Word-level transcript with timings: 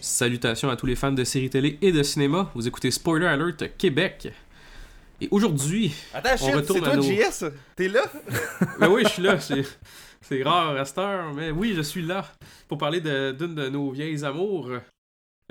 Salutations 0.00 0.70
à 0.70 0.76
tous 0.76 0.86
les 0.86 0.94
fans 0.96 1.12
de 1.12 1.24
séries 1.24 1.50
télé 1.50 1.78
et 1.82 1.92
de 1.92 2.02
cinéma. 2.02 2.50
Vous 2.54 2.66
écoutez 2.66 2.90
Spoiler 2.90 3.26
Alert 3.26 3.76
Québec. 3.76 4.28
Et 5.20 5.28
aujourd'hui, 5.30 5.92
Attends, 6.14 6.30
On 6.34 6.46
shit, 6.46 6.54
retourne 6.54 6.78
c'est 6.80 6.86
à 6.86 6.92
toi, 6.94 6.96
nos- 6.96 7.02
JS? 7.02 7.44
T'es 7.74 7.88
là? 7.88 8.02
ben 8.80 8.88
oui, 8.88 9.02
je 9.04 9.08
suis 9.08 9.22
là. 9.22 9.38
C'est, 9.40 10.42
rare 10.42 10.76
à 10.76 10.84
cette 10.84 10.98
heure, 10.98 11.32
mais 11.34 11.50
oui, 11.50 11.72
je 11.76 11.80
suis 11.82 12.02
là 12.02 12.24
pour 12.68 12.78
parler 12.78 13.00
de- 13.00 13.32
d'une 13.32 13.54
de 13.54 13.68
nos 13.68 13.90
vieilles 13.90 14.24
amours. 14.24 14.70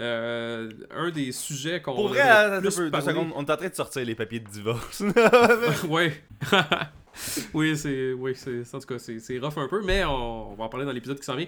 Euh, 0.01 0.69
un 0.91 1.09
des 1.09 1.31
sujets 1.31 1.81
qu'on 1.81 1.95
Pour 1.95 2.09
vrai, 2.09 2.19
attends 2.19 2.59
plus 2.59 2.75
peu, 2.75 2.83
deux 2.85 2.91
parlé. 2.91 3.05
secondes, 3.07 3.31
on 3.35 3.45
est 3.45 3.51
en 3.51 3.57
train 3.57 3.69
de 3.69 3.75
sortir 3.75 4.03
les 4.03 4.15
papiers 4.15 4.41
de 4.41 4.49
divorce. 4.49 5.01
ouais. 5.89 6.21
oui, 7.53 7.77
c'est, 7.77 8.11
oui, 8.11 8.33
c'est, 8.35 8.61
en 8.75 8.79
tout 8.79 8.87
cas, 8.87 8.99
c'est, 8.99 9.39
rough 9.39 9.57
un 9.57 9.69
peu, 9.69 9.81
mais 9.83 10.03
on, 10.03 10.51
on 10.51 10.55
va 10.55 10.65
en 10.65 10.69
parler 10.69 10.85
dans 10.85 10.91
l'épisode 10.91 11.17
qui 11.17 11.25
s'en 11.25 11.35
vient. 11.35 11.47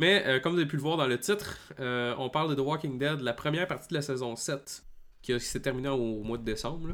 Mais 0.00 0.24
euh, 0.26 0.40
comme 0.40 0.52
vous 0.52 0.58
avez 0.58 0.68
pu 0.68 0.76
le 0.76 0.82
voir 0.82 0.96
dans 0.96 1.06
le 1.06 1.18
titre, 1.18 1.58
euh, 1.78 2.14
on 2.18 2.28
parle 2.28 2.50
de 2.50 2.54
The 2.60 2.66
Walking 2.66 2.98
Dead, 2.98 3.20
la 3.20 3.32
première 3.32 3.68
partie 3.68 3.88
de 3.88 3.94
la 3.94 4.02
saison 4.02 4.34
7, 4.34 4.82
qui, 5.22 5.38
s'est 5.38 5.60
terminée 5.60 5.88
au, 5.88 5.94
au 5.94 6.22
mois 6.24 6.38
de 6.38 6.44
décembre. 6.44 6.88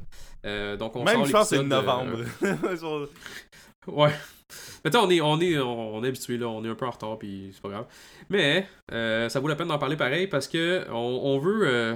donc 0.79 0.95
on 0.95 1.05
Même, 1.05 1.17
sort 1.17 1.27
je 1.27 1.33
pense 1.33 1.51
que 1.51 1.57
c'est 1.57 1.63
novembre. 1.63 2.19
Ouais. 3.87 4.13
Mais 4.85 4.95
on 4.97 5.11
est, 5.11 5.21
on 5.21 5.41
est, 5.41 5.59
on 5.59 6.05
est 6.05 6.09
habitué 6.09 6.37
là, 6.37 6.49
on 6.49 6.65
est 6.65 6.69
un 6.69 6.75
peu 6.75 6.87
en 6.87 6.91
retard, 6.91 7.19
puis 7.19 7.51
c'est 7.55 7.63
pas 7.63 7.69
grave. 7.71 7.87
Mais 8.29 8.67
euh, 8.93 9.29
ça 9.29 9.41
vaut 9.41 9.49
la 9.49 9.57
peine 9.57 9.69
d'en 9.69 9.79
parler 9.79 9.97
pareil 9.97 10.27
parce 10.27 10.47
que 10.49 10.85
on, 10.91 10.95
on 10.95 11.39
veut, 11.39 11.67
euh, 11.67 11.95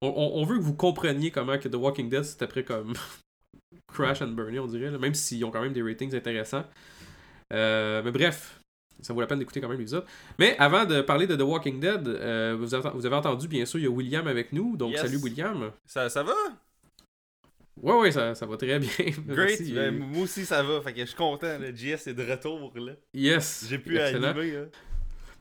on, 0.00 0.08
on- 0.08 0.40
on 0.40 0.44
veut 0.44 0.58
que 0.58 0.62
vous 0.62 0.74
compreniez 0.74 1.30
comment 1.30 1.58
que 1.58 1.68
The 1.68 1.74
Walking 1.74 2.08
Dead 2.08 2.24
c'est 2.24 2.42
après 2.42 2.64
comme 2.64 2.94
Crash 3.92 4.22
and 4.22 4.28
Burnie, 4.28 4.58
on 4.58 4.66
dirait, 4.66 4.90
là, 4.90 4.98
même 4.98 5.14
s'ils 5.14 5.44
ont 5.44 5.50
quand 5.50 5.60
même 5.62 5.72
des 5.72 5.82
ratings 5.82 6.14
intéressants. 6.14 6.64
Euh, 7.52 8.00
mais 8.04 8.10
bref, 8.12 8.60
ça 9.02 9.12
vaut 9.12 9.20
la 9.20 9.26
peine 9.26 9.38
d'écouter 9.40 9.60
quand 9.60 9.68
même 9.68 9.78
l'épisode. 9.78 10.04
Mais 10.38 10.56
avant 10.58 10.84
de 10.86 11.00
parler 11.02 11.26
de 11.26 11.36
The 11.36 11.42
Walking 11.42 11.80
Dead, 11.80 12.06
euh, 12.08 12.56
vous, 12.58 12.74
avez, 12.74 12.88
vous 12.90 13.04
avez 13.06 13.16
entendu 13.16 13.48
bien 13.48 13.66
sûr, 13.66 13.78
il 13.80 13.82
y 13.84 13.86
a 13.86 13.90
William 13.90 14.26
avec 14.28 14.52
nous, 14.52 14.76
donc 14.76 14.92
Yes. 14.92 15.02
salut 15.02 15.16
William. 15.18 15.70
ça, 15.84 16.08
ça 16.08 16.22
va? 16.22 16.32
Ouais, 17.80 17.94
ouais, 18.00 18.12
ça, 18.12 18.34
ça 18.34 18.46
va 18.46 18.56
très 18.56 18.78
bien. 18.78 18.88
Great. 19.26 19.58
Merci. 19.60 19.72
Ben, 19.72 19.96
moi 19.98 20.22
aussi, 20.24 20.44
ça 20.44 20.62
va. 20.62 20.80
Fait 20.82 20.92
que 20.92 21.00
je 21.00 21.06
suis 21.06 21.16
content. 21.16 21.58
Le 21.58 21.74
JS 21.74 22.06
est 22.08 22.14
de 22.14 22.30
retour. 22.30 22.72
là. 22.76 22.92
Yes. 23.14 23.66
J'ai 23.68 23.78
pu 23.78 23.96
Excellent. 23.98 24.28
animer. 24.28 24.56
hein. 24.56 24.64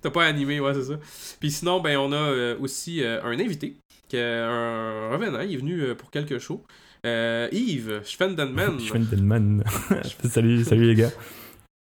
T'as 0.02 0.10
pas 0.10 0.26
animé, 0.26 0.60
ouais, 0.60 0.74
c'est 0.74 0.84
ça. 0.84 1.00
Puis 1.40 1.52
sinon, 1.52 1.80
ben, 1.80 1.98
on 1.98 2.12
a 2.12 2.16
euh, 2.16 2.58
aussi 2.60 3.04
euh, 3.04 3.22
un 3.24 3.38
invité, 3.40 3.76
qui 4.08 4.16
est 4.18 4.24
un 4.24 5.10
revenant, 5.12 5.42
il 5.42 5.54
est 5.54 5.58
venu 5.58 5.80
euh, 5.82 5.94
pour 5.96 6.10
quelques 6.10 6.40
shows. 6.40 6.64
Euh, 7.06 7.48
Yves, 7.52 8.02
Schwendenman. 8.06 8.80
Je 8.80 8.86
suis 8.92 9.00
Denman. 9.00 9.64
salut, 10.30 10.64
salut 10.64 10.88
les 10.88 10.96
gars. 10.96 11.12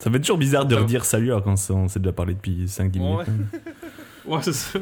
Ça 0.03 0.09
fait 0.11 0.19
toujours 0.19 0.37
bizarre 0.37 0.65
de 0.65 0.75
redire 0.75 1.05
salut 1.05 1.27
alors 1.31 1.43
qu'on 1.43 1.55
s'est 1.57 1.73
on 1.73 1.87
s'est 1.89 1.99
déjà 1.99 2.11
parlé 2.13 2.33
depuis 2.33 2.65
5-10 2.65 2.99
minutes. 2.99 3.27
Ouais. 4.25 4.35
Ouais, 4.35 4.41
c'est 4.43 4.53
ça. 4.53 4.79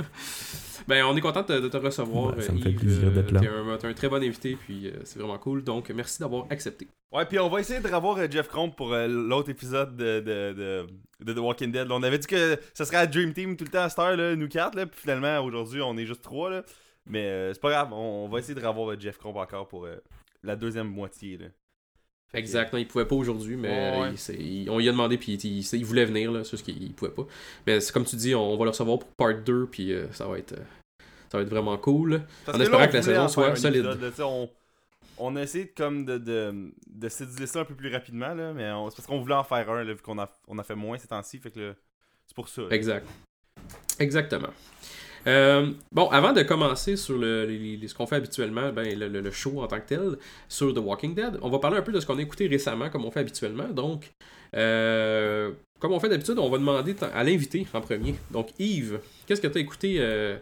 Ben, 0.87 1.03
on 1.03 1.15
est 1.17 1.21
content 1.21 1.43
de, 1.43 1.59
de 1.59 1.67
te 1.67 1.77
recevoir. 1.77 2.33
Bah, 2.35 2.41
ça 2.41 2.51
me 2.53 2.59
euh, 2.59 2.61
fait 2.61 2.69
Yves. 2.71 2.79
plaisir 2.79 3.11
d'être 3.11 3.31
là. 3.31 3.39
T'es 3.41 3.47
un, 3.47 3.77
t'es 3.77 3.87
un 3.87 3.93
très 3.93 4.07
bon 4.09 4.23
invité, 4.23 4.55
puis 4.55 4.87
euh, 4.87 4.91
c'est 5.03 5.19
vraiment 5.19 5.37
cool. 5.37 5.63
Donc, 5.63 5.89
merci 5.89 6.19
d'avoir 6.19 6.45
accepté. 6.49 6.87
Ouais, 7.11 7.25
puis 7.25 7.39
on 7.39 7.49
va 7.49 7.59
essayer 7.59 7.79
de 7.79 7.87
revoir 7.87 8.17
euh, 8.17 8.27
Jeff 8.29 8.47
Cromp 8.47 8.71
pour 8.71 8.93
euh, 8.93 9.07
l'autre 9.07 9.49
épisode 9.49 9.95
de, 9.97 10.19
de, 10.19 10.53
de, 10.53 10.87
de 11.25 11.33
The 11.33 11.37
Walking 11.39 11.71
Dead. 11.71 11.87
Là, 11.87 11.95
on 11.95 12.03
avait 12.03 12.19
dit 12.19 12.27
que 12.27 12.57
ça 12.73 12.85
serait 12.85 12.97
à 12.97 13.07
Dream 13.07 13.33
Team 13.33 13.57
tout 13.57 13.65
le 13.65 13.69
temps 13.71 13.83
à 13.83 13.89
cette 13.89 13.99
heure, 13.99 14.15
là, 14.15 14.35
nous 14.35 14.47
quatre. 14.47 14.75
Là, 14.75 14.85
puis 14.85 14.99
finalement, 15.01 15.39
aujourd'hui, 15.39 15.81
on 15.81 15.97
est 15.97 16.05
juste 16.05 16.21
trois. 16.21 16.49
Là. 16.49 16.63
Mais 17.05 17.25
euh, 17.25 17.53
c'est 17.53 17.61
pas 17.61 17.69
grave, 17.69 17.93
on, 17.93 18.25
on 18.25 18.29
va 18.29 18.39
essayer 18.39 18.55
de 18.59 18.65
revoir 18.65 18.89
euh, 18.91 18.95
Jeff 18.99 19.17
Cromp 19.17 19.35
encore 19.37 19.67
pour 19.67 19.85
euh, 19.85 19.95
la 20.43 20.55
deuxième 20.55 20.87
moitié. 20.89 21.37
Là. 21.37 21.45
Exact. 22.33 22.73
Non, 22.73 22.79
il 22.79 22.87
pouvait 22.87 23.05
pas 23.05 23.15
aujourd'hui, 23.15 23.55
mais 23.55 23.69
Ouais, 23.69 24.01
ouais. 24.01 24.07
il 24.11 24.17
s'est- 24.17 24.35
il- 24.35 24.69
on 24.69 24.77
lui 24.79 24.89
a 24.89 24.91
demandé, 24.91 25.17
puis 25.17 25.33
il, 25.35 25.45
il- 25.59 25.75
il 25.75 25.85
voulait 25.85 26.03
venir, 26.03 26.29
là. 26.29 26.43
C'est 26.43 26.51
juste 26.51 26.65
qu'il 26.65 26.83
il 26.83 26.93
pouvait 26.93 27.11
pas. 27.11 27.25
Mais 27.65 27.79
c'est 27.79 27.93
comme 27.93 28.03
tu 28.03 28.17
dis, 28.17 28.35
on 28.35 28.57
va 28.57 28.65
le 28.65 28.71
recevoir 28.71 28.99
pour 28.99 29.07
part 29.13 29.33
2, 29.41 29.67
puis 29.67 29.93
euh, 29.93 30.11
ça 30.11 30.27
va 30.27 30.37
être. 30.37 30.55
Ça 31.31 31.37
va 31.37 31.43
être 31.43 31.49
vraiment 31.49 31.77
cool. 31.77 32.21
Parce 32.45 32.55
En 32.55 32.59
que 32.59 32.63
espérant 32.63 32.81
là, 32.81 32.87
que 32.87 32.93
la 32.97 33.01
saison 33.01 33.27
soit 33.27 33.55
solide. 33.55 33.85
épisode, 33.85 34.13
on, 34.21 34.49
on 35.19 35.35
a 35.35 35.41
essayé 35.43 35.65
de, 35.65 35.71
comme 35.75 36.05
de, 36.05 36.17
de, 36.17 36.71
de 36.89 37.09
céduler 37.09 37.47
ça 37.47 37.61
un 37.61 37.65
peu 37.65 37.75
plus 37.75 37.91
rapidement, 37.91 38.33
là, 38.33 38.53
mais 38.53 38.69
c'est 38.89 38.95
parce 38.97 39.07
qu'on 39.07 39.19
voulait 39.19 39.33
en 39.35 39.43
faire 39.43 39.69
un, 39.69 39.83
là, 39.83 39.93
vu 39.93 40.01
qu'on 40.01 40.19
a, 40.19 40.29
on 40.47 40.57
a 40.59 40.63
fait 40.63 40.75
moins 40.75 40.97
ces 40.97 41.07
temps-ci, 41.07 41.39
fait 41.39 41.51
que 41.51 41.59
là, 41.59 41.73
c'est 42.27 42.35
pour 42.35 42.47
ça. 42.49 42.61
là. 42.63 42.67
Exact. 42.71 43.07
Exactement. 43.99 44.49
Euh, 45.25 45.71
bon, 45.91 46.07
avant 46.09 46.31
de 46.31 46.41
commencer 46.43 46.95
sur 46.95 47.17
le, 47.17 47.45
les- 47.45 47.75
les- 47.75 47.87
ce 47.87 47.95
qu'on 47.95 48.05
fait 48.05 48.15
habituellement, 48.15 48.71
ben, 48.71 48.97
le, 48.97 49.09
le- 49.09 49.19
le 49.19 49.31
show 49.31 49.61
en 49.61 49.67
tant 49.67 49.79
que 49.81 49.87
tel, 49.87 50.17
sur 50.47 50.73
The 50.73 50.77
Walking 50.77 51.15
Dead, 51.15 51.37
on 51.41 51.49
va 51.49 51.59
parler 51.59 51.77
un 51.77 51.81
peu 51.81 51.91
de 51.91 51.99
ce 51.99 52.05
qu'on 52.05 52.17
a 52.17 52.21
écouté 52.21 52.47
récemment, 52.47 52.89
comme 52.89 53.03
on 53.03 53.11
fait 53.11 53.19
habituellement. 53.21 53.67
Donc, 53.67 54.11
euh, 54.55 55.51
comme 55.79 55.91
on 55.91 55.99
fait 55.99 56.07
d'habitude, 56.09 56.37
on 56.39 56.49
va 56.49 56.57
demander 56.59 56.95
à 57.13 57.23
l'invité 57.23 57.67
en 57.73 57.81
premier. 57.81 58.15
Donc, 58.31 58.49
Yves, 58.57 58.99
qu'est-ce 59.25 59.41
que 59.41 59.47
tu 59.47 59.57
as 59.57 59.61
écouté 59.61 59.95
euh, 59.99 60.37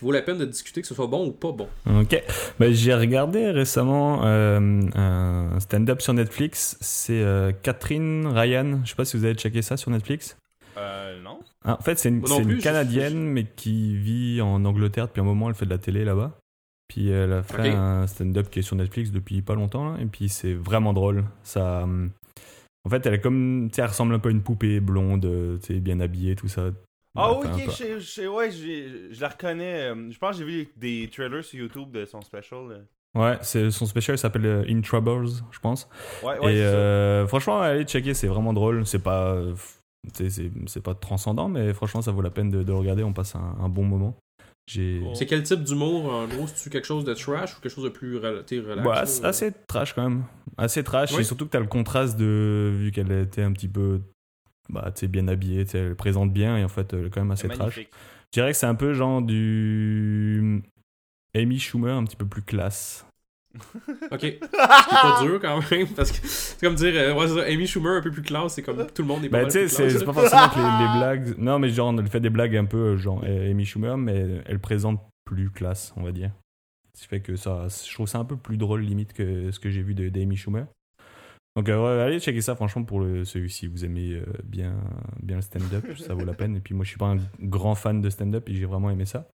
qui 0.00 0.04
vaut 0.06 0.12
la 0.12 0.22
peine 0.22 0.38
de 0.38 0.46
discuter, 0.46 0.80
que 0.80 0.86
ce 0.88 0.94
soit 0.94 1.06
bon 1.06 1.28
ou 1.28 1.32
pas 1.32 1.52
bon 1.52 1.68
Ok. 1.86 2.22
Bah, 2.58 2.72
J'ai 2.72 2.94
regardé 2.94 3.50
récemment 3.50 4.22
euh, 4.24 4.80
un 4.94 5.60
stand-up 5.60 6.00
sur 6.00 6.14
Netflix. 6.14 6.78
C'est 6.80 7.20
euh, 7.22 7.52
Catherine 7.62 8.26
Ryan. 8.26 8.80
Je 8.84 8.90
sais 8.90 8.96
pas 8.96 9.04
si 9.04 9.16
vous 9.18 9.24
avez 9.26 9.34
checké 9.34 9.60
ça 9.62 9.76
sur 9.76 9.90
Netflix. 9.90 10.36
Euh, 10.78 11.20
non? 11.22 11.38
Ah, 11.64 11.76
en 11.78 11.82
fait, 11.82 11.98
c'est 11.98 12.08
une, 12.08 12.22
une 12.48 12.58
Canadienne, 12.58 13.12
je- 13.12 13.18
mais 13.18 13.44
qui 13.44 13.96
vit 13.96 14.40
en 14.40 14.64
Angleterre 14.64 15.06
depuis 15.08 15.20
un 15.20 15.24
moment. 15.24 15.48
Elle 15.50 15.54
fait 15.54 15.66
de 15.66 15.70
la 15.70 15.78
télé 15.78 16.04
là-bas. 16.04 16.32
Puis 16.88 17.10
elle 17.10 17.32
a 17.34 17.42
fait 17.42 17.68
un 17.70 18.06
stand-up 18.06 18.48
qui 18.50 18.60
est 18.60 18.62
sur 18.62 18.76
Netflix 18.76 19.10
depuis 19.12 19.42
pas 19.42 19.54
longtemps. 19.54 19.92
là. 19.92 19.98
et 20.00 20.06
puis 20.06 20.28
c'est 20.28 20.54
vraiment 20.54 20.92
drôle. 20.94 21.24
Ça, 21.44 21.82
hum, 21.82 22.10
en 22.84 22.90
fait, 22.90 23.04
elle 23.06 23.14
est 23.14 23.20
comme, 23.20 23.68
elle 23.76 23.84
ressemble 23.84 24.14
un 24.14 24.18
peu 24.18 24.30
à 24.30 24.32
une 24.32 24.42
poupée 24.42 24.80
blonde, 24.80 25.24
euh, 25.26 25.58
bien 25.68 26.00
habillée, 26.00 26.34
tout 26.34 26.48
ça. 26.48 26.70
Ah, 27.16 27.32
ok, 27.32 27.42
peu- 27.42 27.70
je 27.70 27.98
je 27.98 28.26
ouais, 28.28 28.50
j'ai- 28.50 29.12
je 29.12 29.20
la 29.20 29.28
reconnais. 29.28 29.90
euh, 29.90 30.10
Je 30.10 30.18
pense 30.18 30.32
que 30.38 30.44
j'ai 30.44 30.44
vu 30.50 30.68
des 30.76 31.08
trailers 31.12 31.42
sur 31.44 31.58
YouTube 31.58 31.90
de 31.90 32.04
son 32.04 32.20
special. 32.22 32.68
là. 32.68 32.76
Ouais, 33.20 33.38
c'est 33.42 33.72
son 33.72 33.86
spécial 33.86 34.14
il 34.16 34.18
s'appelle 34.20 34.46
euh, 34.46 34.64
In 34.68 34.80
Troubles, 34.82 35.26
je 35.50 35.58
pense. 35.58 35.88
Ouais, 36.22 36.38
ouais, 36.38 36.52
et 36.52 36.56
c'est 36.58 36.62
ça. 36.62 36.68
euh, 36.76 37.26
franchement, 37.26 37.60
allez 37.60 37.82
checker, 37.84 38.14
c'est 38.14 38.28
vraiment 38.28 38.52
drôle. 38.52 38.86
C'est 38.86 39.00
pas, 39.02 39.32
euh, 39.34 39.54
c'est 40.12 40.30
c'est 40.66 40.80
pas 40.82 40.94
transcendant, 40.94 41.48
mais 41.48 41.72
franchement, 41.74 42.02
ça 42.02 42.12
vaut 42.12 42.22
la 42.22 42.30
peine 42.30 42.50
de, 42.50 42.62
de 42.62 42.72
le 42.72 42.78
regarder. 42.78 43.02
On 43.02 43.12
passe 43.12 43.34
un, 43.34 43.56
un 43.60 43.68
bon 43.68 43.82
moment. 43.84 44.16
J'ai. 44.68 45.02
C'est 45.14 45.26
quel 45.26 45.42
type 45.42 45.64
d'humour 45.64 46.12
En 46.14 46.28
gros, 46.28 46.46
c'est-tu 46.46 46.70
quelque 46.70 46.86
chose 46.86 47.04
de 47.04 47.12
trash 47.14 47.56
ou 47.56 47.60
quelque 47.60 47.72
chose 47.74 47.82
de 47.82 47.88
plus 47.88 48.18
relax 48.18 49.10
c'est 49.10 49.22
ou- 49.22 49.26
assez 49.26 49.52
trash 49.66 49.92
quand 49.94 50.08
même. 50.08 50.22
Assez 50.56 50.84
trash. 50.84 51.10
Oui. 51.12 51.22
Et 51.22 51.24
surtout 51.24 51.46
que 51.46 51.50
t'as 51.50 51.58
le 51.58 51.66
contraste 51.66 52.16
de. 52.16 52.70
Vu 52.78 52.92
qu'elle 52.92 53.10
était 53.10 53.42
un 53.42 53.52
petit 53.52 53.66
peu. 53.68 54.00
Bah, 54.72 54.90
tu 54.94 55.00
sais, 55.00 55.08
bien 55.08 55.28
habillée, 55.28 55.64
elle 55.74 55.94
présente 55.96 56.32
bien 56.32 56.56
et 56.56 56.64
en 56.64 56.68
fait, 56.68 56.92
elle 56.92 57.06
est 57.06 57.10
quand 57.10 57.20
même 57.20 57.30
assez 57.30 57.48
C'est 57.48 57.54
trash. 57.54 57.76
Je 57.76 58.32
dirais 58.32 58.52
que 58.52 58.56
c'est 58.56 58.66
un 58.66 58.74
peu 58.74 58.92
genre 58.94 59.22
du. 59.22 60.62
Amy 61.34 61.58
Schumer, 61.58 61.94
un 61.96 62.04
petit 62.04 62.16
peu 62.16 62.26
plus 62.26 62.42
classe. 62.42 63.06
Ok. 64.12 64.20
Ce 64.20 64.26
qui 64.28 64.34
est 64.34 64.38
pas 64.40 65.22
dur 65.22 65.40
quand 65.40 65.60
même, 65.70 65.88
parce 65.88 66.12
que 66.12 66.24
c'est 66.26 66.60
comme 66.60 66.76
dire, 66.76 66.92
euh, 66.94 67.14
ouais, 67.14 67.26
c'est 67.26 67.52
Amy 67.52 67.66
Schumer 67.66 67.96
un 67.96 68.00
peu 68.00 68.10
plus 68.12 68.22
classe, 68.22 68.54
c'est 68.54 68.62
comme 68.62 68.86
tout 68.86 69.02
le 69.02 69.08
monde 69.08 69.24
est 69.24 69.28
pas 69.28 69.38
Bah, 69.38 69.42
mal 69.42 69.52
tu 69.52 69.58
sais, 69.58 69.64
plus 69.64 69.90
c'est 69.90 69.98
c'est 69.98 70.04
pas 70.04 70.12
forcément 70.12 70.48
que 70.48 70.56
les, 70.58 70.62
les 70.62 70.98
blagues. 70.98 71.38
Non, 71.38 71.58
mais 71.58 71.68
genre, 71.70 71.92
elle 71.98 72.06
fait 72.06 72.20
des 72.20 72.30
blagues 72.30 72.56
un 72.56 72.64
peu 72.64 72.96
genre 72.96 73.22
euh, 73.24 73.50
Amy 73.50 73.64
Schumer, 73.64 73.96
mais 73.96 74.42
elle 74.46 74.60
présente 74.60 75.00
plus 75.24 75.50
classe, 75.50 75.92
on 75.96 76.02
va 76.04 76.12
dire. 76.12 76.30
Ce 76.94 77.02
qui 77.02 77.08
fait 77.08 77.20
que 77.20 77.34
ça, 77.36 77.66
je 77.68 77.92
trouve 77.94 78.06
ça 78.06 78.18
un 78.18 78.24
peu 78.24 78.36
plus 78.36 78.56
drôle 78.56 78.82
limite 78.82 79.12
que 79.12 79.50
ce 79.50 79.58
que 79.58 79.70
j'ai 79.70 79.82
vu 79.82 79.94
de 79.94 80.08
d'Amy 80.08 80.36
Schumer. 80.36 80.66
Donc, 81.56 81.68
euh, 81.68 82.06
allez 82.06 82.20
checker 82.20 82.40
ça, 82.40 82.54
franchement, 82.54 82.84
pour 82.84 83.00
le, 83.00 83.24
celui-ci. 83.24 83.66
Vous 83.66 83.84
aimez 83.84 84.12
euh, 84.12 84.24
bien, 84.44 84.76
bien 85.22 85.36
le 85.36 85.42
stand-up, 85.42 85.84
ça 85.98 86.14
vaut 86.14 86.24
la 86.24 86.34
peine. 86.34 86.56
Et 86.56 86.60
puis, 86.60 86.74
moi, 86.74 86.84
je 86.84 86.90
suis 86.90 86.98
pas 86.98 87.06
un 87.06 87.18
grand 87.40 87.74
fan 87.74 88.00
de 88.00 88.10
stand-up 88.10 88.48
et 88.48 88.54
j'ai 88.54 88.66
vraiment 88.66 88.90
aimé 88.90 89.04
ça. 89.04 89.28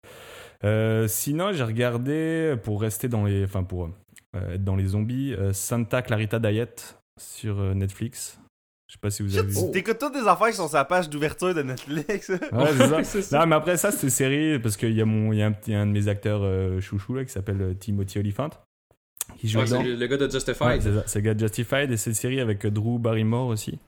Euh, 0.63 1.07
sinon, 1.07 1.51
j'ai 1.53 1.63
regardé, 1.63 2.55
pour 2.63 2.81
rester 2.81 3.09
dans 3.09 3.25
les. 3.25 3.43
Enfin, 3.43 3.63
pour 3.63 3.89
euh, 4.35 4.53
être 4.53 4.63
dans 4.63 4.75
les 4.75 4.87
zombies, 4.87 5.33
euh, 5.33 5.53
Santa 5.53 6.01
Clarita 6.01 6.39
Diet 6.39 6.97
sur 7.19 7.59
euh, 7.59 7.73
Netflix. 7.73 8.39
Je 8.87 8.93
sais 8.93 8.99
pas 8.99 9.09
si 9.09 9.23
vous 9.23 9.37
avez 9.37 9.47
vu. 9.47 9.57
Oh. 9.59 9.69
T'écoutes 9.71 9.97
toutes 9.99 10.13
des 10.13 10.27
affaires 10.27 10.49
qui 10.49 10.55
sont 10.55 10.67
sur 10.67 10.77
la 10.77 10.85
page 10.85 11.09
d'ouverture 11.09 11.53
de 11.53 11.63
Netflix. 11.63 12.29
Ouais, 12.29 13.03
c'est 13.03 13.21
ça. 13.21 13.39
Non, 13.41 13.47
mais 13.47 13.55
après 13.55 13.77
ça, 13.77 13.91
c'est 13.91 14.09
série 14.09 14.59
parce 14.59 14.77
qu'il 14.77 14.93
y 14.93 15.01
a, 15.01 15.05
mon, 15.05 15.33
il 15.33 15.39
y 15.39 15.41
a 15.41 15.47
un, 15.47 15.51
petit, 15.51 15.73
un 15.73 15.85
de 15.87 15.91
mes 15.91 16.07
acteurs 16.07 16.41
euh, 16.43 16.79
chouchou 16.79 17.15
là, 17.15 17.25
qui 17.25 17.31
s'appelle 17.31 17.75
Timothy 17.79 18.19
Olyphant 18.19 18.49
qui 19.37 19.47
joue 19.47 19.59
Ouais, 19.59 19.67
c'est 19.67 19.73
dedans. 19.77 19.83
le, 19.87 19.95
le 19.95 20.07
gars 20.07 20.17
de 20.17 20.29
Justified. 20.29 20.67
Ouais, 20.85 21.03
c'est 21.05 21.19
le 21.19 21.25
gars 21.25 21.33
de 21.33 21.39
Justified 21.39 21.91
et 21.91 21.97
c'est 21.97 22.09
une 22.09 22.15
série 22.15 22.39
avec 22.39 22.65
Drew 22.67 22.99
Barrymore 22.99 23.47
aussi. 23.47 23.79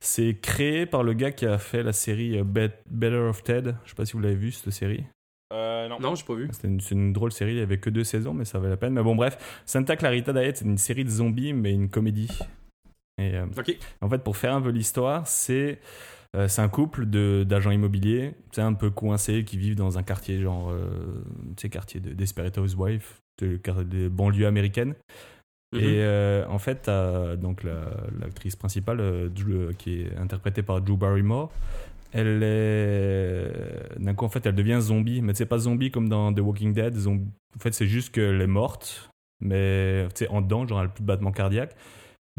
C'est 0.00 0.38
créé 0.40 0.86
par 0.86 1.02
le 1.02 1.12
gars 1.14 1.32
qui 1.32 1.46
a 1.46 1.58
fait 1.58 1.82
la 1.82 1.92
série 1.92 2.38
euh, 2.38 2.44
Bet- 2.44 2.78
Better 2.90 3.16
of 3.16 3.42
Ted. 3.42 3.74
Je 3.84 3.90
sais 3.90 3.94
pas 3.96 4.04
si 4.06 4.12
vous 4.14 4.20
l'avez 4.20 4.34
vu 4.36 4.52
cette 4.52 4.72
série. 4.72 5.04
Euh, 5.52 5.88
non. 5.88 6.00
non, 6.00 6.14
j'ai 6.14 6.24
pas 6.24 6.34
vu. 6.34 6.48
Une, 6.64 6.80
c'est 6.80 6.94
une 6.94 7.12
drôle 7.12 7.30
série, 7.30 7.52
il 7.52 7.58
y 7.58 7.62
avait 7.62 7.78
que 7.78 7.90
deux 7.90 8.02
saisons, 8.02 8.34
mais 8.34 8.44
ça 8.44 8.58
valait 8.58 8.70
la 8.70 8.76
peine. 8.76 8.92
Mais 8.94 9.02
bon, 9.02 9.14
bref, 9.14 9.62
Santa 9.66 9.94
Clarita 9.96 10.32
Diet, 10.32 10.56
c'est 10.56 10.64
une 10.64 10.78
série 10.78 11.04
de 11.04 11.10
zombies, 11.10 11.52
mais 11.52 11.72
une 11.72 11.88
comédie. 11.90 12.28
Et 13.18 13.36
euh, 13.36 13.46
Ok. 13.56 13.76
en 14.00 14.08
fait, 14.08 14.18
pour 14.18 14.36
faire 14.36 14.54
un 14.54 14.60
peu 14.62 14.70
l'histoire, 14.70 15.26
c'est 15.28 15.78
Euh, 16.34 16.48
c'est 16.48 16.62
un 16.62 16.68
couple 16.68 17.06
de- 17.06 17.44
d'agents 17.46 17.70
immobiliers, 17.70 18.34
c'est 18.52 18.62
un 18.62 18.72
peu 18.74 18.90
coincés, 18.90 19.44
qui 19.44 19.56
vivent 19.56 19.76
dans 19.76 19.98
un 19.98 20.02
quartier 20.02 20.40
genre, 20.40 20.70
euh, 20.70 21.22
tu 21.56 21.62
sais, 21.62 21.68
quartier 21.68 22.00
de 22.00 22.12
Desperate 22.12 22.58
Housewives, 22.58 23.20
de, 23.40 23.60
des 23.84 24.08
banlieues 24.08 24.46
américaines. 24.46 24.94
Mhm. 25.72 25.80
Et 25.80 26.02
euh, 26.02 26.44
en 26.48 26.58
fait, 26.58 26.90
donc 27.40 27.62
la- 27.62 27.90
l'actrice 28.20 28.56
principale, 28.56 29.30
qui 29.78 30.02
est 30.02 30.16
interprétée 30.16 30.62
par 30.62 30.80
Drew 30.80 30.96
Barrymore, 30.96 31.50
elle 32.12 32.42
est. 32.42 33.98
D'un 33.98 34.14
coup, 34.14 34.24
en 34.24 34.28
fait, 34.28 34.46
elle 34.46 34.54
devient 34.54 34.78
zombie. 34.80 35.20
Mais 35.20 35.34
c'est 35.34 35.46
pas 35.46 35.58
zombie 35.58 35.90
comme 35.90 36.08
dans 36.08 36.32
The 36.32 36.40
Walking 36.40 36.72
Dead. 36.72 36.96
En 37.06 37.58
fait, 37.58 37.74
c'est 37.74 37.86
juste 37.88 38.14
qu'elle 38.14 38.40
est 38.40 38.46
morte, 38.46 39.10
mais 39.40 40.06
en 40.30 40.40
dedans, 40.40 40.66
genre, 40.66 40.80
elle 40.80 40.86
a 40.86 40.90
plus 40.90 41.02
de 41.02 41.06
battement 41.06 41.32
cardiaque. 41.32 41.74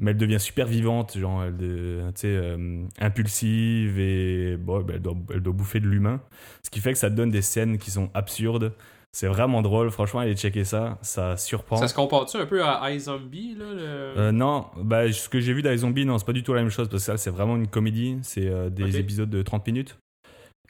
Mais 0.02 0.12
elle 0.12 0.18
devient 0.18 0.40
super 0.40 0.68
vivante, 0.68 1.18
genre, 1.18 1.44
elle, 1.44 2.12
sais, 2.16 2.28
euh, 2.28 2.84
impulsive 3.00 3.98
et 3.98 4.58
bon, 4.58 4.82
ben, 4.82 4.96
elle, 4.96 5.02
doit, 5.02 5.16
elle 5.34 5.40
doit 5.40 5.54
bouffer 5.54 5.80
de 5.80 5.88
l'humain. 5.88 6.22
Ce 6.64 6.70
qui 6.70 6.82
fait 6.82 6.92
que 6.92 7.00
ça 7.00 7.10
donne 7.10 7.30
des 7.32 7.42
scènes 7.42 7.78
qui 7.78 7.92
sont 7.92 8.10
absurdes. 8.14 8.74
C'est 9.16 9.28
vraiment 9.28 9.62
drôle, 9.62 9.92
franchement, 9.92 10.20
allez 10.20 10.36
checker 10.36 10.66
ça, 10.66 10.98
ça 11.02 11.38
surprend. 11.38 11.78
Ça 11.78 11.88
se 11.88 11.94
compare-tu 11.94 12.36
un 12.36 12.46
peu 12.46 12.62
à 12.62 12.92
iZombie, 12.92 13.56
là 13.58 13.74
le... 13.74 13.80
Euh, 13.80 14.32
non, 14.34 14.66
bah, 14.76 15.10
ce 15.10 15.30
que 15.30 15.40
j'ai 15.40 15.54
vu 15.54 15.64
zombies, 15.78 16.06
non, 16.06 16.18
c'est 16.18 16.26
pas 16.26 16.34
du 16.34 16.44
tout 16.44 16.54
la 16.54 16.60
même 16.60 16.70
chose 16.70 16.90
parce 16.90 17.02
que 17.02 17.06
ça, 17.06 17.16
c'est 17.16 17.30
vraiment 17.30 17.56
une 17.56 17.70
comédie. 17.70 18.18
C'est 18.24 18.50
euh, 18.50 18.70
des 18.70 18.98
épisodes 18.98 19.30
de 19.30 19.42
30 19.42 19.66
minutes. 19.68 19.98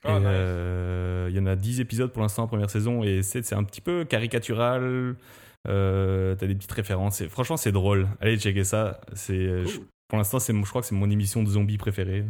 Ah, 0.03 0.19
nice. 0.19 0.27
euh, 0.27 1.27
Il 1.31 1.35
y 1.35 1.39
en 1.39 1.47
a 1.47 1.55
10 1.55 1.79
épisodes 1.81 2.11
pour 2.11 2.21
l'instant 2.21 2.43
en 2.43 2.47
première 2.47 2.69
saison 2.69 3.03
et 3.03 3.23
c'est 3.23 3.51
un 3.53 3.63
petit 3.63 3.81
peu 3.81 4.05
caricatural. 4.05 5.15
Euh, 5.67 6.35
T'as 6.35 6.47
des 6.47 6.55
petites 6.55 6.71
références. 6.71 7.21
Et 7.21 7.29
franchement, 7.29 7.57
c'est 7.57 7.71
drôle. 7.71 8.07
Allez 8.21 8.37
checker 8.37 8.63
ça. 8.63 8.99
C'est 9.13 9.33
euh, 9.33 9.63
Cool. 9.65 9.85
pour 10.07 10.17
l'instant, 10.17 10.39
c'est 10.39 10.53
je 10.53 10.69
crois 10.69 10.81
que 10.81 10.87
c'est 10.87 10.95
mon 10.95 11.09
émission 11.09 11.43
de 11.43 11.49
zombies 11.49 11.77
préférée. 11.77 12.25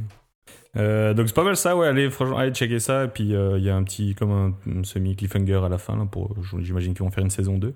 Euh, 0.77 1.13
donc 1.13 1.27
c'est 1.27 1.35
pas 1.35 1.43
mal 1.43 1.55
ça, 1.55 1.75
ouais. 1.75 1.87
Allez, 1.87 2.09
franchement, 2.09 2.37
allez 2.37 2.53
checker 2.53 2.79
ça. 2.79 3.05
Et 3.05 3.07
puis 3.07 3.33
euh, 3.33 3.57
il 3.57 3.63
y 3.63 3.69
a 3.69 3.75
un 3.75 3.83
petit 3.83 4.13
comme 4.15 4.31
un, 4.31 4.79
un 4.79 4.83
semi 4.83 5.15
cliffhanger 5.15 5.61
à 5.65 5.69
la 5.69 5.77
fin. 5.77 5.95
Là, 5.97 6.05
pour, 6.05 6.35
j'imagine 6.59 6.93
qu'ils 6.93 7.03
vont 7.03 7.11
faire 7.11 7.23
une 7.23 7.29
saison 7.29 7.57
2 7.57 7.73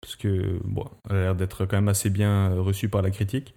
parce 0.00 0.16
que 0.16 0.58
bon, 0.64 0.84
elle 1.08 1.16
a 1.16 1.20
l'air 1.20 1.34
d'être 1.36 1.64
quand 1.64 1.76
même 1.76 1.88
assez 1.88 2.10
bien 2.10 2.54
reçue 2.54 2.88
par 2.88 3.02
la 3.02 3.10
critique. 3.10 3.54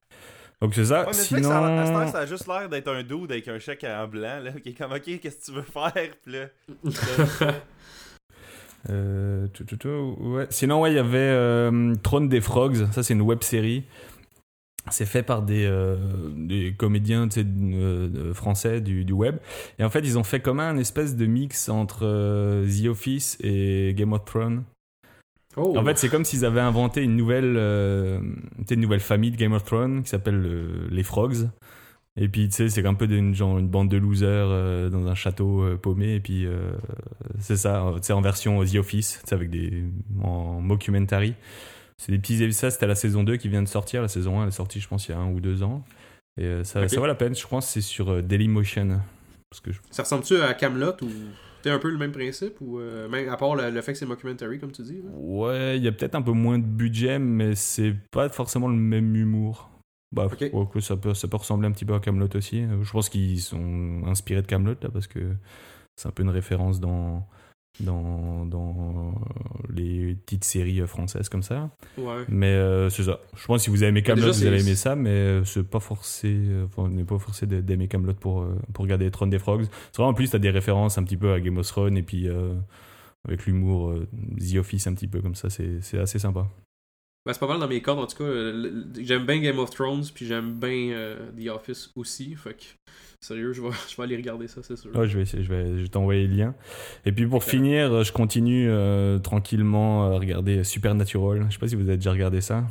Donc 0.61 0.73
c'est 0.73 0.85
ça. 0.85 1.05
Ouais, 1.05 1.13
Sinon, 1.13 1.49
ça, 1.49 2.01
à 2.01 2.07
ça 2.07 2.19
a 2.19 2.25
juste 2.25 2.47
l'air 2.47 2.69
d'être 2.69 2.87
un 2.87 3.03
dude 3.03 3.31
avec 3.31 3.47
un 3.47 3.59
chèque 3.59 3.83
en 3.83 4.07
blanc, 4.07 4.39
là, 4.41 4.51
qui 4.51 4.69
est 4.69 4.73
comme, 4.73 4.91
ok, 4.93 5.19
qu'est-ce 5.19 5.37
que 5.37 5.45
tu 5.45 5.51
veux 5.51 5.63
faire? 5.63 5.91
Puis 6.23 6.33
là, 6.33 6.45
Euh, 8.89 9.47
tout, 9.53 9.63
tout, 9.63 9.77
tout, 9.77 10.15
ouais. 10.19 10.47
Sinon, 10.49 10.81
ouais, 10.81 10.91
il 10.91 10.95
y 10.95 10.99
avait 10.99 11.17
euh, 11.17 11.95
Throne 12.03 12.29
des 12.29 12.41
Frogs. 12.41 12.87
Ça, 12.91 13.03
c'est 13.03 13.13
une 13.13 13.21
web 13.21 13.41
série. 13.41 13.83
C'est 14.91 15.07
fait 15.07 15.23
par 15.23 15.41
des, 15.41 15.65
euh, 15.65 15.97
des 16.35 16.75
comédiens 16.77 17.27
tu 17.27 17.41
sais, 17.41 18.33
français 18.33 18.81
du, 18.81 19.03
du 19.03 19.13
web. 19.13 19.37
Et 19.79 19.83
en 19.83 19.89
fait, 19.89 20.01
ils 20.01 20.19
ont 20.19 20.23
fait 20.23 20.39
comme 20.39 20.59
un 20.59 20.77
espèce 20.77 21.15
de 21.15 21.25
mix 21.25 21.69
entre 21.69 22.05
euh, 22.05 22.67
The 22.67 22.87
Office 22.87 23.37
et 23.41 23.93
Game 23.95 24.13
of 24.13 24.25
Thrones. 24.25 24.63
Oh. 25.57 25.75
En 25.77 25.83
fait, 25.83 25.97
c'est 25.97 26.09
comme 26.09 26.25
s'ils 26.25 26.45
avaient 26.45 26.59
inventé 26.59 27.01
une 27.01 27.15
nouvelle, 27.15 27.57
une 27.57 28.79
nouvelle 28.81 28.99
famille 28.99 29.31
de 29.31 29.37
Game 29.37 29.53
of 29.53 29.63
Thrones 29.63 30.03
qui 30.03 30.09
s'appelle 30.09 30.87
les 30.91 31.03
Frogs. 31.03 31.49
Et 32.17 32.29
puis, 32.29 32.47
tu 32.47 32.55
sais, 32.55 32.69
c'est 32.69 32.85
un 32.85 32.93
peu 32.93 33.07
d'une 33.07 33.35
genre 33.35 33.57
une 33.57 33.67
bande 33.67 33.89
de 33.89 33.97
losers 33.97 34.47
euh, 34.49 34.89
dans 34.89 35.05
un 35.07 35.15
château 35.15 35.63
euh, 35.63 35.75
paumé. 35.77 36.15
Et 36.15 36.19
puis, 36.21 36.45
euh, 36.45 36.71
c'est 37.39 37.57
ça, 37.57 37.91
tu 37.97 38.03
sais, 38.03 38.13
en 38.13 38.21
version 38.21 38.63
The 38.63 38.75
Office, 38.75 39.21
sais, 39.25 39.35
avec 39.35 39.49
des. 39.49 39.83
en 40.23 40.61
mockumentary. 40.61 41.33
C'est 41.97 42.11
des 42.13 42.19
petits. 42.19 42.53
Ça, 42.53 42.71
c'était 42.71 42.87
la 42.87 42.95
saison 42.95 43.23
2 43.23 43.35
qui 43.37 43.49
vient 43.49 43.61
de 43.61 43.67
sortir. 43.67 44.01
La 44.01 44.07
saison 44.07 44.39
1, 44.39 44.43
elle 44.43 44.47
est 44.49 44.51
sortie, 44.51 44.79
je 44.79 44.87
pense, 44.87 45.07
il 45.07 45.11
y 45.11 45.13
a 45.15 45.17
un 45.17 45.29
ou 45.31 45.39
deux 45.41 45.61
ans. 45.63 45.83
Et 46.39 46.63
ça, 46.63 46.81
Ok. 46.83 46.89
ça 46.89 46.99
vaut 46.99 47.05
la 47.05 47.15
peine. 47.15 47.35
Je 47.35 47.47
pense 47.47 47.67
c'est 47.67 47.81
sur 47.81 48.21
Dailymotion. 48.23 48.99
Parce 49.49 49.61
que 49.61 49.71
je- 49.71 49.79
Ça 49.91 50.03
ressemble-tu 50.03 50.41
à 50.41 50.53
Camelot 50.53 50.91
ou 51.01 51.07
c'est 51.63 51.69
un 51.69 51.79
peu 51.79 51.89
le 51.89 51.97
même 51.97 52.11
principe 52.11 52.55
ou 52.59 52.79
euh, 52.79 53.07
même 53.07 53.29
à 53.29 53.37
part 53.37 53.55
le, 53.55 53.69
le 53.71 53.81
fait 53.81 53.93
que 53.93 53.97
c'est 53.97 54.05
mockumentary 54.05 54.59
comme 54.59 54.71
tu 54.73 54.81
dis 54.83 54.97
là? 55.01 55.09
Ouais, 55.13 55.77
il 55.77 55.83
y 55.83 55.87
a 55.87 55.91
peut-être 55.93 56.15
un 56.15 56.21
peu 56.21 56.31
moins 56.33 56.59
de 56.59 56.65
budget, 56.65 57.19
mais 57.19 57.55
c'est 57.55 57.93
pas 58.11 58.27
forcément 58.29 58.67
le 58.67 58.75
même 58.75 59.15
humour. 59.15 59.69
Bah, 60.15 60.27
Ok. 60.31 60.49
ouais, 60.53 60.67
que 60.73 60.79
ça, 60.79 60.95
peut, 60.97 61.13
ça 61.13 61.27
peut 61.27 61.37
ressembler 61.37 61.67
un 61.67 61.71
petit 61.71 61.85
peu 61.85 61.93
à 61.93 61.99
Camelot 61.99 62.29
aussi. 62.35 62.63
Euh, 62.63 62.83
Je 62.83 62.91
pense 62.91 63.09
qu'ils 63.09 63.41
sont 63.41 64.01
inspirés 64.05 64.41
de 64.41 64.47
Camelot 64.47 64.75
là, 64.81 64.89
parce 64.91 65.07
que 65.07 65.19
c'est 65.95 66.07
un 66.07 66.11
peu 66.11 66.23
une 66.23 66.29
référence 66.29 66.79
dans, 66.79 67.27
dans, 67.81 68.45
dans 68.45 69.13
les 69.69 70.15
petites 70.15 70.43
séries 70.45 70.79
françaises 70.87 71.27
comme 71.29 71.43
ça. 71.43 71.69
Ouais. 71.97 72.23
Mais 72.29 72.47
euh, 72.53 72.89
c'est 72.89 73.03
ça. 73.03 73.19
Je 73.35 73.45
pense 73.45 73.57
que 73.57 73.63
si 73.65 73.69
vous 73.69 73.83
avez 73.83 73.89
aimé 73.89 74.03
Camelot, 74.03 74.31
vous 74.31 74.45
allez 74.47 74.61
aimer 74.61 74.75
ça, 74.75 74.95
mais 74.95 75.09
euh, 75.09 75.43
c'est 75.43 75.63
pas 75.69 75.79
forcé. 75.81 76.37
Enfin, 76.65 76.83
on 76.83 76.87
n'est 76.89 77.03
pas 77.03 77.19
forcé 77.19 77.45
d'a- 77.45 77.61
d'aimer 77.61 77.87
Camelot 77.89 78.13
pour, 78.13 78.45
pour 78.73 78.83
regarder 78.83 79.11
Throne 79.11 79.29
des 79.29 79.39
Frogs. 79.39 79.65
C'est 79.91 79.97
vraiment 79.97 80.11
en 80.11 80.13
plus, 80.13 80.29
t'as 80.31 80.39
des 80.39 80.49
références 80.49 80.97
un 80.97 81.03
petit 81.03 81.17
peu 81.17 81.33
à 81.33 81.39
Game 81.41 81.57
of 81.57 81.67
Thrones 81.67 81.97
et 81.97 82.03
puis 82.03 82.27
euh, 82.29 82.53
avec 83.27 83.45
l'humour 83.45 83.89
euh, 83.89 84.07
The 84.39 84.55
Office 84.57 84.87
un 84.87 84.93
petit 84.93 85.07
peu 85.07 85.21
comme 85.21 85.35
ça. 85.35 85.49
C'est 85.49 85.81
c'est 85.81 85.99
assez 85.99 86.19
sympa. 86.19 86.47
Ben, 87.25 87.33
c'est 87.33 87.39
pas 87.39 87.47
mal 87.47 87.59
dans 87.59 87.67
mes 87.67 87.81
cordes 87.81 87.99
en 87.99 88.05
tout 88.07 88.17
cas. 88.17 88.23
euh, 88.23 88.83
J'aime 88.99 89.25
bien 89.25 89.39
Game 89.39 89.57
of 89.59 89.71
Thrones 89.71 90.03
puis 90.13 90.25
j'aime 90.27 90.53
bien 90.53 90.91
euh, 90.91 91.17
The 91.37 91.47
Office 91.49 91.91
aussi. 91.95 92.35
Fait 92.35 92.53
que 92.53 92.63
sérieux, 93.19 93.51
je 93.53 93.61
vais, 93.63 93.69
je 93.89 93.97
vais 93.97 94.03
aller 94.03 94.15
regarder 94.17 94.47
ça, 94.47 94.61
c'est 94.61 94.75
sûr. 94.75 94.95
Ouais, 94.95 95.07
je 95.07 95.15
vais 95.17 95.23
essayer, 95.23 95.43
je 95.43 95.49
vais, 95.49 95.65
je 95.77 95.81
vais 95.83 95.87
t'envoyer 95.87 96.27
le 96.27 96.35
lien. 96.35 96.55
Et 97.05 97.11
puis 97.11 97.25
pour 97.25 97.43
finir, 97.43 97.91
euh, 97.91 98.03
je 98.03 98.11
continue 98.11 98.67
euh, 98.69 99.17
tranquillement 99.17 100.05
à 100.05 100.19
regarder 100.19 100.63
Supernatural. 100.63 101.45
Je 101.49 101.53
sais 101.53 101.59
pas 101.59 101.67
si 101.67 101.75
vous 101.75 101.87
avez 101.87 101.97
déjà 101.97 102.11
regardé 102.11 102.41
ça. 102.41 102.63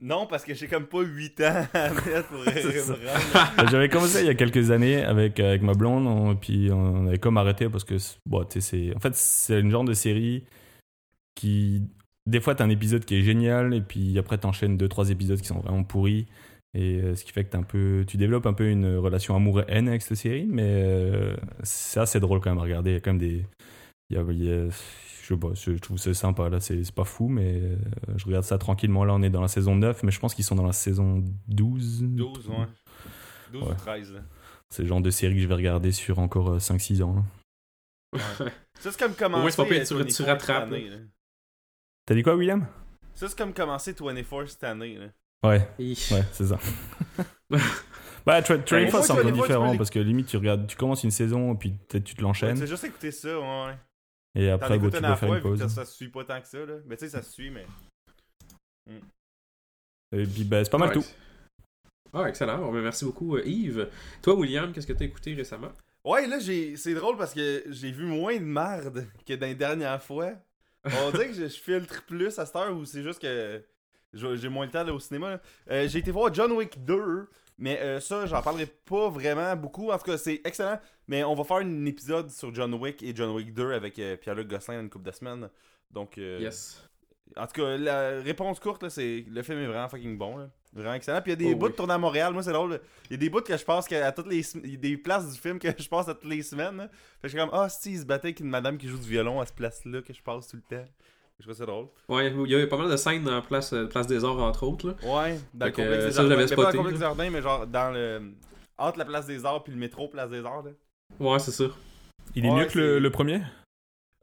non, 0.00 0.26
parce 0.26 0.42
que 0.44 0.52
j'ai 0.52 0.66
comme 0.66 0.86
pas 0.86 1.02
8 1.02 1.40
ans 1.42 1.66
à 1.72 1.90
mettre 1.90 2.26
pour 2.28 2.42
C'est 2.52 2.80
ça. 2.80 2.94
vraiment. 2.94 3.70
J'avais 3.70 3.88
commencé 3.88 4.18
il 4.22 4.26
y 4.26 4.30
a 4.30 4.34
quelques 4.34 4.72
années 4.72 5.00
avec, 5.04 5.38
avec 5.38 5.62
ma 5.62 5.74
blonde, 5.74 6.08
on- 6.08 6.34
puis 6.34 6.70
on 6.72 7.06
avait 7.06 7.18
comme 7.18 7.36
arrêté 7.36 7.68
parce 7.68 7.84
que, 7.84 7.98
c'est- 7.98 8.16
bon, 8.26 8.42
tu 8.44 8.60
sais, 8.60 8.88
c'est, 8.88 8.96
en 8.96 8.98
fait, 8.98 9.14
c'est 9.14 9.60
une 9.60 9.70
genre 9.70 9.84
de 9.84 9.94
série 9.94 10.42
qui, 11.36 11.82
des 12.26 12.40
fois, 12.40 12.54
t'as 12.54 12.64
un 12.64 12.70
épisode 12.70 13.04
qui 13.04 13.16
est 13.16 13.22
génial, 13.22 13.74
et 13.74 13.80
puis 13.80 14.18
après, 14.18 14.38
t'enchaînes 14.38 14.76
deux, 14.76 14.88
trois 14.88 15.10
épisodes 15.10 15.40
qui 15.40 15.46
sont 15.48 15.60
vraiment 15.60 15.82
pourris. 15.84 16.26
Et 16.74 17.00
euh, 17.02 17.14
ce 17.14 17.24
qui 17.24 17.32
fait 17.32 17.44
que 17.44 17.54
un 17.56 17.62
peu, 17.64 18.04
tu 18.06 18.16
développes 18.16 18.46
un 18.46 18.54
peu 18.54 18.68
une 18.70 18.96
relation 18.96 19.36
amour-haine 19.36 19.88
avec 19.88 20.00
cette 20.02 20.16
série, 20.16 20.46
mais 20.48 20.62
euh, 20.66 21.36
c'est 21.62 22.00
assez 22.00 22.18
drôle 22.20 22.40
quand 22.40 22.50
même 22.50 22.58
à 22.58 22.62
regarder. 22.62 22.90
Il 22.90 22.94
y 22.94 22.96
a 22.96 23.00
quand 23.00 23.10
même 23.10 23.18
des. 23.18 23.44
il 24.10 24.16
y 24.16 24.18
a- 24.18 24.24
il 24.30 24.44
y 24.44 24.50
a- 24.50 24.68
je 24.70 25.26
sais 25.26 25.36
pas, 25.36 25.50
je 25.54 25.72
trouve 25.78 25.96
que 25.98 26.02
c'est 26.02 26.14
sympa. 26.14 26.48
Là, 26.48 26.60
c'est 26.60 26.82
c'est 26.82 26.94
pas 26.94 27.04
fou, 27.04 27.28
mais 27.28 27.60
euh, 27.60 27.76
je 28.16 28.24
regarde 28.24 28.44
ça 28.44 28.56
tranquillement. 28.58 29.04
Là, 29.04 29.14
on 29.14 29.22
est 29.22 29.30
dans 29.30 29.42
la 29.42 29.48
saison 29.48 29.76
9, 29.76 30.02
mais 30.02 30.10
je 30.10 30.18
pense 30.18 30.34
qu'ils 30.34 30.44
sont 30.44 30.54
dans 30.56 30.66
la 30.66 30.72
saison 30.72 31.22
12. 31.48 32.04
12, 32.04 32.48
ouais. 32.48 32.54
12 33.52 33.62
Ouais. 33.64 33.70
ou 33.70 33.74
13, 33.74 34.12
là. 34.14 34.20
C'est 34.70 34.82
le 34.82 34.88
genre 34.88 35.02
de 35.02 35.10
série 35.10 35.34
que 35.34 35.40
je 35.42 35.46
vais 35.48 35.54
regarder 35.54 35.92
sur 35.92 36.18
encore 36.20 36.52
euh, 36.54 36.58
5-6 36.58 37.02
ans. 37.02 37.14
là. 37.16 38.18
Ça, 38.80 38.90
c'est 38.90 38.98
comme 38.98 39.14
commencer. 39.14 39.40
moins, 39.42 39.50
c'est 39.50 39.62
pas 39.62 39.68
pire, 39.68 39.82
euh, 39.82 39.84
tu- 39.84 39.94
24 39.94 40.14
tu 40.16 40.22
rattrapes. 40.22 40.70
T'as 42.06 42.14
dit 42.14 42.22
quoi, 42.22 42.34
William? 42.36 42.66
Ça, 43.14 43.28
c'est 43.28 43.36
comme 43.38 43.54
commencer 43.54 43.92
24 43.98 44.46
cette 44.48 44.64
année, 44.64 44.96
là. 44.96 45.06
Ouais, 45.44 45.68
ouais, 45.78 45.94
c'est 46.32 46.46
ça. 46.46 46.58
bah, 48.24 48.40
Tra- 48.40 48.72
Ouais, 48.72 48.88
Force, 48.90 49.06
c'est 49.06 49.12
un 49.12 49.16
peu 49.16 49.32
différent 49.32 49.76
parce 49.76 49.90
que 49.90 49.98
limite, 49.98 50.28
tu 50.28 50.36
regardes, 50.36 50.66
tu 50.66 50.76
commences 50.76 51.02
une 51.04 51.10
saison, 51.10 51.56
puis 51.56 51.70
peut-être 51.70 52.04
tu 52.04 52.14
te 52.14 52.20
Ouais, 52.20 52.28
l'enchaînes, 52.28 52.54
tu 52.54 52.60
sais 52.60 52.66
juste 52.68 52.84
écouter 52.84 53.10
ça, 53.10 53.38
ouais. 53.40 53.76
et 54.36 54.50
après, 54.50 54.78
tu 54.78 54.88
dois 54.90 55.16
faire 55.16 55.34
une 55.34 55.40
pause. 55.40 55.66
ça, 55.66 55.84
se 55.84 55.92
suit 55.92 56.08
pas 56.08 56.24
tant 56.24 56.40
que 56.40 56.46
ça, 56.46 56.64
là. 56.64 56.74
Mais 56.86 56.96
tu 56.96 57.04
sais, 57.04 57.10
ça 57.10 57.22
se 57.22 57.32
suit, 57.32 57.50
mais. 57.50 57.66
Et 60.14 60.26
puis, 60.26 60.44
bah, 60.44 60.62
c'est 60.64 60.70
pas 60.70 60.78
mal 60.78 60.88
Ouais. 60.90 60.94
tout. 60.94 61.04
Ah, 62.12 62.28
excellent. 62.28 62.58
Bon, 62.58 62.72
ben, 62.72 62.82
merci 62.82 63.04
beaucoup, 63.04 63.36
euh, 63.36 63.42
Yves. 63.46 63.88
Toi, 64.20 64.34
William, 64.34 64.70
qu'est-ce 64.72 64.86
que 64.86 64.92
t'as 64.92 65.06
écouté 65.06 65.34
récemment? 65.34 65.72
Ouais, 66.04 66.26
là, 66.26 66.38
j'ai... 66.38 66.76
c'est 66.76 66.92
drôle 66.94 67.16
parce 67.16 67.32
que 67.32 67.64
j'ai 67.68 67.90
vu 67.90 68.04
moins 68.04 68.34
de 68.36 68.44
merde 68.44 69.06
que 69.26 69.32
dans 69.34 69.46
les 69.46 69.54
dernières 69.54 70.02
fois. 70.02 70.32
On 70.84 71.10
dirait 71.10 71.28
que 71.28 71.34
je, 71.34 71.42
je 71.44 71.60
filtre 71.60 72.04
plus 72.06 72.38
à 72.38 72.46
cette 72.46 72.56
heure 72.56 72.76
ou 72.76 72.84
c'est 72.84 73.02
juste 73.02 73.20
que 73.20 73.64
j'ai 74.14 74.48
moins 74.48 74.66
le 74.66 74.70
temps 74.72 74.80
d'aller 74.80 74.92
au 74.92 74.98
cinéma. 75.00 75.40
Euh, 75.70 75.88
j'ai 75.88 76.00
été 76.00 76.10
voir 76.10 76.32
John 76.34 76.52
Wick 76.52 76.84
2, 76.84 77.28
mais 77.58 77.78
euh, 77.80 78.00
ça, 78.00 78.26
j'en 78.26 78.42
parlerai 78.42 78.66
pas 78.66 79.08
vraiment 79.08 79.54
beaucoup. 79.56 79.90
En 79.90 79.98
tout 79.98 80.04
cas, 80.04 80.18
c'est 80.18 80.40
excellent. 80.44 80.80
Mais 81.08 81.22
on 81.24 81.34
va 81.34 81.44
faire 81.44 81.58
un 81.58 81.84
épisode 81.86 82.30
sur 82.30 82.52
John 82.54 82.74
Wick 82.74 83.02
et 83.02 83.14
John 83.14 83.30
Wick 83.34 83.54
2 83.54 83.72
avec 83.72 83.98
euh, 83.98 84.16
Pierre-Luc 84.16 84.48
Gosselin 84.48 84.76
dans 84.78 84.82
une 84.82 84.90
couple 84.90 85.06
de 85.06 85.12
semaines. 85.12 85.48
Donc, 85.90 86.18
euh, 86.18 86.38
Yes. 86.40 86.82
en 87.36 87.46
tout 87.46 87.60
cas, 87.62 87.76
la 87.76 88.20
réponse 88.20 88.58
courte, 88.60 88.88
c'est 88.88 89.24
le 89.28 89.42
film 89.42 89.58
est 89.60 89.66
vraiment 89.66 89.88
fucking 89.88 90.18
bon. 90.18 90.36
Là. 90.38 90.50
Vraiment 90.74 90.94
excellent. 90.94 91.20
Puis 91.20 91.32
il 91.32 91.42
y 91.42 91.44
a 91.44 91.48
des 91.48 91.54
Oh 91.54 91.58
bouts 91.58 91.66
oui. 91.66 91.74
tournés 91.74 91.92
à 91.92 91.98
Montréal. 91.98 92.32
Moi, 92.32 92.42
c'est 92.42 92.52
drôle. 92.52 92.80
Il 93.06 93.12
y 93.12 93.14
a 93.14 93.16
des 93.18 93.28
bouts 93.28 93.42
que 93.42 93.54
je 93.56 93.64
passe 93.64 93.90
à 93.92 94.12
toutes 94.12 94.28
les 94.28 94.40
il 94.56 94.70
y 94.72 94.74
a 94.74 94.78
des 94.78 94.96
places 94.96 95.30
du 95.32 95.38
film 95.38 95.58
que 95.58 95.68
je 95.78 95.88
passe 95.88 96.08
à 96.08 96.14
toutes 96.14 96.30
les 96.30 96.42
semaines. 96.42 96.76
là. 96.78 96.88
Fait 96.88 97.22
que 97.22 97.28
je 97.28 97.28
suis 97.28 97.38
comme, 97.38 97.50
ah, 97.52 97.68
si, 97.68 97.92
il 97.92 97.98
se 98.00 98.04
battait 98.06 98.28
avec 98.28 98.40
une 98.40 98.48
madame 98.48 98.78
qui 98.78 98.88
joue 98.88 98.96
du 98.98 99.08
violon 99.08 99.40
à 99.40 99.46
ce 99.46 99.52
place-là 99.52 100.00
que 100.00 100.12
je 100.14 100.22
passe 100.22 100.48
tout 100.48 100.56
le 100.56 100.62
temps. 100.76 100.84
Je 101.38 101.44
trouve 101.44 101.56
ça 101.56 101.66
drôle. 101.66 101.86
Ouais, 102.08 102.30
il 102.32 102.50
y 102.50 102.54
avait 102.54 102.68
pas 102.68 102.76
mal 102.76 102.88
de 102.90 102.96
scènes 102.96 103.24
dans 103.24 103.34
la 103.34 103.42
place, 103.42 103.72
euh, 103.72 103.86
place 103.86 104.06
des 104.06 104.24
Arts, 104.24 104.38
entre 104.38 104.62
autres. 104.64 104.86
Là. 104.88 104.94
Ouais, 105.02 105.40
dans 105.52 105.66
le 105.66 105.72
Fait 105.72 105.82
complexe 105.82 106.04
euh, 106.04 106.06
des 106.08 106.12
ça, 106.12 106.22
l'avais 106.22 106.46
Mais 106.46 106.54
pas 106.56 106.62
dans 106.62 106.70
le 106.70 106.76
complexe 106.76 106.98
des. 106.98 107.04
Jardins, 107.04 107.30
mais 107.30 107.42
genre 107.42 107.66
dans 107.66 107.90
le. 107.92 108.32
Entre 108.78 108.98
la 108.98 109.04
place 109.04 109.26
des 109.26 109.44
Arts 109.44 109.64
puis 109.64 109.72
le 109.72 109.78
métro 109.78 110.08
place 110.08 110.30
des 110.30 110.44
Arts. 110.44 110.62
Là. 110.62 110.70
Ouais, 111.20 111.38
c'est 111.38 111.50
ça. 111.50 111.64
Il 112.34 112.46
est 112.46 112.50
Ouais, 112.50 112.60
mieux 112.60 112.66
que 112.66 112.78
le, 112.78 113.10
premier? 113.10 113.42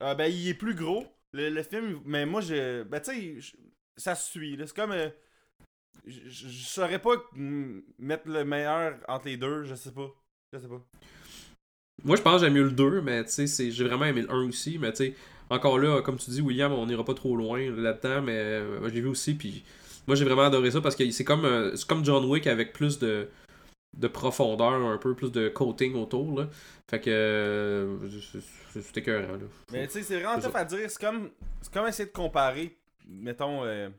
Euh, 0.02 0.16
ben, 0.16 0.32
il 0.32 0.48
est 0.48 0.54
plus 0.54 0.74
gros. 0.76 1.06
Le, 1.34 1.50
le 1.50 1.62
film, 1.64 2.00
mais 2.06 2.26
moi, 2.26 2.42
je. 2.42 2.84
Ben, 2.84 3.00
tu 3.02 3.12
sais, 3.12 3.42
je- 3.42 3.56
ça 3.98 4.16
se 4.16 4.32
suit. 4.32 4.58
C'est 4.58 4.74
comme. 4.76 4.92
euh, 4.94 5.10
je 6.06 6.20
je- 6.30 6.48
je 6.50 6.66
saurais 6.66 7.00
pas 7.00 7.16
mettre 7.98 8.28
le 8.28 8.44
meilleur 8.46 8.96
entre 9.08 9.26
les 9.28 9.38
deux, 9.38 9.64
je 9.64 9.76
sais 9.76 9.92
pas. 9.92 10.10
Je 10.54 10.60
sais 10.60 10.68
pas. 10.68 10.82
Moi, 12.04 12.16
je 12.16 12.22
pense 12.22 12.40
que 12.40 12.46
j'aime 12.48 12.54
mieux 12.54 12.64
le 12.64 12.72
2, 12.72 13.02
mais 13.02 13.26
tu 13.26 13.48
sais, 13.48 13.72
j'ai 13.72 13.84
vraiment 13.84 14.06
aimé 14.06 14.22
le 14.22 14.32
1 14.32 14.48
aussi. 14.48 14.78
Mais 14.80 14.92
tu 14.92 14.98
sais, 15.08 15.16
encore 15.50 15.78
là, 15.78 16.02
comme 16.02 16.18
tu 16.18 16.32
dis, 16.32 16.42
William, 16.42 16.72
on 16.72 16.86
n'ira 16.86 17.04
pas 17.04 17.14
trop 17.14 17.36
loin 17.36 17.60
là-dedans, 17.70 18.22
mais 18.22 18.38
euh, 18.38 18.88
l'ai 18.90 19.02
vu 19.02 19.08
aussi. 19.10 19.34
Puis 19.34 19.64
moi, 20.08 20.16
j'ai 20.16 20.24
vraiment 20.26 20.44
adoré 20.44 20.72
ça 20.72 20.80
parce 20.82 20.96
que 20.96 21.10
c'est 21.12 21.26
comme, 21.26 21.44
euh, 21.46 21.76
c'est 21.76 21.88
comme 21.88 22.06
John 22.06 22.24
Wick 22.26 22.48
avec 22.48 22.72
plus 22.72 23.00
de, 23.00 23.28
de 23.98 24.08
profondeur, 24.08 24.72
un 24.74 24.98
peu 24.98 25.14
plus 25.14 25.32
de 25.32 25.50
coating 25.50 25.96
autour. 25.96 26.40
Là. 26.40 26.50
Fait 26.90 27.02
que 27.02 27.10
euh, 27.10 27.98
c'est- 28.72 28.98
écœurant. 28.98 29.34
Là. 29.34 29.40
Mais 29.74 29.86
tu 29.88 29.94
sais, 29.94 30.04
c'est 30.04 30.20
vraiment 30.22 30.40
tough 30.40 30.56
à 30.56 30.64
dire. 30.64 30.90
C'est 30.90 31.02
comme, 31.02 31.30
c'est 31.62 31.74
comme 31.74 31.88
essayer 31.88 32.08
de 32.08 32.14
comparer, 32.14 32.78
mettons, 33.08 33.66
euh, 33.66 33.90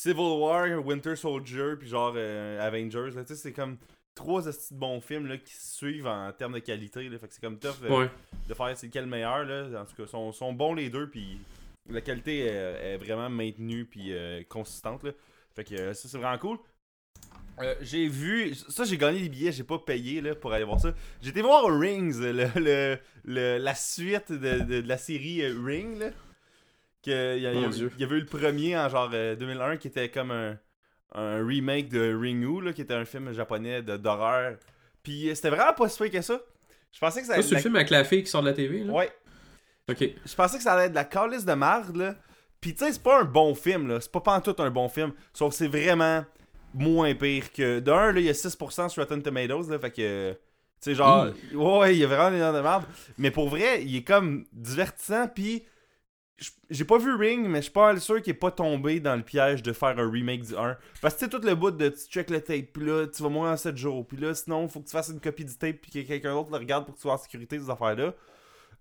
Civil 0.00 0.38
War, 0.38 0.68
Winter 0.86 1.16
Soldier, 1.16 1.74
puis 1.78 1.88
genre 1.88 2.12
euh, 2.16 2.64
Avengers. 2.64 3.10
là. 3.16 3.22
Tu 3.24 3.34
sais, 3.34 3.36
c'est 3.36 3.52
comme 3.52 3.78
trois 4.14 4.42
de 4.42 4.52
bons 4.72 5.00
films 5.00 5.26
là, 5.26 5.38
qui 5.38 5.52
se 5.52 5.76
suivent 5.76 6.06
en 6.06 6.30
termes 6.32 6.52
de 6.54 6.60
qualité. 6.60 7.08
Là. 7.08 7.18
Fait 7.18 7.26
que 7.26 7.34
c'est 7.34 7.40
comme 7.40 7.58
tough 7.58 7.82
euh, 7.82 8.02
Ouais. 8.02 8.10
de 8.48 8.54
faire 8.54 8.76
c'est 8.76 8.86
lequel 8.86 9.04
le 9.04 9.10
meilleur. 9.10 9.44
Là. 9.44 9.82
En 9.82 9.84
tout 9.84 9.96
cas, 9.96 10.06
sont, 10.08 10.30
sont 10.32 10.52
bons 10.52 10.74
les 10.74 10.88
deux, 10.88 11.08
puis 11.10 11.40
la 11.90 12.00
qualité 12.00 12.40
est, 12.46 12.92
est 12.94 12.96
vraiment 12.96 13.28
maintenue, 13.28 13.84
puis 13.86 14.12
euh, 14.12 14.42
consistante. 14.48 15.02
Là. 15.02 15.10
Fait 15.56 15.64
que 15.64 15.92
ça, 15.92 16.08
c'est 16.08 16.16
vraiment 16.18 16.38
cool. 16.38 16.58
Euh, 17.60 17.74
j'ai 17.80 18.06
vu, 18.06 18.54
ça 18.54 18.84
j'ai 18.84 18.96
gagné 18.96 19.20
des 19.20 19.28
billets, 19.28 19.50
j'ai 19.50 19.64
pas 19.64 19.80
payé 19.80 20.20
là, 20.20 20.36
pour 20.36 20.52
aller 20.52 20.62
voir 20.62 20.78
ça. 20.78 20.94
Été 21.26 21.42
voir 21.42 21.64
Rings, 21.76 22.20
le, 22.20 22.46
le- 22.54 22.98
le- 23.24 23.58
la 23.58 23.74
suite 23.74 24.30
de, 24.30 24.60
de- 24.60 24.80
de 24.82 24.88
la 24.88 24.96
série 24.96 25.44
Ring. 25.48 25.98
Là. 25.98 26.10
Que, 27.08 27.36
il, 27.36 27.42
y 27.42 28.04
avait 28.04 28.16
eu 28.16 28.20
le 28.20 28.26
premier 28.26 28.76
en 28.76 28.88
genre 28.88 29.10
euh, 29.12 29.36
2001 29.36 29.76
qui 29.76 29.88
était 29.88 30.10
comme 30.10 30.30
un, 30.30 30.58
un 31.14 31.46
remake 31.46 31.88
de 31.88 32.14
Ringu, 32.14 32.62
là, 32.62 32.72
qui 32.72 32.82
était 32.82 32.94
un 32.94 33.04
film 33.04 33.32
japonais 33.32 33.82
d'horreur. 33.82 34.56
Puis 35.02 35.30
euh, 35.30 35.34
c'était 35.34 35.50
vraiment 35.50 35.72
pas 35.72 35.88
si 35.88 36.10
que 36.10 36.20
ça. 36.20 36.40
Je 36.92 36.98
pensais 36.98 37.20
que 37.20 37.26
ça 37.26 37.34
allait 37.34 37.42
c'est 37.42 37.54
le 37.54 37.60
film 37.60 37.76
avec 37.76 37.90
la 37.90 38.04
fille 38.04 38.22
qui 38.22 38.30
sort 38.30 38.42
de 38.42 38.48
la 38.48 38.54
TV. 38.54 38.84
Là? 38.84 38.92
Ouais, 38.92 39.10
Ok. 39.88 40.04
je 40.24 40.34
pensais 40.34 40.56
que 40.56 40.62
ça 40.62 40.74
allait 40.74 40.84
être 40.84 40.92
de 40.92 40.96
la 40.96 41.04
calice 41.04 41.44
de 41.44 41.54
marde, 41.54 41.96
là. 41.96 42.14
Pis 42.60 42.74
tu 42.74 42.84
sais, 42.84 42.92
c'est 42.92 43.02
pas 43.02 43.20
un 43.20 43.24
bon 43.24 43.54
film, 43.54 43.88
là. 43.88 44.00
C'est 44.00 44.10
pas 44.10 44.20
pas 44.20 44.40
tout 44.40 44.56
un 44.58 44.70
bon 44.70 44.88
film. 44.88 45.12
Sauf 45.32 45.50
que 45.50 45.56
c'est 45.56 45.68
vraiment 45.68 46.24
moins 46.74 47.14
pire 47.14 47.52
que. 47.52 47.78
D'un, 47.80 48.12
là, 48.12 48.20
il 48.20 48.26
y 48.26 48.28
a 48.28 48.32
6% 48.32 48.88
sur 48.88 49.02
Rotten 49.02 49.22
Tomatoes, 49.22 49.70
là. 49.70 49.78
Fait 49.78 49.90
que. 49.90 50.32
Tu 50.32 50.38
sais, 50.80 50.94
genre. 50.94 51.28
Ouais, 51.54 51.94
il 51.94 52.00
y 52.00 52.04
a 52.04 52.06
vraiment 52.06 52.30
des 52.30 52.58
de 52.58 52.62
merde. 52.62 52.84
Mais 53.16 53.30
pour 53.30 53.48
vrai, 53.48 53.82
il 53.84 53.96
est 53.96 54.04
comme 54.04 54.44
divertissant. 54.52 55.28
Pis. 55.28 55.64
J'ai 56.70 56.84
pas 56.84 56.98
vu 56.98 57.14
Ring, 57.14 57.48
mais 57.48 57.58
je 57.58 57.62
suis 57.62 57.72
pas 57.72 57.98
sûr 57.98 58.22
qu'il 58.22 58.30
est 58.30 58.38
pas 58.38 58.50
tombé 58.50 59.00
dans 59.00 59.16
le 59.16 59.22
piège 59.22 59.62
de 59.62 59.72
faire 59.72 59.98
un 59.98 60.10
remake 60.10 60.44
du 60.44 60.56
1. 60.56 60.76
Parce 61.02 61.16
que 61.16 61.24
tu 61.24 61.30
tout 61.30 61.44
le 61.44 61.54
bout 61.54 61.72
de 61.72 61.88
tu 61.88 62.06
check 62.08 62.30
le 62.30 62.40
tape, 62.40 62.66
pis 62.72 62.80
là, 62.80 63.06
tu 63.06 63.22
vas 63.22 63.28
mourir 63.28 63.52
en 63.52 63.56
7 63.56 63.76
jours. 63.76 64.06
Pis 64.06 64.16
là, 64.16 64.34
sinon, 64.34 64.68
faut 64.68 64.80
que 64.80 64.86
tu 64.86 64.92
fasses 64.92 65.08
une 65.08 65.20
copie 65.20 65.44
du 65.44 65.56
tape, 65.56 65.76
pis 65.80 65.90
que 65.90 66.06
quelqu'un 66.06 66.34
d'autre 66.34 66.50
le 66.50 66.58
regarde 66.58 66.84
pour 66.84 66.94
que 66.94 66.98
tu 66.98 67.02
sois 67.02 67.14
en 67.14 67.18
sécurité, 67.18 67.58
ces 67.58 67.70
affaires-là. 67.70 68.14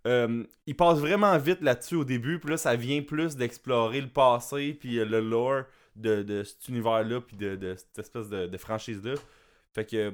Euh, 0.06 0.44
il 0.68 0.76
passe 0.76 1.00
vraiment 1.00 1.38
vite 1.38 1.62
là-dessus 1.62 1.96
au 1.96 2.04
début, 2.04 2.40
puis 2.40 2.52
là, 2.52 2.58
ça 2.58 2.76
vient 2.76 3.02
plus 3.02 3.36
d'explorer 3.36 4.02
le 4.02 4.10
passé, 4.10 4.78
puis 4.80 5.00
euh, 5.00 5.06
le 5.06 5.20
lore 5.20 5.64
de, 5.96 6.22
de 6.22 6.44
cet 6.44 6.68
univers-là, 6.70 7.22
puis 7.22 7.38
de, 7.38 7.56
de 7.56 7.76
cette 7.76 8.00
espèce 8.00 8.30
de, 8.30 8.46
de 8.46 8.58
franchise-là. 8.58 9.16
Fait 9.74 9.86
que 9.86 10.14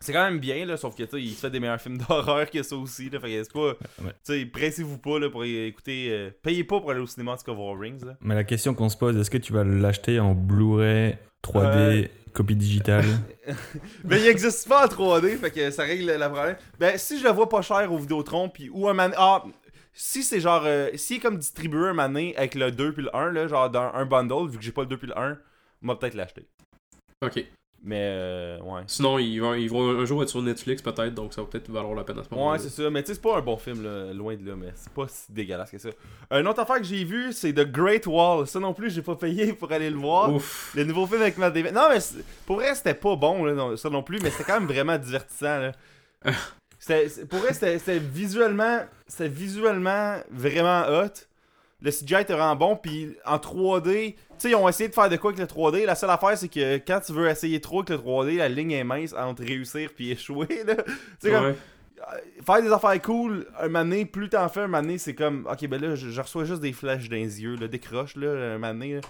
c'est 0.00 0.12
quand 0.12 0.24
même 0.24 0.38
bien, 0.38 0.64
là, 0.64 0.76
sauf 0.76 0.94
que, 0.94 1.02
tu 1.02 1.10
sais, 1.10 1.22
il 1.22 1.34
fait 1.34 1.50
des 1.50 1.58
meilleurs 1.58 1.80
films 1.80 1.98
d'horreur 1.98 2.48
que 2.50 2.62
ça 2.62 2.76
aussi, 2.76 3.10
là. 3.10 3.18
Fait 3.20 3.28
que 3.28 3.42
c'est 3.42 3.52
pas. 3.52 3.74
Pressez-vous 4.52 4.98
pas, 4.98 5.18
là, 5.18 5.28
pour 5.28 5.44
écouter. 5.44 6.08
euh, 6.10 6.30
payez 6.42 6.64
pas 6.64 6.80
pour 6.80 6.90
aller 6.90 7.00
au 7.00 7.06
cinéma, 7.06 7.32
en 7.32 7.36
tout 7.36 7.44
cas, 7.44 7.52
voir 7.52 7.78
Rings, 7.78 8.04
là. 8.04 8.16
Mais 8.20 8.34
la 8.34 8.44
question 8.44 8.74
qu'on 8.74 8.88
se 8.88 8.96
pose, 8.96 9.16
est-ce 9.16 9.30
que 9.30 9.38
tu 9.38 9.52
vas 9.52 9.64
l'acheter 9.64 10.20
en 10.20 10.34
Blu-ray 10.34 11.18
3D, 11.42 12.10
copie 12.32 12.54
digitale? 12.54 13.06
Mais 14.04 14.20
il 14.20 14.28
existe 14.28 14.68
pas 14.68 14.86
en 14.86 14.88
3D, 14.88 15.36
fait 15.36 15.50
que 15.50 15.70
ça 15.70 15.82
règle 15.82 16.06
le 16.06 16.28
problème. 16.28 16.56
Ben, 16.78 16.96
si 16.96 17.18
je 17.18 17.24
le 17.24 17.30
vois 17.30 17.48
pas 17.48 17.62
cher 17.62 17.92
au 17.92 17.98
Vidéotron, 17.98 18.48
puis 18.48 18.68
ou 18.68 18.88
un 18.88 18.94
man... 18.94 19.12
Ah, 19.16 19.42
si 19.92 20.22
c'est 20.22 20.40
genre... 20.40 20.62
Euh, 20.64 20.90
si 20.94 21.14
est 21.14 21.18
comme 21.18 21.38
distribué 21.38 21.88
un 21.88 21.94
mané 21.94 22.36
avec 22.36 22.54
le 22.54 22.70
2 22.70 22.92
puis 22.92 23.02
le 23.02 23.16
1, 23.16 23.32
là, 23.32 23.48
genre 23.48 23.68
dans 23.68 23.92
un 23.92 24.06
bundle, 24.06 24.48
vu 24.48 24.58
que 24.58 24.64
j'ai 24.64 24.70
pas 24.70 24.82
le 24.82 24.88
2 24.88 24.96
puis 24.96 25.08
le 25.08 25.18
1, 25.18 25.38
on 25.82 25.88
va 25.88 25.96
peut-être 25.96 26.14
l'acheter. 26.14 26.46
Ok. 27.20 27.44
Mais, 27.84 28.00
euh, 28.02 28.60
ouais. 28.60 28.82
Sinon, 28.88 29.18
ils 29.18 29.38
vont, 29.38 29.54
ils 29.54 29.70
vont 29.70 30.00
un 30.00 30.04
jour 30.04 30.20
être 30.22 30.28
sur 30.28 30.42
Netflix 30.42 30.82
peut-être, 30.82 31.14
donc 31.14 31.32
ça 31.32 31.42
va 31.42 31.46
peut-être 31.46 31.70
valoir 31.70 31.94
la 31.94 32.02
peine 32.02 32.18
à 32.18 32.24
ce 32.24 32.34
moment-là. 32.34 32.52
Ouais, 32.52 32.58
c'est 32.58 32.70
ça. 32.70 32.90
Mais 32.90 33.02
tu 33.02 33.08
sais, 33.08 33.14
c'est 33.14 33.22
pas 33.22 33.38
un 33.38 33.40
bon 33.40 33.56
film, 33.56 33.82
là, 33.84 34.12
loin 34.12 34.34
de 34.36 34.44
là, 34.44 34.56
mais 34.56 34.72
c'est 34.74 34.92
pas 34.92 35.06
si 35.06 35.30
dégueulasse 35.30 35.70
que 35.70 35.78
ça. 35.78 35.90
Une 36.32 36.48
autre 36.48 36.60
affaire 36.60 36.78
que 36.78 36.84
j'ai 36.84 37.04
vue, 37.04 37.32
c'est 37.32 37.52
The 37.52 37.70
Great 37.70 38.06
Wall. 38.06 38.46
Ça 38.48 38.58
non 38.58 38.74
plus, 38.74 38.90
j'ai 38.90 39.02
pas 39.02 39.14
payé 39.14 39.52
pour 39.52 39.70
aller 39.70 39.90
le 39.90 39.96
voir. 39.96 40.34
Ouf. 40.34 40.72
Le 40.74 40.84
nouveau 40.84 41.06
film 41.06 41.22
avec 41.22 41.38
Matt 41.38 41.54
Damon. 41.54 41.70
Non, 41.72 41.88
mais 41.90 41.98
pour 42.46 42.56
vrai, 42.56 42.74
c'était 42.74 42.94
pas 42.94 43.14
bon, 43.14 43.44
là, 43.44 43.54
non- 43.54 43.76
ça 43.76 43.88
non 43.90 44.02
plus, 44.02 44.18
mais 44.20 44.30
c'était 44.30 44.44
quand 44.44 44.58
même 44.60 44.68
vraiment 44.68 44.98
divertissant. 44.98 45.58
Là. 45.58 45.72
Pour 47.28 47.40
vrai, 47.40 47.52
c'était 47.52 47.78
c'était 47.78 47.98
visuellement, 47.98 48.80
c'était 49.06 49.28
visuellement 49.28 50.16
vraiment 50.30 50.84
hot. 50.88 51.12
Le 51.80 51.90
CGI 51.92 52.22
était 52.22 52.32
vraiment 52.32 52.56
bon, 52.56 52.76
puis 52.76 53.14
en 53.24 53.36
3D, 53.36 54.14
tu 54.14 54.18
sais, 54.38 54.50
ils 54.50 54.54
ont 54.56 54.68
essayé 54.68 54.88
de 54.88 54.94
faire 54.94 55.08
de 55.08 55.16
quoi 55.16 55.30
avec 55.32 55.40
le 55.40 55.46
3D. 55.46 55.84
La 55.84 55.94
seule 55.94 56.10
affaire, 56.10 56.36
c'est 56.36 56.48
que 56.48 56.76
quand 56.78 56.98
tu 57.00 57.12
veux 57.12 57.28
essayer 57.28 57.60
trop 57.60 57.78
avec 57.80 57.90
le 57.90 57.96
3D, 57.98 58.36
la 58.38 58.48
ligne 58.48 58.72
est 58.72 58.82
mince 58.84 59.12
entre 59.12 59.44
réussir 59.44 59.90
puis 59.94 60.10
échouer. 60.10 60.64
Là. 60.66 60.74
Tu 60.84 60.84
sais, 61.20 61.30
comme, 61.30 61.44
Ouais. 61.46 61.54
euh, 62.00 62.42
faire 62.44 62.62
des 62.62 62.72
affaires 62.72 63.00
cool, 63.02 63.46
un 63.60 63.68
donné, 63.84 64.04
plus 64.06 64.28
t'en 64.28 64.48
fais, 64.48 64.60
un 64.60 64.66
moment 64.66 64.82
donné, 64.82 64.98
c'est 64.98 65.14
comme, 65.14 65.46
ok, 65.50 65.68
ben 65.68 65.80
là, 65.80 65.94
je, 65.94 66.10
je 66.10 66.20
reçois 66.20 66.44
juste 66.44 66.60
des 66.62 66.72
flashs 66.72 67.08
dans 67.08 67.16
les 67.16 67.42
yeux, 67.42 67.54
là, 67.56 67.68
décroche, 67.68 68.16
là, 68.16 68.54
un 68.56 68.58
là. 68.58 69.00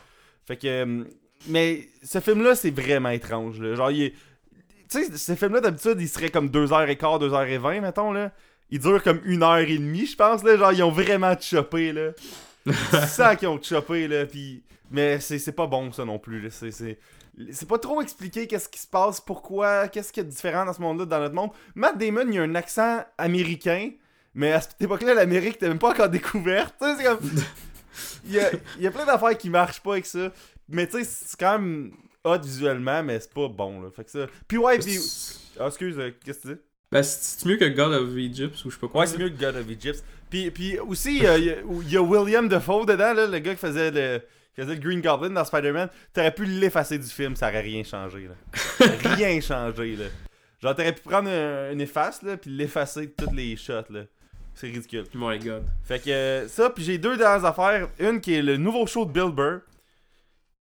Fait 0.46 0.56
que, 0.56 0.66
euh, 0.66 1.04
mais 1.46 1.88
ce 2.02 2.20
film-là, 2.20 2.54
c'est 2.54 2.70
vraiment 2.70 3.10
étrange, 3.10 3.60
là. 3.60 3.75
Genre, 3.75 3.90
il 3.90 4.02
est. 4.04 4.14
Tu 4.90 5.04
sais, 5.04 5.16
ce 5.16 5.34
film-là, 5.34 5.60
d'habitude, 5.60 5.96
il 6.00 6.08
serait 6.08 6.30
comme 6.30 6.48
2h15, 6.48 7.18
2h20, 7.20 7.80
mettons, 7.80 8.12
là. 8.12 8.30
Il 8.70 8.78
dure 8.80 9.02
comme 9.02 9.18
1h30, 9.26 10.10
je 10.10 10.16
pense, 10.16 10.42
là. 10.42 10.56
Genre, 10.56 10.72
ils 10.72 10.82
ont 10.82 10.90
vraiment 10.90 11.34
chopé, 11.40 11.92
là. 11.92 12.10
Sens 12.72 13.37
qu'ils 13.37 13.48
ont 13.48 13.60
chopé, 13.62 14.08
là. 14.08 14.26
Puis. 14.26 14.62
Mais 14.90 15.20
c'est 15.20 15.52
pas 15.52 15.66
bon, 15.66 15.92
ça 15.92 16.04
non 16.04 16.18
plus. 16.18 16.50
C'est. 16.50 16.70
c'est- 16.70 16.98
pas 17.68 17.78
trop 17.78 18.00
expliqué 18.02 18.46
qu'est-ce 18.46 18.68
qui 18.68 18.80
se 18.80 18.87
passe, 18.87 19.20
pourquoi, 19.20 19.88
qu'est-ce 19.88 20.12
qu'il 20.12 20.22
y 20.22 20.26
a 20.26 20.28
de 20.28 20.34
différent 20.34 20.64
dans 20.64 20.72
ce 20.72 20.80
monde-là, 20.80 21.04
dans 21.04 21.20
notre 21.20 21.34
monde. 21.34 21.50
Matt 21.75 21.96
Damon, 21.98 22.26
il 22.30 22.38
a 22.38 22.42
un 22.42 22.54
accent 22.54 23.04
américain, 23.16 23.90
mais 24.34 24.52
à 24.52 24.60
cette 24.60 24.80
époque-là, 24.80 25.14
l'Amérique 25.14 25.56
était 25.56 25.68
même 25.68 25.78
pas 25.78 25.90
encore 25.90 26.08
découverte. 26.08 26.75
Tu 26.80 26.87
sais, 26.87 26.96
c'est 26.96 27.04
comme. 27.04 27.18
Il 28.25 28.32
y 28.32 28.40
a, 28.40 28.50
il 28.76 28.82
y 28.82 28.87
a 28.87 28.90
plein 28.90 29.04
d'affaires 29.04 29.37
qui 29.37 29.50
marchent 29.50 29.82
pas 29.82 29.92
avec 29.92 30.06
ça. 30.06 30.32
Mais 30.68 30.87
tu 30.87 30.98
sais, 30.98 31.04
c'est 31.04 31.38
quand 31.38 31.58
même 31.58 31.92
hot 32.25 32.38
visuellement, 32.38 33.02
mais 33.02 33.20
c'est 33.20 33.32
pas 33.32 33.48
bon, 33.48 33.82
là. 33.82 33.88
Fait 33.94 34.04
que 34.04 34.10
ça. 34.10 34.26
Puis 34.46 34.56
ouais, 34.58 34.78
puis. 34.78 34.98
Ah, 35.60 35.66
excuse, 35.66 35.98
euh, 35.98 36.10
qu'est-ce 36.25 36.38
que 36.40 36.48
tu 36.48 36.54
dis? 36.54 36.60
Ben, 36.90 37.02
c'est 37.02 37.45
mieux 37.47 37.57
que 37.57 37.66
God 37.68 37.92
of 37.92 38.16
Egypt 38.16 38.54
ou 38.64 38.71
je 38.71 38.75
sais 38.75 38.80
pas 38.80 38.88
quoi. 38.88 39.00
Ouais, 39.02 39.07
c'est 39.07 39.18
mieux 39.18 39.28
que 39.28 39.38
God 39.38 39.57
of 39.57 39.71
Egypt. 39.71 40.02
Puis, 40.30 40.50
puis 40.50 40.78
aussi, 40.78 41.25
euh, 41.26 41.38
il 41.38 41.45
y 41.45 41.50
a- 41.50 41.57
il 41.83 41.90
y, 41.92 41.97
a 41.97 42.02
William 42.02 42.49
Defoe 42.49 42.87
dedans, 42.87 43.12
là, 43.14 43.26
le 43.26 43.38
gars 43.38 43.54
qui 43.54 43.61
faisait 43.61 43.90
le, 43.90 44.18
qui 44.54 44.62
faisait 44.62 44.75
le 44.75 44.80
Green 44.80 45.00
Goblin 45.00 45.30
dans 45.30 45.45
Spider-Man. 45.45 45.88
T'aurais 46.14 46.35
pu 46.35 46.45
l'effacer 46.47 46.99
du 46.99 47.07
film, 47.07 47.37
ça 47.37 47.49
aurait 47.49 47.61
rien 47.61 47.83
changé, 47.85 48.28
là. 48.28 48.87
rien 49.16 49.40
changé, 49.40 49.97
là. 49.97 50.04
Genre, 50.62 50.75
t'aurais 50.75 50.92
pu 50.95 51.02
prendre 51.02 51.28
un, 51.30 51.73
une 51.73 51.80
efface, 51.80 52.23
là, 52.23 52.37
puis 52.37 52.50
l'effacer 52.50 53.07
de 53.07 53.12
toutes 53.16 53.35
les 53.35 53.54
shots, 53.57 53.90
là. 53.90 54.02
C'est 54.54 54.66
ridicule. 54.66 55.04
My 55.14 55.38
God. 55.38 55.62
Fait 55.85 56.00
que 56.02 56.11
euh, 56.11 56.49
ça, 56.49 56.68
puis 56.71 56.83
j'ai 56.83 56.99
deux 56.99 57.16
dernières 57.16 57.45
affaires. 57.45 57.88
Une 58.00 58.21
qui 58.21 58.35
est 58.35 58.42
le 58.42 58.57
nouveau 58.57 58.87
show 58.87 59.04
de 59.04 59.12
Bill 59.12 59.30
Burr. 59.33 59.61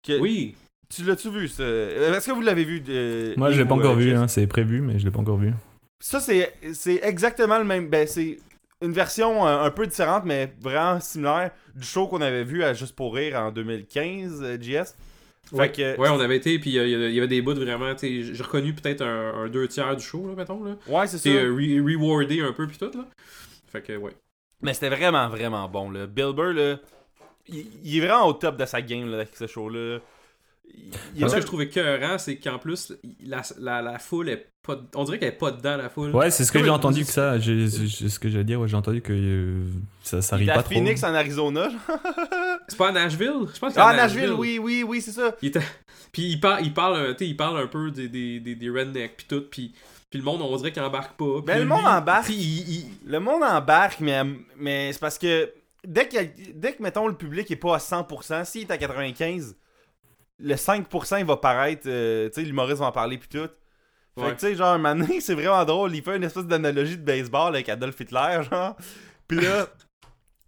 Que- 0.07 0.19
Oui. 0.21 0.57
Tu 0.95 1.05
l'as-tu 1.05 1.31
vu, 1.31 1.49
ça? 1.49 1.63
Euh, 1.63 2.15
Est-ce 2.15 2.27
que 2.27 2.33
vous 2.33 2.41
l'avez 2.43 2.65
vu? 2.65 2.83
euh, 2.89 3.35
Moi, 3.37 3.51
je 3.51 3.59
l'ai 3.61 3.65
pas 3.69 3.75
encore 3.75 3.93
euh, 3.93 3.97
vu, 4.01 4.15
hein, 4.15 4.27
c'est 4.29 4.47
prévu, 4.47 4.81
mais 4.81 4.99
je 4.99 5.05
l'ai 5.05 5.11
pas 5.11 5.21
encore 5.21 5.37
vu. 5.39 5.53
Ça, 6.01 6.21
c'est 6.21 7.01
exactement 7.03 7.59
le 7.59 7.65
même. 7.65 7.89
Ben, 7.89 8.07
c'est 8.07 8.39
une 8.81 8.93
version 8.93 9.47
euh, 9.47 9.63
un 9.63 9.71
peu 9.71 9.87
différente, 9.87 10.25
mais 10.25 10.53
vraiment 10.61 11.01
similaire 11.01 11.51
du 11.75 11.85
show 11.87 12.07
qu'on 12.07 12.21
avait 12.21 12.45
vu 12.45 12.63
à 12.63 12.73
Juste 12.75 12.95
pour 12.95 13.15
Rire 13.15 13.37
en 13.37 13.51
2015, 13.51 14.41
euh, 14.43 14.57
JS. 14.61 14.95
Fait 15.51 15.57
Ouais. 15.57 15.73
que. 15.73 15.97
Ouais, 15.99 16.09
on 16.11 16.21
avait 16.21 16.37
été, 16.37 16.59
puis 16.59 16.79
euh, 16.79 16.87
il 17.09 17.15
y 17.15 17.19
avait 17.19 17.27
des 17.27 17.41
bouts 17.43 17.55
vraiment, 17.55 17.95
j'ai 18.01 18.33
reconnu 18.43 18.75
peut-être 18.75 19.03
un, 19.03 19.35
un 19.45 19.49
deux 19.49 19.67
tiers 19.67 19.97
du 19.97 20.05
show, 20.05 20.29
là, 20.29 20.35
mettons, 20.37 20.63
là. 20.63 20.77
Ouais, 20.87 21.07
c'est 21.07 21.17
ça. 21.17 21.23
C'est 21.25 21.37
euh, 21.37 21.51
re- 21.53 21.81
rewardé 21.97 22.41
un 22.43 22.53
peu, 22.53 22.67
puis 22.67 22.77
tout, 22.79 22.91
là. 22.97 23.05
Fait 23.73 23.83
que, 23.83 23.97
ouais. 23.97 24.13
Mais 24.63 24.75
c'était 24.75 24.91
vraiment, 24.91 25.29
vraiment 25.29 25.69
bon. 25.69 25.91
Là. 25.91 26.07
Bill 26.07 26.33
Burr, 26.35 26.53
là, 26.53 26.77
il, 27.49 27.67
il 27.83 27.97
est 27.97 28.07
vraiment 28.07 28.27
au 28.27 28.33
top 28.35 28.57
de 28.57 28.67
sa 28.67 28.83
game 28.83 29.09
là, 29.11 29.17
avec 29.19 29.35
ce 29.35 29.47
show-là. 29.47 29.99
Il, 30.75 30.91
il 31.17 31.21
Moi, 31.21 31.29
ce 31.29 31.35
que 31.37 31.41
je 31.41 31.47
trouve 31.47 31.63
écœurant, 31.63 32.19
c'est 32.19 32.37
qu'en 32.37 32.59
plus, 32.59 32.93
la, 33.25 33.43
la, 33.59 33.83
la 33.83 33.99
foule 33.99 34.29
est 34.31 34.49
pas. 34.67 34.77
On 34.95 35.05
dirait 35.05 35.19
qu'elle 35.19 35.29
est 35.29 35.33
pas 35.33 35.51
dedans, 35.51 35.77
la 35.77 35.89
foule. 35.89 36.15
Ouais, 36.15 36.31
c'est 36.31 36.45
ce 36.45 36.53
que 36.53 36.63
j'ai 36.63 36.71
entendu 36.71 37.05
que 37.05 37.11
ça. 37.11 37.39
j'ai- 37.39 37.69
C'est 37.69 38.09
ce 38.09 38.19
que 38.19 38.29
j'allais 38.29 38.45
dire. 38.45 38.61
Ouais, 38.61 38.69
j'ai 38.69 38.77
entendu 38.77 39.01
que 39.03 39.13
euh, 39.13 39.65
ça, 40.03 40.23
ça 40.23 40.39
est 40.41 40.47
pas 40.47 40.53
à 40.55 40.63
trop. 40.63 40.73
Phoenix 40.75 41.03
en 41.05 41.15
Arizona. 41.15 41.69
C'est 42.69 42.77
pas 42.79 42.89
à 42.89 42.93
Nashville? 42.93 43.33
Je 43.55 43.59
pense 43.59 43.75
que 43.75 43.81
Ah, 43.81 43.89
à 43.89 43.97
Nashville, 43.97 44.33
oui, 44.33 44.59
oui, 44.59 44.83
oui, 44.87 45.01
c'est 45.03 45.13
ça. 45.13 45.35
Il 45.43 45.49
était- 45.49 45.61
Puis 46.13 46.23
il 46.33 46.41
parle, 46.41 46.65
il 46.65 46.73
parle, 46.75 47.17
il 47.21 47.37
parle 47.37 47.61
un 47.61 47.67
peu 47.67 47.91
des, 47.91 48.09
des, 48.09 48.41
des, 48.41 48.55
des 48.55 48.71
rednecks, 48.71 49.17
puis 49.19 49.27
tout, 49.29 49.45
puis, 49.51 49.75
puis 50.11 50.19
le 50.19 50.25
monde, 50.25 50.41
on 50.43 50.57
dirait 50.57 50.73
qu'il 50.73 50.83
embarque 50.83 51.17
pas. 51.19 51.35
Puis 51.37 51.43
Ben, 51.47 51.57
le 51.59 51.63
lui, 51.65 51.69
monde 51.69 51.85
embarque. 51.87 52.29
il- 52.31 52.71
il- 52.71 52.87
Le 53.07 53.21
monde 53.21 53.43
embarque, 53.43 54.01
mais, 54.01 54.23
mais 54.57 54.93
c'est 54.93 55.01
parce 55.01 55.19
que 55.19 55.51
dès 55.87 56.09
que, 56.09 56.17
dès 56.55 56.73
que, 56.75 56.83
mettons, 56.83 57.07
le 57.09 57.15
public 57.15 57.51
est 57.51 57.57
pas 57.57 57.77
à 57.77 57.79
100%, 57.79 58.45
s'il 58.45 58.63
est 58.63 58.71
à 58.71 58.77
95%, 58.79 59.55
le 60.39 60.55
5% 60.55 61.19
il 61.21 61.25
va 61.25 61.37
paraître, 61.37 61.83
euh, 61.87 62.29
tu 62.29 62.35
sais, 62.35 62.43
l'humoriste 62.43 62.79
va 62.79 62.87
en 62.87 62.93
parler 62.93 63.19
puis 63.19 63.29
tout. 63.29 63.49
Fait 64.19 64.25
Ouais. 64.25 64.31
que 64.35 64.41
tu 64.41 64.47
sais, 64.47 64.55
genre, 64.57 64.69
un 64.69 64.79
moment 64.79 65.07
c'est 65.21 65.35
vraiment 65.35 65.65
drôle. 65.65 65.95
Il 65.95 66.03
fait 66.03 66.17
une 66.17 66.25
espèce 66.25 66.47
d'analogie 66.47 66.97
de 66.99 67.05
baseball 67.05 67.55
avec 67.55 67.69
Adolf 67.69 67.99
Hitler, 68.01 68.41
genre. 68.51 68.77
Puis 69.27 69.41
là, 69.41 69.67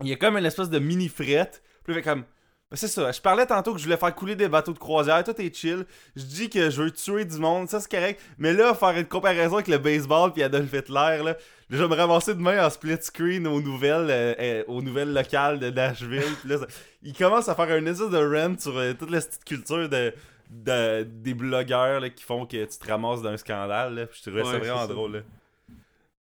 il 0.02 0.09
y 0.09 0.12
a 0.12 0.16
comme 0.16 0.37
une 0.37 0.47
espèce 0.47 0.70
de 0.70 0.78
mini 0.78 1.09
frette. 1.09 1.62
Puis 1.85 1.94
fait 1.94 2.02
comme. 2.02 2.25
Ben, 2.70 2.76
c'est 2.76 2.87
ça, 2.88 3.11
je 3.11 3.20
parlais 3.20 3.47
tantôt 3.47 3.73
que 3.73 3.78
je 3.80 3.85
voulais 3.85 3.97
faire 3.97 4.14
couler 4.14 4.37
des 4.37 4.49
bateaux 4.49 4.73
de 4.73 4.78
croisière, 4.78 5.25
tout 5.25 5.35
est 5.40 5.52
chill. 5.52 5.85
Je 6.14 6.23
dis 6.23 6.49
que 6.49 6.70
je 6.70 6.82
veux 6.82 6.90
tuer 6.92 7.25
du 7.25 7.37
monde, 7.38 7.68
ça 7.68 7.80
c'est 7.80 7.90
correct. 7.90 8.20
Mais 8.38 8.52
là, 8.52 8.75
faire 8.75 8.90
une 8.97 9.06
comparaison 9.06 9.54
avec 9.56 9.66
le 9.66 9.78
baseball 9.78 10.32
puis 10.32 10.44
Adolf 10.44 10.73
Hitler, 10.73 11.20
là, 11.25 11.37
je 11.71 11.77
vais 11.83 11.89
me 11.89 11.95
ramasser 11.95 12.35
demain 12.35 12.65
en 12.67 12.71
split 12.71 12.97
screen 13.00 13.47
aux 13.47 13.61
nouvelles, 13.62 14.09
euh, 14.11 14.35
euh, 14.39 14.65
aux 14.67 14.83
nouvelles 14.83 15.12
locales 15.12 15.59
de 15.61 15.71
Nashville. 15.71 16.23
Puis 16.41 16.49
là, 16.49 16.59
ça- 16.59 16.67
il 17.03 17.12
commence 17.17 17.49
à 17.49 17.55
faire 17.55 17.71
un 17.71 17.87
espèce 17.87 18.11
de 18.11 18.19
rant 18.19 18.59
sur 18.59 18.77
euh, 18.77 18.93
toute 18.95 19.11
la 19.11 19.21
petite 19.21 19.45
culture 19.45 19.89
de, 19.89 20.12
de- 20.50 21.03
des 21.05 21.35
blogueurs 21.35 22.00
là, 22.00 22.11
qui 22.11 22.25
font 22.25 22.45
que 22.47 22.65
tu 22.65 22.79
te 22.79 22.87
ramasses 22.91 23.23
d'un 23.23 23.37
scandale. 23.37 23.95
Là. 23.95 24.07
Puis 24.07 24.21
je 24.25 24.31
trouvais 24.31 24.45
ça 24.45 24.50
Ouais, 24.53 24.59
vraiment 24.59 24.81
ça. 24.87 24.87
drôle. 24.89 25.12
Là. 25.12 25.21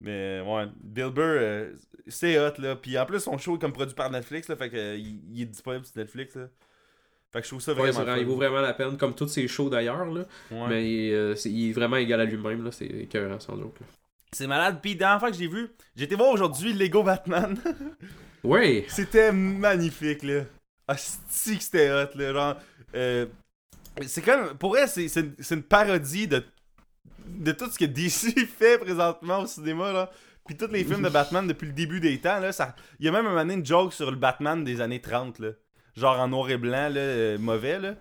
Mais 0.01 0.41
ouais, 0.45 0.65
Bill 0.83 1.09
Burr, 1.09 1.23
euh, 1.25 1.73
c'est 2.07 2.37
hot 2.39 2.53
là. 2.59 2.75
Puis 2.75 2.97
en 2.99 3.05
plus, 3.05 3.19
son 3.19 3.37
show 3.37 3.55
est 3.55 3.59
comme 3.59 3.73
produit 3.73 3.95
par 3.95 4.11
Netflix, 4.11 4.47
là, 4.47 4.55
fait 4.55 4.69
que, 4.69 4.95
il, 4.97 5.19
il 5.33 5.41
est 5.41 5.45
disponible 5.45 5.85
sur 5.85 5.97
Netflix. 5.97 6.35
Là. 6.35 6.47
Fait 7.33 7.39
que 7.39 7.45
je 7.45 7.49
trouve 7.49 7.61
ça 7.61 7.73
Ouais, 7.73 7.89
vraiment. 7.91 8.05
fun. 8.05 8.17
il 8.17 8.25
vaut 8.25 8.35
vraiment 8.35 8.61
la 8.61 8.73
peine, 8.73 8.95
comme 8.97 9.15
tous 9.15 9.27
ses 9.27 9.47
shows 9.47 9.69
d'ailleurs, 9.69 10.05
là. 10.05 10.25
Ouais. 10.51 10.67
Mais 10.69 11.09
euh, 11.11 11.35
il 11.45 11.69
est 11.69 11.73
vraiment 11.73 11.97
égal 11.97 12.21
à 12.21 12.25
lui-même, 12.25 12.63
là. 12.63 12.71
C'est 12.71 12.85
écœurant, 12.85 13.39
sans 13.39 13.55
doute. 13.57 13.79
là. 13.79 13.85
C'est 14.31 14.47
malade. 14.47 14.79
Puis 14.81 14.95
dernière 14.95 15.19
fois 15.19 15.31
que 15.31 15.37
j'ai 15.37 15.47
vu, 15.47 15.69
été 15.97 16.15
voir 16.15 16.29
aujourd'hui 16.29 16.73
Lego 16.73 17.03
Batman. 17.03 17.57
Ouais! 18.43 18.85
C'était 18.87 19.31
magnifique, 19.33 20.23
là. 20.23 20.43
Ah, 20.87 20.95
c'est 20.95 21.57
que 21.57 21.63
c'était 21.63 21.89
hot, 21.91 22.15
là. 22.15 22.31
Genre, 22.31 22.55
euh, 22.95 23.25
c'est 24.05 24.21
comme, 24.21 24.53
pour 24.57 24.69
vrai, 24.69 24.87
c'est, 24.87 25.07
c'est, 25.09 25.21
une- 25.21 25.35
c'est 25.39 25.55
une 25.55 25.63
parodie 25.63 26.27
de, 26.27 26.43
de 27.25 27.51
tout 27.51 27.69
ce 27.69 27.77
que 27.77 27.83
DC 27.85 28.45
fait 28.57 28.77
présentement 28.77 29.39
au 29.39 29.47
cinéma, 29.47 29.91
là. 29.91 30.11
Puis 30.45 30.55
tous 30.55 30.67
les 30.71 30.85
films 30.85 31.01
de 31.01 31.09
Batman 31.09 31.45
depuis 31.45 31.65
le 31.65 31.73
début 31.73 31.99
des 31.99 32.19
temps, 32.21 32.39
là. 32.39 32.53
Ça, 32.53 32.73
il 32.99 33.05
y 33.07 33.09
a 33.09 33.11
même 33.11 33.25
un 33.25 33.33
moment 33.33 33.53
une 33.53 33.65
joke 33.65 33.91
sur 33.91 34.09
le 34.11 34.15
Batman 34.17 34.63
des 34.63 34.79
années 34.79 35.01
30, 35.01 35.39
là. 35.39 35.49
Genre 35.97 36.17
en 36.19 36.27
noir 36.29 36.49
et 36.49 36.57
blanc, 36.57 36.87
là, 36.89 37.01
euh, 37.01 37.37
mauvais, 37.39 37.79
là. 37.79 37.95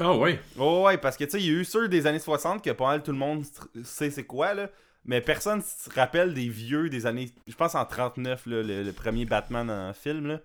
Ah 0.00 0.14
ouais! 0.14 0.40
Oh 0.58 0.82
ouais, 0.84 0.98
parce 0.98 1.16
que 1.16 1.24
tu 1.24 1.30
sais, 1.30 1.40
il 1.40 1.46
y 1.46 1.50
a 1.50 1.60
eu 1.60 1.64
ceux 1.64 1.88
des 1.88 2.06
années 2.06 2.18
60 2.18 2.62
que 2.62 2.70
pas 2.70 2.88
mal 2.88 3.02
tout 3.02 3.12
le 3.12 3.18
monde 3.18 3.44
sait 3.84 4.10
c'est 4.10 4.24
quoi, 4.24 4.52
là. 4.52 4.68
Mais 5.06 5.20
personne 5.20 5.60
se 5.62 5.90
rappelle 5.90 6.32
des 6.34 6.48
vieux 6.48 6.88
des 6.88 7.06
années. 7.06 7.28
Je 7.46 7.54
pense 7.54 7.74
en 7.74 7.84
39, 7.84 8.46
là, 8.46 8.62
le, 8.62 8.82
le 8.82 8.92
premier 8.92 9.26
Batman 9.26 9.70
en 9.70 9.92
film, 9.92 10.26
là. 10.26 10.40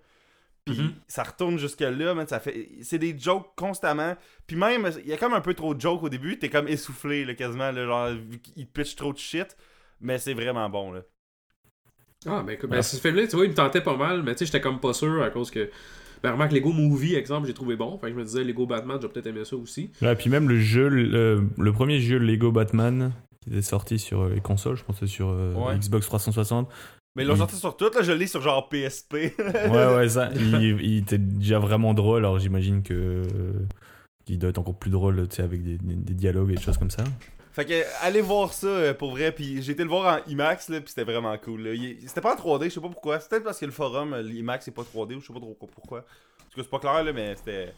Puis 0.66 0.78
Mhm. 0.78 0.92
ça 1.08 1.24
retourne 1.24 1.58
jusque-là, 1.58 2.14
man, 2.14 2.28
ça 2.28 2.40
fait. 2.40 2.70
C'est 2.82 3.00
des 3.00 3.18
jokes 3.18 3.48
constamment. 3.56 4.16
Puis 4.46 4.56
même, 4.58 4.90
il 5.04 5.10
y 5.10 5.14
a 5.14 5.18
comme 5.18 5.34
un 5.34 5.42
peu 5.42 5.54
trop 5.54 5.74
de 5.74 5.80
jokes 5.82 6.04
au 6.04 6.10
début, 6.10 6.38
t'es 6.38 6.50
comme 6.50 6.68
essoufflé, 6.68 7.24
là, 7.26 7.34
quasiment, 7.34 7.72
là, 7.72 7.86
genre, 7.86 8.10
vu 8.10 8.40
qu'il 8.40 8.68
te 8.68 8.72
pitch 8.82 8.96
trop 8.96 9.14
de 9.14 9.18
shit. 9.18 9.56
Mais 10.02 10.18
c'est 10.18 10.34
vraiment 10.34 10.70
bon, 10.70 10.92
là. 10.92 11.02
Ah, 12.26 12.44
ben 12.46 12.54
écoute, 12.54 12.70
ben, 12.70 12.78
Ouais. 12.78 12.82
ce 12.84 12.98
film-là, 12.98 13.28
tu 13.28 13.38
vois, 13.38 13.46
il 13.46 13.52
me 13.52 13.56
tentait 13.56 13.82
pas 13.82 13.96
mal, 13.96 14.24
mais 14.24 14.34
tu 14.34 14.40
sais, 14.40 14.46
j'étais 14.48 14.60
comme 14.62 14.80
pas 14.82 14.94
sûr 14.94 15.24
à 15.24 15.30
cause 15.30 15.50
que. 15.52 15.70
Ben, 16.22 16.34
remarque, 16.34 16.52
Lego 16.52 16.74
Movie, 16.74 17.16
exemple, 17.16 17.48
j'ai 17.48 17.54
trouvé 17.54 17.78
bon. 17.78 17.98
Fait 17.98 18.08
que 18.08 18.14
je 18.14 18.18
me 18.20 18.26
disais, 18.26 18.44
Lego 18.44 18.66
Batman, 18.68 19.00
j'ai 19.02 19.08
peut-être 19.08 19.28
aimé 19.28 19.46
ça 19.46 19.56
aussi. 19.56 19.90
Là, 20.02 20.16
puis 20.16 20.30
même 20.30 20.50
le 20.50 20.60
jeu, 20.60 20.90
le, 20.90 21.48
le 21.58 21.72
premier 21.72 22.02
jeu 22.02 22.18
Lego 22.18 22.52
Batman 22.52 23.14
qui 23.50 23.54
était 23.58 23.62
sorti 23.62 24.00
sur 24.00 24.22
euh, 24.22 24.30
les 24.36 24.42
consoles, 24.42 24.76
je 24.78 24.84
pense 24.84 25.00
que 25.00 25.06
c'est 25.06 25.12
sur 25.12 25.30
euh, 25.30 25.54
Ouais. 25.54 25.78
Xbox 25.78 26.06
360. 26.06 26.70
Mais 27.16 27.24
ils 27.24 27.28
l'ont 27.28 27.36
sorti 27.36 27.56
sur 27.56 27.76
tout, 27.76 27.90
là, 27.94 28.02
je 28.04 28.12
l'ai 28.12 28.28
sur 28.28 28.42
genre 28.42 28.70
PSP. 28.70 29.14
Ouais, 29.14 29.96
ouais, 29.96 30.10
ça. 30.10 30.30
il, 30.36 30.80
il 30.82 30.98
était 31.00 31.18
déjà 31.18 31.60
vraiment 31.60 31.94
drôle, 31.94 32.20
alors 32.20 32.40
j'imagine 32.40 32.84
que. 32.84 33.24
qu'il 34.26 34.38
doit 34.40 34.52
être 34.52 34.60
encore 34.60 34.76
plus 34.78 34.92
drôle, 34.92 35.28
tu 35.28 35.38
sais, 35.38 35.42
avec 35.42 35.64
des, 35.64 35.78
dialogues 36.14 36.52
et 36.52 36.56
des 36.56 36.62
choses 36.62 36.78
comme 36.78 36.92
ça. 36.92 37.04
Fait 37.52 37.66
que 37.66 37.74
allez 38.06 38.22
voir 38.22 38.54
ça 38.54 38.68
euh, 38.68 38.94
pour 38.94 39.10
vrai. 39.12 39.32
Puis 39.32 39.62
j'ai 39.64 39.72
été 39.72 39.84
le 39.84 39.90
voir 39.90 40.22
en 40.24 40.30
IMAX 40.32 40.70
là, 40.70 40.80
puis 40.82 40.90
c'était 40.90 41.04
vraiment 41.12 41.36
cool. 41.40 41.68
Il- 41.76 41.98
C'était 42.08 42.22
pas 42.22 42.36
en 42.36 42.38
3D, 42.38 42.66
je 42.66 42.70
sais 42.76 42.80
pas 42.80 42.88
pourquoi. 42.90 43.18
Peut-être 43.18 43.44
parce 43.44 43.60
que 43.60 43.66
le 43.66 43.72
forum, 43.72 44.16
l'IMAX 44.18 44.66
c'est 44.66 44.72
pas 44.72 44.84
3D 44.84 45.16
ou 45.16 45.20
je 45.20 45.26
sais 45.28 45.34
pas 45.34 45.40
trop 45.40 45.58
pourquoi. 45.74 46.06
Parce 46.38 46.56
que 46.56 46.62
c'est 46.62 46.70
pas 46.70 46.80
clair 46.80 47.04
là, 47.04 47.12
mais 47.12 47.36
c'était 47.36 47.74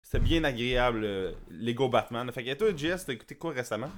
c'était 0.00 0.20
bien 0.24 0.44
agréable. 0.44 1.34
Lego 1.50 1.88
Batman. 1.88 2.30
Fait 2.32 2.44
que 2.44 2.54
toi, 2.54 2.68
Jess, 2.74 3.04
t'as 3.04 3.12
écouté 3.14 3.34
quoi 3.34 3.50
récemment? 3.52 3.90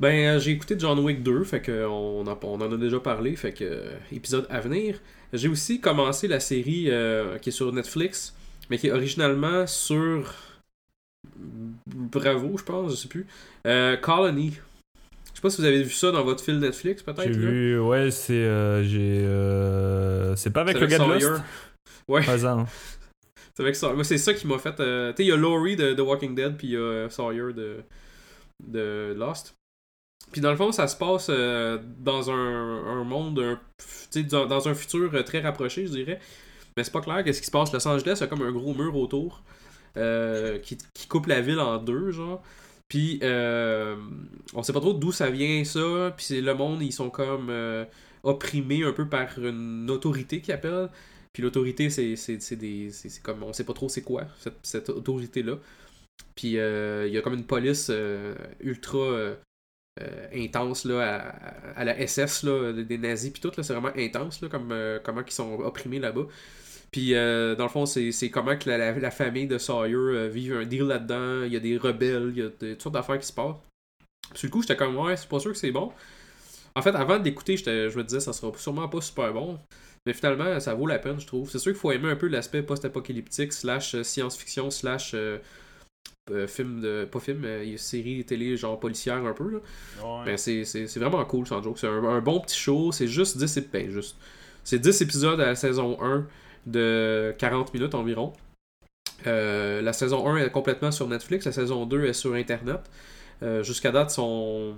Ben, 0.00 0.36
euh, 0.36 0.40
j'ai 0.40 0.50
écouté 0.52 0.74
John 0.78 0.98
Wick 0.98 1.22
2, 1.22 1.44
fait 1.44 1.60
que 1.60 1.86
on, 1.86 2.26
en- 2.26 2.38
on 2.42 2.60
en 2.60 2.72
a 2.72 2.76
déjà 2.76 2.98
parlé, 3.00 3.36
fait 3.36 3.52
que 3.52 3.64
euh, 3.64 3.90
épisode 4.12 4.46
à 4.50 4.60
venir. 4.60 4.98
J'ai 5.32 5.48
aussi 5.48 5.80
commencé 5.80 6.28
la 6.28 6.40
série 6.40 6.86
euh, 6.90 7.38
qui 7.38 7.50
est 7.50 7.52
sur 7.52 7.72
Netflix, 7.72 8.34
mais 8.68 8.78
qui 8.78 8.88
est 8.88 8.92
originalement 8.92 9.66
sur 9.66 10.34
Bravo, 11.86 12.56
je 12.58 12.64
pense, 12.64 12.90
je 12.92 12.96
sais 12.96 13.08
plus. 13.08 13.26
Euh, 13.66 13.96
Colony. 13.96 14.50
Je 15.30 15.36
sais 15.36 15.40
pas 15.42 15.50
si 15.50 15.60
vous 15.60 15.66
avez 15.66 15.82
vu 15.82 15.90
ça 15.90 16.10
dans 16.10 16.24
votre 16.24 16.42
fil 16.42 16.58
Netflix, 16.58 17.02
peut-être. 17.02 17.22
J'ai 17.22 17.30
vu, 17.38 17.78
ouais, 17.80 18.10
c'est. 18.10 18.32
euh, 18.34 18.82
j'ai. 18.82 19.20
euh, 19.24 20.34
c'est 20.36 20.50
pas 20.50 20.60
avec 20.62 20.78
le 20.78 20.86
gars 20.86 20.98
de 20.98 21.04
Sawyer. 21.04 21.28
Lost? 21.30 21.42
Ouais, 22.08 22.24
Pas 22.24 22.38
ça, 22.38 22.52
hein. 22.52 22.66
c'est 23.54 23.62
avec 23.62 23.76
ça. 23.76 23.92
Moi, 23.92 24.04
c'est 24.04 24.18
ça 24.18 24.34
qui 24.34 24.46
m'a 24.46 24.58
fait. 24.58 24.78
euh, 24.80 25.10
Tu 25.12 25.18
sais, 25.18 25.22
il 25.24 25.28
y 25.28 25.32
a 25.32 25.36
Laurie 25.36 25.76
de, 25.76 25.94
de 25.94 26.02
Walking 26.02 26.34
Dead, 26.34 26.56
puis 26.56 26.68
il 26.68 26.72
y 26.72 26.76
a 26.76 27.08
Sawyer 27.08 27.52
de, 27.54 27.76
de 28.62 29.14
Lost. 29.16 29.56
Puis 30.30 30.40
dans 30.40 30.50
le 30.50 30.56
fond, 30.56 30.72
ça 30.72 30.86
se 30.86 30.96
passe 30.96 31.28
euh, 31.30 31.78
dans 31.98 32.30
un, 32.30 33.04
monde, 33.04 33.58
dans, 34.30 34.68
un 34.68 34.74
futur 34.74 35.10
euh, 35.14 35.22
très 35.22 35.40
rapproché, 35.40 35.86
je 35.86 35.92
dirais. 35.92 36.20
Mais 36.76 36.84
c'est 36.84 36.92
pas 36.92 37.00
clair 37.00 37.24
qu'est-ce 37.24 37.40
qui 37.40 37.46
se 37.46 37.50
passe. 37.50 37.72
Los 37.72 37.86
Angeles 37.86 38.18
a 38.22 38.26
comme 38.26 38.42
un 38.42 38.52
gros 38.52 38.72
mur 38.74 38.96
autour 38.96 39.42
euh, 39.96 40.58
qui, 40.58 40.78
qui 40.94 41.06
coupe 41.06 41.26
la 41.26 41.40
ville 41.40 41.60
en 41.60 41.78
deux, 41.78 42.12
genre. 42.12 42.42
Puis 42.88 43.20
on 43.22 44.62
sait 44.62 44.72
pas 44.72 44.80
trop 44.80 44.92
d'où 44.94 45.12
ça 45.12 45.30
vient, 45.30 45.64
ça. 45.64 46.14
Puis 46.16 46.40
le 46.40 46.54
monde, 46.54 46.82
ils 46.82 46.92
sont 46.92 47.10
comme 47.10 47.50
opprimés 48.22 48.84
un 48.84 48.92
peu 48.92 49.08
par 49.08 49.38
une 49.38 49.90
autorité 49.90 50.40
qui 50.40 50.52
appelle. 50.52 50.88
Puis 51.32 51.42
l'autorité, 51.42 51.90
c'est 51.90 52.56
des. 52.56 52.90
C'est 52.90 53.22
comme. 53.22 53.42
On 53.42 53.52
sait 53.52 53.64
pas 53.64 53.72
trop 53.72 53.88
c'est 53.88 54.02
quoi, 54.02 54.24
cette 54.62 54.90
autorité-là. 54.90 55.58
Puis 56.34 56.58
euh, 56.58 57.06
il 57.06 57.12
y 57.12 57.18
a 57.18 57.20
comme 57.20 57.34
une 57.34 57.46
police 57.46 57.88
euh, 57.90 58.34
ultra 58.60 58.98
euh, 58.98 59.36
intense 60.34 60.84
là, 60.84 61.34
à, 61.76 61.84
la 61.84 62.06
SS 62.06 62.44
là, 62.44 62.72
des 62.72 62.98
nazis. 62.98 63.30
Puis 63.30 63.40
tout, 63.40 63.50
c'est 63.54 63.72
vraiment 63.72 63.92
intense 63.96 64.40
là, 64.40 64.48
comme 64.48 64.74
comment 65.04 65.22
ils 65.24 65.32
sont 65.32 65.60
opprimés 65.60 65.98
là-bas. 65.98 66.26
Puis 66.90 67.12
dans 67.12 67.56
le 67.64 67.68
fond, 67.68 67.86
c'est 67.86 68.30
comment 68.30 68.56
que 68.56 68.68
la, 68.70 69.10
famille 69.10 69.46
de 69.46 69.58
Sawyer 69.58 69.94
euh, 69.94 70.28
vit 70.28 70.52
un 70.52 70.64
deal 70.64 70.84
là-dedans. 70.84 71.44
Il 71.44 71.52
y 71.52 71.56
a 71.56 71.60
des 71.60 71.76
rebelles, 71.76 72.32
il 72.34 72.42
y 72.42 72.46
a 72.46 72.50
toutes 72.50 72.82
sortes 72.82 72.94
d'affaires 72.94 73.18
qui 73.18 73.26
se 73.26 73.32
passent. 73.32 73.56
Sur 74.34 74.46
le 74.46 74.52
coup, 74.52 74.62
j'étais 74.62 74.76
comme, 74.76 74.96
ouais, 74.96 75.16
c'est 75.16 75.28
pas 75.28 75.40
sûr 75.40 75.52
que 75.52 75.58
c'est 75.58 75.72
bon. 75.72 75.92
En 76.74 76.80
fait, 76.80 76.94
avant 76.94 77.18
d'écouter, 77.18 77.56
je 77.58 77.96
me 77.96 78.02
disais, 78.02 78.20
ça 78.20 78.32
sera 78.32 78.50
sûrement 78.56 78.88
pas 78.88 79.02
super 79.02 79.32
bon. 79.32 79.58
Mais 80.06 80.14
finalement, 80.14 80.58
ça 80.58 80.74
vaut 80.74 80.86
la 80.86 80.98
peine, 80.98 81.20
je 81.20 81.26
trouve. 81.26 81.50
C'est 81.50 81.58
sûr 81.58 81.72
qu'il 81.72 81.80
faut 81.80 81.92
aimer 81.92 82.10
un 82.10 82.16
peu 82.16 82.28
l'aspect 82.28 82.62
post-apocalyptique, 82.62 83.52
slash 83.52 84.00
science-fiction, 84.02 84.70
slash 84.70 85.14
euh, 86.30 86.46
film 86.46 86.80
de. 86.80 87.04
Pas 87.10 87.20
film, 87.20 87.38
mais 87.38 87.76
série 87.76 88.24
télé, 88.24 88.56
genre 88.56 88.78
policière 88.78 89.24
un 89.24 89.32
peu. 89.32 89.50
Là. 89.50 89.58
Ben, 90.24 90.36
c'est, 90.36 90.64
c'est, 90.64 90.86
c'est 90.86 91.00
vraiment 91.00 91.24
cool, 91.24 91.46
sans 91.46 91.62
joke. 91.62 91.78
C'est 91.78 91.88
un, 91.88 92.04
un 92.04 92.20
bon 92.20 92.40
petit 92.40 92.58
show. 92.58 92.92
C'est 92.92 93.08
juste 93.08 93.38
10 93.38 93.56
épisodes. 93.56 93.70
Ben, 93.72 93.90
juste. 93.90 94.16
C'est 94.64 94.78
10 94.78 95.02
épisodes 95.02 95.40
à 95.40 95.46
la 95.46 95.54
saison 95.56 95.98
1 96.00 96.26
de 96.66 97.34
40 97.38 97.74
minutes 97.74 97.94
environ. 97.94 98.32
Euh, 99.26 99.82
la 99.82 99.92
saison 99.92 100.28
1 100.28 100.38
est 100.38 100.50
complètement 100.50 100.90
sur 100.90 101.08
Netflix. 101.08 101.44
La 101.46 101.52
saison 101.52 101.86
2 101.86 102.04
est 102.04 102.12
sur 102.12 102.34
Internet. 102.34 102.80
Euh, 103.42 103.62
jusqu'à 103.62 103.90
date, 103.90 104.10
sont 104.10 104.76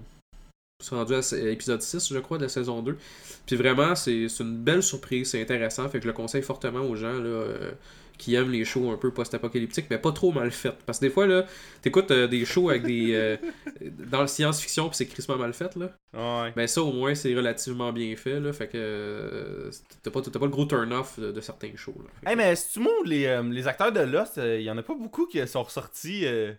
sont 0.80 0.96
rendus 0.96 1.14
à 1.14 1.37
épisode 1.50 1.80
6, 1.80 2.12
je 2.12 2.18
crois, 2.18 2.37
de 2.37 2.42
la 2.42 2.48
saison 2.48 2.82
2. 2.82 2.98
Puis 3.46 3.56
vraiment, 3.56 3.94
c'est, 3.94 4.28
c'est 4.28 4.42
une 4.42 4.56
belle 4.56 4.82
surprise. 4.82 5.30
C'est 5.30 5.40
intéressant. 5.40 5.88
Fait 5.88 5.98
que 5.98 6.04
je 6.04 6.08
le 6.08 6.14
conseille 6.14 6.42
fortement 6.42 6.80
aux 6.80 6.96
gens 6.96 7.12
là, 7.12 7.26
euh, 7.26 7.72
qui 8.18 8.35
aiment 8.37 8.50
les 8.53 8.64
shows 8.64 8.90
un 8.90 8.96
peu 8.96 9.12
post-apocalyptiques, 9.12 9.87
mais 9.90 9.98
pas 9.98 10.12
trop 10.12 10.31
mal 10.33 10.50
faites. 10.50 10.79
Parce 10.87 10.98
que 10.98 11.07
des 11.07 11.11
fois, 11.11 11.27
là, 11.27 11.44
t'écoutes 11.83 12.11
euh, 12.11 12.27
des 12.29 12.44
shows 12.44 12.70
avec 12.70 12.83
des. 12.85 13.14
euh, 13.14 13.37
dans 14.11 14.20
le 14.22 14.27
science-fiction, 14.29 14.88
puis 14.88 14.96
c'est 14.96 15.07
crissement 15.07 15.37
mal 15.37 15.53
fait, 15.53 15.74
là. 15.77 15.90
Ouais. 16.14 16.53
Ben 16.55 16.66
ça 16.68 16.83
au 16.83 16.92
moins 16.92 17.14
c'est 17.14 17.35
relativement 17.35 17.92
bien 17.92 18.14
fait 18.16 18.38
là, 18.38 18.53
fait 18.53 18.68
que 18.68 18.77
euh, 18.77 19.70
t'as 20.03 20.11
pas, 20.11 20.20
t'as 20.22 20.38
pas 20.38 20.46
le 20.46 20.50
gros 20.53 20.64
turn-off 20.66 21.18
de, 21.18 21.33
de 21.33 21.40
certains 21.40 21.70
shows 21.77 21.94
là. 21.98 22.11
Que- 22.22 22.29
Hey, 22.31 22.37
mais 22.37 22.55
si 22.57 22.72
tu 22.72 22.79
montres 22.81 23.05
les, 23.07 23.27
euh, 23.27 23.42
les 23.42 23.66
acteurs 23.66 23.90
de 23.92 24.00
Lost, 24.00 24.38
il 24.42 24.62
y 24.62 24.70
en 24.70 24.79
a 24.79 24.83
pas 24.83 24.94
beaucoup 24.94 25.27
qui 25.27 25.44
sont 25.48 25.62
ressortis. 25.64 26.24
euh, 26.24 26.53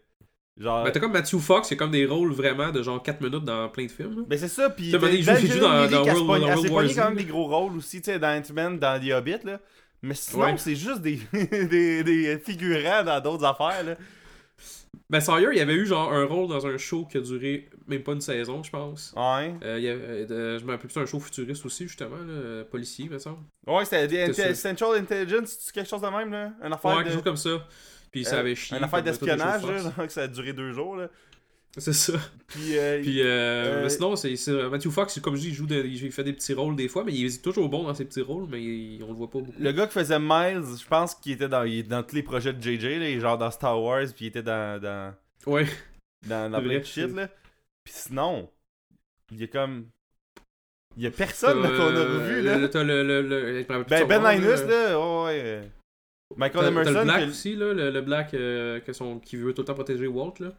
genre. 0.58 0.84
Ben 0.84 0.92
t'as 0.92 1.00
comme 1.00 1.14
Matthew 1.14 1.40
Fox, 1.40 1.70
c'est 1.70 1.78
comme 1.78 1.92
des 1.92 2.06
rôles 2.06 2.34
vraiment 2.34 2.72
de 2.72 2.84
genre 2.84 3.02
4 3.02 3.22
minutes 3.22 3.46
dans 3.46 3.70
plein 3.70 3.86
de 3.86 3.92
films. 3.92 4.18
là. 4.20 4.24
Ben 4.28 4.38
c'est 4.38 4.48
ça, 4.50 4.70
pis 4.70 4.92
t'as- 4.92 4.98
il 5.10 5.24
joue- 5.24 5.32
il 5.42 5.52
joue 5.52 5.60
dans- 5.60 5.88
dans 5.90 6.04
World- 6.04 6.42
dans 6.42 6.48
World 6.48 6.70
War 6.72 6.88
Z, 6.88 6.96
quand 6.96 7.06
même 7.06 7.18
des 7.18 7.24
gros 7.26 7.48
rôles 7.48 7.78
aussi, 7.78 8.02
tu 8.02 8.12
sais, 8.12 8.20
dans 8.20 8.38
Ant-Man, 8.38 8.78
dans 8.80 9.00
The 9.00 9.12
Hobbit, 9.14 9.38
là. 9.46 9.60
Mais 10.06 10.14
sinon, 10.16 10.44
Ouais. 10.46 10.58
c'est 10.58 10.76
juste 10.76 11.02
des, 11.02 11.20
des, 11.34 12.04
des 12.04 12.38
figurants 12.40 13.04
dans 13.04 13.20
d'autres 13.22 13.46
affaires, 13.46 13.84
là. 13.84 13.96
Ben 15.10 15.20
Sawyer, 15.20 15.50
il 15.52 15.58
y 15.58 15.62
avait 15.62 15.74
eu 15.76 15.86
genre 15.86 16.12
un 16.12 16.26
rôle 16.26 16.48
dans 16.48 16.66
un 16.66 16.78
show 16.78 17.06
qui 17.06 17.18
a 17.18 17.22
duré 17.22 17.70
même 17.88 18.02
pas 18.02 18.14
une 18.14 18.22
saison, 18.22 18.64
je 18.64 18.72
pense. 18.72 19.14
Ouais. 19.16 19.54
Euh, 19.64 19.78
il 19.78 19.84
y 19.84 19.90
avait- 19.90 20.32
euh, 20.32 20.58
je 20.58 20.64
me 20.66 20.72
rappelle 20.72 20.90
plus, 20.90 21.00
un 21.00 21.06
show 21.06 21.20
futuriste 21.20 21.66
aussi, 21.66 21.88
justement, 21.88 22.16
là, 22.16 22.24
euh, 22.34 22.64
policier, 22.64 23.08
me 23.10 23.20
semble. 23.20 23.40
Ouais, 23.68 23.84
c'était 23.86 24.54
Central 24.56 24.96
Intelligence, 24.98 25.72
quelque 25.72 25.88
chose 25.90 26.02
de 26.02 26.08
même, 26.08 26.32
là? 26.32 26.54
Une 26.64 26.74
affaire 26.74 26.92
Ouais, 26.92 26.98
de... 27.00 27.04
quelque 27.04 27.14
chose 27.14 27.24
comme 27.24 27.38
ça. 27.38 27.68
Puis 28.12 28.24
ça 28.24 28.40
avait 28.40 28.56
chié. 28.56 28.78
Une 28.78 28.84
affaire 28.84 29.04
d'espionnage, 29.04 29.62
force. 29.62 29.96
donc 29.98 30.10
ça 30.12 30.22
a 30.24 30.28
duré 30.28 30.54
deux 30.54 30.72
jours, 30.72 30.96
là. 30.96 31.10
C'est 31.78 31.92
ça. 31.94 32.14
Puis, 32.48 32.78
euh, 32.78 33.02
Puis 33.02 33.22
euh, 33.22 33.26
Euh, 33.26 33.84
mais 33.84 33.90
sinon, 33.90 34.16
c'est 34.16 34.36
c'est- 34.38 34.70
Matthew 34.70 34.90
Fox, 34.92 35.20
comme 35.20 35.36
je 35.36 35.42
dis, 35.42 35.48
il, 35.50 35.54
joue 35.54 35.66
de- 35.66 35.84
il 35.84 36.12
fait 36.12 36.24
des 36.24 36.32
petits 36.34 36.54
rôles 36.54 36.76
des 36.78 36.88
fois, 36.88 37.04
mais 37.04 37.12
il 37.14 37.26
est 37.26 37.42
toujours 37.42 37.68
bon 37.68 37.84
dans 37.84 37.94
ses 37.94 38.06
petits 38.06 38.22
rôles, 38.22 38.48
mais 38.50 38.64
il- 38.64 39.04
on 39.04 39.08
le 39.10 39.14
voit 39.14 39.30
pas 39.30 39.40
beaucoup. 39.40 39.58
le 39.60 39.72
gars 39.74 39.86
qui 39.88 39.94
faisait 39.94 40.18
Miles, 40.20 40.64
je 40.82 40.88
pense 40.88 41.16
qu'il 41.16 41.34
était 41.34 41.50
dans, 41.50 41.64
il 41.64 41.80
est 41.80 41.84
dans 41.84 42.02
tous 42.02 42.16
les 42.16 42.24
projets 42.24 42.54
de 42.54 42.62
JJ, 42.62 43.00
là, 43.00 43.10
est 43.10 43.20
genre 43.20 43.38
dans 43.38 43.52
Star 43.52 43.82
Wars, 43.82 44.06
puis 44.16 44.26
il 44.26 44.28
était 44.28 44.42
dans, 44.44 44.82
dans, 44.82 45.14
Ouais. 45.48 45.66
dans, 46.28 46.50
dans 46.50 46.62
plein 46.62 46.80
de 46.80 46.84
shit, 46.86 47.14
là. 47.14 47.28
Puis 47.84 47.94
sinon, 47.94 48.50
il 49.32 49.44
a 49.44 49.48
comme. 49.48 49.88
Il 50.98 51.04
y 51.04 51.08
a 51.08 51.12
personne 51.12 51.62
qu'on 51.62 51.68
a 51.68 52.00
Euh, 52.00 52.20
revu, 52.20 52.36
le- 52.38 52.42
là. 52.44 52.58
le- 52.58 52.70
T'as 52.70 52.84
le. 52.86 53.04
le, 53.04 53.66
Ben, 53.68 53.84
Ben 54.08 54.32
Linus, 54.32 54.62
là. 54.62 54.66
là, 54.92 54.98
oh, 55.00 55.26
ouais. 55.26 55.42
euh, 55.44 55.62
Michael 56.38 56.68
Emerson. 56.68 56.92
le 56.94 57.04
Black 57.04 57.26
que- 57.26 57.30
aussi, 57.30 57.56
là, 57.58 57.74
le, 57.74 57.92
le 57.92 58.02
Black 58.02 58.34
euh, 58.34 58.80
que 58.80 58.94
son, 58.94 59.20
qui 59.20 59.36
veut 59.36 59.54
tout 59.54 59.62
le 59.64 59.66
temps 59.66 59.74
protéger 59.74 60.08
Walt, 60.08 60.36
là. 60.40 60.54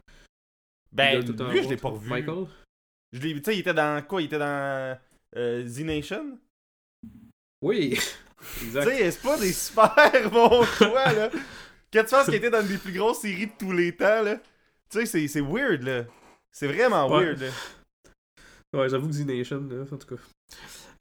Ben, 0.97 1.21
lui, 1.51 1.63
je 1.63 1.69
l'ai 1.69 1.77
pas 1.77 1.89
revu. 1.89 2.09
Michael? 2.09 2.45
Je 3.13 3.19
l'ai 3.21 3.33
tu 3.35 3.41
sais, 3.43 3.55
il 3.55 3.59
était 3.59 3.73
dans 3.73 4.01
quoi? 4.05 4.21
Il 4.21 4.25
était 4.25 4.39
dans 4.39 4.97
euh, 5.35 5.65
Z 5.65 5.79
Nation? 5.83 6.37
Oui, 7.61 7.97
Tu 8.59 8.71
sais, 8.71 9.11
c'est 9.11 9.21
pas 9.21 9.37
des 9.39 9.51
super 9.53 10.29
bons 10.31 10.63
choix, 10.63 11.11
là. 11.13 11.29
Quand 11.91 12.03
tu 12.03 12.09
penses 12.09 12.25
qu'il 12.25 12.35
était 12.35 12.49
dans 12.49 12.61
une 12.61 12.67
des 12.67 12.77
plus 12.77 12.93
grosses 12.93 13.21
séries 13.21 13.47
de 13.47 13.51
tous 13.57 13.71
les 13.71 13.95
temps, 13.95 14.21
là. 14.23 14.35
Tu 14.89 14.99
sais, 14.99 15.05
c'est- 15.05 15.27
c'est 15.27 15.41
weird, 15.41 15.83
là. 15.83 16.05
C'est 16.51 16.67
vraiment 16.67 17.07
Ouais. 17.09 17.25
weird, 17.25 17.39
là. 17.41 17.49
Ouais, 18.73 18.89
j'avoue 18.89 19.07
que 19.07 19.13
Z 19.13 19.25
Nation, 19.25 19.65
là, 19.69 19.83
en 19.91 19.97
tout 19.97 20.15
cas. 20.15 20.21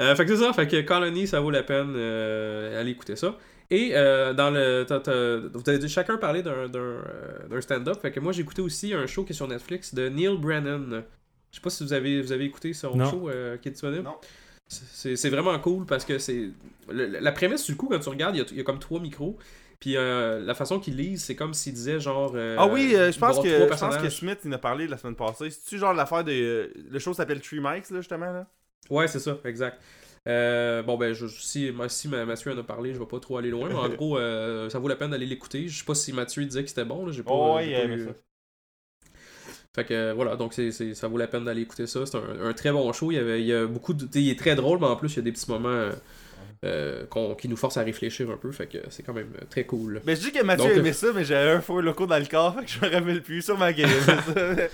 Euh, 0.01 0.15
fait 0.15 0.25
que 0.27 0.37
c'est 0.37 0.43
ça, 0.43 0.53
fait 0.53 0.69
que 0.69 0.81
Colony, 0.83 1.27
ça 1.27 1.41
vaut 1.41 1.51
la 1.51 1.63
peine 1.63 1.95
euh, 1.97 2.81
aller 2.81 2.93
écouter 2.93 3.17
ça. 3.17 3.37
Et 3.71 3.91
euh, 3.97 4.33
dans 4.33 4.51
le. 4.51 4.85
t'as- 4.87 5.01
t'as- 5.01 5.39
vous 5.39 5.63
avez 5.69 5.89
chacun 5.89 6.17
parlé 6.19 6.43
d'un 6.43 6.69
d'un, 6.69 6.79
euh, 6.79 7.03
d'un 7.51 7.61
stand-up. 7.61 8.01
Fait 8.01 8.13
que 8.13 8.21
moi 8.21 8.33
j'ai 8.33 8.43
écouté 8.43 8.63
aussi 8.63 8.95
un 8.95 9.07
show 9.07 9.25
qui 9.25 9.33
est 9.33 9.37
sur 9.37 9.49
Netflix 9.49 9.95
de 9.95 10.09
Neil 10.09 10.37
Brennan. 10.39 11.03
Je 11.51 11.57
sais 11.57 11.63
pas 11.63 11.71
si 11.71 11.83
vous 11.85 11.93
avez, 11.93 12.21
vous 12.23 12.33
avez 12.33 12.45
écouté 12.45 12.73
son 12.73 12.95
Non. 12.97 13.11
show 13.11 13.29
euh, 13.29 13.57
qui 13.57 13.69
est 13.69 13.73
disponible. 13.73 14.05
Non. 14.05 14.17
C'est 14.69 15.17
c'est 15.17 15.31
vraiment 15.31 15.59
cool 15.59 15.87
parce 15.87 16.05
que 16.05 16.19
c'est. 16.19 16.51
La 16.89 17.33
prémisse, 17.33 17.65
du 17.67 17.77
coup, 17.77 17.89
quand 17.89 17.99
tu 17.99 18.09
regardes, 18.09 18.37
il 18.37 18.39
y 18.39 18.43
a, 18.43 18.47
il 18.51 18.57
y 18.57 18.61
a 18.61 18.65
comme 18.65 18.79
trois 18.79 19.01
micros. 19.01 19.37
Puis 19.79 19.97
euh, 19.97 20.41
la 20.41 20.55
façon 20.55 20.81
qu'il 20.81 20.97
lise, 20.97 21.23
c'est 21.25 21.37
comme 21.37 21.53
s'il 21.53 21.75
disait 21.75 22.01
genre. 22.01 22.33
euh, 22.35 22.57
Ah 22.59 22.67
oui, 22.67 22.95
euh, 22.95 23.13
je 23.13 23.19
pense 23.19 23.39
que, 23.41 23.49
je 23.49 23.65
pense 23.79 23.97
que. 23.99 24.09
Smith, 24.09 24.39
il 24.45 24.51
en 24.51 24.55
a 24.55 24.59
parlé 24.59 24.87
la 24.89 24.97
semaine 24.97 25.15
passée. 25.17 25.51
C'est-tu 25.51 25.79
genre 25.79 25.93
l'affaire 25.93 26.25
de. 26.25 26.33
euh, 26.33 26.67
Le 26.91 26.99
show 26.99 27.13
s'appelle 27.15 27.41
Tree 27.41 27.61
Mics, 27.61 27.91
là, 27.91 27.99
justement, 27.99 28.33
là? 28.33 28.47
Ouais, 28.91 29.07
c'est 29.09 29.19
ça, 29.21 29.37
exact. 29.45 29.81
Euh, 30.27 30.83
bon, 30.83 30.97
ben, 30.99 31.13
je, 31.13 31.27
si, 31.27 31.73
si 31.89 32.09
ma- 32.09 32.25
Mathieu 32.27 32.53
en 32.53 32.59
a 32.59 32.63
parlé, 32.65 32.93
je 32.95 32.99
vais 32.99 33.07
pas 33.07 33.21
trop 33.21 33.37
aller 33.39 33.51
loin, 33.51 33.71
mais 33.71 33.77
en 33.79 33.89
gros, 33.91 34.19
euh, 34.19 34.69
ça 34.71 34.79
vaut 34.81 34.89
la 34.89 34.97
peine 34.97 35.11
d'aller 35.13 35.27
l'écouter. 35.27 35.69
Je 35.69 35.79
sais 35.79 35.85
pas 35.85 35.95
si 35.95 36.13
Mathieu 36.13 36.45
disait 36.45 36.63
que 36.65 36.69
c'était 36.69 36.85
bon, 36.85 37.07
là, 37.07 37.13
j'ai 37.13 37.23
pas, 37.23 37.35
Oh, 37.35 37.55
ouais, 37.57 37.69
il 37.69 37.75
pas 37.75 37.85
eu-. 37.85 38.09
Fait 39.75 39.85
que 39.85 40.13
voilà, 40.13 40.37
donc 40.37 40.55
c'est, 40.55 40.71
c'est- 40.73 40.95
ça 40.95 41.09
vaut 41.09 41.19
la 41.19 41.27
peine 41.27 41.45
d'aller 41.45 41.63
écouter 41.63 41.87
ça. 41.87 42.07
C'est 42.07 42.17
un, 42.17 42.47
un 42.47 42.53
très 42.53 42.73
bon 42.73 42.93
show. 42.93 43.11
Il 43.13 43.17
y, 43.17 43.19
avait, 43.19 43.41
il 43.41 43.47
y 43.47 43.53
a 43.53 43.67
beaucoup 43.67 43.95
de. 43.95 44.09
Il 44.19 44.29
est 44.31 44.39
très 44.39 44.55
drôle, 44.55 44.79
mais 44.81 44.87
en 44.87 44.97
plus, 44.97 45.13
il 45.15 45.17
y 45.17 45.19
a 45.21 45.23
des 45.23 45.33
petits 45.33 45.51
moments 45.51 45.91
euh, 46.65 47.07
qu'on- 47.07 47.35
qui 47.35 47.49
nous 47.49 47.57
forcent 47.57 47.79
à 47.79 47.83
réfléchir 47.83 48.31
un 48.31 48.37
peu. 48.37 48.53
Fait 48.53 48.67
que 48.69 48.79
c'est 48.91 49.03
quand 49.03 49.15
même 49.15 49.33
très 49.51 49.65
cool. 49.67 50.03
Mais 50.05 50.17
je 50.17 50.21
dis 50.23 50.33
que 50.33 50.43
Mathieu 50.43 50.71
Donc, 50.71 50.77
aimait 50.77 50.93
ça, 50.93 51.09
mais 51.15 51.25
j'avais 51.25 51.51
un 51.51 51.61
faux 51.61 51.81
loco 51.81 52.07
dans 52.07 52.19
le 52.19 52.27
corps, 52.27 52.55
fait 52.55 52.65
que 52.65 52.71
je 52.71 52.81
me 52.81 52.91
rappelle 52.93 53.23
plus. 53.23 53.43
Sur 53.43 53.59
ma 53.59 53.73
game. 53.73 53.91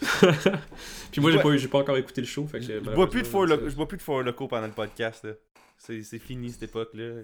Puis 1.10 1.20
moi, 1.20 1.30
j'ai 1.30 1.38
pas, 1.38 1.50
eu- 1.50 1.68
pas 1.68 1.78
encore 1.78 1.96
écouté 1.96 2.20
le 2.20 2.26
show. 2.26 2.46
Fait 2.46 2.60
que, 2.60 2.64
Je 2.64 2.78
bois 2.78 3.08
plus 3.10 3.22
de 3.22 3.26
four 3.26 3.46
je 3.46 3.74
bois 3.74 3.88
plus 3.88 3.98
de 3.98 4.02
four 4.02 4.22
loco 4.22 4.48
pendant 4.48 4.66
le 4.66 4.72
podcast. 4.72 5.26
C'est 5.78 6.18
fini 6.18 6.50
cette 6.50 6.64
époque-là. 6.64 7.22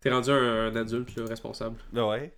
T'es 0.00 0.10
rendu 0.10 0.30
un, 0.30 0.66
un 0.66 0.76
adulte 0.76 1.14
là, 1.16 1.26
responsable. 1.26 1.76
Ben 1.92 2.04
ouais. 2.08 2.32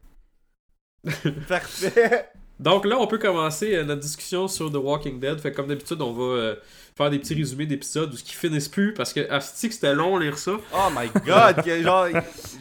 Parfait. 1.48 2.28
Donc 2.60 2.84
là, 2.84 2.98
on 2.98 3.06
peut 3.06 3.18
commencer 3.18 3.74
euh, 3.74 3.84
notre 3.84 4.00
discussion 4.02 4.46
sur 4.48 4.70
The 4.70 4.76
Walking 4.76 5.18
Dead. 5.18 5.38
Fait 5.40 5.50
que 5.50 5.56
comme 5.56 5.66
d'habitude, 5.66 6.00
on 6.00 6.12
va 6.12 6.22
euh, 6.22 6.56
faire 6.96 7.10
des 7.10 7.18
petits 7.18 7.34
résumés 7.34 7.66
d'épisodes 7.66 8.12
où 8.12 8.16
ce 8.16 8.22
qui 8.22 8.34
finissent 8.34 8.68
plus 8.68 8.94
parce 8.94 9.12
que 9.12 9.28
Asti 9.30 9.72
c'était 9.72 9.94
long 9.94 10.18
lire 10.18 10.38
ça. 10.38 10.52
Oh 10.72 10.88
my 10.96 11.08
god, 11.26 11.64
que 11.64 11.82
genre, 11.82 12.06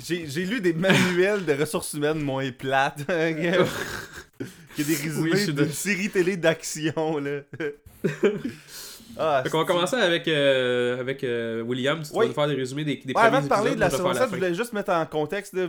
j'ai 0.04 0.28
j'ai 0.28 0.46
lu 0.46 0.62
des 0.62 0.74
manuels 0.74 1.46
de 1.46 1.54
ressources 1.54 1.94
humaines 1.94 2.22
moins 2.22 2.50
plates. 2.52 3.06
Qui 4.76 4.82
a 4.82 4.86
des 4.86 4.96
résumés 4.96 5.32
Oui, 5.34 5.46
d'une 5.46 5.56
de- 5.56 5.66
série 5.68 6.10
télé 6.10 6.38
d'action, 6.38 7.18
là. 7.20 7.42
ah, 9.18 9.44
qu'on 9.52 9.60
va 9.60 9.66
commencer 9.66 9.96
avec, 9.96 10.28
euh, 10.28 11.00
avec 11.00 11.24
euh, 11.24 11.62
William. 11.62 12.02
Tu 12.02 12.10
Oui. 12.14 12.28
vas 12.28 12.34
faire 12.34 12.48
des 12.48 12.56
résumés 12.56 12.84
des, 12.84 12.96
des 12.98 13.14
Ouais, 13.14 13.22
avant 13.22 13.42
de 13.42 13.48
parler 13.48 13.76
de 13.76 13.80
la 13.80 13.90
saison 13.90 14.06
faire 14.14 14.24
7, 14.24 14.30
je 14.32 14.36
voulais 14.36 14.54
juste 14.54 14.74
mettre 14.74 14.92
en 14.92 15.06
contexte. 15.06 15.54
là. 15.54 15.68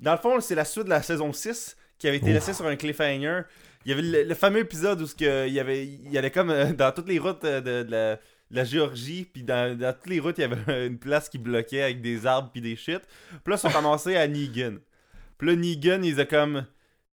Dans 0.00 0.12
le 0.12 0.18
fond, 0.18 0.40
c'est 0.40 0.54
la 0.54 0.64
suite 0.64 0.84
de 0.84 0.90
la 0.90 1.02
saison 1.02 1.32
6 1.32 1.76
qui 1.98 2.08
avait 2.08 2.16
été 2.18 2.26
Ouf. 2.28 2.34
laissée 2.34 2.52
sur 2.52 2.66
un 2.66 2.76
cliffhanger. 2.76 3.42
Il 3.84 3.90
y 3.90 3.92
avait 3.92 4.02
le, 4.02 4.22
le 4.24 4.34
fameux 4.34 4.60
épisode 4.60 5.00
où 5.00 5.06
que, 5.06 5.46
il 5.46 5.52
y 5.54 5.60
avait 5.60 5.84
il 5.86 6.12
y 6.12 6.18
allait 6.18 6.30
comme 6.30 6.50
euh, 6.50 6.72
dans 6.72 6.92
toutes 6.92 7.08
les 7.08 7.18
routes 7.18 7.44
euh, 7.44 7.60
de, 7.60 7.82
de 7.86 7.90
la, 7.90 8.14
de 8.16 8.56
la 8.56 8.64
Géorgie, 8.64 9.26
puis 9.32 9.42
dans, 9.42 9.76
dans 9.76 9.92
toutes 9.92 10.08
les 10.10 10.20
routes, 10.20 10.36
il 10.38 10.42
y 10.42 10.44
avait 10.44 10.86
une 10.86 10.98
place 10.98 11.28
qui 11.28 11.38
bloquait 11.38 11.82
avec 11.82 12.00
des 12.02 12.26
arbres 12.26 12.50
puis 12.52 12.60
des 12.60 12.76
shit. 12.76 13.00
Puis 13.30 13.50
là, 13.52 13.56
ils 13.56 13.58
sont 13.58 13.68
ramassés 13.80 14.16
à 14.16 14.28
Negan. 14.28 14.76
Puis 15.38 15.48
là, 15.48 15.56
Negan, 15.56 16.02
ils 16.02 16.20
ont 16.20 16.26
comme. 16.26 16.64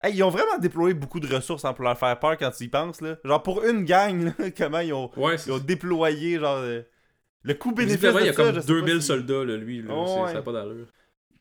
Hey, 0.02 0.14
ils 0.14 0.22
ont 0.22 0.28
vraiment 0.30 0.58
déployé 0.58 0.94
beaucoup 0.94 1.18
de 1.20 1.32
ressources 1.34 1.64
hein, 1.64 1.72
pour 1.72 1.84
leur 1.84 1.98
faire 1.98 2.18
peur 2.20 2.36
quand 2.38 2.50
tu 2.52 2.64
y 2.64 2.68
penses. 2.68 3.00
Là. 3.00 3.16
Genre, 3.24 3.42
pour 3.42 3.64
une 3.64 3.84
gang, 3.84 4.26
là, 4.38 4.50
comment 4.56 4.78
ils 4.80 4.92
ont, 4.92 5.10
Ouais, 5.16 5.34
ils 5.34 5.38
c'est 5.38 5.50
ont 5.50 5.58
déployé, 5.58 6.38
genre. 6.38 6.58
euh, 6.58 6.82
le 7.42 7.54
coût 7.54 7.72
bénéfice. 7.72 8.02
Il 8.02 8.26
y 8.26 8.28
a 8.28 8.32
ça, 8.32 8.42
comme 8.44 8.54
je 8.54 8.60
sais 8.60 8.66
2000 8.66 8.94
pas 8.94 9.00
si- 9.00 9.06
soldats, 9.06 9.44
là, 9.44 9.56
lui. 9.56 9.82
Là, 9.82 9.94
Oh, 9.94 10.22
ouais. 10.22 10.28
Ça 10.28 10.34
n'a 10.34 10.42
pas 10.42 10.52
d'allure. 10.52 10.86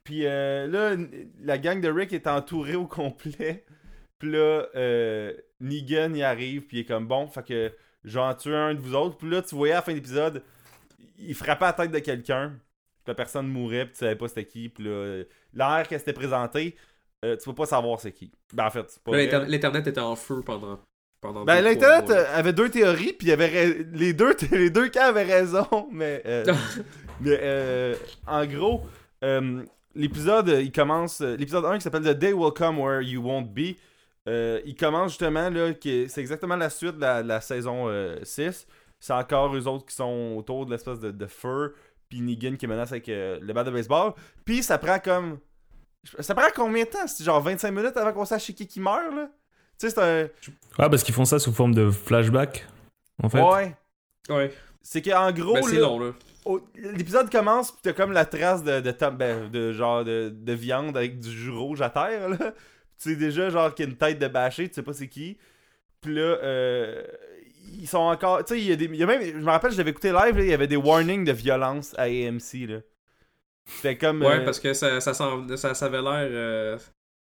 Puis 0.04 0.26
euh, 0.26 0.68
là, 0.68 0.96
la 1.42 1.58
gang 1.58 1.82
de 1.82 1.90
Rick 1.90 2.14
est 2.14 2.28
entourée 2.28 2.76
au 2.76 2.88
complet. 2.88 3.66
Puis 4.20 4.32
là, 4.32 4.66
euh, 4.76 5.34
Negan 5.60 6.14
y 6.16 6.24
arrive, 6.24 6.62
puis 6.62 6.78
il 6.78 6.80
est 6.82 6.86
comme 6.86 7.08
bon, 7.08 7.28
fait 7.28 7.44
que 7.46 7.72
j'en 8.04 8.34
tue 8.34 8.56
un 8.56 8.74
de 8.74 8.80
vous 8.80 8.96
autres. 8.96 9.18
Puis 9.18 9.30
là, 9.30 9.44
tu 9.44 9.54
voyais 9.54 9.74
à 9.74 9.78
la 9.78 9.82
fin 9.84 9.92
de 9.92 9.98
l'épisode, 9.98 10.42
il 11.20 11.36
frappait 11.36 11.66
la 11.66 11.74
tête 11.74 11.92
de 11.92 12.00
quelqu'un, 12.00 12.50
puis 13.04 13.10
la 13.10 13.14
personne 13.14 13.48
mourait, 13.48 13.84
puis 13.86 13.94
tu 13.94 14.00
savais 14.00 14.16
pas 14.16 14.28
c'était 14.28 14.46
qui. 14.46 14.70
Puis 14.70 14.86
là, 14.86 14.90
euh, 14.90 15.24
l'air 15.54 15.86
qu'elle 15.88 16.00
s'était 16.00 16.14
présentée, 16.14 16.76
euh, 17.26 17.36
tu 17.36 17.46
peux 17.46 17.56
pas 17.56 17.66
savoir 17.66 18.00
c'est 18.00 18.12
qui. 18.12 18.32
Ben 18.54 18.66
en 18.66 18.70
fait, 18.70 18.86
c'est 18.90 19.02
pas 19.02 19.12
L'Internet 19.46 19.88
était 19.88 20.02
en 20.02 20.16
feu 20.16 20.42
pendant. 20.46 20.80
pendant 21.20 21.46
Ben, 21.46 21.62
l'Internet 21.62 22.10
euh, 22.12 22.26
avait 22.34 22.54
deux 22.54 22.70
théories, 22.70 23.14
puis 23.14 23.28
il 23.28 23.30
y 23.30 23.32
avait 23.32 23.86
les 23.92 24.14
deux, 24.14 24.36
les 24.52 24.70
deux 24.70 24.90
cas 24.90 25.08
avaient 25.08 25.24
raison, 25.24 25.88
mais, 25.92 26.22
euh, 26.26 26.46
mais 27.22 27.40
euh, 27.42 27.96
en 28.28 28.46
gros, 28.46 28.82
l'épisode, 29.96 30.50
il 30.62 30.72
commence, 30.72 31.22
l'épisode 31.22 31.66
1 31.66 31.78
qui 31.78 31.82
s'appelle 31.82 32.04
The 32.04 32.18
Day 32.18 32.34
Will 32.34 32.54
Come 32.54 32.80
Where 32.80 33.02
You 33.02 33.24
Won't 33.24 33.48
Be, 33.52 33.76
il 34.28 34.76
commence 34.80 35.12
justement, 35.12 35.50
là, 35.50 35.72
c'est 35.82 36.18
exactement 36.20 36.56
la 36.56 36.70
suite 36.70 36.98
de 36.98 37.28
la, 37.28 37.42
saison 37.42 37.90
euh, 37.90 38.20
6, 38.22 38.68
c'est 39.00 39.14
encore 39.14 39.56
eux 39.56 39.68
autres 39.68 39.88
qui 39.88 39.96
sont 39.96 40.36
autour 40.38 40.68
de 40.68 40.72
l'espèce 40.72 41.00
de, 41.00 41.10
de 41.10 41.26
feu, 41.26 41.74
puis 42.10 42.22
Negan 42.22 42.58
qui 42.58 42.68
menace 42.68 42.92
avec 42.92 43.08
le 43.08 43.54
bat 43.54 43.64
de 43.64 43.72
baseball, 43.72 44.14
puis 44.46 44.62
ça 44.62 44.78
prend 44.78 45.00
comme, 45.00 45.40
ça 46.20 46.34
prend 46.36 46.48
combien 46.56 46.84
de 46.84 46.90
temps? 46.90 47.06
C'est 47.08 47.24
genre 47.24 47.42
25 47.42 47.72
minutes 47.72 47.98
avant 47.98 48.14
qu'on 48.14 48.26
sache 48.26 48.52
qui 48.54 48.68
qui 48.68 48.80
meurt, 48.80 49.14
là? 49.14 49.30
Tu 49.80 49.88
sais, 49.88 49.94
c'est 49.94 50.02
un... 50.02 50.28
Ah, 50.80 50.90
parce 50.90 51.04
qu'ils 51.04 51.14
font 51.14 51.26
ça 51.26 51.38
sous 51.40 51.52
forme 51.54 51.76
de 51.76 51.90
flashback, 51.92 52.66
en 53.22 53.30
fait. 53.30 53.42
Ouais. 53.42 53.76
Ouais. 54.30 54.54
C'est 54.82 55.02
qu'en 55.02 55.32
gros, 55.32 55.54
Ben, 55.56 55.64
c'est 55.64 55.78
long, 55.78 56.00
là. 56.00 56.12
l'épisode 56.76 57.30
commence 57.30 57.72
pis 57.74 57.80
t'as 57.84 57.94
comme 57.94 58.12
la 58.14 58.26
trace 58.26 58.64
de, 58.64 58.80
de, 58.80 58.92
tom- 58.92 59.18
ben, 59.18 59.50
de 59.52 59.74
genre 59.74 60.04
de, 60.06 60.30
de 60.34 60.54
viande 60.54 60.96
avec 60.96 61.20
du 61.20 61.30
jus 61.30 61.52
rouge 61.52 61.82
à 61.82 61.90
terre 61.90 62.30
là. 62.30 62.38
Tu 63.00 63.12
sais 63.12 63.16
déjà 63.16 63.50
genre 63.50 63.76
qu'il 63.76 63.86
y 63.86 63.88
a 63.90 63.92
une 63.92 63.98
tête 63.98 64.18
de 64.18 64.28
bâché, 64.28 64.68
tu 64.70 64.76
sais 64.76 64.82
pas 64.82 64.94
c'est 64.94 65.08
qui. 65.10 65.38
Puis 66.02 66.16
là, 66.16 66.22
euh, 66.22 67.04
ils 67.80 67.88
sont 67.88 67.98
encore. 68.00 68.44
Tu 68.46 68.54
sais, 68.56 68.60
il 68.62 68.68
y 68.68 68.72
a 68.72 68.76
des. 68.76 68.86
il 68.86 68.96
y 68.96 69.04
a 69.04 69.06
même, 69.06 69.22
je 69.22 69.34
me 69.38 69.52
rappelle, 69.52 69.72
je 69.72 69.78
l'avais 69.78 69.92
écouté 69.92 70.08
live, 70.12 70.36
là, 70.38 70.44
il 70.44 70.50
y 70.50 70.54
avait 70.54 70.68
des 70.68 70.78
warnings 70.78 71.26
de 71.26 71.32
violence 71.34 71.94
à 71.98 72.04
AMC 72.04 72.66
là. 72.68 72.78
C'était 73.68 73.98
comme. 73.98 74.22
Ouais, 74.22 74.40
euh, 74.40 74.46
parce 74.46 74.60
que 74.60 74.74
ça, 74.74 75.00
ça, 75.02 75.14
ça, 75.14 75.74
ça 75.74 75.86
avait 75.86 76.02
l'air 76.02 76.28
euh, 76.32 76.78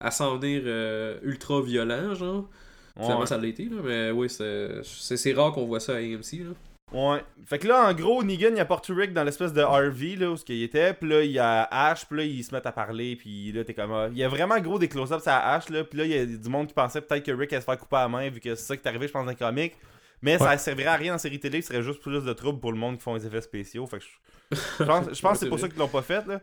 à 0.01 0.11
s'en 0.11 0.39
venir 0.39 0.63
euh, 0.65 1.19
ultra 1.23 1.61
violent, 1.63 2.15
genre. 2.15 2.49
Finalement, 2.97 3.21
ouais. 3.21 3.27
ça 3.27 3.39
l'a 3.39 3.47
été, 3.47 3.65
là, 3.67 3.77
mais 3.83 4.11
oui, 4.11 4.29
c'est 4.29 4.83
c'est- 4.83 5.17
c'est 5.17 5.33
rare 5.33 5.53
qu'on 5.53 5.65
voit 5.67 5.81
ça 5.81 5.95
à 5.95 5.97
AMC, 5.99 6.41
là. 6.45 6.53
Ouais. 6.93 7.25
Fait 7.47 7.59
que 7.59 7.67
là, 7.67 7.89
en 7.89 7.95
gros, 7.95 8.23
Negan, 8.23 8.51
il 8.55 8.61
apporte 8.61 8.87
Rick 8.91 9.15
dans 9.15 9.25
l'espèce 9.25 9.55
de 9.55 9.63
RV, 9.63 10.17
là, 10.17 10.31
où 10.31 10.37
ce 10.37 10.45
qu'il 10.45 10.63
était. 10.63 10.93
Puis 10.93 11.09
là, 11.09 11.23
il 11.23 11.31
y 11.31 11.39
a 11.39 11.63
Ash, 11.71 12.05
puis 12.07 12.19
là, 12.19 12.25
ils 12.25 12.45
se 12.45 12.55
mettent 12.55 12.67
à 12.67 12.73
parler. 12.73 13.17
Puis 13.17 13.51
là, 13.53 13.65
t'es 13.65 13.73
comme. 13.73 13.93
ah, 13.93 14.09
Il 14.13 14.19
y 14.19 14.25
a 14.25 14.29
vraiment 14.29 14.59
gros 14.61 14.79
des 14.79 14.89
close-ups 14.89 15.27
à 15.27 15.55
Ash, 15.55 15.71
là. 15.71 15.85
Puis 15.85 15.99
là, 15.99 16.05
il 16.05 16.11
y 16.11 16.19
a 16.19 16.27
du 16.27 16.49
monde 16.51 16.67
qui 16.67 16.75
pensait 16.75 17.01
peut-être 17.01 17.25
que 17.25 17.33
Rick 17.33 17.51
allait 17.55 17.61
se 17.63 17.65
faire 17.65 17.79
couper 17.79 17.97
à 17.97 18.03
la 18.03 18.09
main, 18.09 18.29
vu 18.29 18.41
que 18.41 18.55
c'est 18.55 18.65
ça 18.67 18.77
qui 18.77 18.83
est 18.85 18.89
arrivé, 18.89 19.07
je 19.07 19.13
pense, 19.13 19.25
dans 19.25 19.31
le 19.31 19.37
comic. 19.39 19.73
Mais 20.23 20.39
ça 20.39 20.51
Ouais. 20.51 20.59
servirait 20.59 20.89
à 20.91 20.97
rien 20.97 21.15
en 21.15 21.19
série 21.19 21.41
télé, 21.41 21.61
ce 21.63 21.69
serait 21.69 21.83
juste 21.83 22.01
plus 22.01 22.23
de 22.25 22.33
trouble 22.33 22.61
pour 22.61 22.73
le 22.73 22.79
monde 22.79 22.97
qui 22.97 23.03
font 23.03 23.15
les 23.15 23.27
effets 23.27 23.41
spéciaux. 23.41 23.87
Fait 23.87 23.99
que 23.99 24.05
je, 24.05 24.57
je 24.81 24.85
pense, 24.85 25.07
je 25.13 25.21
pense 25.21 25.33
que 25.33 25.39
c'est 25.39 25.49
pour 25.49 25.59
ça 25.59 25.69
qu'ils 25.69 25.79
l'ont 25.79 25.89
pas 25.89 26.03
fait, 26.03 26.27
là. 26.27 26.41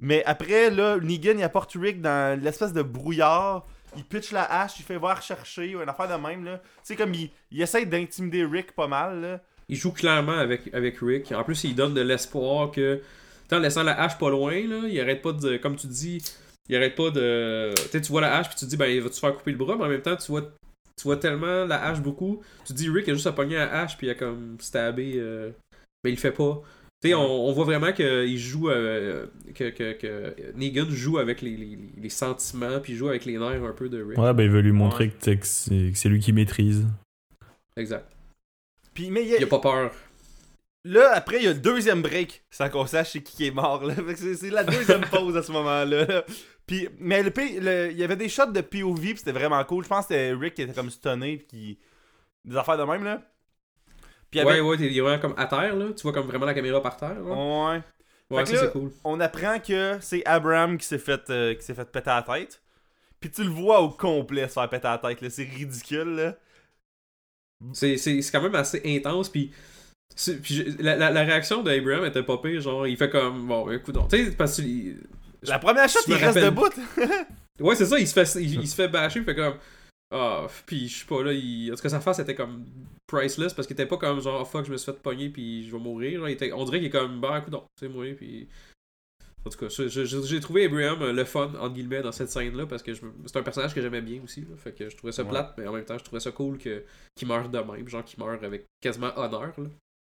Mais 0.00 0.24
après, 0.24 0.70
là, 0.70 0.96
Negan, 0.98 1.34
il 1.36 1.42
apporte 1.42 1.72
Rick 1.74 2.00
dans 2.00 2.38
l'espèce 2.42 2.72
de 2.72 2.82
brouillard. 2.82 3.66
Il 3.96 4.04
pitch 4.04 4.32
la 4.32 4.44
hache, 4.44 4.78
il 4.78 4.84
fait 4.84 4.96
voir 4.96 5.20
chercher, 5.20 5.74
ou 5.76 5.82
une 5.82 5.88
affaire 5.88 6.08
de 6.08 6.20
même, 6.26 6.44
là. 6.44 6.58
Tu 6.58 6.64
sais, 6.84 6.96
comme 6.96 7.12
il, 7.12 7.30
il 7.50 7.60
essaie 7.60 7.84
d'intimider 7.84 8.44
Rick 8.44 8.72
pas 8.72 8.86
mal, 8.86 9.20
là. 9.20 9.40
Il 9.68 9.76
joue 9.76 9.92
clairement 9.92 10.32
avec, 10.38 10.72
avec 10.74 10.96
Rick. 11.00 11.30
En 11.32 11.44
plus, 11.44 11.62
il 11.64 11.74
donne 11.74 11.94
de 11.94 12.00
l'espoir 12.00 12.70
que, 12.70 13.00
en 13.52 13.58
laissant 13.58 13.82
la 13.84 14.00
hache 14.00 14.16
pas 14.18 14.30
loin, 14.30 14.52
là, 14.66 14.88
il 14.88 15.00
arrête 15.00 15.22
pas 15.22 15.32
de, 15.32 15.56
comme 15.58 15.76
tu 15.76 15.86
dis, 15.86 16.22
il 16.68 16.76
arrête 16.76 16.94
pas 16.96 17.10
de, 17.10 17.72
tu 17.92 18.00
tu 18.00 18.10
vois 18.10 18.20
la 18.22 18.36
hache 18.38 18.48
puis 18.48 18.56
tu 18.58 18.64
te 18.64 18.70
dis, 18.70 18.76
ben, 18.76 18.86
il 18.86 19.00
va 19.02 19.10
te 19.10 19.16
faire 19.16 19.34
couper 19.34 19.50
le 19.52 19.58
bras, 19.58 19.76
mais 19.76 19.84
en 19.84 19.88
même 19.88 20.02
temps, 20.02 20.16
tu 20.16 20.30
vois, 20.32 20.42
tu 21.00 21.08
vois 21.08 21.16
tellement 21.16 21.64
la 21.64 21.84
hache 21.86 22.00
beaucoup. 22.00 22.42
Tu 22.64 22.72
dis 22.72 22.88
Rick 22.88 23.08
a 23.08 23.14
juste 23.14 23.26
à 23.26 23.32
pogner 23.32 23.56
la 23.56 23.80
hache 23.82 23.96
puis 23.96 24.06
il 24.06 24.10
a 24.10 24.14
comme 24.14 24.56
stabé. 24.60 25.14
euh, 25.16 25.50
Mais 26.04 26.10
il 26.10 26.14
le 26.14 26.20
fait 26.20 26.32
pas. 26.32 26.62
Tu 27.02 27.08
sais, 27.08 27.14
on, 27.14 27.20
on 27.48 27.52
voit 27.52 27.64
vraiment 27.64 27.92
qu'il 27.92 28.38
joue. 28.38 28.68
euh, 28.70 29.26
que, 29.54 29.70
que, 29.70 29.92
que 29.94 30.34
Negan 30.54 30.84
joue 30.90 31.16
avec 31.18 31.40
les, 31.40 31.56
les, 31.56 31.78
les 32.00 32.08
sentiments 32.10 32.78
puis 32.80 32.94
joue 32.94 33.08
avec 33.08 33.24
les 33.24 33.38
nerfs 33.38 33.64
un 33.64 33.72
peu 33.72 33.88
de 33.88 34.02
Rick. 34.02 34.18
Ouais, 34.18 34.34
bah 34.34 34.42
il 34.42 34.50
veut 34.50 34.60
lui 34.60 34.72
montrer 34.72 35.08
que, 35.10 35.30
que 35.34 35.46
c'est 35.46 35.90
que 35.92 35.96
c'est 35.98 36.08
lui 36.10 36.20
qui 36.20 36.32
maîtrise. 36.34 36.86
Exact. 37.76 38.06
Puis, 38.92 39.10
mais 39.10 39.22
il 39.22 39.28
y 39.28 39.34
a- 39.34 39.38
Il 39.38 39.44
a 39.44 39.46
pas 39.46 39.60
peur. 39.60 39.92
Là, 40.84 41.10
après, 41.14 41.38
il 41.38 41.44
y 41.44 41.48
a 41.48 41.52
le 41.52 41.58
deuxième 41.58 42.02
break, 42.02 42.44
sans 42.50 42.68
qu'on 42.70 42.86
sache 42.86 43.12
c'est 43.12 43.22
qui 43.22 43.36
qui 43.36 43.46
est 43.46 43.50
mort. 43.50 43.84
Là. 43.84 43.94
C'est 44.16 44.50
la 44.50 44.64
deuxième 44.64 45.00
pause 45.10 45.36
à 45.36 45.42
ce 45.42 45.52
moment-là. 45.52 46.04
là. 46.04 46.24
Puis, 46.66 46.88
mais 46.98 47.22
le, 47.22 47.30
le- 47.60 47.90
il 47.90 47.98
y 47.98 48.04
avait 48.04 48.16
des 48.16 48.28
shots 48.28 48.46
de 48.52 48.60
POV, 48.60 49.00
puis 49.00 49.16
c'était 49.18 49.32
vraiment 49.32 49.62
cool. 49.64 49.84
Je 49.84 49.88
pense 49.88 50.06
que 50.06 50.14
c'était 50.14 50.32
Rick 50.32 50.54
qui 50.54 50.62
était 50.62 50.72
comme 50.74 50.90
stunné, 50.90 51.36
puis 51.38 51.46
qui... 51.46 51.78
des 52.44 52.56
affaires 52.56 52.78
de 52.78 52.84
même, 52.84 53.02
là. 53.04 53.22
Puis, 54.30 54.38
avait- 54.40 54.60
Ouais, 54.60 54.60
ouais, 54.60 54.76
t'es 54.76 54.86
il 54.86 54.96
est 54.96 55.00
vraiment 55.00 55.20
comme 55.20 55.34
à 55.36 55.46
terre, 55.46 55.74
là. 55.76 55.86
Tu 55.96 56.02
vois 56.02 56.12
comme 56.12 56.26
vraiment 56.26 56.46
la 56.46 56.54
caméra 56.54 56.80
par 56.80 56.96
terre, 56.96 57.20
là. 57.20 57.20
Ouais. 57.74 57.82
Ouais, 58.30 58.44
Fait 58.46 58.52
que 58.52 58.58
ça, 58.58 58.64
là- 58.66 58.70
c'est 58.72 58.78
cool. 58.78 58.92
on 59.02 59.18
apprend 59.18 59.58
que 59.58 59.98
c'est 60.00 60.24
Abraham 60.24 60.78
qui 60.78 60.86
s'est 60.86 60.98
fait, 60.98 61.28
euh, 61.30 61.54
qui 61.54 61.62
s'est 61.64 61.74
fait 61.74 61.90
péter 61.90 62.10
la 62.10 62.22
tête. 62.22 62.62
Puis 63.18 63.30
tu 63.30 63.42
le 63.42 63.50
vois 63.50 63.80
au 63.80 63.90
complet 63.90 64.46
se 64.48 64.52
faire 64.54 64.68
péter 64.70 64.86
la 64.86 64.98
tête, 64.98 65.20
là. 65.20 65.28
C'est 65.30 65.42
ridicule, 65.44 66.14
là. 66.14 66.36
C'est, 67.74 67.96
quand 68.32 68.40
même 68.42 68.54
assez 68.54 68.80
intense, 68.84 69.28
puis, 69.28 69.50
puis 70.42 70.54
je- 70.54 70.82
la, 70.82 70.96
la, 70.96 71.10
la 71.10 71.22
réaction 71.22 71.62
d'Abraham 71.62 72.04
était 72.04 72.22
pas 72.22 72.38
pire, 72.38 72.60
genre, 72.60 72.86
il 72.86 72.96
fait 72.96 73.10
comme, 73.10 73.46
bon, 73.46 73.70
écoute, 73.70 73.96
tu 74.10 74.24
sais, 74.24 74.30
parce 74.32 74.56
que, 74.58 74.62
il- 74.62 74.98
La 75.42 75.58
première 75.58 75.88
shot, 75.88 76.00
Je 76.06 76.12
il 76.12 76.14
me 76.18 76.20
reste 76.20 76.38
debout. 76.38 76.68
ouais, 77.60 77.74
c'est 77.74 77.86
ça, 77.86 77.98
il 77.98 78.06
se 78.06 78.12
fait, 78.12 78.40
il, 78.42 78.60
il 78.60 78.68
se 78.68 78.74
fait 78.74 78.88
bâcher, 78.88 79.20
il 79.20 79.24
fait 79.24 79.34
comme, 79.34 79.54
ah, 80.12 80.46
puis 80.66 80.88
je 80.88 80.98
sais 81.00 81.06
pas, 81.06 81.22
là, 81.22 81.32
il, 81.32 81.72
en 81.72 81.76
tout 81.76 81.82
cas, 81.82 81.88
sa 81.88 82.00
face 82.00 82.18
était 82.18 82.34
comme 82.34 82.64
priceless, 83.06 83.54
parce 83.54 83.66
qu'il 83.66 83.74
était 83.74 83.86
pas 83.86 83.96
comme, 83.96 84.20
genre, 84.20 84.40
oh, 84.42 84.44
fuck, 84.44 84.66
je 84.66 84.72
me 84.72 84.76
suis 84.76 84.92
fait 84.92 84.98
pogner, 85.00 85.30
puis 85.30 85.66
je 85.66 85.72
vais 85.72 85.82
mourir, 85.82 86.20
là, 86.22 86.28
il 86.28 86.32
était, 86.34 86.52
on 86.52 86.64
dirait 86.64 86.78
qu'il 86.78 86.88
est 86.88 86.90
comme, 86.90 87.20
bah, 87.20 87.38
écoute, 87.38 87.54
tu 87.78 87.86
sais, 87.86 87.92
moi, 87.92 88.04
puis... 88.16 88.48
En 89.46 89.48
tout 89.48 89.56
cas, 89.56 89.68
j'ai 89.70 90.40
trouvé 90.40 90.66
Abraham 90.66 91.00
euh, 91.00 91.12
le 91.14 91.24
fun, 91.24 91.50
entre 91.58 91.72
guillemets, 91.72 92.02
dans 92.02 92.12
cette 92.12 92.28
scène-là, 92.28 92.66
parce 92.66 92.82
que 92.82 92.92
je 92.92 93.00
c'est 93.24 93.38
un 93.38 93.42
personnage 93.42 93.72
que 93.74 93.80
j'aimais 93.80 94.02
bien 94.02 94.20
aussi, 94.22 94.42
là, 94.42 94.48
fait 94.58 94.72
que 94.72 94.90
je 94.90 94.94
trouvais 94.98 95.12
ça 95.14 95.22
Ouais. 95.22 95.30
plate, 95.30 95.54
mais 95.56 95.66
en 95.66 95.72
même 95.72 95.84
temps, 95.86 95.96
je 95.96 96.04
trouvais 96.04 96.20
ça 96.20 96.30
cool 96.30 96.58
que, 96.58 96.84
qu'il 97.16 97.26
meure 97.26 97.48
de 97.48 97.58
même, 97.58 97.88
genre 97.88 98.04
qu'il 98.04 98.22
meurt 98.22 98.42
avec 98.44 98.66
quasiment 98.82 99.16
honneur, 99.18 99.54
là. 99.56 99.68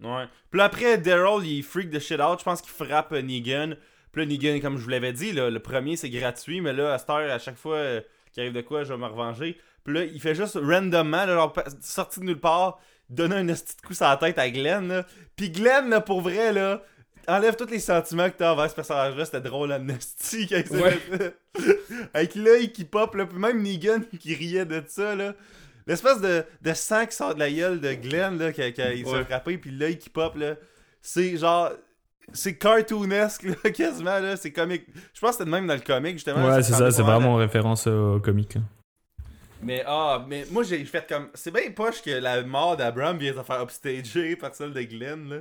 Ouais. 0.03 0.25
Puis 0.51 0.59
là, 0.59 0.65
après, 0.65 0.99
Daryl, 0.99 1.47
il 1.47 1.63
freak 1.63 1.91
de 1.91 1.99
shit 1.99 2.21
out. 2.21 2.39
Je 2.39 2.45
pense 2.45 2.61
qu'il 2.61 2.73
frappe 2.73 3.13
euh, 3.13 3.23
Negan. 3.23 3.75
Puis 4.13 4.23
là, 4.23 4.27
Negan, 4.27 4.61
comme 4.61 4.77
je 4.77 4.83
vous 4.83 4.91
l'avais 4.91 5.13
dit, 5.13 5.33
là, 5.33 5.51
le 5.51 5.59
premier, 5.61 5.97
c'est 5.97 6.11
gratuit. 6.11 6.61
Mais 6.61 6.73
là, 6.73 6.95
à 6.95 6.99
cette 6.99 7.11
heure, 7.11 7.31
à 7.31 7.39
chaque 7.39 7.57
fois 7.57 7.77
euh, 7.77 8.01
qu'il 8.33 8.43
arrive 8.43 8.53
de 8.53 8.61
quoi, 8.61 8.85
je 8.85 8.93
vais 8.93 8.99
me 8.99 9.07
revenger. 9.07 9.59
Puis 9.85 9.95
là, 9.95 10.05
il 10.05 10.21
fait 10.21 10.35
juste 10.35 10.59
randomement, 10.61 11.25
là, 11.25 11.35
genre, 11.35 11.55
sorti 11.81 12.21
de 12.21 12.27
nulle 12.27 12.41
part, 12.41 12.81
donner 13.09 13.37
un 13.37 13.47
petit 13.47 13.77
coup 13.85 13.95
sur 13.95 14.07
la 14.07 14.17
tête 14.17 14.39
à 14.39 14.51
Glenn. 14.51 14.89
Là. 14.89 15.07
Puis 15.37 15.51
Glenn, 15.51 15.89
là, 15.89 16.01
pour 16.01 16.21
vrai, 16.21 16.53
là, 16.53 16.83
enlève 17.29 17.57
tous 17.57 17.71
les 17.71 17.79
sentiments 17.79 18.29
que 18.31 18.37
t'as 18.37 18.53
envers 18.53 18.71
ce 18.71 18.75
personnage-là. 18.75 19.25
C'était 19.25 19.41
drôle, 19.41 19.73
amnesty, 19.73 20.47
s'est 20.47 20.71
Ouais. 20.71 20.99
Avec 22.15 22.35
l'œil 22.35 22.73
qui 22.73 22.85
pop, 22.85 23.15
là. 23.15 23.27
Puis 23.27 23.39
même 23.39 23.63
Negan 23.63 24.01
qui 24.21 24.35
riait 24.35 24.67
de 24.67 24.83
ça, 24.87 25.15
là. 25.15 25.35
L'espèce 25.87 26.21
de, 26.21 26.45
de 26.63 26.75
sang 26.75 27.07
qui 27.07 27.17
sort 27.17 27.35
de 27.35 27.41
la 27.41 27.51
gueule 27.51 27.81
de 27.81 27.93
Glenn, 27.95 28.39
là, 28.39 28.53
quand, 28.53 28.63
quand 28.77 28.89
il 28.95 29.05
s'est 29.05 29.13
Ouais. 29.13 29.25
frappé, 29.25 29.59
puis 29.59 29.71
l'œil 29.71 29.99
qui 29.99 30.11
pop, 30.11 30.37
là. 30.37 30.55
C'est 31.01 31.37
genre. 31.37 31.71
C'est 32.33 32.57
cartoonesque, 32.57 33.43
là, 33.65 33.71
quasiment, 33.71 34.19
là. 34.21 34.37
C'est 34.37 34.53
comique. 34.53 34.85
Je 35.13 35.21
pense 35.21 35.33
que 35.33 35.39
c'était 35.39 35.51
même 35.51 35.67
dans 35.67 35.75
le 35.75 35.81
comic, 35.81 36.13
justement. 36.15 36.47
Ouais, 36.47 36.63
c'est 36.63 36.73
ça, 36.73 36.91
c'est 36.91 37.03
vraiment 37.03 37.33
en 37.35 37.37
référence 37.37 37.87
euh, 37.89 38.17
au 38.17 38.21
comique. 38.21 38.57
Mais, 39.61 39.83
ah, 39.87 40.25
mais 40.29 40.45
moi, 40.51 40.63
j'ai 40.63 40.85
fait 40.85 41.07
comme. 41.09 41.29
C'est 41.35 41.53
bien 41.53 41.71
poche 41.71 42.03
que 42.03 42.11
la 42.11 42.43
mort 42.43 42.77
d'Abraham 42.77 43.19
vient 43.19 43.33
de 43.35 43.43
faire 43.43 43.63
upstager 43.63 44.37
par 44.37 44.55
celle 44.55 44.73
de 44.73 44.83
Glenn, 44.83 45.29
là. 45.29 45.37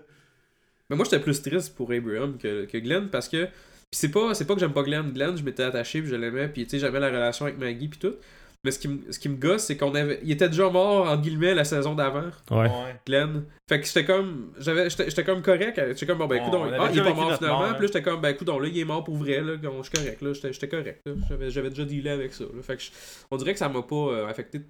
Mais 0.90 0.96
moi, 0.96 1.06
j'étais 1.06 1.20
plus 1.24 1.42
triste 1.42 1.76
pour 1.76 1.92
Abraham 1.92 2.38
que, 2.38 2.66
que 2.66 2.78
Glenn 2.78 3.10
parce 3.10 3.30
que. 3.30 3.46
Puis 3.46 4.00
c'est 4.00 4.10
pas, 4.12 4.34
c'est 4.34 4.46
pas 4.46 4.54
que 4.54 4.60
j'aime 4.60 4.74
pas 4.74 4.84
Glenn. 4.84 5.12
Glenn, 5.12 5.36
je 5.38 5.44
m'étais 5.44 5.64
attaché 5.64 6.02
puis 6.02 6.10
je 6.10 6.16
l'aimais. 6.16 6.48
Puis 6.48 6.64
tu 6.66 6.72
sais, 6.72 6.80
j'avais 6.80 7.00
la 7.00 7.08
relation 7.08 7.46
avec 7.46 7.58
Maggie 7.58 7.88
puis 7.88 8.00
tout. 8.00 8.16
Mais 8.64 8.70
ce 8.72 8.78
qui, 8.78 8.88
me- 8.90 9.12
ce 9.12 9.18
qui 9.18 9.28
me 9.28 9.38
gosse, 9.38 9.64
c'est 9.64 9.76
qu'on 9.76 9.96
avait. 9.96 10.20
Il 10.24 10.32
était 10.32 10.48
déjà 10.48 10.70
mort, 10.70 11.08
entre 11.08 11.24
guillemets, 11.24 11.56
la 11.56 11.64
saison 11.64 11.96
d'avant, 11.96 12.30
Ouais. 12.52 12.70
Glenn. 13.08 13.46
Fait 13.68 13.80
que 13.82 13.88
j'étais 13.88 14.06
comme. 14.06 14.54
J'avais, 14.60 14.88
j'étais, 14.90 15.10
j'étais 15.10 15.24
comme 15.24 15.42
correct. 15.42 15.82
J'étais 15.90 16.06
comme, 16.06 16.20
bon, 16.20 16.28
ben 16.28 16.36
écoute, 16.36 16.54
ah, 16.54 16.90
il 16.94 17.00
est 17.00 17.04
pas 17.04 17.14
mort 17.14 17.36
finalement. 17.38 17.58
mort, 17.60 17.68
hein. 17.68 17.74
Puis 17.74 17.82
là, 17.82 17.88
j'étais 17.88 18.04
comme, 18.04 18.22
ben 18.22 18.30
écoute, 18.30 18.48
là, 18.48 18.60
il 18.68 18.78
est 18.78 18.86
mort 18.86 19.04
pour 19.04 19.16
vrai. 19.16 19.42
Là, 19.42 19.54
je 19.56 19.68
suis 19.82 19.92
correct. 19.92 20.22
Là, 20.22 20.34
j'étais, 20.34 20.54
j'étais 20.54 20.68
correct. 20.70 21.02
Là. 21.08 21.14
J'avais, 21.28 21.50
j'avais 21.50 21.70
déjà 21.70 21.86
dealé 21.86 22.10
avec 22.12 22.34
ça. 22.34 22.44
Là. 22.44 22.62
Fait 22.62 22.78
que 22.78 22.84
on 23.32 23.38
dirait 23.38 23.54
que 23.54 23.60
ça 23.60 23.68
m'a 23.68 23.82
pas 23.82 23.96
euh, 23.96 24.28
affecté 24.28 24.62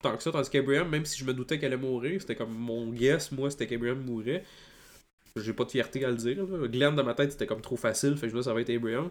tant 0.00 0.16
que 0.16 0.22
ça. 0.22 0.30
Tandis 0.30 0.48
qu'Abraham, 0.48 0.88
même 0.88 1.04
si 1.04 1.18
je 1.18 1.24
me 1.24 1.34
doutais 1.34 1.58
qu'elle 1.58 1.72
allait 1.72 1.82
mourir, 1.82 2.20
c'était 2.20 2.36
comme 2.36 2.54
mon 2.54 2.86
guess, 2.92 3.32
moi, 3.32 3.50
c'était 3.50 3.66
qu'Abraham 3.66 3.98
mourrait. 4.04 4.44
J'ai 5.36 5.52
pas 5.52 5.64
de 5.64 5.70
fierté 5.70 6.04
à 6.04 6.10
le 6.10 6.16
dire. 6.16 6.36
là. 6.46 6.68
Glenn 6.68 6.94
dans 6.94 7.04
ma 7.04 7.14
tête, 7.14 7.32
c'était 7.32 7.46
comme 7.46 7.60
trop 7.62 7.76
facile. 7.76 8.14
Fait 8.16 8.26
que 8.26 8.28
je 8.30 8.34
me 8.36 8.40
dis, 8.42 8.44
ça 8.44 8.54
va 8.54 8.60
être 8.60 8.70
Abraham. 8.70 9.10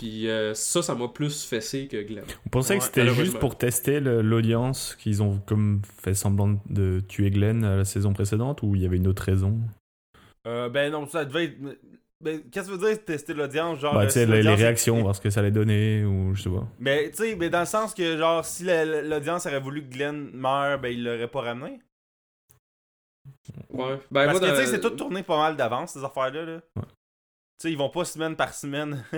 Puis 0.00 0.30
euh, 0.30 0.54
ça, 0.54 0.80
ça 0.80 0.94
m'a 0.94 1.08
plus 1.08 1.44
fessé 1.44 1.86
que 1.86 2.00
Glenn. 2.02 2.24
Vous 2.44 2.48
pensez 2.50 2.72
Ouais, 2.72 2.78
que 2.78 2.84
c'était 2.86 3.06
juste 3.08 3.38
pour 3.38 3.58
tester 3.58 4.00
l'audience 4.00 4.96
qu'ils 4.96 5.22
ont 5.22 5.38
comme 5.40 5.82
fait 6.00 6.14
semblant 6.14 6.58
de 6.70 7.00
tuer 7.06 7.30
Glenn 7.30 7.60
la 7.76 7.84
saison 7.84 8.14
précédente 8.14 8.62
ou 8.62 8.74
il 8.74 8.80
y 8.80 8.86
avait 8.86 8.96
une 8.96 9.06
autre 9.08 9.22
raison? 9.22 9.58
Euh, 10.46 10.70
ben 10.70 10.90
non, 10.90 11.06
ça 11.06 11.26
devait 11.26 11.44
être. 11.44 11.58
Ben, 12.22 12.40
qu'est-ce 12.50 12.68
que 12.70 12.74
tu 12.74 12.78
veux 12.80 12.88
dire 12.94 13.04
tester 13.04 13.34
l'audience 13.34 13.78
genre 13.78 13.92
tu 14.00 14.08
sais, 14.10 14.24
si 14.24 14.30
les, 14.30 14.42
les 14.42 14.54
réactions, 14.54 14.98
voir 15.02 15.14
ce 15.14 15.20
que 15.20 15.28
ça 15.28 15.40
allait 15.40 15.50
donner 15.50 16.02
ou 16.02 16.34
je 16.34 16.44
sais 16.44 16.50
pas. 16.50 16.66
Mais 16.78 17.10
tu 17.10 17.16
sais, 17.18 17.36
mais 17.36 17.50
dans 17.50 17.60
le 17.60 17.66
sens 17.66 17.92
que 17.92 18.16
genre 18.16 18.42
si 18.42 18.64
la- 18.64 19.02
l'audience 19.02 19.44
aurait 19.44 19.60
voulu 19.60 19.82
que 19.86 19.92
Glenn 19.92 20.30
meure, 20.32 20.78
ben 20.80 20.88
il 20.88 21.04
l'aurait 21.04 21.28
pas 21.28 21.42
ramené. 21.42 21.78
Ouais. 23.70 24.00
Ben, 24.10 24.26
Parce 24.26 24.40
moi, 24.40 24.48
que 24.48 24.54
tu 24.54 24.64
sais, 24.64 24.66
c'est 24.66 24.80
tout 24.80 24.90
tourné 24.90 25.22
pas 25.22 25.36
mal 25.36 25.56
d'avance 25.56 25.92
ces 25.92 26.02
affaires-là. 26.04 26.44
Là. 26.46 26.54
Ouais. 26.76 26.82
Tu 26.82 27.68
sais, 27.68 27.72
ils 27.72 27.76
vont 27.76 27.90
pas 27.90 28.06
semaine 28.06 28.34
par 28.34 28.54
semaine. 28.54 29.04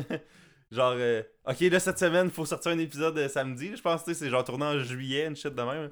genre, 0.72 0.94
euh, 0.96 1.22
ok, 1.48 1.60
là 1.60 1.78
cette 1.78 1.98
semaine, 2.00 2.30
faut 2.30 2.44
sortir 2.44 2.72
un 2.72 2.78
épisode 2.78 3.16
euh, 3.18 3.28
samedi. 3.28 3.76
Je 3.76 3.82
pense 3.82 4.02
que 4.02 4.12
c'est 4.14 4.28
genre 4.30 4.42
tourné 4.44 4.64
en 4.64 4.78
juillet, 4.80 5.26
une 5.26 5.36
shit 5.36 5.54
de 5.54 5.62
même. 5.62 5.90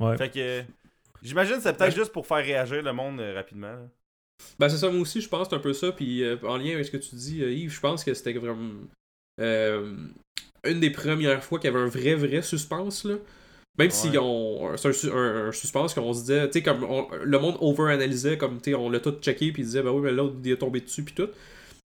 Ouais. 0.00 0.16
Fait 0.18 0.30
que. 0.30 0.38
euh, 0.40 0.62
J'imagine 1.22 1.56
que 1.56 1.62
c'est 1.62 1.76
peut-être 1.76 1.94
juste 1.94 2.12
pour 2.12 2.26
faire 2.26 2.44
réagir 2.44 2.82
le 2.82 2.92
monde 2.92 3.18
euh, 3.20 3.34
rapidement. 3.34 3.68
là. 3.72 3.88
Ben 4.58 4.68
c'est 4.68 4.76
ça, 4.76 4.90
moi 4.90 5.00
aussi, 5.00 5.20
je 5.22 5.28
pense 5.28 5.50
un 5.52 5.58
peu 5.58 5.72
ça. 5.72 5.90
Puis 5.92 6.22
euh, 6.22 6.36
en 6.42 6.56
lien 6.58 6.74
avec 6.74 6.84
ce 6.84 6.90
que 6.90 6.96
tu 6.98 7.14
dis, 7.14 7.42
euh, 7.42 7.50
Yves, 7.52 7.72
je 7.72 7.80
pense 7.80 8.04
que 8.04 8.12
c'était 8.12 8.34
vraiment 8.34 8.72
euh, 9.40 9.94
une 10.64 10.80
des 10.80 10.90
premières 10.90 11.42
fois 11.42 11.58
qu'il 11.58 11.70
y 11.70 11.74
avait 11.74 11.82
un 11.84 11.88
vrai, 11.88 12.14
vrai 12.14 12.42
suspense. 12.42 13.04
Là. 13.04 13.14
Même 13.78 13.90
si 13.90 14.16
on, 14.20 14.76
c'est 14.76 14.88
un, 14.88 14.92
su- 14.92 15.10
un- 15.10 15.46
un 15.48 15.52
suspense 15.52 15.94
qu'on 15.94 16.12
se 16.12 16.20
disait, 16.20 16.46
tu 16.48 16.52
sais, 16.58 16.62
comme 16.62 16.84
on- 16.84 17.08
le 17.22 17.38
monde 17.38 17.56
over-analysait, 17.60 18.36
comme 18.38 18.60
tu 18.60 18.70
sais, 18.70 18.74
on 18.76 18.88
l'a 18.90 19.00
tout 19.00 19.16
checké, 19.20 19.50
puis 19.52 19.62
il 19.62 19.66
disait, 19.66 19.82
ben 19.82 19.90
oui, 19.90 20.02
mais 20.02 20.12
l'autre, 20.12 20.36
il 20.44 20.50
est 20.52 20.56
tombé 20.58 20.80
dessus, 20.80 21.02
puis 21.04 21.14
tout. 21.14 21.28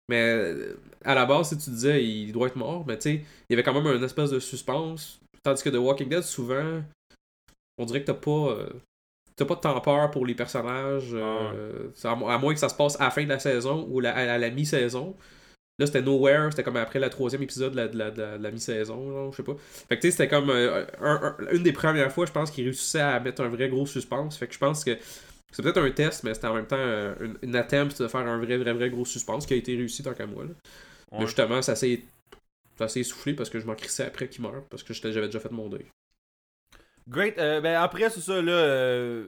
Mais 0.10 0.22
euh, 0.22 0.76
à 1.06 1.16
la 1.16 1.26
base, 1.26 1.50
si 1.50 1.58
tu 1.58 1.70
disais, 1.70 2.04
il 2.04 2.32
doit 2.34 2.48
être 2.48 2.56
mort, 2.58 2.84
mais 2.86 2.98
tu 2.98 3.04
sais, 3.04 3.16
il 3.16 3.26
y 3.50 3.54
avait 3.54 3.64
quand 3.64 3.74
même 3.74 3.88
un 3.88 4.04
espèce 4.04 4.30
de 4.32 4.40
suspense. 4.40 5.20
Tandis 5.44 5.64
que 5.64 5.70
The 5.70 5.76
Walking 5.76 6.10
Dead, 6.10 6.24
souvent, 6.24 6.82
on 7.78 7.86
dirait 7.86 8.02
que 8.02 8.08
t'as 8.08 8.14
pas. 8.14 8.32
euh, 8.52 8.70
T'as 9.36 9.46
pas 9.46 9.56
tant 9.56 9.82
peur 9.82 10.12
pour 10.12 10.28
les 10.28 10.36
personnages, 10.36 11.10
euh, 11.14 11.90
c'est 11.96 12.08
à, 12.08 12.14
mo- 12.16 12.30
à 12.30 12.38
moins 12.38 12.54
que 12.54 12.60
ça 12.60 12.70
se 12.70 12.76
passe 12.76 13.02
à 13.02 13.06
la 13.06 13.10
fin 13.10 13.24
de 13.24 13.30
la 13.30 13.40
saison 13.40 13.88
ou 13.90 14.00
la- 14.00 14.16
à, 14.16 14.34
à 14.34 14.38
la 14.38 14.50
mi-saison. 14.52 15.16
Là, 15.80 15.88
c'était 15.88 16.04
Nowhere, 16.04 16.50
c'était 16.52 16.64
comme 16.64 16.78
après 16.78 17.00
le 17.00 17.10
troisième 17.10 17.42
épisode 17.44 17.72
de 17.72 17.78
la, 17.78 17.88
de 17.88 17.98
la, 17.98 18.12
de 18.12 18.22
la- 18.22 18.38
de 18.38 18.44
la 18.44 18.52
mi-saison, 18.52 19.32
je 19.32 19.38
sais 19.38 19.44
pas. 19.44 19.56
Fait 19.90 19.98
que 19.98 20.02
tu 20.02 20.08
sais, 20.08 20.12
c'était 20.12 20.28
comme 20.28 20.52
euh, 20.52 20.86
un- 21.02 21.36
un- 21.40 21.52
une 21.52 21.64
des 21.64 21.74
premières 21.74 22.12
fois, 22.12 22.28
je 22.28 22.32
pense, 22.32 22.52
qu'ils 22.52 22.66
réussissaient 22.66 23.02
à 23.02 23.20
mettre 23.20 23.42
un 23.44 23.50
vrai 23.50 23.70
gros 23.70 23.88
suspense. 23.88 24.38
Fait 24.38 24.48
que 24.48 24.54
je 24.54 24.60
pense 24.60 24.84
que 24.84 24.98
c'est 25.54 25.62
peut-être 25.62 25.80
un 25.82 25.92
test, 25.92 26.24
mais 26.24 26.34
c'était 26.34 26.48
en 26.48 26.56
même 26.56 26.68
temps 26.68 26.78
une, 27.22 27.38
une 27.42 27.56
attempt 27.56 28.02
de 28.02 28.08
faire 28.08 28.22
un 28.22 28.38
vrai, 28.40 28.58
vrai, 28.58 28.74
vrai 28.74 28.90
gros 28.90 29.06
suspense 29.06 29.46
qui 29.46 29.54
a 29.54 29.58
été 29.58 29.76
réussi 29.76 30.04
tant 30.04 30.14
qu'à 30.14 30.28
moi. 30.28 30.46
là. 30.46 30.52
Mais 31.20 31.26
justement, 31.28 31.62
ça 31.62 31.76
s'est 31.76 32.02
ça 32.78 32.88
s'est 32.88 33.02
essoufflé 33.02 33.34
parce 33.34 33.50
que 33.50 33.60
je 33.60 33.68
m'en 33.68 33.76
crissais 33.76 34.06
après 34.06 34.28
qu'il 34.28 34.42
meure, 34.44 34.64
parce 34.70 34.84
que 34.84 34.94
j'avais 34.94 35.28
déjà 35.28 35.40
fait 35.40 35.52
mon 35.52 35.70
deuil. 35.70 35.86
Great. 37.08 37.38
euh, 37.38 37.62
ben 37.62 37.76
après, 37.82 38.10
c'est 38.10 38.22
ça, 38.22 38.42
là. 38.42 38.52
euh, 38.52 39.28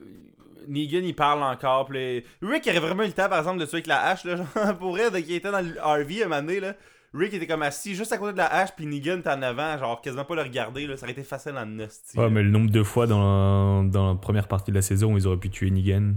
Negan, 0.68 1.02
il 1.04 1.14
parle 1.14 1.42
encore. 1.42 1.92
Là, 1.92 2.20
Rick 2.42 2.66
aurait 2.66 2.80
vraiment 2.80 3.02
eu 3.04 3.08
le 3.08 3.12
temps, 3.12 3.28
par 3.28 3.38
exemple, 3.38 3.60
de 3.60 3.66
tuer 3.66 3.76
avec 3.76 3.86
la 3.86 4.02
hache. 4.06 4.24
Là, 4.24 4.36
genre, 4.54 4.78
pour 4.78 4.96
dès 4.96 5.22
qu'il 5.22 5.34
était 5.34 5.50
dans 5.50 5.60
le 5.60 5.80
RV 5.80 6.22
un 6.22 6.28
moment 6.28 6.42
donné, 6.42 6.60
là. 6.60 6.74
Rick 7.16 7.34
était 7.34 7.46
comme 7.46 7.62
assis 7.62 7.94
juste 7.94 8.12
à 8.12 8.18
côté 8.18 8.32
de 8.32 8.38
la 8.38 8.46
hache, 8.52 8.70
puis 8.76 8.86
Negan 8.86 9.18
était 9.18 9.30
en 9.30 9.42
avant, 9.42 9.78
genre 9.78 10.00
quasiment 10.02 10.24
pas 10.24 10.34
le 10.34 10.42
regarder. 10.42 10.86
Là, 10.86 10.96
ça 10.96 11.04
aurait 11.04 11.12
été 11.12 11.22
facile 11.24 11.54
en 11.56 11.78
hostie. 11.78 12.18
Ouais, 12.18 12.28
mais 12.30 12.42
le 12.42 12.50
nombre 12.50 12.70
de 12.70 12.82
fois 12.82 13.06
dans 13.06 13.82
la, 13.82 13.88
dans 13.88 14.08
la 14.12 14.14
première 14.18 14.48
partie 14.48 14.70
de 14.70 14.76
la 14.76 14.82
saison 14.82 15.14
où 15.14 15.16
ils 15.18 15.26
auraient 15.26 15.36
pu 15.36 15.50
tuer 15.50 15.70
Negan. 15.70 16.14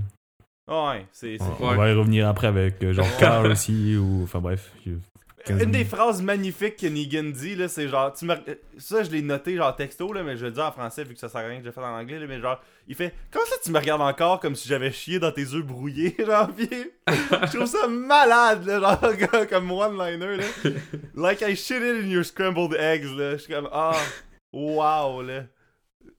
Ouais, 0.67 1.05
c'est. 1.11 1.37
c'est- 1.37 1.43
On, 1.61 1.65
on 1.69 1.75
va 1.75 1.89
y 1.89 1.93
revenir 1.93 2.27
après 2.27 2.47
avec 2.47 2.83
euh, 2.83 2.93
genre 2.93 3.07
Carl 3.17 3.47
aussi, 3.51 3.95
ou 3.97 4.21
enfin 4.23 4.39
bref. 4.39 4.71
je- 4.85 4.91
Une 5.49 5.71
des 5.71 5.85
phrases 5.85 6.21
magnifiques 6.21 6.77
que 6.77 6.87
Negan 6.87 7.31
dit, 7.31 7.55
là, 7.55 7.67
c'est 7.67 7.87
genre, 7.87 8.13
me... 8.21 8.35
ça 8.77 9.03
je 9.03 9.09
l'ai 9.09 9.21
noté 9.21 9.55
genre 9.55 9.75
texto, 9.75 10.11
là, 10.13 10.23
mais 10.23 10.37
je 10.37 10.45
le 10.45 10.51
dire 10.51 10.65
en 10.65 10.71
français 10.71 11.03
vu 11.03 11.13
que 11.13 11.19
ça 11.19 11.29
sert 11.29 11.41
à 11.41 11.45
rien 11.45 11.57
que 11.57 11.63
je 11.63 11.67
le 11.67 11.71
fais 11.71 11.81
en 11.81 11.97
anglais, 11.97 12.19
là, 12.19 12.25
mais 12.27 12.39
genre, 12.39 12.61
il 12.87 12.95
fait, 12.95 13.13
comment 13.31 13.45
ça 13.45 13.55
tu 13.63 13.71
me 13.71 13.79
regardes 13.79 14.01
encore 14.01 14.39
comme 14.39 14.55
si 14.55 14.67
j'avais 14.67 14.91
chié 14.91 15.19
dans 15.19 15.31
tes 15.31 15.53
œufs 15.53 15.65
brouillés, 15.65 16.15
genre, 16.25 16.49
je 16.57 17.55
trouve 17.55 17.65
ça 17.65 17.87
malade, 17.87 18.65
là, 18.65 18.79
genre, 18.79 19.47
comme 19.49 19.71
one-liner, 19.71 20.37
là. 20.37 20.71
Like 21.15 21.41
I 21.41 21.55
shit 21.55 21.81
it 21.81 22.03
in 22.03 22.09
your 22.09 22.25
scrambled 22.25 22.75
eggs, 22.75 23.05
là, 23.05 23.33
je 23.33 23.43
suis 23.43 23.53
comme, 23.53 23.69
ah, 23.71 23.95
wow, 24.53 25.21
là. 25.21 25.43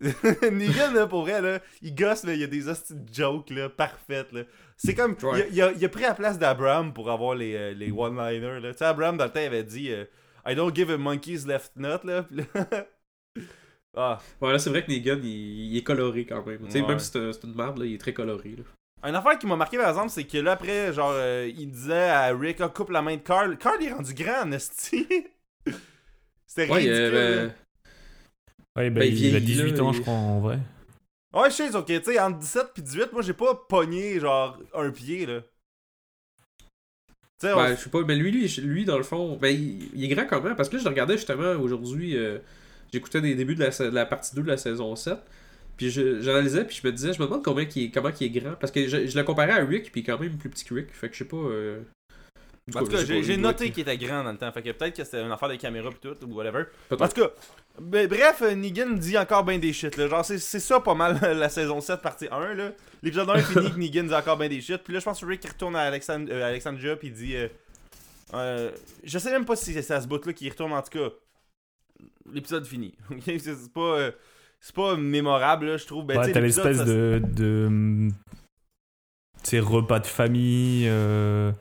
Negan, 0.51 0.95
là, 0.95 1.07
pour 1.07 1.23
vrai, 1.23 1.43
là, 1.43 1.59
il 1.83 1.95
gosse, 1.95 2.25
mais 2.25 2.35
il 2.35 2.41
y 2.41 2.45
a 2.45 2.47
des 2.47 2.69
hosties 2.69 2.95
jokes, 3.13 3.51
là, 3.51 3.69
parfaites, 3.69 4.33
là. 4.33 4.43
C'est 4.83 4.95
comme, 4.95 5.15
il 5.21 5.27
a- 5.27 5.31
Ouais. 5.31 5.49
il, 5.53 5.63
a, 5.63 5.73
il 5.73 5.85
a 5.85 5.89
pris 5.91 6.03
la 6.03 6.15
place 6.15 6.39
d'Abraham 6.39 6.95
pour 6.95 7.11
avoir 7.11 7.35
les, 7.35 7.55
euh, 7.55 7.75
les 7.75 7.91
one-liners, 7.93 8.61
là. 8.61 8.73
Tu 8.73 8.79
sais, 8.79 8.87
Abraham, 8.87 9.19
dans 9.19 9.25
le 9.27 9.31
temps, 9.31 9.41
il 9.41 9.47
avait 9.47 9.63
dit 9.65 9.91
euh, 9.93 10.05
I 10.47 10.55
don't 10.55 10.75
give 10.75 10.91
a 10.91 10.97
monkey's 10.97 11.47
left 11.47 11.73
nut, 11.77 12.03
là. 12.05 12.23
Puis 12.23 12.37
là- 12.37 12.87
ah. 13.97 14.19
Ouais, 14.41 14.53
là, 14.53 14.59
c'est 14.59 14.71
vrai 14.71 14.83
que 14.85 14.91
Negan, 14.91 15.19
il, 15.23 15.73
il 15.73 15.77
est 15.77 15.83
coloré 15.83 16.25
quand 16.25 16.45
même. 16.47 16.65
Tu 16.65 16.71
sais, 16.71 16.81
Ouais. 16.81 16.89
même 16.89 16.99
si 16.99 17.11
c'est 17.13 17.33
c'est 17.33 17.45
une 17.45 17.55
merde, 17.55 17.79
là, 17.79 17.85
il 17.85 17.95
est 17.95 17.99
très 17.99 18.15
coloré. 18.15 18.57
Là. 18.57 19.09
Une 19.09 19.15
affaire 19.15 19.39
qui 19.39 19.47
m'a 19.47 19.57
marqué, 19.57 19.77
par 19.77 19.89
exemple, 19.91 20.11
c'est 20.11 20.25
que 20.25 20.39
là, 20.39 20.53
après, 20.53 20.93
genre, 20.95 21.13
euh, 21.15 21.51
il 21.55 21.71
disait 21.71 22.09
à 22.09 22.35
Rick, 22.37 22.61
ah, 22.61 22.69
coupe 22.69 22.91
la 22.91 23.03
main 23.03 23.17
de 23.17 23.21
Carl. 23.23 23.57
Carl 23.59 23.83
est 23.83 23.93
rendu 23.93 24.15
grand, 24.15 24.43
en 24.45 24.53
esti. 24.53 25.07
C'était 26.47 26.71
Ouais, 26.71 26.85
il, 26.85 26.91
ridicule. 26.91 27.15
euh, 27.15 27.47
là. 27.47 27.53
Ouais, 28.77 28.91
ben, 28.91 29.01
Ben, 29.01 29.09
il 29.09 29.15
il, 29.27 29.37
a 29.37 29.39
vieillit, 29.39 29.47
18 29.47 29.77
là, 29.77 29.85
ans, 29.85 29.91
il- 29.93 29.97
je 29.97 30.01
crois, 30.03 30.15
en 30.15 30.41
vrai. 30.41 30.59
Ouais, 31.33 31.51
je 31.51 31.55
sais, 31.55 31.77
ok, 31.77 31.87
tu 31.87 32.03
sais, 32.05 32.19
entre 32.21 32.39
17 32.39 32.69
puis 32.75 32.83
18, 32.83 33.13
moi, 33.13 33.23
j'ai 33.23 33.35
pas 33.35 33.55
pogné, 33.55 34.19
genre, 34.19 34.59
un 34.75 34.91
pied, 34.91 35.27
là. 35.27 35.43
Tu 37.39 37.47
sais, 37.47 37.53
on- 37.53 37.57
Ben, 37.57 37.77
je 37.77 37.81
sais 37.85 37.91
pas, 37.91 38.03
mais 38.05 38.17
lui, 38.17 38.31
lui, 38.33 38.47
lui, 38.63 38.85
dans 38.85 38.99
le 38.99 39.05
fond, 39.05 39.37
ben, 39.37 39.49
il, 39.49 39.91
il 39.95 40.05
est 40.05 40.09
grand 40.15 40.27
comment 40.27 40.55
Parce 40.55 40.69
que 40.69 40.75
là, 40.77 40.81
je 40.81 40.85
le 40.85 40.91
regardais 40.91 41.17
justement 41.17 41.53
aujourd'hui, 41.53 42.17
euh, 42.17 42.39
j'écoutais 42.93 43.21
des 43.21 43.35
débuts 43.35 43.55
de 43.55 43.61
la, 43.65 43.71
de 43.71 43.95
la 43.95 44.07
partie 44.07 44.35
2 44.35 44.43
de 44.43 44.49
la 44.49 44.57
saison 44.57 44.95
7. 44.97 45.19
Puis 45.77 45.91
je- 45.91 46.21
j'analysais, 46.21 46.65
puis 46.67 46.79
je 46.83 46.87
me 46.87 46.93
disais, 46.93 47.13
je 47.15 47.21
me 47.21 47.27
demande 47.27 47.43
combien 47.45 47.65
est, 47.65 47.91
comment 47.95 48.11
il 48.21 48.27
est 48.27 48.31
grand. 48.41 48.55
Parce 48.57 48.73
que 48.73 48.87
je, 48.89 49.07
je 49.07 49.17
le 49.19 49.25
comparais 49.25 49.53
à 49.53 49.65
Rick, 49.65 49.93
puis 49.93 50.03
quand 50.03 50.19
même 50.19 50.37
plus 50.37 50.51
petit 50.51 50.65
que 50.65 50.75
Rick. 50.75 50.93
Fait 50.93 51.09
que 51.09 51.15
je 51.15 51.21
sais 51.21 51.25
pas. 51.29 51.37
euh, 51.37 51.81
En 52.75 52.81
tout 52.81 52.87
cas, 52.87 53.05
j'ai 53.05 53.37
noté 53.37 53.71
qu'il 53.71 53.83
était 53.83 53.97
grand 53.97 54.25
dans 54.25 54.33
le 54.33 54.39
temps. 54.39 54.51
Fait 54.53 54.63
que 54.63 54.71
peut-être 54.73 54.97
que 54.97 55.05
c'était 55.05 55.23
une 55.23 55.33
affaire 55.33 55.49
de 55.49 55.57
caméra 55.57 55.91
pis 55.91 55.99
tout, 56.01 56.17
ou 56.27 56.35
whatever. 56.35 56.65
En 56.91 57.09
tout 57.09 57.23
cas, 57.23 57.31
ben, 57.81 58.07
bref, 58.07 58.43
euh, 58.43 58.55
Negan 58.55 58.91
dit 58.91 59.17
encore 59.17 59.45
ben 59.45 59.61
des 59.61 59.73
shit, 59.73 59.97
là. 59.97 60.09
Genre, 60.09 60.25
c'est 60.25 60.39
ça 60.39 60.81
pas 60.81 60.95
mal 60.95 61.19
la 61.39 61.49
saison 61.49 61.81
7, 61.81 62.01
partie 62.01 62.29
1, 62.31 62.55
là. 62.55 62.73
L'épisode 63.03 63.31
1 63.31 63.35
est 63.35 63.43
fini 63.43 63.71
que 63.73 63.79
Negan 63.79 64.05
dit 64.05 64.15
encore 64.15 64.37
ben 64.37 64.49
des 64.49 64.61
shit. 64.61 64.79
Puis 64.79 64.93
là, 64.93 65.01
je 65.01 65.05
pense 65.05 65.21
que 65.21 65.27
Rick 65.27 65.45
retourne 65.47 65.77
à 65.77 65.83
Alexand 65.83 66.27
euh, 66.29 66.49
Alexandria 66.49 66.97
pis 66.97 67.09
il 67.09 67.13
dit. 67.13 67.37
euh, 67.37 67.49
euh, 68.35 68.71
je 69.03 69.19
sais 69.19 69.31
même 69.31 69.45
pas 69.45 69.57
si 69.57 69.73
c'est 69.73 69.91
à 69.93 70.01
ce 70.01 70.07
bout-là 70.07 70.33
qu'il 70.33 70.51
retourne, 70.51 70.73
en 70.73 70.83
tout 70.83 70.99
cas. 70.99 71.15
L'épisode 72.33 72.67
fini. 72.67 72.95
ok? 73.11 73.23
c'est 73.39 73.73
pas. 73.73 74.11
c'est 74.61 74.75
pas 74.75 74.97
mémorable, 74.97 75.67
là, 75.67 75.77
je 75.77 75.87
trouve. 75.87 76.05
Ben, 76.07 76.19
ouais, 76.19 76.33
t'as 76.33 76.41
l'espèce 76.41 76.85
de. 76.85 77.23
de 77.25 77.65
hum, 77.67 78.13
repas 79.59 80.01
de 80.01 80.07
famille, 80.07 80.87
euh, 80.89 81.53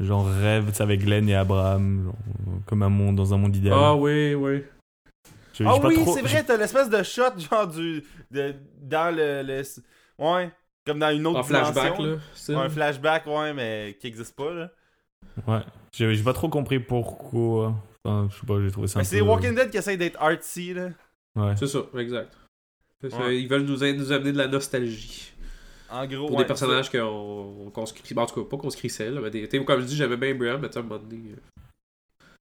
genre 0.00 0.26
rêve, 0.26 0.66
tu 0.68 0.74
sais, 0.74 0.82
avec 0.82 1.00
Glenn 1.00 1.28
et 1.28 1.34
Abraham, 1.34 2.04
genre, 2.04 2.16
comme 2.66 2.82
un 2.82 2.88
monde, 2.88 3.16
dans 3.16 3.34
un 3.34 3.36
monde 3.38 3.56
idéal. 3.56 3.76
Ah 3.76 3.94
oui, 3.96 4.34
oui. 4.34 4.62
Je- 5.54 5.64
Ah 5.64 5.76
oui, 5.82 6.02
trop- 6.02 6.14
c'est 6.14 6.22
vrai, 6.22 6.44
t'as 6.44 6.56
l'espèce 6.56 6.88
de 6.88 7.02
shot, 7.02 7.36
genre, 7.50 7.66
du. 7.66 8.04
De, 8.30 8.54
dans 8.80 9.14
le, 9.14 9.42
le- 9.42 9.62
Ouais, 10.18 10.50
comme 10.86 10.98
dans 10.98 11.10
une 11.10 11.26
autre 11.26 11.40
En 11.40 11.42
flashback, 11.42 11.96
dimension, 11.96 12.18
là. 12.54 12.58
Ouais, 12.60 12.66
un 12.66 12.68
flashback, 12.68 13.26
ouais, 13.26 13.52
mais 13.54 13.96
qui 14.00 14.06
existe 14.06 14.34
pas, 14.36 14.52
là. 14.52 14.70
Ouais, 15.46 15.60
j'ai 15.92 16.14
j'ai 16.14 16.22
pas 16.24 16.32
trop 16.32 16.48
compris 16.48 16.78
pourquoi. 16.80 17.74
Enfin, 18.04 18.28
je 18.30 18.38
sais 18.40 18.46
pas, 18.46 18.60
j'ai 18.62 18.70
trouvé 18.70 18.86
ça 18.88 18.98
un 18.98 19.02
Mais 19.02 19.08
peu... 19.08 19.16
c'est 19.16 19.20
Walking 19.20 19.54
Dead 19.54 19.70
qui 19.70 19.76
essaye 19.78 19.96
d'être 19.98 20.20
artsy, 20.22 20.74
là. 20.74 20.90
Ouais. 21.36 21.54
C'est 21.56 21.66
ça, 21.66 21.80
exact. 21.96 22.36
Ouais. 23.02 23.40
Ils 23.40 23.48
veulent 23.48 23.62
nous, 23.62 23.76
nous 23.78 24.12
amener 24.12 24.32
de 24.32 24.38
la 24.38 24.48
nostalgie. 24.48 25.32
En 25.90 26.06
gros, 26.06 26.26
Pour 26.26 26.36
ouais, 26.36 26.42
des 26.44 26.46
personnages 26.46 26.90
qu'on 26.90 27.70
qu'on 27.72 27.86
se 27.86 27.94
crie. 27.94 28.14
En 28.16 28.26
tout 28.26 28.44
cas, 28.44 28.48
pas 28.50 28.56
qu'on 28.58 28.70
se 28.70 28.76
crissait, 28.76 29.10
là. 29.10 29.20
Mais 29.22 29.30
des, 29.30 29.48
comme 29.64 29.80
je 29.80 29.86
dis, 29.86 29.96
j'aimais 29.96 30.16
bien 30.16 30.34
Brian, 30.34 30.58
mais 30.58 30.68
tu 30.68 30.74
sais, 30.74 30.78
à 30.80 30.82
un 30.82 30.84
moment 30.84 31.00
donné. 31.02 31.32
euh, 31.32 31.36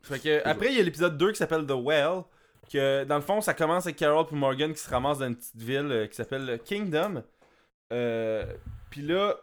Fait 0.01 0.19
que, 0.19 0.41
après, 0.47 0.67
il 0.71 0.77
y 0.77 0.79
a 0.79 0.83
l'épisode 0.83 1.17
2 1.17 1.31
qui 1.31 1.37
s'appelle 1.37 1.65
The 1.65 1.71
Well. 1.71 2.23
Que 2.71 3.05
dans 3.05 3.15
le 3.15 3.21
fond, 3.21 3.39
ça 3.39 3.53
commence 3.53 3.85
avec 3.85 3.95
Carol 3.95 4.25
et 4.29 4.35
Morgan 4.35 4.73
qui 4.73 4.79
se 4.81 4.89
ramassent 4.89 5.19
dans 5.19 5.27
une 5.27 5.37
petite 5.37 5.55
ville 5.61 5.87
euh, 5.89 6.07
qui 6.07 6.15
s'appelle 6.15 6.59
Kingdom. 6.65 7.23
Euh, 7.93 8.45
Puis 8.89 9.01
là, 9.01 9.37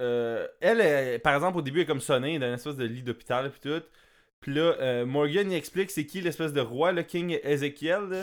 euh, 0.00 0.46
elle, 0.60 0.80
elle, 0.80 1.20
par 1.20 1.34
exemple, 1.36 1.58
au 1.58 1.62
début, 1.62 1.78
elle 1.78 1.84
est 1.84 1.86
comme 1.86 2.00
sonnée 2.00 2.36
dans 2.40 2.46
une 2.48 2.54
espèce 2.54 2.74
de 2.74 2.84
lit 2.84 3.02
d'hôpital 3.02 3.50
puis 3.52 3.60
tout. 3.60 3.82
Puis 4.40 4.52
là, 4.54 4.74
euh, 4.80 5.06
Morgan, 5.06 5.50
il 5.50 5.54
explique 5.56 5.90
c'est 5.92 6.06
qui 6.06 6.20
l'espèce 6.20 6.52
de 6.52 6.60
roi, 6.60 6.90
le 6.90 7.02
King 7.04 7.38
Ezekiel. 7.44 8.08
là. 8.08 8.22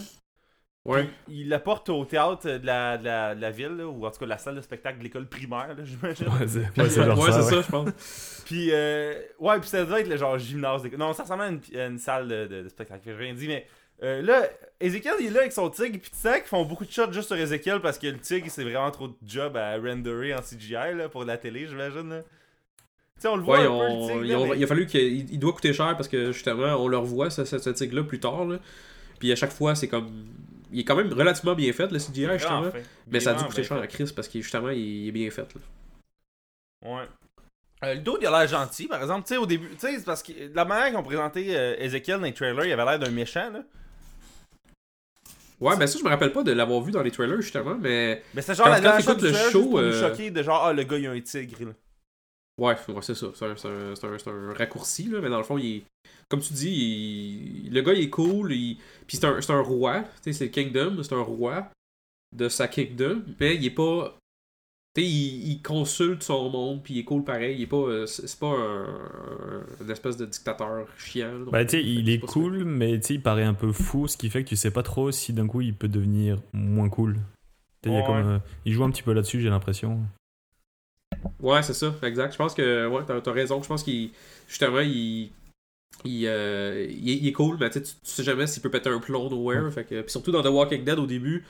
Ouais. 0.85 1.05
Puis 1.25 1.41
il 1.41 1.49
la 1.49 1.57
porte 1.59 1.89
au 1.89 2.05
théâtre 2.05 2.47
de 2.47 2.65
la, 2.65 2.97
de 2.99 3.05
la, 3.05 3.33
de 3.35 3.41
la 3.41 3.49
ville, 3.51 3.75
là, 3.77 3.87
ou 3.87 4.05
en 4.05 4.11
tout 4.11 4.19
cas 4.19 4.25
la 4.27 4.37
salle 4.37 4.55
de 4.55 4.61
spectacle 4.61 4.99
de 4.99 5.03
l'école 5.03 5.27
primaire, 5.27 5.69
là, 5.69 5.75
j'imagine. 5.83 6.27
Ouais, 6.27 6.47
c'est 6.47 6.59
ouais, 6.59 6.65
ouais, 6.77 6.89
ça. 6.89 7.41
c'est 7.41 7.55
ouais. 7.55 7.61
ça, 7.61 7.61
je 7.61 7.71
pense. 7.71 8.41
Puis, 8.45 8.69
euh, 8.71 9.15
ouais, 9.39 9.59
puis 9.59 9.67
ça 9.69 9.83
devait 9.83 10.01
être 10.01 10.07
le 10.09 10.17
genre 10.17 10.37
gymnase. 10.37 10.83
d'école. 10.83 10.99
Non, 10.99 11.11
ça 11.13 11.23
ressemblait 11.23 11.45
à 11.45 11.49
une, 11.49 11.61
à 11.79 11.85
une 11.87 11.97
salle 11.97 12.27
de, 12.27 12.45
de- 12.47 12.61
de 12.63 12.69
spectacle. 12.69 13.01
J'ai 13.03 13.13
rien 13.13 13.33
dit, 13.33 13.47
mais 13.47 13.65
euh, 14.03 14.21
là, 14.21 14.43
Ezekiel, 14.79 15.15
il 15.21 15.25
est 15.27 15.29
là 15.31 15.39
avec 15.39 15.53
son 15.53 15.69
tigre. 15.71 15.97
Puis 15.99 16.11
tu 16.11 16.17
sais 16.17 16.39
qu'ils 16.39 16.49
font 16.49 16.63
beaucoup 16.65 16.85
de 16.85 16.91
shots 16.91 17.11
juste 17.11 17.27
sur 17.29 17.35
Ezekiel 17.37 17.79
parce 17.81 17.97
que 17.97 18.05
le 18.07 18.19
tigre, 18.19 18.45
c'est 18.49 18.63
vraiment 18.63 18.91
trop 18.91 19.07
de 19.07 19.15
job 19.25 19.57
à 19.57 19.75
renderer 19.77 20.35
en 20.35 20.41
CGI 20.41 20.93
là, 20.95 21.09
pour 21.09 21.23
la 21.25 21.37
télé, 21.37 21.65
j'imagine. 21.67 22.09
là. 22.09 22.21
Tu 22.21 23.21
sais, 23.21 23.27
on 23.29 23.37
le 23.37 23.41
voit 23.43 23.59
Ouais, 23.61 23.65
un 23.65 23.69
on- 23.71 23.79
peu, 23.79 24.13
le 24.13 24.19
tigre. 24.19 24.25
ils 24.25 24.31
là, 24.31 24.39
ont- 24.39 24.47
mais- 24.49 24.57
il 24.57 24.63
a 24.63 24.67
fallu 24.67 24.85
qu'il 24.85 25.01
il- 25.01 25.33
il 25.33 25.39
doit 25.39 25.53
coûter 25.53 25.73
cher 25.73 25.95
parce 25.95 26.07
que 26.09 26.31
justement, 26.31 26.75
on 26.75 26.87
le 26.87 26.97
revoit, 26.97 27.31
ce, 27.31 27.43
ce, 27.45 27.57
ce 27.57 27.69
tigre-là, 27.71 28.03
plus 28.03 28.19
tard. 28.19 28.45
Là. 28.45 28.57
Puis 29.17 29.31
à 29.31 29.35
chaque 29.35 29.51
fois, 29.53 29.73
c'est 29.73 29.87
comme. 29.87 30.25
Il 30.75 30.81
est 30.81 30.83
quand 30.83 30.97
même 30.97 31.11
relativement 31.13 31.55
bien 31.55 31.71
fait, 31.71 31.89
le 31.89 31.99
CGI, 31.99 32.27
justement. 32.33 32.69
Mais 33.07 33.21
ça 33.21 33.31
a 33.31 33.33
dû 33.35 33.45
coûter 33.45 33.63
cher 33.63 33.77
à. 33.77 33.87
Chris 33.87 34.11
parce 34.13 34.27
qu'il 34.27 34.43
justement, 34.43 34.69
il, 34.71 35.07
est 35.07 35.11
bien 35.11 35.31
fait. 35.31 35.47
Là. 35.53 35.61
Ouais. 36.89 37.05
Euh, 37.85 37.93
le 37.93 37.99
dude, 38.01 38.17
il 38.19 38.27
a 38.27 38.39
l'air 38.39 38.47
gentil, 38.47 38.87
par 38.87 39.01
exemple. 39.01 39.25
Tu 39.25 39.35
sais, 39.35 39.37
au 39.37 39.45
début, 39.45 39.69
tu 39.69 39.87
sais, 39.87 40.03
parce 40.05 40.21
que 40.21 40.33
la 40.53 40.65
manière 40.65 40.87
qu'ils 40.87 40.97
ont 40.97 41.03
présenté 41.03 41.55
euh, 41.55 41.77
Ezekiel 41.79 42.17
dans 42.17 42.25
les 42.25 42.33
trailers, 42.33 42.65
il 42.65 42.73
avait 42.73 42.83
l'air 42.83 42.99
d'un 42.99 43.09
méchant, 43.09 43.49
là. 43.51 43.63
Ouais, 45.61 45.77
ben 45.77 45.87
ça, 45.87 45.97
je 45.97 46.03
me 46.03 46.09
rappelle 46.09 46.33
pas 46.33 46.43
de 46.43 46.51
l'avoir 46.51 46.81
vu 46.81 46.91
dans 46.91 47.01
les 47.01 47.11
trailers, 47.11 47.41
justement, 47.41 47.77
mais. 47.79 48.21
Mais 48.33 48.41
c'est 48.41 48.53
genre 48.53 48.65
Quand- 48.65 48.73
la 48.73 48.81
quand 48.81 49.15
dernière 49.15 49.45
le 49.45 49.49
show, 49.51 49.79
euh, 49.79 50.01
choquer 50.01 50.29
de 50.29 50.43
genre, 50.43 50.65
ah, 50.65 50.73
le 50.73 50.83
gars, 50.83 50.97
il 50.97 51.07
a 51.07 51.11
un 51.11 51.21
tigre, 51.21 51.55
là. 51.67 51.71
Ouais, 52.57 52.75
ouais 52.87 53.01
c'est 53.01 53.15
ça. 53.15 53.27
C'est 53.35 53.45
un, 53.45 53.55
c'est 53.57 53.67
un- 53.67 53.93
un- 54.33 54.49
un 54.49 54.53
raccourci, 54.53 55.03
là, 55.09 55.19
mais 55.21 55.29
dans 55.29 55.37
le 55.37 55.43
fond, 55.43 55.57
il 55.57 55.77
est. 55.77 55.83
Comme 56.29 56.39
tu 56.41 56.53
dis, 56.53 56.69
il- 57.65 57.73
le 57.73 57.81
gars, 57.81 57.93
il 57.93 58.03
est 58.05 58.09
cool. 58.09 58.53
Il... 58.53 58.77
Puis 59.07 59.17
c'est 59.17 59.25
un, 59.25 59.41
c'est 59.41 59.51
un 59.53 59.61
roi. 59.61 60.01
Tu 60.23 60.31
sais, 60.31 60.33
c'est 60.33 60.45
le 60.45 60.51
Kingdom, 60.51 61.03
c'est 61.03 61.13
un 61.13 61.21
roi 61.21 61.69
de 62.35 62.47
sa 62.49 62.67
Kingdom. 62.67 63.23
Mais 63.39 63.55
il 63.55 63.65
est 63.65 63.69
pas. 63.71 64.17
Tu 64.95 65.01
sais, 65.01 65.07
il, 65.09 65.51
il 65.51 65.61
consulte 65.61 66.23
son 66.23 66.49
monde, 66.49 66.81
puis 66.81 66.93
il 66.93 66.99
est 66.99 67.03
cool 67.03 67.23
pareil. 67.25 67.57
Il 67.57 67.63
est 67.63 67.67
pas. 67.67 67.75
euh, 67.75 68.05
C'est 68.05 68.39
pas 68.39 68.47
un, 68.57 69.89
espèce 69.89 70.15
de 70.17 70.25
dictateur 70.25 70.87
chiant. 70.97 71.37
donc, 71.39 71.51
Bah, 71.51 71.65
tu 71.65 71.71
sais, 71.71 71.83
il 71.83 72.09
est 72.09 72.21
ça. 72.21 72.27
cool, 72.27 72.63
mais 72.63 72.99
tu 73.01 73.13
il 73.15 73.21
paraît 73.21 73.43
un 73.43 73.53
peu 73.53 73.71
fou, 73.73 74.07
ce 74.07 74.15
qui 74.15 74.29
fait 74.29 74.43
que 74.45 74.49
tu 74.49 74.55
sais 74.55 74.71
pas 74.71 74.83
trop 74.83 75.11
si 75.11 75.33
d'un 75.33 75.47
coup 75.47 75.59
il 75.61 75.73
peut 75.75 75.89
devenir 75.89 76.41
moins 76.53 76.87
cool. 76.89 77.15
Tu 77.81 77.89
sais, 77.89 77.89
il 77.89 77.91
y 77.93 77.95
a 77.97 77.99
Ouais. 77.99 78.05
comme, 78.05 78.15
euh, 78.27 78.39
il 78.65 78.71
joue 78.73 78.83
un 78.85 78.89
petit 78.91 79.03
peu 79.03 79.11
là-dessus, 79.11 79.41
j'ai 79.41 79.49
l'impression. 79.49 79.99
Ouais, 81.39 81.61
c'est 81.63 81.73
ça, 81.73 81.93
exact. 82.03 82.31
Je 82.33 82.37
pense 82.37 82.53
que, 82.53 82.87
ouais, 82.87 83.03
t'as, 83.05 83.21
t'as 83.21 83.31
raison. 83.31 83.61
Je 83.61 83.67
pense 83.67 83.83
qu'il, 83.83 84.11
justement, 84.47 84.79
il, 84.79 85.31
il, 86.05 86.27
euh, 86.27 86.87
il, 86.89 87.09
est- 87.11 87.17
il 87.17 87.27
est 87.27 87.33
cool, 87.33 87.57
mais 87.59 87.69
tu, 87.69 87.79
sais, 87.79 87.83
tu 87.83 87.91
tu 87.93 87.99
sais 88.11 88.23
jamais 88.23 88.47
s'il 88.47 88.61
peut 88.63 88.71
péter 88.71 88.89
un 88.89 88.99
plomb 88.99 89.29
nowhere. 89.29 89.71
Fait 89.73 89.85
que, 89.85 90.01
puis 90.01 90.11
surtout 90.11 90.31
dans 90.31 90.43
The 90.43 90.47
Walking 90.47 90.83
Dead 90.85 90.99
au 90.99 91.07
début, 91.07 91.45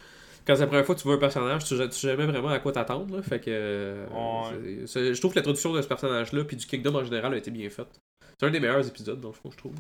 quand 0.48 0.56
c'est 0.56 0.62
la 0.62 0.68
première 0.68 0.86
fois 0.86 0.96
que 0.96 1.02
tu 1.02 1.08
vois 1.08 1.18
un 1.18 1.20
personnage, 1.20 1.66
tu, 1.66 1.76
tu 1.78 1.92
sais 1.92 2.10
jamais 2.10 2.26
vraiment 2.28 2.50
à 2.50 2.60
quoi 2.60 2.72
t'attendre. 2.74 3.16
là. 3.18 3.24
Fait 3.24 3.40
que, 3.40 3.46
euh, 3.50 4.08
Ouais. 4.10 4.86
je 4.88 5.20
trouve 5.20 5.34
que 5.34 5.38
l'introduction 5.40 5.74
de 5.74 5.82
ce 5.82 5.88
personnage-là, 5.88 6.46
puis 6.46 6.58
du 6.58 6.66
Kingdom 6.68 6.96
en 6.96 7.04
général, 7.04 7.34
a 7.34 7.38
été 7.38 7.52
bien 7.52 7.70
faite. 7.70 8.00
C'est 8.40 8.48
un 8.48 8.52
des 8.52 8.60
meilleurs 8.62 8.88
épisodes, 8.88 9.22
dans 9.22 9.30
le 9.30 9.34
fond, 9.36 9.52
je 9.52 9.58
trouve. 9.58 9.76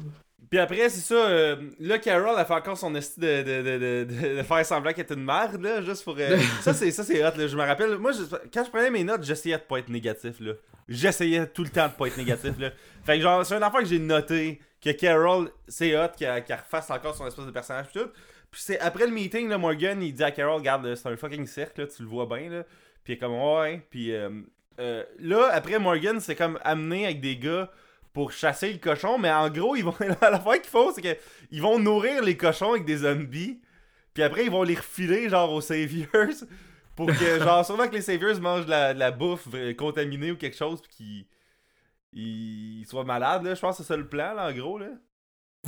Puis 0.50 0.60
après, 0.60 0.90
c'est 0.90 1.02
ça, 1.02 1.16
euh, 1.16 1.56
là, 1.80 1.98
Carol 1.98 2.38
a 2.38 2.46
fait 2.46 2.54
encore 2.54 2.78
son 2.78 2.94
esti 2.96 3.20
de, 3.20 3.42
de, 3.42 4.06
de, 4.06 4.36
de, 4.38 4.44
faire 4.44 4.66
semblant 4.66 4.92
qu'elle 4.94 5.06
était 5.06 5.14
une 5.16 5.24
merde, 5.26 5.62
là, 5.62 5.82
juste 5.82 6.04
pour... 6.04 6.16
euh, 6.20 6.38
ça, 6.62 6.74
c'est 6.74 6.92
ça 6.92 7.04
c'est 7.04 7.24
hot, 7.26 7.38
là, 7.38 7.48
je 7.48 7.56
me 7.58 7.64
rappelle. 7.64 7.98
Moi, 7.98 8.12
je- 8.12 8.24
quand 8.54 8.64
je 8.64 8.70
prenais 8.70 8.90
mes 8.92 9.04
notes, 9.04 9.24
j'essayais 9.24 9.58
de 9.58 9.64
pas 9.64 9.80
être 9.80 9.90
négatif, 9.90 10.40
là. 10.40 10.54
J'essayais 10.88 11.48
tout 11.48 11.64
le 11.64 11.70
temps 11.70 11.88
de 11.88 11.94
pas 11.94 12.08
être 12.08 12.18
négatif, 12.18 12.52
là. 12.60 12.72
Fait 13.04 13.16
que 13.18 13.22
genre, 13.24 13.46
c'est 13.46 13.56
une 13.56 13.64
affaire 13.64 13.80
que 13.82 13.88
j'ai 13.88 14.00
noté, 14.00 14.60
que 14.82 14.92
Carol, 14.92 15.50
c'est 15.68 15.98
hot, 15.98 16.10
qu'elle 16.18 16.44
qu'elle 16.44 16.60
refasse 16.60 16.92
encore 16.92 17.16
son 17.16 17.26
espèce 17.26 17.46
de 17.46 17.52
personnage, 17.52 17.88
pis 17.88 18.00
tout. 18.00 18.10
Puis 18.52 18.62
c'est 18.64 18.80
après 18.80 19.06
le 19.08 19.12
meeting, 19.12 19.50
là, 19.50 19.58
Morgan, 19.58 20.02
il 20.02 20.14
dit 20.14 20.24
à 20.24 20.32
Carol, 20.32 20.60
regarde, 20.60 20.94
c'est 20.96 21.10
un 21.10 21.18
fucking 21.18 21.48
cercle, 21.48 21.82
là, 21.82 21.88
tu 21.88 22.04
le 22.04 22.08
vois 22.08 22.28
bien, 22.28 22.50
là. 22.50 22.64
Puis 23.04 23.14
il 23.14 23.16
est 23.16 23.20
comme, 23.20 23.34
ouais, 23.34 23.82
puis 23.90 24.14
euh, 24.14 24.30
euh, 24.80 25.04
là, 25.20 25.50
après, 25.52 25.80
Morgan, 25.80 26.20
c'est 26.20 26.36
comme 26.36 26.60
amené 26.64 27.06
avec 27.06 27.20
des 27.20 27.38
gars 27.38 27.72
pour 28.16 28.32
chasser 28.32 28.74
le 28.74 28.80
cochon, 28.80 29.20
mais 29.20 29.32
en 29.32 29.50
gros, 29.52 29.76
ils 29.76 29.84
vont 29.86 29.94
l'affaire 30.22 30.54
qu'ils 30.62 30.72
font, 30.72 30.92
c'est 30.92 31.02
qu'ils 31.04 31.62
vont 31.62 31.78
nourrir 31.78 32.24
les 32.24 32.36
cochons 32.36 32.72
avec 32.72 32.86
des 32.86 32.98
zombies, 32.98 33.62
puis 34.16 34.24
après, 34.24 34.46
ils 34.46 34.52
vont 34.52 34.64
les 34.64 34.74
refiler, 34.76 35.30
genre, 35.30 35.52
aux 35.54 35.62
saviors, 35.62 36.10
pour 36.96 37.08
que, 37.08 37.40
genre, 37.44 37.64
sûrement 37.66 37.88
que 37.88 37.94
les 37.96 38.02
saviors 38.02 38.40
mangent 38.42 38.66
de 38.66 38.72
la, 38.72 38.94
de 38.96 39.00
la 39.00 39.12
bouffe 39.12 39.48
euh, 39.54 39.74
contaminée 39.76 40.32
ou 40.32 40.38
quelque 40.38 40.58
chose, 40.58 40.82
puis 40.82 40.96
qu'ils 40.96 41.26
ils 42.14 42.86
soient 42.88 43.04
malades, 43.04 43.44
là. 43.44 43.54
Je 43.56 43.60
pense 43.62 43.78
que 43.78 43.84
c'est 43.84 43.88
ça 43.88 43.98
le 43.98 44.08
plan, 44.08 44.34
là, 44.34 44.48
en 44.50 44.54
gros, 44.54 44.78
là. 44.80 44.88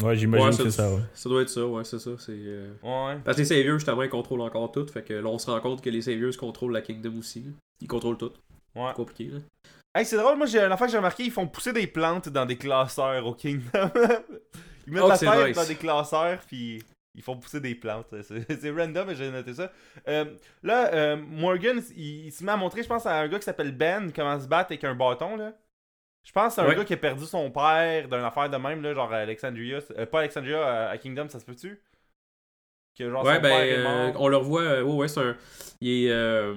Ouais, 0.02 0.16
j'imagine 0.16 0.46
Ouais, 0.46 0.52
que 0.56 0.64
c'est 0.64 0.72
ça- 0.72 0.88
ça, 0.90 0.94
ouais. 0.96 1.02
Ça 1.14 1.28
doit 1.30 1.42
être 1.42 1.50
ça, 1.50 1.66
ouais, 1.66 1.84
c'est 1.84 2.00
ça. 2.00 2.12
C'est, 2.20 2.32
euh, 2.32 2.72
Ouais. 2.84 3.20
Parce 3.26 3.36
que 3.36 3.42
les 3.42 3.48
Saviors, 3.48 3.80
justement, 3.80 4.04
ils 4.04 4.10
contrôlent 4.10 4.42
encore 4.42 4.72
tout. 4.72 4.86
Fait 4.88 5.02
que 5.04 5.14
là, 5.16 5.28
on 5.28 5.40
se 5.40 5.50
rend 5.50 5.60
compte 5.60 5.82
que 5.84 5.90
les 5.90 6.04
Saviors 6.04 6.38
contrôlent 6.38 6.72
la 6.72 6.82
Kingdom 6.82 7.18
aussi. 7.18 7.42
là. 7.42 7.50
Ils 7.82 7.88
contrôlent 7.88 8.18
tout. 8.18 8.32
Ouais. 8.76 8.84
C'est 8.90 8.94
compliqué, 8.96 9.24
là. 9.26 9.40
Hey, 9.98 10.06
c'est 10.06 10.18
drôle, 10.18 10.38
moi, 10.38 10.46
j'ai 10.46 10.62
un 10.62 10.72
affaire 10.72 10.88
que 10.88 10.92
j'ai 10.92 10.98
remarqué, 10.98 11.24
ils 11.24 11.32
font 11.32 11.48
pousser 11.48 11.74
des 11.74 11.88
plantes 11.88 12.30
dans 12.30 12.46
des 12.46 12.58
classeurs 12.58 13.26
au 13.26 13.34
Kingdom. 13.34 13.90
ils 14.86 14.94
mettent 14.94 15.04
Oh, 15.04 15.08
la 15.10 15.48
nice. 15.48 15.56
dans 15.56 15.66
des 15.66 15.76
classeurs, 15.76 16.40
puis 16.48 16.84
ils 17.16 17.24
font 17.24 17.36
pousser 17.38 17.60
des 17.60 17.74
plantes. 17.74 18.14
C'est 18.22 18.70
random, 18.72 19.08
mais 19.08 19.16
j'ai 19.16 19.32
noté 19.32 19.54
ça. 19.56 19.72
Euh, 20.08 20.26
là, 20.62 20.94
euh, 20.94 21.16
Morgan, 21.16 21.82
il, 21.96 22.26
il 22.28 22.32
se 22.32 22.44
met 22.44 22.52
à 22.52 22.58
montrer, 22.58 22.84
je 22.84 22.88
pense, 22.88 23.06
à 23.08 23.16
un 23.22 23.28
gars 23.28 23.40
qui 23.40 23.46
s'appelle 23.46 23.72
Ben, 23.72 24.12
comment 24.14 24.40
se 24.40 24.48
battre 24.48 24.72
avec 24.72 24.84
un 24.84 24.94
bâton, 24.94 25.36
là. 25.36 25.54
Je 26.24 26.32
pense 26.32 26.50
que 26.50 26.54
c'est 26.56 26.62
un 26.62 26.68
Ouais. 26.70 26.76
gars 26.76 26.86
qui 26.86 26.94
a 26.94 26.98
perdu 26.98 27.26
son 27.26 27.50
père 27.50 28.04
d'une 28.08 28.14
affaire 28.20 28.50
de 28.50 28.58
même, 28.58 28.84
là, 28.84 28.94
genre 28.94 29.12
Alexandria. 29.12 29.80
euh, 29.98 30.06
pas 30.06 30.20
Alexandria, 30.20 30.64
à, 30.64 30.90
à 30.90 30.98
Kingdom, 31.00 31.28
ça 31.30 31.40
se 31.40 31.46
peut-tu? 31.46 31.82
Que 33.00 33.10
genre 33.10 33.24
Ouais, 33.26 33.36
son 33.38 33.42
ben, 33.42 33.50
père 33.50 33.62
est 33.64 33.78
euh, 33.80 33.84
mort. 34.12 34.22
on 34.22 34.28
le 34.28 34.38
revoit. 34.38 34.62
euh, 34.62 34.84
ouais, 34.84 34.94
ouais, 34.96 35.08
c'est 35.08 35.22
un. 35.22 35.36
Il 35.82 36.06
est. 36.06 36.12
euh, 36.12 36.54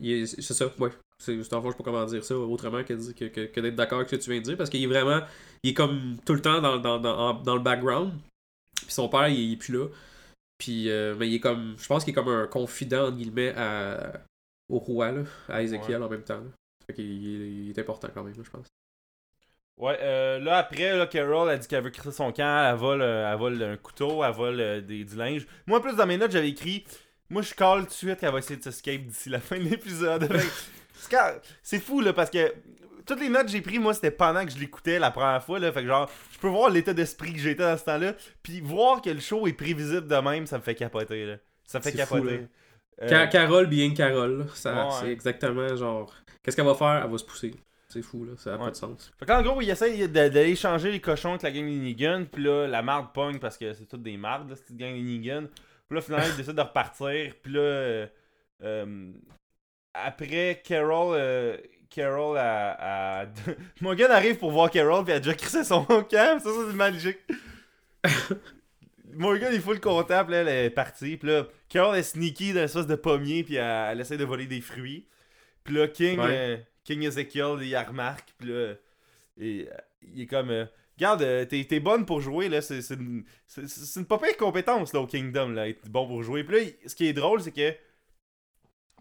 il 0.00 0.12
est- 0.22 0.26
c'est 0.40 0.54
ça, 0.54 0.66
ouais. 0.78 0.90
C'est 1.22 1.36
juste 1.36 1.52
en 1.52 1.62
fait, 1.62 1.68
je 1.68 1.72
sais 1.72 1.78
pas 1.78 1.84
comment 1.84 2.04
dire 2.04 2.24
ça 2.24 2.36
autrement 2.36 2.82
que, 2.82 2.94
que, 3.12 3.24
que, 3.26 3.40
que 3.46 3.60
d'être 3.60 3.76
d'accord 3.76 3.98
avec 3.98 4.10
ce 4.10 4.16
que 4.16 4.20
tu 4.20 4.30
viens 4.30 4.40
de 4.40 4.44
dire 4.44 4.56
parce 4.56 4.68
qu'il 4.70 4.82
est 4.82 4.86
vraiment. 4.86 5.20
Il 5.62 5.70
est 5.70 5.74
comme 5.74 6.16
tout 6.26 6.34
le 6.34 6.42
temps 6.42 6.60
dans, 6.60 6.78
dans, 6.78 6.98
dans, 6.98 7.16
en- 7.18 7.34
dans 7.34 7.54
le 7.54 7.62
background. 7.62 8.12
Puis 8.82 8.90
son 8.92 9.08
père, 9.08 9.28
il, 9.28 9.38
il 9.38 9.52
est 9.52 9.56
plus 9.56 9.72
là. 9.72 9.86
Puis, 10.58 10.90
euh, 10.90 11.14
mais 11.18 11.28
il 11.28 11.34
est 11.36 11.40
comme. 11.40 11.74
Je 11.78 11.86
pense 11.86 12.04
qu'il 12.04 12.12
est 12.12 12.14
comme 12.14 12.28
un 12.28 12.46
confident, 12.46 13.06
entre 13.08 13.16
guillemets, 13.16 13.54
à, 13.56 14.12
au 14.68 14.78
roi, 14.78 15.12
là, 15.12 15.22
à 15.48 15.62
Ezekiel 15.62 16.02
en 16.02 16.08
même 16.08 16.22
temps. 16.24 16.38
Là. 16.40 16.50
Fait 16.86 16.94
qu'il 16.94 17.04
il 17.66 17.70
est 17.70 17.78
important 17.78 18.08
quand 18.12 18.24
même, 18.24 18.34
là, 18.36 18.42
je 18.44 18.50
pense. 18.50 18.66
Ouais, 19.78 19.96
euh, 20.00 20.38
là 20.38 20.58
après, 20.58 20.96
là, 20.96 21.06
Carol 21.06 21.48
a 21.48 21.56
dit 21.56 21.66
qu'elle 21.66 21.82
veut 21.82 21.90
crisser 21.90 22.12
son 22.12 22.30
camp, 22.32 22.70
elle 22.70 22.76
vole, 22.76 23.02
euh, 23.02 23.32
elle 23.32 23.38
vole 23.38 23.62
un 23.62 23.76
couteau, 23.76 24.22
elle 24.22 24.32
vole 24.32 24.60
euh, 24.60 24.80
des, 24.80 25.04
du 25.04 25.16
linge. 25.16 25.46
Moi, 25.66 25.78
en 25.78 25.80
plus, 25.80 25.96
dans 25.96 26.06
mes 26.06 26.18
notes, 26.18 26.30
j'avais 26.30 26.50
écrit 26.50 26.84
Moi, 27.30 27.42
je 27.42 27.54
call 27.54 27.80
tout 27.82 27.86
de 27.86 27.92
suite 27.92 28.18
qu'elle 28.20 28.32
va 28.32 28.38
essayer 28.38 28.58
de 28.58 28.62
s'escape 28.62 29.00
d'ici 29.02 29.30
la 29.30 29.40
fin 29.40 29.56
de 29.58 29.62
l'épisode. 29.64 30.28
C'est 31.02 31.10
quand- 31.16 31.32
C'est 31.62 31.78
fou, 31.80 32.00
là, 32.00 32.12
parce 32.12 32.30
que 32.30 32.52
toutes 33.06 33.20
les 33.20 33.28
notes 33.28 33.46
que 33.46 33.50
j'ai 33.52 33.60
prises, 33.60 33.80
moi, 33.80 33.94
c'était 33.94 34.10
pendant 34.12 34.44
que 34.44 34.50
je 34.52 34.58
l'écoutais 34.58 34.98
la 34.98 35.10
première 35.10 35.42
fois, 35.42 35.58
là. 35.58 35.72
Fait 35.72 35.80
que, 35.82 35.88
genre, 35.88 36.10
je 36.32 36.38
peux 36.38 36.48
voir 36.48 36.70
l'état 36.70 36.92
d'esprit 36.94 37.32
que 37.32 37.38
j'étais 37.40 37.62
dans 37.64 37.76
ce 37.76 37.84
temps-là. 37.84 38.14
Puis 38.42 38.60
voir 38.60 39.02
que 39.02 39.10
le 39.10 39.20
show 39.20 39.46
est 39.46 39.52
prévisible 39.52 40.06
de 40.06 40.16
même, 40.16 40.46
ça 40.46 40.58
me 40.58 40.62
fait 40.62 40.74
capoter, 40.74 41.26
là. 41.26 41.36
Ça 41.64 41.78
me 41.78 41.82
fait 41.84 41.90
fou, 41.90 41.96
capoter. 41.96 42.36
là. 42.38 42.42
Euh, 43.02 43.08
Ca- 43.08 43.26
Carole, 43.26 43.66
bien 43.66 43.92
Carole, 43.94 44.38
là, 44.40 44.44
ça, 44.54 44.86
Ouais. 44.86 44.92
c'est 45.00 45.08
exactement 45.10 45.74
genre. 45.76 46.14
Qu'est-ce 46.42 46.54
qu'elle 46.56 46.66
va 46.66 46.74
faire? 46.74 47.02
Elle 47.04 47.10
va 47.10 47.18
se 47.18 47.24
pousser. 47.24 47.54
C'est 47.88 48.02
fou, 48.02 48.24
là, 48.24 48.32
ça 48.36 48.50
n'a 48.52 48.56
Ouais. 48.58 48.64
pas 48.66 48.70
de 48.70 48.76
sens. 48.76 49.12
Fait 49.18 49.26
qu'en 49.26 49.42
gros, 49.42 49.60
il 49.60 49.68
essaye 49.68 50.08
d'aller 50.08 50.54
changer 50.56 50.90
les 50.92 51.00
cochons 51.00 51.30
avec 51.30 51.42
la 51.42 51.50
gang 51.50 51.64
des 51.66 51.76
Negan, 51.76 52.24
puis 52.30 52.42
là, 52.44 52.66
la 52.68 52.82
marde 52.82 53.12
pogne 53.12 53.38
parce 53.38 53.58
que 53.58 53.72
c'est 53.74 53.86
toutes 53.86 54.02
des 54.02 54.16
mardes, 54.16 54.48
là, 54.50 54.56
cette 54.56 54.76
gang 54.76 54.94
des 54.94 55.02
Negan. 55.02 55.46
Puis 55.88 55.96
là, 55.96 56.00
finalement, 56.00 56.26
il 56.30 56.36
décide 56.36 56.54
de 56.54 56.60
repartir, 56.62 57.34
puis 57.42 57.52
là, 57.52 57.60
euh, 57.60 58.06
euh, 58.62 59.12
après, 59.94 60.62
Carol, 60.64 61.14
euh, 61.18 61.56
Carol 61.90 62.36
a... 62.38 63.22
a... 63.22 63.26
Morgan 63.80 64.10
arrive 64.10 64.36
pour 64.38 64.50
voir 64.50 64.70
Carol, 64.70 65.04
puis 65.04 65.12
elle 65.12 65.18
a 65.18 65.20
déjà 65.20 65.34
crissé 65.34 65.64
son 65.64 65.84
camp, 65.86 66.06
ça, 66.10 66.40
ça 66.40 66.50
c'est 66.68 66.76
magique. 66.76 67.18
Morgan, 69.14 69.50
il 69.52 69.60
faut 69.60 69.74
le 69.74 69.78
là, 70.30 70.40
elle 70.40 70.48
est 70.48 70.70
partie, 70.70 71.16
puis 71.18 71.28
là, 71.28 71.46
Carol 71.68 71.96
est 71.96 72.02
sneaky 72.02 72.52
dans 72.54 72.60
l'espèce 72.60 72.86
de 72.86 72.94
pommier, 72.94 73.44
puis 73.44 73.56
elle, 73.56 73.90
elle 73.92 74.00
essaie 74.00 74.16
de 74.16 74.24
voler 74.24 74.46
des 74.46 74.60
fruits. 74.62 75.06
Puis 75.64 75.74
là, 75.74 75.86
King, 75.88 76.18
Ouais. 76.18 76.26
euh, 76.30 76.56
King 76.84 77.02
Ezekiel, 77.04 77.58
il 77.60 77.70
la 77.70 77.82
remarque, 77.84 78.32
puis 78.38 78.48
là, 78.48 78.74
et, 79.40 79.68
il 80.14 80.22
est 80.22 80.26
comme... 80.26 80.50
euh, 80.50 80.64
Regarde, 80.98 81.22
euh, 81.22 81.44
t'es 81.46 81.80
bonne 81.80 82.04
pour 82.06 82.20
jouer, 82.20 82.48
là, 82.48 82.60
c'est 82.60 82.78
une, 82.90 83.24
une 83.96 84.06
pas 84.06 84.18
pire 84.18 84.36
compétence, 84.36 84.92
là, 84.92 85.00
au 85.00 85.06
Kingdom, 85.06 85.48
là, 85.48 85.68
être 85.68 85.88
bon 85.88 86.06
pour 86.06 86.22
jouer. 86.22 86.44
Puis 86.44 86.56
là, 86.56 86.62
il- 86.62 86.88
ce 86.88 86.94
qui 86.94 87.06
est 87.06 87.12
drôle, 87.14 87.40
c'est 87.42 87.50
que, 87.50 87.74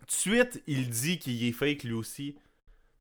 tout 0.01 0.05
de 0.07 0.11
suite, 0.11 0.63
il 0.67 0.89
dit 0.89 1.17
qu'il 1.19 1.43
est 1.45 1.51
fake, 1.51 1.83
lui 1.83 1.93
aussi. 1.93 2.35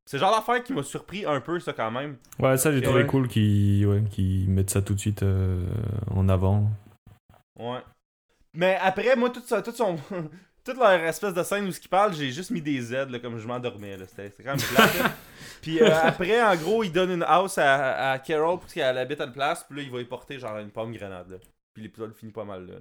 C'est 0.07 0.16
le 0.16 0.22
genre 0.22 0.34
d'affaire 0.34 0.62
qui 0.64 0.72
m'a 0.72 0.82
surpris 0.82 1.24
un 1.24 1.40
peu, 1.40 1.61
ça, 1.61 1.72
quand 1.72 1.90
même. 1.90 2.16
Ouais, 2.38 2.57
ça 2.57 2.70
j'ai 2.72 2.78
Ouais. 2.78 2.82
trouvé 2.82 3.07
cool 3.07 3.28
qu'ils 3.28 3.86
ouais, 3.86 4.03
qu'ils 4.11 4.48
mettent 4.51 4.70
ça 4.70 4.82
tout 4.82 4.94
de 4.94 4.98
suite 5.01 5.22
euh, 5.22 5.64
en 6.11 6.28
avant. 6.28 6.68
Ouais. 7.59 7.78
Mais 8.55 8.76
après, 8.80 9.14
moi, 9.16 9.30
tout 9.30 9.42
ça, 9.44 9.62
tout 9.62 9.72
son... 9.72 9.96
toute 10.64 10.76
leur 10.76 10.90
espèce 10.90 11.32
de 11.34 11.42
scène 11.42 11.66
où 11.66 11.72
ce 11.72 11.78
qu'ils 11.80 11.88
parlent, 11.90 12.12
j'ai 12.12 12.30
juste 12.30 12.51
mis 12.51 12.61
des 12.61 12.80
Z, 12.80 12.92
là, 13.11 13.18
comme 13.20 13.38
je 13.38 13.46
m'endormais, 13.46 13.96
là. 13.96 14.05
C'était 14.07 14.30
quand 14.42 14.57
même 14.57 14.66
plate, 14.74 14.98
là. 14.98 15.12
Puis 15.62 15.80
euh, 15.80 15.94
après, 16.03 16.42
en 16.42 16.57
gros, 16.57 16.82
il 16.82 16.90
donne 16.92 17.11
une 17.11 17.22
house 17.22 17.59
à, 17.59 18.11
à 18.12 18.18
Carol 18.18 18.59
pour 18.59 18.68
qu'elle 18.68 18.98
habite 18.98 19.20
à 19.20 19.24
une 19.26 19.32
place, 19.32 19.64
puis 19.68 19.76
là, 19.78 19.82
il 19.84 19.90
va 19.90 20.01
y 20.01 20.05
porter, 20.05 20.38
genre, 20.38 20.59
une 20.59 20.70
pomme 20.70 20.92
grenade, 20.92 21.30
là. 21.30 21.36
Puis 21.74 21.82
l'épisode 21.84 22.14
finit 22.14 22.32
pas 22.32 22.44
mal, 22.44 22.66
là. 22.66 22.74
là. 22.74 22.80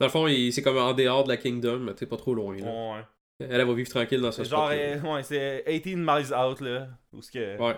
Dans 0.00 0.06
le 0.06 0.10
fond, 0.10 0.26
il- 0.26 0.52
c'est 0.52 0.62
comme 0.62 0.78
en 0.78 0.92
dehors 0.94 1.22
de 1.24 1.28
la 1.28 1.36
Kingdom, 1.36 1.78
mais 1.80 1.94
t'es 1.94 2.06
pas 2.06 2.16
trop 2.16 2.34
loin. 2.34 2.56
là. 2.56 2.64
Ouais. 2.96 3.04
Elle, 3.50 3.60
elle 3.60 3.66
va 3.66 3.74
vivre 3.74 3.88
tranquille 3.90 4.20
dans 4.20 4.32
ce 4.32 4.44
genre, 4.44 4.70
euh, 4.72 5.00
ouais, 5.00 5.22
c'est 5.22 5.64
18 5.66 5.96
miles 5.96 6.34
out, 6.34 6.60
là. 6.60 6.88
Où 7.12 7.22
ce 7.22 7.30
que, 7.30 7.58
Ouais. 7.58 7.76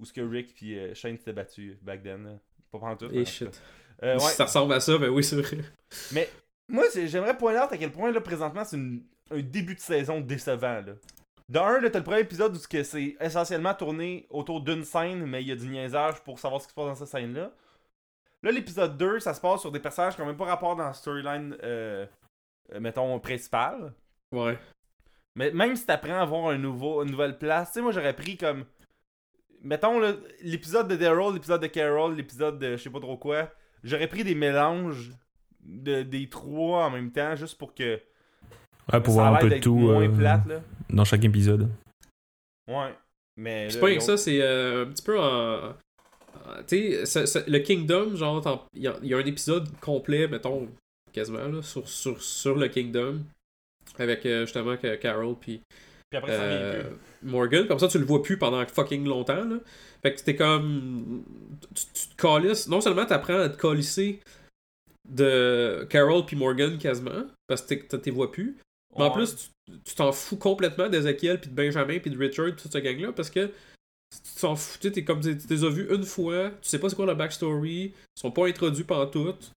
où 0.00 0.04
ce 0.04 0.12
que 0.12 0.20
Rick 0.20 0.54
puis 0.54 0.78
euh, 0.78 0.94
Shane 0.94 1.16
s'étaient 1.16 1.32
battus 1.32 1.76
back 1.82 2.02
then, 2.02 2.24
là. 2.24 2.30
Pas 2.70 2.78
pendant 2.78 2.96
tout. 2.96 3.06
Et 3.12 3.24
tout 3.24 3.30
shit. 3.30 3.62
Euh, 4.02 4.14
ouais. 4.14 4.20
Si 4.20 4.36
ça 4.36 4.44
ressemble 4.44 4.72
à 4.74 4.80
ça, 4.80 4.98
ben 4.98 5.08
oui, 5.10 5.22
c'est 5.22 5.36
vrai. 5.36 5.58
Mais 6.12 6.28
moi, 6.68 6.84
j'aimerais 6.94 7.36
pointer 7.36 7.60
out 7.60 7.72
à 7.72 7.76
quel 7.78 7.92
point, 7.92 8.10
là, 8.10 8.20
présentement, 8.20 8.64
c'est 8.64 8.76
une- 8.76 9.04
un 9.30 9.40
début 9.40 9.74
de 9.74 9.80
saison 9.80 10.20
décevant, 10.20 10.80
là. 10.80 10.94
De 11.48 11.58
un, 11.58 11.80
t'as 11.90 11.98
le 11.98 12.04
premier 12.04 12.20
épisode 12.20 12.54
où 12.56 12.58
c'est 12.58 13.16
essentiellement 13.20 13.74
tourné 13.74 14.26
autour 14.30 14.60
d'une 14.62 14.84
scène, 14.84 15.26
mais 15.26 15.42
il 15.42 15.48
y 15.48 15.52
a 15.52 15.56
du 15.56 15.68
niaisage 15.68 16.22
pour 16.24 16.38
savoir 16.38 16.60
ce 16.62 16.66
qui 16.66 16.70
se 16.70 16.74
passe 16.74 16.86
dans 16.86 16.94
cette 16.94 17.08
scène-là. 17.08 17.52
Là, 18.42 18.50
l'épisode 18.50 18.96
2, 18.96 19.20
ça 19.20 19.34
se 19.34 19.40
passe 19.40 19.60
sur 19.60 19.70
des 19.70 19.78
personnages 19.80 20.14
qui 20.14 20.20
n'ont 20.22 20.26
même 20.28 20.36
pas 20.36 20.46
rapport 20.46 20.74
dans 20.76 20.84
la 20.86 20.92
storyline, 20.94 21.56
euh, 21.62 22.06
euh, 22.72 22.80
mettons, 22.80 23.18
principale. 23.20 23.92
Ouais. 24.32 24.58
Mais 25.36 25.50
même 25.52 25.76
si 25.76 25.86
t'apprends 25.86 26.18
à 26.18 26.22
avoir 26.22 26.48
un 26.48 26.58
nouveau, 26.58 27.02
une 27.02 27.10
nouvelle 27.10 27.38
place, 27.38 27.68
tu 27.68 27.74
sais, 27.74 27.82
moi 27.82 27.92
j'aurais 27.92 28.14
pris 28.14 28.36
comme. 28.36 28.64
Mettons 29.62 30.00
là, 30.00 30.14
l'épisode 30.42 30.88
de 30.88 30.96
Daryl, 30.96 31.34
l'épisode 31.34 31.62
de 31.62 31.68
Carol, 31.68 32.16
l'épisode 32.16 32.58
de 32.58 32.76
je 32.76 32.82
sais 32.82 32.90
pas 32.90 32.98
trop 33.00 33.16
quoi. 33.16 33.48
J'aurais 33.84 34.08
pris 34.08 34.24
des 34.24 34.34
mélanges 34.34 35.10
de, 35.64 36.02
des 36.02 36.28
trois 36.28 36.86
en 36.86 36.90
même 36.90 37.12
temps, 37.12 37.36
juste 37.36 37.56
pour 37.58 37.74
que. 37.74 38.00
Ouais, 38.92 39.00
pour 39.00 39.14
ça 39.14 39.20
voir 39.20 39.34
un 39.36 39.38
peu 39.38 39.50
de 39.50 39.58
tout 39.58 39.74
moins 39.76 40.02
euh, 40.08 40.16
plate, 40.16 40.46
là. 40.48 40.60
dans 40.90 41.04
chaque 41.04 41.24
épisode. 41.24 41.70
Ouais. 42.68 42.92
Mais. 43.36 43.70
C'est 43.70 43.78
pas 43.80 43.86
rien 43.86 43.98
que 43.98 44.02
ça, 44.02 44.16
c'est 44.16 44.42
euh, 44.42 44.84
un 44.84 44.88
petit 44.90 45.02
peu 45.04 45.18
en. 45.18 45.68
en- 45.70 45.74
Tu 46.66 47.06
sais, 47.06 47.24
le 47.48 47.58
Kingdom, 47.60 48.16
genre, 48.16 48.66
il 48.74 48.82
y, 48.82 49.06
y 49.08 49.14
a 49.14 49.16
un 49.16 49.24
épisode 49.24 49.68
complet, 49.80 50.26
mettons, 50.26 50.68
quasiment, 51.12 51.46
là, 51.46 51.62
sur, 51.62 51.88
sur, 51.88 52.20
sur 52.20 52.56
le 52.56 52.66
Kingdom, 52.68 53.20
avec 53.98 54.24
euh, 54.26 54.42
justement 54.46 54.76
que 54.76 54.94
Carol 54.96 55.36
puis 55.40 55.62
après, 56.14 56.32
euh. 56.40 56.82
Morgan, 57.22 57.66
comme 57.66 57.78
ça 57.78 57.88
tu 57.88 57.98
le 57.98 58.04
vois 58.04 58.22
plus 58.22 58.36
pendant 58.38 58.64
fucking 58.66 59.04
longtemps, 59.06 59.44
là. 59.44 59.56
Fait 60.02 60.14
que 60.14 60.20
t'es 60.22 60.36
comme. 60.36 61.24
Tu, 61.74 61.84
tu 61.94 62.08
te 62.08 62.20
calisses. 62.20 62.68
Non 62.68 62.80
seulement 62.80 63.06
t'apprends 63.06 63.38
à 63.38 63.48
te 63.48 63.60
calisser 63.60 64.20
de 65.08 65.86
Carol 65.90 66.24
puis 66.26 66.36
Morgan 66.36 66.78
quasiment, 66.78 67.26
parce 67.46 67.62
que 67.62 67.74
t'es- 67.74 67.98
t'es 67.98 68.10
vois 68.10 68.30
plus, 68.30 68.56
mais 68.96 69.04
en 69.04 69.10
plus, 69.10 69.50
tu- 69.84 69.94
t'en 69.94 70.12
fous 70.12 70.36
complètement 70.36 70.88
d'Ezekiel, 70.88 71.40
puis 71.40 71.50
de 71.50 71.54
Benjamin, 71.54 71.98
puis 71.98 72.10
de 72.10 72.18
Richard, 72.18 72.46
puis 72.52 72.62
toute 72.62 72.72
cette 72.72 72.84
gang-là, 72.84 73.12
parce 73.12 73.30
que 73.30 73.46
tu 73.46 74.40
t'en 74.40 74.54
fous, 74.56 74.78
t'es 74.78 75.04
comme, 75.04 75.20
tu 75.20 75.36
les 75.48 75.64
as 75.64 75.68
vus 75.70 75.88
une 75.94 76.04
fois, 76.04 76.50
tu 76.60 76.68
sais 76.68 76.78
pas 76.78 76.88
c'est 76.88 76.96
quoi 76.96 77.06
leur 77.06 77.16
backstory, 77.16 77.84
ils 77.86 77.92
sont 78.20 78.30
pas 78.30 78.46
introduits 78.46 78.84
pantoute. 78.84 79.52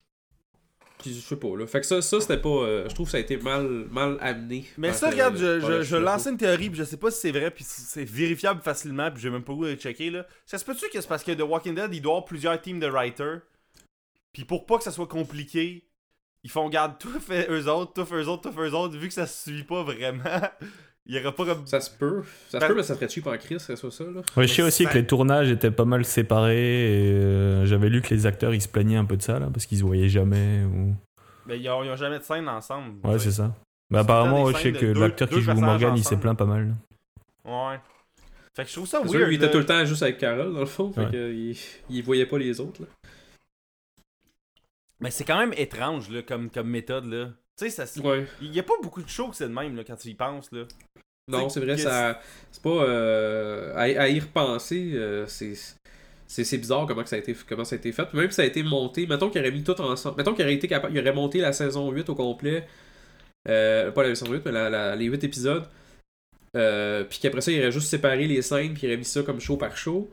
Puis 1.02 1.14
je 1.14 1.20
sais 1.20 1.36
pas, 1.36 1.56
là. 1.56 1.66
Fait 1.66 1.80
que 1.80 1.86
ça, 1.86 2.00
ça 2.00 2.20
c'était 2.20 2.38
pas. 2.38 2.48
euh, 2.48 2.88
je 2.88 2.94
trouve 2.94 3.06
que 3.06 3.12
ça 3.12 3.18
a 3.18 3.20
été 3.20 3.36
mal, 3.36 3.86
mal 3.90 4.16
amené. 4.20 4.64
Mais 4.78 4.92
ça, 4.92 5.06
le- 5.08 5.12
regarde, 5.12 5.36
je, 5.36 5.82
je, 5.82 5.96
le 5.96 6.02
lançais 6.02 6.30
une 6.30 6.36
théorie, 6.36 6.70
puis 6.70 6.78
je 6.78 6.84
sais 6.84 6.96
pas 6.96 7.10
si 7.10 7.20
c'est 7.20 7.32
vrai, 7.32 7.50
puis 7.50 7.64
c'est 7.66 8.04
vérifiable 8.04 8.62
facilement, 8.62 9.10
puis 9.10 9.20
j'ai 9.22 9.30
même 9.30 9.42
pas 9.44 9.52
le 9.52 9.58
goût 9.58 9.64
de 9.66 9.74
checker, 9.74 10.10
là. 10.10 10.26
Ça 10.46 10.58
se 10.58 10.64
peut-tu 10.64 10.88
que 10.88 11.00
c'est 11.00 11.08
parce 11.08 11.24
que 11.24 11.32
The 11.32 11.42
Walking 11.42 11.74
Dead, 11.74 11.88
il 11.92 12.00
doit 12.00 12.12
avoir 12.12 12.24
plusieurs 12.24 12.60
teams 12.60 12.80
de 12.80 12.86
writers, 12.88 13.40
puis 14.32 14.44
pour 14.44 14.64
pas 14.66 14.78
que 14.78 14.84
ça 14.84 14.90
soit 14.92 15.06
compliqué, 15.08 15.86
ils 16.44 16.50
font 16.50 16.68
garde 16.68 16.96
tout 17.00 17.20
fait 17.20 17.48
eux 17.50 17.68
autres, 17.68 17.92
tout 17.92 18.04
fait 18.04 18.22
eux 18.22 18.28
autres, 18.28 18.48
tout 18.50 18.52
fait 18.56 18.68
eux 18.68 18.74
autres, 18.74 18.96
vu 18.96 19.08
que 19.08 19.14
ça 19.14 19.26
se 19.26 19.50
suit 19.50 19.64
pas 19.64 19.82
vraiment, 19.82 20.22
il 21.06 21.16
y 21.16 21.20
aura 21.20 21.32
pas 21.34 21.44
comme... 21.44 21.66
Ça 21.66 21.80
se 21.80 21.90
peut. 21.90 22.22
Ça 22.48 22.58
se 22.58 22.58
Ben- 22.58 22.68
peut, 22.68 22.74
mais 22.76 22.82
ça 22.82 22.94
serait 22.94 23.08
cheap 23.08 23.26
en 23.26 23.36
crise, 23.36 23.58
ce 23.62 23.74
soit 23.76 23.90
ça, 23.90 24.04
là. 24.04 24.20
Ouais, 24.36 24.46
je 24.46 24.52
sais 24.54 24.62
aussi 24.62 24.84
ça- 24.84 24.90
que 24.90 24.98
les 24.98 25.06
tournages 25.06 25.50
étaient 25.50 25.70
pas 25.70 25.84
mal 25.84 26.04
séparés. 26.04 27.08
Et 27.08 27.12
euh, 27.12 27.66
j'avais 27.66 27.88
lu 27.88 28.02
que 28.02 28.14
les 28.14 28.26
acteurs 28.26 28.54
ils 28.54 28.62
se 28.62 28.68
plaignaient 28.68 28.96
un 28.96 29.04
peu 29.04 29.16
de 29.16 29.22
ça 29.22 29.38
là, 29.38 29.48
parce 29.52 29.66
qu'ils 29.66 29.78
se 29.78 29.82
voyaient 29.84 30.08
jamais. 30.08 30.64
Ou... 30.64 30.94
Mais 31.46 31.58
ils 31.58 31.68
ont, 31.70 31.82
ils 31.82 31.90
ont 31.90 31.96
jamais 31.96 32.18
de 32.18 32.24
scène 32.24 32.48
ensemble. 32.48 32.94
Ouais, 33.04 33.18
c'est 33.18 33.32
ça. 33.32 33.52
Mais 33.90 33.98
apparemment, 33.98 34.50
je 34.52 34.56
sais 34.56 34.72
que 34.72 34.86
de 34.92 35.00
l'acteur 35.00 35.28
deux- 35.28 35.36
qui 35.36 35.42
joue 35.42 35.52
Morgan 35.54 35.94
il 35.96 36.04
s'est 36.04 36.16
plaint 36.16 36.38
pas 36.38 36.46
mal. 36.46 36.74
Ouais. 37.44 37.78
Fait 38.54 38.62
que 38.64 38.68
je 38.68 38.74
trouve 38.74 38.86
ça 38.86 38.98
weird. 39.00 39.10
sûr, 39.10 39.28
il 39.32 39.34
était 39.34 39.50
tout 39.50 39.58
le 39.58 39.66
temps 39.66 39.84
juste 39.84 40.02
avec 40.02 40.18
Carol, 40.18 40.52
dans 40.52 40.60
le 40.60 40.66
fond. 40.66 40.92
Fait 40.92 41.06
Ouais. 41.06 41.10
que, 41.10 41.32
il, 41.32 41.56
il 41.90 42.02
voyait 42.02 42.26
pas 42.26 42.38
les 42.38 42.60
autres, 42.60 42.82
là. 42.82 42.86
Mais 45.00 45.10
c'est 45.10 45.24
quand 45.24 45.38
même 45.38 45.52
étrange, 45.56 46.10
là, 46.10 46.22
comme, 46.22 46.48
comme 46.50 46.68
méthode, 46.68 47.06
là. 47.06 47.26
Tu 47.58 47.64
sais, 47.64 47.70
ça... 47.70 47.86
se- 47.86 48.00
Ouais. 48.00 48.26
il 48.40 48.54
y 48.54 48.60
a 48.60 48.62
pas 48.62 48.74
beaucoup 48.82 49.02
de 49.02 49.08
shows 49.08 49.28
que 49.28 49.36
c'est 49.36 49.48
de 49.48 49.52
même, 49.54 49.74
là, 49.76 49.82
quand 49.84 49.96
tu 49.96 50.08
y 50.08 50.14
penses, 50.14 50.50
là. 50.52 50.62
Non, 51.28 51.48
c'est 51.48 51.60
vrai, 51.60 51.76
ça. 51.84 52.20
C'est 52.50 52.62
pas. 52.62 52.70
euh, 52.70 53.72
à, 53.74 53.80
à 54.02 54.08
y 54.08 54.20
repenser, 54.20 54.92
euh, 54.94 55.26
c'est. 55.26 55.54
C'est 56.26 56.56
bizarre 56.56 56.86
comment, 56.86 57.02
que 57.02 57.10
ça 57.10 57.16
a 57.16 57.18
été, 57.18 57.36
comment 57.46 57.64
ça 57.64 57.74
a 57.74 57.78
été 57.78 57.92
fait. 57.92 58.12
Même 58.14 58.30
si 58.30 58.36
ça 58.36 58.42
a 58.42 58.46
été 58.46 58.62
monté, 58.62 59.06
mettons 59.06 59.28
qu'il 59.28 59.40
aurait 59.42 59.50
mis 59.50 59.62
tout 59.62 59.78
ensemble. 59.80 60.16
Mettons 60.16 60.32
qu'il 60.34 60.42
aurait 60.44 60.54
été 60.54 60.66
capable. 60.66 60.94
Il 60.96 61.00
aurait 61.00 61.12
monté 61.12 61.40
la 61.40 61.52
saison 61.52 61.90
8 61.90 62.08
au 62.08 62.14
complet. 62.14 62.66
Euh, 63.48 63.90
pas 63.90 64.02
la 64.02 64.14
saison 64.14 64.32
8, 64.32 64.42
mais 64.46 64.52
la- 64.52 64.70
la- 64.70 64.96
les 64.96 65.04
8 65.06 65.22
épisodes. 65.24 65.64
Puis 66.54 67.18
qu'après 67.20 67.40
ça, 67.42 67.52
il 67.52 67.60
aurait 67.60 67.72
juste 67.72 67.88
séparé 67.88 68.26
les 68.26 68.40
scènes, 68.42 68.72
puis 68.74 68.84
il 68.84 68.86
aurait 68.88 68.96
mis 68.96 69.04
ça 69.04 69.22
comme 69.22 69.40
show 69.40 69.56
par 69.58 69.76
show. 69.76 70.10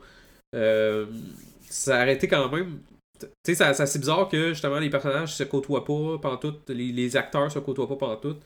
Ça 0.52 2.02
aurait 2.02 2.14
été 2.14 2.28
quand 2.28 2.50
même 2.50 2.80
Tu 3.20 3.26
sais, 3.46 3.54
ça, 3.54 3.72
ça 3.74 3.86
c'est 3.86 3.98
bizarre 3.98 4.28
que 4.28 4.48
justement 4.50 4.78
les 4.78 4.90
personnages 4.90 5.34
se 5.34 5.44
côtoient 5.44 5.84
pas 5.84 6.18
pendant 6.20 6.36
tout, 6.38 6.54
les, 6.68 6.90
les 6.92 7.16
acteurs 7.16 7.50
se 7.52 7.58
côtoient 7.58 7.88
pas 7.88 7.96
pendant 7.96 8.16
tout. 8.16 8.36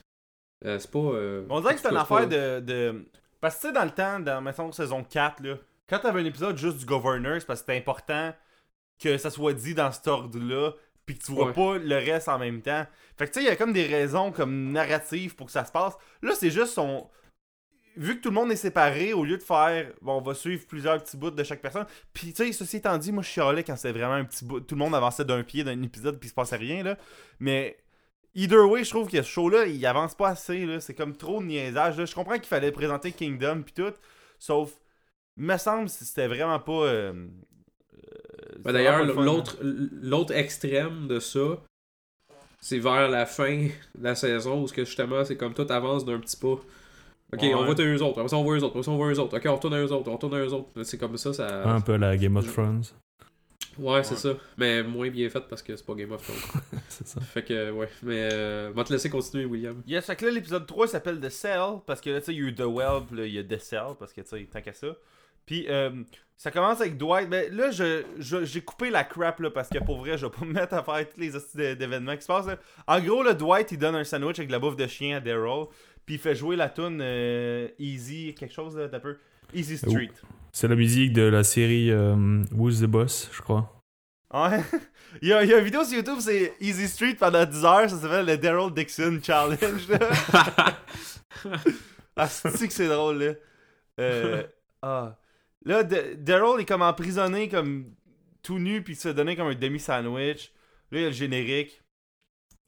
Euh, 0.65 0.79
c'est 0.79 0.91
pas. 0.91 0.99
euh, 0.99 1.45
On 1.51 1.61
dirait 1.61 1.75
que 1.75 1.81
c'est 1.81 1.91
une 1.91 1.97
affaire 1.97 2.27
de, 2.29 2.61
de. 2.61 3.05
Parce 3.41 3.57
que 3.57 3.61
tu 3.63 3.67
sais, 3.69 3.73
dans 3.73 3.85
le 3.85 3.91
temps, 3.91 4.21
dans 4.21 4.41
mettons 4.41 4.73
saison 4.73 5.05
4, 5.05 5.43
là, 5.43 5.57
quand 5.89 5.99
t'avais 5.99 6.21
un 6.21 6.25
épisode 6.25 6.57
juste 6.57 6.79
du 6.79 6.87
Governor, 6.87 7.41
c'est 7.41 7.47
parce 7.47 7.61
que 7.61 7.67
c'était 7.67 7.79
important 7.79 8.35
que 8.99 9.19
ça 9.19 9.31
soit 9.31 9.53
dit 9.53 9.75
dans 9.75 9.93
cet 9.93 10.07
ordre-là, 10.07 10.73
puis 11.05 11.19
que 11.19 11.25
tu 11.25 11.33
vois 11.33 11.49
Ouais. 11.49 11.53
pas 11.53 11.79
le 11.79 11.97
reste 11.97 12.29
en 12.29 12.39
même 12.39 12.63
temps. 12.63 12.87
Fait 13.19 13.27
que 13.27 13.33
tu 13.33 13.41
sais, 13.41 13.45
il 13.45 13.49
y 13.49 13.53
a 13.53 13.57
comme 13.57 13.73
des 13.75 13.87
raisons 13.87 14.33
comme 14.33 14.73
narratives 14.73 15.35
pour 15.35 15.47
que 15.47 15.53
ça 15.53 15.65
se 15.65 15.73
passe. 15.73 15.95
Là, 16.23 16.33
c'est 16.35 16.51
juste 16.51 16.73
son. 16.73 17.11
Vu 17.97 18.17
que 18.17 18.23
tout 18.23 18.31
le 18.31 18.35
monde 18.35 18.51
est 18.51 18.57
séparé, 18.57 19.13
au 19.13 19.25
lieu 19.25 19.37
de 19.37 19.43
faire, 19.43 19.93
bon, 20.01 20.15
on 20.19 20.21
va 20.21 20.35
suivre 20.35 20.67
plusieurs 20.67 21.01
petits 21.01 21.17
bouts 21.17 21.31
de 21.31 21.45
chaque 21.45 21.61
personne. 21.61 21.87
Puis, 22.13 22.33
tu 22.33 22.45
sais, 22.45 22.53
ceci 22.53 22.79
étant 22.79 22.99
dit, 22.99 23.13
moi, 23.13 23.23
je 23.23 23.29
chialais 23.29 23.63
quand 23.63 23.77
c'était 23.77 23.97
vraiment 23.97 24.15
un 24.15 24.25
petit 24.25 24.45
bout. 24.45 24.59
Tout 24.61 24.75
le 24.75 24.81
monde 24.81 24.97
avançait 24.97 25.25
d'un 25.25 25.45
pied 25.45 25.63
d'un 25.63 25.81
épisode, 25.81 26.19
puis 26.19 26.27
il 26.27 26.31
se 26.31 26.35
passait 26.35 26.57
rien, 26.57 26.83
là. 26.83 26.97
Mais, 27.39 27.77
either 28.35 28.61
way, 28.69 28.85
je 28.85 28.91
trouve 28.91 29.09
que 29.11 29.23
ce 29.23 29.29
show-là, 29.29 29.67
il 29.67 29.85
avance 29.87 30.15
pas 30.15 30.29
assez, 30.31 30.67
là. 30.67 30.81
C'est 30.81 30.95
comme 30.95 31.17
trop 31.17 31.41
de 31.41 31.47
niaisage, 31.47 31.97
là. 31.99 32.05
Je 32.05 32.15
comprends 32.15 32.35
qu'il 32.35 32.47
fallait 32.47 32.73
présenter 32.73 33.13
Kingdom, 33.13 33.63
puis 33.63 33.75
tout. 33.75 33.93
Sauf, 34.39 34.73
me 35.37 35.57
semble, 35.57 35.85
que 35.87 35.91
c'était 35.91 36.27
vraiment 36.29 36.59
pas. 36.61 36.73
euh, 36.73 37.13
euh, 37.13 38.59
Ben, 38.61 38.73
D'ailleurs, 38.73 39.07
fun, 39.15 39.23
l'autre 39.25 39.57
l'autre 39.63 40.33
extrême 40.35 41.07
de 41.09 41.19
ça, 41.21 41.59
c'est 42.61 42.79
vers 42.79 43.09
la 43.09 43.27
fin 43.27 43.67
de 43.95 44.03
la 44.05 44.15
saison 44.15 44.63
où 44.63 44.69
ce 44.69 44.73
que 44.73 44.85
justement 44.85 45.25
c'est 45.25 45.37
comme 45.37 45.55
tout 45.55 45.67
avance 45.71 46.05
d'un 46.05 46.19
petit 46.19 46.37
pas. 46.37 46.57
Ok, 47.33 47.41
Ouais. 47.43 47.55
on 47.55 47.65
voit 47.65 47.75
eux 47.81 48.03
autres, 48.03 48.19
après 48.21 48.29
ça 48.29 48.37
on 48.37 48.45
voit 48.45 48.55
eux 48.57 48.63
autres, 48.63 48.75
après 48.75 48.83
ça 48.85 48.91
on 48.93 48.97
voit 48.97 49.11
eux 49.13 49.19
autres, 49.19 49.37
ok, 49.37 49.43
on 49.47 49.55
retourne 49.57 49.75
à 49.75 49.81
eux 49.81 49.91
autres, 49.93 50.09
on 50.09 50.13
retourne 50.15 50.35
à 50.35 50.39
eux 50.39 50.53
autres. 50.53 50.83
C'est 50.85 50.99
comme 50.99 51.17
ça, 51.17 51.33
ça. 51.33 51.69
Un 51.69 51.81
peu 51.81 51.97
la 51.97 52.17
Game 52.17 52.37
of 52.37 52.53
Thrones. 52.53 52.85
Ouais, 53.79 54.03
c'est 54.05 54.17
ça. 54.17 54.31
Mais 54.57 54.83
moins 54.83 55.09
bien 55.11 55.29
fait 55.31 55.41
parce 55.49 55.63
que 55.63 55.75
c'est 55.77 55.85
pas 55.87 55.95
Game 55.95 56.13
of 56.13 56.23
Thrones. 56.23 56.63
c'est 56.89 57.07
ça. 57.07 57.21
fait 57.21 57.43
que, 57.43 57.71
ouais. 57.71 57.89
Mais, 58.03 58.29
euh, 58.33 58.71
va 58.75 58.85
te 58.85 58.93
laisser 58.93 59.11
continuer, 59.11 59.45
William. 59.45 59.83
Yes, 59.87 60.07
fait 60.07 60.17
que 60.17 60.25
là, 60.27 60.31
l'épisode 60.33 60.67
3 60.67 60.89
s'appelle 60.89 61.21
The 61.21 61.29
Cell, 61.31 61.81
parce 61.87 62.01
que 62.01 62.11
là, 62.11 62.21
tu 62.21 62.27
sais, 62.27 62.35
il 62.35 62.39
y 62.41 62.45
a 62.45 62.49
eu 62.49 62.55
The 62.55 62.61
Well, 62.67 63.03
puis 63.09 63.17
là, 63.19 63.27
il 63.27 63.33
y 63.35 63.39
a 63.39 63.45
The 63.45 63.59
Cell, 63.59 63.95
parce 63.99 64.13
que, 64.13 64.21
tu 64.21 64.29
sais, 64.29 64.49
tant 64.53 64.61
qu'à 64.61 64.73
ça. 64.73 64.89
Puis, 65.47 65.67
euh, 65.69 65.91
ça 66.37 66.51
commence 66.51 66.81
avec 66.81 66.97
Dwight. 66.97 67.29
Ben, 67.29 67.55
là, 67.55 67.71
je, 67.71 68.03
je- 68.19 68.45
j'ai 68.45 68.61
coupé 68.63 68.91
la 68.91 69.05
crap, 69.05 69.41
là, 69.41 69.51
parce 69.51 69.69
que 69.69 69.79
pour 69.79 69.99
vrai, 69.99 70.17
je 70.19 70.27
vais 70.27 70.33
pas 70.33 70.45
me 70.47 70.53
mettre 70.53 70.75
à 70.75 70.83
faire 70.83 71.07
tous 71.09 71.21
les 71.21 71.75
d'événements 71.77 72.17
qui 72.17 72.23
se 72.23 72.27
passent, 72.29 72.47
là. 72.47 72.59
En 72.87 73.01
gros, 73.01 73.23
le 73.23 73.35
Dwight, 73.35 73.71
il 73.73 73.79
donne 73.79 73.95
un 73.95 74.05
sandwich 74.05 74.39
avec 74.39 74.49
de 74.49 74.53
la 74.53 74.59
bouffe 74.59 74.77
de 74.77 74.87
chien 74.87 75.17
à 75.17 75.21
Daryl, 75.21 75.67
puis 76.07 76.15
il 76.17 76.21
fait 76.21 76.35
jouer 76.35 76.57
la 76.57 76.69
tune 76.69 77.01
euh, 77.03 77.69
Easy, 77.79 78.35
quelque 78.39 78.55
chose, 78.55 78.75
d'un 78.77 79.01
peu. 79.01 79.17
Easy 79.53 79.77
Street. 79.79 80.11
C'est 80.55 80.69
la 80.69 80.77
musique 80.77 81.13
de 81.13 81.23
la 81.23 81.43
série 81.43 81.91
euh, 81.91 82.45
Who's 82.53 82.81
the 82.81 82.85
Boss, 82.85 83.29
je 83.33 83.43
crois. 83.43 83.83
Ouais. 84.33 84.63
il, 85.23 85.31
y 85.31 85.33
a, 85.33 85.43
il 85.43 85.51
y 85.51 85.53
a 85.53 85.59
une 85.59 85.65
vidéo 85.65 85.83
sur 85.83 85.97
YouTube, 85.97 86.19
c'est 86.21 86.55
Easy 86.61 86.87
Street 86.87 87.15
pendant 87.15 87.45
10 87.45 87.65
heures, 87.65 87.91
ça 87.91 87.99
s'appelle 87.99 88.25
le 88.25 88.39
Daryl 88.39 88.73
Dixon 88.73 89.19
Challenge. 89.23 89.59
Ah, 92.17 92.29
c'est 92.29 92.69
que 92.69 92.73
c'est 92.73 92.87
drôle, 92.87 93.19
là? 93.19 93.33
Euh, 93.99 94.45
ah. 94.83 95.19
Là, 95.65 95.83
Daryl 95.83 96.61
est 96.61 96.65
comme 96.65 96.83
emprisonné, 96.83 97.49
comme 97.49 97.93
tout 98.41 98.61
nu, 98.61 98.83
puis 98.83 98.93
il 98.93 98.97
se 98.97 99.09
fait 99.09 99.15
donner 99.15 99.35
comme 99.35 99.49
un 99.49 99.55
demi-sandwich. 99.57 100.53
Là, 100.93 100.99
il 100.99 101.03
y 101.03 101.05
a 101.07 101.09
le 101.09 101.13
générique. 101.13 101.83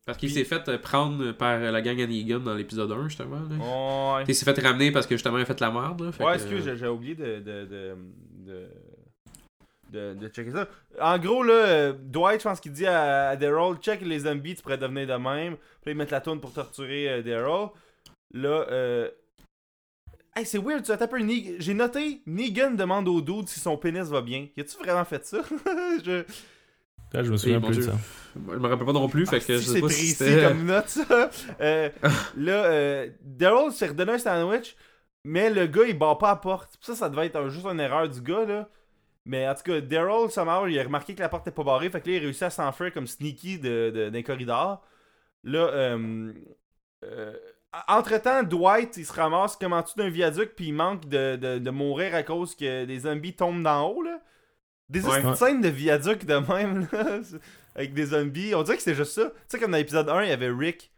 Parce 0.07 0.19
qu'il 0.19 0.31
s'est 0.31 0.45
fait 0.45 0.67
euh, 0.69 0.79
prendre 0.79 1.33
par 1.33 1.59
la 1.59 1.83
gang 1.83 2.01
à 2.01 2.07
Negan 2.07 2.39
dans 2.39 2.55
l'épisode 2.55 2.91
1, 2.93 3.09
justement. 3.09 3.41
Là. 3.51 4.19
Ouais. 4.19 4.25
Il 4.29 4.35
s'est 4.37 4.45
fait 4.45 4.59
ramener 4.63 4.93
parce 4.93 5.05
que 5.07 5.17
justement 5.17 5.37
il 5.39 5.43
a 5.43 5.45
fait 5.45 5.61
la 5.61 5.71
merde. 5.73 6.01
Là, 6.01 6.13
fait 6.13 6.23
Ouais, 6.25 6.31
que, 6.31 6.43
excuse, 6.43 6.65
j'ai- 6.65 6.77
j'ai 6.77 6.87
oublié 6.87 7.15
de 7.17 7.41
de, 7.41 7.65
de, 7.65 7.97
de, 8.47 8.69
de- 9.91 10.15
de 10.15 10.29
checker 10.29 10.53
ça. 10.53 10.69
En 11.01 11.19
gros, 11.19 11.43
là, 11.43 11.53
euh, 11.55 11.93
Dwight, 11.99 12.41
je 12.41 12.45
pense 12.49 12.61
qu'il 12.61 12.73
dit 12.73 12.87
à, 12.87 13.31
à 13.31 13.37
Daryl, 13.37 13.77
check 13.81 14.01
les 14.03 14.21
zombies, 14.21 14.55
tu 14.55 14.63
pourrais 14.63 14.79
devenir 14.79 15.09
de 15.09 15.15
même. 15.15 15.57
Puis 15.83 15.91
ils 15.93 15.97
mettent 15.97 16.13
la 16.13 16.21
tourne 16.21 16.41
pour 16.41 16.53
torturer 16.53 17.09
euh, 17.09 17.23
Daryl. 17.23 17.69
Là, 18.33 18.67
euh... 18.71 19.11
Hey, 20.37 20.45
c'est 20.47 20.59
weird, 20.59 20.85
tu 20.85 20.93
as 20.93 20.99
tapé 20.99 21.17
un 21.17 21.25
Negan. 21.25 21.53
J'ai 21.59 21.75
noté, 21.75 22.21
Negan 22.27 22.73
demande 22.73 23.09
au 23.09 23.21
dude 23.23 23.49
si 23.49 23.59
son 23.59 23.77
pénis 23.77 24.07
va 24.09 24.21
bien. 24.21 24.47
Y 24.57 24.61
a-tu 24.61 24.77
vraiment 24.77 25.05
fait 25.05 25.25
ça? 25.25 25.39
je... 26.05 26.23
Là, 27.17 27.23
je 27.25 27.33
me 27.33 27.37
souviens 27.37 27.59
mon 27.61 27.69
plus 27.69 27.79
de 27.79 27.83
ça. 27.83 27.93
Je 28.35 28.41
me 28.59 28.69
rappelle 28.69 28.87
pas 28.87 28.93
non 28.93 29.09
plus, 29.09 29.27
fait 29.27 29.41
que 29.41 29.53
Ah, 29.55 29.57
je 29.57 29.59
si, 29.63 29.69
sais 29.71 29.81
pas 29.81 29.87
précis 29.87 30.17
comme 30.47 30.65
note, 30.67 30.89
ça. 30.89 31.31
Euh, 31.61 31.89
là, 32.37 32.65
euh, 32.67 33.09
Daryl 33.23 33.73
s'est 33.73 33.87
redonné 33.89 34.13
un 34.13 34.19
sandwich, 34.19 34.77
mais 35.25 35.49
le 35.51 35.67
gars, 35.67 35.85
il 35.89 35.99
bat 35.99 36.15
pas 36.17 36.29
la 36.29 36.37
porte. 36.37 36.77
Ça, 36.83 36.95
ça 36.95 37.09
devait 37.09 37.27
être 37.27 37.37
un- 37.37 37.49
juste 37.49 37.65
une 37.67 37.81
erreur 37.81 38.09
du 38.09 38.21
gars, 38.21 38.45
là. 38.45 38.69
Mais 39.25 39.49
en 39.49 39.55
tout 39.55 39.63
cas, 39.65 39.81
Daryl, 39.81 40.31
somehow, 40.31 40.67
il 40.67 40.79
a 40.79 40.85
remarqué 40.85 41.15
que 41.15 41.21
la 41.21 41.29
porte 41.31 41.47
était 41.49 41.55
pas 41.55 41.65
barrée, 41.65 41.89
fait 41.91 42.01
que 42.03 42.11
là, 42.11 42.17
il 42.17 42.19
a 42.19 42.23
réussi 42.23 42.45
à 42.45 42.51
s'enfuir 42.51 42.93
comme 42.93 43.07
sneaky 43.07 43.59
de, 43.59 43.91
de- 43.95 44.11
d'un 44.11 44.23
corridor. 44.23 44.85
Là, 45.43 45.59
euh, 45.73 46.33
euh, 47.05 47.33
entre-temps, 47.89 48.43
Dwight, 48.43 48.97
il 48.99 49.07
se 49.07 49.13
ramasse 49.13 49.57
comme 49.57 49.73
en 49.73 49.81
dessous 49.83 49.99
d'un 49.99 50.09
viaduc, 50.11 50.51
puis 50.55 50.67
il 50.67 50.75
manque 50.75 51.09
de, 51.09 51.37
de, 51.37 51.59
de 51.59 51.71
mourir 51.71 52.15
à 52.15 52.23
cause 52.23 52.55
que 52.55 52.85
des 52.85 53.01
zombies 53.01 53.35
tombent 53.35 53.63
d'en 53.63 53.89
haut, 53.89 54.03
là. 54.03 54.21
Des 54.89 55.05
Ouais. 55.05 55.35
scènes 55.35 55.61
de 55.61 55.69
viaduc 55.69 56.25
de 56.25 56.35
même, 56.37 56.87
là, 56.93 57.21
avec 57.75 57.93
des 57.93 58.07
zombies. 58.07 58.55
On 58.55 58.63
dirait 58.63 58.77
que 58.77 58.83
c'est 58.83 58.95
juste 58.95 59.13
ça. 59.13 59.25
Tu 59.31 59.37
sais, 59.49 59.59
comme 59.59 59.73
dans 59.73 59.79
l'épisode 59.79 60.09
1, 60.09 60.23
il 60.23 60.29
y 60.29 60.33
avait 60.33 60.51
Rick 60.51 60.93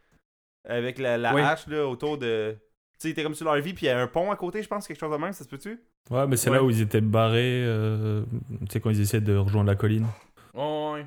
avec 0.67 0.99
la, 0.99 1.17
la 1.17 1.33
Oui. 1.33 1.41
hache, 1.41 1.65
là, 1.67 1.87
autour 1.87 2.17
de... 2.17 2.51
Tu 2.53 2.59
sais, 3.03 3.07
il 3.09 3.11
était 3.11 3.23
comme 3.23 3.33
sur 3.33 3.45
leur 3.45 3.55
vie, 3.61 3.73
puis 3.73 3.85
il 3.85 3.89
y 3.89 3.91
a 3.91 3.99
un 3.99 4.07
pont 4.07 4.29
à 4.31 4.35
côté, 4.35 4.61
je 4.61 4.67
pense, 4.67 4.87
quelque 4.87 4.99
chose 4.99 5.11
de 5.11 5.17
même, 5.17 5.33
ça 5.33 5.43
se 5.43 5.49
peut-tu? 5.49 5.79
Ouais, 6.11 6.27
mais 6.27 6.35
c'est 6.37 6.49
Ouais. 6.49 6.57
là 6.57 6.63
où 6.63 6.69
ils 6.69 6.81
étaient 6.81 7.01
barrés, 7.01 7.63
euh, 7.65 8.23
tu 8.61 8.73
sais, 8.73 8.79
quand 8.79 8.89
ils 8.91 9.01
essaient 9.01 9.21
de 9.21 9.35
rejoindre 9.35 9.67
la 9.69 9.75
colline. 9.75 10.05
Ouais. 10.53 11.05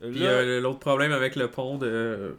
Puis 0.00 0.20
Là- 0.20 0.28
euh, 0.30 0.60
l'autre 0.60 0.78
problème 0.80 1.12
avec 1.12 1.36
le 1.36 1.48
pont 1.50 1.76
de... 1.78 2.36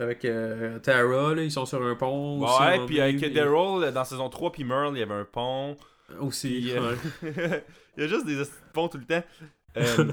Avec 0.00 0.24
euh, 0.24 0.78
Tara, 0.78 1.34
là, 1.34 1.42
ils 1.42 1.50
sont 1.52 1.66
sur 1.66 1.84
un 1.84 1.94
pont. 1.96 2.40
aussi, 2.42 2.62
Ouais, 2.62 2.86
puis 2.86 3.00
avec 3.00 3.20
donné, 3.20 3.34
Daryl, 3.34 3.92
dans 3.92 4.04
saison 4.04 4.28
3, 4.28 4.52
puis 4.52 4.64
Merle, 4.64 4.96
il 4.96 5.00
y 5.00 5.02
avait 5.02 5.14
un 5.14 5.24
pont. 5.24 5.76
Aussi, 6.20 6.48
Puis, 6.48 6.72
euh, 6.72 6.94
ouais. 7.22 7.64
il 7.98 8.02
y 8.02 8.04
a 8.04 8.08
juste 8.08 8.26
des 8.26 8.40
ponts 8.72 8.88
tout 8.88 8.98
le 8.98 9.04
temps. 9.04 9.22
Euh, 9.76 10.12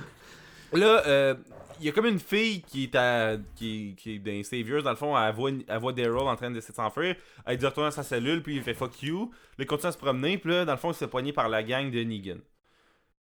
là, 0.74 1.02
euh, 1.08 1.34
il 1.80 1.86
y 1.86 1.90
a 1.90 1.92
comme 1.94 2.06
une 2.06 2.20
fille 2.20 2.62
qui 2.62 2.84
est 2.84 2.96
à, 2.96 3.38
qui, 3.56 3.96
qui 3.98 4.16
est 4.16 4.20
dans 4.20 4.44
Saviors, 4.44 4.84
dans 4.84 4.92
le 4.92 4.96
fond, 4.96 5.18
elle 5.18 5.34
voit, 5.34 5.50
elle 5.68 5.80
voit 5.80 5.94
Daryl 5.94 6.28
en 6.28 6.36
train 6.36 6.52
d'essayer 6.52 6.74
de 6.74 6.76
s'enfuir. 6.76 7.16
Elle 7.46 7.58
dit 7.58 7.66
retourne 7.66 7.88
à 7.88 7.92
sa 7.92 8.04
cellule, 8.04 8.44
puis 8.44 8.58
il 8.58 8.62
fait 8.62 8.74
fuck 8.74 9.02
you. 9.02 9.32
Là, 9.58 9.64
il 9.64 9.66
continue 9.66 9.88
à 9.88 9.92
se 9.94 9.98
promener, 9.98 10.38
puis 10.38 10.52
là, 10.52 10.66
dans 10.66 10.74
le 10.74 10.78
fond, 10.78 10.92
il 10.92 10.94
se 10.94 11.00
fait 11.00 11.08
poigner 11.08 11.34
par 11.34 11.50
la 11.50 11.64
gang 11.64 11.90
de 11.90 12.04
Negan. 12.04 12.40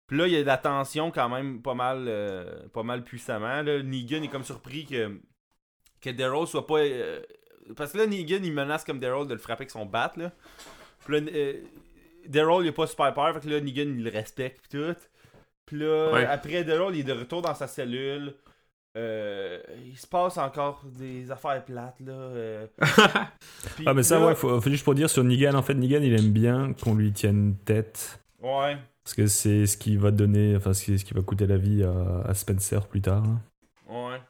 Puis 0.07 0.17
là, 0.17 0.27
il 0.27 0.33
y 0.33 0.37
a 0.37 0.41
de 0.41 0.47
la 0.47 0.57
tension 0.57 1.11
quand 1.11 1.29
même 1.29 1.61
pas 1.61 1.73
mal, 1.73 2.05
euh, 2.07 2.67
pas 2.73 2.83
mal 2.83 3.03
puissamment. 3.03 3.63
Là. 3.63 3.83
Negan 3.83 4.21
est 4.21 4.29
comme 4.29 4.43
surpris 4.45 4.85
que, 4.85 5.19
que 5.99 6.11
Daryl 6.11 6.47
soit 6.47 6.65
pas. 6.67 6.79
euh, 6.79 7.21
parce 7.75 7.91
que 7.91 7.97
là, 7.97 8.07
Negan, 8.07 8.39
il 8.43 8.53
menace 8.53 8.83
comme 8.83 8.99
Daryl 8.99 9.27
de 9.27 9.33
le 9.33 9.39
frapper 9.39 9.63
avec 9.63 9.71
son 9.71 9.85
bat. 9.85 10.13
Là. 10.15 10.31
Puis 11.05 11.19
là, 11.19 11.31
euh, 11.33 11.53
Daryl, 12.27 12.65
il 12.65 12.69
est 12.69 12.73
pas 12.73 12.87
super 12.87 13.13
peur, 13.13 13.33
fait 13.33 13.39
que 13.41 13.49
là, 13.49 13.59
Negan, 13.61 13.83
il 13.95 14.03
le 14.03 14.09
respecte, 14.09 14.61
pis 14.63 14.77
tout. 14.77 14.95
Puis 15.65 15.79
là, 15.79 16.11
Ouais. 16.13 16.25
après 16.25 16.63
Daryl, 16.63 16.95
il 16.95 17.01
est 17.01 17.03
de 17.03 17.13
retour 17.19 17.41
dans 17.41 17.53
sa 17.53 17.67
cellule. 17.67 18.33
Euh, 18.97 19.59
il 19.85 19.97
se 19.97 20.07
passe 20.07 20.37
encore 20.37 20.81
des 20.83 21.29
affaires 21.31 21.63
plates, 21.63 21.99
là. 21.99 22.11
euh. 22.13 22.67
Puis 23.75 23.83
Ah, 23.85 23.93
mais 23.93 24.03
ça, 24.03 24.19
là- 24.19 24.27
ouais, 24.27 24.35
faut, 24.35 24.59
faut 24.59 24.69
juste 24.69 24.83
pour 24.83 24.95
dire 24.95 25.09
sur 25.09 25.23
Negan, 25.23 25.53
en 25.53 25.61
fait, 25.61 25.75
Negan, 25.75 26.01
il 26.01 26.13
aime 26.13 26.31
bien 26.31 26.73
qu'on 26.73 26.95
lui 26.95 27.11
tienne 27.13 27.55
tête. 27.65 28.19
Ouais. 28.41 28.77
Parce 29.03 29.13
que 29.15 29.27
c'est 29.27 29.65
ce 29.67 29.77
qui 29.77 29.95
va 29.95 30.11
donner, 30.11 30.55
enfin, 30.55 30.73
ce 30.73 30.83
qui, 30.85 30.97
ce 30.99 31.05
qui 31.05 31.13
va 31.13 31.21
coûter 31.21 31.45
la 31.47 31.57
vie 31.57 31.83
à, 31.83 32.21
à 32.27 32.33
Spencer 32.33 32.87
plus 32.87 33.01
tard. 33.01 33.23
là. 33.23 33.93
Ouais. 33.95 34.21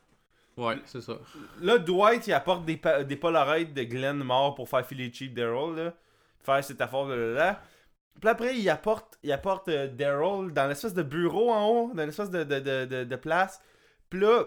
ouais, 0.57 0.77
c'est 0.85 1.01
ça. 1.01 1.13
Là, 1.61 1.77
Dwight, 1.77 2.27
il 2.27 2.33
apporte 2.33 2.65
des, 2.65 2.77
pa- 2.77 3.03
des 3.03 3.15
Polaroids 3.15 3.63
de 3.63 3.83
Glenn 3.83 4.17
mort 4.23 4.55
pour 4.55 4.67
faire 4.69 4.85
filer 4.85 5.11
cheap 5.11 5.33
Daryl, 5.33 5.75
là. 5.75 5.93
Faire 6.41 6.63
cette 6.63 6.79
affaire 6.81 7.05
de 7.07 7.13
là, 7.13 7.33
là. 7.33 7.61
Puis 8.19 8.29
après, 8.29 8.57
il 8.57 8.69
apporte, 8.69 9.17
il 9.23 9.31
apporte 9.31 9.69
euh, 9.69 9.87
Daryl 9.87 10.51
dans 10.51 10.67
l'espèce 10.67 10.93
de 10.93 11.03
bureau 11.03 11.51
en 11.51 11.67
haut, 11.67 11.91
dans 11.93 12.05
l'espèce 12.05 12.29
de, 12.29 12.43
de, 12.43 12.59
de, 12.85 13.03
de, 13.03 13.15
place. 13.15 13.61
Puis 14.09 14.19
là, 14.19 14.45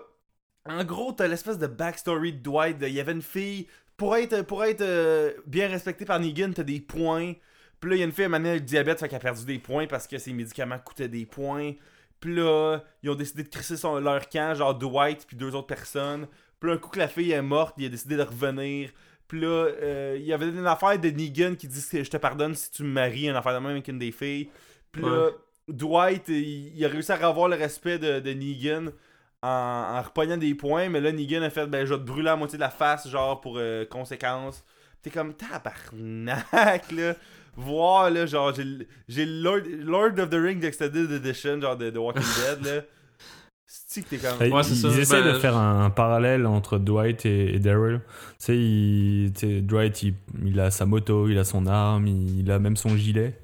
en 0.66 0.84
gros, 0.84 1.12
t'as 1.12 1.26
l'espèce 1.26 1.58
de 1.58 1.66
backstory 1.66 2.34
de 2.34 2.38
Dwight. 2.42 2.76
Il 2.80 2.88
y 2.88 3.00
avait 3.00 3.12
une 3.12 3.22
fille. 3.22 3.66
Pour 3.96 4.16
être, 4.16 4.42
pour 4.42 4.64
être 4.64 4.80
euh, 4.80 5.32
bien 5.46 5.68
respecté 5.68 6.04
par 6.04 6.18
Negan, 6.18 6.52
t'as 6.52 6.62
des 6.64 6.80
points. 6.80 7.34
Puis 7.80 7.90
là, 7.90 7.96
il 7.96 7.98
y 8.00 8.02
a 8.02 8.06
une 8.06 8.12
fille 8.12 8.28
donné, 8.28 8.50
avec 8.50 8.62
le 8.62 8.66
diabète, 8.66 9.00
fait 9.00 9.08
qu'elle 9.08 9.16
a 9.16 9.20
perdu 9.20 9.44
des 9.44 9.58
points 9.58 9.86
parce 9.86 10.06
que 10.06 10.18
ses 10.18 10.32
médicaments 10.32 10.78
coûtaient 10.78 11.08
des 11.08 11.26
points. 11.26 11.72
Puis 12.20 12.34
là, 12.34 12.80
ils 13.02 13.10
ont 13.10 13.14
décidé 13.14 13.42
de 13.42 13.48
crisser 13.48 13.74
leur 14.00 14.28
camp, 14.28 14.54
genre 14.54 14.76
Dwight 14.76 15.26
puis 15.26 15.36
deux 15.36 15.54
autres 15.54 15.66
personnes. 15.66 16.26
Puis 16.60 16.70
un 16.70 16.76
coup 16.78 16.90
que 16.90 16.98
la 17.00 17.08
fille 17.08 17.32
est 17.32 17.42
morte, 17.42 17.74
il 17.78 17.86
a 17.86 17.88
décidé 17.88 18.16
de 18.16 18.22
revenir. 18.22 18.90
Puis 19.32 19.40
là, 19.40 19.48
euh, 19.48 20.16
il 20.20 20.26
y 20.26 20.34
avait 20.34 20.46
une 20.50 20.66
affaire 20.66 20.98
de 20.98 21.08
Negan 21.08 21.54
qui 21.54 21.66
dit 21.66 21.82
que 21.90 22.04
je 22.04 22.10
te 22.10 22.18
pardonne 22.18 22.54
si 22.54 22.70
tu 22.70 22.82
me 22.82 22.90
maries, 22.90 23.30
une 23.30 23.34
affaire 23.34 23.54
de 23.54 23.60
même 23.60 23.70
avec 23.70 23.88
une 23.88 23.98
des 23.98 24.12
filles. 24.12 24.50
Puis 24.92 25.00
là, 25.00 25.30
Dwight, 25.68 26.28
il, 26.28 26.76
il 26.76 26.84
a 26.84 26.88
réussi 26.88 27.12
à 27.12 27.16
revoir 27.16 27.48
le 27.48 27.56
respect 27.56 27.98
de, 27.98 28.20
de 28.20 28.30
Negan 28.34 28.92
en, 29.40 29.48
en 29.48 30.02
repognant 30.02 30.36
des 30.36 30.54
points. 30.54 30.90
Mais 30.90 31.00
là, 31.00 31.12
Negan 31.12 31.40
a 31.40 31.48
fait 31.48 31.66
ben, 31.66 31.86
je 31.86 31.94
vais 31.94 32.00
te 32.00 32.04
brûler 32.04 32.24
la 32.24 32.36
moitié 32.36 32.58
de 32.58 32.60
la 32.60 32.68
face, 32.68 33.08
genre 33.08 33.40
pour 33.40 33.56
euh, 33.56 33.86
conséquence. 33.86 34.62
T'es 35.00 35.08
comme 35.08 35.32
tabarnak, 35.32 36.92
là. 36.92 37.14
Voir, 37.56 38.10
là, 38.10 38.26
genre, 38.26 38.52
j'ai 38.54 38.86
j'ai 39.08 39.24
Lord, 39.24 39.62
Lord 39.78 40.18
of 40.18 40.28
the 40.28 40.34
Rings 40.34 40.62
Extended 40.62 41.10
Edition, 41.10 41.58
genre 41.58 41.78
de, 41.78 41.88
de 41.88 41.98
Walking 41.98 42.22
Dead, 42.36 42.66
là. 42.66 42.82
T'es. 43.94 44.02
Ils, 44.12 44.52
Ouais, 44.52 44.62
ils 44.62 44.76
ça. 44.76 44.88
essaient 44.88 45.22
Ben, 45.22 45.34
de 45.34 45.38
faire 45.38 45.56
un, 45.56 45.84
un 45.84 45.90
parallèle 45.90 46.46
entre 46.46 46.78
Dwight 46.78 47.26
et, 47.26 47.54
et 47.54 47.58
Daryl. 47.58 48.00
Tu 48.38 48.44
sais, 48.46 48.56
il- 48.58 49.32
tu 49.34 49.46
sais, 49.46 49.60
Dwight, 49.60 50.02
il, 50.02 50.14
il 50.44 50.58
a 50.60 50.70
sa 50.70 50.86
moto, 50.86 51.28
il 51.28 51.38
a 51.38 51.44
son 51.44 51.66
arme, 51.66 52.06
il, 52.06 52.40
il 52.40 52.50
a 52.50 52.58
même 52.58 52.76
son 52.76 52.96
gilet. 52.96 53.38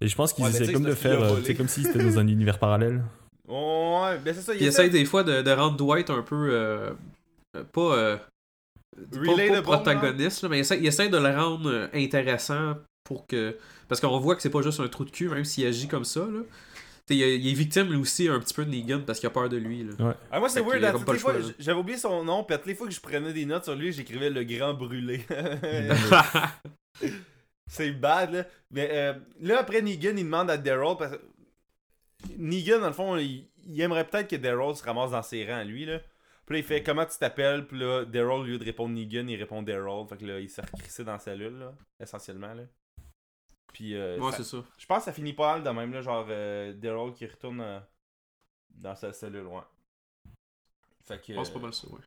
Et 0.00 0.08
je 0.08 0.16
pense 0.16 0.32
qu'ils 0.32 0.44
Ouais, 0.44 0.50
essaient 0.50 0.72
comme 0.72 0.84
c'est 0.84 0.88
de 0.90 0.94
faire, 0.94 1.22
euh, 1.22 1.40
c'est 1.44 1.54
comme 1.54 1.68
si 1.68 1.82
c'était 1.84 2.02
dans 2.02 2.18
un 2.18 2.26
univers 2.28 2.58
parallèle. 2.58 3.02
Ouais, 3.48 4.18
ben 4.24 4.34
c'est 4.34 4.40
ça. 4.42 4.54
Il 4.54 4.62
essaye 4.62 4.90
des 4.90 5.04
fois 5.04 5.22
de, 5.24 5.42
de 5.42 5.50
rendre 5.50 5.76
Dwight 5.76 6.08
un 6.10 6.22
peu. 6.22 6.48
euh, 6.52 6.90
euh, 7.56 7.64
pas. 7.72 7.80
euh, 7.96 8.16
pas- 8.16 9.16
pas, 9.26 9.32
Relatable, 9.32 9.62
protagoniste, 9.62 10.42
là, 10.42 10.48
mais 10.48 10.58
il 10.58 10.60
essaie, 10.60 10.78
il 10.78 10.86
essaie 10.86 11.08
de 11.08 11.16
le 11.18 11.30
rendre 11.36 11.88
intéressant 11.94 12.76
pour 13.04 13.26
que. 13.26 13.56
Parce 13.88 14.00
qu'on 14.00 14.18
voit 14.20 14.36
que 14.36 14.42
c'est 14.42 14.50
pas 14.50 14.62
juste 14.62 14.80
un 14.80 14.88
trou 14.88 15.04
de 15.04 15.10
cul, 15.10 15.28
même 15.28 15.44
s'il 15.44 15.66
agit 15.66 15.88
comme 15.88 16.04
ça. 16.04 16.20
Là. 16.20 16.40
Il, 17.10 17.22
est- 17.22 17.38
il 17.38 17.48
est 17.48 17.52
victime 17.54 17.88
lui 17.90 17.96
aussi 17.96 18.28
un 18.28 18.38
petit 18.40 18.54
peu 18.54 18.64
de 18.64 18.70
Negan 18.70 19.00
parce 19.06 19.18
qu'il 19.20 19.26
a 19.26 19.30
peur 19.30 19.48
de 19.48 19.56
lui. 19.56 19.84
Là. 19.84 19.92
Ah, 20.30 20.38
moi, 20.40 20.48
c'est 20.48 20.60
Fait 20.62 20.66
weird. 20.80 20.82
J'avais 21.58 21.78
oublié 21.78 21.98
son 21.98 22.24
nom, 22.24 22.44
puis 22.44 22.54
à 22.54 22.58
toutes 22.58 22.66
les 22.68 22.74
fois 22.74 22.86
que 22.86 22.92
je 22.94 23.00
prenais 23.00 23.32
des 23.32 23.44
notes 23.46 23.64
sur 23.64 23.74
lui, 23.74 23.92
j'écrivais 23.92 24.30
le 24.30 24.44
grand 24.44 24.74
brûlé. 24.74 25.24
c'est 27.66 27.92
bad, 27.92 28.32
là. 28.32 28.44
Mais 28.70 28.88
euh, 28.92 29.14
là, 29.40 29.60
après, 29.60 29.82
Negan, 29.82 30.16
il 30.16 30.24
demande 30.24 30.50
à 30.50 30.56
Daryl, 30.56 30.96
parce 30.98 31.16
Negan, 32.38 32.80
dans 32.80 32.88
le 32.88 32.92
fond, 32.92 33.16
il, 33.16 33.48
il 33.66 33.80
aimerait 33.80 34.06
peut-être 34.06 34.28
que 34.28 34.36
Daryl 34.36 34.74
se 34.76 34.82
ramasse 34.84 35.10
dans 35.12 35.22
ses 35.22 35.46
rangs, 35.46 35.64
lui, 35.64 35.84
là. 35.86 36.00
Puis 36.46 36.54
là, 36.56 36.58
il 36.58 36.64
fait 36.64 36.82
comment 36.82 37.06
tu 37.06 37.16
t'appelles, 37.18 37.66
puis 37.66 37.78
là, 37.78 38.04
Daryl, 38.04 38.40
au 38.40 38.42
lieu 38.44 38.58
de 38.58 38.64
répondre 38.64 38.94
Negan, 38.94 39.26
il 39.28 39.36
répond 39.36 39.62
Daryl. 39.62 40.06
Fait 40.08 40.16
que 40.16 40.24
là, 40.26 40.40
il 40.40 40.50
s'est 40.50 40.62
recrissé 40.62 41.04
dans 41.04 41.12
la 41.12 41.18
cellule, 41.20 41.58
là, 41.58 41.72
essentiellement, 42.00 42.52
là. 42.54 42.62
Puis, 43.72 43.94
euh, 43.94 44.18
ouais, 44.18 44.30
ça- 44.32 44.38
c'est 44.38 44.44
ça. 44.44 44.64
je 44.78 44.86
pense 44.86 44.98
que 44.98 45.04
ça 45.04 45.12
finit 45.12 45.32
pas 45.32 45.52
mal 45.54 45.62
de 45.62 45.70
même, 45.70 45.92
là, 45.92 46.00
genre 46.00 46.26
euh, 46.28 46.72
Daryl 46.72 47.12
qui 47.12 47.26
retourne 47.26 47.60
euh, 47.60 47.78
dans 48.70 48.94
sa 48.96 49.12
cellule, 49.12 49.46
ouais. 49.46 49.62
Fait 51.06 51.18
que. 51.20 51.32
Je 51.32 51.34
pense 51.34 51.50
pas 51.50 51.58
mal 51.60 51.72
ça, 51.74 51.88
ouais. 51.88 52.00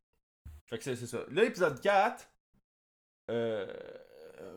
Fait 0.70 0.78
que 0.78 0.84
c'est 0.84 0.96
ça. 0.96 1.20
Là, 1.32 1.44
épisode 1.44 1.80
4. 1.82 2.28
Euh. 3.32 3.68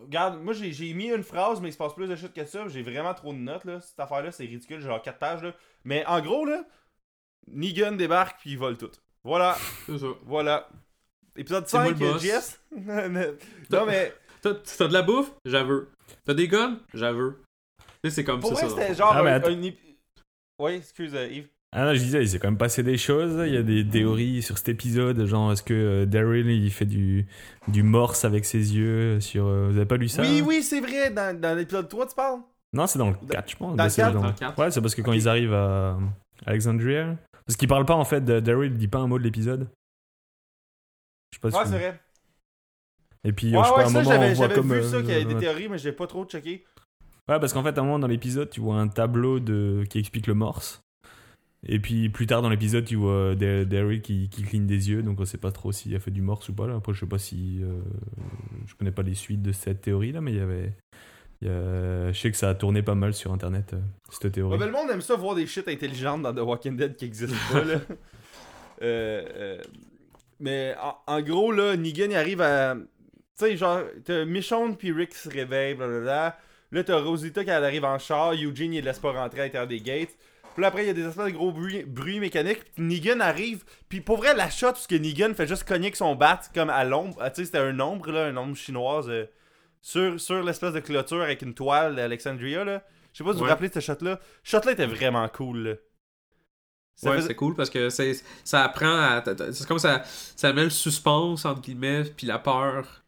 Regarde, 0.02 0.40
moi 0.40 0.52
j'ai 0.52 0.94
mis 0.94 1.11
une 1.11 1.22
phrase, 1.22 1.61
mais 1.61 1.68
il 1.68 1.72
se 1.72 1.78
passe 1.78 1.94
plus 1.94 2.09
de 2.09 2.16
shit 2.16 2.32
que 2.32 2.44
ça. 2.44 2.66
J'ai 2.68 2.82
vraiment 2.82 3.14
trop 3.14 3.32
de 3.32 3.38
notes, 3.38 3.64
là. 3.64 3.80
Cette 3.80 4.00
affaire-là, 4.00 4.32
c'est 4.32 4.44
ridicule. 4.44 4.80
Genre 4.80 5.00
4 5.00 5.18
pages, 5.18 5.42
là. 5.42 5.52
Mais 5.84 6.04
en 6.07 6.20
gros, 6.20 6.44
là, 6.44 6.64
Negan 7.46 7.92
débarque 7.92 8.40
puis 8.40 8.52
il 8.52 8.59
vole 8.59 8.76
tout. 8.76 8.90
Voilà, 9.22 9.57
C'est 9.86 9.98
ça. 9.98 10.07
voilà. 10.24 10.68
Épisode 11.36 11.68
C'est 11.68 11.76
moi 11.78 11.86
5, 11.88 12.00
le 12.00 12.12
boss. 12.12 12.22
Jess? 12.22 12.61
non, 13.70 13.86
mais 13.86 14.12
t'as 14.40 14.52
de 14.88 14.92
la 14.92 15.02
bouffe? 15.02 15.32
J'avoue. 15.44 15.86
T'as 16.24 16.34
des 16.34 16.48
guns? 16.48 16.78
J'avoue. 16.94 17.34
Tu 17.80 17.84
sais, 18.04 18.16
c'est 18.16 18.24
comme 18.24 18.40
pour 18.40 18.57
ça. 18.59 18.68
ça. 18.68 18.68
c'était 18.68 18.94
genre 18.94 19.12
Ah, 19.12 19.20
un, 19.20 19.50
Oui, 20.59 20.72
excuse, 20.72 21.14
euh, 21.14 21.28
Yves. 21.28 21.48
Ah 21.72 21.84
non, 21.84 21.94
je 21.94 21.98
disais, 21.98 22.22
il 22.22 22.28
s'est 22.28 22.38
quand 22.38 22.48
même 22.48 22.57
passé 22.57 22.82
des 22.82 22.96
choses. 22.96 23.42
Il 23.46 23.52
y 23.52 23.57
a 23.57 23.62
des 23.62 23.86
théories 23.86 24.40
sur 24.42 24.57
cet 24.57 24.68
épisode, 24.70 25.26
genre 25.26 25.52
est-ce 25.52 25.62
que 25.62 25.74
euh, 25.74 26.07
Daryl 26.07 26.48
il 26.48 26.70
fait 26.70 26.86
du, 26.86 27.26
du 27.68 27.82
morse 27.82 28.24
avec 28.24 28.44
ses 28.46 28.74
yeux 28.76 29.20
sur. 29.20 29.46
euh, 29.46 29.68
vous 29.70 29.76
avez 29.76 29.84
pas 29.86 29.96
lu 29.96 30.09
ça? 30.09 30.22
Oui, 30.22 30.40
hein 30.40 30.44
oui, 30.46 30.62
c'est 30.62 30.80
vrai. 30.80 31.11
Dans, 31.11 31.38
dans 31.38 31.54
l'épisode 31.57 31.88
3, 31.88 32.07
tu 32.07 32.14
parles? 32.14 32.40
Non, 32.72 32.86
c'est 32.86 32.98
dans 32.98 33.11
le 33.11 33.16
4, 33.28 33.50
je 33.50 33.57
pense. 33.57 33.76
dans 33.76 33.84
le 33.84 33.90
c'est 33.90 34.02
4? 34.02 34.14
Dans 34.14 34.26
le 34.26 34.32
quatre. 34.32 34.59
Ouais, 34.59 34.70
c'est 34.70 34.80
parce 34.80 34.94
que 34.94 35.02
quand 35.02 35.12
ils 35.12 35.28
arrivent 35.28 35.52
à 35.52 35.98
Alexandria. 36.46 37.16
Parce 37.44 37.57
qu'il 37.57 37.68
parle 37.68 37.84
pas 37.84 37.94
en 37.94 38.04
fait, 38.04 38.22
de- 38.24 38.40
Daryl 38.40 38.72
il 38.72 38.78
dit 38.78 38.88
pas 38.88 38.98
un 38.98 39.07
mot 39.07 39.18
de 39.18 39.24
l'épisode. 39.24 39.68
Je 41.32 41.36
sais 41.36 41.40
pas 41.40 41.50
si 41.50 41.57
Ouais, 41.57 41.64
c'est 41.64 41.70
vrai. 41.78 42.00
Et 43.26 43.32
puis, 43.32 43.54
Ouais, 43.54 43.62
je 43.62 43.64
sais 43.64 43.70
pas, 43.70 43.76
ouais, 43.78 43.82
à 43.82 43.86
un 43.86 43.88
ça, 43.90 43.98
moment, 43.98 44.08
on 44.08 44.12
j'avais 44.12 44.34
voit 44.34 44.44
j'avais 44.48 44.54
comme. 44.54 44.72
vu 44.72 44.78
euh, 44.78 44.82
ça 44.82 45.00
qu'il 45.00 45.10
y 45.10 45.14
avait 45.14 45.24
des 45.24 45.34
euh, 45.34 45.40
théories, 45.40 45.68
mais 45.68 45.78
j'ai 45.78 45.92
pas 45.92 46.06
trop 46.06 46.24
checké. 46.24 46.64
Ouais, 47.28 47.40
parce 47.40 47.52
qu'en 47.52 47.62
fait, 47.64 47.76
à 47.76 47.80
un 47.80 47.84
moment 47.84 47.98
dans 47.98 48.06
l'épisode, 48.06 48.48
tu 48.50 48.60
vois 48.60 48.76
un 48.76 48.86
tableau 48.88 49.40
de... 49.40 49.84
qui 49.90 49.98
explique 49.98 50.28
le 50.28 50.34
morse. 50.34 50.80
Et 51.68 51.80
puis 51.80 52.08
plus 52.08 52.26
tard 52.28 52.42
dans 52.42 52.50
l'épisode, 52.50 52.84
tu 52.84 52.94
vois 52.94 53.34
Da- 53.34 53.64
Daryl 53.64 54.00
qui, 54.00 54.28
qui 54.28 54.42
cligne 54.44 54.66
des 54.66 54.90
yeux, 54.90 55.02
donc 55.02 55.18
on 55.18 55.24
sait 55.24 55.38
pas 55.38 55.50
trop 55.50 55.72
s'il 55.72 55.96
a 55.96 55.98
fait 55.98 56.12
du 56.12 56.22
morse 56.22 56.48
ou 56.48 56.54
pas. 56.54 56.68
Là. 56.68 56.76
Après, 56.76 56.94
je 56.94 57.00
sais 57.00 57.06
pas 57.06 57.18
si. 57.18 57.58
euh, 57.64 57.80
Je 58.66 58.74
connais 58.76 58.92
pas 58.92 59.02
les 59.02 59.14
suites 59.14 59.42
de 59.42 59.50
cette 59.50 59.80
théorie 59.80 60.12
là, 60.12 60.20
mais 60.20 60.30
il 60.32 60.36
y 60.38 60.40
avait. 60.40 60.72
il 61.42 61.48
y 61.48 61.50
a- 61.50 62.12
Je 62.12 62.20
sais 62.20 62.30
que 62.30 62.36
ça 62.36 62.50
a 62.50 62.54
tourné 62.54 62.82
pas 62.84 62.94
mal 62.94 63.12
sur 63.14 63.32
internet, 63.32 63.72
euh, 63.74 63.80
cette 64.12 64.30
théorie. 64.30 64.52
Ouais, 64.52 64.58
ben, 64.58 64.66
le 64.66 64.72
monde 64.72 64.88
aime 64.92 65.00
ça 65.00 65.16
voir 65.16 65.34
des 65.34 65.48
shit 65.48 65.66
intelligentes 65.66 66.22
dans 66.22 66.32
The 66.32 66.38
Walking 66.46 66.76
Dead 66.76 66.94
qui 66.94 67.06
existent 67.06 67.34
pas, 67.50 67.64
là. 67.64 67.80
Euh, 68.82 69.24
euh, 69.34 69.58
mais 70.38 70.74
en, 70.82 70.96
en 71.14 71.22
gros, 71.22 71.50
là, 71.50 71.76
Negan, 71.78 72.08
il 72.10 72.14
arrive 72.16 72.42
à. 72.42 72.76
Tu 73.39 73.45
sais, 73.45 73.57
genre, 73.57 73.82
t'as 74.05 74.24
Michonne 74.24 74.76
puis 74.76 74.93
Rick 74.93 75.11
qui 75.11 75.18
se 75.18 75.28
réveille, 75.28 75.74
blablabla. 75.74 76.39
Là, 76.72 76.84
t'as 76.84 76.99
Rosita 76.99 77.45
qui 77.45 77.51
arrive 77.51 77.84
en 77.84 77.99
char, 77.99 78.32
Eugene, 78.32 78.72
il 78.74 78.84
laisse 78.84 78.99
pas 78.99 79.12
rentrer 79.12 79.41
à 79.41 79.45
l'intérieur 79.45 79.68
des 79.68 79.80
gates. 79.80 80.16
Puis 80.55 80.62
là, 80.62 80.68
après, 80.68 80.84
il 80.84 80.87
y 80.87 80.91
a 80.91 80.95
des 80.95 81.05
espèces 81.07 81.26
de 81.26 81.30
gros 81.32 81.53
bruits, 81.53 81.84
bruits 81.84 82.18
mécaniques. 82.18 82.64
Puis 82.74 82.82
Negan 82.82 83.20
arrive. 83.20 83.62
Puis 83.91 84.01
pour 84.01 84.16
vrai, 84.16 84.34
la 84.34 84.49
shot, 84.49 84.68
parce 84.68 84.87
que 84.87 84.95
Negan 84.95 85.34
fait 85.34 85.47
juste 85.47 85.64
cogner 85.64 85.87
avec 85.89 85.97
son 85.97 86.14
bat, 86.14 86.41
comme 86.55 86.70
à 86.70 86.82
l'ombre. 86.84 87.16
Ah, 87.20 87.30
tu 87.30 87.43
sais, 87.43 87.45
c'était 87.47 87.59
un 87.59 87.78
ombre, 87.78 88.11
là, 88.11 88.24
un 88.26 88.37
ombre 88.39 88.57
chinoise. 88.57 89.09
euh, 89.09 89.26
sur 89.82 90.18
sur 90.18 90.43
l'espèce 90.43 90.72
de 90.72 90.80
clôture 90.80 91.20
avec 91.22 91.43
une 91.43 91.55
toile 91.55 91.95
d'Alexandria, 91.95 92.64
là. 92.64 92.82
Je 93.12 93.18
sais 93.18 93.24
pas 93.24 93.30
si 93.30 93.34
vous 93.39 93.45
vous 93.45 93.49
rappelez 93.51 93.68
de 93.68 93.74
ce 93.74 93.80
shot-là. 93.80 94.18
Ce 94.43 94.51
shot-là 94.51 94.72
était 94.72 94.87
vraiment 94.87 95.28
cool, 95.28 95.59
là. 95.59 95.74
Ça 96.97 97.11
ouais, 97.11 97.16
faisait- 97.16 97.28
c'est 97.28 97.34
cool 97.34 97.55
parce 97.55 97.70
que 97.70 97.91
c'est 97.91 98.14
ça 98.43 98.64
apprend 98.64 98.89
à. 98.99 99.22
C'est 99.53 99.66
comme 99.68 99.78
ça. 99.78 100.03
Ça 100.05 100.53
met 100.55 100.64
le 100.64 100.70
suspense, 100.70 101.45
entre 101.45 101.61
guillemets, 101.61 102.05
puis 102.16 102.26
la 102.26 102.39
peur. 102.39 103.05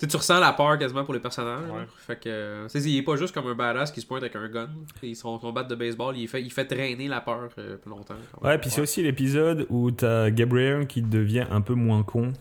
Tu 0.00 0.06
sais, 0.06 0.10
tu 0.12 0.16
ressens 0.16 0.40
la 0.40 0.54
peur 0.54 0.78
quasiment 0.78 1.04
pour 1.04 1.12
les 1.12 1.20
personnages. 1.20 1.68
Ouais. 1.70 1.86
Fait 1.98 2.16
que. 2.18 2.28
euh, 2.30 2.68
il 2.74 2.96
est 2.96 3.02
pas 3.02 3.16
juste 3.16 3.34
comme 3.34 3.46
un 3.48 3.54
badass 3.54 3.92
qui 3.92 4.00
se 4.00 4.06
pointe 4.06 4.22
avec 4.22 4.34
un 4.34 4.48
gun. 4.48 4.70
Et 5.02 5.14
son, 5.14 5.38
son 5.38 5.52
bat 5.52 5.62
de 5.62 5.74
baseball, 5.74 6.16
il 6.16 6.26
fait, 6.26 6.40
il 6.42 6.50
fait 6.50 6.64
traîner 6.64 7.06
la 7.06 7.20
peur 7.20 7.50
euh, 7.58 7.76
plus 7.76 7.90
longtemps. 7.90 8.14
Ouais, 8.40 8.56
puis 8.56 8.70
c'est 8.70 8.80
aussi 8.80 9.02
l'épisode 9.02 9.66
où 9.68 9.90
t'as 9.90 10.30
Gabriel 10.30 10.86
qui 10.86 11.02
devient 11.02 11.44
un 11.50 11.60
peu 11.60 11.74
moins 11.74 12.02
con. 12.02 12.32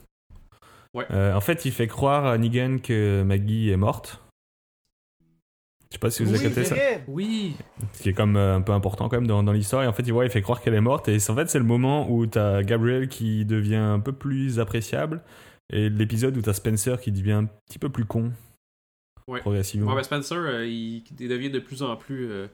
Ouais. 0.93 1.05
Euh, 1.11 1.33
en 1.33 1.41
fait, 1.41 1.65
il 1.65 1.71
fait 1.73 1.87
croire 1.87 2.25
à 2.25 2.37
Negan 2.37 2.77
que 2.81 3.23
Maggie 3.23 3.69
est 3.69 3.77
morte. 3.77 4.21
Je 5.91 5.95
sais 5.95 5.99
pas 5.99 6.11
si 6.11 6.23
vous 6.23 6.29
avez 6.29 6.37
Oui, 6.37 6.43
capté 6.45 6.63
c'est 6.63 6.75
ça. 6.75 7.01
Oui! 7.07 7.55
Ce 7.93 8.03
qui 8.03 8.09
est 8.09 8.13
comme 8.13 8.37
euh, 8.37 8.55
un 8.55 8.61
peu 8.61 8.71
important 8.73 9.09
quand 9.09 9.17
même 9.17 9.27
dans, 9.27 9.41
dans 9.43 9.51
l'histoire. 9.51 9.83
Et 9.83 9.87
en 9.87 9.91
fait, 9.93 10.03
il, 10.03 10.13
voit, 10.13 10.23
il 10.23 10.29
fait 10.31 10.41
croire 10.43 10.61
qu'elle 10.61 10.75
est 10.75 10.81
morte. 10.81 11.07
Et 11.09 11.19
c'est- 11.19 11.31
en 11.31 11.35
fait, 11.35 11.49
c'est 11.49 11.57
le 11.59 11.65
moment 11.65 12.09
où 12.09 12.25
t'as 12.25 12.61
Gabriel 12.63 13.07
qui 13.09 13.43
devient 13.43 13.75
un 13.75 13.99
peu 13.99 14.13
plus 14.13 14.59
appréciable. 14.59 15.21
Et 15.71 15.89
l'épisode 15.89 16.35
où 16.37 16.41
t'as 16.41 16.53
Spencer 16.53 16.99
qui 16.99 17.11
devient 17.11 17.33
un 17.33 17.45
petit 17.45 17.79
peu 17.79 17.89
plus 17.89 18.05
con. 18.05 18.31
Ouais. 19.27 19.41
Progressivement. 19.41 19.89
Ouais, 19.89 19.95
ben 19.97 20.03
Spencer, 20.03 20.37
euh, 20.37 20.65
il, 20.65 21.03
il 21.19 21.27
devient 21.29 21.51
de 21.51 21.59
plus 21.59 21.83
en 21.83 21.95
plus 21.95 22.29
euh, 22.31 22.47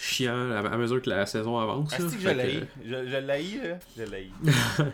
chiant 0.00 0.52
à, 0.52 0.60
à 0.60 0.76
mesure 0.76 1.02
que 1.02 1.10
la 1.10 1.26
saison 1.26 1.58
avance. 1.58 1.90
Ah, 1.94 1.96
que 1.98 2.08
je 2.20 2.28
l'ai. 2.28 2.60
Je, 2.84 3.08
je 3.08 3.16
l'ai, 3.16 4.06
l'ai. 4.06 4.30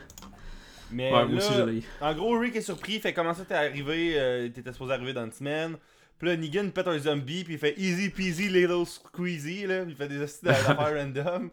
Mais 0.90 1.10
Ouais, 1.12 1.18
là, 1.18 1.26
moi 1.26 1.36
aussi, 1.36 1.52
je 1.54 1.62
l'ai. 1.62 1.82
en 2.00 2.14
gros, 2.14 2.38
Rick 2.38 2.56
est 2.56 2.62
surpris. 2.62 2.98
Fait 3.00 3.12
comment 3.12 3.34
ça 3.34 3.44
t'es 3.44 3.54
arrivé 3.54 4.14
euh, 4.18 4.48
T'étais 4.48 4.72
supposé 4.72 4.92
arriver 4.94 5.12
dans 5.12 5.24
une 5.26 5.32
semaine. 5.32 5.76
Puis 6.18 6.28
là, 6.28 6.36
Negan 6.36 6.70
pète 6.70 6.88
un 6.88 6.98
zombie. 6.98 7.44
Puis 7.44 7.54
il 7.54 7.58
fait 7.58 7.74
easy 7.76 8.08
peasy 8.08 8.48
little 8.48 8.86
squeezy. 8.86 9.66
Là. 9.66 9.82
Il 9.86 9.94
fait 9.94 10.08
des 10.08 10.22
astuces 10.22 10.44
d'affaires 10.44 10.76
random. 10.94 11.50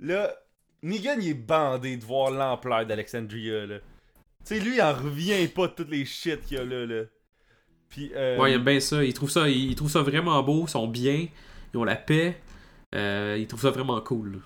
Là, 0.00 0.34
Negan, 0.82 1.16
il 1.20 1.28
est 1.28 1.34
bandé 1.34 1.96
de 1.96 2.04
voir 2.04 2.30
l'ampleur 2.32 2.84
d'Alexandria. 2.86 3.66
là. 3.66 3.78
Tu 4.44 4.54
sais, 4.54 4.60
lui, 4.60 4.76
il 4.76 4.82
en 4.82 4.94
revient 4.94 5.46
pas 5.48 5.66
de 5.68 5.72
toutes 5.72 5.90
les 5.90 6.04
shit 6.04 6.40
qu'il 6.42 6.56
y 6.56 6.60
a 6.60 6.64
là. 6.64 6.86
là. 6.86 7.04
Puis, 7.88 8.12
euh, 8.14 8.38
Ouais, 8.38 8.52
il 8.52 8.54
aime 8.54 8.64
bien 8.64 8.80
ça. 8.80 9.04
Il 9.04 9.12
trouve 9.14 9.30
ça, 9.30 9.48
il, 9.48 9.70
il 9.70 9.74
trouve 9.74 9.90
ça 9.90 10.02
vraiment 10.02 10.42
beau. 10.42 10.64
Ils 10.66 10.70
sont 10.70 10.86
bien. 10.88 11.26
Ils 11.72 11.76
ont 11.78 11.84
la 11.84 11.96
paix. 11.96 12.40
Euh, 12.94 13.36
il 13.38 13.46
trouve 13.46 13.60
ça 13.60 13.70
vraiment 13.70 14.00
cool. 14.00 14.32
là. 14.32 14.38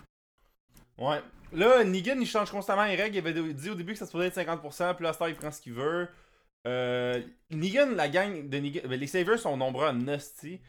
Ouais. 0.99 1.21
Là, 1.53 1.85
Negan, 1.85 2.19
il 2.19 2.27
change 2.27 2.51
constamment 2.51 2.85
les 2.85 2.97
règles. 2.97 3.17
Il 3.17 3.19
avait 3.19 3.53
dit 3.53 3.71
au 3.71 3.75
début 3.75 3.93
que 3.93 3.99
ça 3.99 4.07
se 4.07 4.11
pouvait 4.13 4.27
être 4.29 4.37
50%, 4.37 4.95
puis 4.95 5.05
là, 5.05 5.13
temps, 5.15 5.27
il 5.27 5.35
prend 5.35 5.51
ce 5.51 5.61
qu'il 5.61 5.75
veut. 5.75 6.09
Euh, 6.67 7.21
Negan, 7.51 7.91
la 7.95 8.09
gang 8.09 8.49
de 8.49 8.59
Negan... 8.59 8.81
ben, 8.89 8.99
les 8.99 9.07
Savers 9.07 9.39
sont 9.39 9.57
nombreux 9.57 9.87
en 9.87 10.09
hostie. 10.09 10.61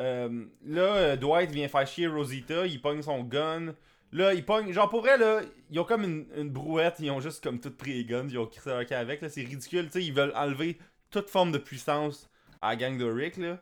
Euh, 0.00 0.44
là, 0.64 1.16
Dwight 1.16 1.50
vient 1.50 1.68
faire 1.68 1.86
chier 1.86 2.06
Rosita, 2.06 2.66
il 2.66 2.80
pogne 2.80 3.02
son 3.02 3.22
gun. 3.22 3.74
Là, 4.12 4.34
il 4.34 4.44
pogne... 4.44 4.72
Genre, 4.72 4.88
pour 4.88 5.00
vrai, 5.02 5.16
là, 5.18 5.40
ils 5.70 5.78
ont 5.78 5.84
comme 5.84 6.02
une, 6.04 6.26
une 6.36 6.50
brouette, 6.50 6.96
ils 6.98 7.10
ont 7.10 7.20
juste 7.20 7.42
comme 7.44 7.60
tout 7.60 7.70
pris 7.70 7.92
les 7.92 8.04
guns, 8.04 8.26
ils 8.28 8.38
ont 8.38 8.46
crissé 8.46 8.68
leur 8.70 8.84
avec, 8.98 9.20
là, 9.20 9.28
c'est 9.28 9.42
ridicule, 9.42 9.86
tu 9.86 9.92
sais, 9.92 10.04
ils 10.04 10.12
veulent 10.12 10.32
enlever 10.34 10.78
toute 11.10 11.28
forme 11.30 11.52
de 11.52 11.58
puissance 11.58 12.28
à 12.60 12.70
la 12.70 12.76
gang 12.76 12.98
de 12.98 13.04
Rick, 13.04 13.36
là. 13.36 13.58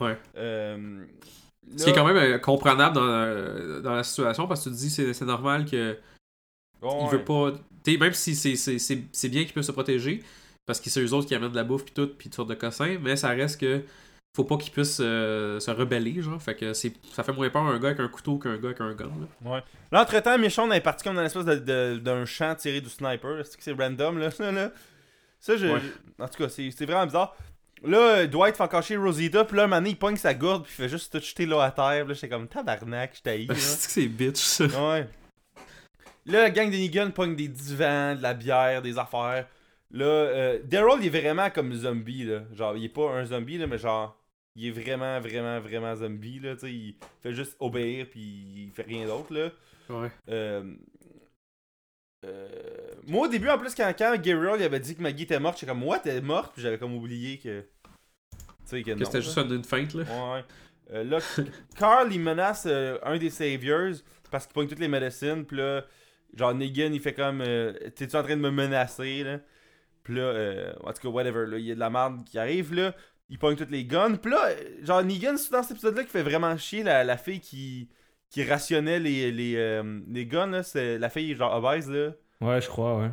Ouais. 0.00 0.16
Euh, 0.36 1.04
Ce 1.76 1.84
qui 1.84 1.90
est 1.90 1.92
quand 1.92 2.04
même 2.04 2.16
euh, 2.16 2.38
comprenable 2.38 2.96
dans, 2.96 3.02
euh, 3.06 3.80
dans 3.80 3.94
la 3.94 4.02
situation 4.02 4.48
parce 4.48 4.64
que 4.64 4.70
tu 4.70 4.74
te 4.74 4.80
dis 4.80 4.90
c'est 4.90 5.12
c'est 5.14 5.24
normal 5.24 5.64
que 5.64 5.96
Ouais, 6.82 6.90
il 7.04 7.08
veut 7.10 7.24
pas. 7.24 7.52
t'sais, 7.84 7.96
même 7.96 8.12
si 8.14 8.34
c'est- 8.34 8.56
c'est 8.56 8.78
c'est- 8.80 9.04
c'est 9.12 9.28
bien 9.28 9.44
qu'ils 9.44 9.52
peuvent 9.52 9.62
se 9.62 9.70
protéger 9.70 10.20
parce 10.66 10.80
que 10.80 10.90
c'est 10.90 11.00
eux 11.00 11.12
autres 11.12 11.28
qui 11.28 11.34
amènent 11.36 11.52
de 11.52 11.56
la 11.56 11.62
bouffe 11.64 11.84
puis 11.84 11.94
tout 11.94 12.08
puis 12.08 12.28
toutes 12.28 12.34
sortes 12.34 12.48
de 12.48 12.54
cossins, 12.54 12.98
mais 13.00 13.14
ça 13.14 13.28
reste 13.28 13.60
que 13.60 13.82
faut 14.34 14.44
pas 14.44 14.56
qu'ils 14.56 14.72
puissent 14.72 15.00
euh, 15.02 15.60
se 15.60 15.70
rebeller 15.70 16.22
genre. 16.22 16.40
Fait 16.40 16.54
que 16.54 16.72
c'est 16.72 16.92
ça 17.12 17.22
fait 17.22 17.32
moins 17.32 17.50
peur 17.50 17.62
un 17.62 17.78
gars 17.78 17.88
avec 17.88 18.00
un 18.00 18.08
couteau 18.08 18.38
qu'un 18.38 18.56
gars 18.56 18.68
avec 18.68 18.80
un 18.80 18.94
gun. 18.94 19.10
là. 19.44 19.62
Là, 19.90 20.02
entre-temps, 20.02 20.38
Michonne 20.38 20.72
est 20.72 20.80
parti 20.80 21.04
comme 21.04 21.16
dans 21.16 21.22
l'espèce 21.22 21.44
de, 21.44 21.54
de- 21.56 21.98
d'un 21.98 22.24
champ 22.24 22.54
tiré 22.54 22.80
du 22.80 22.88
sniper. 22.88 23.44
C'est 23.44 23.56
que 23.56 23.62
c'est 23.62 23.72
random, 23.72 24.18
là. 24.20 24.30
Ça, 24.30 25.56
je... 25.56 25.66
Ouais. 25.66 25.80
En 26.18 26.28
tout 26.28 26.42
cas, 26.42 26.48
c'est, 26.48 26.70
c'est 26.70 26.86
vraiment 26.86 27.04
bizarre. 27.04 27.36
Là, 27.84 28.26
Dwight 28.26 28.56
fait 28.56 28.62
encore 28.62 28.82
chier 28.82 28.96
Rosita, 28.96 29.44
puis 29.44 29.56
là, 29.56 29.64
un 29.64 29.66
moment 29.66 29.78
donné, 29.80 29.90
il 29.90 29.98
pogne 29.98 30.16
sa 30.16 30.32
gourde, 30.34 30.62
puis 30.62 30.72
il 30.78 30.82
fait 30.82 30.88
juste 30.88 31.12
tout 31.12 31.18
jeter 31.24 31.46
là 31.46 31.62
à 31.64 31.70
terre. 31.72 32.06
Là, 32.06 32.14
j'étais 32.14 32.28
comme 32.28 32.46
tabarnak, 32.46 33.20
je 33.24 33.30
là. 33.48 33.54
C'est 33.56 33.86
que 33.86 33.92
c'est 33.92 34.06
bitch 34.06 34.36
ça. 34.36 34.64
Ouais. 34.66 35.08
Là, 36.26 36.42
la 36.42 36.50
gang 36.50 36.70
de 36.70 36.76
Negan 36.76 37.10
pogne 37.10 37.34
des 37.34 37.48
divans, 37.48 38.14
de 38.14 38.22
la 38.22 38.34
bière, 38.34 38.80
des 38.82 38.96
affaires. 38.98 39.46
Là, 39.90 40.04
euh, 40.06 40.58
Daryl, 40.64 41.00
il 41.04 41.06
est 41.14 41.20
vraiment 41.20 41.50
comme 41.50 41.74
zombie, 41.74 42.24
là. 42.24 42.42
Genre, 42.54 42.76
il 42.76 42.84
est 42.84 42.88
pas 42.88 43.10
un 43.10 43.24
zombie, 43.24 43.58
là, 43.58 43.66
mais 43.66 43.78
genre, 43.78 44.16
il 44.54 44.66
est 44.66 44.70
vraiment, 44.70 45.20
vraiment, 45.20 45.60
vraiment 45.60 45.94
zombie, 45.96 46.40
là. 46.40 46.54
Tu 46.54 46.60
sais, 46.60 46.72
il 46.72 46.96
fait 47.20 47.32
juste 47.32 47.56
obéir, 47.60 48.06
puis 48.10 48.20
il 48.20 48.72
fait 48.72 48.82
rien 48.82 49.06
d'autre, 49.06 49.32
là. 49.32 49.50
Ouais. 49.88 50.10
Euh, 50.28 50.74
euh, 52.24 52.48
moi, 53.06 53.26
au 53.26 53.30
début, 53.30 53.48
en 53.48 53.58
plus, 53.58 53.74
quand, 53.74 53.92
quand 53.96 54.14
Gabriel 54.20 54.60
il 54.60 54.64
avait 54.64 54.80
dit 54.80 54.94
que 54.94 55.02
Maggie 55.02 55.24
était 55.24 55.40
morte, 55.40 55.58
j'étais 55.58 55.72
comme, 55.72 55.82
what, 55.82 56.02
elle 56.04 56.16
est 56.16 56.20
morte? 56.20 56.52
Puis 56.52 56.62
j'avais 56.62 56.78
comme 56.78 56.94
oublié 56.94 57.38
que. 57.38 57.60
Tu 57.60 58.36
sais, 58.64 58.82
que, 58.82 58.92
Que 58.92 59.04
c'était 59.04 59.22
juste 59.22 59.36
une 59.38 59.64
feinte, 59.64 59.94
là. 59.94 60.04
Ouais, 60.04 60.34
ouais. 60.34 60.44
Euh, 60.92 61.04
là, 61.04 61.18
Carl, 61.76 62.12
il 62.12 62.20
menace 62.20 62.64
euh, 62.66 62.98
un 63.02 63.16
des 63.18 63.30
Saviors 63.30 63.94
parce 64.30 64.46
qu'il 64.46 64.54
pogne 64.54 64.68
toutes 64.68 64.78
les 64.78 64.88
médecines. 64.88 65.44
Puis 65.44 65.56
là, 65.56 65.84
genre, 66.34 66.54
Negan, 66.54 66.92
il 66.92 67.00
fait 67.00 67.14
comme 67.14 67.40
euh, 67.40 67.72
T'es-tu 67.94 68.16
en 68.16 68.22
train 68.22 68.36
de 68.36 68.40
me 68.42 68.50
menacer, 68.50 69.24
là? 69.24 69.40
Puis 70.02 70.14
là, 70.14 70.22
euh, 70.22 70.72
en 70.82 70.92
tout 70.92 71.02
cas, 71.02 71.08
whatever, 71.08 71.46
là, 71.46 71.58
il 71.58 71.64
y 71.64 71.72
a 71.72 71.74
de 71.74 71.80
la 71.80 71.90
merde 71.90 72.24
qui 72.24 72.38
arrive, 72.38 72.74
là. 72.74 72.94
Il 73.32 73.38
pogne 73.38 73.56
toutes 73.56 73.70
les 73.70 73.84
guns. 73.84 74.14
Puis 74.16 74.30
là, 74.30 74.50
euh, 74.50 74.54
genre, 74.84 75.02
Negan, 75.02 75.36
c'est 75.38 75.50
dans 75.52 75.62
cet 75.62 75.72
épisode-là 75.72 76.04
qui 76.04 76.10
fait 76.10 76.22
vraiment 76.22 76.54
chier 76.58 76.82
la, 76.82 77.02
la 77.02 77.16
fille 77.16 77.40
qui, 77.40 77.88
qui 78.30 78.44
rationnait 78.44 78.98
les, 79.00 79.32
les, 79.32 79.54
euh, 79.56 80.00
les 80.08 80.26
guns, 80.26 80.46
là. 80.48 80.62
C'est 80.62 80.98
la 80.98 81.08
fille, 81.08 81.34
genre, 81.34 81.54
obèse, 81.56 81.88
là. 81.90 82.10
Ouais, 82.42 82.60
je 82.60 82.68
crois, 82.68 82.98
ouais. 82.98 83.10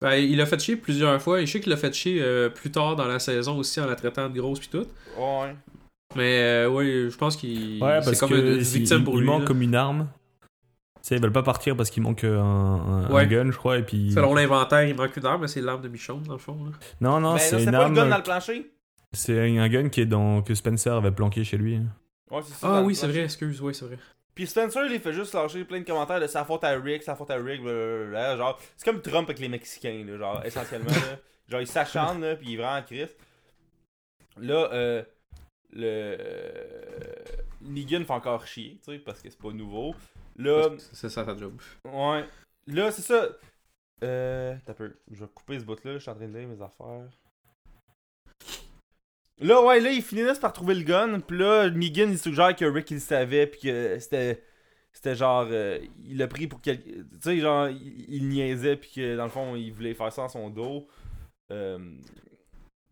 Ben, 0.00 0.14
il 0.14 0.36
l'a 0.38 0.46
fait 0.46 0.58
chier 0.58 0.76
plusieurs 0.76 1.20
fois. 1.20 1.42
Et 1.42 1.46
je 1.46 1.52
sais 1.52 1.60
qu'il 1.60 1.70
l'a 1.70 1.76
fait 1.76 1.92
chier 1.92 2.18
euh, 2.22 2.48
plus 2.48 2.70
tard 2.70 2.96
dans 2.96 3.04
la 3.06 3.18
saison 3.18 3.58
aussi 3.58 3.78
en 3.80 3.86
la 3.86 3.94
traitant 3.94 4.28
de 4.30 4.40
grosse 4.40 4.58
pis 4.60 4.68
tout. 4.70 4.86
Ouais. 5.18 5.54
Mais 6.16 6.38
euh, 6.40 6.68
oui, 6.70 7.10
je 7.10 7.16
pense 7.18 7.36
qu'il 7.36 7.82
Ouais, 7.82 7.98
c'est 8.00 8.06
parce 8.06 8.20
comme 8.20 8.30
que 8.30 8.34
une, 8.36 8.46
une 8.46 8.54
il- 8.54 8.62
victime 8.62 8.98
il, 9.00 9.04
pour 9.04 9.14
il 9.16 9.20
lui. 9.20 9.26
manque 9.26 9.40
là. 9.42 9.46
comme 9.48 9.60
une 9.60 9.74
arme. 9.74 10.08
Tu 11.02 11.08
sais, 11.08 11.16
ils 11.16 11.22
veulent 11.22 11.32
pas 11.32 11.42
partir 11.42 11.76
parce 11.76 11.90
qu'il 11.90 12.02
manque 12.02 12.24
un, 12.24 12.38
un- 12.40 13.04
un 13.04 13.10
Ouais. 13.10 13.26
gun, 13.26 13.50
je 13.50 13.56
crois, 13.58 13.76
et 13.78 13.82
puis... 13.82 14.12
Selon 14.12 14.34
l'inventaire, 14.34 14.84
il 14.84 14.94
manque 14.96 15.14
une 15.16 15.26
arme, 15.26 15.42
mais 15.42 15.48
c'est 15.48 15.60
l'arme 15.60 15.82
de 15.82 15.88
Michonne, 15.88 16.22
dans 16.22 16.32
le 16.32 16.38
fond. 16.38 16.56
Là. 16.64 16.70
Non, 17.02 17.20
non, 17.20 17.34
Mais 17.34 17.40
c'est 17.40 17.56
là, 17.56 17.62
une 17.62 17.64
pas 17.66 17.70
le 17.72 17.84
arme... 17.84 17.94
gun 17.94 18.06
dans 18.08 18.16
le 18.16 18.22
plancher? 18.22 18.70
C'est 19.12 19.56
un 19.58 19.68
gun 19.68 19.88
qui 19.88 20.02
est 20.02 20.06
dans... 20.06 20.42
que 20.42 20.54
Spencer 20.54 20.92
avait 20.92 21.12
planqué 21.12 21.42
chez 21.44 21.56
lui. 21.56 21.80
Ouais, 22.30 22.42
c'est 22.42 22.54
ça. 22.54 22.76
Ah 22.78 22.82
oui, 22.82 22.94
c'est 22.94 23.06
vrai, 23.08 23.20
excuse, 23.24 23.60
oui, 23.60 23.74
c'est 23.74 23.86
vrai. 23.86 23.98
Puis 24.34 24.46
Spencer, 24.46 24.84
il 24.90 25.00
fait 25.00 25.12
juste 25.12 25.34
lâcher 25.34 25.64
plein 25.64 25.80
de 25.80 25.84
commentaires 25.84 26.20
de 26.20 26.26
sa 26.26 26.44
faute 26.44 26.62
à 26.62 26.70
Rick, 26.78 27.02
sa 27.02 27.16
faute 27.16 27.30
à 27.30 27.36
Rick, 27.36 27.62
blablabla. 27.62 28.36
Genre, 28.36 28.60
c'est 28.76 28.84
comme 28.84 29.00
Trump 29.02 29.28
avec 29.28 29.40
les 29.40 29.48
Mexicains, 29.48 30.04
là, 30.06 30.16
genre, 30.18 30.44
essentiellement. 30.44 30.90
là. 30.90 31.18
Genre, 31.48 31.62
il 31.62 31.66
s'acharne, 31.66 32.20
là, 32.20 32.36
puis 32.36 32.48
il 32.48 32.54
est 32.54 32.56
vraiment 32.58 32.82
triste. 32.82 33.16
Là, 34.36 34.68
euh, 34.74 35.02
le. 35.72 36.16
euh, 36.20 37.14
Negan 37.62 38.04
fait 38.04 38.12
encore 38.12 38.46
chier, 38.46 38.78
tu 38.84 38.92
sais, 38.92 38.98
parce 38.98 39.22
que 39.22 39.30
c'est 39.30 39.38
pas 39.40 39.50
nouveau. 39.52 39.94
Là, 40.36 40.68
C'est- 40.78 40.90
C'est 40.94 41.08
ça 41.08 41.24
ta 41.24 41.34
job. 41.36 41.58
ouais. 41.86 42.24
Là, 42.66 42.90
c'est 42.92 43.00
ça. 43.02 43.28
Euh. 44.04 44.54
T'as 44.66 44.74
peu. 44.74 44.94
Je 45.10 45.20
vais 45.24 45.30
couper 45.34 45.58
ce 45.58 45.64
bout-là, 45.64 45.94
je 45.94 45.98
suis 46.00 46.10
en 46.10 46.14
train 46.14 46.28
de 46.28 46.38
lire 46.38 46.46
mes 46.48 46.62
affaires. 46.62 47.08
Là, 49.40 49.62
ouais, 49.64 49.80
là, 49.80 49.90
ils 49.92 50.02
finissent 50.02 50.38
par 50.40 50.52
trouver 50.52 50.74
le 50.74 50.82
gun. 50.82 51.20
Puis 51.20 51.38
là, 51.38 51.70
Negan, 51.70 52.08
il 52.10 52.18
suggère 52.18 52.54
que 52.56 52.64
Rick, 52.64 52.90
il 52.90 52.94
le 52.94 53.00
savait. 53.00 53.46
Puis 53.46 53.60
que 53.62 53.98
c'était. 53.98 54.42
C'était 54.92 55.14
genre. 55.14 55.46
euh, 55.50 55.78
il 56.04 56.16
l'a 56.18 56.26
pris 56.26 56.46
pour 56.48 56.60
quel. 56.60 56.82
Tu 56.82 57.04
sais, 57.20 57.38
genre, 57.38 57.68
il, 57.68 58.04
il 58.08 58.28
niaisait. 58.28 58.76
Puis 58.76 58.90
que 58.96 59.16
dans 59.16 59.24
le 59.24 59.30
fond, 59.30 59.54
il 59.54 59.70
voulait 59.72 59.94
faire 59.94 60.12
ça 60.12 60.22
en 60.22 60.28
son 60.28 60.50
dos. 60.50 60.88
Euh, 61.52 61.78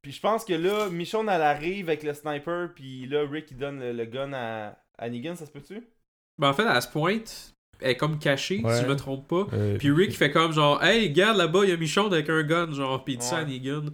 Puis 0.02 0.12
je 0.12 0.20
pense 0.20 0.44
que 0.44 0.52
là, 0.54 0.88
Michonne, 0.88 1.28
elle 1.28 1.42
arrive 1.42 1.88
avec 1.88 2.02
le 2.04 2.14
sniper. 2.14 2.70
Puis 2.74 3.06
là, 3.06 3.24
Rick, 3.28 3.50
il 3.50 3.56
donne 3.58 3.80
le, 3.80 3.92
le 3.92 4.04
gun 4.04 4.32
à, 4.32 4.78
à 4.98 5.08
Negan, 5.10 5.34
ça 5.34 5.46
se 5.46 5.50
peut-tu? 5.50 5.82
Ben 6.38 6.50
en 6.50 6.52
fait, 6.54 6.64
à 6.66 6.80
ce 6.80 6.88
point, 6.88 7.18
elle 7.80 7.90
est 7.90 7.96
comme 7.96 8.18
cachée, 8.18 8.60
Ouais. 8.62 8.74
si 8.76 8.82
je 8.82 8.86
me 8.88 8.94
trompe 8.94 9.26
pas. 9.26 9.46
Euh, 9.54 9.76
Puis 9.78 9.90
Rick 9.90 10.12
fait 10.16 10.30
comme 10.30 10.52
genre, 10.52 10.82
hey, 10.84 11.08
regarde 11.08 11.38
là-bas, 11.38 11.60
il 11.64 11.70
y 11.70 11.72
a 11.72 11.76
Michonne 11.76 12.12
avec 12.12 12.28
un 12.30 12.42
gun, 12.44 12.70
genre, 12.72 13.02
pis 13.04 13.14
il 13.14 13.18
dit 13.18 13.26
ça 13.26 13.38
à. 13.38 13.44
Negan. 13.44 13.86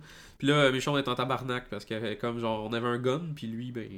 Puis 0.42 0.50
là, 0.50 0.72
Michonne 0.72 0.96
est 0.98 1.06
en 1.06 1.14
tabarnak 1.14 1.68
parce 1.70 1.84
fait 1.84 2.18
comme 2.18 2.40
genre, 2.40 2.64
on 2.68 2.72
avait 2.72 2.88
un 2.88 2.98
gun, 2.98 3.20
puis 3.36 3.46
lui, 3.46 3.70
ben, 3.70 3.88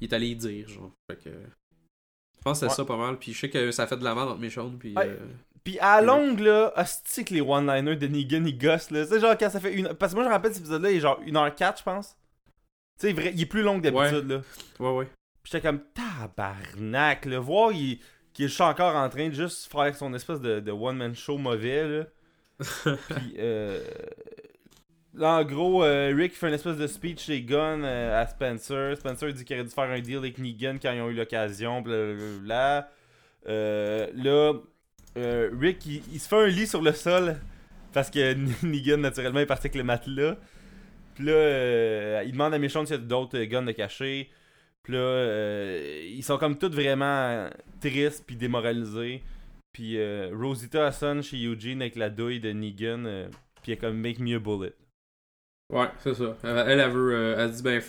il 0.00 0.08
est 0.08 0.12
allé 0.12 0.26
y 0.30 0.34
dire, 0.34 0.68
genre. 0.68 0.90
Fait 1.08 1.16
que. 1.16 1.30
Je 1.30 2.42
pense 2.42 2.58
que 2.58 2.66
c'est 2.66 2.70
Ouais. 2.70 2.74
ça 2.76 2.84
pas 2.84 2.96
mal, 2.96 3.18
puis 3.20 3.32
je 3.32 3.38
sais 3.38 3.50
que 3.50 3.70
ça 3.70 3.86
fait 3.86 3.96
de 3.96 4.02
la 4.02 4.16
merde 4.16 4.30
entre 4.30 4.40
Michonne, 4.40 4.76
puis. 4.80 4.94
Ouais. 4.96 5.06
euh, 5.06 5.16
Puis 5.62 5.78
à 5.78 6.00
longue, 6.02 6.40
là, 6.40 6.72
hostie 6.76 7.24
que 7.24 7.34
les 7.34 7.40
one-liners 7.40 7.94
de 7.94 8.08
Negan, 8.08 8.44
ils 8.46 8.58
gossent, 8.58 8.90
là. 8.90 9.04
Tu 9.04 9.12
sais, 9.12 9.20
genre, 9.20 9.38
quand 9.38 9.48
ça 9.48 9.60
fait 9.60 9.72
une. 9.74 9.94
Parce 9.94 10.10
que 10.12 10.16
moi, 10.16 10.24
je 10.24 10.28
me 10.28 10.34
rappelle 10.34 10.52
cet 10.52 10.62
épisode-là, 10.62 10.90
il 10.90 10.96
est 10.96 11.00
genre 11.00 11.20
1h04, 11.24 11.78
je 11.78 11.82
pense. 11.84 12.16
Tu 12.98 13.06
sais, 13.06 13.12
vrai, 13.12 13.30
il 13.32 13.40
est 13.40 13.46
plus 13.46 13.62
long 13.62 13.80
que 13.80 13.88
d'habitude, 13.88 14.28
là. 14.28 14.40
Ouais, 14.80 14.96
ouais. 14.98 15.04
Puis 15.44 15.52
j'étais 15.52 15.60
comme 15.68 15.80
tabarnak, 15.94 17.26
là. 17.26 17.38
Voir 17.38 17.70
il- 17.70 18.00
qu'il 18.32 18.46
est 18.46 18.48
juste 18.48 18.60
encore 18.60 18.96
en 18.96 19.08
train 19.08 19.28
de 19.28 19.34
juste 19.34 19.70
faire 19.70 19.94
son 19.94 20.12
espèce 20.14 20.40
de, 20.40 20.58
de 20.58 20.72
one-man 20.72 21.14
show 21.14 21.38
mauvais, 21.38 21.86
là. 21.86 22.04
Puis, 22.84 23.34
euh. 23.38 23.84
Là, 25.14 25.38
en 25.40 25.44
gros, 25.44 25.82
euh, 25.82 26.14
Rick 26.14 26.34
fait 26.34 26.48
une 26.48 26.54
espèce 26.54 26.76
de 26.76 26.86
speech 26.86 27.24
chez 27.24 27.42
Gunn 27.42 27.82
euh, 27.84 28.22
à 28.22 28.26
Spencer. 28.26 28.96
Spencer 28.96 29.32
dit 29.32 29.44
qu'il 29.44 29.56
aurait 29.56 29.64
dû 29.64 29.70
faire 29.70 29.90
un 29.90 29.98
deal 30.00 30.18
avec 30.18 30.38
Negan 30.38 30.76
quand 30.80 30.92
ils 30.92 31.00
ont 31.00 31.10
eu 31.10 31.14
l'occasion. 31.14 31.82
Euh, 31.86 32.38
là, 34.14 34.54
Rick, 35.16 35.84
il, 35.86 36.20
se 36.20 36.28
fait 36.28 36.36
un 36.36 36.46
lit 36.46 36.68
sur 36.68 36.80
le 36.80 36.92
sol 36.92 37.36
parce 37.92 38.08
que 38.08 38.34
Negan, 38.64 38.98
naturellement, 38.98 39.40
est 39.40 39.46
parti 39.46 39.66
avec 39.66 39.74
le 39.74 39.82
matelas. 39.82 40.36
Puis 41.16 41.24
là, 41.24 42.22
il 42.22 42.30
demande 42.32 42.54
à 42.54 42.58
Michonne 42.58 42.86
s'il 42.86 42.96
y 42.96 42.98
a 42.98 43.02
d'autres 43.02 43.40
guns 43.40 43.62
de 43.62 43.72
cachés. 43.72 44.30
Puis 44.84 44.92
là, 44.92 45.74
ils 46.06 46.22
sont 46.22 46.38
comme 46.38 46.56
tous 46.56 46.70
vraiment 46.70 47.50
tristes 47.80 48.24
puis 48.24 48.36
démoralisés. 48.36 49.24
Puis 49.72 49.98
Rosita 50.32 50.92
sonne 50.92 51.22
chez 51.24 51.44
Eugene 51.44 51.82
avec 51.82 51.96
la 51.96 52.10
douille 52.10 52.38
de 52.38 52.52
Negan. 52.52 53.28
puis 53.60 53.72
elle 53.72 53.74
est 53.74 53.76
comme 53.76 53.96
Make 53.98 54.20
me 54.20 54.36
a 54.36 54.38
bullet. 54.38 54.72
Ouais, 55.70 55.86
c'est 56.02 56.14
ça. 56.14 56.36
Elle, 56.42 56.64
elle, 56.68 56.80
elle 56.80 56.90
veut. 56.90 57.14
euh, 57.14 57.36
elle 57.38 57.50
dit, 57.50 57.62
ben, 57.62 57.80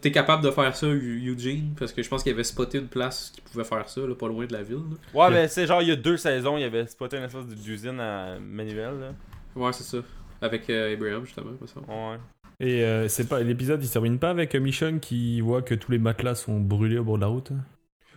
t'es 0.00 0.12
capable 0.12 0.44
de 0.44 0.50
faire 0.50 0.74
ça, 0.76 0.86
Eu- 0.86 1.30
Eugene, 1.32 1.74
parce 1.78 1.92
que 1.92 2.02
je 2.02 2.08
pense 2.08 2.22
qu'il 2.22 2.32
avait 2.32 2.44
spoté 2.44 2.78
une 2.78 2.88
place 2.88 3.30
qui 3.34 3.40
pouvait 3.40 3.64
faire 3.64 3.88
ça, 3.88 4.00
là, 4.02 4.14
pas 4.14 4.28
loin 4.28 4.44
de 4.46 4.52
la 4.52 4.62
ville. 4.62 4.76
là. 5.14 5.20
Ouais, 5.20 5.30
mais 5.30 5.48
c'est 5.48 5.66
genre 5.66 5.80
il 5.82 5.88
y 5.88 5.92
a 5.92 5.96
deux 5.96 6.16
saisons, 6.16 6.56
il 6.58 6.60
y 6.60 6.64
avait 6.64 6.86
spoté 6.86 7.16
une 7.16 7.24
espèce 7.24 7.46
d'usine 7.46 7.98
à 8.00 8.38
Manuel. 8.38 9.00
Là. 9.00 9.12
Ouais, 9.56 9.72
c'est 9.72 9.84
ça. 9.84 9.98
Avec 10.40 10.68
euh, 10.70 10.92
Abraham, 10.92 11.24
justement, 11.24 11.52
me 11.60 11.66
semble. 11.66 11.86
Ouais. 11.88 12.18
Et 12.60 12.84
euh, 12.84 13.08
c'est 13.08 13.28
pas 13.28 13.40
l'épisode, 13.40 13.82
il 13.82 13.86
se 13.86 13.92
termine 13.94 14.18
pas 14.18 14.30
avec 14.30 14.54
euh, 14.54 14.60
Michonne 14.60 15.00
qui 15.00 15.40
voit 15.40 15.62
que 15.62 15.74
tous 15.74 15.90
les 15.90 15.98
matelas 15.98 16.34
sont 16.34 16.60
brûlés 16.60 16.98
au 16.98 17.04
bord 17.04 17.16
de 17.16 17.22
la 17.22 17.26
route. 17.28 17.52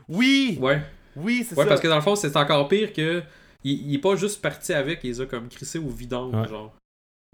Oui! 0.08 0.58
Ouais. 0.62 0.82
Oui, 1.16 1.46
c'est 1.48 1.56
Ouais, 1.58 1.64
ça. 1.64 1.70
parce 1.70 1.82
que 1.82 1.88
dans 1.88 1.96
le 1.96 2.02
fond, 2.02 2.16
c'est 2.16 2.36
encore 2.36 2.68
pire 2.68 2.92
que. 2.92 3.24
Il, 3.64 3.88
il 3.90 3.96
est 3.96 4.00
pas 4.00 4.16
juste 4.16 4.42
parti 4.42 4.74
avec, 4.74 5.00
il 5.04 5.08
les 5.08 5.22
a 5.22 5.26
comme 5.26 5.48
crissé 5.48 5.80
au 5.80 5.88
vidange, 5.90 6.36
Ouais. 6.36 6.48
genre. 6.48 6.76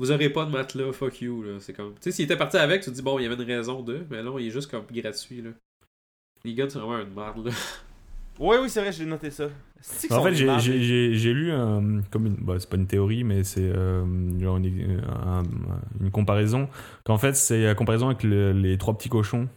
Vous 0.01 0.09
aurez 0.11 0.29
pas 0.29 0.45
de 0.45 0.51
matelas, 0.51 0.91
fuck 0.93 1.21
you, 1.21 1.43
là. 1.43 1.51
C'est 1.59 1.73
comme. 1.73 1.91
Tu 1.93 1.99
sais, 2.01 2.11
s'il 2.11 2.25
était 2.25 2.35
parti 2.35 2.57
avec, 2.57 2.81
tu 2.81 2.89
te 2.89 2.95
dis, 2.95 3.03
bon, 3.03 3.19
il 3.19 3.23
y 3.23 3.25
avait 3.27 3.35
une 3.35 3.43
raison 3.49 3.83
de, 3.83 4.03
mais 4.09 4.23
là, 4.23 4.31
il 4.39 4.47
est 4.47 4.49
juste 4.49 4.69
comme 4.71 4.83
gratuit, 4.91 5.41
là. 5.43 5.51
Les 6.43 6.55
gars, 6.55 6.65
c'est 6.67 6.79
vraiment 6.79 6.97
une 7.07 7.13
merde, 7.13 7.45
là. 7.45 7.51
Ouais, 8.39 8.57
oui, 8.59 8.67
c'est 8.69 8.81
vrai, 8.81 8.91
j'ai 8.91 9.05
noté 9.05 9.29
ça. 9.29 9.49
C'est 9.79 10.11
En 10.11 10.23
fait, 10.23 10.33
j'ai- 10.33 10.45
mardes. 10.47 10.61
j'ai 10.61 10.81
j'ai- 10.81 11.13
j'ai 11.13 11.33
lu 11.33 11.51
un, 11.51 12.01
comme 12.09 12.25
une, 12.25 12.35
bah, 12.35 12.55
c'est 12.59 12.67
pas 12.69 12.77
une 12.77 12.87
théorie, 12.87 13.23
mais 13.23 13.43
c'est 13.43 13.61
euh, 13.61 14.03
genre 14.39 14.57
une, 14.57 15.01
un- 15.07 15.43
une 15.99 16.09
comparaison. 16.09 16.67
Qu'en 17.03 17.19
fait, 17.19 17.35
c'est 17.35 17.63
la 17.65 17.75
comparaison 17.75 18.07
avec 18.07 18.23
le- 18.23 18.53
les 18.53 18.79
trois 18.79 18.97
petits 18.97 19.09
cochons. 19.09 19.47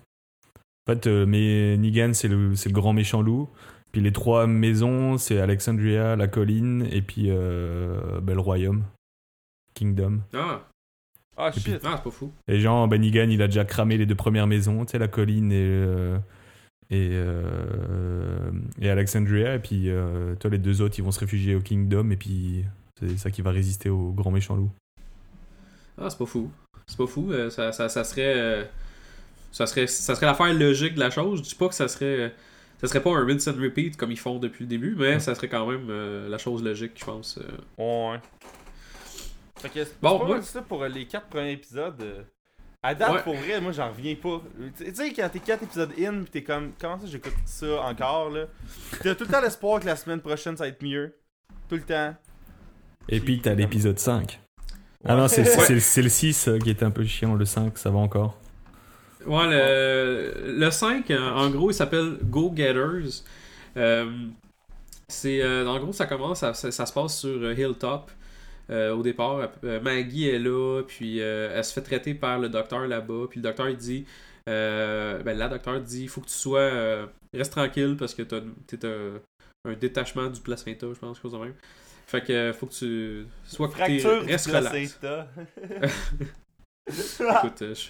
En 0.86 0.92
fait, 0.92 1.06
euh, 1.06 1.24
mais 1.24 1.78
Negan, 1.78 2.12
c'est 2.12 2.28
le, 2.28 2.54
c'est 2.56 2.68
le 2.68 2.74
grand 2.74 2.92
méchant 2.92 3.22
loup. 3.22 3.48
Puis 3.92 4.02
les 4.02 4.12
trois 4.12 4.46
maisons, 4.46 5.16
c'est 5.16 5.40
Alexandria, 5.40 6.16
la 6.16 6.26
colline, 6.28 6.86
et 6.90 7.00
puis 7.00 7.26
euh, 7.30 8.20
ben, 8.20 8.34
le 8.34 8.40
royaume, 8.40 8.82
Kingdom. 9.74 10.20
Ah, 10.34 10.62
Ah, 11.36 11.50
shit. 11.52 11.80
ah 11.84 11.94
c'est 11.96 12.04
pas 12.04 12.10
fou. 12.10 12.32
Et 12.48 12.60
genre, 12.60 12.86
ben 12.88 13.00
Negan, 13.00 13.28
il 13.28 13.42
a 13.42 13.46
déjà 13.46 13.64
cramé 13.64 13.96
les 13.96 14.06
deux 14.06 14.14
premières 14.14 14.46
maisons, 14.46 14.84
tu 14.84 14.92
sais, 14.92 14.98
la 14.98 15.08
colline 15.08 15.50
et, 15.52 15.56
euh, 15.60 16.16
et, 16.90 17.10
euh, 17.12 18.50
et 18.80 18.88
Alexandria. 18.90 19.56
Et 19.56 19.58
puis, 19.58 19.90
euh, 19.90 20.34
toi, 20.36 20.50
les 20.50 20.58
deux 20.58 20.80
autres, 20.82 20.94
ils 20.98 21.02
vont 21.04 21.10
se 21.12 21.20
réfugier 21.20 21.54
au 21.54 21.60
Kingdom. 21.60 22.10
Et 22.10 22.16
puis, 22.16 22.64
c'est 23.00 23.16
ça 23.18 23.30
qui 23.30 23.42
va 23.42 23.50
résister 23.50 23.90
au 23.90 24.12
grand 24.12 24.30
méchant 24.30 24.54
loup. 24.56 24.70
Ah, 25.98 26.08
c'est 26.10 26.18
pas 26.18 26.26
fou. 26.26 26.50
C'est 26.86 26.96
pas 26.98 27.06
fou. 27.06 27.32
euh, 27.32 27.50
ça, 27.50 27.72
ça, 27.72 27.88
ça 27.88 28.04
serait. 28.04 28.34
euh, 28.36 28.64
ça 29.52 29.66
serait, 29.66 29.86
ça 29.86 30.14
serait 30.14 30.26
l'affaire 30.26 30.52
logique 30.52 30.94
de 30.94 31.00
la 31.00 31.10
chose. 31.10 31.38
Je 31.38 31.44
dis 31.44 31.54
pas 31.54 31.68
que 31.68 31.74
ça 31.74 31.88
serait. 31.88 32.32
Ça 32.80 32.88
serait 32.88 33.02
pas 33.02 33.10
un 33.16 33.24
rinse 33.24 33.48
and 33.48 33.54
repeat 33.60 33.96
comme 33.96 34.10
ils 34.10 34.18
font 34.18 34.38
depuis 34.38 34.64
le 34.64 34.68
début, 34.68 34.94
mais 34.98 35.18
ça 35.20 35.34
serait 35.34 35.48
quand 35.48 35.66
même 35.66 35.86
euh, 35.88 36.28
la 36.28 36.38
chose 36.38 36.62
logique, 36.62 36.92
je 36.96 37.04
pense. 37.04 37.38
euh. 37.38 38.12
Ouais. 38.12 38.20
Fait 39.58 39.68
que 39.68 39.84
c'est 39.84 40.00
Bon, 40.00 40.18
pas 40.18 40.24
moi- 40.26 40.42
ça 40.42 40.62
pour 40.62 40.82
euh, 40.82 40.88
les 40.88 41.06
quatre 41.06 41.26
premiers 41.28 41.52
épisodes. 41.52 42.00
euh. 42.02 42.22
À 42.82 42.94
date, 42.94 43.12
Ouais. 43.12 43.22
pour 43.22 43.34
vrai, 43.34 43.60
moi 43.62 43.72
j'en 43.72 43.88
reviens 43.88 44.14
pas. 44.14 44.42
Tu 44.76 44.84
tu 44.84 44.94
sais, 44.94 45.12
quand 45.14 45.28
t'es 45.32 45.38
quatre 45.38 45.62
épisodes 45.62 45.90
in, 45.98 46.22
pis 46.24 46.30
t'es 46.30 46.42
comme, 46.42 46.72
comment 46.78 47.00
ça 47.00 47.06
j'écoute 47.06 47.32
ça 47.46 47.80
encore 47.82 48.28
là? 48.30 48.44
T'as 49.02 49.14
tout 49.14 49.24
le 49.24 49.30
temps 49.30 49.40
l'espoir 49.40 49.80
que 49.80 49.86
la 49.86 49.96
semaine 49.96 50.20
prochaine 50.20 50.54
ça 50.56 50.64
va 50.64 50.68
être 50.68 50.82
mieux. 50.82 51.14
Tout 51.68 51.76
le 51.76 51.82
temps. 51.82 52.14
Et 53.08 53.20
puis, 53.20 53.40
t'as 53.40 53.54
l'épisode 53.54 53.98
5. 53.98 54.38
Ah 55.06 55.14
Ouais. 55.14 55.20
non, 55.20 55.28
c'est 55.28 55.44
c'est- 55.44 55.80
c'est 55.80 56.02
le 56.02 56.08
6 56.10 56.48
euh, 56.48 56.58
qui 56.58 56.70
était 56.70 56.84
un 56.84 56.90
peu 56.90 57.04
chiant. 57.04 57.34
Le 57.34 57.44
5, 57.46 57.78
ça 57.78 57.90
va 57.90 57.98
encore. 57.98 58.38
Ouais, 59.26 59.46
le, 59.48 60.58
le 60.58 60.70
5, 60.70 61.10
en, 61.10 61.48
gros, 61.50 61.70
il 61.70 61.74
s'appelle 61.74 62.18
Go 62.22 62.52
Getters. 62.54 63.22
Euh, 63.78 64.10
C'est, 65.08 65.42
euh, 65.42 65.66
en 65.66 65.78
gros, 65.78 65.92
ça 65.92 66.06
commence, 66.06 66.40
ça, 66.40 66.54
ça- 66.54 66.70
ça 66.72 66.86
se 66.86 66.92
passe 66.92 67.18
sur 67.18 67.28
euh, 67.42 67.54
Hilltop. 67.54 68.10
Euh, 68.70 68.94
au 68.94 69.02
départ, 69.02 69.50
Euh, 69.64 69.80
Maggie 69.80 70.28
est 70.28 70.38
là, 70.38 70.82
puis 70.86 71.20
euh, 71.20 71.52
elle 71.54 71.64
se 71.64 71.72
fait 71.72 71.82
traiter 71.82 72.14
par 72.14 72.38
le 72.38 72.48
docteur 72.48 72.86
là-bas. 72.86 73.26
Puis 73.28 73.40
le 73.40 73.42
docteur, 73.42 73.68
il 73.68 73.76
dit, 73.76 74.06
ben, 74.46 75.22
la 75.24 75.48
docteur 75.48 75.80
dit, 75.80 76.02
il 76.02 76.08
faut 76.08 76.20
que 76.20 76.28
tu 76.28 76.34
sois, 76.34 77.08
reste 77.34 77.52
tranquille 77.52 77.96
parce 77.98 78.14
que 78.14 78.22
t'es 78.22 78.86
un, 78.86 79.20
un 79.68 79.72
détachement 79.74 80.28
du 80.28 80.40
placenta, 80.40 80.86
je 80.92 80.98
pense, 80.98 81.20
chose 81.20 81.32
de 81.32 81.38
même. 81.38 81.54
Fait 82.06 82.22
que 82.22 82.52
faut 82.52 82.66
que 82.66 82.74
tu 82.74 83.26
sois 83.44 83.68
Fracture 83.68 84.22
reste 84.26 84.46
relax. 84.46 84.98
Écoute, 86.86 87.58
je, 87.60 87.88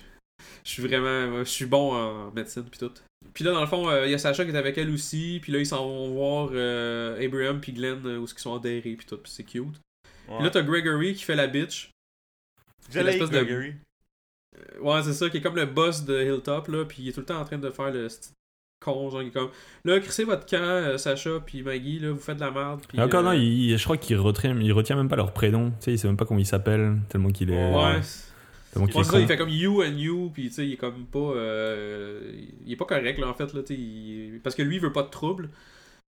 je 0.64 0.70
suis 0.70 0.82
vraiment. 0.82 1.38
Je 1.38 1.48
suis 1.50 1.66
bon 1.66 1.92
en 1.94 2.30
médecine 2.30 2.64
puis 2.64 2.78
tout. 2.78 2.92
Puis 3.32 3.42
là, 3.44 3.52
dans 3.52 3.60
le 3.60 3.66
fond, 3.66 3.88
euh, 3.88 4.06
il 4.06 4.12
y 4.12 4.14
a 4.14 4.18
Sacha 4.18 4.44
qui 4.44 4.50
est 4.52 4.56
avec 4.56 4.78
elle 4.78 4.90
aussi. 4.90 5.40
Puis 5.42 5.52
là, 5.52 5.58
ils 5.58 5.66
s'en 5.66 5.84
vont 5.84 6.12
voir 6.12 6.50
euh, 6.52 7.24
Abraham 7.24 7.60
puis 7.60 7.72
Glenn 7.72 8.06
où 8.06 8.24
ils 8.24 8.38
sont 8.38 8.54
adhérés 8.54 8.94
puis 8.94 9.06
tout. 9.06 9.16
Puis 9.18 9.32
c'est 9.32 9.42
cute. 9.42 9.80
Ouais. 10.28 10.36
Puis 10.36 10.44
là, 10.44 10.50
t'as 10.50 10.62
Gregory 10.62 11.14
qui 11.14 11.24
fait 11.24 11.36
la 11.36 11.46
bitch. 11.46 11.90
De- 12.92 13.44
Gregory. 13.44 13.74
Euh, 14.56 14.80
Ouais, 14.80 15.02
c'est 15.02 15.12
ça, 15.14 15.28
qui 15.30 15.38
est 15.38 15.40
comme 15.40 15.56
le 15.56 15.66
boss 15.66 16.04
de 16.04 16.22
Hilltop, 16.22 16.68
là. 16.68 16.84
Puis 16.84 17.02
il 17.02 17.08
est 17.08 17.12
tout 17.12 17.20
le 17.20 17.26
temps 17.26 17.40
en 17.40 17.44
train 17.44 17.58
de 17.58 17.70
faire 17.70 17.90
le 17.90 18.08
con, 18.84 19.10
genre, 19.10 19.22
il 19.22 19.28
est 19.28 19.30
comme. 19.32 19.50
Là, 19.84 19.98
crissez 20.00 20.24
votre 20.24 20.46
camp, 20.46 20.58
euh, 20.62 20.98
Sacha 20.98 21.40
puis 21.44 21.62
Maggie, 21.62 21.98
là, 21.98 22.12
vous 22.12 22.18
faites 22.20 22.36
de 22.36 22.42
la 22.42 22.50
merde. 22.50 22.80
Puis, 22.86 23.00
encore, 23.00 23.20
euh, 23.20 23.24
non, 23.24 23.32
il- 23.32 23.76
je 23.76 23.82
crois 23.84 23.96
qu'il 23.96 24.16
retient, 24.18 24.56
il 24.60 24.72
retient 24.72 24.96
même 24.96 25.08
pas 25.08 25.16
leur 25.16 25.32
prénom. 25.32 25.70
Tu 25.70 25.76
sais, 25.80 25.92
il 25.94 25.98
sait 25.98 26.06
même 26.06 26.16
pas 26.16 26.24
comment 26.26 26.40
il 26.40 26.46
s'appelle, 26.46 26.98
tellement 27.08 27.30
qu'il 27.30 27.50
est. 27.50 27.54
Ouais. 27.74 28.00
Tellement 28.72 28.86
qu'il 28.86 29.00
est 29.00 29.04
c'est 29.04 29.10
ça, 29.10 29.20
il 29.20 29.26
fait 29.26 29.36
comme 29.36 29.48
you 29.48 29.82
and 29.82 29.96
you, 29.96 30.30
puis 30.34 30.48
tu 30.48 30.54
sais, 30.54 30.66
il 30.66 30.74
est 30.74 30.76
comme 30.76 31.06
pas. 31.06 31.18
euh, 31.18 32.32
il 32.66 32.72
est 32.72 32.76
pas 32.76 32.84
correct, 32.84 33.18
là, 33.18 33.28
en 33.28 33.34
fait, 33.34 33.52
là, 33.54 33.62
tu 33.62 33.74
sais. 33.74 33.80
il- 33.80 34.40
Parce 34.42 34.54
que 34.54 34.62
lui, 34.62 34.76
il 34.76 34.82
veut 34.82 34.92
pas 34.92 35.02
de 35.02 35.10
trouble. 35.10 35.48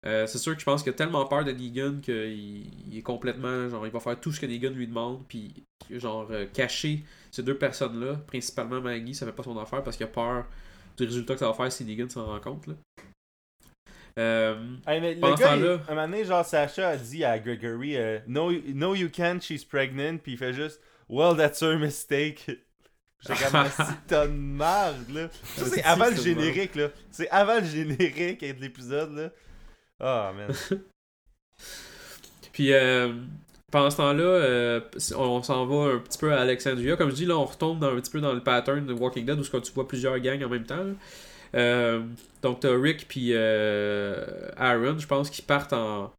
Euh, 0.08 0.28
c'est 0.28 0.38
sûr 0.38 0.54
que 0.54 0.60
je 0.60 0.66
pense 0.66 0.84
qu'il 0.84 0.92
a 0.92 0.96
tellement 0.96 1.26
peur 1.26 1.44
de 1.44 1.52
Negan 1.52 2.00
qu'il 2.02 2.68
il 2.92 2.98
est 2.98 3.02
complètement. 3.02 3.68
Genre, 3.70 3.86
il 3.88 3.92
va 3.92 4.00
faire 4.00 4.20
tout 4.20 4.32
ce 4.32 4.40
que 4.40 4.46
Negan 4.46 4.70
lui 4.72 4.86
demande, 4.88 5.24
puis 5.28 5.64
genre, 5.90 6.28
euh, 6.32 6.46
cacher 6.54 7.04
ces 7.32 7.42
deux 7.44 7.58
personnes-là, 7.58 8.16
principalement 8.28 8.80
Maggie, 8.82 9.16
ça 9.16 9.26
fait 9.26 9.32
pas 9.32 9.44
son 9.44 9.58
affaire 9.58 9.84
parce 9.84 9.98
qu'il 9.98 10.06
a 10.06 10.10
peur 10.10 10.46
du 10.98 11.04
résultat 11.06 11.34
que 11.34 11.40
ça 11.40 11.48
va 11.48 11.54
faire 11.54 11.72
si 11.72 11.84
Negan 11.86 12.08
s'en 12.10 12.26
rend 12.26 12.40
compte, 12.40 12.68
là. 12.68 12.74
Euh, 14.18 14.56
Hey, 14.88 15.02
mais 15.02 15.16
le 15.16 15.20
Pendant 15.22 15.36
ce 15.38 15.42
gars, 15.42 15.56
il- 15.58 15.64
un 15.66 15.78
moment 15.96 16.08
donné, 16.08 16.24
genre, 16.24 16.46
Sacha 16.46 16.90
a 16.90 16.98
dit 16.98 17.24
à 17.26 17.38
Gregory, 17.40 17.98
euh, 17.98 18.20
no, 18.28 18.52
no, 18.74 18.96
you 18.96 19.10
can't, 19.10 19.42
she's 19.42 19.66
pregnant, 19.66 20.18
puis 20.18 20.34
il 20.34 20.38
fait 20.38 20.54
juste, 20.54 20.80
well, 21.10 21.36
that's 21.36 21.62
her 21.62 21.78
mistake. 21.78 22.46
J'ai 23.28 23.34
comme 23.34 23.66
t'as 24.08 24.28
de 24.28 24.32
merde, 24.34 25.10
là. 25.10 25.30
Ça, 25.56 25.66
c'est 25.66 25.76
Si, 25.80 25.82
avant 25.82 26.10
le 26.10 26.16
générique, 26.16 26.76
là. 26.76 26.90
C'est 27.10 27.30
avant 27.30 27.60
le 27.60 27.66
générique 27.66 28.40
de 28.42 28.62
l'épisode, 28.62 29.14
là. 29.14 29.32
Ah, 30.00 30.34
man. 30.36 30.52
Puis 32.52 32.72
euh, 32.72 33.14
pendant 33.72 33.90
ce 33.90 33.98
temps-là, 33.98 34.24
euh, 34.24 34.82
on 35.18 35.44
s'en 35.44 35.66
va 35.66 35.94
un 35.94 36.00
petit 36.00 36.18
peu 36.18 36.34
à 36.34 36.40
Alexandria. 36.40 36.96
Comme 36.96 37.10
je 37.10 37.16
dis, 37.16 37.26
là, 37.26 37.38
on 37.38 37.46
retombe 37.46 37.80
dans, 37.80 37.90
un 37.90 38.00
petit 38.00 38.12
peu 38.12 38.22
dans 38.22 38.34
le 38.34 38.42
pattern 38.42 38.86
de 38.86 38.94
Walking 38.94 39.26
Dead 39.26 39.40
où 39.40 39.44
que 39.44 39.58
tu 39.58 39.74
vois 39.74 39.88
plusieurs 39.88 40.18
gangs 40.20 40.44
en 40.44 40.50
même 40.50 40.66
temps. 40.66 40.86
Euh, 41.54 42.02
donc 42.42 42.62
t'as 42.62 42.78
Rick 42.78 43.08
puis 43.08 43.30
euh, 43.32 44.50
Aaron, 44.58 44.98
je 44.98 45.08
pense, 45.08 45.30
qui 45.30 45.42
partent 45.42 45.74
en, 45.74 46.12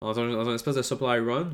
dans, 0.00 0.18
un, 0.18 0.54
espèce 0.54 0.74
de 0.74 0.82
supply 0.82 1.18
run 1.18 1.50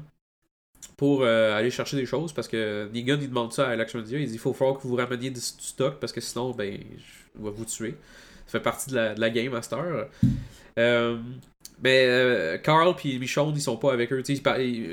pour 0.97 1.25
aller 1.25 1.71
chercher 1.71 1.97
des 1.97 2.07
choses 2.07 2.33
parce 2.33 2.49
que 2.49 2.89
Negan 2.93 3.19
il 3.21 3.29
demande 3.29 3.53
ça 3.53 3.69
à 3.69 3.73
Alexandria. 3.73 4.19
Il 4.19 4.29
dit 4.29 4.35
il 4.35 4.39
faut 4.39 4.55
falloir 4.55 4.79
que 4.79 4.87
vous 4.87 4.97
rameniez 4.97 5.31
du, 5.31 5.41
stock 5.41 5.99
parce 6.01 6.13
que 6.13 6.21
sinon 6.21 6.53
ben 6.53 6.79
je 6.97 7.43
vais 7.43 7.51
vous 7.51 7.65
tuer. 7.65 7.97
Ça 8.47 8.53
fait 8.53 8.61
partie 8.61 8.91
de 8.91 8.97
la, 8.97 9.15
de 9.15 9.21
la 9.21 9.31
game. 9.31 9.59
Euh, 10.79 11.19
mais 11.83 12.07
euh, 12.07 12.59
Carl 12.59 12.95
puis 12.97 13.19
Michonne, 13.19 13.53
ils 13.55 13.61
sont 13.61 13.77
pas 13.77 13.93
avec 13.93 14.13
eux. 14.13 14.23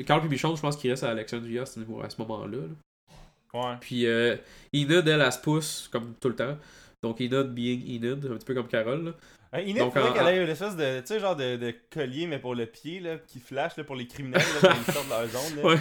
Carl 0.06 0.20
puis 0.22 0.30
Michonne, 0.30 0.56
je 0.56 0.62
pense 0.62 0.76
qu'ils 0.78 0.92
restent 0.92 1.04
à 1.04 1.10
Alexandria 1.12 1.64
à 1.64 1.66
ce, 1.66 1.80
moment-là. 2.20 2.58
là. 2.58 3.60
Ouais. 3.60 3.76
Puis 3.82 4.06
euh, 4.08 4.36
Enid, 4.74 4.92
elle, 5.08 5.22
elle 5.22 5.32
se 5.32 5.38
pousse 5.40 5.88
comme 5.92 6.14
tout 6.20 6.30
le 6.30 6.36
temps. 6.36 6.58
Donc 7.02 7.20
Enid 7.22 7.54
being 7.54 7.82
Enid, 7.86 8.26
un 8.32 8.36
petit 8.36 8.46
peu 8.46 8.54
comme 8.54 8.68
Carol. 8.68 9.06
Là. 9.06 9.12
Euh, 9.56 9.62
Inès, 9.62 9.84
Donc, 9.84 9.94
faudrait 9.94 10.10
en- 10.10 10.14
qu'elle 10.14 10.28
ait 10.40 10.44
une 10.44 10.50
espèce 10.50 10.76
de, 10.76 11.00
tu 11.02 11.06
sais, 11.08 11.20
genre 11.20 11.36
de, 11.36 11.58
de 11.58 11.76
collier, 11.94 12.26
mais 12.26 12.40
pour 12.40 12.56
le 12.56 12.66
pied, 12.66 13.00
là, 13.00 13.18
qui 13.28 13.40
flash, 13.40 13.78
là, 13.78 13.84
pour 13.84 13.96
les 13.96 14.08
criminels, 14.08 14.42
là, 14.42 14.70
quand 14.70 14.76
ils 14.88 14.92
sortent 14.94 15.06
de 15.06 15.12
leur 15.12 15.28
zone, 15.28 15.58
là. 15.58 15.64
Ouais. 15.70 15.78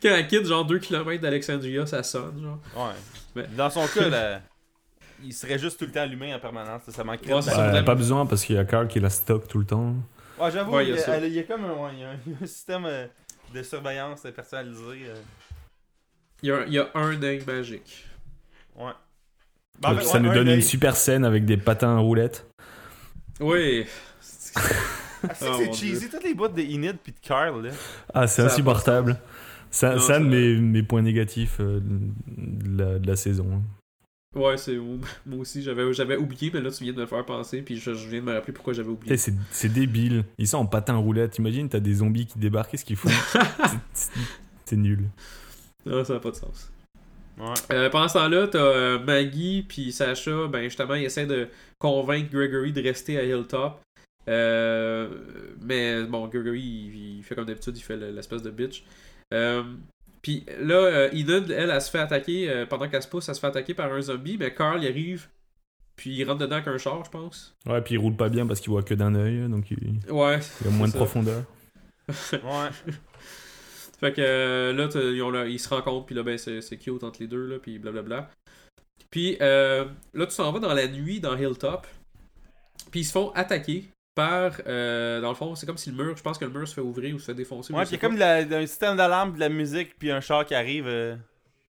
Quand 0.00 0.08
elle 0.10 0.26
quitte 0.28 0.46
genre 0.46 0.64
2 0.64 0.78
km 0.78 1.20
d'Alexandria, 1.20 1.84
ça 1.86 2.04
sonne. 2.04 2.40
Genre. 2.40 2.58
Ouais. 2.86 2.92
Mais- 3.34 3.46
Dans 3.56 3.70
son 3.70 3.84
cas, 3.88 4.08
là, 4.08 4.40
il 5.24 5.32
serait 5.32 5.58
juste 5.58 5.80
tout 5.80 5.86
le 5.86 5.90
temps 5.90 6.02
allumé 6.02 6.32
en 6.32 6.38
permanence. 6.38 6.82
Ça 6.90 7.02
manquerait 7.02 7.32
Ouais, 7.32 7.40
de 7.40 7.44
ça. 7.46 7.82
Pas 7.82 7.94
besoin 7.96 8.24
parce 8.24 8.44
qu'il 8.44 8.54
y 8.54 8.58
a 8.58 8.64
Carl 8.64 8.86
qui 8.86 9.00
la 9.00 9.10
stock 9.10 9.48
tout 9.48 9.58
le 9.58 9.66
temps. 9.66 9.94
Ouais, 10.40 10.50
j'avoue, 10.50 10.72
Ouais, 10.74 10.84
il 10.86 10.90
y 10.90 10.92
a 10.92 10.96
y 10.96 10.98
a, 10.98 11.02
ça. 11.02 11.16
elle- 11.16 11.24
il 11.24 11.32
y 11.34 11.38
a 11.38 11.42
comme 11.44 11.64
un, 11.64 11.72
ouais, 11.74 11.90
il 11.94 11.98
y 12.00 12.04
a 12.04 12.10
un, 12.10 12.46
système 12.46 12.84
euh, 12.86 13.06
de 13.54 13.62
surveillance 13.62 14.22
personnalisé. 14.34 15.06
euh. 15.06 15.14
Il 16.42 16.48
y, 16.48 16.52
a 16.52 16.56
un, 16.58 16.64
il 16.66 16.72
y 16.74 16.78
a 16.78 16.88
un 16.94 17.22
œil 17.22 17.42
magique. 17.46 18.06
Ouais. 18.76 18.90
Et 18.90 19.80
Ben, 19.80 19.90
en 19.90 19.94
puis 19.96 20.04
fait, 20.04 20.10
ça 20.10 20.14
ouais, 20.18 20.20
nous 20.20 20.30
un 20.30 20.34
donne 20.34 20.48
une 20.48 20.62
super 20.62 20.96
scène 20.96 21.24
avec 21.24 21.44
des 21.44 21.56
patins 21.56 21.96
à 21.96 21.98
roulettes. 21.98 22.46
Oui. 23.40 23.86
Ah, 23.86 24.20
c'est 24.22 24.52
Oh, 25.24 25.26
que 25.28 25.34
c'est 25.36 25.66
mon 25.66 25.72
cheesy, 25.72 26.08
toutes 26.08 26.22
les 26.24 26.34
boîtes 26.34 26.54
de 26.54 26.62
Enid 26.62 26.96
puis 27.02 27.12
de 27.12 27.18
Carl, 27.20 27.60
là. 27.66 27.70
Ah, 28.14 28.26
c'est 28.28 28.42
insupportable. 28.42 29.18
C'est 29.70 29.86
un 29.86 29.94
de 29.94 29.98
ça- 29.98 30.20
mes, 30.20 30.54
mes 30.56 30.82
points 30.84 31.02
négatifs 31.02 31.56
euh, 31.60 31.80
de, 31.82 32.78
la, 32.82 32.98
de 33.00 33.06
la 33.06 33.16
saison. 33.16 33.62
Ouais, 34.36 34.56
c'est 34.58 34.76
moi 35.26 35.38
aussi, 35.38 35.62
j'avais 35.62 35.92
j'avais 35.92 36.16
oublié, 36.16 36.50
mais 36.52 36.60
là 36.60 36.70
tu 36.70 36.84
viens 36.84 36.92
de 36.92 37.00
me 37.00 37.06
faire 37.06 37.24
penser, 37.24 37.62
puis 37.62 37.76
je, 37.78 37.94
je 37.94 38.08
viens 38.08 38.20
de 38.20 38.26
me 38.26 38.32
rappeler 38.34 38.52
pourquoi 38.52 38.72
j'avais 38.74 38.88
oublié. 38.90 39.16
C'est 39.16 39.34
c'est 39.50 39.72
débile. 39.72 40.24
Ils 40.38 40.46
sont 40.48 40.58
en 40.58 40.66
patins 40.66 40.94
à 40.94 40.98
roulettes. 40.98 41.38
Imagine, 41.38 41.68
t'as 41.68 41.80
des 41.80 41.94
zombies 41.94 42.26
qui 42.26 42.38
débarquent. 42.38 42.72
Qu'est-ce 42.72 42.84
qu'ils 42.84 42.96
font? 42.96 43.08
C'est- 44.64 44.76
nul. 44.76 45.08
Ah, 45.90 46.04
ça 46.04 46.14
n'a 46.14 46.20
pas 46.20 46.30
de 46.30 46.36
sens. 46.36 46.70
Ouais. 47.38 47.54
Euh, 47.72 47.88
pendant 47.88 48.08
ce 48.08 48.14
temps-là, 48.14 48.48
t'as 48.48 48.58
euh, 48.58 48.98
Maggie 48.98 49.64
puis 49.66 49.92
Sacha, 49.92 50.46
ben 50.48 50.64
justement, 50.64 50.94
ils 50.94 51.04
essaient 51.04 51.24
de 51.26 51.48
convaincre 51.78 52.30
Gregory 52.30 52.72
de 52.72 52.82
rester 52.82 53.16
à 53.16 53.22
Hilltop. 53.24 53.80
Euh, 54.28 55.08
mais 55.62 56.02
bon, 56.04 56.26
Gregory, 56.28 56.60
il, 56.60 57.16
il 57.18 57.22
fait 57.22 57.34
comme 57.34 57.46
d'habitude, 57.46 57.78
il 57.78 57.82
fait 57.82 57.96
le- 57.96 58.10
l'espèce 58.10 58.42
de 58.42 58.50
bitch. 58.50 58.84
Puis 60.28 60.44
là, 60.60 60.74
euh, 60.74 61.08
Enid, 61.10 61.50
elle, 61.50 61.70
elle, 61.70 61.80
se 61.80 61.90
fait 61.90 62.00
attaquer, 62.00 62.50
euh, 62.50 62.66
pendant 62.66 62.86
qu'elle 62.86 63.02
se 63.02 63.08
pousse, 63.08 63.26
elle 63.30 63.34
se 63.34 63.40
fait 63.40 63.46
attaquer 63.46 63.72
par 63.72 63.90
un 63.90 64.02
zombie, 64.02 64.36
mais 64.36 64.52
Carl, 64.52 64.82
il 64.84 64.86
arrive, 64.86 65.28
puis 65.96 66.10
il 66.16 66.24
rentre 66.24 66.40
dedans 66.40 66.56
avec 66.56 66.68
un 66.68 66.76
char, 66.76 67.02
je 67.02 67.10
pense. 67.10 67.56
Ouais, 67.64 67.80
puis 67.80 67.94
il 67.94 67.96
roule 67.98 68.14
pas 68.14 68.28
bien 68.28 68.46
parce 68.46 68.60
qu'il 68.60 68.68
voit 68.68 68.82
que 68.82 68.92
d'un 68.92 69.14
œil. 69.14 69.48
Donc 69.48 69.70
il, 69.70 69.78
Ouais. 70.12 70.38
il 70.60 70.66
a 70.66 70.70
moins 70.70 70.86
de 70.86 70.92
ça. 70.92 70.98
profondeur. 70.98 71.44
Ouais. 72.08 72.68
Fait 74.00 74.12
que 74.12 74.20
euh, 74.20 74.74
là, 74.74 74.88
ils, 74.94 75.22
ont 75.22 75.30
leur- 75.30 75.46
ils 75.46 75.58
se 75.58 75.70
rencontrent, 75.70 76.04
puis 76.04 76.14
là, 76.14 76.22
ben, 76.22 76.36
c'est 76.36 76.60
c'est 76.60 76.76
cute 76.76 77.02
entre 77.04 77.20
les 77.22 77.26
deux, 77.26 77.46
là, 77.46 77.58
puis 77.58 77.78
blablabla. 77.78 78.30
Puis 79.10 79.38
euh, 79.40 79.86
là, 80.12 80.26
tu 80.26 80.32
s'en 80.32 80.52
vas 80.52 80.58
dans 80.60 80.74
la 80.74 80.88
nuit 80.88 81.20
dans 81.20 81.38
Hilltop, 81.38 81.86
puis 82.90 83.00
ils 83.00 83.04
se 83.04 83.12
font 83.12 83.30
attaquer 83.30 83.88
par, 84.18 84.52
euh, 84.66 85.20
dans 85.20 85.28
le 85.28 85.36
fond, 85.36 85.54
c'est 85.54 85.64
comme 85.64 85.76
si 85.78 85.90
le 85.92 85.96
mur, 85.96 86.16
je 86.16 86.22
pense 86.22 86.38
que 86.38 86.44
le 86.44 86.50
mur 86.50 86.66
se 86.66 86.74
fait 86.74 86.80
ouvrir 86.80 87.14
ou 87.14 87.18
se 87.20 87.26
fait 87.26 87.34
défoncer. 87.34 87.72
Ouais, 87.72 87.82
puis 87.84 87.90
il 87.90 87.92
y 87.92 87.96
a 87.96 88.00
comme 88.00 88.18
pas. 88.18 88.42
de 88.44 88.50
la- 88.50 88.58
un 88.58 88.66
système 88.66 88.96
d'alarme, 88.96 89.34
de 89.34 89.38
la 89.40 89.48
musique, 89.48 89.96
puis 89.98 90.10
un 90.10 90.20
char 90.20 90.44
qui 90.44 90.54
arrive. 90.56 90.86
euh. 90.88 91.14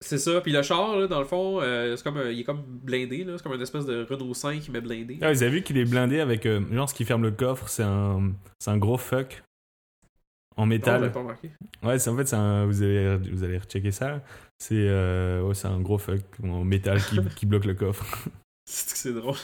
C'est 0.01 0.19
ça, 0.19 0.39
puis 0.41 0.51
le 0.51 0.61
char, 0.61 0.95
là, 0.97 1.07
dans 1.07 1.19
le 1.19 1.25
fond, 1.25 1.59
euh, 1.61 1.95
c'est 1.95 2.03
comme, 2.03 2.21
il 2.29 2.39
est 2.39 2.43
comme 2.43 2.61
blindé, 2.67 3.25
c'est 3.35 3.41
comme 3.41 3.53
une 3.53 3.61
espèce 3.61 3.85
de 3.85 4.05
Renault 4.07 4.33
5 4.35 4.69
mais 4.69 4.79
blindé. 4.81 5.17
Ah, 5.21 5.31
vous 5.33 5.41
avez 5.41 5.51
vu 5.53 5.63
qu'il 5.63 5.77
est 5.79 5.85
blindé 5.85 6.19
avec. 6.19 6.45
euh, 6.45 6.61
genre, 6.71 6.87
ce 6.87 6.93
qui 6.93 7.05
ferme 7.05 7.23
le 7.23 7.31
coffre, 7.31 7.67
c'est 7.69 7.81
un, 7.83 8.31
c'est 8.59 8.69
un 8.69 8.77
gros 8.77 8.97
fuck 8.97 9.41
en 10.57 10.63
Oh, 10.63 10.65
métal. 10.67 10.99
j'avais 10.99 11.11
pas 11.11 11.19
remarqué. 11.21 11.49
Ouais, 11.81 11.97
c'est 11.97 12.09
en 12.09 12.15
fait, 12.17 12.27
c'est 12.27 12.35
un, 12.35 12.65
vous 12.65 12.83
allez, 12.83 13.17
vous 13.31 13.43
allez 13.43 13.57
rechecker 13.57 13.91
ça. 13.91 14.21
C'est 14.59 14.75
euh, 14.87 15.41
ouais, 15.41 15.55
c'est 15.55 15.67
un 15.67 15.79
gros 15.81 15.97
fuck 15.97 16.21
en 16.43 16.63
métal 16.63 17.01
qui, 17.01 17.17
qui 17.35 17.45
bloque 17.45 17.65
le 17.65 17.73
coffre. 17.73 18.05
C'est 18.65 19.13
drôle. 19.13 19.35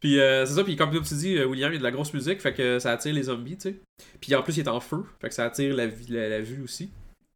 Puis 0.00 0.20
euh, 0.20 0.46
c'est 0.46 0.54
ça, 0.54 0.64
puis 0.64 0.76
comme 0.76 0.90
tu 0.90 1.14
dis, 1.14 1.36
euh, 1.36 1.44
William, 1.46 1.70
il 1.72 1.74
y 1.74 1.76
a 1.76 1.78
de 1.80 1.84
la 1.84 1.90
grosse 1.90 2.12
musique, 2.14 2.40
fait 2.40 2.52
que 2.54 2.78
ça 2.78 2.92
attire 2.92 3.12
les 3.14 3.24
zombies, 3.24 3.56
tu 3.56 3.70
sais. 3.70 3.80
Puis 4.20 4.34
en 4.34 4.42
plus, 4.42 4.56
il 4.56 4.60
est 4.60 4.68
en 4.68 4.80
feu, 4.80 5.04
fait 5.20 5.28
que 5.28 5.34
ça 5.34 5.44
attire 5.44 5.74
la, 5.74 5.86
vi- 5.86 6.12
la, 6.12 6.28
la 6.28 6.40
vue 6.40 6.62
aussi. 6.62 6.90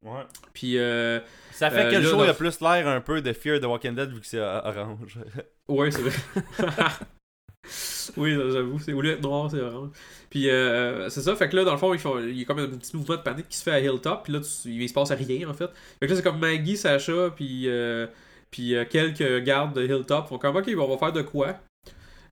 Ouais. 0.05 0.23
Puis 0.53 0.79
euh, 0.79 1.21
Ça 1.53 1.71
fait 1.71 1.87
Euh, 1.87 1.91
que 1.91 1.97
le 1.97 2.03
là, 2.03 2.09
show 2.11 2.21
a 2.23 2.35
plus 2.35 2.61
l'air 2.61 2.89
un 2.89 3.01
peu 3.01 3.21
de 3.21 3.33
Fear 3.33 3.61
the 3.61 3.65
Walking 3.65 3.95
Dead 3.95 4.11
vu 4.11 4.21
que 4.21 4.27
c'est 4.27 4.39
euh, 4.39 4.61
orange. 4.65 5.19
Ouais, 5.69 5.91
c'est 5.93 6.03
vrai. 6.03 6.13
oui, 8.17 8.35
j'avoue, 8.53 8.79
c'est 8.81 8.93
au 8.93 9.01
lieu 9.01 9.11
d'être 9.13 9.23
noir, 9.23 9.49
c'est 9.51 9.61
orange. 9.61 9.91
Puis 10.29 10.51
euh, 10.51 11.09
c'est 11.09 11.21
ça, 11.23 11.37
fait 11.37 11.49
que 11.49 11.57
là, 11.57 11.65
dans 11.65 11.73
le 11.73 11.79
fond, 11.79 11.95
ils 11.95 12.01
font- 12.01 12.19
il 12.19 12.37
y 12.39 12.43
a 12.43 12.45
comme 12.45 12.59
un 12.59 12.67
petit 12.69 12.97
mouvement 12.97 13.17
de 13.17 13.23
panique 13.23 13.49
qui 13.49 13.57
se 13.57 13.63
fait 13.63 13.71
à 13.71 13.81
Hilltop, 13.81 14.25
puis 14.25 14.33
là, 14.33 14.41
tu- 14.41 14.71
il 14.71 14.89
se 14.89 14.93
passe 14.95 15.13
rien, 15.13 15.49
en 15.49 15.55
fait. 15.55 15.69
Fait 16.01 16.07
que 16.07 16.11
là, 16.13 16.17
c'est 16.17 16.23
comme 16.23 16.39
Maggie, 16.41 16.77
Sacha, 16.77 17.31
puis, 17.35 17.69
euh, 17.69 18.07
puis 18.51 18.75
euh, 18.75 18.85
quelques 18.89 19.45
gardes 19.45 19.75
de 19.77 19.85
Hilltop 19.87 20.27
font 20.29 20.39
comme, 20.39 20.57
ok, 20.57 20.75
bon, 20.75 20.85
on 20.85 20.91
va 20.91 20.99
faire 20.99 21.13
de 21.13 21.23
quoi? 21.23 21.49
Euh, 21.49 21.53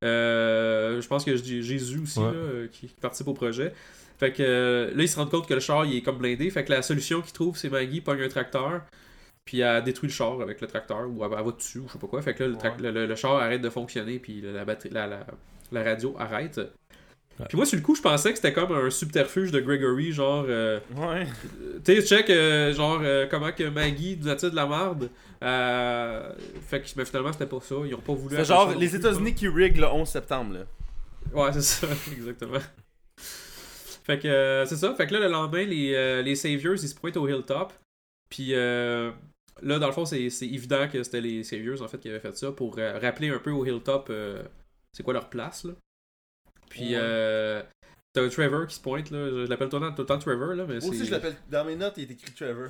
Je 0.02 1.06
pense 1.08 1.24
que 1.24 1.36
Jésus 1.36 2.00
aussi, 2.02 2.18
Ouais. 2.18 2.26
là, 2.26 2.32
euh, 2.32 2.66
qui, 2.68 2.86
qui 2.88 2.94
participe 3.00 3.28
au 3.28 3.34
projet. 3.34 3.72
Fait 4.18 4.32
que 4.32 4.42
euh, 4.42 4.90
là, 4.94 5.02
ils 5.02 5.08
se 5.08 5.16
rendent 5.16 5.30
compte 5.30 5.48
que 5.48 5.54
le 5.54 5.60
char, 5.60 5.84
il 5.86 5.96
est 5.96 6.02
comme 6.02 6.18
blindé. 6.18 6.50
Fait 6.50 6.64
que 6.64 6.70
la 6.70 6.82
solution 6.82 7.22
qu'ils 7.22 7.32
trouvent, 7.32 7.56
c'est 7.56 7.70
Maggie 7.70 8.00
pogne 8.02 8.22
un 8.22 8.28
tracteur, 8.28 8.82
puis 9.46 9.60
elle 9.60 9.82
détruit 9.82 10.08
le 10.08 10.12
char 10.14 10.40
avec 10.42 10.60
le 10.60 10.66
tracteur, 10.66 11.08
ou 11.08 11.24
elle, 11.24 11.30
elle 11.38 11.44
va 11.44 11.52
dessus, 11.52 11.78
ou 11.78 11.88
je 11.88 11.92
sais 11.94 11.98
pas 11.98 12.06
quoi. 12.06 12.20
Fait 12.22 12.34
que 12.34 12.42
là, 12.44 12.48
le, 12.50 12.56
trac- 12.56 12.76
Ouais. 12.76 12.82
le, 12.82 12.90
le- 12.90 13.06
le 13.06 13.14
char 13.16 13.32
arrête 13.36 13.62
de 13.62 13.70
fonctionner, 13.70 14.18
puis 14.18 14.42
la, 14.42 14.64
batterie, 14.66 14.90
la, 14.90 15.06
la, 15.06 15.26
la 15.72 15.82
radio 15.82 16.14
arrête. 16.18 16.60
Puis 17.48 17.56
moi, 17.56 17.66
sur 17.66 17.76
le 17.76 17.82
coup, 17.82 17.94
je 17.94 18.02
pensais 18.02 18.30
que 18.30 18.36
c'était 18.36 18.52
comme 18.52 18.72
un 18.72 18.90
subterfuge 18.90 19.50
de 19.50 19.60
Gregory, 19.60 20.12
genre. 20.12 20.44
euh, 20.48 20.78
Ouais. 20.96 21.26
tu 21.84 21.96
sais, 21.96 22.02
check, 22.06 22.30
euh, 22.30 22.72
genre, 22.72 23.00
euh, 23.02 23.26
comment 23.30 23.52
que 23.52 23.64
Maggie 23.64 24.18
nous 24.20 24.28
attire 24.28 24.50
de 24.50 24.56
la 24.56 24.66
merde. 24.66 25.10
Euh, 25.42 26.32
fait 26.68 26.80
que, 26.80 26.86
mais 26.96 27.04
finalement, 27.04 27.32
c'était 27.32 27.46
pas 27.46 27.60
ça. 27.60 27.74
Ils 27.86 27.94
ont 27.94 28.00
pas 28.00 28.12
voulu. 28.14 28.36
C'est 28.36 28.44
genre 28.44 28.74
les 28.76 28.94
États-Unis 28.96 29.34
qui 29.34 29.48
rig 29.48 29.76
le 29.76 29.86
11 29.86 30.08
septembre, 30.08 30.54
là. 30.54 30.60
Ouais, 31.32 31.52
c'est 31.52 31.62
ça, 31.62 31.86
exactement. 32.12 32.58
Fait 34.04 34.18
que 34.18 34.28
euh, 34.28 34.64
c'est 34.66 34.76
ça. 34.76 34.94
Fait 34.94 35.06
que 35.06 35.14
là, 35.14 35.20
le 35.20 35.28
lendemain, 35.28 35.64
les, 35.64 35.94
euh, 35.94 36.22
les 36.22 36.34
Saviors, 36.34 36.74
ils 36.74 36.88
se 36.88 36.94
pointent 36.94 37.16
au 37.16 37.28
Hilltop. 37.28 37.72
Puis 38.28 38.54
euh, 38.54 39.10
là, 39.62 39.78
dans 39.78 39.86
le 39.86 39.92
fond, 39.92 40.04
c'est 40.04 40.30
c'est 40.30 40.46
évident 40.46 40.88
que 40.88 41.02
c'était 41.02 41.20
les 41.20 41.44
Saviors, 41.44 41.80
en 41.82 41.88
fait, 41.88 41.98
qui 41.98 42.08
avaient 42.08 42.20
fait 42.20 42.36
ça 42.36 42.50
pour 42.52 42.76
euh, 42.78 42.98
rappeler 42.98 43.28
un 43.28 43.38
peu 43.38 43.50
au 43.50 43.64
Hilltop 43.64 44.08
euh, 44.10 44.42
c'est 44.92 45.02
quoi 45.02 45.14
leur 45.14 45.28
place, 45.28 45.64
là. 45.64 45.72
Puis 46.70 46.92
Ouais. 46.92 47.00
euh, 47.02 47.62
t'as 48.14 48.26
Trevor 48.30 48.66
qui 48.66 48.76
se 48.76 48.80
pointe, 48.80 49.10
là. 49.10 49.28
Je, 49.28 49.44
je 49.44 49.50
l'appelle 49.50 49.68
tout 49.68 49.78
le 49.78 49.88
temps, 49.88 49.94
tout 49.94 50.02
le 50.02 50.06
temps 50.06 50.18
Trevor, 50.18 50.54
là. 50.54 50.64
Mais 50.66 50.78
Moi 50.78 50.88
aussi, 50.88 51.00
c'est- 51.00 51.04
je 51.04 51.10
l'appelle. 51.10 51.34
Dans 51.50 51.64
mes 51.66 51.76
notes, 51.76 51.94
il 51.98 52.04
est 52.04 52.12
écrit 52.12 52.32
Trevor. 52.32 52.68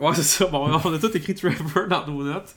Ouais, 0.00 0.14
c'est 0.14 0.22
ça. 0.22 0.46
Bon, 0.46 0.70
on 0.84 0.94
a 0.94 0.98
tout 0.98 1.14
écrit 1.16 1.34
Trevor 1.34 1.86
dans 1.88 2.06
nos 2.06 2.22
notes. 2.24 2.54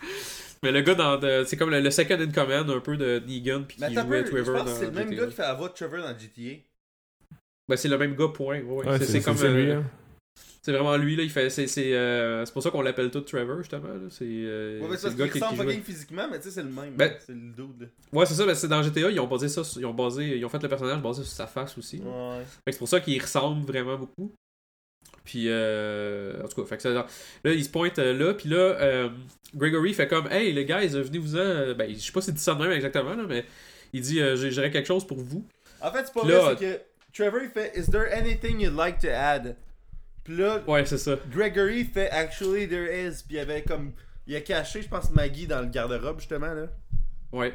Mais 0.63 0.71
le 0.71 0.81
gars, 0.81 0.93
dans 0.95 1.17
de- 1.17 1.43
c'est 1.45 1.57
comme 1.57 1.71
le, 1.71 1.79
le 1.81 1.89
second 1.91 2.19
in 2.19 2.31
command 2.31 2.69
un 2.69 2.79
peu 2.79 2.95
de 2.95 3.19
Negan, 3.27 3.63
puis 3.67 3.77
qui 3.77 3.93
jouait 3.93 4.23
Trevor 4.23 4.63
dans 4.63 4.67
c'est 4.75 4.85
le 4.85 4.91
même 4.91 5.09
GTA. 5.09 5.21
gars 5.25 5.27
qui 5.27 5.35
fait 5.35 5.67
de 5.67 5.67
Trevor 5.73 5.99
dans 6.07 6.17
GTA. 6.19 6.61
Ben, 7.67 7.75
c'est 7.77 7.87
le 7.89 7.97
même 7.97 8.15
gars, 8.15 8.27
point. 8.27 8.59
Ouais, 8.59 8.61
ouais. 8.61 8.85
Ouais, 8.87 8.97
c'est, 8.99 9.05
c'est 9.05 9.11
c'est 9.13 9.21
comme. 9.23 9.37
c'est 9.37 9.49
lui. 9.51 9.71
euh, 9.71 9.79
hein. 9.79 9.83
C'est 10.63 10.71
vraiment 10.71 10.95
lui, 10.95 11.15
là. 11.15 11.23
Il 11.23 11.29
fait, 11.31 11.49
c'est, 11.49 11.65
c'est, 11.65 11.93
euh, 11.95 12.45
c'est 12.45 12.53
pour 12.53 12.61
ça 12.61 12.69
qu'on 12.69 12.83
l'appelle 12.83 13.09
tout 13.09 13.21
Trevor, 13.21 13.57
justement. 13.59 13.87
Là. 13.87 14.09
C'est, 14.09 14.25
euh, 14.27 14.79
Ouais, 14.81 14.87
mais 14.91 14.97
c'est 14.97 15.03
parce 15.07 15.15
gars 15.15 15.23
qu'il 15.25 15.33
qui, 15.33 15.39
qui 15.39 15.43
ressemble 15.43 15.61
jouait. 15.63 15.73
fucking 15.73 15.83
physiquement, 15.83 16.27
mais 16.29 16.37
tu 16.37 16.43
sais, 16.43 16.51
c'est 16.51 16.61
le 16.63 16.69
même. 16.69 16.93
Ben- 16.95 17.15
c'est 17.25 17.33
le 17.33 17.39
dude. 17.49 17.81
là. 17.81 17.87
Ouais, 18.13 18.25
c'est 18.27 18.35
ça. 18.35 18.45
Ben, 18.45 18.53
c'est 18.53 18.67
dans 18.67 18.83
GTA, 18.83 19.09
ils 19.09 19.19
ont 19.19 19.27
basé 19.27 19.47
ça. 19.49 19.63
Ils 19.77 19.85
ont 19.87 19.93
basé. 19.93 20.37
Ils 20.37 20.45
ont 20.45 20.49
fait 20.49 20.61
le 20.61 20.69
personnage 20.69 21.01
basé 21.01 21.23
sur 21.23 21.31
sa 21.33 21.47
face 21.47 21.75
aussi. 21.79 21.97
là. 21.97 22.05
Ouais. 22.05 22.43
Fait 22.45 22.65
que 22.67 22.71
c'est 22.73 22.77
pour 22.77 22.87
ça 22.89 22.99
qu'il 22.99 23.19
ressemble 23.19 23.65
vraiment 23.65 23.97
beaucoup. 23.97 24.31
Puis, 25.23 25.45
euh, 25.47 26.43
en 26.43 26.47
tout 26.47 26.61
cas, 26.61 26.67
fait 26.67 26.77
que 26.77 26.83
ça, 26.83 26.89
là, 26.91 27.05
il 27.45 27.63
se 27.63 27.69
pointe 27.69 27.97
euh, 27.99 28.13
là, 28.13 28.33
puis 28.33 28.49
là, 28.49 28.57
euh, 28.57 29.09
Gregory 29.55 29.93
fait 29.93 30.07
comme, 30.07 30.27
hey, 30.31 30.51
les 30.53 30.65
guys, 30.65 30.87
venez-vous-en. 30.89 31.73
Ben, 31.75 31.91
je 31.93 31.99
sais 31.99 32.11
pas 32.11 32.21
s'il 32.21 32.33
dit 32.33 32.41
ça 32.41 32.53
de 32.55 32.61
même 32.61 32.71
exactement, 32.71 33.15
là, 33.15 33.23
mais 33.27 33.45
il 33.93 34.01
dit, 34.01 34.19
euh, 34.19 34.35
j'aurais 34.49 34.71
quelque 34.71 34.87
chose 34.87 35.05
pour 35.05 35.17
vous. 35.19 35.45
En 35.79 35.91
fait, 35.91 36.05
c'est 36.05 36.13
pas 36.13 36.21
Puis 36.21 36.29
là, 36.31 36.39
vrai, 36.39 36.55
c'est 36.59 36.65
que 36.65 36.81
Trevor 37.13 37.41
il 37.43 37.49
fait 37.49 37.71
Is 37.77 37.85
there 37.91 38.11
anything 38.13 38.59
you'd 38.61 38.75
like 38.75 38.99
to 38.99 39.07
add? 39.09 39.55
Puis 40.23 40.37
là, 40.37 40.63
Ouais, 40.67 40.85
c'est 40.85 40.97
ça. 40.97 41.17
Gregory 41.29 41.83
fait 41.83 42.09
Actually 42.09 42.67
there 42.67 42.87
is. 42.87 43.23
Puis 43.27 43.37
il 43.37 43.39
avait 43.39 43.63
comme. 43.63 43.93
Il 44.27 44.35
a 44.35 44.41
caché, 44.41 44.81
je 44.81 44.87
pense, 44.87 45.09
Maggie 45.11 45.47
dans 45.47 45.61
le 45.61 45.67
garde-robe, 45.67 46.19
justement, 46.19 46.53
là. 46.53 46.67
Ouais. 47.31 47.53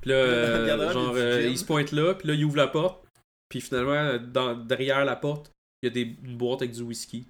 Puis 0.00 0.10
là, 0.10 0.16
euh, 0.16 0.92
genre, 0.92 1.12
euh, 1.16 1.42
il 1.42 1.58
se 1.58 1.64
pointe 1.64 1.92
là, 1.92 2.14
puis 2.14 2.28
là, 2.28 2.34
il 2.34 2.44
ouvre 2.44 2.56
la 2.56 2.68
porte. 2.68 3.04
Puis 3.48 3.60
finalement, 3.60 4.18
dans, 4.18 4.54
derrière 4.54 5.04
la 5.04 5.16
porte, 5.16 5.52
il 5.82 5.88
y 5.88 5.90
a 5.90 5.94
des, 5.94 6.16
une 6.24 6.36
boîte 6.36 6.62
avec 6.62 6.72
du 6.72 6.82
whisky. 6.82 7.26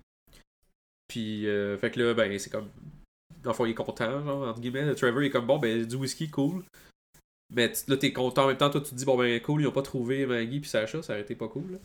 Puis, 1.08 1.46
euh, 1.46 1.76
fait 1.78 1.90
que 1.90 2.00
là, 2.00 2.14
ben, 2.14 2.38
c'est 2.38 2.50
comme. 2.50 2.68
Fond, 3.52 3.64
il 3.64 3.70
est 3.70 3.74
content, 3.74 4.24
genre, 4.24 4.48
entre 4.48 4.60
guillemets. 4.60 4.92
Trevor, 4.94 5.22
il 5.22 5.26
est 5.26 5.30
comme, 5.30 5.46
bon, 5.46 5.58
ben, 5.58 5.84
du 5.84 5.96
whisky, 5.96 6.28
cool. 6.28 6.64
Mais 7.54 7.72
là, 7.86 7.96
t'es 7.96 8.12
content 8.12 8.44
en 8.44 8.48
même 8.48 8.56
temps, 8.56 8.70
toi, 8.70 8.80
tu 8.80 8.90
te 8.90 8.94
dis, 8.94 9.04
bon, 9.04 9.16
ben, 9.16 9.40
cool, 9.40 9.62
ils 9.62 9.68
ont 9.68 9.72
pas 9.72 9.82
trouvé 9.82 10.26
Maggie 10.26 10.58
puis 10.58 10.68
Sacha, 10.68 11.00
ça 11.02 11.12
aurait 11.12 11.22
été 11.22 11.36
pas 11.36 11.46
cool. 11.48 11.72
là. 11.72 11.78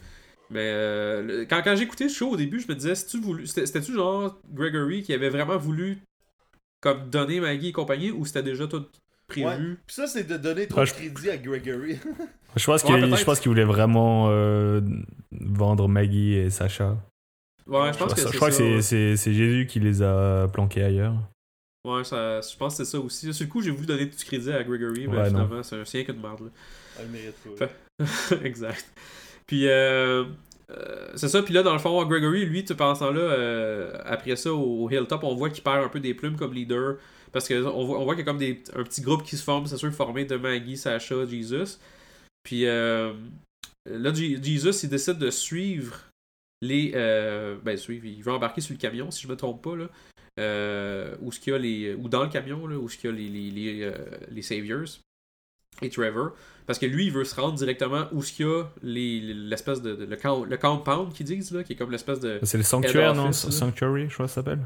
Mais 0.52 0.60
euh, 0.66 1.22
le- 1.22 1.46
quand, 1.46 1.62
quand 1.64 1.76
j'ai 1.76 1.84
écouté 1.84 2.04
le 2.06 2.10
show 2.10 2.30
au 2.32 2.36
début, 2.38 2.60
je 2.60 2.68
me 2.68 2.76
disais, 2.76 2.94
tu 3.10 3.20
voulu, 3.20 3.48
c'était- 3.48 3.66
c'était-tu 3.66 3.94
genre 3.94 4.38
Gregory 4.54 5.02
qui 5.02 5.14
avait 5.14 5.30
vraiment 5.30 5.58
voulu 5.58 6.00
comme 6.82 7.10
donner 7.10 7.40
Maggie 7.40 7.70
et 7.70 7.72
compagnie 7.72 8.12
ou 8.12 8.26
c'était 8.26 8.44
déjà 8.44 8.68
tout 8.68 8.86
prévu? 9.28 9.46
Ouais. 9.46 9.78
Puis 9.88 9.96
ça, 9.96 10.08
c'est 10.08 10.24
de 10.28 10.36
donner 10.38 10.68
trop 10.68 10.82
de 10.82 10.86
je- 10.86 10.94
crédit 10.94 11.30
à 11.30 11.38
Gregory. 11.38 11.98
Je 12.58 12.66
pense 12.66 12.84
Ouais, 12.84 12.90
qu'il 12.90 13.00
peut-être. 13.00 13.18
je 13.18 13.24
pense 13.24 13.40
qu'il 13.40 13.48
voulait 13.48 13.64
vraiment 13.64 14.28
euh, 14.30 14.82
vendre 15.32 15.88
Maggie 15.88 16.34
et 16.34 16.50
Sacha. 16.50 16.98
Ouais, 17.66 17.94
je 17.94 17.98
pense 17.98 18.14
que 18.14 18.20
je 18.20 18.28
c'est 18.28 18.36
crois 18.36 18.52
ça. 18.52 18.58
que 18.58 18.64
ouais. 18.76 18.82
c'est- 18.82 19.16
c'est 19.16 19.16
c'est 19.16 19.34
Jésus 19.34 19.68
qui 19.68 19.80
les 19.80 20.02
a 20.02 20.50
planqués 20.50 20.84
ailleurs. 20.84 21.14
Ouais, 21.88 22.04
ça, 22.04 22.42
je 22.42 22.58
pense 22.58 22.78
que 22.78 22.84
c'est 22.84 22.92
ça 22.92 23.00
aussi. 23.00 23.34
Sur 23.34 23.46
le 23.46 23.50
coup, 23.50 23.62
j'ai 23.62 23.72
voulu 23.72 23.86
donner 23.88 24.06
du 24.06 24.18
crédit 24.18 24.52
à 24.52 24.62
Gregory, 24.66 25.08
mais 25.08 25.16
Ouais, 25.16 25.24
non. 25.32 25.46
finalement, 25.46 25.64
c'est 25.64 25.78
un 25.80 25.86
sien 25.86 26.04
que 26.04 26.12
de 26.12 26.20
merde. 26.22 26.42
là. 26.42 26.50
Elle 27.00 27.08
mérite 27.08 27.36
exact. 28.44 28.86
Puis, 29.48 29.68
euh, 29.68 30.26
euh, 30.72 31.12
c'est 31.16 31.28
ça. 31.28 31.42
Puis 31.42 31.54
là, 31.54 31.64
dans 31.64 31.74
le 31.74 31.80
fond, 31.80 32.04
Gregory, 32.06 32.46
lui, 32.46 32.64
tu 32.64 32.76
penses 32.76 33.02
là, 33.02 33.08
euh, 33.08 33.98
après 34.06 34.36
ça, 34.36 34.54
au, 34.54 34.90
Hilltop, 34.90 35.24
on 35.24 35.36
voit 35.36 35.50
qu'il 35.50 35.64
perd 35.64 35.84
un 35.84 35.90
peu 35.90 36.00
des 36.00 36.14
plumes 36.14 36.38
comme 36.38 36.54
leader. 36.54 36.98
Parce 37.32 37.48
qu'on 37.48 37.86
voit, 37.86 38.00
on 38.00 38.04
voit 38.04 38.16
qu'il 38.16 38.26
y 38.26 38.30
a 38.30 38.32
comme 38.32 38.42
un 38.42 38.84
petit 38.84 39.02
groupe 39.02 39.24
qui 39.24 39.38
se 39.38 39.44
forme, 39.44 39.66
c'est 39.66 39.78
sûr, 39.78 39.92
formé 39.94 40.26
de 40.26 40.36
Maggie, 40.36 40.78
Sacha, 40.78 41.26
Jesus. 41.26 41.78
Puis 42.44 42.66
euh, 42.66 43.14
là, 43.86 44.14
Je- 44.14 44.42
Jesus, 44.42 44.84
il 44.84 44.90
décide 44.90 45.18
de 45.18 45.30
suivre 45.30 45.98
les. 46.62 46.92
ben, 47.64 47.78
suivre, 47.78 48.06
il 48.06 48.22
veut 48.22 48.34
embarquer 48.34 48.62
sur 48.62 48.74
le 48.74 48.80
camion, 48.80 49.12
si 49.12 49.24
je 49.24 49.28
me 49.28 49.36
trompe 49.36 49.64
pas, 49.64 49.76
là. 49.76 49.86
Où 51.22 51.32
ce 51.32 51.40
qu'il 51.40 51.54
y 51.54 51.56
a 51.56 51.60
les. 51.60 51.94
Ou 51.94 52.10
dans 52.10 52.24
le 52.24 52.30
camion, 52.30 52.68
là, 52.68 52.78
où 52.78 52.90
ce 52.90 52.98
qu'il 52.98 53.10
y 53.10 53.14
a 53.14 53.16
les, 53.16 53.30
les, 53.30 53.50
les, 53.52 53.92
les 54.30 54.42
Saviors 54.42 54.88
et 55.82 55.90
Trevor. 55.90 56.32
Parce 56.68 56.80
que 56.80 56.86
lui, 56.86 57.06
il 57.08 57.12
veut 57.12 57.24
se 57.26 57.36
rendre 57.40 57.56
directement 57.56 58.08
où 58.12 58.22
ce 58.22 58.32
qu'il 58.34 58.46
y 58.46 58.50
a 58.50 58.64
les- 58.84 59.34
l'espèce 59.34 59.82
de, 59.82 59.96
de- 59.96 60.06
le, 60.06 60.16
camp- 60.16 60.44
le 60.46 60.58
compound 60.58 61.12
qu'ils 61.14 61.26
disent, 61.26 61.52
là, 61.52 61.64
qui 61.64 61.74
est 61.74 61.76
comme 61.76 61.92
l'espèce 61.92 62.20
de. 62.20 62.40
C'est 62.44 62.58
le 62.58 62.64
sanctuaire, 62.64 63.16
non? 63.16 63.32
Sanctuary, 63.32 64.08
je 64.10 64.14
crois 64.14 64.26
que 64.28 64.32
ça 64.32 64.36
s'appelle. 64.36 64.60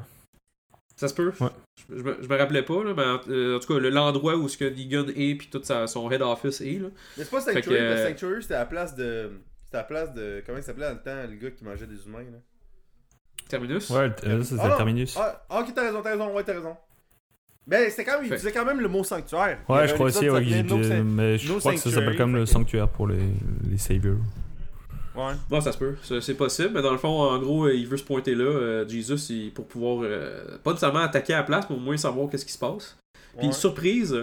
Ça 0.97 1.07
se 1.09 1.13
peut? 1.13 1.33
Ouais. 1.41 1.49
Je, 1.89 1.97
je 1.97 2.03
me, 2.03 2.17
je 2.21 2.27
me 2.27 2.37
rappelais 2.37 2.63
pas, 2.63 2.83
là, 2.83 2.93
mais 2.95 3.03
en, 3.03 3.19
euh, 3.29 3.57
en 3.57 3.59
tout 3.59 3.73
cas, 3.73 3.79
le- 3.79 3.89
l'endroit 3.89 4.35
où 4.37 4.47
ce 4.47 4.57
que 4.57 4.63
Negan 4.65 5.07
est, 5.15 5.35
puis 5.35 5.49
tout 5.51 5.59
sa- 5.63 5.87
son 5.87 6.09
head 6.09 6.21
office 6.21 6.61
est, 6.61 6.79
là. 6.79 6.87
Mais 7.17 7.23
c'est 7.25 7.29
pas 7.31 7.41
Sanctuary, 7.41 7.63
que, 7.63 7.73
euh, 7.73 8.07
Sanctuary, 8.07 8.41
c'était 8.41 8.53
à 8.55 8.59
la 8.59 8.65
place 8.65 8.95
de. 8.95 9.31
C'était 9.65 9.77
à 9.77 9.81
la 9.81 9.83
place 9.85 10.13
de. 10.13 10.41
Comment 10.45 10.57
il 10.57 10.63
s'appelait 10.63 10.85
dans 10.87 10.93
le 10.93 11.01
temps, 11.01 11.29
le 11.29 11.35
gars 11.35 11.51
qui 11.51 11.63
mangeait 11.65 11.87
des 11.87 12.05
humains, 12.05 12.19
là? 12.23 12.37
Terminus? 13.49 13.89
Ouais, 13.89 14.09
euh, 14.25 14.39
Ah 14.41 14.43
c'est 14.43 14.55
non. 14.55 14.75
Terminus. 14.77 15.15
Ah, 15.17 15.45
ah, 15.49 15.59
ok, 15.61 15.73
t'as 15.75 15.81
raison, 15.83 16.01
t'as 16.01 16.11
raison, 16.11 16.33
ouais, 16.33 16.43
t'as 16.43 16.53
raison. 16.53 16.75
Mais 17.67 17.89
c'était 17.89 18.05
quand 18.05 18.13
même, 18.17 18.25
il 18.25 18.29
Fait- 18.29 18.35
disait 18.37 18.51
quand 18.51 18.65
même 18.65 18.79
le 18.79 18.87
mot 18.87 19.03
sanctuaire. 19.03 19.57
Ouais, 19.67 19.87
je 19.87 19.93
crois 19.95 20.07
aussi, 20.07 20.29
ouais, 20.29 20.43
il- 20.45 20.65
No 20.65 20.77
mais 21.03 21.37
je 21.37 21.51
No 21.51 21.59
crois 21.59 21.73
que 21.73 21.79
ça 21.79 21.89
s'appelle 21.91 22.15
comme 22.17 22.35
le 22.35 22.45
sanctuaire 22.45 22.87
pour 22.89 23.07
les, 23.07 23.17
les 23.69 23.77
saviors. 23.77 24.17
Ouais. 25.15 25.33
Bon, 25.49 25.61
ça 25.61 25.71
se 25.71 25.77
peut, 25.77 25.95
c'est 26.21 26.33
possible, 26.35 26.71
mais 26.73 26.81
dans 26.81 26.91
le 26.91 26.97
fond, 26.97 27.07
en 27.21 27.39
gros, 27.39 27.65
euh, 27.67 27.73
il 27.73 27.87
veut 27.87 27.95
se 27.97 28.03
pointer 28.03 28.35
là, 28.35 28.43
euh, 28.43 28.87
Jesus, 28.87 29.15
il- 29.33 29.51
pour 29.53 29.65
pouvoir, 29.65 29.99
euh, 30.03 30.57
pas 30.63 30.71
nécessairement 30.71 30.99
attaquer 30.99 31.33
à 31.33 31.37
la 31.37 31.43
place, 31.43 31.65
mais 31.69 31.75
au 31.77 31.79
moins 31.79 31.95
savoir 31.97 32.29
qu'est-ce 32.29 32.45
qui 32.45 32.51
se 32.51 32.59
passe. 32.59 32.97
Puis, 33.37 33.47
ouais. 33.47 33.53
surprise, 33.53 34.15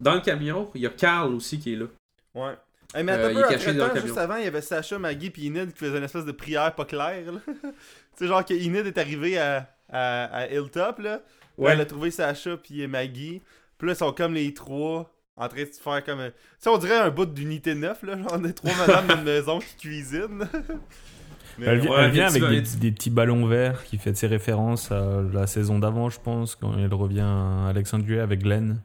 dans 0.00 0.14
le 0.14 0.20
camion, 0.20 0.70
il 0.74 0.82
y 0.82 0.86
a 0.86 0.90
Carl 0.90 1.34
aussi 1.34 1.58
qui 1.58 1.72
est 1.72 1.76
là. 1.76 1.86
Ouais. 2.34 2.52
Hey, 2.94 3.02
mais 3.02 3.12
Euh, 3.12 3.14
attends 3.16 3.28
il 3.30 3.34
peu, 3.34 3.40
est 3.40 3.42
après 3.42 3.54
caché 3.56 3.66
dans 3.66 3.72
le 3.72 3.80
temps, 3.88 3.94
camion. 3.94 4.06
juste 4.06 4.18
avant, 4.18 4.36
il 4.36 4.44
y 4.44 4.46
avait 4.46 4.60
Sacha, 4.62 4.98
Maggie 5.00 5.30
puis 5.30 5.46
Enid 5.48 5.72
qui 5.72 5.78
faisaient 5.84 5.98
une 5.98 6.04
espèce 6.04 6.24
de 6.24 6.32
prière 6.32 6.72
pas 6.74 6.84
claire. 6.84 7.32
là. 7.32 7.40
tu 7.46 7.68
sais, 8.16 8.26
genre 8.28 8.44
que 8.44 8.54
Enid 8.54 8.86
est 8.86 8.98
arrivée 8.98 9.36
à, 9.38 9.68
à, 9.92 10.24
à 10.42 10.46
Hilltop, 10.46 11.00
là. 11.00 11.20
Ouais. 11.58 11.72
Elle 11.72 11.80
a 11.80 11.86
trouvé 11.86 12.10
Sacha 12.10 12.56
puis 12.56 12.86
Maggie. 12.86 13.42
Puis 13.78 13.86
là, 13.88 13.92
ils 13.94 13.96
sont 13.96 14.12
comme 14.12 14.34
les 14.34 14.52
trois 14.54 15.12
en 15.36 15.48
train 15.48 15.62
de 15.64 15.70
se 15.72 15.80
faire 15.80 16.02
comme. 16.04 16.20
un- 16.20 16.30
Tu 16.30 16.36
sais, 16.60 16.70
on 16.70 16.78
dirait 16.78 16.96
un 16.98 17.10
bout 17.10 17.26
d'unité 17.26 17.74
9, 17.74 18.02
là. 18.02 18.16
Genre 18.18 18.38
des 18.38 18.52
trois 18.54 18.74
madames 18.76 19.06
d'une 19.08 19.24
maison 19.24 19.58
qui 19.58 19.76
cuisinent. 19.88 20.48
Mais 21.58 21.66
Elle, 21.66 21.80
vi- 21.80 21.88
ouais, 21.88 21.96
elle 22.04 22.10
vient 22.10 22.26
avec 22.26 22.42
des, 22.42 22.60
petits- 22.62 22.76
des 22.76 22.92
petits 22.92 23.08
ballons 23.10 23.46
verts 23.46 23.82
qui 23.84 23.96
fait 23.96 24.14
ses 24.14 24.26
références 24.26 24.92
à 24.92 25.22
la 25.32 25.46
saison 25.46 25.78
d'avant, 25.78 26.10
je 26.10 26.20
pense, 26.20 26.54
quand 26.54 26.76
elle 26.76 26.92
revient 26.92 27.20
à 27.20 27.68
Alexandria 27.68 28.22
avec 28.22 28.42
Glenn. 28.42 28.82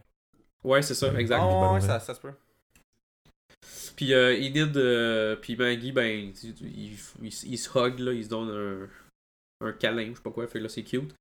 Ouais, 0.64 0.82
c'est 0.82 0.94
ça, 0.94 1.14
exact. 1.20 1.42
Ah, 1.42 1.68
des 1.68 1.74
ouais, 1.74 1.82
ça, 1.82 2.00
ça 2.00 2.14
se 2.16 2.22
peut. 2.22 2.32
Puis 3.96 4.14
euh, 4.14 4.34
Enid 4.38 4.76
euh, 4.78 5.36
puis 5.36 5.56
Maggie, 5.56 5.92
ben, 5.92 6.32
ils, 6.62 6.98
ils 7.22 7.58
se 7.58 7.70
hug, 7.78 8.00
là, 8.00 8.14
ils 8.14 8.24
se 8.24 8.30
donnent 8.30 8.88
un, 9.62 9.68
un 9.68 9.72
câlin, 9.74 10.10
je 10.12 10.16
sais 10.16 10.22
pas 10.24 10.32
quoi, 10.32 10.48
fait 10.48 10.60
là 10.60 10.70
c'est 10.70 10.84
cute. 10.84 11.14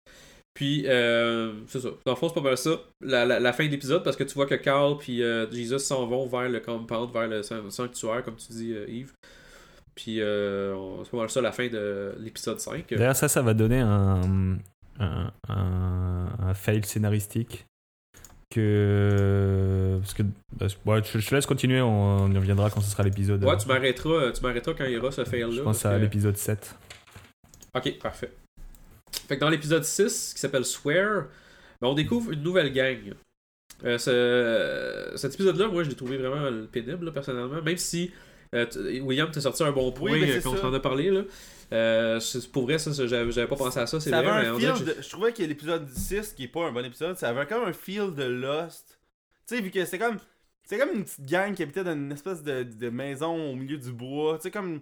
Puis, 0.54 0.84
euh, 0.86 1.52
c'est 1.68 1.80
ça. 1.80 1.88
Dans 2.04 2.12
le 2.12 2.16
fond, 2.16 2.28
c'est 2.28 2.34
pas 2.34 2.40
mal 2.40 2.58
ça. 2.58 2.70
La, 3.00 3.24
la, 3.24 3.38
la 3.40 3.52
fin 3.52 3.64
de 3.66 3.70
l'épisode, 3.70 4.02
parce 4.02 4.16
que 4.16 4.24
tu 4.24 4.34
vois 4.34 4.46
que 4.46 4.56
Carl 4.56 4.98
puis 4.98 5.22
euh, 5.22 5.50
Jesus 5.50 5.78
s'en 5.78 6.06
vont 6.06 6.26
vers 6.26 6.48
le 6.48 6.60
compound, 6.60 7.12
vers 7.12 7.28
le 7.28 7.42
san- 7.42 7.70
sanctuaire, 7.70 8.22
comme 8.24 8.36
tu 8.36 8.52
dis, 8.52 8.72
euh, 8.72 8.84
Yves. 8.88 9.12
Puis, 9.94 10.20
euh, 10.20 11.02
c'est 11.04 11.10
pas 11.10 11.16
mal 11.18 11.30
ça 11.30 11.40
la 11.40 11.52
fin 11.52 11.68
de 11.68 12.14
l'épisode 12.18 12.58
5. 12.60 12.84
D'ailleurs, 12.94 13.16
ça, 13.16 13.28
ça 13.28 13.42
va 13.42 13.54
donner 13.54 13.80
un, 13.80 14.58
un, 14.98 15.32
un, 15.48 16.26
un 16.40 16.54
fail 16.54 16.82
scénaristique. 16.84 17.66
Que. 18.50 19.98
Parce 20.00 20.14
que. 20.14 20.22
ouais, 20.84 21.00
je, 21.04 21.28
te 21.28 21.34
laisse 21.34 21.46
continuer, 21.46 21.80
on, 21.80 22.22
on 22.24 22.32
y 22.32 22.36
reviendra 22.36 22.68
quand 22.70 22.80
ce 22.80 22.90
sera 22.90 23.02
l'épisode. 23.04 23.44
Ouais, 23.44 23.56
tu 23.56 23.68
m'arrêteras, 23.68 24.32
tu 24.32 24.42
m'arrêteras 24.42 24.74
quand 24.76 24.84
il 24.84 24.92
y 24.92 24.96
aura 24.96 25.12
ce 25.12 25.24
fail-là. 25.24 25.50
Je 25.52 25.60
pense 25.62 25.86
à 25.86 25.94
que- 25.96 26.00
l'épisode 26.02 26.36
7. 26.36 26.74
Ok, 27.76 27.98
parfait. 28.02 28.32
Fait 29.28 29.36
que 29.36 29.40
dans 29.40 29.48
l'épisode 29.50 29.84
6, 29.84 30.32
qui 30.34 30.40
s'appelle 30.40 30.64
Swear, 30.64 31.26
ben, 31.80 31.88
on 31.88 31.94
découvre 31.94 32.32
une 32.32 32.42
nouvelle 32.42 32.72
gang. 32.72 33.14
Euh, 33.84 33.96
ce- 33.98 35.16
cet 35.16 35.34
épisode-là, 35.34 35.68
moi, 35.68 35.82
je 35.84 35.88
l'ai 35.90 35.96
trouvé 35.96 36.18
vraiment 36.18 36.66
pénible, 36.70 37.06
là, 37.06 37.12
personnellement. 37.12 37.62
Même 37.62 37.76
si 37.76 38.10
euh, 38.54 38.66
William 39.02 39.30
t'a 39.30 39.40
sorti 39.40 39.62
un 39.62 39.72
bon 39.72 39.92
point 39.92 40.12
Oui, 40.12 40.20
mais 40.20 40.40
quand 40.40 40.52
on 40.52 40.56
s'en 40.56 40.74
a 40.74 40.80
parlé. 40.80 41.10
Là. 41.10 41.22
Euh, 41.72 42.20
pour 42.52 42.64
vrai, 42.64 42.78
ça, 42.78 42.90
j'avais 43.06 43.46
pas 43.46 43.56
pensé 43.56 43.78
à 43.78 43.86
ça, 43.86 44.00
c'est 44.00 44.10
vrai. 44.10 44.18
avait 44.18 44.42
mais 44.42 44.48
un 44.48 44.58
feel 44.74 44.84
que 44.84 44.90
de... 44.96 45.02
Je 45.02 45.08
trouvais 45.08 45.32
que 45.32 45.42
l'épisode 45.42 45.88
6, 45.88 46.32
qui 46.32 46.44
est 46.44 46.48
pas 46.48 46.66
un 46.66 46.72
bon 46.72 46.84
épisode, 46.84 47.16
ça 47.16 47.28
avait 47.28 47.46
quand 47.46 47.60
même 47.60 47.68
un 47.68 47.72
feel 47.72 48.12
de 48.14 48.24
Lost. 48.24 48.98
Tu 49.46 49.56
sais, 49.56 49.62
vu 49.62 49.70
que 49.70 49.84
c'est 49.84 49.98
comme. 49.98 50.18
C'est 50.64 50.78
comme 50.78 50.90
une 50.94 51.04
petite 51.04 51.26
gang 51.26 51.52
qui 51.54 51.62
habitait 51.64 51.82
dans 51.82 51.94
une 51.94 52.12
espèce 52.12 52.44
de, 52.44 52.62
de 52.62 52.90
maison 52.90 53.50
au 53.50 53.56
milieu 53.56 53.76
du 53.76 53.90
bois. 53.92 54.36
Tu 54.36 54.42
sais, 54.42 54.50
comme, 54.52 54.80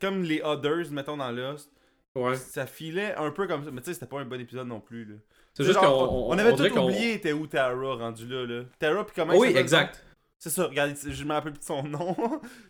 comme 0.00 0.22
les 0.22 0.40
Others, 0.42 0.90
mettons, 0.92 1.16
dans 1.18 1.30
Lost. 1.30 1.70
Ouais. 2.16 2.34
Ça 2.36 2.66
filait 2.66 3.14
un 3.16 3.30
peu 3.30 3.46
comme 3.46 3.64
ça. 3.64 3.70
Mais 3.70 3.80
tu 3.80 3.86
sais, 3.86 3.94
c'était 3.94 4.06
pas 4.06 4.20
un 4.20 4.24
bon 4.24 4.40
épisode 4.40 4.66
non 4.66 4.80
plus. 4.80 5.04
Là. 5.04 5.14
C'est 5.54 5.64
juste 5.64 5.78
qu'on. 5.78 5.84
genre, 5.84 6.12
on, 6.28 6.34
on 6.34 6.38
avait 6.38 6.52
dirait 6.54 6.68
tout 6.70 6.74
qu'on- 6.76 6.84
oublié, 6.86 7.14
était 7.14 7.32
où 7.32 7.46
Tara 7.46 7.74
rendu 7.94 8.26
là. 8.26 8.46
là. 8.46 8.62
Tara, 8.78 9.04
puis 9.04 9.14
comment 9.14 9.36
oui, 9.36 9.52
exact. 9.56 10.02
C'est 10.38 10.50
ça, 10.50 10.66
regarde, 10.66 10.94
je 11.08 11.24
me 11.24 11.32
rappelle 11.32 11.52
plus 11.52 11.60
de 11.60 11.64
son 11.64 11.82
nom. 11.88 12.14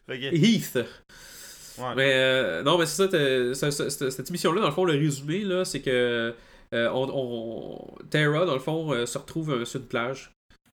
Heath. 0.09 0.75
ouais. 0.77 1.95
Mais 1.97 2.13
euh, 2.15 2.63
non, 2.63 2.79
mais 2.79 2.87
c'est 2.87 3.09
ça, 3.55 3.71
cette, 4.11 4.29
émission-là, 4.31 4.61
dans 4.61 4.69
le 4.69 4.73
fond, 4.73 4.85
le 4.85 4.93
résumé, 4.93 5.41
là, 5.41 5.65
c'est 5.65 5.81
que 5.83 6.35
euh, 6.75 6.91
on, 6.93 7.09
on- 7.13 8.05
Tara, 8.11 8.45
dans 8.47 8.55
le 8.55 8.61
fond, 8.61 8.93
euh, 8.93 9.07
se 9.07 9.19
retrouve 9.19 9.53
euh, 9.53 9.65
sur 9.65 9.81
une 9.81 9.87
plage, 9.87 10.33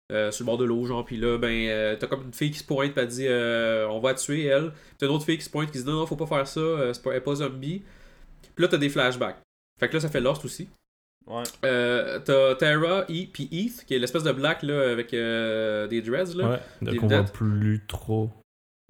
sur 0.09 0.43
le 0.43 0.45
bord 0.45 0.57
de 0.59 0.65
l'eau, 0.65 0.85
genre, 0.85 1.03
puis 1.03 1.17
là, 1.17 1.37
ben, 1.39 1.97
t'as 1.97 2.05
comme 2.07 2.23
une 2.25 2.33
fille 2.33 2.51
qui 2.51 2.59
se 2.59 2.63
pointe, 2.63 2.93
pis 2.93 2.99
elle 2.99 3.07
dit, 3.07 3.27
on 3.27 3.99
va 3.99 4.09
la 4.09 4.15
tuer, 4.15 4.45
elle. 4.45 4.71
T'as 4.99 5.07
une 5.07 5.11
autre 5.13 5.25
fille 5.25 5.37
qui 5.39 5.43
se 5.45 5.49
pointe, 5.49 5.71
qui 5.71 5.79
dit, 5.79 5.85
non, 5.85 5.93
non, 5.93 6.05
faut 6.05 6.15
pas 6.15 6.27
faire 6.27 6.47
ça, 6.47 6.93
c'est 6.93 7.01
pas, 7.03 7.11
elle 7.11 7.17
est 7.17 7.21
pas 7.21 7.35
zombie. 7.35 7.83
Puis 8.55 8.63
là, 8.63 8.67
t'as 8.67 8.77
des 8.77 8.89
flashbacks. 8.89 9.37
Fait 9.79 9.87
que 9.89 9.93
là, 9.93 9.99
ça 9.99 10.09
fait 10.09 10.21
Lost 10.21 10.45
aussi. 10.45 10.69
Ouais. 11.25 11.43
Euh, 11.63 12.19
t'as 12.19 12.55
Tara, 12.55 13.03
E, 13.09 13.25
puis 13.31 13.47
Heath, 13.51 13.85
qui 13.85 13.95
est 13.95 13.99
l'espèce 13.99 14.23
de 14.23 14.31
black, 14.31 14.61
là, 14.63 14.91
avec 14.91 15.13
euh, 15.13 15.87
des 15.87 16.01
dreads, 16.01 16.35
là, 16.35 16.59
Ouais, 16.83 16.97
qu'on 16.97 17.07
voit 17.07 17.23
plus 17.23 17.81
trop. 17.87 18.29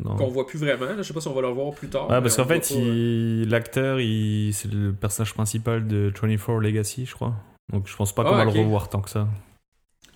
Qu'on 0.03 0.27
voit 0.27 0.45
plus 0.47 0.57
vraiment, 0.59 0.87
là. 0.87 0.97
Je 0.97 1.03
sais 1.03 1.13
pas 1.13 1.21
si 1.21 1.27
on 1.27 1.33
va 1.33 1.41
le 1.41 1.49
voir 1.49 1.73
plus 1.73 1.87
tard. 1.89 2.07
Mais 2.09 2.19
parce 2.21 2.35
qu'en 2.35 2.45
fait, 2.45 2.71
euh, 2.71 2.75
il- 3.43 3.49
l'acteur, 3.49 3.99
il... 3.99 4.51
c'est 4.53 4.69
le 4.71 4.91
personnage 4.91 5.33
principal 5.33 5.87
de 5.87 6.11
24 6.19 6.59
Legacy, 6.59 7.05
je 7.05 7.13
crois. 7.13 7.33
Donc 7.71 7.87
je 7.87 7.95
pense 7.95 8.13
pas 8.13 8.23
qu'on 8.23 8.31
Ah, 8.33 8.43
va 8.43 8.49
ok. 8.49 8.55
le 8.55 8.61
revoir 8.61 8.89
tant 8.89 9.01
que 9.01 9.09
ça. 9.09 9.27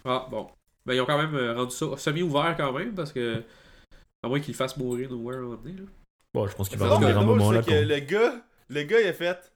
Ah, 0.03 0.27
bon. 0.29 0.47
Ben, 0.85 0.93
ils 0.95 1.01
ont 1.01 1.05
quand 1.05 1.17
même 1.21 1.55
rendu 1.55 1.71
ça 1.75 1.85
semi-ouvert 1.97 2.55
quand 2.57 2.73
même, 2.73 2.93
parce 2.95 3.13
que. 3.13 3.43
À 4.23 4.27
moins 4.27 4.39
qu'ils 4.39 4.53
le 4.53 4.57
fassent 4.57 4.75
mourir 4.77 5.09
nowhere 5.11 5.37
un 5.37 5.41
moment 5.41 5.55
donné, 5.63 5.75
là. 5.77 5.83
Bon, 6.33 6.47
je 6.47 6.55
pense 6.55 6.67
qu'il 6.67 6.77
va 6.79 6.89
revenir 6.89 7.17
un 7.17 7.23
moment 7.23 7.49
c'est 7.51 7.55
là. 7.57 7.61
que 7.61 7.69
quand- 7.69 7.87
le 7.87 7.99
gars, 7.99 8.33
le 8.69 8.83
gars, 8.83 8.99
il 9.01 9.07
a 9.07 9.13
fait. 9.13 9.51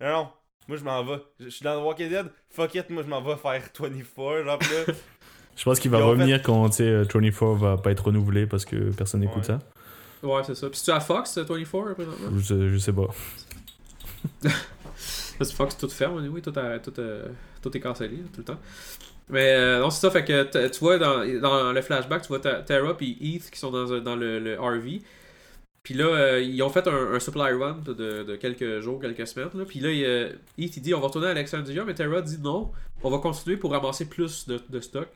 Non, 0.00 0.08
non, 0.08 0.28
moi 0.68 0.76
je 0.78 0.84
m'en 0.84 1.04
vais. 1.04 1.20
Je 1.40 1.48
suis 1.48 1.64
dans 1.64 1.80
The 1.80 1.84
Walking 1.84 2.08
Dead. 2.08 2.26
Fuck 2.50 2.74
it, 2.76 2.90
moi 2.90 3.02
je 3.02 3.08
m'en 3.08 3.20
vais 3.22 3.36
faire 3.36 3.62
24. 3.78 4.44
Genre, 4.44 4.58
là, 4.86 4.94
Je 5.56 5.64
pense 5.64 5.80
qu'il 5.80 5.90
va 5.90 5.98
revenir 6.04 6.42
quand 6.42 6.70
sais, 6.76 6.84
euh, 6.84 7.04
24 7.04 7.54
va 7.54 7.76
pas 7.78 7.90
être 7.90 8.04
renouvelé 8.06 8.46
parce 8.46 8.64
que 8.64 8.90
personne 8.92 9.20
n'écoute 9.20 9.38
Ouais. 9.48 9.58
ça. 9.58 9.58
Ouais, 10.22 10.42
c'est 10.44 10.54
ça. 10.54 10.68
Puis 10.70 10.80
tu 10.84 10.90
as 10.90 11.00
Fox 11.00 11.36
euh, 11.38 11.44
24 11.44 11.94
présentement? 11.94 12.30
Je 12.36 12.40
sais, 12.44 12.68
je 12.70 12.78
sais 12.78 12.92
pas. 12.92 13.06
Parce 15.38 15.50
que 15.50 15.56
Fox 15.56 15.76
tout 15.76 15.88
ferme, 15.88 16.26
oui, 16.32 16.42
tout, 16.42 16.50
tout, 16.50 16.92
euh, 16.98 17.28
tout 17.62 17.76
est 17.76 17.80
cancellé 17.80 18.16
tout 18.32 18.38
le 18.38 18.44
temps. 18.44 18.58
Mais 19.28 19.52
euh, 19.52 19.80
non, 19.80 19.90
c'est 19.90 20.00
ça, 20.00 20.10
fait 20.10 20.24
que 20.24 20.66
tu 20.68 20.80
vois 20.80 20.98
dans, 20.98 21.24
dans 21.40 21.72
le 21.72 21.82
flashback, 21.82 22.22
tu 22.22 22.28
vois 22.28 22.40
Ta- 22.40 22.62
Tara 22.62 22.96
et 23.00 23.04
Heath 23.24 23.50
qui 23.50 23.58
sont 23.58 23.70
dans, 23.70 23.92
un- 23.92 24.00
dans 24.00 24.16
le, 24.16 24.40
le 24.40 24.58
RV. 24.60 25.00
Puis 25.88 25.96
là, 25.96 26.04
euh, 26.04 26.42
ils 26.42 26.62
ont 26.62 26.68
fait 26.68 26.86
un, 26.86 27.14
un 27.14 27.18
supply 27.18 27.50
run 27.54 27.78
de, 27.86 28.36
quelques 28.36 28.80
jours, 28.80 29.00
quelques 29.00 29.26
semaines. 29.26 29.48
Là. 29.54 29.64
Puis 29.64 29.80
là, 29.80 29.90
il, 29.90 30.04
euh, 30.04 30.28
Heath 30.58 30.76
il 30.76 30.82
dit 30.82 30.92
on 30.92 31.00
va 31.00 31.06
retourner 31.06 31.28
à 31.28 31.30
Alexandria, 31.30 31.82
mais 31.82 31.94
Tara 31.94 32.20
dit 32.20 32.38
non, 32.42 32.72
on 33.02 33.08
va 33.10 33.16
continuer 33.16 33.56
pour 33.56 33.70
ramasser 33.72 34.06
plus 34.06 34.46
de, 34.46 34.60
de 34.68 34.80
stock. 34.80 35.08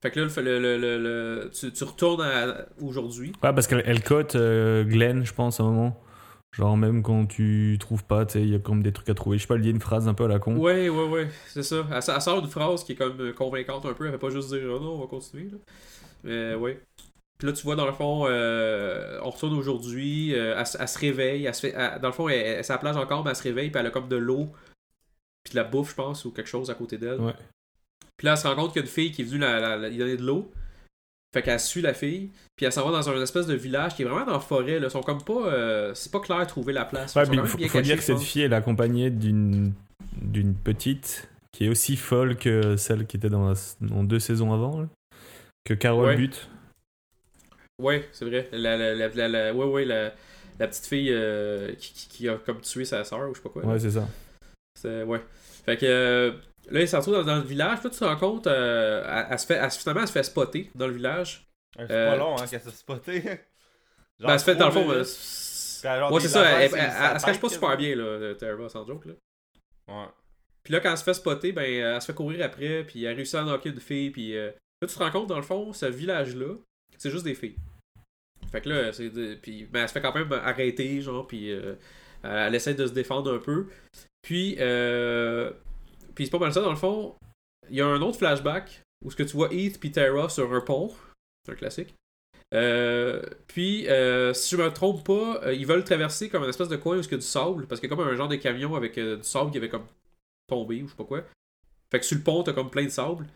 Fait 0.00 0.10
que 0.10 0.20
là, 0.20 0.26
le, 0.40 0.58
le, 0.58 0.78
le- 0.78 0.98
le- 0.98 1.50
tu, 1.50 1.70
tu 1.70 1.84
retournes 1.84 2.22
à 2.22 2.64
aujourd'hui. 2.80 3.32
Ouais, 3.42 3.52
parce 3.52 3.66
qu'elle 3.66 3.82
elle 3.84 4.02
cote 4.02 4.36
euh, 4.36 4.84
Glenn, 4.84 5.26
je 5.26 5.34
pense, 5.34 5.60
à 5.60 5.64
un 5.64 5.66
moment. 5.70 6.02
Genre, 6.52 6.74
même 6.78 7.02
quand 7.02 7.26
tu 7.26 7.76
trouves 7.78 8.04
pas, 8.04 8.24
tu 8.24 8.32
sais, 8.32 8.40
il 8.40 8.48
y 8.48 8.54
a 8.54 8.58
comme 8.58 8.82
des 8.82 8.92
trucs 8.92 9.10
à 9.10 9.14
trouver. 9.14 9.36
Je 9.36 9.42
sais 9.42 9.48
pas, 9.48 9.56
il 9.56 9.66
y 9.66 9.68
a 9.68 9.70
une 9.70 9.82
phrase 9.82 10.08
un 10.08 10.14
peu 10.14 10.24
à 10.24 10.28
la 10.28 10.38
con. 10.38 10.56
Ouais, 10.56 10.88
ouais, 10.88 11.08
ouais, 11.08 11.28
c'est 11.48 11.62
ça. 11.62 11.86
Elle, 11.90 12.00
elle 12.08 12.22
sort 12.22 12.38
une 12.42 12.48
phrase 12.48 12.84
qui 12.84 12.92
est 12.92 12.96
comme 12.96 13.34
convaincante 13.34 13.84
un 13.84 13.92
peu. 13.92 14.06
Elle 14.06 14.12
fait 14.12 14.18
pas 14.18 14.30
juste 14.30 14.48
dire 14.48 14.62
oh 14.74 14.80
non, 14.80 14.94
on 14.94 15.00
va 15.00 15.06
continuer. 15.08 15.50
Là. 15.50 15.58
Mais 16.24 16.54
ouais. 16.54 16.80
Puis 17.38 17.46
là, 17.48 17.52
tu 17.52 17.62
vois, 17.64 17.76
dans 17.76 17.86
le 17.86 17.92
fond, 17.92 18.24
euh, 18.28 19.18
on 19.22 19.30
retourne 19.30 19.54
aujourd'hui. 19.54 20.34
euh, 20.34 20.54
elle, 20.58 20.66
se- 20.66 20.78
elle 20.80 20.88
se 20.88 20.98
réveille. 20.98 21.44
Elle 21.46 21.54
se 21.54 21.60
fait, 21.60 21.74
elle- 21.76 22.00
dans 22.00 22.08
le 22.08 22.14
fond, 22.14 22.28
elle, 22.28 22.38
elle, 22.40 22.64
c'est 22.64 22.72
à 22.72 22.76
la 22.76 22.80
plage 22.80 22.96
encore, 22.96 23.22
mais 23.24 23.30
elle 23.30 23.36
se 23.36 23.42
réveille. 23.42 23.70
Puis 23.70 23.78
elle 23.80 23.86
a 23.86 23.90
comme 23.90 24.08
de 24.08 24.16
l'eau. 24.16 24.50
Puis 25.44 25.52
de 25.52 25.56
la 25.56 25.64
bouffe, 25.64 25.90
je 25.90 25.94
pense, 25.96 26.24
ou 26.24 26.30
quelque 26.32 26.48
chose 26.48 26.70
à 26.70 26.74
côté 26.74 26.96
d'elle. 26.98 27.20
Ouais. 27.20 27.34
Puis 28.16 28.24
là, 28.24 28.32
elle 28.32 28.38
se 28.38 28.46
rend 28.48 28.54
compte 28.56 28.72
qu'il 28.72 28.80
y 28.80 28.84
a 28.84 28.86
une 28.86 28.92
fille 28.92 29.12
qui 29.12 29.22
est 29.22 29.24
venue 29.26 29.38
la, 29.40 29.60
la- 29.60 29.76
la- 29.76 29.88
lui 29.90 29.98
donner 29.98 30.16
de 30.16 30.22
l'eau. 30.24 30.50
Fait 31.34 31.42
qu'elle 31.42 31.60
suit 31.60 31.82
la 31.82 31.92
fille. 31.92 32.30
Puis 32.56 32.64
elle 32.64 32.72
s'en 32.72 32.88
va 32.88 32.92
dans 32.92 33.10
un 33.10 33.20
espèce 33.22 33.46
de 33.46 33.54
village 33.54 33.94
qui 33.94 34.02
est 34.02 34.04
vraiment 34.06 34.24
dans 34.24 34.32
la 34.32 34.40
forêt. 34.40 34.80
Là. 34.80 34.86
Ils 34.86 34.90
sont 34.90 35.02
comme 35.02 35.22
pas. 35.22 35.46
euh, 35.48 35.92
c'est 35.94 36.10
pas 36.10 36.20
clair 36.20 36.40
de 36.40 36.44
trouver 36.46 36.72
la 36.72 36.86
place. 36.86 37.14
Ouais, 37.14 37.22
il 37.22 37.26
faut, 37.26 37.58
bien 37.58 37.68
faut 37.68 37.78
cachés, 37.78 37.82
dire 37.82 37.96
que 37.96 38.02
cette 38.02 38.18
fille, 38.20 38.42
elle 38.42 38.52
est 38.52 38.56
accompagnée 38.56 39.10
d'une 39.10 39.74
petite 40.64 41.28
qui 41.52 41.66
est 41.66 41.68
aussi 41.68 41.96
folle 41.96 42.36
que 42.36 42.76
celle 42.76 43.06
qui 43.06 43.16
était 43.18 43.28
dans, 43.28 43.48
la- 43.50 43.54
dans 43.82 44.02
deux 44.04 44.18
saisons 44.18 44.52
avant. 44.54 44.80
là. 44.80 44.88
Que 45.64 45.74
Carol 45.74 46.06
Ouais. 46.06 46.16
bute. 46.16 46.48
Ouais, 47.78 48.08
c'est 48.12 48.24
vrai. 48.24 48.48
La, 48.52 48.76
la, 48.76 48.94
la, 48.94 49.28
la, 49.28 49.52
ouais, 49.54 49.64
ouais, 49.66 49.84
la, 49.84 50.12
la 50.58 50.68
petite 50.68 50.86
fille 50.86 51.10
euh, 51.12 51.74
qui, 51.74 51.92
qui, 51.92 52.08
qui 52.08 52.28
a 52.28 52.36
comme 52.38 52.60
tué 52.60 52.84
sa 52.84 53.04
soeur 53.04 53.28
ou 53.28 53.34
je 53.34 53.38
sais 53.38 53.42
pas 53.42 53.50
quoi. 53.50 53.64
Ouais, 53.64 53.78
c'est 53.78 53.90
ça. 53.90 54.08
C'est- 54.80 55.02
ouais. 55.02 55.20
Fait 55.64 55.76
que 55.76 55.86
euh, 55.86 56.32
là, 56.70 56.80
il 56.80 56.88
s'en 56.88 56.98
retrouve 56.98 57.14
dans, 57.16 57.24
dans 57.24 57.36
le 57.36 57.42
village. 57.42 57.82
Là, 57.82 57.90
tu 57.90 57.98
te 57.98 58.04
rends 58.04 58.16
compte, 58.16 58.46
euh, 58.46 59.04
elle, 59.06 59.26
elle 59.30 59.38
se 59.38 59.46
fait, 59.46 59.54
elle 59.54 59.70
se- 59.70 59.78
finalement, 59.78 60.02
elle 60.02 60.08
se 60.08 60.12
fait 60.12 60.22
spotter 60.22 60.70
dans 60.74 60.86
le 60.86 60.94
village. 60.94 61.46
c'est 61.76 61.90
Euh, 61.90 62.10
pas 62.12 62.16
long, 62.16 62.36
hein, 62.38 62.46
qu'elle 62.46 62.60
s'est 62.62 62.70
spotée. 62.70 63.20
Genre, 63.22 63.28
Ben, 64.20 64.32
elle 64.32 64.40
se 64.40 64.44
fait, 64.44 64.56
dans 64.56 64.66
le 64.66 64.72
fond, 64.72 64.90
euh, 64.90 65.04
c'est- 65.04 65.82
c'est 66.20 66.28
ça. 66.28 66.44
Elle, 66.62 66.70
c'est 66.70 67.20
se 67.20 67.26
cache 67.26 67.40
pas 67.40 67.48
super 67.50 67.76
bien, 67.76 67.94
là, 67.96 68.34
Tara, 68.36 68.68
sans 68.70 68.86
joke. 68.86 69.04
Là. 69.06 69.12
Ouais. 69.88 70.06
Puis 70.62 70.72
là, 70.72 70.80
quand 70.80 70.90
elle 70.90 70.98
se 70.98 71.04
fait 71.04 71.14
spotter, 71.14 71.52
ben, 71.52 71.62
elle 71.64 72.00
se 72.00 72.06
fait 72.06 72.14
courir 72.14 72.44
après, 72.44 72.84
puis 72.84 73.04
elle 73.04 73.14
réussit 73.16 73.34
à 73.36 73.42
knocker 73.44 73.68
une 73.70 73.80
fille, 73.80 74.10
puis 74.10 74.36
euh, 74.36 74.50
là, 74.80 74.88
tu 74.88 74.94
te 74.94 74.98
rends 74.98 75.10
compte, 75.10 75.28
dans 75.28 75.36
le 75.36 75.42
fond, 75.42 75.72
ce 75.72 75.86
village-là, 75.86 76.54
c'est 76.98 77.10
juste 77.10 77.24
des 77.24 77.34
filles. 77.34 77.56
Fait 78.50 78.60
que 78.60 78.68
là, 78.68 78.92
c'est. 78.92 79.10
Puis, 79.40 79.64
ben, 79.64 79.82
elle 79.82 79.88
se 79.88 79.92
fait 79.92 80.00
quand 80.00 80.14
même 80.14 80.32
arrêter, 80.32 81.00
genre, 81.00 81.26
puis 81.26 81.50
euh, 81.50 81.74
elle 82.22 82.54
essaie 82.54 82.74
de 82.74 82.86
se 82.86 82.92
défendre 82.92 83.32
un 83.34 83.38
peu. 83.38 83.66
Puis, 84.22 84.56
euh, 84.58 85.50
puis 86.14 86.24
c'est 86.24 86.30
pas 86.30 86.38
mal 86.38 86.52
ça, 86.52 86.60
dans 86.60 86.70
le 86.70 86.76
fond. 86.76 87.14
Il 87.70 87.76
y 87.76 87.80
a 87.80 87.86
un 87.86 88.00
autre 88.02 88.18
flashback 88.18 88.82
où 89.04 89.10
ce 89.10 89.16
que 89.16 89.22
tu 89.22 89.36
vois 89.36 89.52
Heath 89.52 89.80
puis 89.80 89.92
Tara 89.92 90.28
sur 90.28 90.52
un 90.52 90.60
pont. 90.60 90.92
C'est 91.44 91.52
un 91.52 91.56
classique. 91.56 91.94
Euh, 92.54 93.22
puis, 93.48 93.88
euh, 93.88 94.32
si 94.32 94.56
je 94.56 94.62
me 94.62 94.70
trompe 94.70 95.04
pas, 95.04 95.42
euh, 95.44 95.54
ils 95.54 95.66
veulent 95.66 95.84
traverser 95.84 96.28
comme 96.28 96.44
une 96.44 96.48
espèce 96.48 96.68
de 96.68 96.76
coin 96.76 96.96
où 96.96 97.00
il 97.00 97.10
y 97.10 97.14
a 97.14 97.16
du 97.16 97.22
sable, 97.22 97.66
parce 97.66 97.80
qu'il 97.80 97.90
y 97.90 97.92
a 97.92 97.96
comme 97.96 98.06
un 98.06 98.14
genre 98.14 98.28
de 98.28 98.36
camion 98.36 98.74
avec 98.74 98.98
du 98.98 99.22
sable 99.22 99.50
qui 99.50 99.58
avait 99.58 99.68
comme 99.68 99.86
tombé 100.46 100.82
ou 100.82 100.86
je 100.86 100.92
sais 100.92 100.96
pas 100.96 101.04
quoi. 101.04 101.24
Fait 101.90 102.00
que 102.00 102.06
sur 102.06 102.16
le 102.16 102.22
pont, 102.22 102.42
t'as 102.42 102.52
comme 102.52 102.70
plein 102.70 102.84
de 102.84 102.90
sable. 102.90 103.26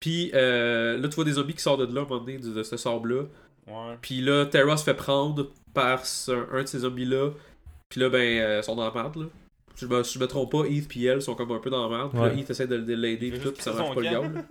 Puis 0.00 0.30
euh, 0.34 0.98
là, 0.98 1.08
tu 1.08 1.14
vois 1.14 1.24
des 1.24 1.32
zombies 1.32 1.54
qui 1.54 1.62
sortent 1.62 1.80
de 1.80 1.94
là 1.94 2.02
à 2.02 2.04
un 2.04 2.08
moment 2.08 2.20
donné, 2.20 2.38
de, 2.38 2.50
de 2.52 2.62
ce 2.62 2.76
sable-là. 2.76 3.22
Ouais. 3.66 3.96
Puis 4.00 4.20
là, 4.20 4.46
Terra 4.46 4.76
se 4.76 4.84
fait 4.84 4.94
prendre 4.94 5.50
par 5.74 6.04
ce- 6.06 6.52
un 6.54 6.62
de 6.62 6.66
ces 6.68 6.80
zombies-là. 6.80 7.30
Puis 7.88 8.00
là, 8.00 8.08
ben, 8.08 8.18
euh, 8.38 8.60
ils 8.60 8.64
sont 8.64 8.76
dans 8.76 8.84
la 8.86 8.92
merde, 8.92 9.16
là. 9.16 9.26
Si 9.74 9.84
je, 9.84 9.90
me, 9.90 10.02
si 10.02 10.14
je 10.14 10.18
me 10.18 10.26
trompe 10.26 10.52
pas, 10.52 10.64
Heath 10.66 10.88
puis 10.88 11.04
elle 11.04 11.20
sont 11.20 11.34
comme 11.34 11.52
un 11.52 11.58
peu 11.58 11.68
dans 11.70 11.88
la 11.88 11.96
merde. 11.96 12.10
Puis 12.10 12.20
là. 12.20 12.32
Heath 12.34 12.50
essaie 12.50 12.66
de, 12.66 12.78
de 12.78 12.94
l'aider, 12.94 13.30
puis 13.30 13.40
tout, 13.40 13.52
puis 13.52 13.62
ça 13.62 13.72
marche 13.72 13.94
pas 13.94 14.00
le 14.00 14.10
gars. 14.10 14.44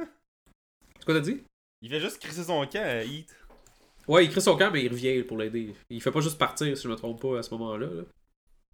C'est 0.99 1.05
quoi 1.05 1.13
t'as 1.15 1.19
dit? 1.21 1.41
Il 1.81 1.89
fait 1.89 1.99
juste 1.99 2.19
crisser 2.21 2.43
son 2.43 2.65
camp 2.65 2.83
à 2.83 3.03
Heat. 3.03 3.35
Ouais, 4.07 4.25
il 4.25 4.29
crie 4.31 4.41
son 4.41 4.55
camp, 4.55 4.69
mais 4.71 4.83
il 4.83 4.89
revient 4.89 5.23
pour 5.23 5.37
l'aider. 5.37 5.73
Il 5.89 6.01
fait 6.01 6.11
pas 6.11 6.21
juste 6.21 6.37
partir, 6.37 6.75
si 6.77 6.83
je 6.83 6.87
me 6.89 6.95
trompe 6.95 7.19
pas, 7.21 7.39
à 7.39 7.43
ce 7.43 7.51
moment-là. 7.55 7.87
là. 7.87 8.03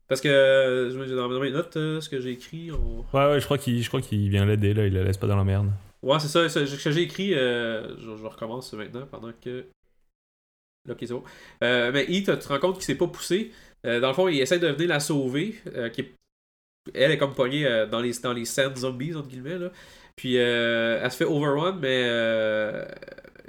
Parce 0.08 0.20
que, 0.20 0.28
euh, 0.28 0.92
je 0.92 0.98
me 0.98 1.06
dis 1.06 1.16
dans 1.16 1.30
mes 1.30 1.52
notes, 1.52 1.78
euh, 1.78 2.02
ce 2.02 2.10
que 2.10 2.20
j'ai 2.20 2.32
écrit, 2.32 2.70
on... 2.72 3.00
Ouais, 3.18 3.26
ouais, 3.32 3.40
je 3.40 3.46
crois 3.46 3.58
qu'il 3.58 3.82
je 3.82 3.88
crois 3.88 4.02
qu'il 4.02 4.30
vient 4.30 4.46
l'aider, 4.46 4.74
là, 4.74 4.86
il 4.86 4.94
la 4.94 5.04
laisse 5.04 5.18
pas 5.18 5.28
dans 5.28 5.38
la 5.38 5.46
merde. 5.46 5.70
Ouais, 6.04 6.20
c'est 6.20 6.28
ça, 6.28 6.50
ce 6.50 6.84
que 6.84 6.92
j'ai 6.92 7.02
écrit, 7.04 7.34
euh, 7.36 7.96
je, 7.98 8.16
je 8.18 8.26
recommence 8.26 8.74
maintenant 8.74 9.06
pendant 9.06 9.32
que. 9.34 9.66
Là, 10.88 10.94
ok, 10.94 10.98
c'est 11.02 11.14
bon. 11.14 11.24
Euh, 11.64 11.92
mais 11.92 12.06
Heath, 12.12 12.26
tu 12.26 12.38
te 12.40 12.48
rends 12.48 12.60
compte 12.60 12.76
qu'il 12.76 12.84
s'est 12.86 12.96
pas 12.96 13.08
poussé. 13.08 13.52
Euh, 13.86 14.00
dans 14.00 14.08
le 14.08 14.14
fond, 14.14 14.28
il 14.28 14.40
essaie 14.40 14.60
de 14.60 14.68
venir 14.68 14.90
la 14.90 15.00
sauver. 15.00 15.56
euh, 15.76 15.90
qui 15.90 16.02
est- 16.02 16.16
Elle 16.96 17.12
est 17.12 17.18
comme 17.20 17.34
poignée 17.36 17.66
euh, 17.68 17.86
dans 17.88 18.02
les, 18.02 18.14
dans 18.24 18.34
les 18.34 18.46
scènes 18.46 18.76
zombies, 18.76 19.16
entre 19.16 19.28
guillemets. 19.30 19.60
Là. 19.60 19.70
Puis 20.16 20.38
euh, 20.40 21.00
elle 21.04 21.12
se 21.12 21.18
fait 21.18 21.26
overrun, 21.26 21.74
mais 21.74 22.08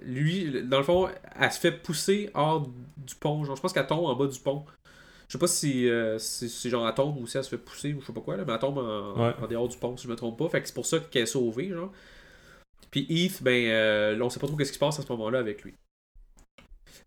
lui, 0.03 0.63
dans 0.65 0.79
le 0.79 0.85
fond, 0.85 1.09
elle 1.39 1.53
se 1.53 1.61
fait 1.61 1.73
pousser 1.73 2.31
hors 2.35 2.69
du 2.97 3.15
pont. 3.15 3.45
Genre, 3.45 3.57
je 3.57 3.63
pense 3.63 3.73
qu'elle 3.73 3.87
tombe 3.87 4.05
en 4.07 4.15
bas 4.15 4.27
du 4.27 4.39
pont. 4.41 4.65
Je 5.29 5.33
sais 5.35 5.39
pas 5.39 5.47
si 5.47 5.89
euh, 5.89 6.19
si, 6.19 6.49
si 6.51 6.69
genre 6.71 6.87
elle 6.87 6.95
tombe 6.95 7.17
ou 7.19 7.27
si 7.27 7.39
elle 7.39 7.45
se 7.45 7.49
fait 7.51 7.59
pousser 7.59 7.95
ou 7.95 8.01
je 8.03 8.07
sais 8.07 8.13
pas 8.13 8.21
quoi, 8.21 8.37
là, 8.37 8.45
mais 8.47 8.53
elle 8.53 8.59
tombe 8.59 8.79
en, 8.79 9.15
Ouais. 9.29 9.35
en 9.43 9.47
dehors 9.47 9.69
du 9.69 9.77
pont, 9.79 9.97
si 9.97 10.05
je 10.07 10.11
me 10.11 10.17
trompe 10.17 10.39
pas. 10.39 10.49
Fait 10.51 10.61
que 10.61 10.69
c'est 10.69 10.75
pour 10.75 10.87
ça 10.87 10.99
qu'elle 11.01 11.23
est 11.23 11.27
sauvée, 11.27 11.71
genre. 11.71 11.93
Puis 12.91 13.07
Heath, 13.09 13.43
ben, 13.43 13.69
euh, 13.69 14.19
on 14.21 14.31
sait 14.31 14.41
pas 14.41 14.47
trop 14.47 14.57
qu'est-ce 14.57 14.73
qui 14.73 14.77
se 14.77 14.81
passe 14.81 14.99
à 14.99 15.03
ce 15.03 15.09
moment-là 15.13 15.39
avec 15.39 15.63
lui. 15.63 15.75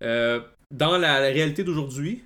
Euh, 0.04 0.42
dans 0.72 0.98
la, 0.98 1.20
réalité 1.20 1.64
d'aujourd'hui, 1.64 2.24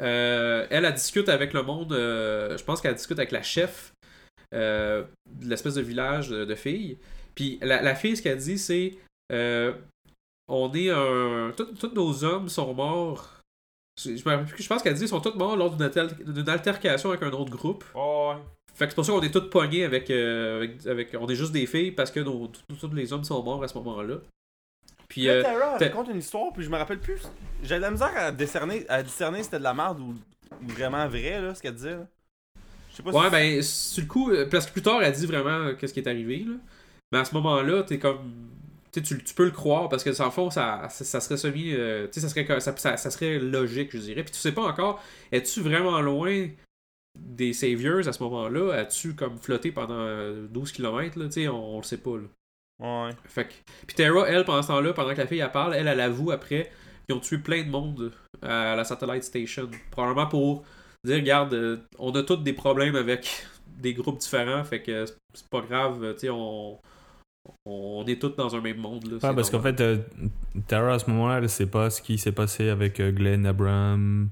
euh, 0.00 0.66
elle, 0.70 0.90
discute 0.94 1.28
avec 1.28 1.52
le 1.52 1.62
monde. 1.62 1.92
euh, 1.92 2.56
je 2.56 2.64
pense 2.64 2.80
qu'elle 2.80 2.94
discute 2.94 3.18
avec 3.18 3.32
la 3.32 3.42
chef 3.42 3.92
de 4.52 5.06
l'espèce 5.42 5.74
de 5.74 5.82
village 5.82 6.28
de, 6.28 6.54
filles. 6.54 6.98
Puis 7.34 7.58
la, 7.62 7.94
fille, 7.94 8.16
ce 8.16 8.22
qu'elle 8.22 8.38
dit, 8.38 8.58
c'est 8.58 8.98
on 10.48 10.72
est 10.74 10.90
un. 10.90 11.52
Tous 11.56 11.94
nos 11.94 12.24
hommes 12.24 12.48
sont 12.48 12.74
morts. 12.74 13.38
Je, 14.02 14.16
je 14.16 14.68
pense 14.68 14.82
qu'elle 14.82 14.94
dit 14.94 15.02
ils 15.02 15.08
sont 15.08 15.20
tous 15.20 15.34
morts 15.34 15.56
lors 15.56 15.70
d'une 15.70 15.82
alter- 15.82 16.24
d'une 16.24 16.48
altercation 16.48 17.10
avec 17.10 17.22
un 17.22 17.30
autre 17.30 17.50
groupe. 17.50 17.84
Oh. 17.94 18.34
Fait 18.74 18.86
que 18.86 18.90
c'est 18.92 18.94
pour 18.96 19.04
ça 19.04 19.12
qu'on 19.12 19.20
est 19.22 19.30
tous 19.30 19.48
pognés 19.50 19.84
avec, 19.84 20.10
euh, 20.10 20.56
avec, 20.62 20.86
avec- 20.86 21.16
On 21.20 21.28
est 21.28 21.34
juste 21.34 21.52
des 21.52 21.66
filles 21.66 21.92
parce 21.92 22.10
que 22.10 22.20
nos, 22.20 22.46
tous 22.48 22.92
les 22.94 23.12
hommes 23.12 23.24
sont 23.24 23.42
morts 23.42 23.62
à 23.62 23.68
ce 23.68 23.74
moment-là. 23.78 24.16
Puis, 25.08 25.24
Là, 25.24 25.32
euh, 25.32 25.42
Tara 25.42 25.76
raconte 25.78 26.08
une 26.08 26.18
histoire, 26.18 26.52
puis 26.54 26.64
je 26.64 26.70
me 26.70 26.76
rappelle 26.78 26.98
plus. 27.00 27.20
J'avais 27.62 27.80
de 27.80 27.84
la 27.84 27.90
misère 27.90 28.12
à 28.16 28.32
discerner, 28.32 28.86
à 28.88 29.02
discerner 29.02 29.38
si 29.38 29.44
c'était 29.44 29.58
de 29.58 29.64
la 29.64 29.74
merde 29.74 30.00
ou, 30.00 30.14
ou 30.62 30.68
vraiment 30.68 31.06
vrai, 31.06 31.40
là, 31.40 31.54
ce 31.54 31.60
qu'elle 31.60 31.74
disait. 31.74 31.90
là. 31.96 32.06
Je 32.90 32.96
sais 32.96 33.02
pas 33.02 33.10
ouais, 33.10 33.24
si. 33.26 33.30
ben, 33.30 33.62
sur 33.62 34.02
le 34.02 34.08
coup, 34.08 34.30
euh, 34.30 34.48
parce 34.50 34.66
que 34.66 34.72
plus 34.72 34.82
tard, 34.82 35.02
elle 35.02 35.12
dit 35.12 35.26
vraiment 35.26 35.50
euh, 35.50 35.74
qu'est-ce 35.74 35.92
qui 35.92 36.00
est 36.00 36.08
arrivé, 36.08 36.44
là. 36.48 36.54
Mais 37.12 37.18
à 37.18 37.24
ce 37.26 37.34
moment-là, 37.34 37.82
t'es 37.82 37.98
comme. 37.98 38.32
Tu 38.90 39.00
sais, 39.00 39.06
tu, 39.16 39.22
tu 39.22 39.34
peux 39.34 39.44
le 39.44 39.50
croire 39.50 39.88
parce 39.90 40.02
que, 40.04 40.10
dans 40.16 40.24
le 40.26 40.30
fond, 40.30 40.48
ça, 40.50 40.86
ça, 40.90 41.04
ça 41.04 41.20
serait 41.20 41.36
semi. 41.38 41.72
euh, 41.74 42.06
ça 42.10 42.28
serait, 42.28 42.60
ça, 42.60 42.74
ça 42.96 43.10
serait 43.10 43.38
logique, 43.38 43.90
je 43.92 43.98
dirais. 43.98 44.22
Puis 44.22 44.32
tu 44.32 44.38
sais 44.38 44.52
pas 44.52 44.62
encore, 44.62 45.02
es-tu 45.30 45.60
vraiment 45.60 46.00
loin 46.00 46.48
des 47.18 47.52
Saviors 47.52 48.06
à 48.08 48.12
ce 48.12 48.22
moment-là 48.22 48.72
As-tu 48.74 49.14
comme 49.14 49.38
flotté 49.38 49.72
pendant 49.72 49.94
euh, 49.98 50.46
12 50.48 50.72
km, 50.72 51.18
là 51.18 51.26
Tu 51.26 51.32
sais, 51.32 51.48
on, 51.48 51.74
on 51.74 51.78
le 51.78 51.82
sait 51.84 51.98
pas, 51.98 52.16
là. 52.16 52.24
Ouais. 52.82 53.10
Fait 53.26 53.44
que... 53.46 53.52
Puis 53.86 53.94
Tara, 53.96 54.26
elle, 54.28 54.44
pendant 54.44 54.62
ce 54.62 54.68
temps-là, 54.68 54.92
pendant 54.92 55.12
que 55.12 55.18
la 55.18 55.26
fille 55.26 55.38
elle 55.38 55.52
parle, 55.52 55.74
elle, 55.74 55.86
elle 55.86 56.00
avoue 56.00 56.30
après 56.32 56.70
qu'ils 57.06 57.14
ont 57.16 57.20
tué 57.20 57.38
plein 57.38 57.62
de 57.62 57.68
monde 57.70 58.12
à 58.40 58.74
la 58.74 58.84
Satellite 58.84 59.22
Station. 59.24 59.70
Probablement 59.90 60.26
pour 60.26 60.64
dire, 61.04 61.16
regarde, 61.16 61.54
euh, 61.54 61.76
on 61.98 62.10
a 62.12 62.22
tous 62.22 62.36
des 62.36 62.52
problèmes 62.52 62.96
avec 62.96 63.46
des 63.78 63.94
groupes 63.94 64.18
différents, 64.18 64.64
fait 64.64 64.82
que 64.82 65.06
c'est- 65.06 65.48
pas 65.48 65.60
grave, 65.60 66.02
euh, 66.02 66.12
tu 66.12 66.20
sais, 66.20 66.30
on... 66.30 66.78
on 67.66 68.04
est 68.06 68.20
tous 68.20 68.30
dans 68.30 68.54
un 68.54 68.60
même 68.60 68.78
monde. 68.78 69.06
Là, 69.10 69.32
parce 69.34 69.50
qu'en 69.50 69.60
fait, 69.60 69.80
euh, 69.80 69.98
Tara, 70.66 70.94
à 70.94 70.98
ce 70.98 71.08
moment-là, 71.10 71.38
elle 71.38 71.48
sait 71.48 71.66
pas 71.66 71.90
ce 71.90 72.02
qui 72.02 72.18
s'est 72.18 72.32
passé 72.32 72.68
avec 72.68 73.00
euh, 73.00 73.12
Glenn, 73.12 73.46
Abraham. 73.46 74.28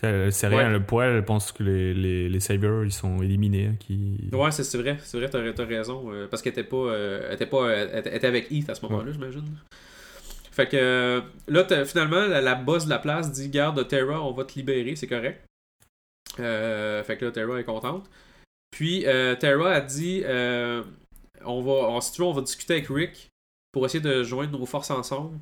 Sait 0.00 0.46
rien. 0.46 0.72
Ouais. 0.72 0.80
Pour 0.80 1.02
elle, 1.02 1.16
elle 1.16 1.24
pense 1.24 1.52
que 1.52 1.62
les, 1.62 1.92
les, 1.94 2.28
les 2.28 2.38
ils 2.52 2.92
sont 2.92 3.22
éliminés. 3.22 3.66
hein, 3.66 3.76
Qui... 3.78 4.28
Ouais, 4.32 4.50
c'est 4.50 4.64
c'est 4.64 4.78
vrai, 4.78 4.96
c'est 5.02 5.18
vrai, 5.18 5.28
t'as 5.28 5.52
t'as 5.52 5.64
raison. 5.66 6.10
euh, 6.12 6.26
parce 6.28 6.42
qu'elle 6.42 6.52
était 6.52 6.64
pas. 6.64 6.76
euh, 6.76 7.32
était 7.32 7.46
pas. 7.46 7.68
euh, 7.68 7.88
elle, 7.92 8.02
elle 8.06 8.14
était 8.16 8.26
avec 8.26 8.50
Heath 8.50 8.70
à 8.70 8.74
ce 8.74 8.84
moment-là, 8.86 9.12
j'imagine. 9.12 9.44
Fait 10.52 10.66
que 10.68 11.22
là, 11.48 11.84
finalement, 11.84 12.26
la, 12.26 12.40
la 12.40 12.54
boss 12.54 12.84
de 12.86 12.90
la 12.90 12.98
place 12.98 13.30
dit 13.32 13.48
Garde, 13.50 13.86
Terra, 13.88 14.20
on 14.22 14.32
va 14.32 14.44
te 14.44 14.54
libérer, 14.54 14.96
c'est 14.96 15.06
correct. 15.06 15.44
Euh, 16.38 17.02
fait 17.04 17.16
que 17.16 17.26
là, 17.26 17.30
Terra 17.30 17.58
est 17.60 17.64
contente. 17.64 18.08
Puis 18.70 19.04
Terra 19.40 19.70
a 19.72 19.80
dit 19.80 20.22
on 21.44 21.62
va, 21.62 21.72
on- 21.88 22.00
Si 22.00 22.12
tu 22.12 22.22
veux, 22.22 22.28
on 22.28 22.32
va 22.32 22.42
discuter 22.42 22.74
avec 22.74 22.86
Rick 22.88 23.28
pour 23.72 23.84
essayer 23.86 24.02
de 24.02 24.22
joindre 24.22 24.58
nos 24.58 24.66
forces 24.66 24.90
ensemble. 24.90 25.38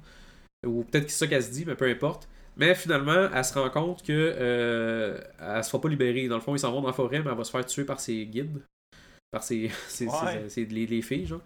Ou 0.66 0.82
peut-être 0.85 1.06
que 1.06 1.10
c'est 1.12 1.18
ça 1.18 1.26
qu'elle 1.28 1.43
se 1.43 1.51
dit, 1.52 1.64
mais 1.66 1.74
peu 1.76 1.89
importe. 1.89 2.28
Mais 2.59 2.74
finalement, 2.74 3.28
elle 3.32 3.44
se 3.44 3.55
rend 3.59 3.70
compte 3.70 4.02
que 4.02 4.12
euh, 4.12 5.20
elle 5.40 5.62
se 5.64 5.70
fera 5.70 5.80
pas 5.80 5.89
libérer. 5.89 6.26
Dans 6.28 6.35
le 6.36 6.40
fond, 6.40 6.55
ils 6.55 6.59
s'en 6.59 6.72
vont 6.72 6.80
dans 6.80 6.89
la 6.89 6.93
forêt, 6.93 7.20
mais 7.20 7.30
elle 7.30 7.36
va 7.36 7.44
se 7.44 7.51
faire 7.52 7.64
tuer 7.64 7.85
par 7.85 8.01
ses 8.01 8.26
guides. 8.26 8.60
Par 9.30 9.43
ses, 9.43 9.70
ses- 9.89 10.06
Ouais. 10.06 10.12
ses- 10.44 10.48
ses- 10.48 10.64
les, 10.66 10.86
les 10.86 11.02
filles, 11.02 11.26
genre. 11.26 11.40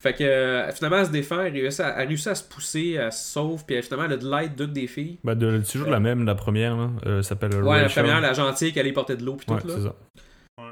Fait 0.00 0.12
que 0.12 0.24
euh, 0.24 0.70
finalement, 0.72 0.98
elle 0.98 1.06
se 1.06 1.10
défend, 1.12 1.40
elle 1.40 1.52
réussit, 1.52 1.80
à, 1.80 2.00
elle 2.02 2.08
réussit 2.08 2.26
à 2.26 2.34
se 2.34 2.44
pousser, 2.44 2.92
elle 3.00 3.12
se 3.12 3.24
sauve, 3.32 3.64
puis 3.64 3.76
elle, 3.76 3.82
finalement, 3.82 4.04
elle 4.06 4.12
a 4.12 4.16
de 4.16 4.28
l'aide 4.30 4.54
d'une 4.54 4.72
des 4.72 4.86
filles. 4.88 5.18
Bah, 5.24 5.34
de, 5.34 5.60
c'est 5.64 5.72
toujours 5.72 5.90
la 5.90 6.00
même, 6.00 6.24
la 6.26 6.34
première, 6.34 6.76
là. 6.76 6.90
Euh, 7.06 7.22
s'appelle 7.22 7.54
Ouais, 7.62 7.80
la 7.82 7.88
première, 7.88 8.20
la 8.20 8.32
gentille, 8.34 8.72
qui 8.72 8.80
allait 8.80 8.92
porter 8.92 9.16
de 9.16 9.24
l'eau, 9.24 9.36
puis 9.36 9.46
Ouais, 9.50 9.60
tout, 9.60 9.68
là. 9.68 9.74
c'est 9.76 9.82
ça. 9.84 9.94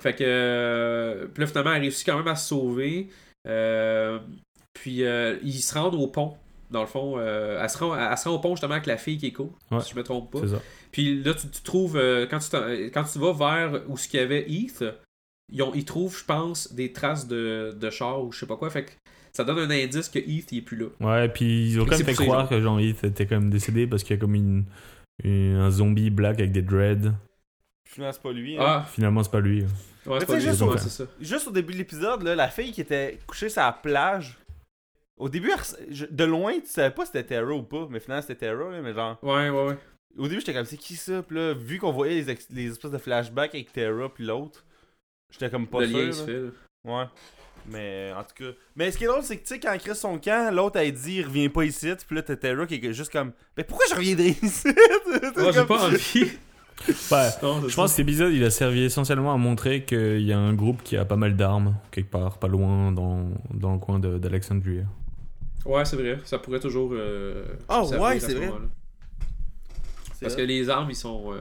Fait 0.01 0.15
que. 0.15 0.25
euh, 0.27 1.27
puis 1.33 1.43
là, 1.43 1.47
finalement, 1.47 1.73
elle 1.75 1.83
réussit 1.83 2.05
quand 2.07 2.17
même 2.19 2.29
à 2.29 2.37
se 2.37 2.49
sauver. 2.49 3.09
Euh, 3.47 4.19
puis 4.75 5.05
euh, 5.05 5.37
ils 5.43 5.61
se 5.61 5.79
rendent 5.79 5.95
au 5.95 6.09
pont. 6.09 6.37
Dans 6.75 6.81
le 6.83 6.87
fond, 6.89 7.15
euh, 7.19 7.59
elle, 7.63 7.71
se 7.71 7.79
rend, 7.79 7.97
elle 7.97 8.19
se 8.19 8.29
rend 8.29 8.35
au 8.35 8.39
pont 8.41 8.55
justement 8.57 8.75
avec 8.75 8.87
la 8.87 8.97
fille 8.99 9.17
qui 9.17 9.27
est 9.29 9.33
cool, 9.33 9.51
Ouais. 9.71 9.81
si 9.81 9.93
je 9.93 9.97
me 9.97 10.03
trompe 10.03 10.31
pas. 10.33 10.41
C'est 10.41 10.49
ça. 10.49 10.61
Puis 10.93 11.23
là, 11.23 11.33
tu, 11.35 11.49
tu 11.49 11.63
trouves, 11.63 11.97
euh, 11.97 12.27
quand, 12.29 12.39
tu 12.41 12.91
quand 12.91 13.05
tu 13.05 13.19
vas 13.19 13.33
vers 13.33 13.83
où 13.89 13.97
ce 13.97 14.09
qu'il 14.09 14.21
y 14.21 14.23
avait 14.23 14.45
Heath, 14.51 14.85
ils, 15.53 15.63
ont, 15.63 15.73
ils 15.75 15.85
trouvent, 15.85 16.19
je 16.19 16.25
pense, 16.25 16.73
des 16.75 16.93
traces 16.93 17.27
de, 17.29 17.75
de 17.79 17.91
char 17.91 18.23
ou 18.23 18.33
je 18.33 18.41
sais 18.41 18.47
pas 18.47 18.57
quoi. 18.57 18.69
Fait 18.71 18.85
que 18.85 18.91
ça 19.33 19.45
donne 19.45 19.59
un 19.59 19.71
indice 19.71 20.09
que 20.09 20.19
Heath, 20.19 20.53
il 20.53 20.59
est 20.59 20.63
plus 20.63 20.77
là. 20.77 20.87
Ouais, 21.01 21.29
puis 21.29 21.71
ils 21.71 21.81
ont 21.81 21.85
quand 21.87 21.97
c'est 21.97 22.05
même 22.07 22.15
fait 22.17 22.25
croire 22.25 22.41
genre. 22.41 22.49
que 22.51 22.61
jean 22.61 22.79
Heath 22.79 23.05
était 23.05 23.27
quand 23.27 23.39
même 23.41 23.51
décédé 23.51 23.87
parce 23.87 24.03
qu'il 24.03 24.17
y 24.17 24.19
a 24.19 24.21
comme 24.21 24.35
une, 24.35 24.65
une- 25.23 25.57
un 25.57 25.71
zombie 25.71 26.11
black 26.11 26.39
avec 26.41 26.53
des 26.53 26.63
dreads. 26.63 27.13
Finalement, 27.89 28.13
c'est 28.13 28.23
pas 28.23 28.33
lui. 28.33 28.57
hein. 28.57 28.61
Ah, 28.65 28.87
Finalement, 28.93 29.23
c'est 29.23 29.31
pas 29.31 29.41
lui. 29.41 29.63
ouais, 30.07 30.19
Mais 30.21 30.27
pas 30.27 30.39
juste 30.41 30.63
au- 30.63 30.77
c'est 30.79 30.89
ça. 30.89 31.05
Juste 31.21 31.47
au 31.47 31.51
début 31.53 31.73
de 31.75 31.79
l'épisode, 31.79 32.23
la 32.23 32.49
fille 32.49 32.73
qui 32.73 32.81
était 32.81 33.19
couchée 33.27 33.49
sur 33.49 33.63
la 33.63 33.73
plage. 33.73 34.39
Au 35.17 35.29
début, 35.29 35.51
je- 35.91 36.07
de 36.11 36.25
loin, 36.25 36.55
tu 36.61 36.67
savais 36.67 36.91
pas 36.91 37.05
si 37.07 37.13
c'était 37.13 37.37
Tara 37.37 37.53
ou 37.53 37.63
pas, 37.63 37.87
mais 37.91 38.01
finalement 38.01 38.25
c'était 38.27 38.53
là, 38.53 38.81
mais 38.83 38.93
genre. 38.93 39.17
Ouais, 39.23 39.49
ouais, 39.51 39.67
ouais. 39.69 39.77
Au 40.17 40.25
début, 40.29 40.41
j'étais 40.41 40.55
comme, 40.55 40.65
c'est 40.65 40.77
qui 40.77 40.97
ça? 40.97 41.23
Puis 41.23 41.37
là, 41.37 41.55
vu 41.55 41.79
qu'on 41.79 41.93
voyait 41.93 42.15
les, 42.15 42.31
ex- 42.31 42.49
les 42.51 42.71
espèces 42.71 42.91
de 42.91 42.99
flashbacks 42.99 43.55
avec 43.55 43.73
Tara 43.73 44.09
puis 44.13 44.25
l'autre, 44.25 44.65
j'étais 45.31 45.51
comme 45.51 45.67
pas 45.67 45.81
le 45.81 45.87
sûr. 45.89 45.99
lien 45.99 46.07
là. 46.07 46.13
se 46.13 46.25
fait. 46.25 46.41
là. 46.41 46.49
Ouais. 46.85 47.05
Mais 47.67 48.13
en 48.17 48.23
tout 48.25 48.35
cas. 48.45 48.51
Mais 48.77 48.91
ce 48.91 48.99
qui 48.99 49.05
est 49.05 49.07
drôle, 49.07 49.23
c'est 49.23 49.37
que 49.39 49.43
tu 49.47 49.55
sais, 49.55 49.61
quand 49.61 49.73
il 49.73 49.81
crée 49.81 49.95
son 49.95 50.19
camp, 50.19 50.53
l'autre 50.55 50.79
a 50.79 50.91
dit 50.91 51.23
reviens 51.23 51.49
pas 51.49 51.65
ici. 51.65 51.93
Puis 52.07 52.17
là, 52.17 52.23
t'as 52.23 52.37
Tara 52.37 52.67
qui 52.67 52.75
est 52.75 52.93
juste 52.93 53.11
comme 53.13 53.33
Mais 53.57 53.65
pourquoi 53.65 53.87
je 53.91 53.95
reviendrais 53.95 54.35
ici 54.43 54.69
Ouais, 55.37 55.53
j'ai 55.53 55.65
pas 55.65 55.87
envie. 55.87 56.31
Ouais. 57.13 57.29
Non, 57.41 57.67
Je 57.69 57.75
pense 57.77 57.93
que 57.93 57.97
cet 57.97 58.01
épisode, 58.01 58.33
il 58.33 58.43
a 58.45 58.51
servi 58.51 58.83
essentiellement 58.83 59.33
à 59.33 59.37
montrer 59.37 59.85
qu'il 59.85 60.23
y 60.23 60.33
a 60.33 60.39
un 60.39 60.53
groupe 60.55 60.83
qui 60.83 60.97
a 60.97 61.05
pas 61.05 61.15
mal 61.17 61.37
d'armes, 61.37 61.77
quelque 61.93 62.11
part, 62.11 62.39
pas 62.39 62.49
loin, 62.49 62.91
dans, 62.91 63.31
dans 63.53 63.73
le 63.75 63.79
coin 63.79 64.01
de- 64.01 64.19
d'Alexandria. 64.19 64.83
Ouais, 65.65 65.85
c'est 65.85 65.97
vrai. 65.97 66.19
Ça 66.25 66.39
pourrait 66.39 66.61
toujours. 66.61 66.91
euh, 66.93 67.45
Ah, 67.69 67.83
servir 67.85 68.03
ouais, 68.07 68.21
c'est 68.21 68.33
ce 68.33 68.37
vrai. 68.37 68.51
Parce 70.21 70.37
que 70.37 70.43
les 70.43 70.69
armes, 70.71 70.91
ils 70.91 70.97
sont, 70.97 71.33
euh, 71.33 71.39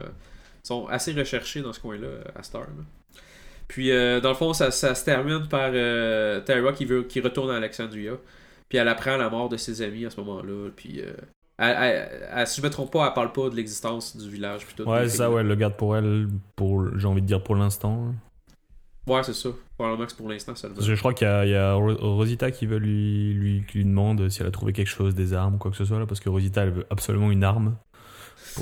sont 0.62 0.86
assez 0.88 1.12
recherchés 1.12 1.62
dans 1.62 1.72
ce 1.72 1.80
coin-là, 1.80 2.08
à 2.34 2.42
Star. 2.42 2.62
là. 2.62 3.20
Puis, 3.68 3.90
euh, 3.92 4.20
dans 4.20 4.28
le 4.30 4.34
fond, 4.34 4.52
ça, 4.52 4.70
ça 4.70 4.94
se 4.94 5.04
termine 5.04 5.48
par 5.48 5.70
euh, 5.72 6.40
Tara 6.40 6.72
qui, 6.72 6.84
veut, 6.84 7.02
qui 7.04 7.20
retourne 7.20 7.50
à 7.50 7.56
Alexandria. 7.56 8.12
Puis 8.68 8.78
elle 8.78 8.88
apprend 8.88 9.16
la 9.16 9.30
mort 9.30 9.48
de 9.48 9.56
ses 9.56 9.80
amis 9.82 10.04
à 10.04 10.10
ce 10.10 10.20
moment-là. 10.20 10.68
Puis, 10.76 11.00
euh, 11.00 11.12
elle- 11.58 11.76
elle- 11.80 12.28
elle- 12.34 12.46
si 12.46 12.60
je 12.60 12.66
me 12.66 12.70
trompe 12.70 12.92
pas, 12.92 13.06
elle 13.06 13.14
parle 13.14 13.32
pas 13.32 13.48
de 13.48 13.56
l'existence 13.56 14.16
du 14.16 14.28
village. 14.28 14.66
Puis 14.66 14.74
tout, 14.76 14.82
Ouais, 14.88 15.08
ça, 15.08 15.30
ouais, 15.30 15.40
elle 15.40 15.46
le 15.48 15.54
garde 15.54 15.76
pour 15.76 15.96
elle, 15.96 16.28
pour, 16.56 16.86
j'ai 16.98 17.06
envie 17.06 17.22
de 17.22 17.26
dire 17.26 17.42
pour 17.42 17.56
l'instant. 17.56 18.14
Ouais, 19.06 19.22
c'est 19.22 19.34
ça. 19.34 19.50
Probablement 19.76 20.06
que 20.06 20.14
pour 20.14 20.28
l'instant. 20.30 20.52
Parce 20.54 20.86
que 20.86 20.94
je 20.94 20.98
crois 20.98 21.12
qu'il 21.12 21.26
y 21.26 21.30
a, 21.30 21.44
il 21.44 21.50
y 21.50 21.54
a 21.54 21.74
Ro- 21.74 21.94
Rosita 22.16 22.50
qui 22.50 22.64
veut 22.66 22.78
lui, 22.78 23.34
lui, 23.34 23.64
qui 23.68 23.78
lui 23.78 23.84
demande 23.84 24.28
si 24.30 24.40
elle 24.40 24.46
a 24.46 24.50
trouvé 24.50 24.72
quelque 24.72 24.88
chose, 24.88 25.14
des 25.14 25.34
armes 25.34 25.56
ou 25.56 25.58
quoi 25.58 25.70
que 25.70 25.76
ce 25.76 25.84
soit, 25.84 25.98
là, 25.98 26.06
parce 26.06 26.20
que 26.20 26.28
Rosita, 26.30 26.62
elle 26.62 26.70
veut 26.70 26.86
absolument 26.90 27.30
une 27.30 27.44
arme. 27.44 27.76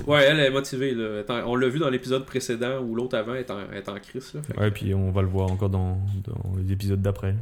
Ouais, 0.07 0.25
elle 0.25 0.41
est 0.41 0.51
motivée. 0.51 0.95
Là. 0.95 1.23
On 1.47 1.55
l'a 1.55 1.69
vu 1.69 1.79
dans 1.79 1.91
l'épisode 1.91 2.25
précédent 2.27 2.81
où 2.81 2.95
l'autre 2.95 3.17
avant 3.17 3.35
est 3.35 3.51
en, 3.51 3.71
est 3.73 3.89
en 3.89 3.99
crise. 4.01 4.33
Là. 4.35 4.43
Fait 4.43 4.53
que- 4.55 4.61
Ouais, 4.61 4.71
puis 4.71 4.95
on 4.95 5.11
va 5.13 5.23
le 5.23 5.29
voir 5.29 5.51
encore 5.51 5.71
dans, 5.71 6.01
dans 6.25 6.57
les 6.57 6.73
épisodes 6.73 7.01
d'après. 7.03 7.35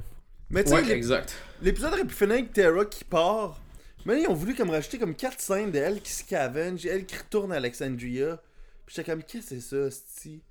Mais 0.51 0.65
tu 0.65 0.71
sais, 0.71 0.75
Ouais, 0.77 0.83
l'ép- 0.83 0.97
exact. 0.97 1.35
l'épisode 1.63 1.93
aurait 1.93 2.05
pu 2.05 2.15
finir 2.15 2.35
avec 2.35 2.53
Tara 2.53 2.85
qui 2.85 3.05
part. 3.05 3.59
Mais 4.05 4.23
ils 4.23 4.27
ont 4.29 4.35
voulu 4.35 4.55
comme 4.55 4.71
rajouter 4.71 4.99
comme 4.99 5.15
4 5.15 5.41
scènes 5.41 5.71
d'elle 5.71 6.01
qui 6.01 6.11
scavenge, 6.11 6.85
elle 6.87 7.05
qui 7.07 7.17
retourne 7.17 7.53
à 7.53 7.57
Alexandria. 7.57 8.41
Puis 8.85 8.97
j'étais 8.97 9.11
comme, 9.11 9.23
qu'est-ce 9.23 9.51
que 9.55 9.61
c'est 9.61 9.91
ça, 9.91 9.91
c'ti? 9.91 10.43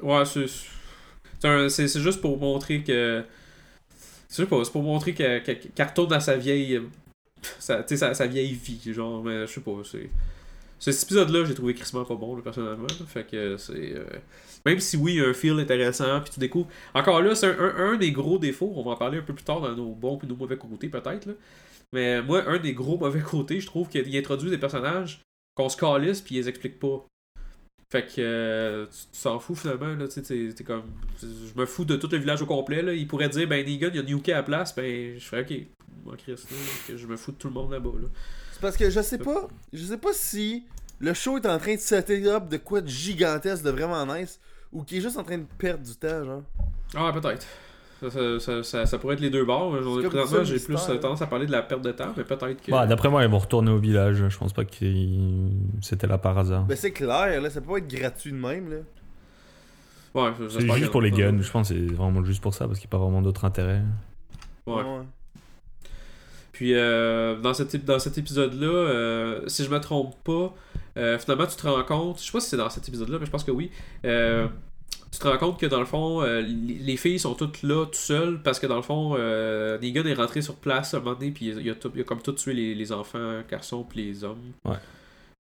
Ouais, 0.00 0.24
c'est. 0.24 0.44
C'est 1.40 1.88
juste 2.00 2.20
pour 2.20 2.38
montrer 2.38 2.82
que. 2.82 3.24
C'est 4.28 4.46
pour 4.46 4.82
montrer 4.82 5.14
que- 5.14 5.38
que- 5.38 5.52
qu'elle 5.68 5.86
retourne 5.86 6.12
à 6.12 6.20
sa 6.20 6.36
vieille. 6.36 6.80
Sa, 7.58 7.86
sa, 7.86 8.14
sa 8.14 8.26
vieille 8.26 8.52
vie, 8.52 8.92
genre, 8.92 9.22
je 9.26 9.46
sais 9.46 9.60
pas. 9.60 9.72
Cet 10.80 11.02
épisode-là, 11.02 11.44
j'ai 11.44 11.54
trouvé 11.54 11.74
crissement 11.74 12.04
pas 12.04 12.14
bon, 12.14 12.36
personnellement. 12.40 12.86
fait 13.06 13.24
que 13.24 13.56
c'est. 13.56 13.94
euh, 13.94 14.04
Même 14.66 14.80
si 14.80 14.96
oui, 14.96 15.14
il 15.14 15.18
y 15.18 15.24
a 15.24 15.28
un 15.28 15.32
feel 15.34 15.58
intéressant, 15.58 16.20
puis 16.20 16.32
tu 16.34 16.40
découvres. 16.40 16.68
Encore 16.94 17.22
là, 17.22 17.34
c'est 17.34 17.46
un, 17.46 17.76
un- 17.76 17.96
des 17.96 18.10
gros 18.12 18.38
défauts, 18.38 18.72
on 18.76 18.82
va 18.82 18.90
en 18.92 18.96
parler 18.96 19.18
un 19.18 19.22
peu 19.22 19.32
plus 19.34 19.44
tard 19.44 19.60
dans 19.60 19.74
nos 19.74 19.92
bons 19.94 20.18
et 20.22 20.26
nos 20.26 20.36
mauvais 20.36 20.56
côtés, 20.56 20.88
peut-être. 20.88 21.28
Mais 21.92 22.20
moi, 22.22 22.42
un 22.48 22.58
des 22.58 22.74
gros 22.74 22.98
mauvais 22.98 23.20
côtés, 23.20 23.60
je 23.60 23.66
trouve 23.66 23.88
qu'il 23.88 24.14
introduit 24.16 24.50
des 24.50 24.58
personnages 24.58 25.22
qu'on 25.54 25.68
se 25.68 25.76
calisse, 25.76 26.20
puis 26.20 26.34
ils 26.36 26.38
les 26.42 26.48
expliquent 26.48 26.78
pas. 26.80 27.04
Fait 27.90 28.04
que 28.04 28.12
euh, 28.18 28.86
tu 28.86 29.16
tu 29.16 29.22
t'en 29.22 29.38
fous 29.38 29.54
finalement, 29.54 29.94
là, 29.94 30.06
tu 30.08 30.14
sais, 30.14 30.22
t'es- 30.22 30.52
t'es 30.54 30.62
comme. 30.64 30.82
Je 31.22 31.58
me 31.58 31.64
fous 31.64 31.86
de 31.86 31.96
tout 31.96 32.08
le 32.12 32.18
village 32.18 32.42
au 32.42 32.46
complet, 32.46 32.82
là. 32.82 32.92
Il 32.92 33.06
pourrait 33.08 33.30
dire, 33.30 33.48
ben 33.48 33.64
Negan, 33.64 33.88
il 33.94 33.96
y 33.96 34.30
a 34.32 34.34
à 34.34 34.38
la 34.38 34.42
place, 34.42 34.74
ben 34.74 35.18
je 35.18 35.24
ferais 35.24 35.42
ok. 35.42 35.54
Moi, 36.04 36.16
Chris, 36.18 36.32
là, 36.32 36.56
que 36.86 36.96
je 36.98 37.06
me 37.06 37.16
fous 37.16 37.32
de 37.32 37.36
tout 37.38 37.48
le 37.48 37.54
monde 37.54 37.72
là-bas, 37.72 37.90
là. 38.00 38.08
C'est 38.52 38.60
parce 38.60 38.76
que 38.76 38.90
je 38.90 39.00
sais 39.00 39.18
pas, 39.18 39.48
je 39.72 39.84
sais 39.84 39.96
pas 39.96 40.12
si 40.12 40.64
le 41.00 41.14
show 41.14 41.38
est 41.38 41.46
en 41.46 41.58
train 41.58 41.76
de 41.76 41.80
setter 41.80 42.26
up 42.28 42.48
de 42.48 42.58
quoi 42.58 42.82
de 42.82 42.88
gigantesque, 42.88 43.62
de 43.64 43.70
vraiment 43.70 44.04
nice, 44.14 44.38
ou 44.70 44.82
qu'il 44.82 44.98
est 44.98 45.00
juste 45.00 45.16
en 45.16 45.24
train 45.24 45.38
de 45.38 45.46
perdre 45.56 45.82
du 45.84 45.94
temps, 45.96 46.24
genre. 46.24 46.42
Ah, 46.94 47.10
peut-être. 47.12 47.46
Ça, 48.00 48.10
ça, 48.10 48.38
ça, 48.38 48.62
ça- 48.62 48.86
ça 48.86 48.98
pourrait 48.98 49.14
être 49.14 49.20
les 49.20 49.30
deux 49.30 49.44
bords. 49.44 49.72
Présentement, 49.76 50.44
j'ai 50.44 50.60
plus 50.60 50.76
euh, 50.88 50.96
tendance 50.98 51.20
à 51.20 51.26
parler 51.26 51.46
de 51.46 51.50
la 51.52 51.62
perte 51.62 51.82
de 51.82 51.90
temps, 51.90 52.12
mais 52.16 52.22
peut-être 52.22 52.62
que. 52.62 52.70
Bah, 52.70 52.86
D'après 52.86 53.08
moi, 53.08 53.24
ils 53.24 53.28
vont 53.30 53.38
retourner 53.38 53.72
au 53.72 53.78
village. 53.78 54.22
Je 54.28 54.38
pense 54.38 54.52
pas 54.52 54.64
que 54.64 54.76
c'était 55.82 56.06
là 56.06 56.16
par 56.18 56.38
hasard. 56.38 56.64
Ben 56.64 56.76
c'est 56.76 56.92
clair, 56.92 57.40
là, 57.40 57.50
ça 57.50 57.60
peut 57.60 57.72
pas 57.72 57.78
être 57.78 57.88
gratuit 57.88 58.30
de 58.30 58.36
même, 58.36 58.70
là. 58.70 58.76
ouais, 60.14 60.30
C'est 60.48 60.60
juste 60.60 60.86
que- 60.86 60.90
pour 60.92 61.02
les 61.02 61.10
guns. 61.10 61.40
Je 61.42 61.50
pense 61.50 61.70
que 61.70 61.74
c'est 61.74 61.92
vraiment 61.94 62.22
juste 62.24 62.40
pour 62.42 62.54
ça, 62.54 62.66
parce 62.68 62.78
qu'il 62.78 62.86
n'y 62.86 62.90
a 62.90 62.96
pas 62.98 63.04
vraiment 63.04 63.20
d'autre 63.22 63.44
intérêt. 63.44 63.82
Ouais. 64.66 64.82
Puis 66.52 66.74
euh, 66.74 67.36
dans, 67.40 67.54
cet, 67.54 67.74
ép- 67.74 67.84
dans 67.84 67.98
cet 67.98 68.18
épisode-là, 68.18 68.66
euh, 68.66 69.40
si 69.46 69.64
je 69.64 69.70
me 69.70 69.78
trompe 69.80 70.14
pas, 70.24 70.54
euh, 70.96 71.18
finalement 71.18 71.46
tu 71.46 71.56
te 71.56 71.66
rends 71.68 71.82
compte, 71.84 72.18
je 72.20 72.24
sais 72.26 72.32
pas 72.32 72.40
si 72.40 72.48
c'est 72.50 72.56
dans 72.56 72.68
cet 72.70 72.88
épisode-là, 72.88 73.18
mais 73.20 73.26
je 73.26 73.30
pense 73.30 73.44
que 73.44 73.50
oui. 73.52 73.70
euh, 74.04 74.46
tu 75.10 75.18
te 75.18 75.26
rends 75.26 75.38
compte 75.38 75.58
que 75.60 75.66
dans 75.66 75.80
le 75.80 75.86
fond, 75.86 76.22
euh, 76.22 76.40
les 76.40 76.74
les 76.74 76.96
filles 76.96 77.18
sont 77.18 77.34
toutes 77.34 77.62
là 77.62 77.86
tout 77.86 77.94
seules 77.94 78.40
parce 78.42 78.58
que 78.60 78.66
dans 78.66 78.76
le 78.76 78.82
fond, 78.82 79.14
euh, 79.18 79.78
Negan 79.78 80.04
est 80.06 80.14
rentré 80.14 80.42
sur 80.42 80.54
place 80.56 80.94
à 80.94 80.98
un 80.98 81.00
moment 81.00 81.14
donné, 81.14 81.30
puis 81.30 81.46
il 81.46 81.70
a, 81.70 81.74
tout- 81.74 81.90
il 81.94 82.00
a 82.00 82.04
comme 82.04 82.20
tout 82.22 82.32
tué 82.32 82.52
les, 82.54 82.74
les 82.74 82.92
enfants, 82.92 83.40
garçons, 83.50 83.84
puis 83.84 84.04
les 84.04 84.24
hommes. 84.24 84.52
Ouais. 84.64 84.76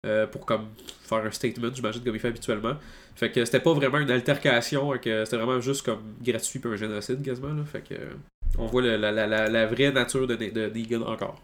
Euh, 0.05 0.25
pour 0.27 0.45
comme 0.45 0.67
faire 1.03 1.17
un 1.25 1.31
statement, 1.31 1.69
j'imagine, 1.73 2.03
comme 2.03 2.15
il 2.15 2.19
fait 2.19 2.27
habituellement. 2.29 2.75
Fait 3.15 3.31
que 3.31 3.43
c'était 3.45 3.59
pas 3.59 3.73
vraiment 3.73 3.97
une 3.97 4.11
altercation, 4.11 4.91
que 4.99 5.25
c'était 5.25 5.37
vraiment 5.37 5.59
juste 5.59 5.83
comme 5.83 6.13
gratuit 6.21 6.59
puis 6.59 6.71
un 6.71 6.75
génocide 6.75 7.21
quasiment. 7.23 7.53
Là. 7.53 7.63
Fait 7.65 7.81
que 7.81 7.95
euh, 7.95 8.13
on 8.57 8.67
voit 8.67 8.81
le- 8.83 8.95
la, 8.97 9.11
la, 9.11 9.27
la, 9.27 9.49
la 9.49 9.65
vraie 9.65 9.91
nature 9.91 10.27
de, 10.27 10.35
de 10.35 10.69
Negan 10.69 11.01
encore. 11.01 11.41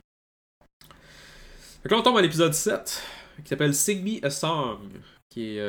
Fait 1.82 1.90
que 1.90 1.94
là 1.94 2.00
on 2.00 2.04
tombe 2.04 2.18
à 2.18 2.22
l'épisode 2.22 2.54
7, 2.54 3.04
qui 3.44 3.50
s'appelle 3.50 3.74
Sing 3.74 4.04
Me 4.04 4.26
a 4.26 4.30
Song, 4.30 4.78
qui 5.30 5.58
est... 5.58 5.62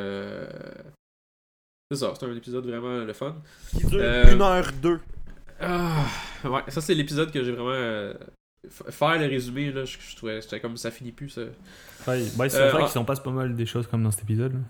euh, 1.93 1.97
C'est 1.97 2.01
ça, 2.05 2.13
c'est 2.19 2.27
un 2.27 2.37
épisode 2.37 2.67
vraiment 2.67 2.99
le 3.05 3.13
fun. 3.13 3.37
Qui 3.71 3.85
dure 3.87 4.01
Euh, 4.03 4.25
1h02. 4.37 4.99
Ah, 5.61 6.05
ouais, 6.45 6.63
ça 6.69 6.81
c'est 6.81 6.95
l'épisode 6.95 7.31
que 7.33 7.43
j'ai 7.45 7.53
vraiment... 7.53 7.71
euh, 7.71 8.15
f- 8.67 8.91
faire 8.91 9.19
le 9.19 9.27
résumé, 9.27 9.71
là, 9.73 9.85
je, 9.85 9.97
je 9.99 10.17
trouvais 10.17 10.41
c'était 10.41 10.61
comme 10.61 10.77
ça 10.77 10.91
finit 10.91 11.13
plus. 11.13 11.29
Ça. 11.31 11.43
Ouais, 12.09 12.23
c'est 12.49 12.57
Euh, 12.57 12.71
vrai 12.71 12.81
ah. 12.83 12.85
qu'il 12.85 12.89
s'en 12.93 13.05
passe 13.05 13.21
pas 13.21 13.31
mal 13.31 13.55
des 13.55 13.67
choses 13.67 13.87
comme 13.87 14.03
dans 14.03 14.11
cet 14.11 14.23
épisode. 14.23 14.55
là. 14.55 14.61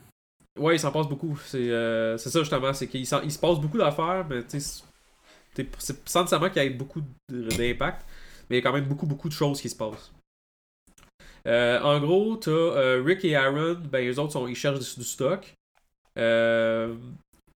Ouais, 0.63 0.77
il 0.77 0.79
s'en 0.79 0.93
passe 0.93 1.09
beaucoup. 1.09 1.37
C'est 1.47 1.71
euh, 1.71 2.17
c'est 2.19 2.31
ça 2.31 2.41
justement, 2.41 2.73
c'est 2.73 2.87
qu'il 2.87 3.07
se 3.07 3.17
passe 3.39 3.59
beaucoup 3.59 3.79
d'affaires, 3.79 4.25
mais 4.29 4.45
tu 4.45 4.61
sais, 4.61 4.83
sans 6.05 6.21
nécessairement 6.21 6.51
qu'il 6.51 6.63
y 6.63 6.67
ait 6.67 6.71
beaucoup 6.71 7.01
d'impact, 7.31 8.05
mais 8.49 8.57
il 8.57 8.61
y 8.61 8.63
a 8.63 8.63
quand 8.63 8.73
même 8.73 8.85
beaucoup, 8.87 9.07
beaucoup 9.07 9.29
de 9.29 9.35
choses 9.35 9.61
qui 9.61 9.69
se 9.69 9.75
passent. 9.77 10.13
Euh, 11.47 11.81
en 11.81 11.99
gros, 12.01 12.37
t'as 12.37 12.51
euh, 12.51 13.03
Rick 13.05 13.25
et 13.25 13.37
Aaron, 13.37 13.79
ben 13.91 14.05
les 14.05 14.19
autres 14.19 14.33
sont, 14.33 14.47
ils 14.47 14.55
cherchent 14.55 14.79
du, 14.79 15.01
du 15.01 15.05
stock. 15.07 15.53
Euh, 16.19 16.95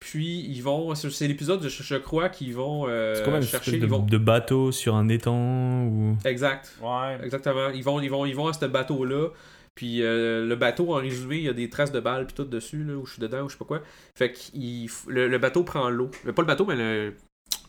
puis 0.00 0.40
ils 0.48 0.60
vont, 0.62 0.94
c'est 0.94 1.26
l'épisode, 1.26 1.62
je, 1.62 1.82
je 1.82 1.94
crois 1.96 2.28
qu'ils 2.28 2.54
vont 2.54 2.86
euh, 2.88 3.14
c'est 3.16 3.24
comme 3.24 3.34
une 3.36 3.42
chercher, 3.42 3.72
de, 3.72 3.76
ils 3.78 3.86
vont, 3.86 4.04
de 4.04 4.18
bateau 4.18 4.70
sur 4.72 4.94
un 4.94 5.08
étang 5.08 5.84
ou? 5.86 6.16
exact. 6.24 6.72
Ouais. 6.80 7.18
Exactement. 7.24 7.70
Ils 7.70 7.82
vont, 7.82 8.00
ils 8.00 8.08
vont, 8.08 8.24
ils 8.24 8.34
vont 8.36 8.46
à 8.46 8.52
ce 8.52 8.64
bateau-là. 8.66 9.28
Puis 9.74 10.02
euh, 10.02 10.44
le 10.46 10.56
bateau, 10.56 10.92
en 10.92 10.96
résumé, 10.98 11.36
il 11.38 11.44
y 11.44 11.48
a 11.48 11.52
des 11.52 11.68
traces 11.70 11.92
de 11.92 12.00
balles 12.00 12.26
puis 12.26 12.34
tout 12.34 12.44
dessus, 12.44 12.82
là, 12.84 12.94
où 12.94 13.06
je 13.06 13.12
suis 13.12 13.20
dedans, 13.22 13.42
ou 13.42 13.48
je 13.48 13.54
sais 13.54 13.58
pas 13.58 13.64
quoi. 13.64 13.82
Fait 14.16 14.32
que 14.32 14.38
il 14.54 14.88
le, 15.06 15.28
le 15.28 15.38
bateau 15.38 15.62
prend 15.62 15.88
l'eau. 15.88 16.10
Euh, 16.26 16.32
Pas 16.32 16.42
le 16.42 16.46
bateau, 16.48 16.64
mais 16.66 16.76
le- 16.76 17.14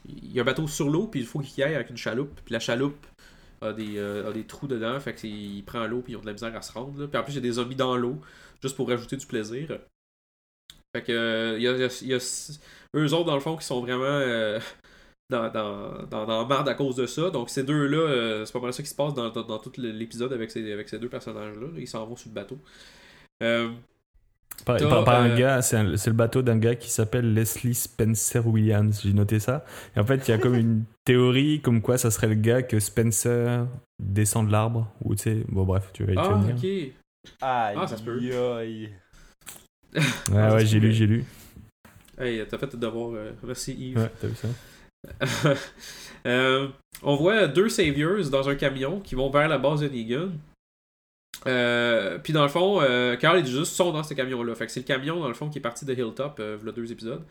il 0.07 0.31
y 0.31 0.39
a 0.39 0.41
un 0.41 0.45
bateau 0.45 0.67
sur 0.67 0.89
l'eau, 0.89 1.05
puis 1.07 1.19
il 1.19 1.25
faut 1.27 1.39
qu'il 1.39 1.59
y 1.59 1.63
aille 1.63 1.75
avec 1.75 1.89
une 1.91 1.97
chaloupe. 1.97 2.39
Puis 2.45 2.53
la 2.53 2.59
chaloupe 2.59 3.05
a 3.61 3.73
des, 3.73 3.97
euh, 3.97 4.29
a 4.29 4.33
des 4.33 4.43
trous 4.43 4.65
dedans, 4.67 4.99
fait 4.99 5.13
qu'il 5.13 5.63
prend 5.65 5.85
l'eau, 5.85 6.01
puis 6.01 6.13
ils 6.13 6.15
ont 6.15 6.21
de 6.21 6.25
la 6.25 6.33
misère 6.33 6.55
à 6.55 6.61
se 6.63 6.71
rendre. 6.73 6.99
là. 6.99 7.07
Puis 7.07 7.19
en 7.19 7.23
plus, 7.23 7.33
il 7.33 7.35
y 7.35 7.39
a 7.39 7.41
des 7.41 7.51
zombies 7.53 7.75
dans 7.75 7.95
l'eau, 7.97 8.17
juste 8.63 8.75
pour 8.75 8.87
rajouter 8.89 9.17
du 9.17 9.25
plaisir. 9.27 9.67
Fait 10.95 11.03
que 11.03 11.11
euh, 11.11 11.55
il 11.57 11.63
y 11.63 11.67
a, 11.67 11.73
il 11.73 11.79
y 11.79 11.83
a- 11.83 11.99
il 12.01 12.07
y 12.09 12.13
a- 12.13 12.59
eux 12.95 13.13
autres, 13.13 13.25
dans 13.25 13.35
le 13.35 13.39
fond, 13.41 13.55
qui 13.57 13.65
sont 13.65 13.81
vraiment 13.81 14.03
euh, 14.05 14.59
dans, 15.29 15.49
dans, 15.51 16.03
dans, 16.09 16.25
dans 16.25 16.41
la 16.41 16.47
merde 16.47 16.67
à 16.69 16.73
cause 16.73 16.95
de 16.95 17.05
ça. 17.05 17.29
Donc 17.29 17.49
ces 17.49 17.63
deux-là, 17.63 17.97
euh, 17.97 18.45
c'est 18.45 18.53
pas 18.53 18.59
mal 18.59 18.73
ça 18.73 18.81
qui 18.83 18.89
se 18.89 18.95
passe 18.95 19.13
dans, 19.13 19.29
dans, 19.29 19.43
dans 19.43 19.59
tout 19.59 19.71
l'épisode 19.77 20.33
avec 20.33 20.49
ces, 20.51 20.71
avec 20.73 20.89
ces 20.89 20.97
deux 20.99 21.09
personnages-là. 21.09 21.67
Ils 21.77 21.87
s'en 21.87 22.05
vont 22.05 22.15
sur 22.15 22.29
le 22.29 22.35
bateau. 22.35 22.57
Euh, 23.43 23.69
Par, 24.65 24.77
T'as, 24.77 24.89
par- 24.89 25.03
par 25.05 25.21
un 25.21 25.29
euh, 25.29 25.37
gars, 25.37 25.61
c'est 25.61 25.77
un- 25.77 25.95
c'est 25.95 26.09
le 26.09 26.15
bateau 26.15 26.41
d'un 26.41 26.57
gars 26.57 26.75
qui 26.75 26.89
s'appelle 26.89 27.33
Leslie 27.33 27.75
Spencer 27.75 28.45
Williams. 28.45 29.01
J'ai 29.03 29.13
noté 29.13 29.39
ça. 29.39 29.63
Et 29.95 29.99
en 29.99 30.05
fait, 30.05 30.27
il 30.27 30.31
y 30.31 30.33
a 30.33 30.37
comme 30.39 30.55
une 30.55 30.83
théorie 31.05 31.61
comme 31.61 31.81
quoi 31.81 31.97
ça 31.99 32.09
serait 32.11 32.27
le 32.27 32.35
gars 32.35 32.61
que 32.63 32.79
Spencer 32.79 33.67
descend 33.99 34.47
de 34.47 34.51
l'arbre. 34.51 34.91
Ou 35.05 35.15
tu 35.15 35.21
sais, 35.23 35.45
bon, 35.47 35.63
bref, 35.63 35.91
tu 35.93 36.03
vas, 36.03 36.13
vas 36.15 36.21
Ah. 37.41 37.69
Aïe, 37.69 37.77
Ah, 37.79 37.87
ça 37.87 37.95
se 37.97 38.03
peut. 38.03 38.19
aïe. 38.57 38.89
Ouais, 39.95 40.01
Ah, 40.35 40.53
ouais, 40.55 40.65
j'ai 40.65 40.79
lu, 40.79 40.91
j'ai 40.93 41.07
lu. 41.07 41.23
Hey, 42.17 42.45
t'as 42.47 42.57
fait 42.57 42.67
tes 42.67 42.77
devoirs. 42.77 43.11
euh, 43.15 43.31
merci 43.43 43.73
Yves. 43.73 43.97
Ouais, 43.97 44.11
t'as 44.19 44.27
vu 44.27 44.35
ça? 44.35 44.47
Euh, 46.25 46.67
on 47.01 47.15
voit 47.15 47.47
deux 47.47 47.69
saviors 47.69 48.29
dans 48.29 48.49
un 48.49 48.55
camion 48.55 48.99
qui 48.99 49.15
vont 49.15 49.29
vers 49.29 49.47
la 49.47 49.57
base 49.57 49.79
de 49.79 49.87
Negan. 49.87 50.31
Euh, 51.47 52.17
puis 52.19 52.33
dans 52.33 52.43
le 52.43 52.49
fond, 52.49 52.81
euh, 52.81 53.15
Carl 53.15 53.39
et 53.39 53.45
Jesus 53.45 53.63
sont 53.63 53.93
dans 53.93 54.03
ce 54.03 54.13
camion-là. 54.13 54.53
Fait 54.53 54.65
que 54.65 54.71
c'est 54.73 54.81
le 54.81 54.85
camion, 54.85 55.17
dans 55.21 55.29
le 55.29 55.33
fond, 55.33 55.49
qui 55.49 55.59
est 55.59 55.61
parti 55.61 55.85
de 55.85 55.93
Hilltop, 55.93 56.37
euh, 56.41 56.57
v'là 56.61 56.73
deux 56.73 56.91
épisodes. 56.91 57.23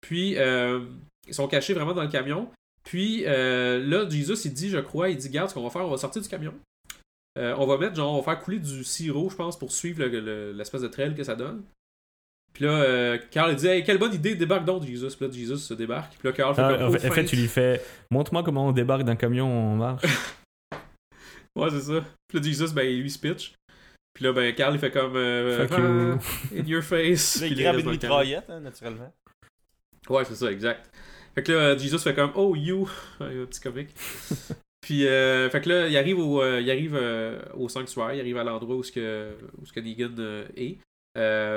Puis, 0.00 0.36
euh, 0.38 0.78
ils 1.26 1.34
sont 1.34 1.48
cachés 1.48 1.74
vraiment 1.74 1.92
dans 1.92 2.02
le 2.04 2.08
camion. 2.08 2.48
Puis, 2.84 3.24
euh, 3.26 3.84
là, 3.84 4.08
Jesus, 4.08 4.46
il 4.46 4.52
dit, 4.54 4.68
je 4.70 4.78
crois, 4.78 5.08
il 5.08 5.16
dit, 5.16 5.28
garde, 5.30 5.48
ce 5.48 5.54
qu'on 5.54 5.64
va 5.64 5.70
faire, 5.70 5.84
on 5.84 5.90
va 5.90 5.96
sortir 5.96 6.22
du 6.22 6.28
camion. 6.28 6.54
Euh, 7.36 7.54
on 7.58 7.66
va 7.66 7.78
mettre, 7.78 7.96
genre, 7.96 8.12
on 8.14 8.18
va 8.18 8.22
faire 8.22 8.40
couler 8.42 8.58
du 8.60 8.84
sirop, 8.84 9.28
je 9.30 9.36
pense, 9.36 9.58
pour 9.58 9.72
suivre 9.72 10.04
le- 10.04 10.20
le- 10.20 10.52
l'espèce 10.52 10.82
de 10.82 10.88
trail 10.88 11.14
que 11.14 11.24
ça 11.24 11.34
donne. 11.34 11.64
Puis 12.52 12.64
là, 12.64 12.70
euh, 12.70 13.18
Carl, 13.32 13.50
il 13.50 13.56
dit, 13.56 13.66
hey, 13.66 13.82
quelle 13.82 13.98
bonne 13.98 14.14
idée, 14.14 14.36
débarque 14.36 14.64
donc, 14.64 14.84
Jesus. 14.84 15.16
Puis 15.16 15.26
là, 15.26 15.32
Jesus 15.32 15.58
se 15.58 15.74
débarque. 15.74 16.12
Puis 16.16 16.28
là, 16.28 16.32
Carl 16.32 16.54
fait 16.54 16.62
Ah, 16.62 16.72
comme, 16.74 16.82
en, 16.82 16.88
oh, 16.88 16.92
fait, 16.92 16.98
en 16.98 17.10
fait, 17.10 17.20
feinte. 17.22 17.26
tu 17.26 17.34
lui 17.36 17.48
fais 17.48 17.82
Montre-moi 18.12 18.44
comment 18.44 18.68
on 18.68 18.72
débarque 18.72 19.02
d'un 19.02 19.16
camion 19.16 19.46
en 19.72 19.74
marche. 19.76 20.02
Ouais, 21.56 21.70
c'est 21.70 21.82
ça. 21.82 22.04
Puis 22.28 22.38
là, 22.38 22.44
Jesus, 22.44 22.72
ben, 22.74 22.82
il 22.82 23.00
lui 23.02 23.10
se 23.10 23.18
pitch. 23.18 23.54
Puis 24.12 24.24
là, 24.24 24.32
ben, 24.32 24.52
Carl, 24.54 24.74
il 24.74 24.80
fait 24.80 24.90
comme. 24.90 25.14
euh, 25.16 25.66
Fuck 25.68 25.78
you. 25.78 25.84
ah, 25.84 26.56
in 26.60 26.64
your 26.66 26.82
face. 26.82 27.40
Là, 27.40 27.46
il 27.46 27.54
grabe 27.60 27.76
une 27.78 27.84
dans 27.84 27.90
le 27.92 27.96
camion. 27.96 28.16
mitraillette, 28.18 28.50
hein, 28.50 28.58
naturellement. 28.60 29.12
Ouais, 30.08 30.24
c'est 30.24 30.34
ça, 30.34 30.50
exact. 30.50 30.90
Fait 31.34 31.42
que 31.44 31.52
là, 31.52 31.76
Jesus 31.78 31.98
fait 31.98 32.14
comme 32.14 32.32
Oh, 32.34 32.54
you. 32.56 32.88
Un 33.20 33.46
petit 33.46 33.60
comique. 33.60 33.90
Puis, 34.84 35.06
euh, 35.06 35.48
fait 35.48 35.62
que 35.62 35.70
là, 35.70 35.88
il 35.88 35.96
arrive 35.96 36.18
au, 36.18 36.42
euh, 36.42 36.60
il 36.60 36.70
arrive, 36.70 36.94
euh, 36.94 37.40
au 37.54 37.70
sanctuaire, 37.70 38.12
il 38.12 38.20
arrive 38.20 38.36
à 38.36 38.44
l'endroit 38.44 38.76
où, 38.76 38.82
ce 38.82 38.92
que, 38.92 39.30
où 39.58 39.64
ce 39.64 39.72
que 39.72 39.80
Negan 39.80 40.10
euh, 40.18 40.44
est. 40.58 40.76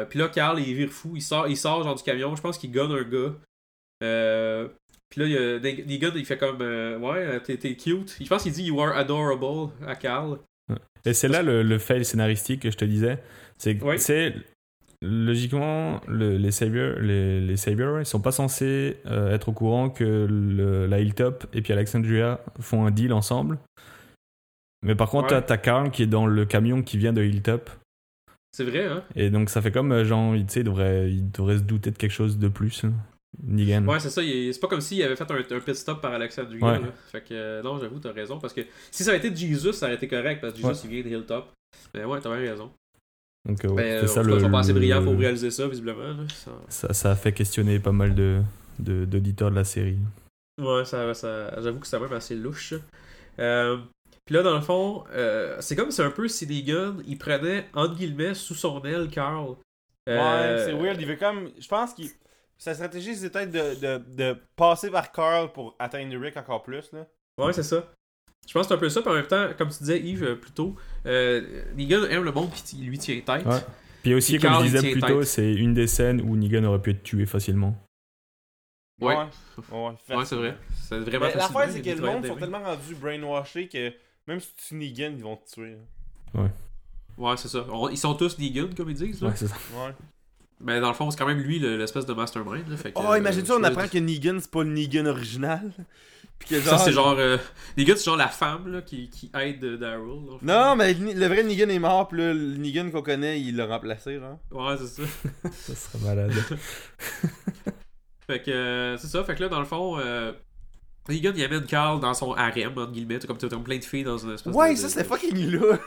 Puis 0.09 0.17
là, 0.17 0.29
Carl, 0.29 0.57
il 0.61 0.73
vire 0.73 0.89
fou. 0.89 1.11
Il 1.13 1.21
sort, 1.21 1.45
il 1.49 1.57
sort 1.57 1.83
genre 1.83 1.95
du 1.95 2.03
camion. 2.03 2.33
Je 2.37 2.41
pense 2.41 2.57
qu'il 2.57 2.71
gonne 2.71 2.93
un 2.93 3.03
gars. 3.03 4.69
Puis 5.09 5.21
là, 5.21 5.59
il 5.61 5.85
Negan, 5.87 6.11
il 6.15 6.25
fait 6.25 6.37
comme 6.37 6.61
euh, 6.61 6.97
Ouais, 6.99 7.41
t'es 7.41 7.57
t'es 7.57 7.75
cute. 7.75 8.15
Je 8.21 8.27
pense 8.29 8.43
qu'il 8.43 8.53
dit 8.53 8.63
You 8.63 8.79
are 8.79 8.95
adorable 8.95 9.73
à 9.85 9.95
Carl. 9.97 10.39
Et 11.05 11.13
c'est 11.13 11.27
là 11.27 11.43
le, 11.43 11.63
le 11.63 11.79
fail 11.79 12.05
scénaristique 12.05 12.61
que 12.61 12.71
je 12.71 12.77
te 12.77 12.85
disais. 12.85 13.19
C'est 13.57 13.81
Ouais. 13.83 13.97
Logiquement, 15.01 16.01
le- 16.07 16.37
les 16.37 16.51
saviors, 16.51 16.99
les, 16.99 17.39
les 17.41 17.53
ils 17.69 18.05
sont 18.05 18.19
pas 18.21 18.31
censés 18.31 18.97
euh, 19.05 19.33
être 19.33 19.49
au 19.49 19.51
courant 19.53 19.89
que 19.89 20.27
le- 20.29 20.85
la 20.87 20.99
Hilltop 20.99 21.45
et 21.53 21.61
puis 21.61 21.73
Alexandria 21.73 22.39
font 22.59 22.85
un 22.85 22.91
deal 22.91 23.13
ensemble. 23.13 23.59
Mais 24.83 24.95
par 24.95 25.09
contre, 25.09 25.33
Ouais. 25.35 25.41
t'as- 25.41 25.57
Carl 25.57 25.91
qui 25.91 26.03
est 26.03 26.07
dans 26.07 26.25
le 26.27 26.45
camion 26.45 26.81
qui 26.81 26.97
vient 26.97 27.13
de 27.13 27.23
Hilltop. 27.23 27.69
C'est 28.51 28.63
vrai, 28.63 28.85
hein? 28.85 29.03
Et 29.15 29.29
donc, 29.29 29.49
ça 29.49 29.61
fait 29.61 29.71
comme, 29.71 29.91
euh, 29.91 30.03
genre, 30.05 30.33
tu 30.35 30.43
sais, 30.47 30.59
il 30.61 30.63
devrait, 30.63 31.11
il 31.11 31.29
devrait 31.31 31.57
se 31.57 31.63
douter 31.63 31.91
de 31.91 31.97
quelque 31.97 32.11
chose 32.11 32.37
de 32.39 32.47
plus. 32.47 32.83
hein. 32.83 32.93
Negan. 33.43 33.85
Ouais, 33.85 33.99
c'est 33.99 34.09
ça. 34.09 34.21
C'est 34.23 34.59
pas 34.59 34.67
comme 34.67 34.81
s'il 34.81 35.03
avait 35.03 35.15
fait 35.15 35.29
un, 35.29 35.35
un 35.35 35.59
pit 35.59 35.75
stop 35.75 36.01
par 36.01 36.13
Alexandria. 36.13 36.65
Ouais. 36.65 36.79
là. 36.79 36.87
Fait 37.11 37.21
que, 37.21 37.33
euh, 37.33 37.61
non, 37.61 37.77
j'avoue, 37.79 37.99
t'as 37.99 38.13
raison. 38.13 38.39
Parce 38.39 38.53
que 38.53 38.61
si 38.89 39.03
ça 39.03 39.11
avait 39.11 39.19
été 39.27 39.35
Jesus, 39.35 39.73
ça 39.73 39.85
aurait 39.85 39.95
été 39.95 40.07
correct. 40.07 40.41
Parce 40.41 40.53
que 40.53 40.59
Jesus, 40.59 40.69
Ouais. 40.69 40.79
il 40.85 41.03
vient 41.03 41.03
de 41.03 41.21
Hilltop. 41.21 41.51
Mais 41.93 42.03
ouais, 42.05 42.19
t'as 42.19 42.35
bien 42.35 42.49
raison. 42.49 42.71
Donc, 43.47 43.63
euh, 43.65 43.69
ouais, 43.69 43.75
Ben, 43.83 44.01
c'était 44.01 44.13
ça 44.13 44.23
le. 44.23 44.35
ils 44.35 44.41
sont 44.41 44.51
pas 44.51 44.59
assez 44.59 44.73
le- 44.73 44.79
brillants 44.79 45.03
pour 45.03 45.17
réaliser 45.17 45.51
ça, 45.51 45.67
visiblement. 45.67 46.03
là. 46.03 46.23
Ça- 46.33 46.51
ça, 46.69 46.93
ça 46.93 47.11
a 47.11 47.15
fait 47.15 47.31
questionner 47.31 47.79
pas 47.79 47.91
mal 47.91 48.13
de 48.13 48.41
de- 48.79 49.05
d'auditeurs 49.05 49.49
de, 49.49 49.55
la 49.55 49.63
série. 49.63 49.97
Ouais, 50.61 50.85
ça, 50.85 51.13
ça, 51.15 51.59
j'avoue 51.61 51.79
que 51.79 51.87
c'est 51.87 51.99
même 51.99 52.13
assez 52.13 52.35
louche. 52.35 52.73
Euh, 53.39 53.77
Puis 54.25 54.35
là, 54.35 54.43
dans 54.43 54.55
le 54.55 54.61
fond, 54.61 55.03
euh, 55.13 55.55
c'est 55.61 55.75
comme 55.75 55.89
si 55.89 56.01
un 56.01 56.11
peu 56.11 56.27
si 56.27 56.45
Negan, 56.45 56.97
il 57.07 57.17
prenait, 57.17 57.65
entre 57.73 57.95
guillemets, 57.95 58.33
sous 58.33 58.53
son 58.55 58.83
aile, 58.83 59.07
Carl. 59.09 59.55
Euh, 60.09 60.17
Ouais, 60.57 60.63
c'est 60.65 60.73
weird. 60.73 60.99
Il 61.01 61.07
veut 61.07 61.15
comme. 61.15 61.49
Je 61.59 61.67
pense 61.67 61.93
qu'il. 61.93 62.09
Sa 62.59 62.73
stratégie, 62.73 63.15
c'est 63.15 63.29
peut-être 63.29 63.51
de, 63.51 63.79
de, 63.79 64.03
de 64.15 64.37
passer 64.55 64.89
vers 64.89 65.11
Carl 65.11 65.51
pour 65.53 65.75
atteindre 65.79 66.15
Rick 66.19 66.37
encore 66.37 66.63
plus. 66.63 66.91
Là. 66.91 67.05
Ouais, 67.37 67.53
c'est 67.53 67.63
ça. 67.63 67.83
Je 68.47 68.53
pense 68.53 68.63
que 68.63 68.67
c'est 68.69 68.73
un 68.75 68.77
peu 68.77 68.89
ça, 68.89 69.01
puis 69.01 69.11
en 69.11 69.13
même 69.15 69.27
temps, 69.27 69.47
comme 69.57 69.69
tu 69.69 69.79
disais, 69.79 69.99
Yves, 69.99 70.23
euh, 70.23 70.35
plus 70.35 70.51
tôt, 70.51 70.75
euh, 71.05 71.63
Negan 71.75 72.05
aime 72.05 72.23
le 72.23 72.31
monde 72.31 72.49
qui 72.51 72.77
lui 72.77 72.97
tient 72.97 73.19
tête. 73.19 73.45
Ouais. 73.45 73.59
Puis 74.01 74.13
aussi, 74.13 74.33
Puis 74.33 74.41
comme 74.41 74.51
Carl, 74.51 74.65
je 74.67 74.69
disais 74.77 74.91
plus 74.91 75.01
tôt, 75.01 75.23
c'est 75.23 75.53
une 75.53 75.73
des 75.73 75.87
scènes 75.87 76.21
où 76.21 76.35
Negan 76.37 76.63
aurait 76.63 76.81
pu 76.81 76.91
être 76.91 77.03
tué 77.03 77.25
facilement. 77.25 77.75
Ouais. 79.01 79.15
Ouais, 79.15 79.23
ouais, 79.71 80.15
Ouais, 80.17 80.25
c'est 80.25 80.35
vrai. 80.35 80.57
C'est 80.81 80.97
vraiment 80.99 81.25
l'affaire, 81.27 81.69
c'est 81.71 81.81
que 81.81 81.89
le 81.89 82.01
monde 82.01 82.25
sont 82.25 82.35
tellement 82.35 82.63
rendus 82.63 82.95
brainwashés 82.95 83.67
que 83.67 83.91
même 84.27 84.39
si 84.39 84.49
tu 84.67 84.75
Negan, 84.75 85.13
ils 85.17 85.23
vont 85.23 85.35
te 85.35 85.51
tuer. 85.53 85.75
là. 86.33 86.41
Ouais, 87.17 87.35
c'est 87.37 87.47
ça. 87.47 87.65
On- 87.71 87.89
ils 87.89 87.97
sont 87.97 88.13
tous 88.15 88.37
Negan, 88.39 88.69
comme 88.75 88.89
ils 88.89 88.95
disent. 88.95 89.21
Là. 89.21 89.29
Ouais, 89.29 89.35
c'est 89.35 89.47
ça. 89.47 89.55
Ouais. 89.75 89.93
Mais 90.59 90.79
dans 90.79 90.87
le 90.87 90.93
fond, 90.95 91.11
c'est 91.11 91.17
quand 91.17 91.27
même 91.27 91.39
lui 91.39 91.59
le- 91.59 91.77
l'espèce 91.77 92.05
de 92.05 92.13
mastermind. 92.13 92.67
Là, 92.67 92.77
fait 92.77 92.91
que, 92.91 92.97
Oh, 92.99 93.11
euh, 93.11 93.17
imagine-tu, 93.19 93.47
je 93.49 93.53
on 93.53 93.63
apprend 93.63 93.87
que 93.87 93.97
Negan, 93.99 94.37
c'est 94.39 94.49
pas 94.49 94.63
le 94.63 94.69
Negan 94.71 95.05
original. 95.05 95.71
Puis 96.39 96.49
que 96.49 96.61
Ça, 96.61 96.77
c'est 96.77 96.91
genre. 96.91 97.15
Euh, 97.17 97.37
Negan, 97.77 97.95
c'est 97.97 98.05
genre 98.05 98.15
la 98.17 98.27
femme 98.27 98.71
là, 98.71 98.81
qui, 98.81 99.09
qui 99.09 99.29
aide 99.39 99.63
euh, 99.63 99.77
Daryl. 99.77 100.01
fond. 100.29 100.39
Non, 100.41 100.75
mais 100.75 100.93
le 100.93 101.25
vrai 101.27 101.43
Negan 101.43 101.69
est 101.69 101.79
mort, 101.79 102.07
puis 102.07 102.19
là, 102.19 102.33
le 102.33 102.57
Negan 102.57 102.89
qu'on 102.91 103.01
connaît, 103.01 103.41
il 103.41 103.55
l'a 103.55 103.65
remplacé, 103.65 104.19
genre. 104.19 104.39
Ouais, 104.51 104.75
c'est 104.79 105.01
ça. 105.03 105.09
Ça 105.51 105.75
serait 105.75 106.05
malade. 106.05 106.31
Fait 108.27 108.41
que 108.41 108.51
euh, 108.51 108.97
c'est 108.97 109.07
ça. 109.07 109.23
Fait 109.23 109.35
que 109.35 109.43
là, 109.43 109.49
dans 109.49 109.59
le 109.59 109.65
fond, 109.65 109.97
euh, 109.99 110.33
Negan, 111.09 111.31
il 111.35 111.43
amène 111.43 111.65
Carl 111.65 111.99
dans 111.99 112.13
son 112.13 112.33
harem, 112.33 112.73
entre 112.77 112.91
guillemets. 112.91 113.19
T'as 113.19 113.27
comme, 113.27 113.37
t'as 113.37 113.47
comme 113.47 113.63
plein 113.63 113.77
de 113.77 113.85
filles 113.85 114.03
dans 114.03 114.17
une 114.17 114.33
espèce 114.33 114.53
Ouais, 114.53 114.71
de- 114.73 114.77
ça, 114.77 114.87
de- 114.87 114.91
c'était 114.91 115.03
fucking 115.05 115.51
là. 115.59 115.77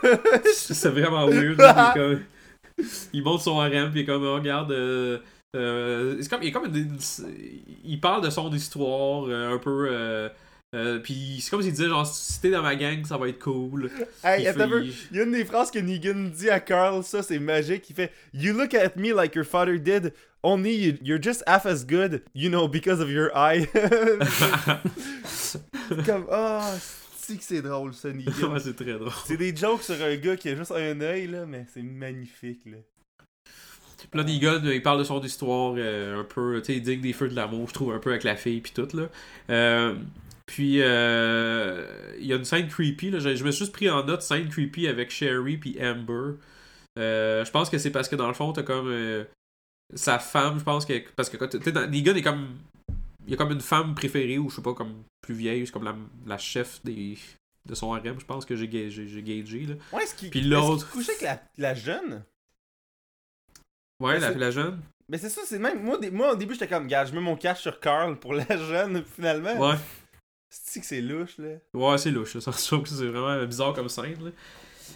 c'est 0.53 0.89
vraiment 0.89 1.27
weird. 1.27 1.59
là, 1.59 1.93
il, 1.95 1.99
est 1.99 2.03
comme- 2.03 2.23
il 3.13 3.23
monte 3.23 3.41
son 3.41 3.59
harem, 3.59 3.91
puis 3.91 3.99
il 3.99 4.03
est 4.03 4.05
comme, 4.05 4.23
oh, 4.23 4.33
regarde, 4.35 4.71
euh, 5.55 6.17
c'est 6.21 6.29
comme, 6.29 6.43
il, 6.43 6.49
est 6.49 6.51
comme 6.51 6.65
une- 6.73 6.97
il 7.83 7.99
parle 7.99 8.23
de 8.23 8.29
son 8.29 8.51
histoire 8.53 9.25
euh, 9.27 9.53
un 9.53 9.57
peu. 9.57 9.87
euh, 9.91 10.29
euh, 10.73 10.99
puis 10.99 11.39
c'est 11.41 11.49
comme 11.49 11.61
s'il 11.61 11.71
disait 11.71 11.89
genre 11.89 12.07
si 12.07 12.39
t'es 12.39 12.49
dans 12.51 12.61
ma 12.61 12.75
gang 12.77 13.03
ça 13.05 13.17
va 13.17 13.27
être 13.27 13.39
cool. 13.39 13.89
Hey, 14.23 14.43
Il 14.43 14.53
fait- 14.53 14.87
y 15.11 15.19
a 15.19 15.23
une 15.23 15.33
des 15.33 15.43
phrases 15.43 15.69
que 15.71 15.79
Negan 15.79 16.29
dit 16.33 16.49
à 16.49 16.61
Carl, 16.61 17.03
ça 17.03 17.21
c'est 17.23 17.39
magique. 17.39 17.89
Il 17.89 17.95
fait 17.95 18.11
You 18.33 18.53
look 18.53 18.73
at 18.73 18.91
me 18.95 19.13
like 19.13 19.35
your 19.35 19.43
father 19.45 19.77
did, 19.77 20.13
only 20.43 20.73
you- 20.75 20.97
you're 21.03 21.21
just 21.21 21.43
half 21.45 21.65
as 21.65 21.83
good, 21.85 22.23
you 22.33 22.49
know, 22.49 22.69
because 22.69 23.01
of 23.01 23.09
your 23.09 23.31
eye. 23.35 23.67
Comme, 26.05 26.25
ah, 26.31 26.73
c'est 27.17 27.35
que 27.37 27.43
c'est 27.43 27.61
drôle 27.61 27.93
ça, 27.93 28.11
Negan? 28.13 28.31
ouais, 28.53 28.59
c'est 28.59 28.75
très 28.75 28.93
drôle. 28.93 29.11
c'est 29.25 29.37
des 29.37 29.55
jokes 29.55 29.83
sur 29.83 30.01
un 30.01 30.15
gars 30.15 30.35
qui 30.37 30.49
a 30.49 30.55
juste 30.55 30.71
un 30.71 30.99
œil, 31.01 31.27
là, 31.27 31.45
mais 31.45 31.65
c'est 31.73 31.83
magnifique, 31.83 32.61
là. 32.65 32.77
Puis 34.11 34.19
là, 34.19 34.23
Negan, 34.25 34.61
il 34.65 34.81
parle 34.81 34.99
de 34.99 35.03
son 35.05 35.21
histoire 35.21 35.73
euh, 35.77 36.19
un 36.21 36.23
peu, 36.25 36.61
tu 36.61 36.73
sais, 36.73 36.79
digne 36.81 37.01
des 37.01 37.13
feux 37.13 37.29
de 37.29 37.35
l'amour, 37.35 37.67
je 37.69 37.73
trouve, 37.73 37.93
un 37.93 37.99
peu 37.99 38.09
avec 38.11 38.23
la 38.23 38.35
fille, 38.35 38.59
puis 38.61 38.73
tout, 38.73 38.87
là. 38.95 39.09
Euh, 39.49 39.95
puis, 40.45 40.81
euh, 40.81 41.87
il 42.19 42.25
y 42.25 42.33
a 42.33 42.35
une 42.35 42.43
scène 42.43 42.67
creepy, 42.67 43.09
là. 43.11 43.19
Je, 43.19 43.35
je 43.35 43.43
me 43.45 43.51
suis 43.51 43.59
juste 43.65 43.71
pris 43.73 43.89
en 43.89 44.03
note 44.03 44.21
scène 44.21 44.49
creepy 44.49 44.87
avec 44.87 45.11
Sherry 45.11 45.57
puis 45.57 45.77
Amber. 45.81 46.33
Euh, 46.99 47.45
je 47.45 47.51
pense 47.51 47.69
que 47.69 47.77
c'est 47.77 47.91
parce 47.91 48.09
que, 48.09 48.17
dans 48.17 48.27
le 48.27 48.33
fond, 48.33 48.51
t'as 48.51 48.63
comme 48.63 48.93
sa 49.93 50.19
femme, 50.19 50.59
je 50.59 50.63
pense 50.63 50.85
que... 50.85 50.93
Parce 51.15 51.29
que, 51.29 51.37
dans- 51.69 51.89
Negan 51.89 52.15
est 52.15 52.21
comme... 52.21 52.47
Il 53.25 53.31
y 53.31 53.33
a 53.33 53.37
comme 53.37 53.51
une 53.51 53.61
femme 53.61 53.93
préférée, 53.93 54.39
ou 54.39 54.49
je 54.49 54.55
sais 54.55 54.61
pas, 54.61 54.73
comme 54.73 55.03
plus 55.21 55.35
vieille, 55.35 55.65
c'est 55.65 55.71
comme 55.71 55.83
la, 55.83 55.95
la 56.25 56.37
chef 56.39 56.81
des, 56.83 57.17
de 57.67 57.75
son 57.75 57.93
harem, 57.93 58.19
je 58.19 58.25
pense 58.25 58.45
que 58.45 58.55
j'ai 58.55 58.67
ga- 58.67 58.89
j'ai- 58.89 59.07
j'ai 59.07 59.21
gagé, 59.21 59.67
là. 59.67 59.75
Ouais, 59.93 60.03
est-ce 60.03 60.15
qu'il 60.15 60.31
Puis 60.31 60.39
est-ce 60.39 60.47
l'autre- 60.49 60.89
qu'il 60.91 60.99
couchait 60.99 61.11
avec 61.11 61.21
la, 61.21 61.69
la 61.69 61.75
jeune 61.75 62.23
Ouais, 64.01 64.19
la, 64.19 64.51
jeune. 64.51 64.79
Mais 65.07 65.17
c'est 65.17 65.29
ça, 65.29 65.41
c'est 65.45 65.59
même. 65.59 65.83
Moi, 65.83 65.99
moi 66.11 66.33
au 66.33 66.35
début, 66.35 66.53
j'étais 66.53 66.67
comme, 66.67 66.87
gars, 66.87 67.05
je 67.05 67.13
mets 67.13 67.21
mon 67.21 67.35
cash 67.35 67.61
sur 67.61 67.79
Carl 67.79 68.17
pour 68.17 68.33
la 68.33 68.45
jeune, 68.57 69.03
finalement. 69.15 69.57
Ouais. 69.59 69.75
C'est 70.49 70.81
que 70.81 70.85
c'est 70.85 71.01
louche, 71.01 71.37
là? 71.37 71.55
Ouais, 71.73 71.97
c'est 71.97 72.11
louche. 72.11 72.37
Ça, 72.39 72.51
je 72.57 72.65
trouve 72.65 72.83
que 72.83 72.89
c'est 72.89 73.05
vraiment 73.05 73.45
bizarre 73.45 73.73
comme 73.73 73.89
scène. 73.89 74.23
Là. 74.23 74.31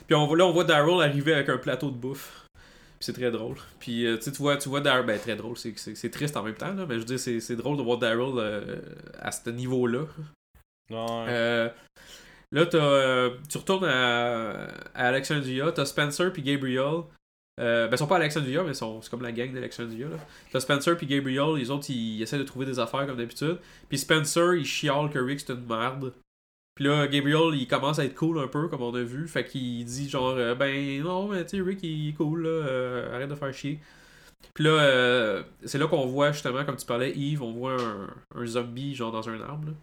Puis 0.08 0.16
on, 0.16 0.34
là, 0.34 0.46
on 0.46 0.52
voit 0.52 0.64
Daryl 0.64 1.02
arriver 1.02 1.34
avec 1.34 1.50
un 1.50 1.58
plateau 1.58 1.92
de 1.92 1.96
bouffe. 1.96 2.48
Puis 2.54 3.06
c'est 3.06 3.14
très 3.14 3.32
drôle. 3.32 3.56
Puis 3.80 4.06
euh, 4.06 4.18
tu 4.18 4.32
vois, 4.32 4.58
tu 4.58 4.70
vois 4.70 4.82
Daryl. 4.82 5.06
Ben, 5.06 5.20
très 5.20 5.36
drôle. 5.36 5.56
C'est, 5.58 6.10
triste 6.10 6.36
en 6.36 6.44
même 6.44 6.56
temps. 6.56 6.74
Là, 6.74 6.86
mais 6.88 6.96
je 6.96 7.00
veux 7.00 7.06
dire, 7.06 7.20
c'est, 7.20 7.56
drôle 7.56 7.78
de 7.78 7.84
voir 7.84 7.98
Daryl 7.98 8.34
euh, 8.38 8.82
à 9.20 9.32
ce 9.32 9.50
niveau-là. 9.50 10.06
Ouais. 10.90 11.26
Euh, 11.30 11.70
là, 12.52 12.66
t'as, 12.66 12.78
euh, 12.78 13.38
tu 13.50 13.58
retournes 13.58 13.86
à, 13.86 14.68
à 14.94 15.08
Alexandria. 15.08 15.72
T'as 15.72 15.86
Spencer 15.86 16.32
puis 16.32 16.42
Gabriel. 16.42 17.04
Euh, 17.62 17.88
ben, 17.88 17.96
ils 17.96 17.98
sont 17.98 18.08
pas 18.08 18.16
à 18.16 18.20
Alexandria, 18.20 18.64
mais 18.64 18.72
ils 18.72 18.76
sont, 18.76 19.02
c'est 19.02 19.10
comme 19.10 19.22
la 19.22 19.32
gang 19.32 19.54
d'Alexandria. 19.54 20.10
Là. 20.10 20.18
T'as 20.52 20.60
Spencer 20.60 20.98
puis 20.98 21.08
Gabriel. 21.08 21.56
Les 21.56 21.70
autres, 21.70 21.90
ils, 21.90 22.22
essaient 22.22 22.38
de 22.38 22.44
trouver 22.44 22.66
des 22.66 22.80
affaires 22.80 23.06
comme 23.08 23.18
d'habitude. 23.18 23.60
Puis 23.88 23.98
Spencer, 23.98 24.56
il 24.56 24.66
chiale 24.66 25.10
que 25.10 25.20
Rick 25.20 25.40
c'est 25.40 25.54
une 25.54 25.66
merde. 25.66 26.14
Puis 26.76 26.84
là, 26.86 27.08
Gabriel, 27.08 27.54
il 27.54 27.68
commence 27.68 28.00
à 28.00 28.06
être 28.06 28.16
cool 28.16 28.40
un 28.40 28.48
peu, 28.48 28.68
comme 28.68 28.82
on 28.82 28.94
a 28.94 29.02
vu. 29.02 29.28
Fait 29.30 29.46
qu'il 29.46 29.86
dit 29.86 30.10
genre, 30.10 30.36
euh, 30.36 30.56
ben 30.56 31.02
non, 31.02 31.30
mais 31.30 31.46
tu 31.46 31.58
sais, 31.58 31.64
Rick, 31.64 31.80
il 31.84 32.10
est 32.10 32.14
cool, 32.14 32.44
là. 32.44 32.50
euh, 32.50 33.16
arrête 33.16 33.30
de 33.30 33.36
faire 33.36 33.54
chier. 33.54 33.80
Puis 34.54 34.66
là, 34.66 34.72
euh, 34.72 35.44
c'est 35.64 35.78
là 35.78 35.88
qu'on 35.88 36.06
voit 36.06 36.34
justement, 36.34 36.66
comme 36.66 36.76
tu 36.76 36.86
parlais, 36.86 37.12
Yves, 37.16 37.42
on 37.42 37.54
voit 37.54 37.78
un, 37.82 38.08
un 38.36 38.46
zombie, 38.46 38.94
genre 38.94 39.12
dans 39.14 39.28
un 39.30 39.40
arbre. 39.42 39.68
Là. 39.68 39.74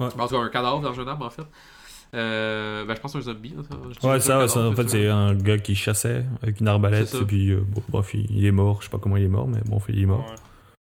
Ouais. 0.00 0.12
En 0.20 0.26
tout 0.26 0.34
cas, 0.34 0.40
un 0.40 0.48
cadavre 0.48 0.80
dans 0.80 0.98
un 0.98 1.06
arbre, 1.06 1.26
en 1.26 1.30
fait. 1.30 1.46
Euh, 2.14 2.84
ben, 2.84 2.94
je 2.94 3.00
pense 3.00 3.12
que 3.12 3.20
c'est 3.20 3.30
un 3.30 3.32
zombie. 3.34 3.50
là, 3.56 3.62
ça. 3.62 3.76
Je 3.92 3.98
dis 3.98 4.06
Ouais, 4.06 4.20
ça, 4.20 4.44
en 4.44 4.74
fait, 4.74 4.88
c'est 4.88 5.08
un 5.08 5.34
gars 5.34 5.58
qui 5.58 5.74
chassait 5.74 6.24
avec 6.42 6.60
une 6.60 6.68
arbalète, 6.68 7.14
et 7.14 7.24
puis, 7.24 7.50
euh, 7.50 7.60
bon, 7.66 7.82
bref, 7.88 8.14
il, 8.14 8.26
il 8.30 8.44
est 8.46 8.50
mort. 8.52 8.78
Je 8.80 8.86
sais 8.86 8.90
pas 8.90 8.98
comment 8.98 9.16
il 9.16 9.24
est 9.24 9.28
mort, 9.28 9.46
mais 9.48 9.60
bon, 9.66 9.80
il 9.88 10.02
est 10.02 10.06
mort. 10.06 10.20
Ouais. 10.28 10.36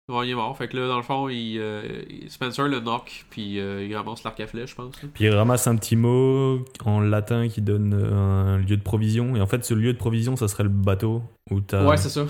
Ouais, 0.09 0.29
il 0.29 0.31
est 0.31 0.35
mort. 0.37 0.57
Fait 0.57 0.69
que 0.69 0.77
là, 0.77 0.87
dans 0.87 0.99
le 0.99 1.03
fond, 1.03 1.29
il, 1.29 1.59
euh, 1.59 2.03
Spencer 2.29 2.69
le 2.69 2.79
knock, 2.79 3.25
puis 3.29 3.59
euh, 3.59 3.85
il 3.85 3.97
ramasse 3.97 4.23
l'arc 4.23 4.39
à 4.39 4.47
flèche, 4.47 4.71
je 4.71 4.75
pense. 4.77 5.03
là. 5.03 5.09
Puis 5.13 5.25
il 5.25 5.31
ramasse 5.35 5.67
un 5.67 5.75
petit 5.75 5.97
mot 5.97 6.65
en 6.85 7.01
latin 7.01 7.49
qui 7.49 7.61
donne 7.61 7.93
euh, 7.93 8.55
un 8.55 8.59
lieu 8.59 8.77
de 8.77 8.83
provision. 8.83 9.35
Et 9.35 9.41
en 9.41 9.47
fait, 9.49 9.65
ce 9.65 9.75
lieu 9.75 9.93
de 9.93 9.99
provision, 9.99 10.37
ça 10.37 10.47
serait 10.47 10.63
le 10.63 10.69
bateau 10.69 11.25
où 11.51 11.61
t'as 11.61 11.85
Ouais, 11.85 11.97
c'est 11.97 12.09
ça. 12.11 12.25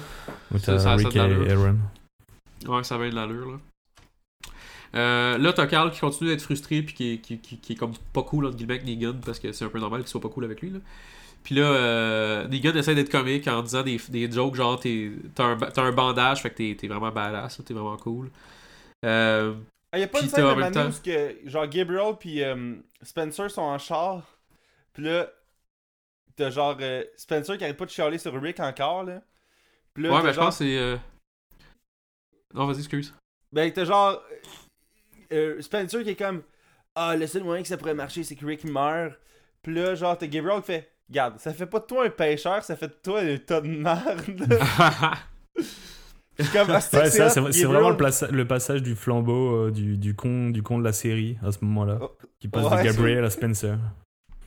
où 0.54 0.58
t'as 0.58 0.94
Rick 0.96 1.16
et 1.16 1.20
Aaron. 1.20 1.76
Ouais, 2.66 2.82
ça 2.82 2.96
va 2.96 3.10
de 3.10 3.14
l'allure, 3.14 3.46
là. 3.50 3.58
Euh, 4.96 5.36
là, 5.38 5.52
t'as 5.52 5.66
Carl 5.66 5.90
qui 5.90 6.00
continue 6.00 6.30
d'être 6.30 6.40
frustré 6.42 6.82
puis 6.82 6.94
qui 6.94 7.12
est, 7.12 7.18
qui, 7.18 7.38
qui- 7.38 7.58
qui 7.58 7.72
est 7.74 7.76
comme 7.76 7.92
pas 8.12 8.22
cool 8.22 8.46
entre 8.46 8.56
guillemets 8.56 8.74
avec 8.80 8.86
Negan 8.86 9.14
parce 9.24 9.38
que 9.38 9.52
c'est 9.52 9.64
un 9.64 9.68
peu 9.68 9.78
normal 9.78 10.00
qu'il 10.00 10.08
soit 10.08 10.20
pas 10.20 10.28
cool 10.30 10.44
avec 10.44 10.60
lui. 10.62 10.70
Là. 10.70 10.78
Puis 11.44 11.54
là, 11.54 11.62
euh, 11.64 12.48
Negan 12.48 12.74
essaie 12.74 12.94
d'être 12.94 13.10
comique 13.10 13.46
en 13.46 13.62
disant 13.62 13.82
des, 13.82 14.00
des 14.08 14.30
jokes 14.30 14.54
genre 14.54 14.80
t'es- 14.80 15.12
t'as 15.34 15.44
un, 15.44 15.58
un 15.76 15.92
bandage, 15.92 16.40
fait 16.42 16.50
que 16.50 16.56
t'es, 16.56 16.76
t'es 16.80 16.88
vraiment 16.88 17.10
badass, 17.12 17.58
là, 17.58 17.64
t'es 17.66 17.74
vraiment 17.74 17.96
cool. 17.98 18.30
Euh, 19.04 19.54
Ah, 19.92 19.98
y 19.98 20.02
a 20.02 20.08
pas 20.08 20.20
une 20.22 20.28
scène 20.28 20.48
de 20.48 20.54
Manu 20.54 20.74
temps- 20.74 20.88
où 20.88 21.02
que, 21.04 21.36
genre, 21.48 21.66
Gabriel 21.68 22.14
puis 22.18 22.42
euh, 22.42 22.74
Spencer 23.02 23.50
sont 23.50 23.62
en 23.62 23.78
char. 23.78 24.22
Puis 24.94 25.04
là, 25.04 25.28
t'as 26.36 26.50
genre 26.50 26.76
euh, 26.80 27.04
Spencer 27.16 27.58
qui 27.58 27.64
arrête 27.64 27.76
pas 27.76 27.84
de 27.84 27.90
chialer 27.90 28.18
sur 28.18 28.32
Rick 28.40 28.60
encore, 28.60 29.04
là. 29.04 29.20
Là, 29.96 30.10
ouais, 30.12 30.22
mais 30.22 30.28
je 30.30 30.34
genre, 30.34 30.44
pense 30.46 30.58
que 30.58 30.64
c'est. 30.64 30.78
euh, 30.78 30.96
Non, 32.54 32.66
vas-y, 32.66 32.78
excuse. 32.78 33.14
Ben, 33.52 33.70
t'as 33.72 33.84
genre. 33.84 34.20
Euh, 35.32 35.60
Spencer 35.60 36.02
qui 36.02 36.10
est 36.10 36.16
comme. 36.16 36.42
Ah, 36.94 37.14
le 37.16 37.26
seul 37.26 37.44
moyen 37.44 37.62
que 37.62 37.68
ça 37.68 37.76
pourrait 37.76 37.94
marcher, 37.94 38.24
c'est 38.24 38.34
que 38.36 38.46
Rick 38.46 38.64
meurt. 38.64 39.14
Puis 39.62 39.74
là, 39.74 39.94
genre, 39.94 40.16
t'as 40.16 40.26
Gabriel 40.26 40.60
qui 40.60 40.66
fait. 40.68 40.90
Regarde, 41.08 41.38
ça 41.38 41.52
fait 41.52 41.66
pas 41.66 41.78
de 41.80 41.84
toi 41.84 42.04
un 42.06 42.10
pêcheur, 42.10 42.64
ça 42.64 42.74
fait 42.76 42.88
de 42.88 42.96
toi 43.02 43.20
un 43.20 43.36
tas 43.36 43.60
de 43.60 43.68
merde. 43.68 44.58
Ah, 46.38 46.80
c'est 46.80 46.98
Ouais, 47.40 47.52
c'est 47.52 47.64
vraiment 47.64 47.88
le, 47.90 47.96
plaça- 47.96 48.30
le 48.30 48.46
passage 48.46 48.82
du 48.82 48.94
flambeau 48.94 49.68
euh, 49.68 49.70
du, 49.70 49.96
du, 49.96 50.14
con, 50.14 50.50
du 50.50 50.62
con 50.62 50.78
de 50.78 50.84
la 50.84 50.92
série 50.92 51.38
à 51.42 51.50
ce 51.50 51.64
moment-là. 51.64 51.98
Oh, 52.02 52.10
Qui 52.38 52.48
passe 52.48 52.66
ouais, 52.70 52.78
de 52.78 52.84
Gabriel 52.84 53.24
à 53.24 53.30
Spencer. 53.30 53.76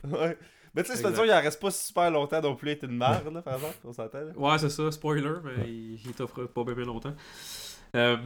Ouais. 0.08 0.38
Mais 0.72 0.82
tu 0.84 0.92
sais. 0.92 0.96
Spencer, 0.98 1.26
il 1.26 1.32
en 1.32 1.40
reste 1.42 1.60
pas 1.60 1.70
super 1.72 2.10
longtemps 2.10 2.40
non 2.40 2.54
plus, 2.54 2.68
il 2.68 2.72
est 2.72 2.82
une 2.84 2.96
merde, 2.96 3.30
là, 3.34 3.42
par 3.42 3.54
exemple, 3.54 3.74
on 3.84 3.92
s'entend, 3.92 4.20
là. 4.20 4.32
Ouais, 4.36 4.58
c'est 4.58 4.70
ça, 4.70 4.90
spoiler, 4.92 5.32
mais 5.44 5.68
il, 5.68 5.94
il 6.06 6.12
t'offre 6.14 6.44
pas 6.44 6.64
bien, 6.64 6.74
bien 6.74 6.84
longtemps. 6.86 7.12
Euh, 7.96 8.16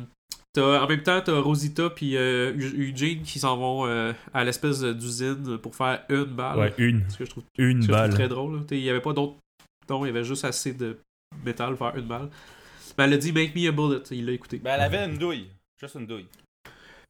t'as- 0.54 0.82
en 0.82 0.88
même 0.88 1.02
temps, 1.02 1.20
t'as 1.22 1.38
Rosita 1.38 1.90
puis 1.90 2.16
euh, 2.16 2.54
Eu- 2.54 2.90
Eugene 2.92 3.22
qui 3.22 3.38
s'en 3.38 3.56
vont 3.58 3.86
euh, 3.86 4.12
à 4.32 4.42
l'espèce 4.44 4.80
d'usine 4.82 5.58
pour 5.58 5.76
faire 5.76 6.02
une 6.08 6.24
balle. 6.24 6.58
Ouais, 6.58 6.74
une. 6.78 7.04
Ce 7.10 7.18
que 7.18 7.24
je 7.26 7.30
trouve, 7.30 7.44
Une 7.58 7.82
ce 7.82 7.86
que 7.88 7.92
je 7.92 7.98
trouve 7.98 8.08
balle. 8.08 8.14
très 8.14 8.28
drôle. 8.28 8.62
Il 8.70 8.78
y 8.78 8.88
avait 8.88 9.00
pas 9.02 9.12
d'autre. 9.12 9.34
Non, 9.90 10.04
il 10.06 10.08
y 10.08 10.10
avait 10.10 10.24
juste 10.24 10.44
assez 10.46 10.72
de 10.72 10.96
métal 11.44 11.76
pour 11.76 11.86
faire 11.90 11.98
une 12.00 12.06
balle. 12.08 12.30
Mais 12.96 13.04
elle 13.04 13.12
a 13.12 13.16
dit 13.18 13.32
Make 13.32 13.54
me 13.54 13.68
a 13.68 13.72
bullet. 13.72 14.02
Il 14.12 14.24
l'a 14.26 14.32
écouté. 14.32 14.58
Ben, 14.58 14.74
elle 14.76 14.80
avait 14.82 15.04
une 15.04 15.18
douille. 15.18 15.48
Juste 15.80 15.96
une 15.96 16.06
douille. 16.06 16.26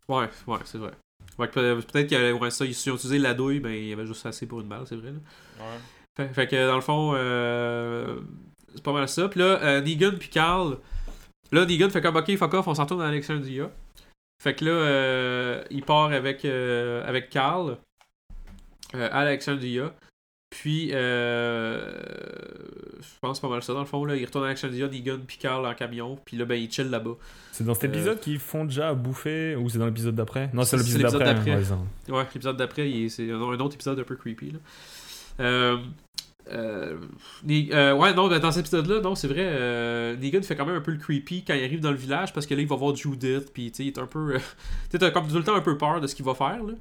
Ouais, 0.09 0.29
ouais, 0.47 0.59
c'est 0.65 0.79
vrai. 0.79 0.91
Peut-être 1.37 2.07
qu'il 2.09 2.13
y 2.19 2.21
avait 2.21 2.33
ouais, 2.33 2.51
ça, 2.51 2.65
ils 2.65 2.91
ont 2.91 2.95
utilisé 2.95 3.19
la 3.19 3.35
douille, 3.35 3.61
mais 3.61 3.81
il 3.83 3.89
y 3.89 3.93
avait 3.93 4.07
juste 4.07 4.25
assez 4.27 4.47
pour 4.47 4.61
une 4.61 4.69
balle, 4.69 4.83
c'est 4.87 4.97
vrai. 4.97 5.11
Là. 5.13 5.19
Ouais. 5.65 5.79
Fait, 6.17 6.33
fait 6.33 6.47
que 6.47 6.69
dans 6.69 6.77
le 6.77 6.81
fond, 6.81 7.13
euh, 7.17 8.17
c'est 8.75 8.83
pas 8.83 8.93
mal 8.93 9.09
ça. 9.09 9.29
Puis 9.29 9.41
là, 9.41 9.61
euh, 9.63 9.81
Negan 9.81 10.13
puis 10.19 10.29
Carl. 10.29 10.79
Là, 11.55 11.65
Negan 11.67 11.89
fait 11.91 12.01
comme 12.03 12.17
ok, 12.17 12.37
fuck 12.37 12.55
off, 12.55 12.67
on 12.67 12.75
s'en 12.75 12.83
retourne 12.85 13.03
à 13.03 13.07
Alexandria. 13.09 13.71
Fait 14.43 14.55
que 14.55 14.65
là, 14.65 14.71
euh, 14.73 15.65
il 15.71 15.83
part 15.83 16.11
avec, 16.13 16.45
euh, 16.45 17.07
avec 17.07 17.31
Carl 17.31 17.79
euh, 18.95 19.09
à 19.13 19.21
Alexandria. 19.21 19.95
Puis, 20.51 20.91
euh, 20.93 21.93
je 23.01 23.09
pense 23.21 23.41
pas 23.41 23.49
mal 23.49 23.63
ça 23.63 23.73
dans 23.73 23.81
le 23.81 23.87
fond. 23.87 24.05
Là, 24.05 24.15
il 24.17 24.25
retourne 24.25 24.45
à 24.45 24.49
Alexandria, 24.49 24.87
Negan 24.89 25.19
puis 25.27 25.37
Carl 25.37 25.67
en 25.67 25.75
camion. 25.75 26.17
Puis 26.25 26.37
là, 26.37 26.45
ben, 26.45 26.55
il 26.55 26.71
chill 26.71 26.91
là-bas. 26.91 27.17
C'est 27.53 27.65
dans 27.65 27.75
cet 27.75 27.85
Euh, 27.85 27.89
épisode 27.89 28.21
qu'ils 28.21 28.39
font 28.39 28.65
déjà 28.65 28.89
à 28.91 28.95
bouffer 28.95 29.57
ou 29.57 29.69
c'est 29.69 29.79
dans 29.79 29.87
l'épisode 29.87 30.15
d'après? 30.15 30.51
Non, 30.53 30.63
c'est 30.65 30.77
l'épisode 30.77 31.03
d'après. 31.03 31.35
l'épisode 31.35 31.79
hein, 31.79 31.87
d'après. 32.05 32.13
ouais, 32.19 32.25
l'épisode 32.35 32.57
d'après, 32.57 33.09
c'est 33.09 33.31
un, 33.31 33.41
un 33.41 33.61
autre 33.61 33.75
épisode 33.75 33.99
un 33.99 34.05
peu 34.05 34.17
creepy. 34.17 34.53
Là. 34.53 35.79
Euh, 36.53 36.97
euh, 37.49 37.95
ouais, 37.95 38.13
non, 38.15 38.29
dans 38.29 38.51
cet 38.53 38.61
épisode-là, 38.67 39.01
non, 39.01 39.15
c'est 39.15 39.29
vrai, 39.29 39.47
euh, 39.47 40.15
Negan 40.17 40.43
fait 40.43 40.55
quand 40.57 40.67
même 40.67 40.77
un 40.77 40.81
peu 40.83 40.91
le 40.93 40.99
creepy 40.99 41.43
quand 41.45 41.55
il 41.55 41.65
arrive 41.65 41.81
dans 41.81 41.91
le 41.91 41.97
village 41.97 42.33
parce 42.35 42.47
que 42.47 42.55
là, 42.55 42.61
il 42.61 42.67
va 42.69 42.77
voir 42.77 42.95
Judith, 42.95 43.51
puis 43.53 43.71
tu 43.71 43.77
sais, 43.79 43.83
il 43.85 43.89
est 43.89 43.99
un 43.99 44.07
peu. 44.07 44.35
euh, 44.35 44.39
tu 44.91 44.99
sais, 44.99 45.13
comme 45.13 45.27
tout 45.27 45.37
le 45.37 45.45
temps 45.45 45.55
un 45.55 45.61
peu 45.63 45.79
peur 45.79 46.01
de 46.01 46.07
ce 46.07 46.15
qu'il 46.15 46.25
va 46.25 46.35
faire, 46.35 46.63
là. 46.63 46.73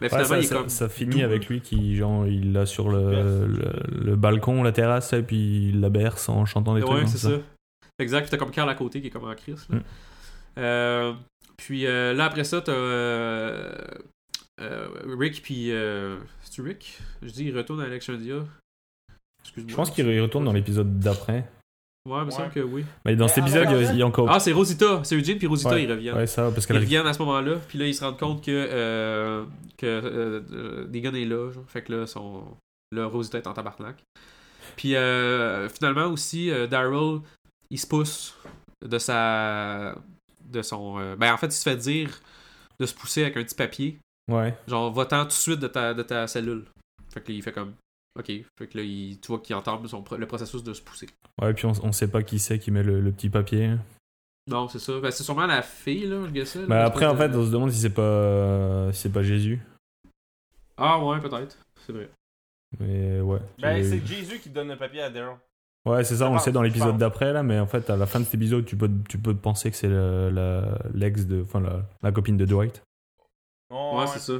Mais 0.00 0.06
Ouais, 0.12 0.24
finalement, 0.24 0.28
ça, 0.28 0.38
il 0.38 0.44
est 0.44 0.46
ça- 0.46 0.54
comme. 0.56 0.68
ça 0.70 0.88
finit 0.88 1.18
doux, 1.18 1.24
avec 1.24 1.46
lui 1.48 1.60
qui, 1.60 1.94
genre, 1.96 2.26
il 2.26 2.52
l'a 2.54 2.64
sur 2.64 2.90
le, 2.90 3.46
le, 3.46 3.72
le 4.04 4.16
balcon, 4.16 4.62
la 4.62 4.72
terrasse, 4.72 5.12
et 5.12 5.22
puis 5.22 5.68
il 5.68 5.80
la 5.80 5.90
berce 5.90 6.30
en 6.30 6.46
chantant 6.46 6.74
des 6.74 6.80
Ouais, 6.80 6.86
trucs. 6.88 7.02
hein, 7.04 7.06
c'est 7.06 7.18
ça. 7.18 7.38
Exact, 7.98 8.22
puis 8.22 8.30
t'as 8.30 8.38
comme 8.38 8.50
Carl 8.50 8.68
à 8.70 8.74
côté 8.74 9.02
qui 9.02 9.08
est 9.08 9.10
comme 9.10 9.28
en 9.28 9.34
crise. 9.34 9.66
là. 9.68 9.76
Mm. 9.76 9.82
Euh, 10.58 11.12
puis 11.58 11.86
euh, 11.86 12.14
là, 12.14 12.24
après 12.24 12.44
ça, 12.44 12.62
t'as 12.62 12.72
euh, 12.72 13.70
euh, 14.62 14.88
Rick, 15.18 15.42
puis. 15.42 15.70
Euh, 15.70 16.16
C'est-tu 16.44 16.62
Rick? 16.62 16.98
Je 17.22 17.30
dis, 17.30 17.44
il 17.44 17.56
retourne 17.56 17.80
à 17.82 17.84
Alexandria. 17.84 18.36
Je 19.56 19.74
pense 19.74 19.90
qu'il 19.90 20.06
re- 20.06 20.20
retourne 20.22 20.44
dans 20.44 20.52
l'épisode 20.52 20.98
d'après. 20.98 21.48
Ouais, 22.08 22.18
il 22.20 22.24
me 22.26 22.30
semble 22.30 22.50
que 22.50 22.60
oui. 22.60 22.84
Mais 23.04 23.14
dans 23.14 23.28
cet 23.28 23.38
avant 23.38 23.46
épisode, 23.46 23.62
il 23.68 23.70
y 23.70 23.74
a- 23.74 23.78
d'après- 23.78 23.94
il 23.94 23.98
y 23.98 24.02
a 24.02 24.06
encore. 24.06 24.28
Ah, 24.30 24.40
c'est 24.40 24.52
Rosita. 24.52 25.00
C'est 25.04 25.14
Eugene 25.14 25.38
puis 25.38 25.46
Rosita, 25.46 25.70
Ouais. 25.70 25.84
ils 25.84 25.90
reviennent. 25.90 26.16
ouais, 26.16 26.26
ça, 26.26 26.50
parce 26.50 26.64
Ils 26.64 26.68
qu'elle 26.68 26.78
reviennent 26.78 27.06
à 27.06 27.12
ce 27.12 27.18
moment-là, 27.20 27.56
puis 27.68 27.78
là, 27.78 27.86
ils 27.86 27.94
se 27.94 28.04
rendent 28.04 28.18
compte 28.18 28.44
que, 28.44 28.50
euh, 28.50 29.44
que 29.76 29.86
euh, 29.86 30.40
euh, 30.52 30.88
Negan 30.88 31.14
est 31.14 31.24
là. 31.24 31.52
genre. 31.52 31.64
Fait 31.68 31.82
que 31.82 31.92
là, 31.92 32.06
son... 32.06 32.42
là, 32.90 33.06
Rosita 33.06 33.38
est 33.38 33.46
en 33.46 33.52
tabarnak. 33.52 34.02
Puis 34.76 34.96
euh, 34.96 35.68
finalement 35.68 36.06
aussi, 36.06 36.50
euh, 36.50 36.66
Daryl, 36.66 37.20
il 37.70 37.78
se 37.78 37.86
pousse 37.86 38.36
de 38.84 38.98
sa. 38.98 39.94
de 40.50 40.62
son. 40.62 40.98
euh, 40.98 41.14
ben, 41.16 41.32
en 41.32 41.36
fait, 41.36 41.46
il 41.46 41.52
se 41.52 41.62
fait 41.62 41.76
dire 41.76 42.10
de 42.80 42.86
se 42.86 42.94
pousser 42.94 43.22
avec 43.22 43.36
un 43.36 43.44
petit 43.44 43.54
papier. 43.54 43.98
Ouais. 44.30 44.54
Genre, 44.66 44.92
va-t'en 44.92 45.22
tout 45.22 45.28
de 45.28 45.32
suite 45.32 45.60
de 45.60 45.68
ta, 45.68 45.94
de 45.94 46.02
ta 46.02 46.26
cellule. 46.26 46.64
Fait 47.12 47.20
que 47.20 47.30
là, 47.30 47.34
il 47.36 47.42
fait 47.42 47.52
comme. 47.52 47.74
Ok. 48.18 48.26
Fait 48.58 48.66
que 48.66 48.76
là, 48.78 48.84
il, 48.84 49.18
tu 49.20 49.28
vois 49.28 49.38
qu'il 49.40 49.56
entame 49.56 49.86
son, 49.88 50.04
le 50.18 50.26
processus 50.26 50.62
de 50.62 50.74
se 50.74 50.82
pousser. 50.82 51.08
Ouais, 51.40 51.54
puis 51.54 51.66
on, 51.66 51.72
on 51.82 51.92
sait 51.92 52.08
pas 52.08 52.22
qui 52.22 52.38
c'est 52.38 52.58
qui 52.58 52.70
met 52.70 52.82
le, 52.82 53.00
le 53.00 53.10
petit 53.12 53.30
papier. 53.30 53.74
Non, 54.48 54.68
c'est 54.68 54.78
ça. 54.80 54.98
Ben, 55.00 55.10
c'est 55.10 55.22
sûrement 55.22 55.46
la 55.46 55.62
fille, 55.62 56.06
là, 56.06 56.22
je 56.26 56.30
guess. 56.32 56.56
là, 56.56 56.66
Bah 56.66 56.84
après, 56.84 57.06
en 57.06 57.16
fait, 57.16 57.34
on 57.34 57.46
se 57.46 57.50
demande 57.50 57.70
si 57.70 57.78
c'est 57.80 57.90
pas, 57.94 58.92
si 58.92 59.00
c'est 59.02 59.12
pas 59.12 59.22
Jésus. 59.22 59.60
Ah, 60.76 61.02
ouais, 61.04 61.20
peut-être. 61.20 61.56
C'est 61.86 61.92
vrai. 61.92 62.10
Mais 62.80 63.20
ouais. 63.20 63.38
Ben, 63.60 63.84
c'est 63.84 64.04
Jésus 64.04 64.38
qui 64.40 64.50
donne 64.50 64.68
le 64.68 64.76
papier 64.76 65.02
à 65.02 65.10
Daryl. 65.10 65.36
Ouais, 65.84 66.04
c'est 66.04 66.16
ça, 66.16 66.30
on 66.30 66.34
le 66.34 66.38
sait 66.38 66.52
dans 66.52 66.62
l'épisode 66.62 66.96
d'après, 66.96 67.32
là, 67.32 67.42
mais 67.42 67.58
en 67.58 67.66
fait, 67.66 67.90
à 67.90 67.96
la 67.96 68.06
fin 68.06 68.20
de 68.20 68.24
cet 68.24 68.34
épisode, 68.34 68.64
tu 68.64 68.76
peux, 68.76 68.88
tu 69.08 69.18
peux 69.18 69.34
penser 69.34 69.68
que 69.70 69.76
c'est 69.76 69.88
le- 69.88 70.30
la- 70.30 70.78
l'ex 70.94 71.26
de. 71.26 71.42
Enfin, 71.42 71.60
la, 71.60 71.82
la 72.02 72.12
copine 72.12 72.36
de 72.36 72.44
Dwight. 72.44 72.82
Oh, 73.70 73.98
Ouais, 73.98 74.06
c'est 74.06 74.20
ça. 74.20 74.34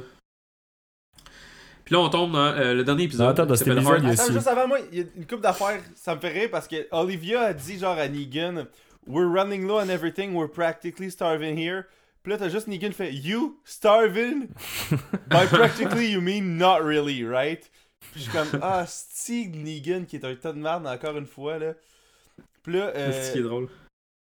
Puis 1.85 1.93
là, 1.95 1.99
on 2.01 2.09
tombe 2.09 2.31
dans 2.31 2.39
euh, 2.45 2.73
le 2.73 2.83
dernier 2.83 3.03
épisode. 3.03 3.25
Non, 3.25 3.31
attends, 3.31 3.45
dans 3.45 3.55
cet 3.55 3.67
épisode, 3.67 3.85
Hard- 3.85 3.99
il 4.03 4.07
y 4.07 4.09
a- 4.09 4.13
Attends, 4.13 4.23
aussi- 4.23 4.33
juste 4.33 4.47
avant 4.47 4.67
moi, 4.67 4.79
il 4.91 4.97
y 4.99 5.01
a 5.01 5.05
une 5.17 5.25
couple 5.27 5.41
d'affaires, 5.41 5.81
ça 5.95 6.15
me 6.15 6.19
fait 6.21 6.29
rire 6.29 6.49
parce 6.51 6.67
que 6.67 6.87
Olivia 6.91 7.41
a 7.41 7.53
dit 7.53 7.77
genre 7.79 7.97
à 7.97 8.07
Negan 8.07 8.65
We're 9.05 9.27
running 9.29 9.67
low 9.67 9.79
on 9.81 9.89
everything, 9.89 10.33
we're 10.33 10.49
practically 10.49 11.11
starving 11.11 11.57
here. 11.57 11.83
Puis 12.23 12.31
là, 12.31 12.37
t'as 12.37 12.47
juste 12.47 12.67
Negan 12.67 12.91
fait 12.93 13.11
You 13.13 13.59
starving? 13.65 14.47
By 15.27 15.45
practically, 15.51 16.09
you 16.11 16.21
mean 16.21 16.57
not 16.57 16.79
really, 16.81 17.25
right? 17.25 17.69
Puis 18.13 18.21
je 18.23 18.29
suis 18.29 18.31
comme 18.31 18.47
Ah, 18.61 18.85
Stig 18.87 19.53
Negan 19.55 20.05
qui 20.05 20.15
est 20.15 20.25
un 20.25 20.35
tas 20.35 20.53
de 20.53 20.59
merde 20.59 20.87
encore 20.87 21.17
une 21.17 21.25
fois 21.25 21.59
là. 21.59 21.73
Puis 22.63 22.73
là, 22.73 22.93
euh, 22.95 23.11
C'est 23.11 23.23
ce 23.27 23.31
qui 23.33 23.39
est 23.39 23.43
drôle. 23.43 23.67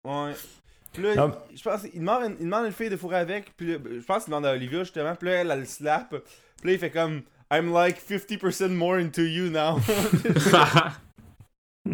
Ouais. 0.04 0.32
Puis 0.92 1.02
là, 1.04 1.14
Non. 1.14 1.32
je 1.54 1.62
pense 1.62 1.82
il 1.94 2.00
demande, 2.00 2.24
une- 2.24 2.36
il 2.40 2.44
demande 2.46 2.66
une 2.66 2.72
fille 2.72 2.90
de 2.90 2.96
fourrer 2.96 3.18
avec. 3.18 3.56
Puis 3.56 3.72
là, 3.72 3.78
je 3.84 4.00
pense 4.04 4.24
qu'il 4.24 4.32
demande 4.32 4.46
à 4.46 4.52
Olivia 4.52 4.80
justement. 4.80 5.14
Puis 5.14 5.28
là, 5.28 5.34
elle, 5.36 5.50
elle 5.52 5.60
le 5.60 5.64
slap. 5.64 6.10
Puis 6.10 6.66
là, 6.66 6.72
il 6.72 6.78
fait 6.80 6.90
comme 6.90 7.22
I'm 7.52 7.70
like 7.70 8.00
50% 8.00 8.70
more 8.70 8.98
into 8.98 9.20
you 9.22 9.50
now. 9.50 9.78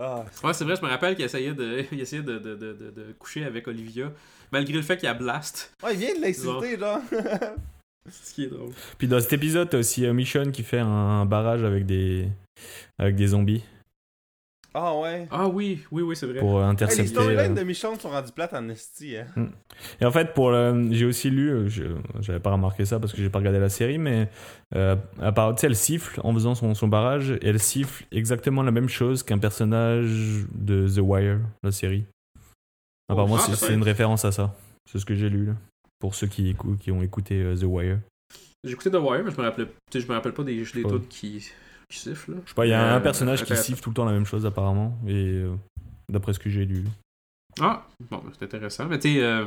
ah, 0.00 0.24
ouais, 0.42 0.54
c'est 0.54 0.64
vrai, 0.64 0.76
je 0.76 0.82
me 0.82 0.88
rappelle 0.88 1.14
qu'il 1.14 1.26
essayait, 1.26 1.52
de, 1.52 1.84
il 1.92 2.00
essayait 2.00 2.22
de, 2.22 2.38
de, 2.38 2.54
de, 2.54 2.72
de, 2.72 2.90
de 2.90 3.12
coucher 3.18 3.44
avec 3.44 3.68
Olivia, 3.68 4.10
malgré 4.50 4.72
le 4.72 4.80
fait 4.80 4.96
qu'il 4.96 5.10
a 5.10 5.14
blast. 5.14 5.74
Ouais, 5.84 5.92
il 5.92 5.98
vient 5.98 6.14
de 6.16 6.22
l'insulter, 6.22 6.78
genre. 6.78 7.00
C'est 8.08 8.30
ce 8.30 8.34
qui 8.34 8.44
est 8.44 8.46
drôle. 8.46 8.70
Puis 8.96 9.08
dans 9.08 9.20
cet 9.20 9.34
épisode, 9.34 9.68
t'as 9.68 9.78
aussi 9.78 10.06
euh, 10.06 10.14
Michonne 10.14 10.52
qui 10.52 10.62
fait 10.62 10.78
un 10.78 11.26
barrage 11.26 11.62
avec 11.62 11.84
des, 11.84 12.26
avec 12.98 13.14
des 13.14 13.26
zombies 13.26 13.62
ah 14.78 14.94
ouais? 14.98 15.26
Ah 15.30 15.48
oui, 15.48 15.80
oui, 15.90 16.02
oui, 16.02 16.14
c'est 16.14 16.26
vrai. 16.26 16.40
pour 16.40 16.58
euh, 16.58 16.62
Hey, 16.62 16.66
les 16.66 16.72
intercepter. 16.72 17.06
storylines 17.08 17.52
euh, 17.52 17.54
de 17.54 17.62
Michonne 17.62 17.98
sont 17.98 18.10
rendues 18.10 18.32
plates 18.32 18.52
en 18.54 18.68
esti, 18.68 19.16
hein. 19.16 19.26
Et 20.00 20.04
en 20.04 20.10
fait, 20.10 20.34
pour 20.34 20.50
le- 20.50 20.88
j'ai 20.92 21.06
aussi 21.06 21.30
lu, 21.30 21.48
euh, 21.50 21.68
je 21.68 21.84
j'avais 22.20 22.40
pas 22.40 22.52
remarqué 22.52 22.84
ça 22.84 23.00
parce 23.00 23.12
que 23.12 23.22
j'ai 23.22 23.30
pas 23.30 23.38
regardé 23.38 23.58
la 23.58 23.68
série, 23.70 23.98
mais 23.98 24.28
euh, 24.74 24.96
à 25.20 25.32
part, 25.32 25.54
tu 25.54 25.62
sais, 25.62 25.66
elle 25.66 25.76
siffle 25.76 26.20
en 26.24 26.32
faisant 26.34 26.54
son, 26.54 26.74
son 26.74 26.88
barrage 26.88 27.30
et 27.30 27.48
elle 27.48 27.58
siffle 27.60 28.04
exactement 28.12 28.62
la 28.62 28.70
même 28.70 28.88
chose 28.88 29.22
qu'un 29.22 29.38
personnage 29.38 30.44
de 30.54 30.86
The 30.88 30.98
Wire, 31.00 31.40
la 31.62 31.72
série. 31.72 32.04
Apparemment, 33.08 33.36
ah, 33.38 33.54
c'est- 33.54 33.72
une 33.74 33.82
référence 33.82 34.24
à 34.24 34.32
ça. 34.32 34.54
C'est 34.90 34.98
ce 34.98 35.04
que 35.04 35.14
j'ai 35.14 35.28
lu 35.30 35.46
là. 35.46 35.52
Pour 35.98 36.14
ceux 36.14 36.26
qui, 36.26 36.52
écou- 36.52 36.76
qui 36.76 36.90
ont 36.92 37.02
écouté 37.02 37.40
euh, 37.42 37.56
The 37.56 37.64
Wire. 37.64 37.98
J'ai 38.64 38.72
écouté 38.72 38.90
The 38.90 38.94
Wire, 38.96 39.22
mais 39.24 39.30
je 39.30 39.40
me 39.40 39.66
sais, 39.92 40.00
je 40.00 40.08
me 40.08 40.12
rappelle 40.14 40.32
pas 40.34 40.42
des, 40.44 40.56
des 40.56 40.82
pas. 40.82 40.88
toutes 40.90 41.08
qui, 41.08 41.50
qui 41.88 41.98
sifflent. 41.98 42.32
là. 42.32 42.38
Je 42.44 42.48
sais 42.50 42.54
pas, 42.54 42.66
il 42.66 42.70
y 42.70 42.72
a 42.72 42.94
Euh, 42.94 42.96
un 42.96 43.00
personnage 43.00 43.44
qui 43.44 43.56
siffle 43.56 43.80
tout 43.80 43.90
le 43.90 43.94
temps 43.94 44.04
la 44.04 44.12
même 44.12 44.26
chose 44.26 44.44
apparemment, 44.46 44.98
et 45.06 45.12
euh, 45.14 45.54
d'après 46.08 46.32
ce 46.32 46.38
que 46.38 46.50
j'ai 46.50 46.64
lu. 46.64 46.84
Ah, 47.60 47.86
bon, 48.10 48.22
c'est 48.38 48.44
intéressant. 48.44 48.86
Mais 48.86 48.98
tu 48.98 49.14
sais, 49.14 49.22
euh, 49.22 49.46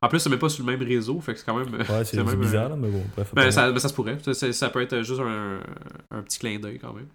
en 0.00 0.08
plus, 0.08 0.20
c'est 0.20 0.30
même 0.30 0.38
pas 0.38 0.48
sur 0.48 0.64
le 0.64 0.70
même 0.76 0.86
réseau, 0.86 1.20
fait 1.20 1.32
que 1.34 1.38
c'est 1.40 1.44
quand 1.44 1.56
même. 1.58 1.74
Ouais, 1.74 2.04
c'est 2.04 2.16
même, 2.22 2.40
bizarre 2.40 2.66
euh, 2.66 2.68
là, 2.70 2.76
mais 2.76 2.88
bon, 2.90 3.02
bref. 3.16 3.34
Ben, 3.34 3.50
ça, 3.50 3.70
ben, 3.72 3.78
ça 3.78 3.88
se 3.88 3.94
pourrait. 3.94 4.18
Ça, 4.22 4.32
ça- 4.34 4.52
ça 4.52 4.70
peut 4.70 4.80
être 4.82 5.02
juste 5.02 5.20
un, 5.20 5.60
un 6.10 6.22
petit 6.22 6.38
clin 6.38 6.58
d'œil 6.58 6.78
quand 6.78 6.92
même. 6.92 7.08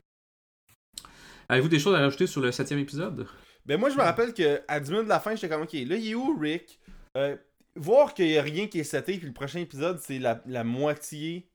Avez-vous 1.49 1.67
des 1.69 1.79
choses 1.79 1.95
à 1.95 1.99
rajouter 1.99 2.27
sur 2.27 2.41
le 2.41 2.51
septième 2.51 2.79
épisode? 2.79 3.27
Ben 3.65 3.79
moi 3.79 3.89
je 3.91 3.95
me 3.95 4.01
rappelle 4.01 4.33
que 4.33 4.61
à 4.67 4.79
10 4.79 4.89
minutes 4.89 5.05
de 5.05 5.09
la 5.09 5.19
fin, 5.19 5.35
j'étais 5.35 5.49
comme 5.49 5.61
ok, 5.63 5.73
là 5.73 5.95
il 5.95 6.07
est 6.11 6.15
où 6.15 6.35
Rick? 6.39 6.79
Euh, 7.17 7.35
Voir 7.75 8.13
qu'il 8.13 8.27
y 8.27 8.37
a 8.37 8.41
rien 8.41 8.67
qui 8.67 8.79
est 8.79 8.83
seté, 8.83 9.17
puis 9.17 9.27
le 9.27 9.33
prochain 9.33 9.59
épisode 9.59 9.99
c'est 9.99 10.17
la, 10.19 10.41
la 10.45 10.63
moitié. 10.63 11.47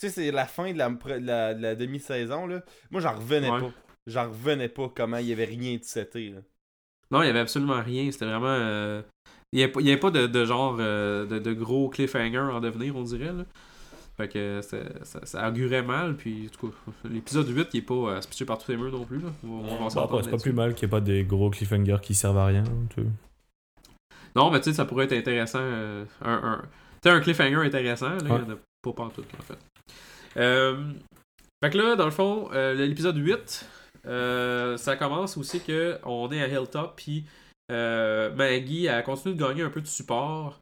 Tu 0.00 0.06
sais, 0.08 0.12
c'est 0.14 0.30
la 0.30 0.46
fin 0.46 0.72
de 0.72 0.78
la, 0.78 0.88
de 0.88 1.26
la, 1.26 1.54
de 1.54 1.62
la 1.62 1.74
demi-saison 1.74 2.46
là. 2.46 2.62
Moi 2.90 3.00
j'en 3.00 3.14
revenais 3.14 3.50
Ouais. 3.50 3.60
pas. 3.60 3.70
J'en 4.06 4.28
revenais 4.28 4.68
pas 4.68 4.90
comment 4.94 5.18
il 5.18 5.26
y 5.26 5.32
avait 5.32 5.44
rien 5.44 5.76
de 5.76 5.84
seté 5.84 6.30
là. 6.30 6.40
Non, 7.10 7.22
il 7.22 7.26
y 7.26 7.30
avait 7.30 7.40
absolument 7.40 7.80
rien. 7.82 8.10
C'était 8.10 8.24
vraiment. 8.24 8.46
euh, 8.48 9.02
Il 9.52 9.56
n'y 9.58 9.62
avait, 9.64 9.72
pas- 9.72 9.80
il 9.80 9.86
y 9.86 9.90
avait 9.90 10.00
pas 10.00 10.10
de, 10.10 10.26
de 10.26 10.44
genre 10.44 10.76
euh, 10.80 11.26
de, 11.26 11.38
de 11.38 11.52
gros 11.52 11.88
cliffhanger 11.90 12.38
en 12.38 12.60
devenir, 12.60 12.96
on 12.96 13.02
dirait. 13.02 13.32
Là. 13.32 13.44
Fait 14.16 14.28
que 14.28 14.60
ça, 14.62 14.78
ça 15.26 15.48
augurait 15.48 15.82
mal. 15.82 16.14
Puis, 16.16 16.46
en 16.48 16.56
tout 16.56 16.68
cas, 16.68 16.76
l'épisode 17.10 17.48
8 17.48 17.68
qui 17.68 17.78
est 17.78 17.82
pas 17.82 17.94
euh, 17.94 18.20
spitché 18.20 18.44
par 18.44 18.58
tous 18.58 18.70
les 18.70 18.76
murs 18.78 18.92
non 18.92 19.04
plus. 19.04 19.18
Là. 19.18 19.28
On, 19.44 19.48
on 19.48 19.60
va 19.62 19.68
Bon, 19.68 19.74
après, 19.74 19.90
s'entendre 19.90 20.24
c'est 20.24 20.30
pas 20.30 20.36
plus 20.38 20.52
mal 20.52 20.74
qu'il 20.74 20.86
n'y 20.86 20.90
ait 20.90 20.96
pas 20.96 21.00
des 21.00 21.24
gros 21.24 21.50
cliffhangers 21.50 21.98
qui 22.00 22.14
servent 22.14 22.38
à 22.38 22.46
rien. 22.46 22.64
Non, 24.36 24.50
mais 24.50 24.60
tu 24.60 24.70
sais, 24.70 24.76
ça 24.76 24.84
pourrait 24.84 25.06
être 25.06 25.12
intéressant. 25.12 25.58
euh, 25.60 26.04
un, 26.22 26.32
un, 26.34 26.62
tu 27.02 27.08
sais, 27.08 27.10
un 27.10 27.20
cliffhanger 27.20 27.56
intéressant. 27.66 28.10
Là, 28.10 28.18
Il 28.22 28.28
y 28.28 28.32
en 28.32 28.50
a 28.50 28.56
pas 28.82 28.92
partout, 28.92 29.24
en 29.38 29.42
fait. 29.42 29.58
Euh, 30.36 30.92
fait 31.62 31.70
que 31.70 31.78
là, 31.78 31.96
dans 31.96 32.04
le 32.04 32.10
fond, 32.10 32.48
euh, 32.52 32.74
l'épisode 32.74 33.16
8, 33.16 33.66
euh, 34.06 34.76
ça 34.76 34.96
commence 34.96 35.36
aussi 35.36 35.60
que 35.60 35.98
on 36.04 36.30
est 36.32 36.42
à 36.42 36.48
Hilltop, 36.48 36.94
puis 36.96 37.24
Maggie, 37.68 38.86
elle 38.86 39.02
continue 39.04 39.34
de 39.34 39.40
gagner 39.40 39.62
un 39.62 39.70
peu 39.70 39.80
de 39.80 39.86
support 39.86 40.58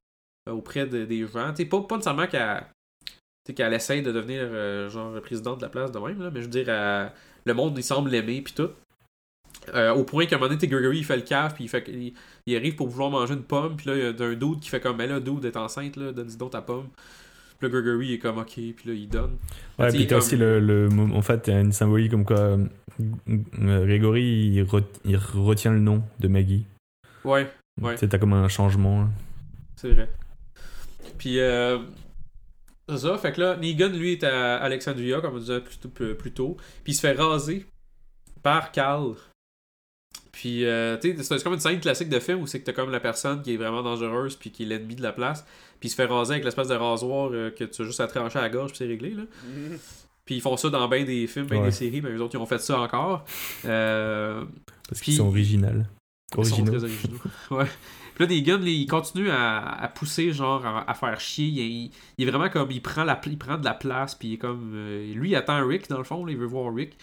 auprès 0.51 0.87
de- 0.87 1.05
des 1.05 1.27
gens. 1.27 1.53
Pas, 1.53 1.81
pas 1.83 1.97
nécessairement 1.97 2.27
qu'elle 2.27 2.65
qu'elle 3.55 3.73
essaye 3.73 4.03
de 4.03 4.13
devenir 4.13 4.91
genre 4.91 5.19
présidente 5.23 5.59
de 5.59 5.63
la 5.63 5.71
place 5.71 5.91
de 5.91 5.99
même, 5.99 6.23
là, 6.23 6.31
mais 6.31 6.41
je 6.41 6.45
veux 6.45 6.51
dire, 6.51 6.67
le 6.67 7.55
monde, 7.55 7.79
il 7.79 7.83
semble 7.83 8.11
l'aimer, 8.11 8.43
puis 8.43 8.53
tout. 8.53 8.71
Au 9.75 10.05
point 10.05 10.27
qu'à 10.27 10.37
un 10.37 10.39
moment 10.39 10.53
donné, 10.53 10.67
Gregory, 10.67 10.99
il 10.99 11.05
fait 11.05 11.17
le 11.17 11.23
caf, 11.23 11.55
puis 11.55 11.65
il, 11.65 11.69
fait, 11.69 11.89
il, 12.47 12.57
arrive 12.57 12.75
pour 12.75 12.89
vouloir 12.89 13.11
manger 13.11 13.35
une 13.35 13.43
pomme, 13.43 13.77
puis 13.77 13.89
là, 13.89 13.97
il 13.97 14.03
y 14.03 14.23
a 14.23 14.27
un 14.27 14.35
dude 14.35 14.61
qui 14.61 14.69
fait 14.69 14.81
comme, 14.81 14.97
mais 14.99 15.07
là, 15.07 15.19
dude 15.19 15.47
est 15.47 15.57
enceinte, 15.57 15.97
là, 15.97 16.13
donne-y 16.13 16.37
donc 16.37 16.51
ta 16.53 16.61
pomme. 16.61 16.89
Puis 17.59 17.69
là, 17.69 17.81
Gregory 17.81 18.15
est 18.15 18.19
comme, 18.19 18.39
ok, 18.39 18.53
puis 18.53 18.77
là, 18.85 18.93
il 18.95 19.09
donne. 19.09 19.37
Ouais, 19.79 19.89
puis 19.91 20.07
t'as 20.07 20.11
comme- 20.17 20.19
aussi 20.19 20.37
le, 20.37 20.61
le 20.61 20.89
En 21.13 21.23
fait, 21.23 21.49
une 21.49 21.73
symbolique 21.73 22.11
comme 22.13 22.25
quoi 22.25 22.39
euh, 22.39 22.67
Grégory, 23.27 24.23
il, 24.55 24.63
re- 24.65 24.85
il 25.05 25.17
retient 25.17 25.73
le 25.73 25.81
nom 25.81 26.03
de 26.21 26.29
Maggie. 26.29 26.67
Ouais, 27.25 27.51
Ouais. 27.81 27.97
Tu 27.97 28.09
t'as 28.09 28.19
comme 28.19 28.33
un 28.33 28.49
changement. 28.49 29.03
là. 29.03 29.09
c'est 29.77 29.93
vrai. 29.93 30.09
Puis, 31.17 31.39
euh, 31.39 31.79
c'est 32.89 32.99
ça, 32.99 33.19
fait 33.19 33.33
que 33.33 33.41
là, 33.41 33.57
Negan, 33.57 33.89
lui, 33.91 34.13
est 34.13 34.25
à 34.25 34.57
Alexandria, 34.57 35.21
comme 35.21 35.35
on 35.35 35.39
disait 35.39 35.61
plus 35.61 35.77
tôt, 35.79 35.89
plus, 35.89 36.15
plus 36.17 36.33
tôt, 36.33 36.57
puis 36.83 36.93
il 36.93 36.97
se 36.97 37.01
fait 37.01 37.13
raser 37.13 37.67
par 38.43 38.73
Cal. 38.73 39.13
Puis, 40.41 40.65
euh, 40.65 40.97
tu 40.99 41.17
sais, 41.17 41.23
c'est 41.25 41.43
comme 41.43 41.55
une 41.55 41.59
scène 41.59 41.81
classique 41.81 42.09
de 42.09 42.21
film 42.21 42.41
où 42.43 42.47
c'est 42.47 42.61
que 42.61 42.65
t'as 42.67 42.73
comme 42.73 42.93
la 42.93 43.01
personne 43.01 43.43
qui 43.43 43.55
est 43.55 43.57
vraiment 43.57 43.83
dangereuse, 43.83 44.37
puis 44.37 44.53
qui 44.53 44.63
est 44.63 44.67
l'ennemi 44.67 44.95
de 44.95 45.03
la 45.03 45.11
place, 45.11 45.45
puis 45.81 45.89
il 45.89 45.91
se 45.91 45.97
fait 45.97 46.05
raser 46.05 46.35
avec 46.35 46.45
l'espèce 46.45 46.69
de 46.69 46.75
rasoir 46.77 47.31
euh, 47.33 47.51
que 47.51 47.65
tu 47.65 47.83
as 47.83 47.85
juste 47.85 47.99
à 47.99 48.07
trancher 48.07 48.39
à 48.39 48.43
la 48.43 48.49
gorge, 48.49 48.69
puis 48.71 48.79
c'est 48.79 48.87
réglé, 48.87 49.11
là. 49.15 49.23
Puis 50.25 50.35
ils 50.37 50.41
font 50.43 50.57
ça 50.59 50.69
dans 50.69 50.87
bien 50.89 51.05
des 51.05 51.27
films, 51.27 51.47
bien 51.47 51.59
Ouais. 51.61 51.65
des 51.65 51.71
séries, 51.73 52.03
mais 52.03 52.11
eux 52.11 52.21
autres, 52.23 52.35
ils 52.35 52.39
ont 52.39 52.45
fait 52.47 52.59
ça 52.61 52.79
encore. 52.81 53.25
Euh, 53.65 54.45
Parce 54.87 55.01
Puis- 55.01 55.13
qu'ils 55.13 55.17
sont 55.17 55.27
originales. 55.29 55.89
Ils 56.31 56.35
sont 56.35 56.41
Originaux. 56.41 56.71
très 56.73 56.85
originaux. 56.85 57.19
ouais. 57.53 57.65
Puis 58.15 58.25
là, 58.25 58.27
des 58.27 58.43
guns, 58.43 58.59
là, 58.59 58.67
ils 58.69 58.87
continuent 58.87 59.31
à, 59.31 59.61
à 59.83 59.89
pousser, 59.89 60.33
genre, 60.33 60.67
à, 60.67 60.89
à 60.91 60.93
faire 60.93 61.19
chier. 61.19 61.47
Il, 61.47 61.59
il- 61.61 61.91
il 62.19 62.29
est 62.29 62.31
vraiment 62.31 62.51
comme, 62.51 62.71
il 62.71 62.83
prend, 62.83 63.05
la, 63.05 63.19
il 63.25 63.39
prend 63.39 63.57
de 63.57 63.65
la 63.65 63.73
place, 63.73 64.15
puis 64.15 64.29
il 64.29 64.35
est 64.35 64.39
comme, 64.39 64.73
euh, 64.75 65.15
lui, 65.15 65.31
il 65.31 65.35
attend 65.35 65.67
Rick, 65.67 65.89
dans 65.89 65.97
le 65.99 66.05
fond, 66.05 66.25
là, 66.27 66.33
il 66.33 66.37
veut 66.39 66.45
voir 66.47 66.75
Rick. 66.75 66.99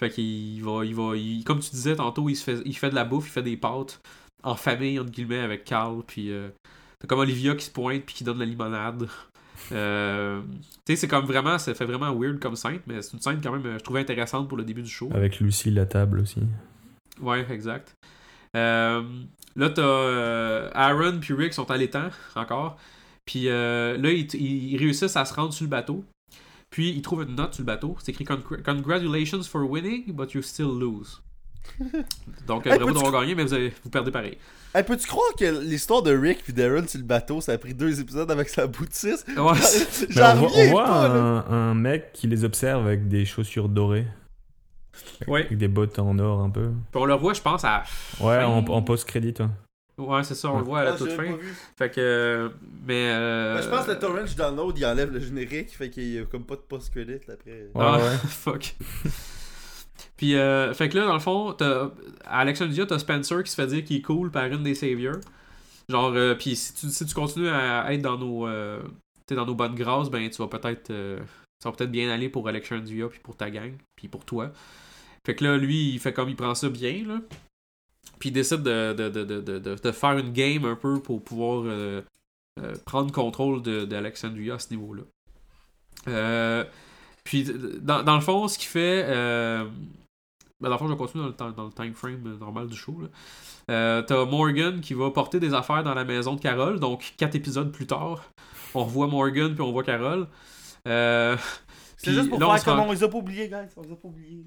Fait 0.00 0.10
qu'il 0.10 0.62
va, 0.62 0.84
il 0.84 0.94
va, 0.94 1.16
il- 1.16 1.42
comme 1.44 1.58
tu 1.60 1.70
disais 1.70 1.96
tantôt, 1.96 2.28
il, 2.28 2.36
se 2.36 2.44
fait, 2.44 2.62
il 2.64 2.76
fait 2.76 2.90
de 2.90 2.94
la 2.94 3.04
bouffe, 3.04 3.26
il 3.28 3.32
fait 3.32 3.42
des 3.42 3.56
pâtes 3.56 4.00
en 4.44 4.54
famille, 4.54 4.98
entre 5.00 5.10
guillemets, 5.10 5.40
avec 5.40 5.64
Carl, 5.64 6.02
puis 6.06 6.30
euh, 6.30 6.48
t'as 7.00 7.08
comme 7.08 7.18
Olivia 7.18 7.54
qui 7.56 7.64
se 7.64 7.70
pointe, 7.72 8.04
puis 8.04 8.14
qui 8.14 8.24
donne 8.24 8.38
la 8.38 8.44
limonade. 8.46 9.08
Euh, 9.72 10.40
tu 10.86 10.92
sais, 10.94 10.96
c'est 10.96 11.08
comme 11.08 11.26
vraiment, 11.26 11.58
ça 11.58 11.74
fait 11.74 11.84
vraiment 11.84 12.14
weird 12.14 12.38
comme 12.38 12.54
scène, 12.54 12.78
mais 12.86 13.02
c'est 13.02 13.14
une 13.14 13.20
scène 13.20 13.40
quand 13.42 13.50
même, 13.52 13.66
euh, 13.66 13.76
je 13.78 13.82
trouvais 13.82 14.00
intéressante 14.00 14.48
pour 14.48 14.56
le 14.56 14.62
début 14.64 14.82
du 14.82 14.88
show. 14.88 15.10
Avec 15.12 15.40
Lucie, 15.40 15.72
la 15.72 15.84
table 15.84 16.20
aussi. 16.20 16.40
Ouais, 17.20 17.44
exact. 17.50 17.92
Euh, 18.56 19.02
là, 19.56 19.70
t'as 19.70 20.68
Aaron 20.74 21.18
puis 21.20 21.34
Rick 21.34 21.52
sont 21.52 21.68
à 21.72 21.76
l'étang 21.76 22.08
encore. 22.36 22.78
Puis 23.26 23.48
euh, 23.48 23.98
là, 23.98 24.10
ils, 24.12 24.32
ils 24.36 24.76
réussissent 24.78 25.16
à 25.16 25.24
se 25.24 25.34
rendre 25.34 25.52
sur 25.52 25.64
le 25.64 25.70
bateau. 25.70 26.04
Puis 26.70 26.90
ils 26.90 27.02
trouvent 27.02 27.22
une 27.22 27.34
note 27.36 27.54
sur 27.54 27.62
le 27.62 27.66
bateau. 27.66 27.96
C'est 28.00 28.12
écrit 28.12 28.24
Congr- 28.24 28.62
Congratulations 28.62 29.42
for 29.42 29.68
winning, 29.68 30.12
but 30.12 30.32
you 30.34 30.42
still 30.42 30.66
lose. 30.78 31.22
Donc, 32.46 32.66
Hey, 32.66 32.78
bravo 32.78 32.92
d'avoir 32.92 33.20
gagné, 33.22 33.34
mais 33.34 33.42
vous, 33.44 33.52
avez- 33.52 33.72
vous 33.82 33.90
perdez 33.90 34.10
pareil. 34.10 34.38
Hey, 34.74 34.84
peux-tu 34.84 35.06
croire 35.06 35.34
que 35.38 35.60
l'histoire 35.62 36.02
de 36.02 36.14
Rick 36.16 36.42
puis 36.44 36.52
Darren 36.52 36.86
sur 36.86 36.98
le 36.98 37.04
bateau, 37.06 37.40
ça 37.40 37.52
a 37.52 37.58
pris 37.58 37.72
deux 37.74 38.00
épisodes 38.00 38.30
avec 38.30 38.48
sa 38.50 38.66
boutisse? 38.66 39.24
Ouais, 39.28 39.34
Mais 39.36 40.06
J'en 40.10 40.32
on 40.32 40.34
voit, 40.36 40.46
on 40.46 40.48
reviens 40.48 40.70
voit 40.70 40.84
pas, 40.84 41.08
là. 41.08 41.14
un, 41.14 41.70
un 41.70 41.74
mec 41.74 42.12
qui 42.12 42.26
les 42.26 42.44
observe 42.44 42.86
avec 42.86 43.08
des 43.08 43.24
chaussures 43.24 43.68
dorées. 43.68 44.06
Ouais. 45.26 45.46
Avec 45.46 45.56
des 45.58 45.68
bottes 45.68 45.98
en 45.98 46.18
or 46.18 46.40
un 46.40 46.50
peu. 46.50 46.68
Puis 46.90 47.00
on 47.00 47.04
le 47.06 47.14
voit, 47.14 47.32
je 47.32 47.40
pense, 47.40 47.64
à. 47.64 47.84
Ouais, 48.20 48.42
en, 48.44 48.58
en 48.58 48.82
post-crédit. 48.82 49.34
ouais. 49.40 49.46
Ouais, 49.98 50.22
c'est 50.22 50.34
ça, 50.36 50.50
on 50.50 50.58
le 50.58 50.64
voit 50.64 50.80
à 50.80 50.84
la 50.84 50.92
Ah, 50.92 50.96
toute 50.96 51.10
fin. 51.10 51.24
pas 51.24 51.36
vu. 51.36 51.54
Fait 51.76 51.90
que. 51.90 52.00
euh, 52.00 52.48
Mais. 52.86 53.10
euh, 53.12 53.56
Ben, 53.56 53.62
je 53.62 53.68
pense 53.68 53.86
que 53.86 53.90
le 53.90 53.98
torrent 53.98 54.24
download, 54.36 54.78
il 54.78 54.86
enlève 54.86 55.12
le 55.12 55.20
générique, 55.20 55.70
fait 55.76 55.90
qu'il 55.90 56.12
y 56.14 56.18
a 56.18 56.24
comme 56.24 56.44
pas 56.44 56.54
de 56.56 56.60
post-credit 56.60 57.20
après. 57.32 57.50
Ouais, 57.50 57.68
ah, 57.74 57.98
ouais. 57.98 58.16
fuck. 58.28 58.74
Puis, 60.16 60.34
euh, 60.36 60.72
fait 60.74 60.88
que 60.88 60.98
là, 60.98 61.06
dans 61.06 61.14
le 61.14 61.18
fond, 61.20 61.52
t'as, 61.52 61.90
à 62.24 62.40
Alexandria, 62.40 62.86
t'as 62.86 62.98
Spencer 62.98 63.42
qui 63.42 63.50
se 63.50 63.56
fait 63.56 63.66
dire 63.66 63.84
qu'il 63.84 63.96
est 63.96 64.02
cool 64.02 64.30
par 64.30 64.44
une 64.46 64.62
des 64.62 64.74
saviors. 64.74 65.16
Genre, 65.88 66.12
euh, 66.14 66.34
puis 66.34 66.54
si 66.56 66.74
tu, 66.74 66.88
si 66.88 67.06
tu 67.06 67.14
continues 67.14 67.48
à 67.48 67.92
être 67.92 68.02
dans 68.02 68.18
nos, 68.18 68.46
euh, 68.46 68.80
dans 69.30 69.46
nos 69.46 69.54
bonnes 69.54 69.74
grâces, 69.74 70.10
ben 70.10 70.28
tu 70.28 70.36
vas 70.42 70.48
peut-être, 70.48 70.90
euh, 70.90 71.18
ça 71.62 71.70
va 71.70 71.76
peut-être 71.76 71.90
bien 71.90 72.10
aller 72.10 72.28
pour 72.28 72.46
Alexandria, 72.48 73.08
puis 73.08 73.20
pour 73.20 73.36
ta 73.36 73.50
gang, 73.50 73.72
puis 73.96 74.08
pour 74.08 74.24
toi. 74.24 74.50
Fait 75.24 75.34
que 75.34 75.44
là, 75.44 75.56
lui, 75.56 75.90
il 75.94 75.98
fait 75.98 76.12
comme 76.12 76.28
il 76.28 76.36
prend 76.36 76.54
ça 76.54 76.68
bien, 76.68 77.04
là. 77.06 77.20
Puis 78.18 78.30
il 78.30 78.32
décide 78.32 78.62
de, 78.62 78.92
de, 78.92 79.08
de, 79.08 79.24
de, 79.24 79.40
de, 79.40 79.74
de 79.74 79.92
faire 79.92 80.18
une 80.18 80.32
game 80.32 80.64
un 80.64 80.74
peu 80.74 81.00
pour 81.00 81.22
pouvoir 81.22 81.62
euh, 81.66 82.02
euh, 82.60 82.74
prendre 82.84 83.12
contrôle 83.12 83.62
de- 83.62 83.84
d'Alexandria 83.84 84.54
à 84.54 84.58
ce 84.58 84.70
niveau-là. 84.70 85.02
Euh, 86.08 86.64
puis, 87.24 87.46
dans, 87.80 88.02
dans 88.02 88.14
le 88.14 88.20
fond, 88.20 88.48
ce 88.48 88.58
qu'il 88.58 88.68
fait. 88.68 89.04
Ben, 90.60 90.68
dans 90.68 90.70
le 90.70 90.78
fond, 90.78 90.86
je 90.88 90.92
vais 90.92 90.98
continuer 90.98 91.30
dans 91.38 91.46
le, 91.46 91.52
dans 91.52 91.66
le 91.66 91.72
time 91.72 91.94
frame 91.94 92.36
normal 92.38 92.66
du 92.66 92.76
show. 92.76 93.00
T'as 93.68 94.24
Morgan 94.24 94.80
qui 94.80 94.94
va 94.94 95.10
porter 95.10 95.38
des 95.38 95.54
affaires 95.54 95.84
dans 95.84 95.94
la 95.94 96.04
maison 96.04 96.34
de 96.34 96.40
Carole. 96.40 96.80
Donc, 96.80 97.14
quatre 97.16 97.36
épisodes 97.36 97.70
plus 97.70 97.86
tard, 97.86 98.24
on 98.74 98.84
revoit 98.84 99.06
Morgan 99.06 99.54
puis 99.54 99.62
on 99.62 99.70
voit 99.70 99.84
Carole. 99.84 100.26
C'est 100.84 102.12
juste 102.12 102.28
pour 102.30 102.40
là, 102.40 102.56
faire 102.56 102.64
comme 102.76 102.80
on 102.80 102.92
les 102.92 103.04
a 103.04 103.08
pas 103.08 103.18
oubliés, 103.18 103.48
guys. 103.48 103.68
On 103.76 103.82
les 103.82 103.92
a 103.92 103.96
pas 103.96 104.08
oubliés. 104.08 104.46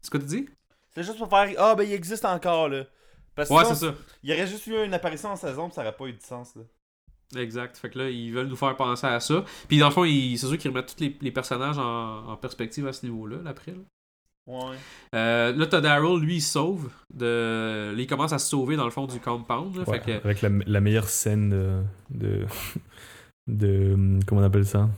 C'est 0.00 0.10
quoi 0.10 0.20
tu 0.20 0.26
dis 0.26 0.48
C'est 0.96 1.04
juste 1.04 1.18
pour 1.18 1.28
faire. 1.28 1.48
Ah, 1.58 1.74
ben 1.76 1.84
il 1.84 1.92
existe 1.92 2.24
encore, 2.24 2.68
là. 2.68 2.82
Parce 3.36 3.48
que 3.50 3.54
Ouais, 3.54 3.64
c'est 3.66 3.74
ça. 3.74 3.94
il 4.22 4.30
y 4.30 4.32
aurait 4.32 4.46
juste 4.46 4.66
eu 4.66 4.82
une 4.84 4.94
apparition 4.94 5.28
en 5.28 5.36
saison, 5.36 5.66
puis 5.66 5.74
ça 5.74 5.82
aurait 5.82 5.94
pas 5.94 6.06
eu 6.06 6.12
de 6.14 6.22
sens, 6.22 6.56
là. 6.56 6.62
Exact. 7.40 7.76
Fait 7.76 7.90
que 7.90 7.98
là, 7.98 8.08
ils 8.08 8.32
veulent 8.32 8.46
nous 8.46 8.56
faire 8.56 8.74
penser 8.76 9.06
à 9.06 9.20
ça. 9.20 9.44
Puis 9.68 9.78
dans 9.78 9.88
le 9.88 9.92
fond, 9.92 10.04
ils- 10.04 10.38
c'est 10.38 10.46
sûr 10.46 10.56
qu'ils 10.58 10.70
remettent 10.70 10.94
tous 10.96 11.02
les, 11.04 11.16
les 11.20 11.30
personnages 11.32 11.76
en, 11.78 12.28
en 12.28 12.36
perspective 12.36 12.86
à 12.86 12.92
ce 12.92 13.04
niveau-là, 13.04 13.36
là, 13.44 13.50
après. 13.50 13.72
là. 13.72 13.78
Ouais. 14.46 14.76
Euh, 15.14 15.52
là, 15.52 15.66
t'as 15.66 15.80
Daryl, 15.80 16.18
lui, 16.20 16.36
il 16.36 16.40
sauve. 16.40 16.88
De... 17.12 17.92
là, 17.94 18.00
il 18.00 18.06
commence 18.06 18.32
à 18.32 18.38
se 18.38 18.48
sauver 18.48 18.76
dans 18.76 18.84
le 18.84 18.90
fond 18.92 19.06
du 19.06 19.18
compound. 19.20 19.74
là. 19.76 19.82
Ouais, 19.88 19.98
Fait 20.00 20.04
que, 20.20 20.24
Avec 20.24 20.40
la, 20.40 20.48
la 20.66 20.80
meilleure 20.80 21.08
scène 21.08 21.50
de, 21.50 21.82
de, 22.10 22.46
de- 23.48 24.20
Comment 24.26 24.40
on 24.40 24.44
appelle 24.44 24.66
ça? 24.66 24.88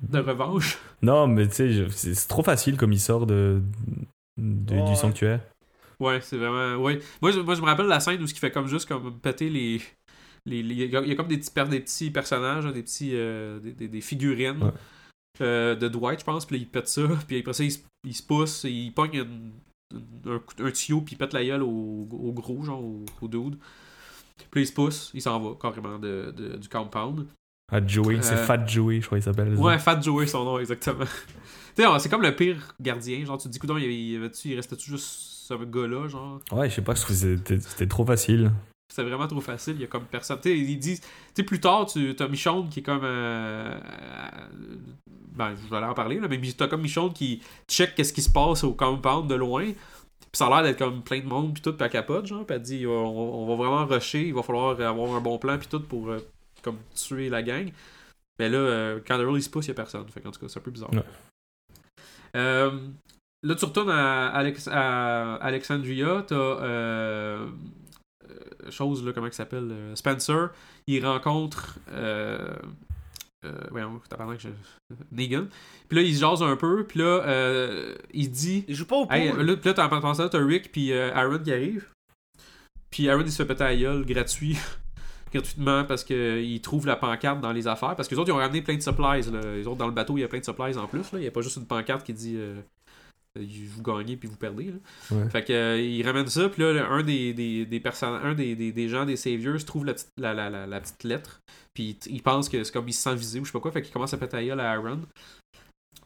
De 0.00 0.18
revanche. 0.18 0.78
Non, 1.02 1.26
mais 1.26 1.48
tu 1.48 1.88
sais, 1.90 2.12
c'est 2.14 2.28
trop 2.28 2.42
facile 2.42 2.76
comme 2.76 2.92
il 2.92 3.00
sort 3.00 3.26
de, 3.26 3.62
de- 4.36 4.74
Ouais. 4.74 4.84
du 4.84 4.96
sanctuaire. 4.96 5.40
Ouais, 6.00 6.20
c'est 6.20 6.36
vraiment. 6.36 6.76
Ouais. 6.82 7.00
Moi, 7.22 7.30
je, 7.30 7.40
moi, 7.40 7.54
je 7.54 7.60
me 7.62 7.66
rappelle 7.66 7.86
la 7.86 8.00
scène 8.00 8.20
où 8.22 8.26
ce 8.26 8.34
qui 8.34 8.40
fait 8.40 8.50
comme 8.50 8.66
juste 8.68 8.86
comme 8.88 9.18
péter 9.18 9.48
les. 9.48 9.80
les, 10.44 10.62
les- 10.62 10.74
il 10.74 10.90
y 11.08 11.12
a 11.12 11.14
comme 11.14 11.28
des 11.28 11.38
petits, 11.38 11.52
des 11.70 11.80
petits 11.80 12.10
personnages, 12.10 12.66
hein, 12.66 12.72
des 12.72 12.82
petits. 12.82 13.12
euh, 13.14 13.58
des, 13.60 13.72
des- 13.72 13.88
des 13.88 14.00
figurines 14.00 14.62
Ouais. 14.62 14.72
euh, 15.40 15.74
de 15.74 15.88
Dwight, 15.88 16.20
je 16.20 16.24
pense. 16.24 16.44
Puis 16.46 16.56
là, 16.56 16.62
il 16.62 16.68
pète 16.68 16.88
ça. 16.88 17.02
Puis 17.28 17.38
après 17.38 17.52
ça, 17.54 17.64
il, 17.64 17.72
se- 17.72 17.78
il 18.04 18.14
se 18.14 18.22
pousse. 18.22 18.64
Et 18.66 18.70
il 18.70 18.92
pogne 18.92 19.14
une- 19.14 19.52
une- 19.94 20.32
un, 20.32 20.64
un 20.66 20.70
tuyau. 20.70 21.00
Puis 21.00 21.14
il 21.14 21.18
pète 21.18 21.32
la 21.32 21.44
gueule 21.44 21.62
au, 21.62 22.06
au 22.12 22.32
gros, 22.32 22.62
genre 22.62 22.82
au, 22.84 23.04
au 23.22 23.28
dude. 23.28 23.56
Puis 24.50 24.62
il 24.62 24.66
se 24.66 24.72
pousse. 24.74 25.10
Il 25.14 25.22
s'en 25.22 25.40
va 25.40 25.56
carrément 25.58 25.98
de, 25.98 26.30
de- 26.36 26.56
du 26.58 26.68
compound. 26.68 27.26
Ah, 27.72 27.84
Joey, 27.84 28.18
c'est 28.22 28.34
Euh, 28.34 28.44
Fat 28.46 28.64
Joey, 28.66 29.00
je 29.00 29.06
crois 29.06 29.18
qu'il 29.18 29.24
s'appelle. 29.24 29.54
Ouais, 29.56 29.78
Fat 29.78 30.00
Joey, 30.00 30.26
son 30.26 30.44
nom, 30.44 30.58
exactement. 30.58 31.04
tu 31.76 31.82
sais, 31.82 31.88
c'est 31.98 32.08
comme 32.08 32.22
le 32.22 32.34
pire 32.34 32.74
gardien. 32.80 33.24
Genre, 33.24 33.36
tu 33.38 33.48
te 33.48 33.52
dis, 33.52 33.58
coudonc, 33.58 33.76
il, 33.78 33.90
il 33.90 34.56
restait-tu 34.56 34.90
juste 34.90 35.06
ce 35.48 35.54
gars-là, 35.54 36.08
genre? 36.08 36.40
Ouais, 36.52 36.70
je 36.70 36.74
sais 36.76 36.82
pas, 36.82 36.94
c'était 36.94 37.86
trop 37.86 38.04
facile. 38.04 38.52
C'était 38.88 39.08
vraiment 39.08 39.26
trop 39.26 39.40
facile, 39.40 39.74
il 39.76 39.80
y 39.80 39.84
a 39.84 39.88
comme 39.88 40.04
personne. 40.04 40.38
Tu 40.40 40.48
sais, 40.48 40.56
ils 40.58 40.78
disent. 40.78 41.00
Tu 41.00 41.06
sais, 41.34 41.42
plus 41.42 41.58
tard, 41.60 41.86
tu 41.86 42.14
as 42.18 42.28
Michonne 42.28 42.68
qui 42.68 42.80
est 42.80 42.82
comme. 42.84 43.02
euh, 43.02 43.74
euh, 43.74 44.76
ben, 45.34 45.54
je 45.62 45.68
vais 45.68 45.76
aller 45.76 45.86
en 45.86 45.94
parler, 45.94 46.20
là, 46.20 46.28
mais 46.28 46.40
t'as 46.56 46.68
comme 46.68 46.82
Michonne 46.82 47.12
qui 47.12 47.42
check 47.68 47.94
qu'est-ce 47.96 48.12
qui 48.12 48.22
se 48.22 48.30
passe 48.30 48.62
au 48.64 48.72
compound 48.74 49.28
de 49.28 49.34
loin. 49.34 49.64
Puis 49.64 50.38
ça 50.38 50.46
a 50.46 50.50
l'air 50.50 50.62
d'être 50.62 50.78
comme 50.78 51.02
plein 51.02 51.20
de 51.20 51.26
monde, 51.26 51.52
puis 51.52 51.62
tout, 51.62 51.72
puis 51.72 51.84
elle 51.84 51.90
capote, 51.90 52.26
genre. 52.26 52.46
Puis 52.46 52.54
elle 52.56 52.62
dit, 52.62 52.86
on, 52.86 53.42
on 53.42 53.46
va 53.48 53.54
vraiment 53.56 53.86
rusher, 53.86 54.28
il 54.28 54.34
va 54.34 54.42
falloir 54.42 54.80
avoir 54.80 55.14
un 55.16 55.20
bon 55.20 55.36
plan, 55.38 55.58
puis 55.58 55.66
tout, 55.68 55.80
pour 55.80 56.08
euh, 56.10 56.18
comme 56.66 56.78
tuer 56.94 57.28
la 57.30 57.42
gang. 57.42 57.70
Mais 58.38 58.48
là, 58.50 58.58
euh, 58.58 59.00
quand 59.06 59.16
Daryl 59.16 59.36
il 59.36 59.42
se 59.42 59.48
pousse, 59.48 59.66
il 59.66 59.68
y 59.68 59.70
a 59.70 59.74
personne. 59.74 60.06
Fait 60.08 60.20
qu'en 60.20 60.30
tout 60.30 60.40
cas, 60.40 60.46
c'est 60.48 60.58
un 60.58 60.62
peu 60.62 60.70
bizarre. 60.70 60.92
Ouais. 60.92 61.02
Euh, 62.36 62.70
là, 63.42 63.54
tu 63.54 63.64
retournes 63.64 63.90
à, 63.90 64.28
Alex- 64.28 64.68
à 64.70 65.36
Alexandria, 65.36 66.24
t'as. 66.26 66.34
Euh, 66.34 67.48
euh, 68.28 68.70
chose, 68.70 69.04
là, 69.04 69.12
comment 69.12 69.26
il 69.28 69.32
s'appelle 69.32 69.68
euh, 69.70 69.94
Spencer. 69.96 70.50
Il 70.86 71.04
rencontre. 71.06 71.78
Euh, 71.92 72.54
euh, 73.44 73.52
voyons, 73.70 74.00
t'as 74.08 74.16
parlé 74.16 74.36
que 74.36 74.42
je. 74.42 74.48
Negan. 75.12 75.46
Puis 75.88 75.96
là, 75.96 76.02
il 76.02 76.14
se 76.14 76.20
jase 76.20 76.42
un 76.42 76.56
peu, 76.56 76.84
puis 76.86 76.98
là, 77.00 77.22
euh, 77.26 77.94
il 78.12 78.30
dit. 78.30 78.64
Il 78.68 78.74
joue 78.74 78.86
pas 78.86 78.96
au 78.96 79.06
pool. 79.06 79.16
Hey, 79.16 79.28
là, 79.32 79.56
puis 79.56 79.72
là, 79.72 79.74
t'as 79.74 80.38
Rick 80.44 80.72
puis 80.72 80.92
euh, 80.92 81.14
Aaron 81.14 81.38
qui 81.38 81.52
arrivent. 81.52 81.88
Puis 82.90 83.08
Aaron, 83.08 83.22
il 83.22 83.30
se 83.32 83.36
fait 83.42 83.46
péter 83.46 83.64
la 83.64 83.76
gueule 83.76 84.04
gratuit. 84.04 84.58
gratuitement 85.32 85.84
parce 85.84 86.04
qu'il 86.04 86.60
trouve 86.60 86.86
la 86.86 86.96
pancarte 86.96 87.40
dans 87.40 87.52
les 87.52 87.66
affaires. 87.66 87.94
Parce 87.96 88.08
que 88.08 88.14
les 88.14 88.20
autres, 88.20 88.30
ils 88.30 88.34
ont 88.34 88.36
ramené 88.38 88.62
plein 88.62 88.76
de 88.76 88.80
supplies. 88.82 89.30
Là. 89.30 89.40
Les 89.56 89.66
autres, 89.66 89.76
dans 89.78 89.86
le 89.86 89.92
bateau, 89.92 90.16
il 90.16 90.20
y 90.20 90.24
a 90.24 90.28
plein 90.28 90.38
de 90.40 90.44
supplies 90.44 90.76
en 90.76 90.86
plus. 90.86 91.00
Là. 91.12 91.18
Il 91.18 91.20
n'y 91.20 91.26
a 91.26 91.30
pas 91.30 91.40
juste 91.42 91.56
une 91.56 91.66
pancarte 91.66 92.04
qui 92.06 92.12
dit 92.12 92.36
euh, 92.36 92.60
vous 93.36 93.82
gagnez 93.82 94.16
puis 94.16 94.28
vous 94.28 94.36
perdez. 94.36 94.66
Là. 94.72 95.16
Ouais. 95.16 95.28
Fait 95.30 95.44
que 95.44 95.52
euh, 95.52 95.80
il 95.80 96.02
ramène 96.06 96.26
ça. 96.28 96.48
Puis 96.48 96.62
là, 96.62 96.86
un 96.90 97.02
des, 97.02 97.34
des, 97.34 97.66
des 97.66 97.80
personnes, 97.80 98.18
un 98.22 98.34
des, 98.34 98.54
des, 98.56 98.72
des 98.72 98.88
gens 98.88 99.04
des 99.04 99.16
Saviors 99.16 99.62
trouve 99.64 99.84
la, 99.84 99.94
petite- 99.94 100.12
la, 100.16 100.32
la, 100.32 100.48
la, 100.48 100.66
la 100.66 100.80
petite 100.80 101.04
lettre. 101.04 101.40
Puis 101.74 101.98
il, 102.06 102.22
pense 102.22 102.48
que 102.48 102.64
c'est 102.64 102.72
comme 102.72 102.88
il 102.88 102.94
se 102.94 103.02
sent 103.02 103.14
visé 103.14 103.38
ou 103.40 103.44
je 103.44 103.50
sais 103.50 103.52
pas 103.52 103.60
quoi. 103.60 103.72
Fait 103.72 103.82
qu'il 103.82 103.92
commence 103.92 104.14
à 104.14 104.16
péter 104.16 104.36
la 104.36 104.44
gueule 104.44 104.60
à 104.60 104.72
Aaron. 104.72 105.00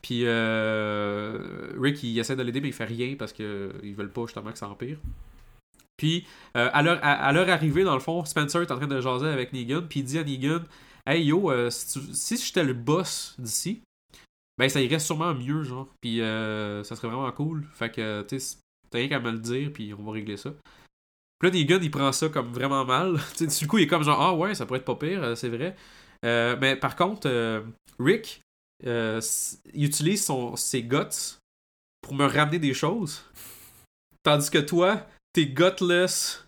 Puis 0.03 0.23
euh, 0.25 1.39
Rick, 1.79 2.03
il 2.03 2.19
essaie 2.19 2.35
de 2.35 2.43
l'aider, 2.43 2.61
mais 2.61 2.69
il 2.69 2.73
fait 2.75 2.85
rien 2.87 3.15
parce 3.19 3.33
qu'ils 3.33 3.95
veulent 3.95 4.11
pas 4.11 4.23
justement 4.23 4.51
que 4.51 4.59
ça 4.59 4.69
empire. 4.69 4.99
Puis, 6.01 6.27
euh, 6.57 6.71
à, 6.73 6.83
leur, 6.83 7.51
arrivée, 7.51 7.85
dans 7.85 7.93
le 7.93 8.01
fond, 8.01 8.25
Spencer 8.25 8.63
est 8.63 8.71
en 8.71 8.79
train 8.79 8.87
de 8.87 9.03
jaser 9.03 9.29
avec 9.29 9.53
Negan, 9.53 9.83
puis 9.83 10.01
il 10.01 10.05
dit 10.05 10.19
à 10.19 10.25
Negan 10.25 10.63
Hey 11.07 11.25
yo, 11.27 11.51
euh, 11.51 11.69
si, 11.69 12.39
j'étais 12.39 12.65
le 12.65 12.73
boss 12.73 13.35
d'ici, 13.39 13.83
ben 14.57 14.71
ça 14.71 14.81
irait 14.81 14.99
sûrement 14.99 15.35
mieux, 15.35 15.63
genre. 15.63 15.89
Puis, 16.01 16.23
euh, 16.23 16.83
ça 16.85 16.97
serait 16.97 17.09
vraiment 17.09 17.31
cool. 17.33 17.67
Fait 17.75 17.91
que, 17.91 18.23
tu 18.23 18.41
sais, 18.41 18.57
t'as 18.89 18.97
rien 18.97 19.09
qu'à 19.09 19.21
me 19.21 19.31
le 19.31 19.41
dire, 19.41 19.71
puis 19.75 19.93
on 19.93 20.03
va 20.03 20.13
régler 20.13 20.39
ça. 20.39 20.55
Puis 21.39 21.51
là, 21.51 21.59
Negan, 21.59 21.81
il 21.83 21.91
prend 21.91 22.13
ça 22.13 22.31
comme 22.31 22.51
vraiment 22.51 22.87
mal. 22.87 23.19
Du 23.39 23.67
coup, 23.67 23.77
il 23.77 23.83
est 23.83 23.87
comme 23.87 24.03
genre 24.03 24.23
Ah 24.23 24.35
ouais, 24.35 24.55
ça 24.55 24.65
pourrait 24.65 24.79
être 24.79 24.87
pas 24.87 24.97
pire, 24.97 25.37
c'est 25.37 25.51
vrai. 25.51 25.77
Mais 26.23 26.77
par 26.77 26.97
contre, 26.97 27.63
Rick, 27.99 28.41
il 28.83 29.85
utilise 29.85 30.25
son, 30.25 30.57
ses 30.57 30.83
guts 30.83 31.37
pour 32.01 32.15
me 32.15 32.25
ramener 32.25 32.59
des 32.59 32.73
choses. 32.73 33.23
Tandis 34.23 34.51
que 34.51 34.59
toi, 34.59 35.07
t'es 35.33 35.47
gutless. 35.47 36.45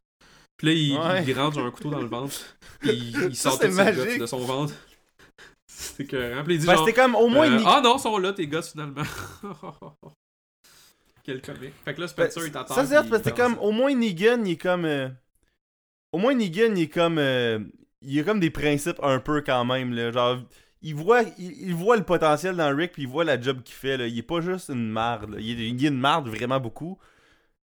Puis 0.56 0.66
là, 0.68 0.72
il, 0.74 0.96
Ouais. 0.98 1.24
il 1.26 1.38
rentre 1.38 1.56
genre 1.56 1.66
un 1.66 1.70
couteau 1.70 1.90
dans 1.90 2.00
le 2.00 2.06
ventre. 2.08 2.34
Puis 2.80 2.90
il, 2.90 3.22
il 3.30 3.36
Ça, 3.36 3.50
sort 3.50 3.60
c'est 3.60 3.68
guts 3.68 3.74
magique. 3.74 4.18
de 4.20 4.26
son 4.26 4.40
ventre. 4.40 4.74
C'est 5.66 6.04
écœurant. 6.04 6.44
Puis 6.44 6.54
il 6.54 6.60
dit 6.60 6.66
Ben, 6.66 6.76
genre, 6.76 6.94
comme 6.94 7.14
au 7.16 7.28
moins 7.28 7.50
euh, 7.50 7.62
Ah 7.66 7.80
non, 7.82 7.98
sont 7.98 8.16
là, 8.18 8.32
tes 8.32 8.46
gosses 8.46 8.70
finalement. 8.72 9.02
Quel 11.24 11.40
comique. 11.40 11.72
Fait 11.84 11.94
que 11.94 12.00
là, 12.00 12.08
Spencer, 12.08 12.40
Ben, 12.42 12.46
il 12.46 12.52
t'attend. 12.52 12.74
Ça, 12.74 12.84
c'est 12.86 12.94
parce 12.94 13.08
que 13.08 13.16
c'était 13.16 13.32
comme. 13.32 13.56
Au 13.58 13.70
moins 13.72 13.94
Negan, 13.94 14.42
il 14.44 14.52
est 14.52 14.56
comme. 14.56 14.84
euh, 14.84 15.08
Au 16.12 16.18
moins 16.18 16.34
Negan, 16.34 16.74
il 16.74 16.82
est 16.82 16.88
comme. 16.88 17.18
euh, 17.18 17.60
Il 18.02 18.18
a 18.18 18.24
comme 18.24 18.40
des 18.40 18.50
principes 18.50 18.98
un 19.02 19.18
peu 19.20 19.40
quand 19.40 19.64
même, 19.64 19.92
là. 19.92 20.10
Genre. 20.12 20.38
Il 20.84 20.96
voit, 20.96 21.22
il, 21.38 21.68
il 21.68 21.74
voit 21.74 21.96
le 21.96 22.02
potentiel 22.02 22.56
dans 22.56 22.74
Rick, 22.74 22.92
puis 22.92 23.02
il 23.02 23.08
voit 23.08 23.22
la 23.24 23.40
job 23.40 23.62
qu'il 23.62 23.76
fait. 23.76 23.96
Là. 23.96 24.06
Il 24.08 24.18
est 24.18 24.22
pas 24.22 24.40
juste 24.40 24.68
une 24.68 24.88
marde. 24.90 25.30
là. 25.34 25.36
Il, 25.40 25.60
est, 25.60 25.68
il 25.68 25.84
est 25.84 25.88
une 25.88 25.98
marde 26.00 26.28
vraiment 26.28 26.58
beaucoup. 26.58 26.98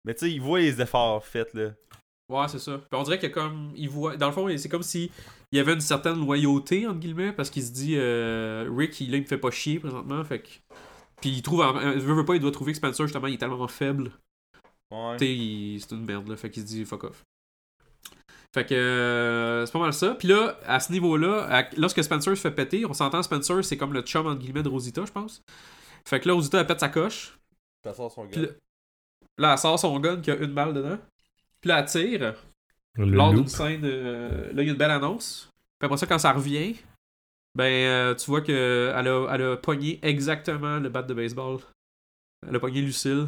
Mais 0.05 0.15
tu 0.15 0.21
sais, 0.27 0.33
il 0.33 0.41
voit 0.41 0.61
les 0.61 0.81
efforts 0.81 1.25
faits. 1.25 1.55
Là. 1.55 1.71
Ouais, 2.29 2.49
c'est 2.49 2.59
ça. 2.59 2.79
Puis 2.79 2.99
on 2.99 3.03
dirait 3.03 3.19
que 3.19 3.27
comme 3.27 3.73
il 3.77 3.89
voit. 3.89 4.17
Dans 4.17 4.27
le 4.27 4.33
fond, 4.33 4.49
c'est 4.57 4.69
comme 4.69 4.83
si 4.83 5.11
il 5.53 5.57
y 5.59 5.61
avait 5.61 5.75
une 5.75 5.81
certaine 5.81 6.19
loyauté, 6.19 6.87
entre 6.87 7.01
guillemets, 7.01 7.33
parce 7.33 7.51
qu'il 7.51 7.63
se 7.63 7.73
dit 7.73 7.95
euh, 7.97 8.69
Rick, 8.75 9.01
il, 9.01 9.11
là, 9.11 9.17
il 9.19 9.23
me 9.23 9.27
fait 9.27 9.39
pas 9.39 9.51
chier 9.51 9.79
présentement. 9.79 10.23
Fait 10.25 10.41
que. 10.41 10.49
Puis 11.21 11.31
il 11.31 11.43
trouve. 11.43 11.63
euh, 11.63 11.93
veut, 11.99 12.15
veut 12.15 12.25
pas, 12.25 12.35
il 12.35 12.41
doit 12.41 12.51
trouver 12.51 12.73
que 12.73 12.79
Spencer, 12.79 13.07
justement, 13.07 13.27
il 13.29 13.35
est 13.35 13.39
tellement 13.39 13.67
faible. 13.69 14.13
Ouais. 14.91 15.17
Tu 15.17 15.25
sais, 15.25 15.35
il- 15.35 15.81
c'est 15.81 15.93
une 15.93 16.05
merde, 16.05 16.29
là. 16.29 16.37
Fait 16.37 16.51
qu'il 16.51 16.63
se 16.63 16.67
dit 16.67 16.85
fuck 16.85 17.05
off. 17.05 17.23
Fait 18.55 18.65
que 18.65 18.75
euh, 18.75 19.67
c'est 19.67 19.73
pas 19.73 19.81
mal 19.81 19.93
ça. 19.93 20.15
Puis 20.15 20.29
là, 20.29 20.59
à 20.65 20.79
ce 20.79 20.93
niveau-là, 20.93 21.69
lorsque 21.77 22.05
Spencer 22.05 22.37
se 22.37 22.41
fait 22.41 22.53
péter, 22.53 22.87
on 22.87 22.93
s'entend 22.93 23.21
Spencer, 23.23 23.65
c'est 23.65 23.77
comme 23.77 23.93
le 23.93 24.03
chum 24.03 24.27
entre 24.27 24.39
guillemets 24.39 24.63
de 24.63 24.69
Rosita, 24.69 25.05
je 25.05 25.11
pense. 25.11 25.43
Fait 26.07 26.21
que 26.21 26.29
là, 26.29 26.35
Rosita, 26.35 26.61
elle 26.61 26.67
pète 26.67 26.79
sa 26.81 26.89
coche. 26.89 27.37
Sort 27.97 28.13
son 28.13 28.29
Puis 28.29 28.47
là, 29.39 29.49
là, 29.49 29.53
elle 29.53 29.59
sort 29.59 29.79
son 29.79 29.99
gun 30.01 30.21
qui 30.21 30.31
a 30.31 30.37
une 30.37 30.53
balle 30.55 30.75
dedans. 30.75 30.99
Puis 31.61 31.69
là, 31.69 31.81
elle 31.81 31.87
tire. 31.87 32.35
Le 32.97 33.07
Lors 33.07 33.33
d'une 33.33 33.49
scène, 33.49 33.81
euh, 33.85 34.53
là, 34.53 34.63
il 34.63 34.67
y 34.67 34.69
a 34.69 34.73
une 34.73 34.79
belle 34.79 34.91
annonce. 34.91 35.49
Puis 35.79 35.87
après 35.87 35.97
ça, 35.99 36.07
quand 36.07 36.19
ça 36.19 36.33
revient, 36.33 36.77
ben, 37.57 37.65
euh, 37.65 38.15
tu 38.15 38.27
vois 38.27 38.41
que 38.41 38.93
elle 38.95 39.09
a, 39.09 39.29
elle 39.33 39.43
a 39.43 39.57
pogné 39.57 39.99
exactement 40.03 40.79
le 40.79 40.89
bat 40.89 41.03
de 41.03 41.15
baseball. 41.15 41.59
Elle 42.47 42.55
a 42.55 42.61
pogné 42.61 42.81
Lucille. 42.83 43.27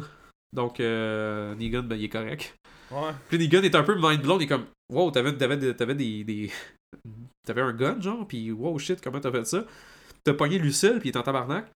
Donc, 0.53 0.79
euh, 0.79 1.53
Negan, 1.55 1.83
ben, 1.83 1.95
il 1.97 2.05
est 2.05 2.09
correct. 2.09 2.55
Ouais. 2.91 3.11
Puis 3.27 3.37
Negan 3.37 3.63
est 3.63 3.75
un 3.75 3.83
peu 3.83 3.95
mind 3.99 4.21
blown, 4.21 4.39
il 4.39 4.45
est 4.45 4.47
comme, 4.47 4.65
wow, 4.89 5.11
t'avais, 5.11 5.35
t'avais, 5.35 5.57
des- 5.57 5.75
t'avais 5.75 5.95
des, 5.95 6.23
des- 6.23 6.51
T'avais 7.45 7.61
un 7.61 7.73
gun, 7.73 7.99
genre, 7.99 8.25
puis 8.27 8.51
wow, 8.51 8.77
shit, 8.79 9.01
comment 9.01 9.19
t'as 9.19 9.31
fait 9.31 9.45
ça? 9.45 9.65
T'as 10.23 10.33
pogné 10.33 10.57
Lucille, 10.59 10.99
puis 10.99 11.09
il 11.09 11.11
est 11.13 11.17
en 11.17 11.23
tabarnak. 11.23 11.69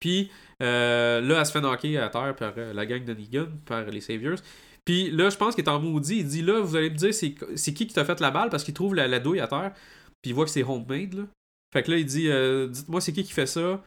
Puis 0.00 0.30
euh, 0.62 1.20
là, 1.20 1.38
elle 1.38 1.46
se 1.46 1.52
fait 1.52 1.60
knocker 1.60 1.98
à 1.98 2.08
terre 2.08 2.34
par 2.34 2.54
euh, 2.56 2.72
la 2.72 2.86
gang 2.86 3.04
de 3.04 3.14
Negan, 3.14 3.48
par 3.66 3.84
les 3.84 4.00
Saviors. 4.00 4.38
Puis 4.84 5.10
là, 5.10 5.30
je 5.30 5.36
pense 5.36 5.54
qu'il 5.54 5.64
est 5.64 5.68
en 5.68 5.78
maudit. 5.78 6.18
Il 6.20 6.26
dit 6.26 6.42
là, 6.42 6.60
vous 6.60 6.74
allez 6.74 6.90
me 6.90 6.96
dire 6.96 7.14
c'est, 7.14 7.32
qui 7.34 7.86
qui 7.86 7.92
t'a 7.92 8.04
fait 8.04 8.18
la 8.20 8.30
balle 8.30 8.48
parce 8.50 8.64
qu'il 8.64 8.74
trouve 8.74 8.94
la, 8.94 9.06
la 9.06 9.20
douille 9.20 9.40
à 9.40 9.46
terre. 9.46 9.72
Puis 10.22 10.30
il 10.30 10.34
voit 10.34 10.44
que 10.46 10.50
c'est 10.50 10.64
homemade. 10.64 11.14
Là. 11.14 11.22
Fait 11.72 11.82
que 11.82 11.90
là, 11.90 11.98
il 11.98 12.06
dit 12.06 12.28
euh, 12.28 12.66
Dites-moi, 12.66 13.00
c'est 13.00 13.12
qui 13.12 13.22
qui 13.24 13.32
fait 13.32 13.46
ça 13.46 13.82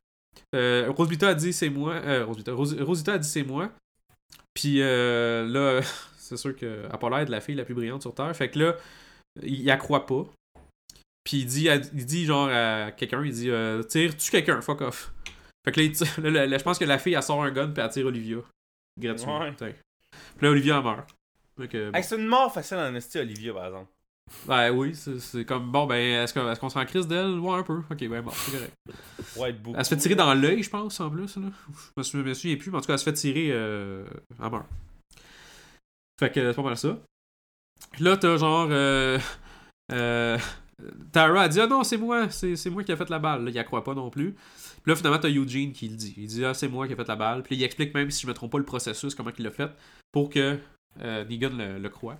euh, 0.55 0.89
Rosita 0.89 1.29
a 1.29 1.33
dit 1.35 1.53
c'est 1.53 1.69
moi. 1.69 1.99
Rosita, 2.23 2.53
Ros- 2.53 2.83
Rosita 2.83 3.13
a 3.13 3.17
dit 3.19 3.27
c'est 3.29 3.43
moi. 3.43 3.71
Puis 4.53 4.79
là, 4.79 5.79
c'est 6.17 6.37
sûr 6.37 6.55
qu'elle 6.55 6.87
a 6.91 6.97
pas 6.97 7.09
l'air 7.09 7.25
de 7.25 7.31
la 7.31 7.41
fille 7.41 7.55
la 7.55 7.65
plus 7.65 7.75
brillante 7.75 8.01
sur 8.01 8.13
Terre. 8.15 8.35
Fait 8.35 8.49
que 8.49 8.59
là, 8.59 8.75
il, 9.43 9.61
il 9.61 9.69
accroît 9.71 10.05
pas. 10.05 10.25
Puis 11.23 11.37
il 11.37 11.45
dit, 11.45 11.67
il 11.93 12.05
dit 12.05 12.25
genre 12.25 12.49
à 12.49 12.91
quelqu'un, 12.91 13.23
il 13.23 13.31
dit 13.31 13.49
Tire, 13.89 14.17
tue 14.17 14.31
quelqu'un, 14.31 14.61
fuck 14.61 14.81
off. 14.81 15.11
Fait 15.65 15.71
que 15.71 15.79
là, 15.79 15.85
il 15.85 15.91
tire- 15.93 16.21
là, 16.21 16.29
là, 16.29 16.45
là, 16.47 16.57
je 16.57 16.63
pense 16.63 16.77
que 16.79 16.85
la 16.85 16.99
fille, 16.99 17.13
elle 17.13 17.23
sort 17.23 17.43
un 17.43 17.51
gun, 17.51 17.69
puis 17.69 17.83
elle 17.83 17.89
tire 17.89 18.05
Olivia. 18.05 18.37
Gratuitement. 18.99 19.39
Ouais. 19.39 19.51
Puis 19.53 19.71
là, 20.41 20.49
Olivia, 20.49 20.77
elle 20.77 20.83
meurt. 20.83 21.09
Bon. 21.57 21.65
Hey, 21.93 22.03
c'est 22.03 22.17
une 22.17 22.25
mort 22.27 22.51
facile 22.53 22.77
en 22.77 22.93
esti, 22.95 23.19
Olivia, 23.19 23.53
par 23.53 23.65
exemple. 23.67 23.91
Ouais, 24.47 24.69
oui, 24.69 24.95
c'est, 24.95 25.45
comme 25.45 25.71
bon, 25.71 25.85
ben, 25.85 26.23
est-ce, 26.23 26.33
que- 26.33 26.39
est-ce 26.51 26.59
qu'on 26.59 26.69
s'en 26.69 26.83
crise 26.85 27.07
d'elle? 27.07 27.37
Ouais, 27.39 27.57
un 27.59 27.63
peu. 27.63 27.79
Ok, 27.91 28.07
ben, 28.07 28.21
bon, 28.21 28.31
c'est 28.31 28.51
correct. 28.51 28.73
Ouais, 29.37 29.51
beaucoup. 29.53 29.77
Elle 29.77 29.85
se 29.85 29.89
fait 29.89 29.97
tirer 30.01 30.15
dans 30.15 30.33
l'œil, 30.33 30.63
je 30.63 30.69
pense, 30.69 30.99
en 30.99 31.09
plus. 31.09 31.35
Là. 31.37 31.47
Je 31.97 32.17
me 32.17 32.33
souviens, 32.33 32.55
plus, 32.55 32.71
mais 32.71 32.77
en 32.77 32.81
tout 32.81 32.87
cas, 32.87 32.93
elle 32.93 32.99
se 32.99 33.03
fait 33.03 33.13
tirer. 33.13 33.49
Euh, 33.51 34.05
elle 34.41 34.49
meurt. 34.49 34.65
Fait 36.19 36.31
que 36.31 36.51
c'est 36.51 36.55
pas 36.55 36.61
mal 36.63 36.77
ça. 36.77 36.97
Là, 37.99 38.17
t'as 38.17 38.37
genre. 38.37 38.67
Euh, 38.71 39.19
euh, 39.91 40.37
Tara 41.11 41.41
a 41.43 41.47
dit 41.47 41.59
Ah 41.59 41.67
non, 41.67 41.83
c'est 41.83 41.97
moi, 41.97 42.29
c'est, 42.29 42.69
moi 42.69 42.83
qui 42.83 42.91
a 42.91 42.97
fait 42.97 43.09
la 43.09 43.19
balle. 43.19 43.43
Là, 43.43 43.49
il 43.51 43.55
y 43.55 43.63
croit 43.63 43.83
pas 43.83 43.93
non 43.93 44.09
plus. 44.09 44.35
Puis 44.83 44.91
là, 44.91 44.95
finalement, 44.95 45.19
t'as 45.19 45.29
Eugene 45.29 45.71
qui 45.71 45.87
le 45.87 45.95
dit. 45.95 46.13
Il 46.17 46.27
dit 46.27 46.45
Ah, 46.45 46.53
c'est 46.53 46.67
moi 46.67 46.87
qui 46.87 46.93
a 46.93 46.95
fait 46.95 47.07
la 47.07 47.15
balle. 47.15 47.43
Puis 47.43 47.55
il 47.55 47.63
explique 47.63 47.93
même, 47.93 48.11
si 48.11 48.23
je 48.23 48.27
me 48.27 48.33
trompe 48.33 48.51
pas, 48.51 48.57
le 48.57 48.65
processus, 48.65 49.15
comment 49.15 49.31
il 49.37 49.43
l'a 49.43 49.51
fait, 49.51 49.71
pour 50.11 50.29
que 50.29 50.59
euh, 51.01 51.25
Negan 51.25 51.51
le, 51.57 51.79
le 51.79 51.89
croit. 51.89 52.19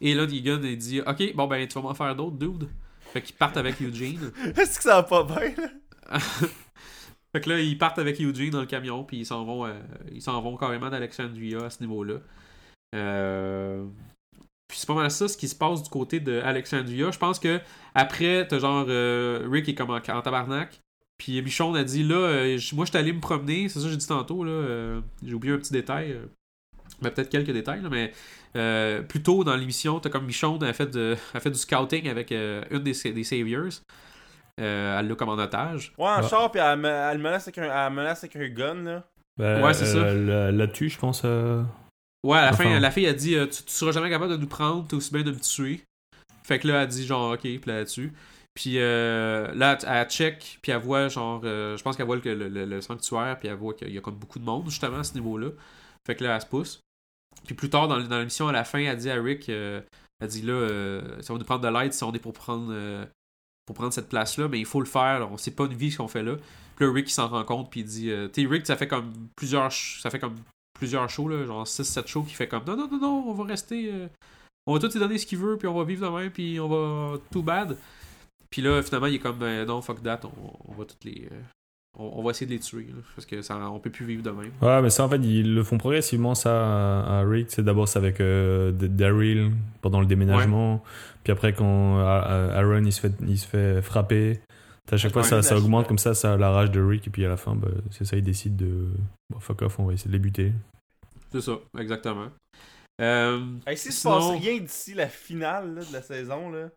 Et 0.00 0.14
là, 0.14 0.26
Negan, 0.26 0.60
il 0.62 0.78
dit 0.78 1.00
Ok, 1.00 1.34
bon, 1.34 1.46
ben, 1.46 1.66
tu 1.66 1.74
vas 1.74 1.82
m'en 1.82 1.94
faire 1.94 2.14
d'autres, 2.14 2.36
dude. 2.36 2.68
Fait 3.12 3.22
qu'ils 3.22 3.34
partent 3.36 3.56
avec 3.56 3.80
Eugene. 3.82 4.32
Est-ce 4.56 4.78
que 4.78 4.84
ça 4.84 5.02
va 5.02 5.02
pas 5.02 5.24
bien, 5.24 5.54
là? 5.56 6.18
Fait 7.32 7.42
que 7.42 7.50
là, 7.50 7.60
ils 7.60 7.76
partent 7.76 7.98
avec 7.98 8.18
Eugene 8.20 8.50
dans 8.50 8.60
le 8.60 8.66
camion, 8.66 9.04
puis 9.04 9.18
ils 9.18 9.26
s'en 9.26 9.44
vont, 9.44 9.66
euh, 9.66 9.74
ils 10.12 10.22
s'en 10.22 10.40
vont 10.40 10.56
carrément 10.56 10.88
d'Alexandria 10.88 11.58
à 11.64 11.68
ce 11.70 11.82
niveau-là. 11.82 12.20
Euh, 12.94 13.84
Puis 14.66 14.78
c'est 14.78 14.86
pas 14.86 14.94
mal 14.94 15.10
ça 15.10 15.28
ce 15.28 15.36
qui 15.36 15.46
se 15.46 15.54
passe 15.54 15.82
du 15.82 15.90
côté 15.90 16.20
de 16.20 16.40
Alexandria. 16.40 17.10
Je 17.10 17.18
pense 17.18 17.38
que 17.38 17.60
après, 17.94 18.48
t'as 18.48 18.58
genre 18.58 18.86
euh, 18.88 19.46
Rick 19.50 19.68
est 19.68 19.74
comme 19.74 19.90
en, 19.90 19.96
en 19.96 20.22
tabarnak. 20.22 20.80
Puis 21.18 21.42
Michonne 21.42 21.76
a 21.76 21.84
dit 21.84 22.04
là, 22.04 22.14
euh, 22.16 22.58
moi 22.74 22.84
je 22.84 22.90
suis 22.90 22.98
allé 22.98 23.12
me 23.12 23.20
promener, 23.20 23.68
c'est 23.68 23.80
ça 23.80 23.84
que 23.86 23.90
j'ai 23.90 23.96
dit 23.96 24.06
tantôt, 24.06 24.44
là. 24.44 24.50
euh, 24.52 25.00
j'ai 25.24 25.34
oublié 25.34 25.54
un 25.54 25.58
petit 25.58 25.72
détail. 25.72 26.12
euh, 26.12 26.26
mais 27.02 27.10
peut-être 27.10 27.30
quelques 27.30 27.52
détails, 27.52 27.82
là, 27.82 27.88
mais 27.90 28.12
euh, 28.56 29.02
plus 29.02 29.22
tôt 29.22 29.44
dans 29.44 29.56
l'émission, 29.56 30.00
t'as 30.00 30.10
comme 30.10 30.26
Michonne 30.26 30.62
a 30.64 30.72
fait, 30.72 30.86
de, 30.86 31.16
a 31.34 31.40
fait 31.40 31.50
du 31.50 31.58
scouting 31.58 32.08
avec 32.08 32.32
euh, 32.32 32.62
une 32.70 32.80
des, 32.80 32.92
des 33.12 33.24
Saviors. 33.24 33.82
Euh, 34.60 34.98
elle 34.98 35.08
l'a 35.08 35.14
comme 35.14 35.28
en 35.28 35.38
otage. 35.38 35.92
Ouais, 35.98 36.08
en 36.08 36.22
char, 36.28 36.50
pis 36.50 36.58
elle, 36.58 36.78
me- 36.80 36.88
elle 36.88 37.18
menace 37.18 37.44
avec 37.48 37.58
un, 37.58 37.86
elle 37.86 37.92
menace 37.92 38.24
avec 38.24 38.36
un 38.36 38.48
gun, 38.48 38.74
là. 38.82 39.04
Bah, 39.36 39.62
Ouais, 39.62 39.74
c'est 39.74 39.86
ça. 39.86 40.12
La, 40.14 40.66
tue, 40.66 40.88
je 40.88 40.98
pense. 40.98 41.22
euh, 41.24 41.62
Ouais, 42.24 42.38
à 42.38 42.46
la 42.46 42.48
Enfin. 42.52 42.64
fin, 42.64 42.80
la 42.80 42.90
fille 42.90 43.06
a 43.06 43.12
dit 43.12 43.36
euh, 43.36 43.46
tu, 43.46 43.62
tu 43.62 43.72
seras 43.72 43.92
jamais 43.92 44.10
capable 44.10 44.32
de 44.32 44.36
nous 44.36 44.48
prendre, 44.48 44.86
t'es 44.88 44.96
aussi 44.96 45.12
bien 45.12 45.22
de 45.22 45.30
me 45.30 45.38
tuer. 45.38 45.82
Fait 46.42 46.58
que 46.58 46.68
là, 46.68 46.82
elle 46.82 46.88
dit 46.88 47.06
genre 47.06 47.32
ok, 47.32 47.40
puis 47.40 47.60
là, 47.66 47.80
elle 47.80 47.86
tue. 47.86 48.12
Puis 48.58 48.80
euh, 48.80 49.54
là, 49.54 49.78
elle, 49.86 50.10
check, 50.10 50.58
puis 50.60 50.72
elle 50.72 50.80
voit 50.80 51.06
genre, 51.06 51.40
euh, 51.44 51.76
je 51.76 51.82
pense 51.84 51.96
qu'elle 51.96 52.06
voit 52.06 52.16
le, 52.16 52.48
le, 52.48 52.80
sanctuaire, 52.80 53.38
puis 53.38 53.46
elle 53.46 53.54
voit 53.54 53.72
qu'il 53.72 53.92
y 53.92 53.96
a 53.96 54.00
comme 54.00 54.16
beaucoup 54.16 54.40
de 54.40 54.44
monde 54.44 54.68
justement 54.68 54.98
à 54.98 55.04
ce 55.04 55.14
niveau-là. 55.14 55.50
Fait 56.04 56.16
que 56.16 56.24
là, 56.24 56.34
elle 56.34 56.40
se 56.40 56.46
pousse. 56.46 56.80
Puis 57.44 57.54
plus 57.54 57.70
tard 57.70 57.86
dans, 57.86 57.98
l'émission, 57.98 58.48
à 58.48 58.52
la 58.52 58.64
fin, 58.64 58.80
elle 58.80 58.96
dit 58.96 59.10
à 59.10 59.22
Rick, 59.22 59.48
euh, 59.48 59.80
elle 60.18 60.26
dit 60.26 60.42
là, 60.42 60.66
ça 61.20 61.32
va 61.32 61.38
nous 61.38 61.44
prendre 61.44 61.60
de 61.60 61.68
l'aide 61.68 61.92
si 61.92 62.02
on 62.02 62.12
est 62.12 62.18
pour 62.18 62.32
prendre, 62.32 62.74
pour 63.64 63.76
prendre 63.76 63.92
cette 63.92 64.08
place-là, 64.08 64.48
mais 64.48 64.58
il 64.58 64.66
faut 64.66 64.80
le 64.80 64.86
faire. 64.86 65.30
On 65.30 65.36
sait 65.36 65.52
pas 65.52 65.66
une 65.66 65.74
vie 65.74 65.92
ce 65.92 65.98
qu'on 65.98 66.08
fait 66.08 66.24
là. 66.24 66.34
Puis 66.74 66.84
là, 66.84 66.92
Rick 66.92 67.10
il 67.10 67.12
s'en 67.12 67.28
rend 67.28 67.44
compte, 67.44 67.70
puis 67.70 67.82
il 67.82 67.86
dit, 67.86 68.10
tu 68.32 68.42
sais, 68.42 68.48
Rick, 68.48 68.66
ça 68.66 68.76
fait 68.76 68.88
comme 68.88 69.12
plusieurs, 69.36 69.70
ça 69.70 70.10
fait 70.10 70.18
comme 70.18 70.34
plusieurs 70.76 71.08
shows, 71.08 71.28
là, 71.28 71.44
genre 71.46 71.64
6-7 71.64 72.08
shows, 72.08 72.22
qui 72.24 72.34
fait 72.34 72.48
comme 72.48 72.64
non, 72.66 72.76
non, 72.76 72.88
non, 72.90 72.98
non, 72.98 73.24
on 73.28 73.34
va 73.34 73.44
rester. 73.44 74.08
on 74.66 74.74
va 74.74 74.80
tout 74.80 74.92
lui 74.92 74.98
donner 74.98 75.16
ce 75.16 75.26
qu'il 75.26 75.38
veut, 75.38 75.56
puis 75.56 75.68
on 75.68 75.74
va 75.74 75.84
vivre 75.84 76.10
de 76.10 76.18
même, 76.18 76.32
puis 76.32 76.58
on 76.58 76.66
va 76.66 77.18
too 77.30 77.42
bad. 77.42 77.78
Puis 78.50 78.62
là, 78.62 78.82
finalement, 78.82 79.06
il 79.08 79.16
est 79.16 79.18
comme 79.18 79.42
euh, 79.42 79.64
non, 79.66 79.82
fuck 79.82 80.02
that, 80.02 80.20
on, 80.24 80.52
on 80.70 80.74
va 80.74 80.84
toutes 80.84 81.04
les. 81.04 81.28
euh, 81.30 81.40
on, 81.98 82.20
on 82.20 82.22
va 82.22 82.30
essayer 82.30 82.46
de 82.46 82.52
les 82.52 82.58
tuer, 82.60 82.86
là, 82.88 83.02
parce 83.14 83.26
que 83.26 83.42
ça, 83.42 83.56
on 83.70 83.78
peut 83.80 83.90
plus 83.90 84.06
vivre 84.06 84.22
de 84.22 84.30
même. 84.30 84.52
Ouais, 84.62 84.80
mais 84.82 84.90
ça, 84.90 85.04
en 85.04 85.08
fait, 85.08 85.16
ils 85.18 85.54
le 85.54 85.62
font 85.64 85.78
progressivement, 85.78 86.34
ça, 86.34 87.00
à, 87.02 87.18
à 87.20 87.22
Rick. 87.24 87.48
C'est 87.50 87.62
d'abord, 87.64 87.88
c'est 87.88 87.98
avec 87.98 88.20
euh, 88.20 88.72
Daryl 88.72 89.52
pendant 89.80 90.00
le 90.00 90.06
déménagement. 90.06 90.82
Puis 91.24 91.32
après, 91.32 91.52
quand 91.52 91.98
Aaron, 91.98 92.84
il 92.84 92.92
se 92.92 93.00
fait, 93.00 93.12
il 93.26 93.38
se 93.38 93.46
fait 93.46 93.82
frapper. 93.82 94.40
À 94.90 94.96
chaque 94.96 95.12
fois, 95.12 95.22
ça, 95.22 95.42
ça 95.42 95.56
augmente 95.58 95.86
comme 95.86 95.98
ça, 95.98 96.14
ça 96.14 96.38
la 96.38 96.50
rage 96.50 96.70
de 96.70 96.80
Rick. 96.80 97.06
Et 97.08 97.10
puis 97.10 97.24
à 97.26 97.28
la 97.28 97.36
fin, 97.36 97.54
bah, 97.54 97.68
c'est 97.90 98.06
ça, 98.06 98.16
il 98.16 98.22
décide 98.22 98.56
de. 98.56 98.86
Bon, 99.28 99.38
fuck 99.40 99.60
off, 99.62 99.78
on 99.78 99.84
va 99.84 99.92
essayer 99.92 100.08
de 100.08 100.12
les 100.14 100.18
buter. 100.18 100.52
C'est 101.30 101.42
ça, 101.42 101.58
exactement. 101.78 102.28
Euh, 103.02 103.40
Hey, 103.66 103.76
si 103.76 103.92
se 103.92 104.00
Sinon- 104.00 104.14
passe 104.32 104.40
rien 104.40 104.58
d'ici 104.60 104.94
la 104.94 105.08
finale 105.08 105.74
là, 105.74 105.84
de 105.84 105.92
la 105.92 106.00
saison, 106.02 106.50
là. 106.50 106.68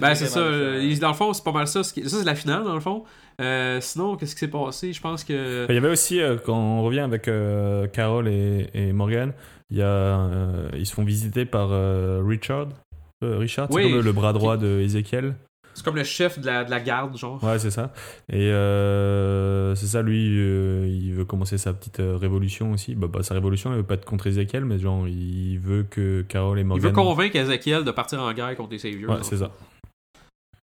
Ben, 0.00 0.14
c'est 0.14 0.26
ça. 0.26 0.40
dans 0.40 1.08
le 1.08 1.14
fond, 1.14 1.32
c'est 1.32 1.44
pas 1.44 1.52
mal 1.52 1.66
ça. 1.66 1.80
qui- 1.82 2.08
Ça, 2.08 2.18
c'est 2.18 2.24
la 2.24 2.34
finale, 2.34 2.64
dans 2.64 2.74
le 2.74 2.80
fond. 2.80 3.04
Euh, 3.40 3.80
sinon, 3.80 4.16
qu'est-ce 4.16 4.34
qui 4.34 4.40
s'est 4.40 4.48
passé? 4.48 4.92
Je 4.92 5.00
pense 5.00 5.24
que. 5.24 5.66
Il 5.68 5.74
y 5.74 5.78
avait 5.78 5.88
aussi, 5.90 6.20
euh, 6.20 6.36
quand 6.44 6.56
on 6.56 6.82
revient 6.82 7.00
avec 7.00 7.28
euh, 7.28 7.86
Carol 7.86 8.28
et, 8.28 8.68
et 8.74 8.92
Morgan, 8.92 9.32
il 9.70 9.78
y 9.78 9.82
a, 9.82 9.86
euh, 9.86 10.68
ils 10.76 10.86
se 10.86 10.92
font 10.94 11.04
visiter 11.04 11.44
par 11.44 11.68
euh, 11.72 12.22
Richard. 12.26 12.68
Euh, 13.24 13.38
Richard, 13.38 13.68
Oui. 13.70 13.82
c'est 13.82 13.88
comme 13.88 13.98
le, 13.98 14.02
le 14.04 14.12
bras 14.12 14.32
droit 14.32 14.56
de 14.56 14.80
Ezekiel. 14.80 15.34
C'est 15.78 15.84
comme 15.84 15.94
le 15.94 16.02
chef 16.02 16.40
de 16.40 16.46
la, 16.46 16.64
de 16.64 16.70
la 16.70 16.80
garde, 16.80 17.16
genre. 17.16 17.42
Ouais, 17.44 17.58
c'est 17.60 17.70
ça. 17.70 17.92
Et 18.28 18.50
euh, 18.50 19.76
c'est 19.76 19.86
ça, 19.86 20.02
lui, 20.02 20.36
euh, 20.40 20.88
il 20.88 21.14
veut 21.14 21.24
commencer 21.24 21.56
sa 21.56 21.72
petite 21.72 22.00
euh, 22.00 22.16
révolution 22.16 22.72
aussi. 22.72 22.96
Bah, 22.96 23.06
bah, 23.06 23.22
sa 23.22 23.34
révolution, 23.34 23.70
il 23.70 23.76
veut 23.76 23.82
pas 23.84 23.94
être 23.94 24.04
contre 24.04 24.26
Ezekiel, 24.26 24.64
mais 24.64 24.80
genre, 24.80 25.06
il 25.06 25.58
veut 25.58 25.86
que 25.88 26.22
Carol 26.22 26.58
et 26.58 26.62
Il 26.62 26.66
Morgan. 26.66 26.88
veut 26.88 26.92
convaincre 26.92 27.36
Ezekiel 27.36 27.84
de 27.84 27.92
partir 27.92 28.20
en 28.20 28.32
guerre 28.32 28.56
contre 28.56 28.72
les 28.72 28.78
Saviors. 28.80 29.12
Ouais, 29.12 29.22
c'est 29.22 29.36
ça. 29.36 29.52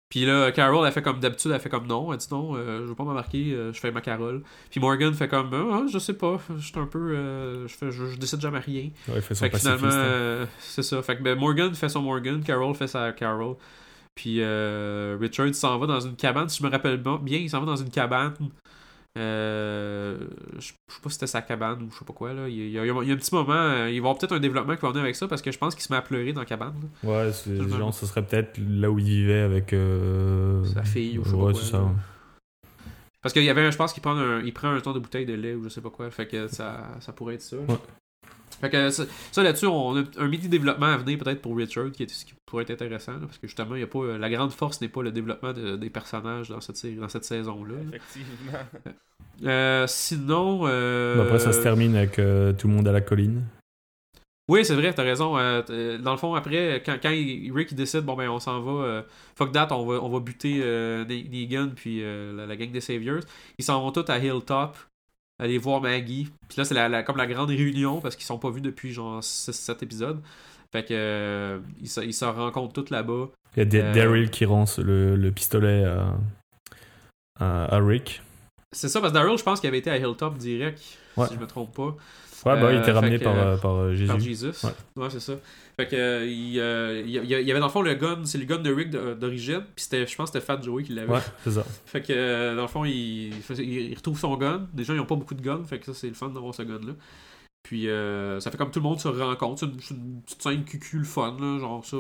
Puis 0.10 0.26
là, 0.26 0.52
Carol, 0.52 0.86
elle 0.86 0.92
fait 0.92 1.04
comme 1.04 1.20
d'habitude, 1.20 1.52
elle 1.54 1.60
fait 1.60 1.70
comme 1.70 1.86
non. 1.86 2.12
Elle 2.12 2.18
dit 2.18 2.28
non, 2.32 2.56
je 2.56 2.84
veux 2.84 2.96
pas 2.96 3.04
m'embarquer, 3.04 3.56
je 3.72 3.80
fais 3.80 3.92
ma 3.92 4.02
Carole. 4.02 4.42
Puis 4.72 4.80
Morgan 4.80 5.14
fait 5.14 5.28
comme 5.28 5.54
ah, 5.54 5.86
je 5.92 5.98
sais 6.00 6.14
pas, 6.14 6.40
je 6.58 6.66
suis 6.66 6.80
un 6.80 6.86
peu. 6.86 7.66
je, 7.68 7.74
fais, 7.76 7.92
je, 7.92 8.06
je 8.06 8.18
décide 8.18 8.42
jamais 8.42 8.60
rien. 8.60 8.90
Ouais, 9.08 9.16
il 9.16 9.22
fait 9.22 9.36
son 9.36 9.46
Fait 9.46 9.50
que 9.52 9.58
finalement, 9.58 9.88
hein. 9.92 10.48
c'est 10.60 10.84
ça. 10.84 11.02
Fait 11.02 11.18
que 11.18 11.24
ben, 11.24 11.38
Morgan 11.38 11.74
fait 11.74 11.90
son 11.90 12.02
Morgan, 12.02 12.44
Carol 12.44 12.76
fait 12.76 12.88
sa 12.88 13.12
Carol. 13.12 13.56
Puis 14.16 14.38
euh, 14.42 15.18
Richard 15.20 15.54
s'en 15.56 15.78
va 15.80 15.88
dans 15.88 16.00
une 16.00 16.16
cabane, 16.16 16.48
si 16.50 16.60
je 16.60 16.64
me 16.64 16.70
rappelle 16.72 16.98
bien, 16.98 17.40
il 17.40 17.50
s'en 17.50 17.60
va 17.60 17.66
dans 17.66 17.76
une 17.76 17.90
cabane. 17.90 18.34
Euh, 19.18 20.18
je 20.58 20.68
sais 20.70 20.74
pas 21.04 21.10
si 21.10 21.14
c'était 21.16 21.28
sa 21.28 21.42
cabane 21.44 21.84
ou 21.84 21.92
je 21.92 21.98
sais 22.00 22.06
pas 22.06 22.14
quoi. 22.14 22.34
Là. 22.34 22.48
Il, 22.50 22.56
y 22.72 22.80
a, 22.80 22.84
il 22.84 22.88
y 22.88 22.90
a- 22.92 23.02
il 23.04 23.08
y 23.08 23.12
a 23.12 23.14
un 23.14 23.18
petit 23.18 23.34
moment, 23.34 23.54
euh, 23.54 23.86
il 23.90 23.92
va 23.92 23.96
y 23.96 23.98
avoir 24.00 24.18
peut-être 24.18 24.32
un 24.34 24.40
développement 24.40 24.76
qui 24.76 24.82
va 24.82 24.90
venir 24.90 25.04
avec 25.04 25.16
ça 25.16 25.28
parce 25.28 25.42
que 25.42 25.52
je 25.52 25.58
pense 25.58 25.76
qu'il 25.76 25.84
se 25.84 25.92
met 25.94 25.98
à 25.98 26.02
pleurer 26.02 26.34
dans 26.34 26.42
la 26.42 26.46
cabane. 26.46 26.74
là. 27.04 27.10
Ouais, 27.10 27.32
genre, 27.78 27.94
ce 27.94 28.06
serait 28.08 28.26
peut-être 28.26 28.58
là 28.58 28.90
où 28.90 28.98
il 29.00 29.06
vivait 29.06 29.42
avec. 29.42 29.74
euh, 29.74 30.64
Sa 30.66 30.84
fille 30.84 31.18
ou 31.20 31.24
je 31.26 31.30
sais 31.30 31.36
pas 31.36 31.42
quoi, 31.52 31.62
ça. 31.62 31.78
là. 31.78 31.92
Parce 33.22 33.34
qu'il 33.34 33.44
y 33.44 33.50
avait 33.50 33.62
un, 33.62 33.72
je 33.72 33.78
pense 33.78 33.94
qu'il 33.94 34.02
prend 34.04 34.18
un, 34.18 34.42
il 34.42 34.52
prend 34.54 34.70
un 34.70 34.82
ton 34.82 34.92
de 34.94 35.00
bouteille 35.00 35.26
de 35.26 35.34
lait 35.34 35.54
ou 35.54 35.64
je 35.64 35.70
sais 35.70 35.80
pas 35.82 35.90
quoi. 35.92 36.10
Fait 36.12 36.28
que 36.28 36.48
ça, 36.48 36.90
ça 37.00 37.14
pourrait 37.14 37.36
être 37.36 37.42
ça. 37.42 37.56
Ouais. 37.58 37.78
Fait 38.62 38.70
que 38.70 38.90
ça, 38.90 39.04
ça, 39.32 39.44
là-dessus, 39.44 39.66
on 39.68 39.98
a 39.98 40.04
un 40.18 40.28
mini 40.28 40.48
développement 40.48 40.88
à 40.88 40.98
venir 40.98 41.18
peut-être 41.18 41.42
pour 41.42 41.56
Richard 41.58 41.92
qui, 41.92 42.04
est, 42.04 42.10
ce 42.10 42.26
qui 42.26 42.34
pourrait 42.46 42.64
être 42.64 42.72
intéressant. 42.72 43.14
là, 43.14 43.20
parce 43.26 43.38
que 43.38 43.48
justement, 43.48 43.76
il 43.76 43.82
y 43.82 43.84
a 43.84 43.88
pas, 43.88 44.00
euh, 44.00 44.18
la 44.18 44.30
grande 44.30 44.52
force 44.52 44.80
n'est 44.82 44.88
pas 44.90 45.02
le 45.04 45.12
développement 45.12 45.54
de- 45.54 45.76
des 45.76 45.90
personnages 45.90 46.50
dans 46.50 46.62
cette, 46.62 46.78
série- 46.78 46.96
dans 46.96 47.10
cette 47.10 47.26
saison-là. 47.26 47.74
là. 47.76 47.82
Effectivement. 47.98 48.60
Euh, 49.46 49.86
sinon. 49.88 50.62
euh, 50.66 51.18
Bah, 51.18 51.24
Après, 51.24 51.40
ça 51.40 51.52
se 51.54 51.62
termine 51.62 51.96
avec 51.96 52.20
euh, 52.20 52.54
tout 52.54 52.68
le 52.68 52.74
monde 52.74 52.88
à 52.88 52.92
la 52.92 53.02
colline. 53.02 53.44
Oui, 54.50 54.66
c'est 54.66 54.76
vrai, 54.76 54.94
t'as 54.94 55.04
raison. 55.04 55.34
dans 55.36 56.12
le 56.12 56.18
fond, 56.18 56.36
après, 56.36 56.84
quand, 56.86 56.98
quand 57.02 57.10
Rick 57.10 57.72
il 57.72 57.76
décide, 57.78 58.02
bon 58.02 58.16
ben 58.16 58.28
on 58.30 58.40
s'en 58.42 58.60
va, 58.62 58.72
euh, 58.86 59.02
fuck 59.38 59.54
that, 59.54 59.70
on 59.72 59.86
va, 59.86 60.04
on 60.04 60.10
va 60.10 60.20
buter 60.20 60.60
euh, 60.62 61.06
Ne- 61.06 61.30
Negan 61.30 61.70
puis 61.74 62.00
euh, 62.04 62.36
la, 62.36 62.46
la 62.46 62.56
gang 62.58 62.70
des 62.70 62.82
Saviors. 62.82 63.22
Ils 63.58 63.64
s'en 63.64 63.82
vont 63.82 63.92
tous 63.94 64.12
à 64.12 64.20
Hilltop, 64.20 64.76
aller 65.44 65.58
voir 65.58 65.82
Maggie. 65.82 66.30
Puis 66.48 66.58
là, 66.58 66.66
c'est 66.66 66.74
la, 66.74 66.90
la- 66.90 67.04
comme 67.04 67.18
la 67.18 67.28
grande 67.28 67.50
réunion 67.50 68.02
parce 68.02 68.16
qu'ils 68.16 68.26
sont 68.26 68.40
pas 68.40 68.50
vus 68.50 68.62
depuis 68.62 68.92
genre 68.92 69.20
6-7 69.22 69.84
épisodes. 69.84 70.22
Fait 70.72 70.84
que 70.84 70.94
euh, 70.94 71.60
ils, 71.82 71.90
se, 71.90 72.02
ils 72.02 72.14
se 72.14 72.26
rencontrent 72.26 72.74
tous 72.74 72.90
là-bas. 72.90 73.28
Il 73.56 73.74
y 73.74 73.78
a 73.80 73.84
Euh, 73.84 73.94
Daryl 73.94 74.30
qui 74.32 74.46
rance 74.46 74.80
le, 74.80 75.16
le 75.16 75.32
pistolet 75.32 75.84
à, 75.86 76.16
à, 77.40 77.76
à 77.76 77.80
Rick. 77.80 78.22
C'est 78.74 78.90
ça, 78.90 79.00
parce 79.00 79.14
que 79.14 79.18
Daryl, 79.18 79.38
je 79.38 79.44
pense 79.44 79.60
qu'il 79.60 79.68
avait 79.70 79.78
été 79.80 79.90
à 79.90 79.98
Hilltop 79.98 80.38
direct, 80.38 80.82
Ouais. 81.16 81.28
si 81.28 81.36
je 81.36 81.40
me 81.40 81.48
trompe 81.48 81.74
pas. 81.76 81.96
Ouais, 82.46 82.60
bah, 82.60 82.74
il 82.74 82.80
était 82.80 82.90
Euh, 82.90 82.94
ramené 82.96 83.20
que, 83.20 83.24
par, 83.24 83.38
euh, 83.38 83.56
par 83.56 83.76
euh, 83.76 83.92
Jésus. 83.96 84.08
Par 84.08 84.20
Jesus. 84.20 84.48
Ouais. 84.66 84.72
Ouais, 85.04 85.10
c'est 85.10 85.22
ça. 85.22 85.34
Fait 85.78 85.88
que, 85.88 86.26
il, 86.26 86.32
il 86.50 86.54
y 86.56 86.60
a- 86.60 87.40
il 87.40 87.48
y 87.48 87.52
avait 87.52 87.60
dans 87.62 87.68
le 87.68 87.72
fond 87.72 87.82
le 87.82 87.94
gun, 87.96 88.20
c'est 88.26 88.38
le 88.38 88.44
gun 88.46 88.58
de 88.58 88.72
Rick 88.74 88.90
d'origine, 88.92 89.62
puis 89.76 89.84
c'était, 89.86 90.06
je 90.06 90.16
pense 90.16 90.30
que 90.30 90.38
c'était 90.40 90.46
Fat 90.46 90.62
Joey 90.62 90.84
qui 90.84 90.92
l'avait. 90.94 91.12
Ouais, 91.14 91.22
c'est 91.46 91.52
ça. 91.52 91.64
Fait 91.86 92.02
que, 92.02 92.56
dans 92.56 92.64
le 92.64 92.68
fond, 92.68 92.84
il, 92.84 93.28
il 93.28 93.42
faisait- 93.42 93.64
il- 93.64 93.92
il 93.92 93.96
retrouve 93.96 94.20
son 94.20 94.36
gun. 94.36 94.68
Déjà, 94.74 94.94
ils 94.94 94.98
n'ont 94.98 95.06
pas 95.06 95.16
beaucoup 95.16 95.34
de 95.36 95.42
guns, 95.42 95.64
fait 95.64 95.80
que 95.80 95.86
ça, 95.86 95.94
c'est 95.94 96.08
le 96.10 96.14
fun 96.16 96.30
d'avoir 96.30 96.54
ce 96.54 96.64
gun-là. 96.64 96.94
Puis, 97.64 97.88
euh, 97.90 98.40
ça 98.42 98.52
fait 98.52 98.58
comme 98.58 98.72
tout 98.72 98.80
le 98.80 98.84
monde 98.84 99.00
se 99.00 99.08
rencontre. 99.08 99.62
C'est 99.62 99.94
une, 99.94 99.98
une 100.00 100.22
petite 100.22 100.42
scène 100.44 100.64
cucu, 100.66 100.98
le 101.00 101.06
fun, 101.06 101.38
là. 101.40 101.60
Genre, 101.60 101.84
ça, 101.86 101.98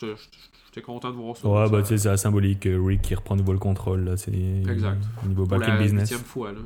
j'étais- 0.00 0.82
content 0.82 1.10
de 1.10 1.16
voir 1.16 1.36
ça. 1.36 1.48
Ouais, 1.48 1.68
bah, 1.68 1.82
tu 1.82 1.88
sais, 1.88 1.98
c'est 1.98 2.08
la 2.08 2.16
symbolique. 2.16 2.64
euh, 2.66 2.80
Rick 2.80 3.02
qui 3.02 3.14
reprend 3.16 3.34
de 3.34 3.40
nouveau 3.40 3.52
le 3.52 3.58
contrôle, 3.58 4.04
là. 4.04 4.16
C'est 4.16 4.30
Exact. 4.32 5.02
au 5.24 5.26
niveau 5.28 5.46
pour 5.46 5.58
back 5.58 5.68
la 5.68 5.74
in 5.74 5.82
business. 5.82 6.12
fois, 6.14 6.52
là. 6.52 6.58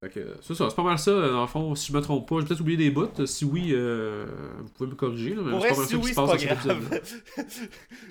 Fait 0.00 0.10
que, 0.10 0.20
c'est 0.42 0.54
ça, 0.54 0.68
c'est 0.68 0.76
pas 0.76 0.82
mal 0.82 0.98
ça, 0.98 1.10
dans 1.10 1.40
le 1.42 1.46
fond, 1.46 1.74
si 1.74 1.90
je 1.90 1.96
me 1.96 2.02
trompe 2.02 2.28
pas. 2.28 2.40
J'ai 2.40 2.46
peut-être 2.46 2.60
oublié 2.60 2.76
des 2.78 2.90
bouts. 2.90 3.08
Si 3.26 3.44
oui, 3.46 3.70
euh, 3.72 4.26
vous 4.58 4.68
pouvez 4.70 4.90
me 4.90 4.94
corriger, 4.94 5.34
là, 5.34 5.42
mais 5.44 5.50
Pour 5.52 5.62
c'est 5.62 5.68
vrai, 5.68 5.74
pas 5.74 5.76
mal 5.76 5.86
si 5.86 5.92
ça 5.92 5.96
qui 5.98 6.02
oui, 6.04 6.08
se 6.08 6.14
c'est 6.14 6.14
passe 6.14 6.30
pas 6.30 6.54
grave. 6.74 7.00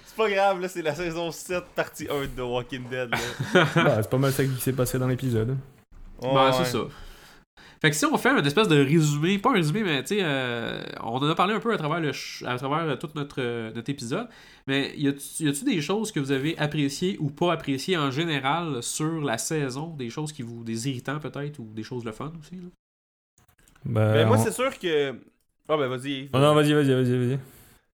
c'est 0.06 0.16
pas 0.18 0.30
grave, 0.30 0.62
là, 0.62 0.68
c'est 0.68 0.82
la 0.82 0.96
saison 0.96 1.32
7, 1.32 1.64
partie 1.76 2.08
1 2.10 2.36
de 2.36 2.42
Walking 2.42 2.84
Dead. 2.90 3.10
Là. 3.10 3.18
Bah, 3.76 4.02
c'est 4.02 4.10
pas 4.10 4.18
mal 4.18 4.32
ça 4.32 4.44
qui 4.46 4.60
s'est 4.62 4.74
passé 4.74 4.98
dans 5.00 5.08
l'épisode. 5.08 5.56
Ben, 6.22 6.34
ouais. 6.34 6.52
c'est 6.54 6.66
ça. 6.66 6.80
Fait 7.82 7.90
que 7.90 7.96
si 7.96 8.06
on 8.06 8.18
fait 8.18 8.30
un 8.30 8.44
espèce 8.44 8.68
de 8.68 8.78
résumé, 8.84 9.38
pas 9.38 9.50
un 9.52 9.54
résumé, 9.54 9.84
mais 9.84 10.02
tu 10.04 10.16
sais, 10.16 10.22
euh, 10.24 10.82
on 11.04 11.18
en 11.18 11.30
a 11.30 11.36
parlé 11.36 11.54
un 11.54 11.60
peu 11.60 11.74
à 11.74 11.78
travers, 11.78 12.00
le 12.00 12.12
à 12.48 12.58
travers 12.58 12.90
euh, 12.90 12.96
tout 12.96 13.10
notre, 13.16 13.42
euh, 13.42 13.72
notre 13.74 13.90
épisode, 13.90 14.28
mais 14.68 14.94
y 14.98 15.08
a-tu 15.08 15.44
y 15.44 15.48
a-tu 15.48 15.64
des 15.66 15.82
choses 15.82 16.12
que 16.12 16.20
vous 16.20 16.32
avez 16.32 16.58
appréciées 16.58 17.18
ou 17.20 17.30
pas 17.30 17.54
appréciées 17.54 17.98
en 17.98 18.12
général 18.12 18.82
sur 18.82 19.22
la 19.22 19.38
saison? 19.38 19.90
Des 19.96 20.10
choses 20.10 20.32
qui 20.32 20.42
vous. 20.42 20.64
des 20.64 20.90
irritants 20.90 21.20
peut-être 21.20 21.60
ou 21.60 21.66
des 21.74 21.84
choses 21.84 22.06
le 22.06 22.12
fun 22.12 22.32
aussi 22.40 22.56
là? 22.56 22.70
Bah, 23.86 24.14
Ben, 24.14 24.28
moi, 24.28 24.38
on- 24.38 24.44
c'est 24.44 24.52
sûr 24.52 24.78
que. 24.80 25.12
Ah, 25.68 25.78
ben, 25.78 25.88
vas-y. 25.88 26.30
Oh, 26.34 26.40
non, 26.40 26.54
vas-y, 26.56 26.74
vas-y, 26.74 26.94
vas-y, 26.94 27.18
vas-y. 27.28 27.40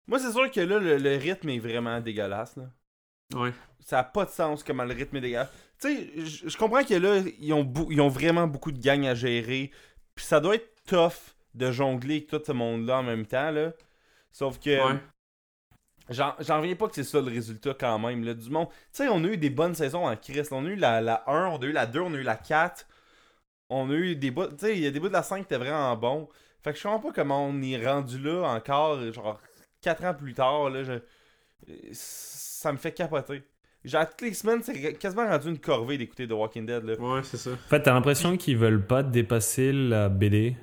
Moi, 0.07 0.19
c'est 0.19 0.31
sûr 0.31 0.49
que 0.51 0.59
là, 0.59 0.79
le, 0.79 0.97
le 0.97 1.15
rythme 1.17 1.49
est 1.49 1.59
vraiment 1.59 1.99
dégueulasse. 2.01 2.57
Là. 2.57 2.69
Ouais. 3.39 3.53
Ça 3.79 3.99
a 3.99 4.03
pas 4.03 4.25
de 4.25 4.29
sens 4.31 4.63
comment 4.63 4.83
le 4.83 4.93
rythme 4.93 5.17
est 5.17 5.21
dégueulasse. 5.21 5.51
Tu 5.81 5.87
sais, 5.87 6.09
je 6.49 6.57
comprends 6.57 6.83
que 6.83 6.93
là, 6.93 7.21
ils 7.39 7.53
ont, 7.53 7.71
ils 7.89 8.01
ont 8.01 8.09
vraiment 8.09 8.47
beaucoup 8.47 8.71
de 8.71 8.79
gangs 8.79 9.05
à 9.07 9.15
gérer. 9.15 9.71
Puis 10.15 10.25
ça 10.25 10.39
doit 10.39 10.55
être 10.55 10.69
tough 10.85 11.35
de 11.53 11.71
jongler 11.71 12.15
avec 12.17 12.27
tout 12.27 12.41
ce 12.45 12.51
monde-là 12.51 12.99
en 12.99 13.03
même 13.03 13.25
temps. 13.25 13.51
Là. 13.51 13.71
Sauf 14.31 14.59
que. 14.59 14.69
Ouais. 14.93 14.99
J'en 16.09 16.33
j'en 16.39 16.57
reviens 16.59 16.75
pas 16.75 16.87
que 16.87 16.95
c'est 16.95 17.03
ça 17.03 17.21
le 17.21 17.27
résultat 17.31 17.75
quand 17.79 17.99
même. 17.99 18.23
Là, 18.23 18.33
du 18.33 18.49
monde. 18.49 18.67
Tu 18.69 18.75
sais, 19.03 19.07
on 19.09 19.23
a 19.23 19.27
eu 19.27 19.37
des 19.37 19.49
bonnes 19.51 19.75
saisons 19.75 20.07
en 20.07 20.15
Christ. 20.17 20.51
On 20.51 20.65
a 20.65 20.69
eu 20.69 20.75
la, 20.75 21.01
la 21.01 21.23
1, 21.29 21.47
on 21.47 21.57
a 21.57 21.65
eu 21.65 21.71
la 21.71 21.85
2, 21.85 21.99
on 21.99 22.13
a 22.13 22.17
eu 22.17 22.23
la 22.23 22.35
4. 22.35 22.87
On 23.69 23.89
a 23.91 23.93
eu 23.93 24.15
des 24.15 24.31
bouts. 24.31 24.47
Tu 24.47 24.55
sais, 24.59 24.73
il 24.75 24.83
y 24.83 24.87
a 24.87 24.91
des 24.91 24.99
bouts 24.99 25.07
de 25.09 25.13
la 25.13 25.23
5 25.23 25.37
qui 25.37 25.41
étaient 25.43 25.57
vraiment 25.57 25.95
bons. 25.95 26.27
Fait 26.63 26.73
que 26.73 26.77
je 26.79 26.83
comprends 26.83 26.99
pas 26.99 27.13
comment 27.13 27.45
on 27.45 27.61
est 27.61 27.85
rendu 27.85 28.19
là 28.19 28.41
encore, 28.49 28.99
genre 29.13 29.39
4 29.81 30.03
ans 30.05 30.13
plus 30.15 30.33
tard. 30.33 30.69
Là, 30.71 30.83
je- 30.83 30.99
Ça 31.93 32.71
me 32.71 32.77
fait 32.77 32.91
capoter. 32.91 33.43
Genre, 33.85 34.07
toutes 34.09 34.21
les 34.21 34.33
semaines, 34.33 34.61
c'est 34.61 34.93
quasiment 34.95 35.25
rendu 35.27 35.47
une 35.49 35.59
corvée 35.59 35.97
d'écouter 35.97 36.27
The 36.27 36.31
Walking 36.33 36.65
Dead. 36.65 36.83
Là. 36.83 36.95
Ouais, 36.99 37.23
c'est 37.23 37.37
ça. 37.37 37.51
En 37.51 37.55
fait, 37.69 37.81
t'as 37.81 37.93
l'impression 37.93 38.35
qu'ils 38.37 38.57
veulent 38.57 38.85
pas 38.85 39.03
dépasser 39.03 39.71
la 39.71 40.09
BD. 40.09 40.55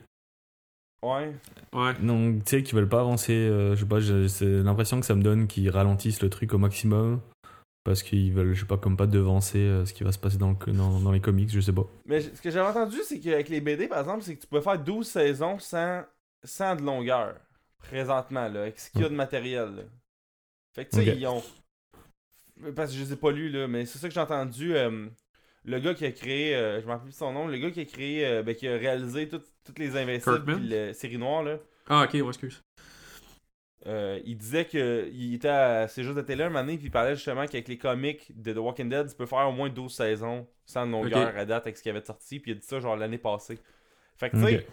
Ouais. 1.02 1.32
Ouais. 1.72 1.94
Donc, 2.00 2.44
tu 2.44 2.50
sais, 2.50 2.62
qu'ils 2.62 2.74
veulent 2.74 2.88
pas 2.88 3.00
avancer. 3.00 3.32
euh, 3.32 3.74
je 3.74 3.80
sais 3.80 3.86
pas, 3.86 4.00
j'ai- 4.00 4.28
c'est 4.28 4.62
l'impression 4.62 4.98
que 5.00 5.06
ça 5.06 5.14
me 5.14 5.22
donne 5.22 5.46
qu'ils 5.46 5.70
ralentissent 5.70 6.20
le 6.22 6.30
truc 6.30 6.52
au 6.54 6.58
maximum. 6.58 7.20
Parce 7.84 8.02
qu'ils 8.02 8.32
veulent, 8.32 8.52
je 8.52 8.60
sais 8.60 8.66
pas, 8.66 8.76
comme 8.78 8.96
pas 8.96 9.06
devancer 9.06 9.58
euh, 9.60 9.86
ce 9.86 9.94
qui 9.94 10.02
va 10.02 10.10
se 10.10 10.18
passer 10.18 10.38
dans, 10.38 10.50
le, 10.66 10.72
dans, 10.72 10.98
dans 10.98 11.12
les 11.12 11.20
comics, 11.20 11.48
je 11.48 11.60
sais 11.60 11.72
pas. 11.72 11.84
Mais 12.04 12.20
ce 12.20 12.42
que 12.42 12.50
j'avais 12.50 12.68
entendu, 12.68 12.96
c'est 13.04 13.20
qu'avec 13.20 13.48
les 13.48 13.60
BD, 13.60 13.86
par 13.86 14.00
exemple, 14.00 14.22
c'est 14.24 14.34
que 14.34 14.40
tu 14.40 14.48
peux 14.48 14.60
faire 14.60 14.78
12 14.78 15.06
saisons 15.06 15.60
sans, 15.60 16.02
sans 16.42 16.74
de 16.74 16.82
longueur. 16.82 17.36
Présentement, 17.78 18.48
là, 18.48 18.62
avec 18.62 18.80
ce 18.80 18.90
qu'il 18.90 19.02
y 19.02 19.04
a 19.04 19.08
de 19.08 19.14
matériel. 19.14 19.68
là. 19.76 19.82
Fait 20.74 20.84
que, 20.86 20.90
tu 20.90 21.04
sais, 21.04 21.16
ils 21.16 21.26
ont. 21.28 21.42
Parce 22.74 22.90
que 22.92 22.96
je 22.98 23.02
les 23.04 23.12
ai 23.12 23.16
pas 23.16 23.30
lus, 23.32 23.50
là, 23.50 23.68
mais 23.68 23.84
c'est 23.86 23.98
ça 23.98 24.08
que 24.08 24.14
j'ai 24.14 24.20
entendu. 24.20 24.74
euh, 24.76 25.08
le 25.64 25.78
gars 25.80 25.94
qui 25.94 26.04
a 26.06 26.12
créé, 26.12 26.54
euh, 26.54 26.80
je 26.80 26.86
me 26.86 26.92
rappelle 26.92 27.04
plus 27.06 27.12
son 27.16 27.32
nom, 27.32 27.48
le 27.48 27.58
gars 27.58 27.70
qui 27.70 27.80
a 27.80 27.84
créé, 27.84 28.24
euh, 28.26 28.42
ben, 28.42 28.54
qui 28.54 28.68
a 28.68 28.76
réalisé 28.76 29.28
tout- 29.28 29.42
toutes 29.64 29.78
les 29.78 29.96
Invincibles 29.96 30.68
la 30.68 30.94
série 30.94 31.18
noire, 31.18 31.42
là. 31.42 31.58
Ah, 31.88 32.04
ok, 32.04 32.14
ouais, 32.14 32.28
excuse. 32.28 32.62
Euh, 33.86 34.20
il 34.24 34.36
disait 34.36 34.64
que 34.64 35.08
il 35.12 35.34
était 35.34 35.48
à 35.48 35.86
C'est 35.86 36.02
juste 36.02 36.16
de 36.16 36.22
télé 36.22 36.42
un 36.44 36.48
moment 36.48 36.60
donné, 36.64 36.76
puis 36.76 36.86
il 36.86 36.90
parlait 36.90 37.14
justement 37.14 37.46
qu'avec 37.46 37.68
les 37.68 37.78
comics 37.78 38.32
de 38.34 38.52
The 38.52 38.56
Walking 38.56 38.88
Dead, 38.88 39.08
tu 39.08 39.14
peux 39.14 39.26
faire 39.26 39.46
au 39.48 39.52
moins 39.52 39.68
12 39.68 39.94
saisons 39.94 40.48
sans 40.64 40.86
longueur 40.86 41.28
Ok. 41.28 41.36
à 41.36 41.44
date 41.44 41.64
avec 41.66 41.76
ce 41.76 41.82
qui 41.82 41.90
avait 41.90 42.04
sorti, 42.04 42.40
puis 42.40 42.52
il 42.52 42.56
a 42.56 42.60
dit 42.60 42.66
ça 42.66 42.80
genre 42.80 42.96
l'année 42.96 43.18
passée. 43.18 43.58
Fait 44.16 44.30
que 44.30 44.36
tu 44.36 44.42
sais. 44.42 44.66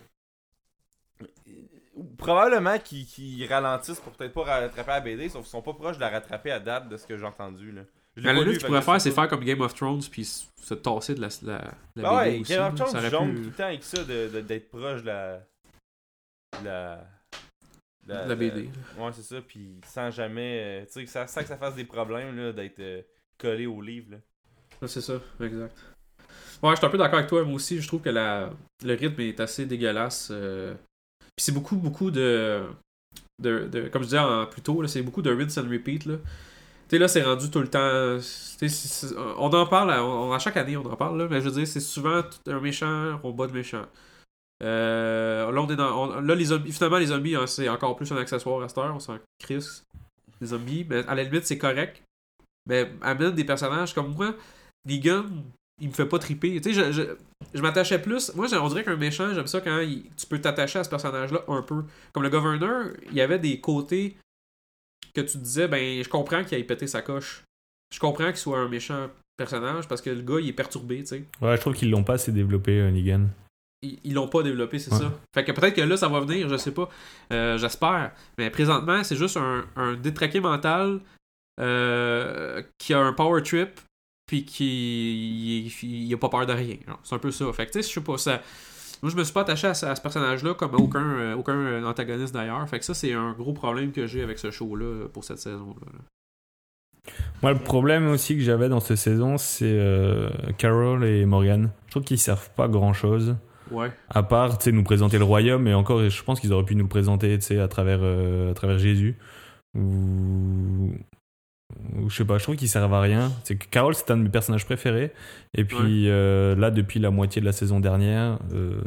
Probablement 2.17 2.77
qu'ils 2.79 3.05
qu'ils 3.05 3.45
ralentissent 3.47 3.99
pour 3.99 4.13
peut-être 4.13 4.33
pas 4.33 4.43
rattraper 4.43 4.91
la 4.91 4.99
BD, 5.01 5.29
sauf 5.29 5.41
qu'ils 5.43 5.51
sont 5.51 5.61
pas 5.61 5.73
proches 5.73 5.95
de 5.97 6.01
la 6.01 6.09
rattraper 6.09 6.51
à 6.51 6.59
date 6.59 6.89
de 6.89 6.97
ce 6.97 7.05
que 7.05 7.17
j'ai 7.17 7.25
entendu. 7.25 7.71
Là. 7.71 7.81
Je 8.15 8.27
À 8.27 8.33
la 8.33 8.39
limite, 8.41 8.63
pourrais 8.63 8.79
que 8.79 8.85
faire, 8.85 9.01
c'est 9.01 9.11
faire 9.11 9.27
comme 9.27 9.43
Game 9.43 9.61
of 9.61 9.73
Thrones 9.73 10.01
puis 10.11 10.23
se 10.25 10.73
tasser 10.75 11.15
de 11.15 11.21
la, 11.21 11.29
la, 11.43 11.73
la 11.95 12.09
Ah 12.09 12.15
ouais, 12.17 12.31
BD 12.31 12.41
aussi. 12.41 12.53
Game 12.53 12.65
of 12.67 12.75
Thrones, 12.75 13.09
jongle 13.09 13.31
pu- 13.33 13.37
tout 13.41 13.49
le 13.49 13.51
temps 13.55 13.63
avec 13.63 13.83
ça 13.83 14.03
d'être 14.03 14.69
proche 14.69 15.01
de 15.01 15.07
la. 15.07 15.39
de 16.61 16.65
la. 16.65 17.05
de 18.23 18.29
la 18.29 18.35
BD. 18.35 18.69
Ouais, 18.97 19.11
c'est 19.13 19.23
ça, 19.23 19.41
puis 19.41 19.79
sans 19.87 20.11
jamais. 20.11 20.59
euh, 20.63 20.85
tu 20.85 20.91
sais, 21.01 21.05
ça- 21.07 21.27
sans 21.27 21.41
que 21.41 21.47
ça 21.47 21.57
fasse 21.57 21.75
des 21.75 21.85
problèmes 21.85 22.51
d'être 22.53 22.79
euh, 22.79 23.01
collé 23.37 23.65
au 23.65 23.81
livre. 23.81 24.11
Là. 24.11 24.17
Ouais, 24.81 24.87
c'est 24.87 25.01
ça, 25.01 25.13
exact. 25.41 25.75
Ouais, 26.61 26.71
je 26.71 26.75
suis 26.77 26.85
un 26.85 26.89
peu 26.89 26.97
d'accord 26.97 27.17
avec 27.17 27.29
toi. 27.29 27.43
Moi 27.43 27.55
aussi, 27.55 27.81
je 27.81 27.87
trouve 27.87 28.01
que 28.01 28.09
la, 28.09 28.51
le 28.83 28.93
rythme 28.93 29.19
est 29.21 29.39
assez 29.39 29.65
dégueulasse. 29.65 30.29
euh. 30.31 30.75
Puis 31.35 31.45
c'est 31.45 31.51
beaucoup, 31.51 31.75
beaucoup 31.77 32.11
de, 32.11 32.63
de, 33.41 33.67
de- 33.67 33.87
Comme 33.89 34.03
je 34.03 34.07
disais 34.07 34.19
en- 34.19 34.45
plus 34.45 34.61
tôt, 34.61 34.85
c'est 34.87 35.01
beaucoup 35.01 35.21
de 35.21 35.33
rinse 35.33 35.57
and 35.57 35.69
repeat. 35.69 36.05
Là. 36.05 36.17
Tu 36.17 36.89
sais, 36.89 36.99
là, 36.99 37.07
c'est 37.07 37.23
rendu 37.23 37.49
tout 37.49 37.59
le 37.59 37.67
temps. 37.69 38.19
on 39.37 39.51
en 39.53 39.65
parle, 39.65 39.91
à, 39.91 40.39
chaque 40.39 40.57
année, 40.57 40.77
on 40.77 40.85
en 40.85 40.95
parle, 40.95 41.17
là, 41.17 41.27
mais 41.29 41.41
je 41.41 41.49
veux 41.49 41.55
dire, 41.55 41.67
c'est 41.67 41.79
souvent 41.79 42.21
un 42.47 42.59
méchant, 42.59 43.19
on 43.23 43.31
bat 43.31 43.47
de 43.47 43.53
méchant. 43.53 43.85
Euh, 44.63 45.51
là, 45.51 45.61
on 45.61 45.69
est 45.69 45.75
dans, 45.75 46.21
là, 46.21 46.35
les 46.35 46.45
zombies, 46.45 46.71
finalement, 46.71 46.97
les 46.97 47.07
zombies, 47.07 47.35
hein, 47.35 47.47
c'est 47.47 47.67
encore 47.67 47.95
plus 47.95 48.11
un 48.11 48.17
accessoire 48.17 48.61
à 48.63 48.69
cette 48.69 48.77
heure, 48.77 48.93
on 48.95 48.99
s'en 48.99 49.17
crisse. 49.39 49.83
Les 50.39 50.47
zombies, 50.47 50.85
mais 50.89 51.05
à 51.07 51.15
la 51.15 51.23
limite, 51.23 51.45
c'est 51.45 51.57
correct. 51.57 52.01
Mais 52.67 52.91
amène 53.01 53.31
des 53.31 53.43
personnages 53.43 53.93
comme 53.93 54.13
moi, 54.13 54.35
Negan, 54.85 55.25
il 55.83 55.89
me 55.89 55.93
fait 55.93 56.05
pas 56.07 56.17
triper. 56.17 56.59
Tu 56.61 56.73
sais, 56.73 56.85
je, 56.85 56.91
je, 56.93 57.01
je 57.53 57.61
m'attachais 57.61 57.99
plus. 58.01 58.33
Moi, 58.35 58.47
on 58.59 58.67
dirait 58.69 58.83
qu'un 58.83 58.95
méchant, 58.95 59.33
j'aime 59.33 59.47
ça 59.47 59.59
quand 59.61 59.79
il- 59.79 60.03
tu 60.15 60.25
peux 60.25 60.39
t'attacher 60.39 60.79
à 60.79 60.83
ce 60.83 60.89
personnage-là 60.89 61.43
un 61.47 61.61
peu. 61.61 61.83
Comme 62.13 62.23
le 62.23 62.29
gouverneur, 62.29 62.87
il 63.11 63.13
y 63.17 63.21
avait 63.21 63.37
des 63.39 63.59
côtés 63.59 64.15
que 65.13 65.21
tu 65.21 65.37
disais, 65.37 65.67
ben, 65.67 66.03
je 66.03 66.09
comprends 66.09 66.43
qu'il 66.43 66.57
ait 66.57 66.63
pété 66.63 66.87
sa 66.87 67.01
coche. 67.01 67.43
Je 67.93 67.99
comprends 67.99 68.27
qu'il 68.27 68.37
soit 68.37 68.57
un 68.57 68.69
méchant 68.69 69.09
personnage 69.37 69.87
parce 69.87 70.01
que 70.01 70.09
le 70.09 70.21
gars, 70.21 70.39
il 70.39 70.47
est 70.49 70.53
perturbé, 70.53 70.99
tu 71.01 71.05
sais. 71.07 71.23
Ouais, 71.41 71.55
je 71.55 71.61
trouve 71.61 71.73
qu'ils 71.75 71.91
l'ont 71.91 72.03
pas 72.03 72.13
assez 72.13 72.31
développé, 72.31 72.79
euh, 72.79 72.89
Negan. 72.91 73.27
Ils 73.83 73.99
ils 74.05 74.13
l'ont 74.13 74.29
pas 74.29 74.41
développé, 74.41 74.79
c'est 74.79 74.91
Ouais. 74.93 74.99
ça. 74.99 75.11
Fait 75.35 75.43
que 75.43 75.51
peut-être 75.51 75.75
que 75.75 75.81
là, 75.81 75.97
ça 75.97 76.07
va 76.07 76.21
venir, 76.21 76.47
je 76.49 76.55
sais 76.57 76.71
pas. 76.71 76.89
Euh, 77.33 77.57
J'espère. 77.57 78.13
Mais 78.37 78.49
présentement, 78.49 79.03
c'est 79.03 79.17
juste 79.17 79.35
un, 79.37 79.65
un 79.75 79.93
détraqué 79.95 80.39
mental 80.39 81.01
euh, 81.59 82.63
qui 82.79 82.93
a 82.93 82.99
un 82.99 83.13
power 83.13 83.43
trip 83.43 83.79
puis 84.25 84.45
qui 84.45 85.65
il, 85.83 86.07
il 86.07 86.13
a 86.13 86.17
pas 86.17 86.29
peur 86.29 86.45
de 86.45 86.53
rien. 86.53 86.77
C'est 87.03 87.15
un 87.15 87.19
peu 87.19 87.31
ça. 87.31 87.51
Fait 87.53 87.65
que 87.65 87.81
je 87.81 87.87
sais 87.87 88.01
pas, 88.01 88.17
ça. 88.17 88.41
Moi, 89.01 89.11
je 89.11 89.17
me 89.17 89.23
suis 89.25 89.33
pas 89.33 89.41
attaché 89.41 89.67
à, 89.67 89.73
ce- 89.73 89.85
à 89.85 89.95
ce 89.95 90.01
personnage-là 90.01 90.53
comme 90.53 90.75
aucun, 90.75 91.03
euh, 91.03 91.35
aucun 91.35 91.55
euh, 91.57 91.83
antagoniste 91.85 92.33
d'ailleurs. 92.33 92.67
Fait 92.69 92.79
que 92.79 92.85
ça, 92.85 92.93
c'est 92.93 93.11
un 93.13 93.33
gros 93.33 93.51
problème 93.51 93.91
que 93.91 94.07
j'ai 94.07 94.23
avec 94.23 94.39
ce 94.39 94.49
show-là 94.49 95.07
pour 95.11 95.25
cette 95.25 95.39
saison-là. 95.39 95.87
là. 95.93 97.11
Moi, 97.41 97.51
le 97.51 97.59
problème 97.59 98.07
aussi 98.07 98.35
que 98.37 98.41
j'avais 98.41 98.69
dans 98.69 98.79
cette 98.79 98.95
saison, 98.97 99.37
c'est 99.37 99.65
euh, 99.77 100.29
Carol 100.57 101.03
et 101.03 101.25
Morgan. 101.25 101.69
Je 101.87 101.91
trouve 101.91 102.03
qu'ils 102.03 102.17
servent 102.17 102.49
pas 102.51 102.69
grand 102.69 102.93
chose. 102.93 103.35
Ouais. 103.71 103.91
À 104.09 104.23
part, 104.23 104.57
tu 104.57 104.65
sais, 104.65 104.71
nous 104.71 104.83
présenter 104.83 105.17
le 105.17 105.25
royaume, 105.25 105.67
et 105.67 105.73
encore, 105.73 106.07
je 106.07 106.23
pense 106.23 106.39
qu'ils 106.39 106.53
auraient 106.53 106.63
pu 106.63 106.75
nous 106.75 106.83
le 106.83 106.89
présenter, 106.89 107.37
tu 107.39 107.45
sais, 107.45 107.59
à 107.59 107.67
travers, 107.67 107.99
euh, 108.01 108.51
à 108.51 108.53
travers 108.53 108.77
Jésus. 108.77 109.17
Ou. 109.75 110.93
Ou 111.95 112.09
je 112.09 112.15
sais 112.17 112.25
pas, 112.25 112.37
je 112.37 112.43
trouve 112.43 112.55
qu'ils 112.55 112.69
servent 112.69 112.93
à 112.93 113.01
rien. 113.01 113.31
C'est 113.43 113.55
que 113.57 113.65
Carol, 113.67 113.93
c'est 113.95 114.09
un 114.11 114.17
de 114.17 114.23
mes 114.23 114.29
personnages 114.29 114.65
préférés. 114.65 115.11
Et 115.55 115.65
puis 115.65 116.09
euh, 116.09 116.55
là, 116.55 116.71
depuis 116.71 116.99
la 116.99 117.11
moitié 117.11 117.39
de 117.41 117.45
la 117.45 117.51
saison 117.51 117.79
dernière, 117.79 118.39
euh, 118.53 118.81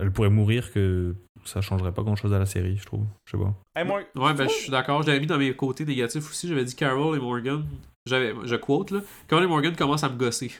elle 0.00 0.10
pourrait 0.12 0.30
mourir, 0.30 0.72
que 0.72 1.14
ça 1.44 1.60
changerait 1.60 1.92
pas 1.92 2.02
grand 2.02 2.16
chose 2.16 2.32
à 2.32 2.38
la 2.38 2.46
série, 2.46 2.76
je 2.76 2.86
trouve. 2.86 3.04
Je 3.26 3.32
sais 3.36 3.42
pas. 3.42 3.54
Hey, 3.76 3.86
moi, 3.86 4.00
Ouais, 4.16 4.34
ben 4.34 4.48
je 4.48 4.54
suis 4.54 4.70
d'accord. 4.70 5.02
Je 5.02 5.08
l'avais 5.08 5.20
mis 5.20 5.26
dans 5.26 5.38
mes 5.38 5.54
côtés 5.54 5.84
négatifs 5.84 6.28
aussi. 6.30 6.48
J'avais 6.48 6.64
dit 6.64 6.74
Carol 6.74 7.16
et 7.16 7.20
Morgan. 7.20 7.64
J'avais, 8.06 8.34
je 8.44 8.56
quote 8.56 8.90
là. 8.90 9.00
Carol 9.28 9.44
et 9.44 9.48
Morgan 9.48 9.74
commencent 9.76 10.04
à 10.04 10.08
me 10.08 10.16
gosser. 10.16 10.52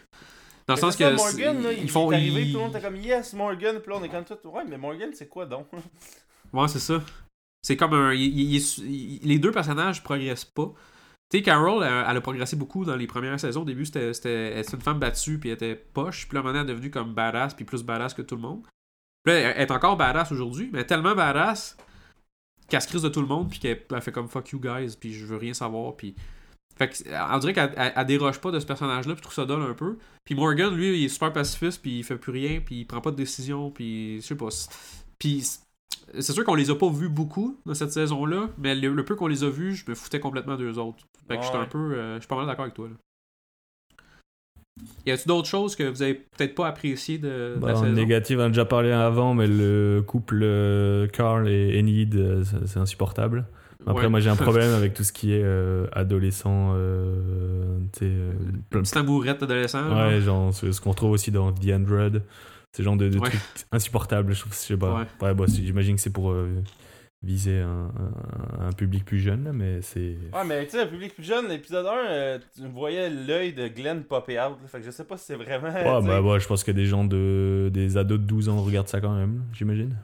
Dans 0.67 0.75
le 0.75 0.81
sens 0.81 0.97
que 0.97 1.15
Morgan, 1.15 1.63
là, 1.63 1.73
il 1.73 1.83
ils 1.85 1.91
font 1.91 2.11
est 2.11 2.15
arrivé, 2.15 2.43
ils- 2.47 2.53
tout 2.53 2.59
le 2.59 2.65
monde 2.65 2.75
était 2.75 2.81
comme 2.85 2.97
yes 2.97 3.35
Morgan, 3.35 3.81
puis 3.81 3.93
là 3.93 3.99
on 4.01 4.05
est 4.05 4.09
comme 4.09 4.25
tout 4.25 4.39
ouais 4.49 4.63
mais 4.67 4.79
Morgan 4.79 5.11
c'est 5.13 5.29
quoi 5.29 5.45
donc? 5.45 5.67
Ouais, 6.55 6.69
c'est 6.69 6.79
ça. 6.79 7.03
C'est 7.61 7.77
comme 7.77 7.93
un 7.93 8.15
il- 8.15 8.23
il- 8.23 8.51
il 8.53 8.57
est 8.57 8.79
il- 8.79 9.21
les 9.25 9.39
deux 9.39 9.51
personnages 9.51 10.03
progressent 10.03 10.47
pas. 10.47 10.73
Tu 11.35 11.41
sais, 11.41 11.43
Carol, 11.43 11.83
elle, 11.83 12.17
a 12.17 12.21
progressé 12.21 12.55
beaucoup 12.55 12.85
dans 12.85 12.95
les 12.95 13.09
premières 13.09 13.41
saisons. 13.41 13.63
Au 13.63 13.65
début, 13.65 13.85
c'était 13.85 14.15
c'était- 14.15 14.63
une 14.63 14.81
femme 14.81 15.01
battue, 15.01 15.41
puis 15.41 15.49
elle 15.49 15.57
était 15.57 15.75
poche. 15.75 16.29
Puis 16.29 16.37
là, 16.37 16.45
maintenant, 16.45 16.61
elle 16.61 16.71
est 16.71 16.73
devenue 16.73 16.93
comme 16.93 17.13
badass, 17.13 17.55
puis 17.55 17.65
plus 17.65 17.83
badass 17.83 18.15
que 18.15 18.23
tout 18.23 18.37
le 18.37 18.43
monde. 18.43 18.63
Puis 19.25 19.35
là, 19.35 19.41
elle 19.57 19.63
est 19.63 19.71
encore 19.73 19.97
badass 19.97 20.31
aujourd'hui, 20.31 20.71
mais 20.73 20.85
tellement 20.85 21.17
badass 21.17 21.77
qu'elle 22.69 22.81
se 22.81 22.87
crise 22.87 23.03
de 23.03 23.09
tout 23.09 23.21
le 23.21 23.27
monde, 23.27 23.51
puis 23.51 23.59
qu'elle 23.59 23.83
elle 23.91 24.01
fait 24.01 24.13
comme 24.13 24.29
fuck 24.29 24.49
you 24.51 24.61
guys, 24.61 24.97
puis 24.99 25.13
je 25.13 25.27
veux 25.27 25.37
rien 25.37 25.55
savoir, 25.55 25.97
puis. 25.97 26.15
Fait 26.77 26.89
que, 26.89 27.41
dirait 27.41 27.53
qu'elle 27.53 27.75
elle- 27.77 27.93
elle 27.97 28.07
déroge 28.07 28.41
pas 28.41 28.53
de 28.53 28.61
ce 28.61 28.67
personnage-là, 28.67 29.15
puis 29.15 29.23
trouve 29.23 29.35
ça 29.35 29.45
dole 29.45 29.63
un 29.63 29.75
peu. 29.75 29.99
Puis 30.25 30.37
Morgan, 30.37 30.73
lui, 30.73 31.01
il 31.01 31.05
est 31.05 31.09
super 31.09 31.33
pacifiste, 31.33 31.83
puis 31.83 31.99
il 31.99 32.05
fait 32.05 32.17
plus 32.17 32.31
rien, 32.33 32.61
puis 32.61 32.81
il 32.81 32.85
prend 32.85 33.01
pas 33.01 33.11
de 33.11 33.17
décision, 33.17 33.73
puis 33.73 34.21
je 34.21 34.27
sais 34.27 34.37
pas. 34.37 34.49
Puis 35.19 35.43
c'est 36.19 36.33
sûr 36.33 36.45
qu'on 36.45 36.55
les 36.55 36.71
a 36.71 36.75
pas 36.75 36.89
vus 36.91 37.09
beaucoup 37.09 37.59
dans 37.67 37.75
cette 37.75 37.91
saison-là, 37.93 38.49
mais 38.59 38.75
le, 38.75 38.93
le 38.93 39.05
peu 39.05 39.15
qu'on 39.17 39.27
les 39.27 39.43
a 39.45 39.51
vus, 39.51 39.75
je 39.75 39.85
me 39.91 39.95
foutais 39.95 40.21
complètement 40.21 40.57
d'eux 40.57 40.79
autres. 40.79 41.05
Fait 41.29 41.37
que 41.39 41.43
j'étais 41.43 41.57
un 41.57 41.61
Ouais. 41.63 41.67
peu. 41.67 41.79
euh, 41.95 42.15
je 42.17 42.21
suis 42.21 42.29
pas 42.29 42.37
mal 42.37 42.47
d'accord 42.47 42.65
avec 42.65 42.75
toi. 42.75 42.89
Là. 42.89 42.95
Y 45.07 45.11
a-tu 45.13 45.29
d'autres 45.29 45.49
choses 45.49 45.77
que 45.77 45.85
vous 45.85 46.03
avez 46.03 46.15
peut-être 46.15 46.55
pas 46.55 46.67
appréciées 46.69 47.19
de, 47.19 47.55
de 47.55 47.59
Bah, 47.61 47.69
la 47.69 47.79
en 47.79 47.83
saison? 47.83 47.93
négatif, 47.95 48.37
on 48.39 48.43
a 48.43 48.49
déjà 48.49 48.65
parlé 48.65 48.91
avant, 48.91 49.35
mais 49.35 49.47
le 49.47 50.03
couple 50.07 50.41
euh, 50.43 51.07
Carl 51.09 51.49
et 51.49 51.79
Enid, 51.79 52.15
euh, 52.17 52.43
c'est 52.67 52.79
insupportable. 52.81 53.47
Après, 53.87 54.05
Ouais. 54.05 54.09
moi 54.11 54.21
j'ai 54.21 54.31
un 54.31 54.37
problème 54.37 54.73
avec 54.73 54.95
tout 54.95 55.05
ce 55.05 55.13
qui 55.13 55.33
est 55.33 55.43
euh, 55.45 55.87
adolescent, 55.93 56.73
euh, 56.75 57.79
tu 57.93 57.99
sais, 58.01 58.05
euh, 58.07 58.33
plein- 58.71 58.81
Petite 58.81 58.97
amourette 58.97 59.43
adolescent. 59.43 59.95
Ouais, 59.95 60.21
genre 60.21 60.53
ce, 60.53 60.73
ce 60.73 60.81
qu'on 60.81 60.91
retrouve 60.91 61.11
aussi 61.13 61.31
dans 61.31 61.53
The 61.53 61.71
Android. 61.73 62.19
C'est 62.75 62.83
genre 62.83 62.97
de, 62.97 63.09
de 63.09 63.19
Ouais. 63.19 63.29
trucs 63.31 63.41
insupportables, 63.73 64.33
je 64.35 64.41
trouve. 64.41 64.53
Je 64.53 64.59
sais 64.59 64.77
pas. 64.77 64.95
Ouais. 65.01 65.07
Ouais, 65.29 65.35
bah, 65.35 65.45
j'imagine 65.49 65.95
que 65.95 66.01
c'est 66.01 66.13
pour 66.13 66.33
euh, 66.33 66.49
viser 67.23 67.61
un, 67.61 67.87
un- 67.89 68.67
un 68.67 68.73
public 68.73 69.05
plus 69.05 69.21
jeune, 69.21 69.45
là, 69.45 69.53
mais 69.53 69.81
c'est. 69.81 70.17
Ouais, 70.33 70.45
mais 70.45 70.65
tu 70.65 70.73
sais, 70.73 70.81
un 70.83 70.87
public 70.89 71.15
plus 71.15 71.23
jeune, 71.25 71.49
l'épisode 71.49 71.87
1, 71.87 71.91
euh, 72.09 72.39
tu 72.57 72.67
voyais 72.69 73.09
l'œil 73.11 73.53
de 73.53 73.69
Glenn 73.69 74.03
popper 74.03 74.41
out. 74.41 74.59
là. 74.61 74.67
fait 74.69 74.81
que 74.81 74.85
je 74.87 74.91
sais 74.91 75.05
pas 75.05 75.17
si 75.17 75.27
c'est 75.27 75.37
vraiment. 75.37 75.69
Ouais, 75.69 75.83
bah, 76.07 76.21
ouais, 76.21 76.41
je 76.41 76.47
pense 76.49 76.65
que 76.65 76.73
des 76.73 76.87
gens 76.87 77.05
de. 77.05 77.71
des 77.73 77.97
ados 77.97 78.19
de 78.19 78.25
12 78.25 78.49
ans 78.49 78.61
regardent 78.63 78.89
ça 78.89 79.01
quand 79.01 79.15
même, 79.17 79.45
j'imagine. 79.53 79.97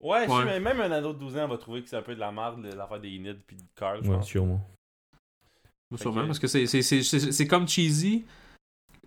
Ouais, 0.00 0.26
même 0.60 0.80
un 0.80 0.90
ado 0.92 1.14
de 1.14 1.18
12 1.18 1.36
ans 1.38 1.48
va 1.48 1.56
trouver 1.58 1.82
que 1.82 1.88
c'est 1.88 1.96
un 1.96 2.02
peu 2.02 2.14
de 2.14 2.20
la 2.20 2.30
merde, 2.30 2.64
l'affaire 2.76 3.00
des 3.00 3.08
Enid 3.08 3.38
puis 3.46 3.56
de 3.56 3.62
Carl, 3.74 4.00
je 4.04 4.08
Ouais, 4.10 4.16
pense. 4.16 4.26
sûrement. 4.26 4.60
Sûrement, 5.96 6.20
Ok. 6.22 6.26
parce 6.26 6.38
que 6.38 6.46
c'est- 6.46 6.66
c'est- 6.66 6.82
c'est 6.82 7.02
c'est- 7.02 7.32
c'est 7.32 7.46
comme 7.46 7.66
cheesy 7.68 8.24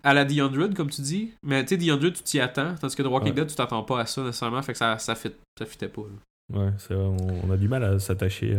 à 0.10 0.14
la 0.14 0.26
The 0.26 0.34
100, 0.38 0.74
comme 0.76 0.90
tu 0.90 1.02
dis. 1.02 1.32
Mais 1.44 1.64
tu 1.66 1.76
sais, 1.76 1.78
The 1.78 1.90
100, 2.02 2.12
tu 2.12 2.24
t'y 2.24 2.40
attends. 2.40 2.76
Tandis 2.80 2.96
que 2.96 3.04
The 3.04 3.08
Walking 3.08 3.30
Ouais. 3.30 3.36
Dead, 3.36 3.48
tu 3.48 3.56
t'attends 3.56 3.84
pas 3.84 4.02
à 4.02 4.06
ça 4.06 4.22
nécessairement. 4.24 4.62
Fait 4.62 4.72
que 4.74 4.78
ça, 4.78 4.98
ça, 4.98 5.16
fit, 5.16 5.32
ça 5.58 5.66
fitait 5.66 5.88
pas. 5.90 6.02
là. 6.02 6.60
Ouais, 6.62 6.72
c'est 6.78 6.94
vrai, 6.94 7.04
on, 7.06 7.48
on 7.50 7.52
a 7.52 7.58
du 7.58 7.68
mal 7.68 7.84
à 7.84 8.00
s'attacher 8.00 8.58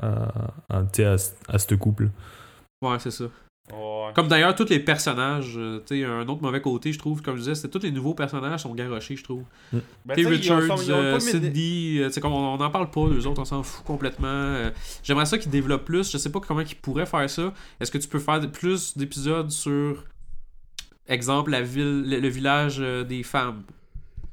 à, 0.00 0.06
à, 0.70 0.78
à, 0.78 0.82
tu 0.84 0.88
sais, 1.02 1.04
à, 1.04 1.18
ce- 1.18 1.32
à 1.48 1.58
ce 1.58 1.74
couple. 1.74 2.08
Ouais, 2.82 2.98
c'est 2.98 3.10
ça. 3.10 3.24
Ouais. 3.72 4.12
Comme 4.14 4.28
d'ailleurs, 4.28 4.54
tous 4.54 4.68
les 4.70 4.78
personnages, 4.78 5.54
euh, 5.58 5.80
tu 5.86 5.98
sais, 6.00 6.04
un 6.04 6.26
autre 6.28 6.40
mauvais 6.40 6.60
côté, 6.62 6.92
je 6.92 6.98
trouve, 7.00 7.20
comme 7.20 7.34
je 7.34 7.40
disais, 7.40 7.54
c'est 7.56 7.68
tous 7.68 7.82
les 7.82 7.90
nouveaux 7.90 8.14
personnages 8.14 8.60
sont 8.62 8.72
garochés, 8.74 9.16
je 9.16 9.24
trouve. 9.24 9.42
Ben, 9.72 9.80
Tu 10.14 10.22
sais, 10.24 10.30
tu 10.30 10.36
sais, 10.36 10.46
ils 10.46 10.52
ont- 10.52 10.56
Richards, 10.56 10.62
ils 10.62 10.70
ont- 10.70 10.76
ils 10.84 10.92
ont 10.92 10.96
euh, 11.02 11.18
pas 11.18 11.24
mis 11.24 11.32
de- 11.32 11.40
Cindy, 11.46 11.98
euh, 12.00 12.10
comme 12.22 12.32
on 12.32 12.56
n'en 12.56 12.70
parle 12.70 12.90
pas, 12.90 13.08
les 13.10 13.26
autres, 13.26 13.42
on 13.42 13.44
s'en 13.44 13.62
fout 13.64 13.84
complètement. 13.84 14.28
Euh, 14.28 14.70
J'aimerais 15.02 15.26
ça 15.26 15.36
qu'ils 15.36 15.50
développent 15.50 15.84
plus. 15.84 16.10
Je 16.10 16.16
sais 16.16 16.30
pas 16.30 16.38
comment 16.40 16.60
ils 16.60 16.76
pourraient 16.76 17.06
faire 17.06 17.28
ça. 17.28 17.52
Est-ce 17.80 17.90
que 17.90 17.98
tu 17.98 18.06
peux 18.08 18.20
faire 18.20 18.40
plus 18.52 18.96
d'épisodes 18.96 19.50
sur, 19.50 20.04
exemple, 21.08 21.50
la 21.50 21.62
ville, 21.62 22.02
le, 22.08 22.20
le 22.20 22.28
village 22.28 22.76
euh, 22.80 23.04
des 23.04 23.22
femmes 23.22 23.62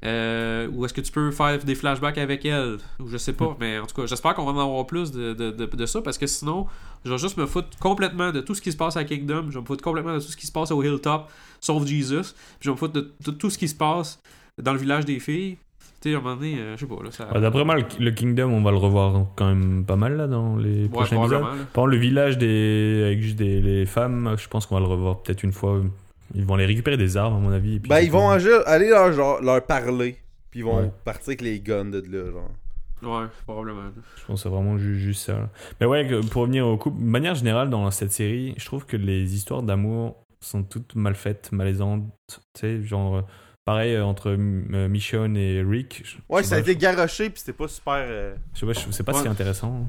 Euh, 0.06 0.68
Ou 0.74 0.84
est-ce 0.86 0.94
que 0.94 1.00
tu 1.02 1.12
peux 1.14 1.32
faire 1.32 1.58
des 1.64 1.76
flashbacks 1.76 2.18
avec 2.18 2.44
elles? 2.46 2.78
Ou 3.00 3.08
je 3.08 3.16
sais 3.18 3.32
pas, 3.32 3.56
mais 3.60 3.80
en 3.80 3.86
tout 3.86 3.96
cas, 3.96 4.06
j'espère 4.06 4.34
qu'on 4.34 4.44
va 4.44 4.52
en 4.52 4.66
avoir 4.70 4.86
plus 4.86 5.12
de, 5.14 5.34
de, 5.34 5.52
de, 5.52 5.66
de 5.66 5.86
ça 5.86 6.02
parce 6.02 6.18
que 6.18 6.28
sinon, 6.28 6.68
je 7.06 7.12
vais 7.12 7.18
juste 7.18 7.38
me 7.38 7.46
foutre 7.46 7.70
complètement 7.80 8.32
de 8.32 8.42
tout 8.42 8.54
ce 8.54 8.62
qui 8.62 8.72
se 8.74 8.78
passe 8.78 8.98
à 8.98 9.06
Kingdom. 9.06 9.46
Je 9.50 9.54
vais 9.54 9.62
me 9.62 9.66
foutre 9.66 9.82
complètement 9.84 10.14
de 10.16 10.20
tout 10.20 10.28
ce 10.28 10.36
qui 10.36 10.46
se 10.46 10.52
passe 10.52 10.72
au 10.72 10.84
Hilltop, 10.84 11.30
sauf 11.62 11.86
Jesus. 11.86 12.34
Puis 12.34 12.34
je 12.62 12.70
vais 12.70 12.74
me 12.74 12.78
foutre 12.78 12.94
de, 12.94 13.14
de 13.26 13.32
tout 13.32 13.50
ce 13.50 13.58
qui 13.58 13.70
se 13.70 13.76
passe 13.76 14.20
dans 14.62 14.74
le 14.74 14.80
village 14.80 15.06
des 15.06 15.20
filles. 15.20 15.56
Tu 16.02 16.10
sais, 16.10 16.16
à 16.16 16.18
un 16.18 16.22
moment 16.22 16.36
donné, 16.36 16.56
euh, 16.60 16.76
je 16.76 16.82
sais 16.82 16.86
pas. 16.94 17.02
Là, 17.02 17.12
ça... 17.12 17.32
Ouais, 17.34 17.40
D'après 17.40 17.64
moi, 17.64 17.78
le, 17.78 17.86
le 17.98 18.12
Kingdom, 18.12 18.50
on 18.50 18.62
va 18.62 18.72
le 18.72 18.78
revoir 18.78 19.28
quand 19.38 19.48
même 19.48 19.86
pas 19.86 19.96
mal 19.96 20.18
là 20.18 20.28
dans 20.28 20.58
les 20.58 20.84
Ouais, 20.84 20.90
prochains 20.90 21.18
épisodes. 21.22 21.46
Par 21.72 21.88
le 21.88 21.96
village 21.96 22.38
des, 22.38 23.04
avec 23.06 23.22
juste 23.22 23.38
des 23.38 23.62
les 23.62 23.86
femmes, 23.86 24.36
je 24.38 24.50
pense 24.50 24.66
qu'on 24.66 24.76
va 24.76 24.82
le 24.82 24.88
revoir 24.88 25.20
peut-être 25.22 25.44
une 25.44 25.54
fois. 25.54 25.80
Ils 26.34 26.46
vont 26.46 26.56
aller 26.56 26.66
récupérer 26.66 26.98
des 26.98 27.16
armes, 27.18 27.36
à 27.36 27.40
mon 27.40 27.52
avis. 27.52 27.76
et 27.76 27.80
puis 27.80 27.90
Ben, 27.90 28.00
ils 28.00 28.12
vont 28.12 28.30
aller 28.30 28.90
leur, 28.90 29.12
genre, 29.14 29.42
leur 29.42 29.66
parler. 29.66 30.18
Puis 30.52 30.60
ils 30.62 30.64
vont 30.64 30.78
Ouais. 30.82 30.92
partir 31.06 31.30
avec 31.30 31.42
les 31.42 31.60
guns 31.60 31.86
de 31.86 32.00
là, 32.10 32.32
genre. 32.32 32.50
Ouais, 33.04 33.28
probablement. 33.46 33.90
Je 34.18 34.26
pense 34.26 34.40
que 34.40 34.44
c'est 34.44 34.50
vraiment 34.56 34.78
ju- 34.78 34.98
juste 35.00 35.26
ça. 35.26 35.34
là. 35.34 35.50
Mais 35.82 35.86
ouais, 35.88 36.08
pour 36.32 36.44
revenir 36.44 36.66
au 36.68 36.78
couple, 36.78 37.00
de 37.00 37.04
manière 37.06 37.36
générale, 37.36 37.70
dans 37.70 37.90
cette 37.92 38.12
série, 38.14 38.54
je 38.58 38.66
trouve 38.66 38.86
que 38.86 38.96
les 38.96 39.36
histoires 39.36 39.62
d'amour 39.64 40.16
sont 40.40 40.64
toutes 40.64 40.96
mal 40.96 41.16
faites, 41.16 41.52
malaisantes. 41.52 42.04
Tu 42.30 42.38
sais, 42.60 42.82
genre, 42.84 43.24
pareil 43.66 43.96
euh, 43.96 44.06
entre 44.06 44.30
euh, 44.30 44.88
Michonne 44.88 45.36
et 45.36 45.62
Rick. 45.64 46.04
Ouais, 46.30 46.44
ça 46.44 46.56
a 46.56 46.60
été 46.60 46.76
garoché, 46.78 47.30
puis 47.30 47.40
c'était 47.40 47.54
pas 47.58 47.68
super. 47.68 47.96
euh, 48.08 48.36
Je 48.54 48.60
sais 48.60 48.66
pas, 48.66 48.74
je 48.74 48.92
sais 48.92 49.04
pas 49.04 49.12
Ouais. 49.12 49.18
si 49.18 49.24
c'est 49.24 49.30
intéressant. 49.30 49.86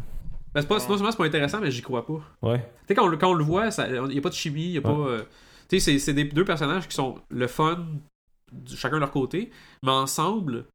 Ben, 0.52 0.60
c'est 0.60 0.68
pas, 0.68 0.74
non 0.78 0.80
seulement 0.80 1.10
c'est 1.10 1.16
pas 1.16 1.24
intéressant, 1.26 1.60
mais 1.60 1.70
j'y 1.70 1.82
crois 1.82 2.04
pas. 2.06 2.20
Ouais. 2.42 2.58
Tu 2.58 2.64
sais, 2.88 2.94
quand, 2.94 3.04
on 3.04 3.08
le- 3.08 3.16
quand 3.16 3.30
on 3.30 3.34
le 3.34 3.44
voit, 3.44 3.68
il 3.78 4.08
n'y 4.08 4.18
a 4.18 4.20
pas 4.22 4.28
de 4.28 4.34
chimie, 4.34 4.64
il 4.66 4.72
y 4.72 4.78
a 4.78 4.82
pas. 4.82 4.90
Euh, 4.90 5.22
tu 5.78 5.80
sais, 5.84 5.98
c'est- 5.98 6.12
des 6.14 6.24
deux 6.24 6.44
personnages 6.44 6.88
qui 6.88 6.94
sont 6.94 7.16
le 7.28 7.46
fun, 7.46 7.86
de 8.52 8.74
chacun 8.76 8.96
de 8.96 9.00
leur 9.00 9.10
côté, 9.10 9.50
mais 9.82 9.90
ensemble, 9.90 10.66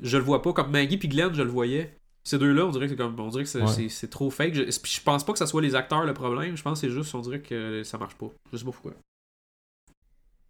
je 0.00 0.16
le 0.16 0.22
vois 0.22 0.42
pas. 0.42 0.52
Comme 0.52 0.70
Maggie 0.70 0.96
puis 0.96 1.08
Glenn, 1.08 1.34
je 1.34 1.42
le 1.42 1.50
voyais. 1.50 1.96
Ces 2.24 2.38
deux-là, 2.38 2.66
on 2.66 2.70
dirait 2.70 2.86
que 2.86 2.90
c'est 2.92 2.96
comme 2.96 3.18
on 3.18 3.28
dirait 3.28 3.44
que 3.44 3.48
c'est 3.48 3.62
Ouais. 3.62 4.08
trop 4.10 4.30
fake. 4.30 4.54
Je, 4.54 4.62
je 4.70 5.00
pense 5.02 5.24
pas 5.24 5.32
que 5.32 5.38
ça 5.38 5.46
soit 5.46 5.62
les 5.62 5.74
acteurs 5.74 6.04
le 6.04 6.12
problème. 6.14 6.56
Je 6.56 6.62
pense 6.62 6.80
que 6.80 6.86
c'est 6.86 6.92
juste, 6.92 7.14
on 7.14 7.20
dirait 7.20 7.40
que 7.40 7.82
ça 7.82 7.96
marche 7.98 8.14
pas. 8.14 8.28
Je 8.52 8.58
sais 8.58 8.64
pas 8.64 8.70
pourquoi. 8.72 8.92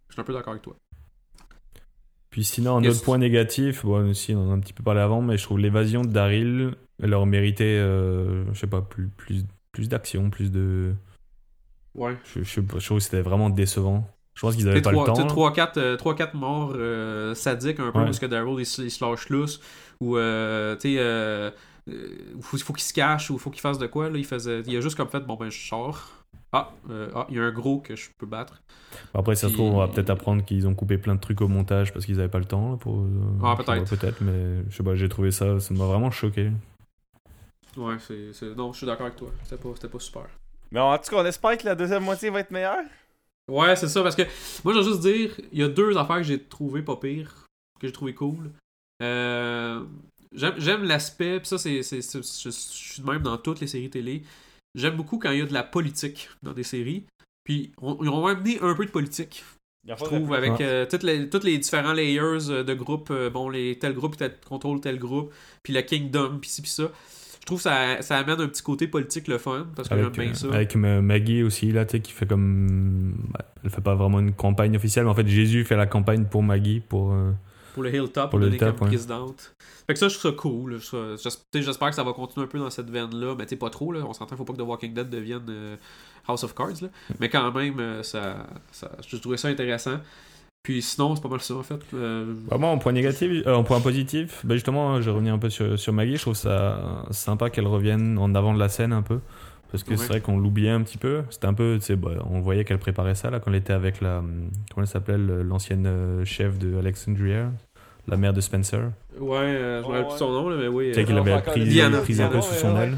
Je 0.09 0.13
suis 0.13 0.21
un 0.21 0.25
peu 0.25 0.33
d'accord 0.33 0.51
avec 0.51 0.63
toi. 0.63 0.75
Puis 2.29 2.43
sinon, 2.45 2.77
un 2.77 2.83
autre 2.85 3.03
point 3.03 3.17
négatif, 3.17 3.85
bon, 3.85 4.09
aussi, 4.09 4.33
on 4.33 4.47
en 4.47 4.51
a 4.51 4.53
un 4.53 4.59
petit 4.59 4.73
peu 4.73 4.83
parlé 4.83 5.01
avant, 5.01 5.21
mais 5.21 5.37
je 5.37 5.43
trouve 5.43 5.59
l'évasion 5.59 6.01
de 6.03 6.11
Daryl 6.11 6.75
leur 6.99 7.25
méritait, 7.25 7.63
euh, 7.79 8.45
je 8.53 8.59
sais 8.59 8.67
pas, 8.67 8.81
plus, 8.81 9.07
plus, 9.09 9.43
plus 9.73 9.89
d'action, 9.89 10.29
plus 10.29 10.49
de. 10.51 10.93
Ouais. 11.95 12.17
Je, 12.23 12.41
je, 12.43 12.61
trouve 12.61 12.97
que 12.97 12.99
c'était 13.03 13.21
vraiment 13.21 13.49
décevant. 13.49 14.05
Je 14.33 14.41
pense 14.41 14.55
qu'ils 14.55 14.67
avaient 14.69 14.81
pas 14.81 14.91
le 14.91 14.97
temps. 14.97 15.13
là. 15.13 15.95
3-4 15.97 16.35
morts 16.37 16.73
euh, 16.75 17.35
sadiques 17.35 17.79
un 17.79 17.91
peu 17.91 17.99
Ouais. 17.99 18.05
parce 18.05 18.19
que 18.19 18.25
Daryl 18.25 18.55
il, 18.59 18.65
se- 18.65 18.81
il 18.81 18.89
se 18.91 19.03
lâche 19.03 19.29
lousse 19.29 19.59
ou 19.99 20.17
euh, 20.17 20.75
tu 20.77 20.93
sais 20.93 20.95
euh, 20.99 21.51
euh, 21.89 22.07
faut, 22.41 22.57
faut 22.57 22.73
qu'il 22.73 22.83
se 22.83 22.93
cache 22.93 23.29
ou 23.29 23.37
faut 23.37 23.49
qu'il 23.49 23.59
fasse 23.61 23.77
de 23.77 23.87
quoi 23.87 24.09
là 24.09 24.17
il 24.17 24.25
faisait 24.25 24.61
il 24.65 24.77
a 24.77 24.81
juste 24.81 24.95
comme 24.95 25.09
fait 25.09 25.19
bon 25.19 25.35
ben 25.35 25.49
je 25.49 25.67
sors 25.67 26.09
ah 26.53 26.71
euh, 26.89 27.09
ah 27.13 27.27
il 27.29 27.35
y 27.35 27.39
a 27.39 27.43
un 27.43 27.51
gros 27.51 27.79
que 27.81 27.95
je 27.95 28.09
peux 28.17 28.25
battre 28.25 28.61
Après, 29.13 29.35
ça 29.35 29.49
se 29.49 29.53
trouve, 29.53 29.73
on 29.73 29.77
va 29.79 29.87
peut-être 29.89 30.09
apprendre 30.09 30.43
qu'ils 30.45 30.67
ont 30.67 30.75
coupé 30.75 30.97
plein 30.97 31.15
de 31.15 31.19
trucs 31.19 31.41
au 31.41 31.47
montage 31.49 31.91
parce 31.93 32.05
qu'ils 32.05 32.19
avaient 32.19 32.29
pas 32.29 32.39
le 32.39 32.45
temps. 32.45 32.71
là, 32.71 32.77
pour, 32.77 32.99
euh, 33.01 33.09
Ah, 33.43 33.55
peut-être. 33.57 33.89
Peut-être, 33.89 34.21
mais 34.21 34.63
je 34.69 34.75
sais 34.77 34.83
pas, 34.83 34.95
j'ai 34.95 35.09
trouvé 35.09 35.31
ça, 35.31 35.59
ça 35.59 35.73
m'a 35.73 35.85
vraiment 35.85 36.11
choqué. 36.11 36.51
ouais 37.77 37.95
c'est 37.99 38.33
c'est- 38.33 38.55
non 38.55 38.71
je 38.73 38.77
suis 38.79 38.87
d'accord 38.87 39.05
avec 39.07 39.17
toi 39.17 39.29
c'était 39.43 39.61
pas 39.61 39.69
c'était 39.75 39.87
pas 39.89 39.99
super 39.99 40.27
Mais 40.71 40.79
en 40.79 40.97
tout 40.97 41.09
cas, 41.09 41.17
on 41.21 41.25
espère 41.25 41.57
que 41.57 41.65
la 41.65 41.75
deuxième 41.75 42.03
moitié 42.03 42.29
va 42.29 42.39
être 42.39 42.51
meilleure. 42.51 42.85
ouais 43.49 43.75
c'est 43.75 43.87
ça 43.89 44.01
parce 44.03 44.15
que 44.15 44.21
moi 44.63 44.73
je 44.73 44.79
veux 44.79 44.85
juste 44.85 45.01
dire 45.01 45.35
il 45.51 45.59
y 45.59 45.63
a 45.63 45.67
deux 45.67 45.97
affaires 45.97 46.17
que 46.17 46.23
j'ai 46.23 46.41
trouvé 46.41 46.81
pas 46.81 46.95
pire 46.95 47.45
que 47.79 47.87
j'ai 47.87 47.93
trouvé 47.93 48.13
cool. 48.13 48.51
Euh, 49.01 49.83
j'aime 50.33 50.53
j'aime 50.57 50.83
l'aspect 50.83 51.39
puis 51.39 51.47
ça 51.47 51.57
c'est 51.57 51.81
je, 51.81 52.19
je 52.21 52.49
suis 52.49 53.01
de 53.01 53.07
même 53.09 53.23
dans 53.23 53.37
toutes 53.37 53.59
les 53.59 53.67
séries 53.67 53.89
télé. 53.89 54.23
J'aime 54.75 54.95
beaucoup 54.95 55.17
quand 55.17 55.31
il 55.31 55.39
y 55.39 55.41
a 55.41 55.45
de 55.45 55.53
la 55.53 55.63
politique 55.63 56.29
dans 56.43 56.53
des 56.53 56.63
séries. 56.63 57.03
Puis 57.43 57.71
on- 57.81 57.97
ils 58.03 58.09
ont 58.09 58.25
amené 58.27 58.59
un 58.61 58.75
peu 58.75 58.85
de 58.85 58.91
politique 58.91 59.43
je 59.97 60.03
trouve 60.05 60.33
avec 60.35 60.61
euh, 60.61 60.85
toutes 60.85 61.01
les 61.01 61.27
tous 61.27 61.43
les 61.43 61.57
différents 61.57 61.93
layers 61.93 62.49
euh, 62.51 62.63
de 62.63 62.73
groupes 62.75 63.09
euh, 63.09 63.31
bon 63.31 63.49
les 63.49 63.79
tel 63.79 63.93
groupe 63.93 64.15
tel, 64.15 64.37
contrôle 64.47 64.79
tel 64.79 64.99
groupe 64.99 65.33
puis 65.63 65.73
le 65.73 65.81
kingdom 65.81 66.37
puis 66.39 66.51
ci 66.51 66.61
puis 66.61 66.69
ça 66.69 66.91
je 67.41 67.45
trouve 67.45 67.57
que 67.59 67.63
ça, 67.63 68.01
ça 68.01 68.17
amène 68.17 68.39
un 68.39 68.47
petit 68.47 68.61
côté 68.63 68.87
politique 68.87 69.27
le 69.27 69.37
fun 69.37 69.67
parce 69.75 69.89
que 69.89 69.95
j'aime 69.97 70.09
bien 70.09 70.29
euh, 70.29 70.33
ça 70.33 70.47
avec 70.53 70.75
Ma- 70.75 71.01
Maggie 71.01 71.43
aussi, 71.43 71.71
là, 71.71 71.85
tu 71.85 71.91
sais, 71.97 71.99
qui 71.99 72.11
fait 72.11 72.25
comme. 72.27 73.15
elle 73.63 73.69
fait 73.69 73.81
pas 73.81 73.95
vraiment 73.95 74.19
une 74.19 74.33
campagne 74.33 74.75
officielle, 74.75 75.05
mais 75.05 75.11
en 75.11 75.15
fait, 75.15 75.27
Jésus 75.27 75.65
fait 75.65 75.75
la 75.75 75.87
campagne 75.87 76.25
pour 76.25 76.43
Maggie, 76.43 76.79
pour. 76.79 77.11
euh, 77.13 77.31
pour 77.73 77.83
le 77.83 77.93
hilltop 77.95 78.13
Pour 78.13 78.29
pour 78.31 78.39
le 78.39 78.45
donner 78.45 78.55
Hilltop, 78.57 78.77
comme 78.77 78.87
ouais. 78.87 78.93
présidente 78.93 79.55
fait 79.87 79.93
que 79.93 79.99
ça 79.99 80.07
je 80.09 80.17
trouve 80.17 80.31
ça 80.31 80.37
cool 80.37 80.79
j'espère 81.53 81.89
que 81.89 81.95
ça 81.95 82.03
va 82.03 82.11
continuer 82.13 82.45
un 82.45 82.49
peu 82.49 82.59
dans 82.59 82.69
cette 82.69 82.89
veine 82.89 83.15
là 83.15 83.33
mais 83.37 83.45
tu 83.45 83.51
sais 83.51 83.55
pas 83.55 83.69
trop 83.69 83.91
là 83.93 84.01
on 84.05 84.13
s'entend 84.13 84.35
faut 84.37 84.43
pas 84.43 84.51
que 84.53 84.57
The 84.59 84.65
Walking 84.65 84.93
Dead 84.93 85.09
devienne 85.09 85.41
euh, 85.49 85.75
House 86.27 86.43
of 86.43 86.53
Cards 86.53 86.81
là 86.81 86.89
mais 87.19 87.29
quand 87.29 87.51
même 87.53 88.03
ça, 88.03 88.45
ça 88.71 88.91
je 89.07 89.15
trouvais 89.17 89.37
ça 89.37 89.47
intéressant 89.47 89.99
puis 90.63 90.81
sinon 90.81 91.15
c'est 91.15 91.21
pas 91.23 91.29
mal 91.29 91.41
ça 91.41 91.55
en 91.55 91.63
fait 91.63 91.79
Euh, 91.93 92.33
Vraiment, 92.47 92.71
en 92.73 92.77
point 92.77 92.91
négatif, 92.91 93.43
euh, 93.47 93.53
en 93.55 93.63
point 93.63 93.79
positif, 93.81 94.41
bah 94.43 94.55
justement, 94.55 95.01
je 95.01 95.09
reviens 95.09 95.33
un 95.33 95.39
peu 95.39 95.49
sur, 95.49 95.77
sur 95.79 95.91
Maggie. 95.93 96.17
Je 96.17 96.21
trouve 96.21 96.35
ça 96.35 97.03
sympa 97.11 97.49
qu'elle 97.49 97.67
revienne 97.67 98.17
en 98.17 98.33
avant 98.35 98.53
de 98.53 98.59
la 98.59 98.69
scène 98.69 98.93
un 98.93 99.01
peu. 99.01 99.19
Parce 99.71 99.83
que 99.85 99.91
Ouais. 99.91 99.97
c'est 99.97 100.07
vrai 100.07 100.19
qu'on 100.21 100.37
l'oubliait 100.37 100.69
un 100.69 100.81
petit 100.81 100.97
peu. 100.97 101.23
C'était 101.29 101.47
un 101.47 101.53
peu, 101.53 101.77
tu 101.79 101.85
sais, 101.85 101.95
bah, 101.95 102.11
on 102.29 102.41
voyait 102.41 102.65
qu'elle 102.65 102.77
préparait 102.77 103.15
ça 103.15 103.29
là 103.29 103.39
quand 103.39 103.51
elle 103.51 103.57
était 103.57 103.71
avec 103.73 104.01
la. 104.01 104.21
Comment 104.73 104.83
elle 104.83 104.87
s'appelle 104.87 105.25
L'ancienne 105.47 105.85
euh, 105.87 106.25
chef 106.25 106.59
de 106.59 106.77
Alexandria, 106.77 107.49
la 108.07 108.17
mère 108.17 108.33
de 108.33 108.41
Spencer. 108.41 108.91
ouais 109.19 109.37
euh, 109.37 109.81
je 109.81 109.87
me 109.87 109.93
rappelle 109.93 110.07
plus 110.09 110.17
son 110.17 110.31
nom 110.31 110.49
là 110.49 110.57
mais 110.59 110.67
oui 110.67 110.87
Tu 110.89 110.93
sais 110.95 110.99
euh, 111.01 111.03
qu'il 111.05 111.15
on 111.15 111.19
avait 111.21 111.31
va 111.31 111.37
encore 111.37 111.53
pris, 111.53 111.63
Diana. 111.65 111.99
pris 112.01 112.21
un 112.21 112.27
peu 112.27 112.41
sous 112.41 112.53
son 112.55 112.75
aile. 112.77 112.97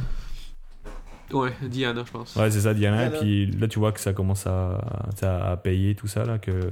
Ouais, 1.34 1.51
Diana, 1.64 2.03
je 2.05 2.11
pense. 2.11 2.35
Ouais, 2.35 2.49
c'est 2.51 2.61
ça, 2.61 2.73
Diana. 2.73 3.10
Diana. 3.10 3.15
Et 3.15 3.19
puis 3.19 3.45
là, 3.60 3.68
tu 3.68 3.80
vois 3.80 3.91
que 3.91 3.99
ça 3.99 4.14
commence 4.14 4.45
à, 4.47 4.80
à, 5.22 5.51
à 5.51 5.57
payer 5.57 5.95
tout 5.95 6.07
ça, 6.07 6.23
là, 6.26 6.38
que 6.38 6.51
euh, 6.51 6.72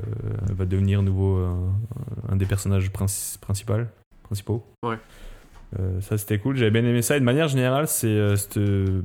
va 0.50 0.66
devenir 0.66 1.02
nouveau 1.02 1.38
euh, 1.38 1.54
un 2.30 2.36
des 2.36 2.46
personnages 2.46 2.90
princi- 2.92 3.40
principal, 3.40 3.90
principaux. 4.24 4.64
Ouais. 4.84 4.98
Euh, 5.80 6.00
ça, 6.02 6.18
c'était 6.18 6.38
cool. 6.38 6.56
J'avais 6.58 6.72
bien 6.72 6.84
aimé 6.86 7.02
ça. 7.02 7.18
Et 7.18 7.20
de 7.20 7.26
manière 7.26 7.48
générale, 7.48 7.88
c'est 7.88 8.08
euh, 8.08 8.36
cette 8.36 8.60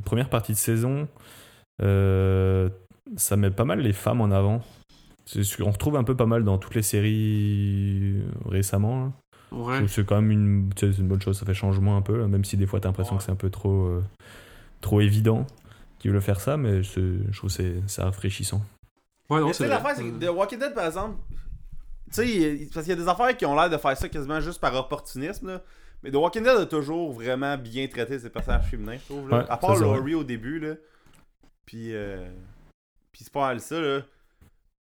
première 0.05 0.29
partie 0.29 0.53
de 0.53 0.57
saison, 0.59 1.09
euh, 1.83 2.69
ça 3.17 3.37
met 3.37 3.51
pas 3.51 3.65
mal 3.65 3.81
les 3.81 3.93
femmes 3.93 4.21
en 4.21 4.31
avant. 4.31 4.63
C'est 5.25 5.43
ce 5.43 5.61
qu'on 5.63 5.71
retrouve 5.71 5.97
un 5.97 6.05
peu 6.05 6.15
pas 6.17 6.27
mal 6.27 6.45
dans 6.45 6.59
toutes 6.59 6.75
les 6.75 6.83
séries 6.83 8.15
récemment. 8.49 9.05
là. 9.07 9.13
Je 9.53 9.57
Ouais. 9.57 9.89
c'est 9.89 10.05
quand 10.05 10.21
même 10.21 10.31
une, 10.33 10.69
bonne 11.09 11.21
chose, 11.23 11.39
ça 11.39 11.47
fait 11.47 11.55
changement 11.55 11.97
un 11.97 12.03
peu, 12.03 12.19
là, 12.19 12.27
même 12.27 12.45
si 12.45 12.57
des 12.57 12.67
fois 12.67 12.81
t'as 12.81 12.89
l'impression 12.89 13.15
Ouais. 13.15 13.19
que 13.19 13.25
c'est 13.25 13.31
un 13.33 13.37
peu 13.37 13.49
trop, 13.49 13.87
euh, 13.87 14.03
trop 14.81 15.01
évident 15.01 15.47
qu'ils 15.99 16.11
veulent 16.11 16.21
faire 16.21 16.41
ça, 16.41 16.57
mais 16.57 16.83
je 16.83 17.37
trouve 17.37 17.55
que 17.55 17.81
c'est 17.87 18.03
rafraîchissant. 18.03 18.63
Ouais, 19.29 19.41
non, 19.41 19.49
c'est 19.49 19.55
sais, 19.55 19.67
vrai. 19.67 19.75
l'affaire, 19.75 19.97
c'est 19.97 20.05
que 20.05 20.25
The 20.25 20.31
Walking 20.31 20.59
Dead, 20.59 20.75
par 20.75 20.87
exemple, 20.87 21.17
tu 22.13 22.23
sais, 22.23 22.69
parce 22.73 22.87
qu'il 22.87 22.95
y 22.95 22.99
a 22.99 23.03
des 23.03 23.09
affaires 23.09 23.37
qui 23.37 23.45
ont 23.45 23.57
l'air 23.57 23.69
de 23.69 23.77
faire 23.77 23.97
ça 23.97 24.09
quasiment 24.09 24.41
juste 24.41 24.61
par 24.61 24.75
opportunisme, 24.75 25.49
là. 25.49 25.63
Mais 26.03 26.11
The 26.11 26.17
Walking 26.17 26.45
Dead 26.45 26.57
a 26.57 26.67
toujours 26.67 27.13
vraiment 27.13 27.57
bien 27.57 27.89
traité 27.89 28.19
ses 28.19 28.31
personnages 28.31 28.67
féminins, 28.67 28.99
je 28.99 29.05
trouve. 29.13 29.29
Là. 29.29 29.39
Ouais, 29.39 29.45
à 29.49 29.57
part 29.57 29.77
Laurie 29.77 30.15
au 30.15 30.23
début, 30.25 30.61
là. 30.61 30.75
Puis, 31.65 31.95
euh... 31.95 32.29
Puis 33.11 33.25
c'est 33.25 33.33
pas 33.33 33.49
mal 33.49 33.61
ça, 33.61 33.81
là. 33.81 34.03
Tu 34.03 34.07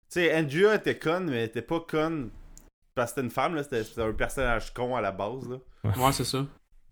sais, 0.10 0.38
Andrea 0.38 0.76
était 0.76 1.00
conne, 1.00 1.30
mais 1.30 1.38
elle 1.38 1.46
était 1.46 1.62
pas 1.62 1.80
conne 1.80 2.30
parce 2.94 3.12
que 3.12 3.16
c'était 3.16 3.26
une 3.26 3.32
femme, 3.32 3.56
là. 3.56 3.64
C'était 3.64 3.84
c'était 3.84 4.04
un 4.04 4.14
personnage 4.14 4.74
con 4.74 4.96
à 4.96 5.02
la 5.02 5.12
base, 5.12 5.50
là. 5.50 5.58
Ouais, 5.84 6.12
c'est 6.12 6.26
ça. 6.26 6.46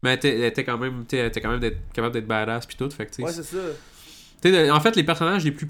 Mais 0.03 0.19
elle 0.21 0.43
était, 0.43 0.63
quand 0.63 0.77
même, 0.77 1.05
tu 1.07 1.15
sais, 1.15 1.17
elle 1.17 1.27
était 1.27 1.39
quand 1.41 1.49
même 1.51 1.59
d'être- 1.61 1.79
capable 1.93 2.13
d'être 2.13 2.27
badass 2.27 2.65
puis 2.65 2.75
tout. 2.75 2.89
Fait 2.91 3.05
que, 3.05 3.15
sais, 3.15 3.23
Ouais, 3.23 3.31
c'est 3.31 3.43
ça. 3.43 3.57
Sais, 4.41 4.69
en 4.69 4.79
fait, 4.81 4.95
les 4.97 5.03
personnages 5.03 5.45
les 5.45 5.51
plus 5.51 5.67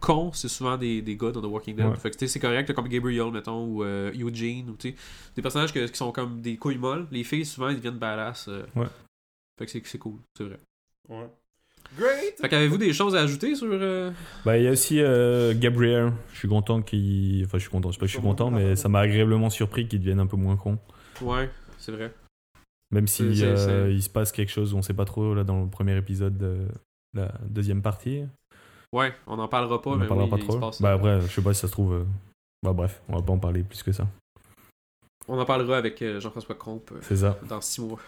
cons, 0.00 0.32
c'est 0.32 0.48
souvent 0.48 0.76
des, 0.78 1.02
des 1.02 1.16
gars 1.16 1.30
dans 1.30 1.42
The 1.42 1.46
Walking 1.46 1.76
Dead. 1.76 1.86
Ouais. 1.86 1.96
Fait 1.96 2.10
que 2.10 2.16
tu 2.16 2.26
sais, 2.26 2.32
c'est 2.32 2.40
correct, 2.40 2.72
comme 2.72 2.88
Gabriel, 2.88 3.30
mettons, 3.30 3.64
ou 3.66 3.84
euh, 3.84 4.10
Eugene, 4.14 4.70
ou 4.70 4.76
tu 4.76 4.90
sais, 4.90 4.94
des 5.36 5.42
personnages 5.42 5.72
que- 5.72 5.86
qui 5.86 5.96
sont 5.96 6.10
comme 6.12 6.40
des 6.40 6.56
couilles 6.56 6.78
molles. 6.78 7.06
Les 7.10 7.22
filles, 7.24 7.44
souvent, 7.44 7.68
ils 7.68 7.76
deviennent 7.76 7.98
badass. 7.98 8.46
euh. 8.48 8.64
Ouais. 8.74 8.86
Fait 9.58 9.66
que 9.66 9.70
c'est- 9.72 9.82
c'est 9.86 9.98
cool, 9.98 10.18
c'est 10.36 10.44
vrai. 10.44 10.58
Ouais. 11.08 11.28
Great! 11.96 12.34
Fait 12.40 12.48
qu'avez-vous 12.48 12.78
des 12.78 12.92
choses 12.92 13.14
à 13.14 13.20
ajouter 13.20 13.54
sur. 13.54 13.68
euh, 13.70 14.10
Bah, 14.44 14.58
il 14.58 14.64
y 14.64 14.68
a 14.68 14.72
aussi 14.72 14.98
euh, 15.00 15.54
Gabriel, 15.56 16.12
je 16.32 16.38
suis 16.38 16.48
content 16.48 16.82
qu'il. 16.82 17.44
Enfin, 17.44 17.58
je 17.58 17.62
suis 17.62 17.70
content, 17.70 17.92
c'est 17.92 17.98
pas 17.98 18.06
que 18.06 18.10
je 18.10 18.16
suis 18.16 18.22
content, 18.22 18.50
mais 18.50 18.74
ça 18.74 18.88
m'a 18.88 19.00
agréablement 19.00 19.50
surpris 19.50 19.86
qu'il 19.86 20.00
devienne 20.00 20.18
un 20.18 20.26
peu 20.26 20.36
moins 20.36 20.56
con. 20.56 20.78
Ouais, 21.22 21.48
c'est 21.78 21.92
vrai. 21.92 22.12
Même 22.92 23.06
si 23.08 23.42
euh, 23.42 23.90
il 23.90 24.02
se 24.02 24.08
passe 24.10 24.30
quelque 24.32 24.50
chose, 24.52 24.72
on 24.74 24.82
sait 24.82 24.94
pas 24.94 25.04
trop 25.04 25.34
là 25.34 25.42
dans 25.44 25.62
le 25.62 25.68
premier 25.68 25.96
épisode 25.96 26.38
de 26.38 26.68
la 27.14 27.32
deuxième 27.48 27.82
partie. 27.82 28.22
Ouais, 28.92 29.12
on 29.26 29.38
en 29.38 29.48
parlera 29.48 29.82
pas, 29.82 29.90
on 29.90 29.96
mais 29.96 30.04
en 30.04 30.08
parlera 30.08 30.28
oui, 30.36 30.38
pas 30.40 30.46
trop. 30.46 30.58
passe 30.60 30.80
Bah 30.80 30.92
après, 30.92 31.20
je 31.20 31.26
sais 31.26 31.42
pas 31.42 31.52
si 31.52 31.60
ça 31.60 31.66
se 31.66 31.72
trouve. 31.72 31.92
euh, 31.94 32.04
Bah 32.62 32.72
bref, 32.72 33.02
on 33.08 33.16
va 33.16 33.22
pas 33.22 33.32
en 33.32 33.38
parler 33.38 33.62
plus 33.64 33.82
que 33.82 33.90
ça. 33.92 34.06
On 35.28 35.38
en 35.38 35.44
parlera 35.44 35.76
avec 35.78 36.00
euh, 36.02 36.20
Jean-François 36.20 36.54
Compe 36.54 36.92
C'est 37.02 37.16
ça. 37.16 37.36
dans 37.48 37.60
six 37.60 37.80
mois. 37.80 37.98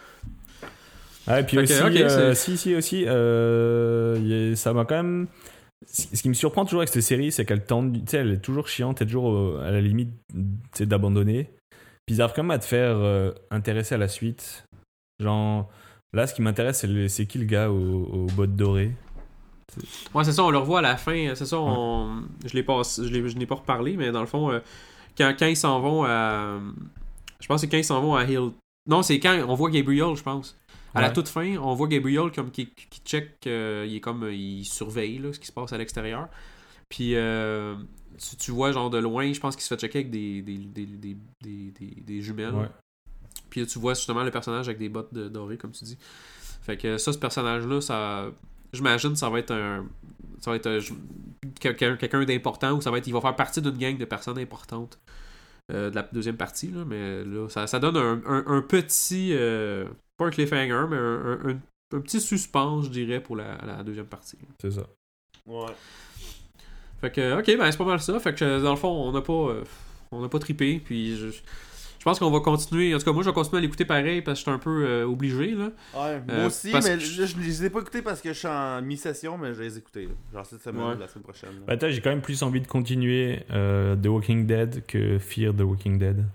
Ah, 1.27 1.41
et 1.41 1.43
puis 1.45 1.59
aussi, 1.59 1.73
euh, 1.73 2.33
si, 2.33 2.57
si, 2.57 2.73
aussi, 2.75 3.05
euh, 3.05 4.55
ça 4.55 4.73
m'a 4.73 4.85
quand 4.85 4.95
même. 4.95 5.27
Ce 5.85 6.21
qui 6.21 6.29
me 6.29 6.33
surprend 6.33 6.65
toujours 6.65 6.79
avec 6.81 6.89
cette 6.89 7.03
série, 7.03 7.31
c'est 7.31 7.45
qu'elle 7.45 7.65
tente, 7.65 7.93
tu 7.93 7.99
sais, 8.07 8.17
elle 8.17 8.31
est 8.31 8.37
toujours 8.41 8.67
chiante, 8.67 9.01
elle 9.01 9.07
est 9.07 9.11
toujours 9.11 9.59
à 9.59 9.69
la 9.71 9.81
limite, 9.81 10.13
d'abandonner. 10.79 11.49
Puis 12.05 12.15
ils 12.15 12.21
arrivent 12.21 12.33
quand 12.35 12.43
même 12.43 12.51
à 12.51 12.59
te 12.59 12.65
faire 12.65 12.95
euh, 12.97 13.31
intéresser 13.51 13.95
à 13.95 13.97
la 13.97 14.07
suite. 14.07 14.65
Genre, 15.19 15.69
là, 16.13 16.27
ce 16.27 16.33
qui 16.33 16.41
m'intéresse, 16.41 16.79
c'est 16.79 16.87
le- 16.87 17.07
c'est 17.07 17.25
qui 17.25 17.37
le 17.39 17.45
gars 17.45 17.69
aux, 17.71 18.03
aux 18.05 18.25
bottes 18.27 18.55
dorées? 18.55 18.91
Ouais, 20.13 20.23
c'est 20.23 20.31
ça, 20.31 20.43
on 20.43 20.49
le 20.49 20.57
revoit 20.57 20.79
à 20.79 20.81
la 20.81 20.97
fin. 20.97 21.33
C'est 21.35 21.45
ça, 21.45 21.57
on... 21.59 22.23
je 22.45 22.53
l'ai 22.55 22.63
pas, 22.63 22.81
je 22.97 23.03
l'ai, 23.03 23.27
je 23.29 23.37
n'ai 23.37 23.45
pas 23.45 23.55
reparlé, 23.55 23.95
mais 23.97 24.11
dans 24.11 24.21
le 24.21 24.25
fond, 24.27 24.49
euh, 24.51 24.59
quand, 25.17 25.33
quand 25.37 25.45
ils 25.47 25.55
s'en 25.57 25.79
vont 25.79 26.03
à. 26.05 26.59
Je 27.39 27.47
pense 27.47 27.61
que 27.61 27.67
c'est 27.67 27.69
quand 27.71 27.77
ils 27.77 27.83
s'en 27.85 28.01
vont 28.01 28.15
à 28.15 28.23
Hill. 28.25 28.51
Non, 28.87 29.03
c'est 29.03 29.19
quand 29.19 29.37
on 29.47 29.53
voit 29.53 29.69
Gabriel, 29.69 30.15
je 30.15 30.23
pense. 30.23 30.57
À 30.95 31.01
la 31.01 31.09
toute 31.11 31.27
fin, 31.27 31.55
on 31.57 31.75
voit 31.75 31.87
Gabriel 31.87 32.31
comme 32.31 32.49
qui, 32.49 32.67
qui 32.67 33.01
check, 33.05 33.45
euh, 33.45 33.85
il 33.87 33.95
est 33.97 33.99
comme 33.99 34.23
euh, 34.23 34.33
il 34.33 34.65
surveille 34.65 35.19
là, 35.19 35.31
ce 35.31 35.39
qui 35.39 35.45
se 35.45 35.51
passe 35.51 35.71
à 35.71 35.77
l'extérieur. 35.77 36.27
Puis 36.89 37.11
euh, 37.15 37.75
tu, 38.17 38.35
tu 38.37 38.51
vois 38.51 38.71
genre 38.71 38.89
de 38.89 38.97
loin, 38.97 39.31
je 39.31 39.39
pense 39.39 39.55
qu'il 39.55 39.63
se 39.63 39.67
fait 39.73 39.79
checker 39.79 39.99
avec 39.99 40.09
des, 40.09 40.41
des, 40.41 40.57
des, 40.57 40.85
des, 40.87 41.17
des, 41.41 41.71
des- 41.79 42.01
des 42.01 42.21
jumelles. 42.21 42.55
Ouais. 42.55 42.69
Puis 43.49 43.61
là, 43.61 43.67
tu 43.67 43.79
vois 43.79 43.93
justement 43.93 44.23
le 44.23 44.31
personnage 44.31 44.67
avec 44.67 44.77
des 44.79 44.89
bottes 44.89 45.13
de- 45.13 45.27
dorées, 45.29 45.57
comme 45.57 45.71
tu 45.71 45.83
dis. 45.83 45.97
Fait 46.61 46.77
que 46.77 46.97
ça, 46.97 47.11
ce 47.13 47.17
personnage-là, 47.17 47.81
ça. 47.81 48.27
J'imagine 48.73 49.15
ça 49.15 49.29
va 49.29 49.39
être 49.39 49.51
un. 49.51 49.85
Ça 50.41 50.51
va 50.51 50.57
être 50.57 50.67
un- 50.67 51.95
quelqu'un 51.95 52.23
d'important 52.25 52.73
ou 52.73 52.81
ça 52.81 52.91
va 52.91 52.97
être. 52.99 53.07
Il 53.07 53.13
va 53.13 53.21
faire 53.21 53.35
partie 53.35 53.61
d'une 53.61 53.77
gang 53.77 53.97
de 53.97 54.05
personnes 54.05 54.37
importantes 54.39 54.99
euh, 55.71 55.89
de 55.89 55.95
la 55.95 56.03
deuxième 56.13 56.37
partie. 56.37 56.67
Là, 56.71 56.83
mais 56.85 57.23
là, 57.23 57.47
ça, 57.49 57.67
ça 57.67 57.79
donne 57.79 57.97
un, 57.97 58.21
un- 58.25 58.43
un 58.47 58.61
petit. 58.61 59.29
euh, 59.33 59.85
pas 60.17 60.25
un 60.27 60.29
cliffhanger, 60.31 60.85
mais 60.89 60.97
un, 60.97 61.25
un- 61.25 61.49
un- 61.51 61.59
un 61.97 62.01
petit 62.01 62.21
suspense, 62.21 62.85
je 62.85 62.89
dirais, 62.91 63.19
pour 63.21 63.35
la, 63.35 63.57
la 63.65 63.83
deuxième 63.83 64.05
partie. 64.05 64.37
C'est 64.61 64.71
ça. 64.71 64.83
Ouais. 65.47 65.65
Fait 67.01 67.11
que, 67.11 67.39
ok, 67.39 67.57
ben 67.57 67.71
c'est 67.71 67.77
pas 67.77 67.85
mal 67.85 67.99
ça. 68.01 68.19
Fait 68.19 68.35
que 68.35 68.61
dans 68.61 68.71
le 68.71 68.75
fond, 68.77 68.89
on 68.89 69.11
n'a 69.11 69.21
pas, 69.21 69.33
euh, 69.33 69.63
on 70.11 70.21
n'a 70.21 70.27
pas 70.29 70.39
trippé. 70.39 70.79
Puis 70.83 71.15
je, 71.17 71.27
je 71.99 72.03
pense 72.05 72.17
qu'on 72.17 72.31
va 72.31 72.39
continuer. 72.39 72.95
En 72.95 72.97
tout 72.97 73.05
cas, 73.05 73.11
moi, 73.11 73.21
je 73.23 73.29
vais 73.29 73.33
continuer 73.33 73.59
à 73.59 73.61
l'écouter 73.61 73.85
pareil 73.85 74.21
parce 74.21 74.39
que 74.39 74.45
je 74.45 74.49
suis 74.49 74.51
un 74.51 74.57
peu 74.59 74.85
euh, 74.87 75.05
obligé. 75.05 75.51
Là. 75.51 75.65
Ouais, 75.65 75.71
moi 75.93 76.21
Euh, 76.29 76.47
aussi, 76.47 76.71
parce 76.71 76.87
mais 76.87 76.95
que 76.95 77.01
je, 77.03 77.25
je 77.25 77.37
les 77.37 77.65
ai 77.65 77.69
pas 77.69 77.81
écoutés 77.81 78.01
parce 78.01 78.21
que 78.21 78.29
je 78.33 78.37
suis 78.39 78.47
en 78.47 78.81
mi-session, 78.81 79.37
mais 79.37 79.53
je 79.53 79.61
les 79.61 79.75
ai 79.75 79.77
écoutés. 79.79 80.05
là. 80.05 80.11
Genre 80.33 80.45
cette 80.45 80.61
semaine 80.63 80.81
Ouais. 80.83 80.95
ou 80.95 80.99
la 80.99 81.07
semaine 81.07 81.23
prochaine. 81.23 81.49
Bah, 81.67 81.77
toi, 81.77 81.89
j'ai 81.89 82.01
quand 82.01 82.09
même 82.09 82.21
plus 82.21 82.41
envie 82.41 82.61
de 82.61 82.67
continuer 82.67 83.43
euh, 83.51 83.95
The 83.95 84.07
Walking 84.07 84.47
Dead 84.47 84.85
que 84.87 85.19
Fear 85.19 85.53
the 85.55 85.61
Walking 85.61 85.99
Dead. 85.99 86.25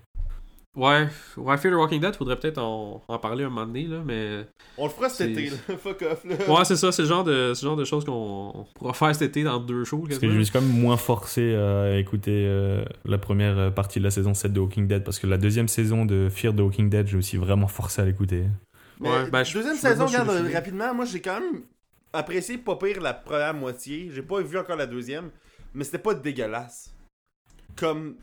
Ouais, 0.75 1.07
ouais, 1.37 1.57
Fear 1.57 1.73
the 1.73 1.77
Walking 1.77 2.01
Dead, 2.01 2.15
faudrait 2.15 2.37
peut-être 2.37 2.57
en, 2.57 3.01
en 3.07 3.17
parler 3.19 3.45
un 3.45 3.49
moment 3.49 3.65
donné. 3.65 3.87
Là, 3.87 4.01
mais 4.05 4.45
On 4.77 4.85
le 4.85 4.91
fera 4.91 5.07
cet 5.07 5.29
été, 5.31 5.49
là. 5.49 5.55
Fuck 5.77 6.01
off, 6.01 6.25
là. 6.25 6.35
ouais, 6.53 6.65
c'est 6.65 6.75
ça. 6.75 6.91
C'est 6.91 7.03
le 7.03 7.07
genre 7.07 7.23
de, 7.23 7.53
c'est 7.53 7.63
le 7.63 7.69
genre 7.69 7.77
de 7.77 7.85
choses 7.85 8.03
qu'on 8.03 8.51
on 8.53 8.65
pourra 8.75 8.93
faire 8.93 9.13
cet 9.15 9.29
été 9.29 9.43
dans 9.43 9.59
deux 9.59 9.85
shows. 9.85 10.03
Parce 10.07 10.19
que 10.19 10.29
je 10.29 10.37
me 10.37 10.43
suis 10.43 10.51
quand 10.51 10.61
même 10.61 10.77
moins 10.81 10.97
forcé 10.97 11.55
à 11.55 11.97
écouter 11.97 12.43
euh, 12.45 12.83
la 13.05 13.17
première 13.17 13.73
partie 13.73 13.99
de 13.99 14.03
la 14.03 14.11
saison 14.11 14.33
7 14.33 14.51
de 14.51 14.59
Walking 14.59 14.87
Dead 14.87 15.03
parce 15.05 15.17
que 15.17 15.27
la 15.27 15.37
deuxième 15.37 15.69
saison 15.69 16.05
de 16.05 16.27
Fear 16.29 16.53
the 16.53 16.59
Walking 16.59 16.89
Dead, 16.89 17.07
je 17.07 17.15
me 17.17 17.21
suis 17.21 17.37
vraiment 17.37 17.67
forcé 17.67 18.01
à 18.01 18.05
l'écouter. 18.05 18.43
Ouais, 18.99 19.29
ben, 19.29 19.43
je- 19.45 19.53
deuxième 19.53 19.75
je- 19.75 19.81
saison, 19.81 20.05
regarde, 20.07 20.29
euh, 20.29 20.49
rapidement, 20.53 20.93
moi 20.93 21.05
j'ai 21.05 21.21
quand 21.21 21.39
même 21.39 21.61
apprécié 22.11 22.57
pas 22.57 22.75
pire 22.75 23.01
la 23.01 23.13
première 23.13 23.53
moitié. 23.53 24.09
J'ai 24.13 24.21
pas 24.21 24.41
vu 24.41 24.57
encore 24.57 24.75
la 24.75 24.87
deuxième, 24.87 25.29
mais 25.73 25.83
c'était 25.85 25.99
pas 25.99 26.13
dégueulasse. 26.13 26.91
Comme, 27.77 28.15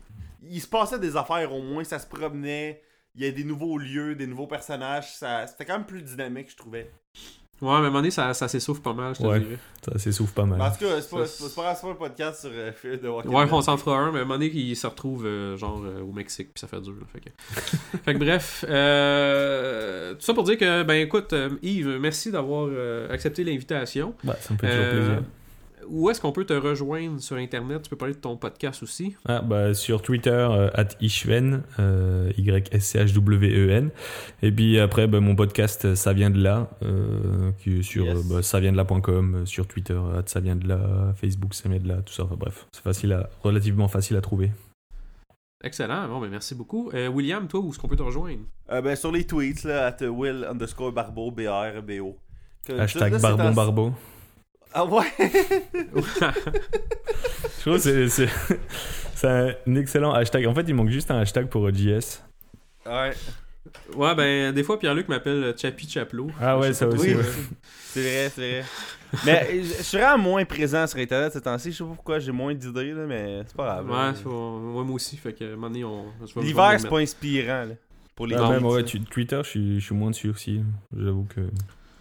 il 0.49 0.61
se 0.61 0.67
passait 0.67 0.99
des 0.99 1.15
affaires 1.17 1.53
au 1.53 1.61
moins, 1.61 1.83
ça 1.83 1.99
se 1.99 2.07
promenait, 2.07 2.81
il 3.15 3.23
y 3.23 3.27
a 3.27 3.31
des 3.31 3.43
nouveaux 3.43 3.77
lieux, 3.77 4.15
des 4.15 4.27
nouveaux 4.27 4.47
personnages, 4.47 5.15
ça, 5.15 5.45
c'était 5.47 5.65
quand 5.65 5.77
même 5.77 5.85
plus 5.85 6.01
dynamique, 6.01 6.49
je 6.51 6.57
trouvais. 6.57 6.91
Ouais, 7.61 7.69
mais 7.69 7.75
à 7.75 7.77
un 7.77 7.81
moment 7.83 7.99
donné, 7.99 8.11
ça, 8.11 8.33
ça 8.33 8.49
s'essouffle 8.49 8.81
pas 8.81 8.93
mal, 8.93 9.15
je 9.15 9.21
te 9.21 9.27
Ouais. 9.27 9.39
dirais. 9.39 9.57
Ça 9.85 9.97
s'essouffle 9.97 10.33
pas 10.33 10.43
mal. 10.45 10.59
Tout 10.77 10.85
cas, 10.85 10.99
c'est 10.99 11.09
pas, 11.09 11.25
c'est 11.25 11.55
pas, 11.55 11.79
un 11.89 11.93
podcast 11.95 12.41
sur 12.41 12.49
euh, 12.51 12.73
Fear 12.73 12.99
the 12.99 13.03
Walking 13.05 13.31
Ouais, 13.31 13.45
on 13.49 13.61
s'en 13.61 13.77
fera 13.77 13.99
un, 13.99 14.11
mais 14.11 14.17
à 14.19 14.21
un 14.23 14.25
moment 14.25 14.33
donné, 14.39 14.47
il 14.53 14.75
se 14.75 14.85
retrouve 14.87 15.25
euh, 15.25 15.55
genre 15.55 15.81
euh, 15.85 16.01
au 16.01 16.11
Mexique, 16.11 16.49
puis 16.53 16.59
ça 16.59 16.67
fait 16.67 16.81
dur. 16.81 16.93
là, 16.99 17.05
fait, 17.13 17.19
que... 17.21 17.29
fait 18.03 18.13
que 18.15 18.19
bref, 18.19 18.65
euh, 18.67 20.13
tout 20.15 20.21
ça 20.21 20.33
pour 20.33 20.43
dire 20.43 20.57
que, 20.57 20.83
ben 20.83 20.95
écoute, 20.95 21.31
euh, 21.33 21.51
Yves, 21.61 21.97
merci 21.99 22.31
d'avoir 22.31 22.67
euh, 22.69 23.07
accepté 23.13 23.43
l'invitation. 23.45 24.13
Bah, 24.23 24.35
ça 24.41 24.53
me 24.53 24.59
fait 24.59 24.67
toujours 24.67 24.83
Euh, 24.83 24.91
plaisir. 25.05 25.23
Où 25.87 26.09
est-ce 26.09 26.21
qu'on 26.21 26.31
peut 26.31 26.45
te 26.45 26.53
rejoindre 26.53 27.19
sur 27.19 27.35
Internet? 27.37 27.81
Tu 27.83 27.89
peux 27.89 27.95
parler 27.95 28.13
de 28.13 28.19
ton 28.19 28.37
podcast 28.37 28.81
aussi. 28.83 29.15
Ah, 29.25 29.41
bah, 29.41 29.73
sur 29.73 30.01
Twitter, 30.01 30.29
euh, 30.31 30.69
at 30.73 30.87
Ishven, 31.01 31.63
euh, 31.79 32.31
Y-S-C-H-W-E-N. 32.37 33.89
Et 34.41 34.51
puis 34.51 34.79
après, 34.79 35.07
bah, 35.07 35.19
mon 35.19 35.35
podcast, 35.35 35.85
euh, 35.85 35.95
ça 35.95 36.13
vient 36.13 36.29
de 36.29 36.41
là, 36.41 36.69
euh, 36.83 37.51
qui 37.59 37.79
est 37.79 37.83
sur 37.83 38.05
Yes. 38.05 38.17
euh, 38.17 38.21
bah, 38.35 38.41
ça 38.43 38.59
vient 38.59 38.71
de 38.71 38.77
là.com, 38.77 39.35
euh, 39.35 39.45
sur 39.45 39.67
Twitter, 39.67 39.99
at 40.17 40.23
ça 40.25 40.39
vient 40.39 40.55
de 40.55 40.67
là, 40.67 41.13
Facebook, 41.15 41.53
ça 41.53 41.69
vient 41.69 41.79
de 41.79 41.87
là, 41.87 41.97
tout 42.05 42.13
ça. 42.13 42.23
Enfin 42.23 42.35
bref, 42.37 42.67
c'est 42.71 42.83
facile 42.83 43.13
à, 43.13 43.29
relativement 43.43 43.87
facile 43.87 44.17
à 44.17 44.21
trouver. 44.21 44.51
Excellent, 45.63 46.09
bon, 46.09 46.19
ben 46.19 46.29
merci 46.29 46.55
beaucoup. 46.55 46.89
Euh, 46.93 47.07
William, 47.07 47.47
toi, 47.47 47.61
où 47.61 47.69
est-ce 47.69 47.79
qu'on 47.79 47.87
peut 47.87 47.95
te 47.95 48.03
rejoindre? 48.03 48.41
Euh, 48.69 48.81
ben, 48.81 48.95
sur 48.97 49.11
les 49.13 49.23
tweets, 49.25 49.63
là, 49.63 49.85
at 49.87 50.05
Will 50.05 50.45
underscore 50.49 50.91
Barbeau, 50.91 51.31
B-R-B-O. 51.31 52.17
Hashtag 52.77 53.21
Barbon 53.21 53.51
Barbeau. 53.53 53.93
Ah 54.73 54.85
ouais? 54.85 55.03
Je 57.57 57.61
trouve 57.61 57.75
que 57.75 57.77
c'est, 57.79 58.09
c'est, 58.09 58.29
c'est 59.15 59.27
un 59.27 59.75
excellent 59.75 60.13
hashtag. 60.13 60.45
En 60.47 60.53
fait, 60.53 60.63
il 60.67 60.73
manque 60.73 60.89
juste 60.89 61.11
un 61.11 61.19
hashtag 61.19 61.47
pour 61.47 61.69
JS. 61.73 62.21
ouais. 62.85 63.13
ouais, 63.95 64.15
ben 64.15 64.53
des 64.53 64.63
fois, 64.63 64.79
Pierre-Luc 64.79 65.07
m'appelle 65.07 65.53
Chappy 65.57 65.87
Chaplo. 65.89 66.27
Ah 66.41 66.57
ouais, 66.57 66.73
ça 66.73 66.87
aussi, 66.87 67.15
ouais. 67.15 67.23
C'est 67.85 68.01
vrai, 68.01 68.31
c'est 68.35 68.51
vrai. 68.51 68.63
mais 69.25 69.63
je 69.63 69.77
je 69.77 69.83
suis 69.83 69.97
vraiment 69.97 70.17
moins 70.17 70.45
présent 70.45 70.87
sur 70.87 70.99
Internet 70.99 71.31
ces 71.33 71.41
temps-ci. 71.41 71.71
Je 71.71 71.77
sais 71.77 71.83
pas 71.83 71.91
pourquoi 71.93 72.19
j'ai 72.19 72.31
moins 72.31 72.53
d'idées, 72.55 72.91
là, 72.93 73.05
mais 73.05 73.43
c'est 73.45 73.55
pas 73.55 73.65
grave. 73.83 73.89
Ouais, 73.89 74.83
moi 74.83 74.93
aussi. 74.95 75.15
Fait 75.17 75.33
que, 75.33 75.43
à 75.43 75.47
un 75.47 75.51
moment 75.51 75.67
donné, 75.69 75.83
on. 75.83 76.05
L'hiver, 76.41 76.77
c'est 76.79 76.89
pas 76.89 76.99
inspirant. 76.99 77.65
Là, 77.65 77.75
pour 78.15 78.27
les 78.27 78.35
Ah, 78.35 78.39
Non, 78.39 78.49
même, 78.49 78.61
tweets, 78.83 78.93
ouais, 78.95 78.99
Twitter, 79.11 79.39
je 79.43 79.49
suis, 79.49 79.79
je 79.79 79.85
suis 79.85 79.95
moins 79.95 80.09
dessus 80.09 80.29
aussi. 80.29 80.61
J'avoue 80.97 81.25
que. 81.25 81.41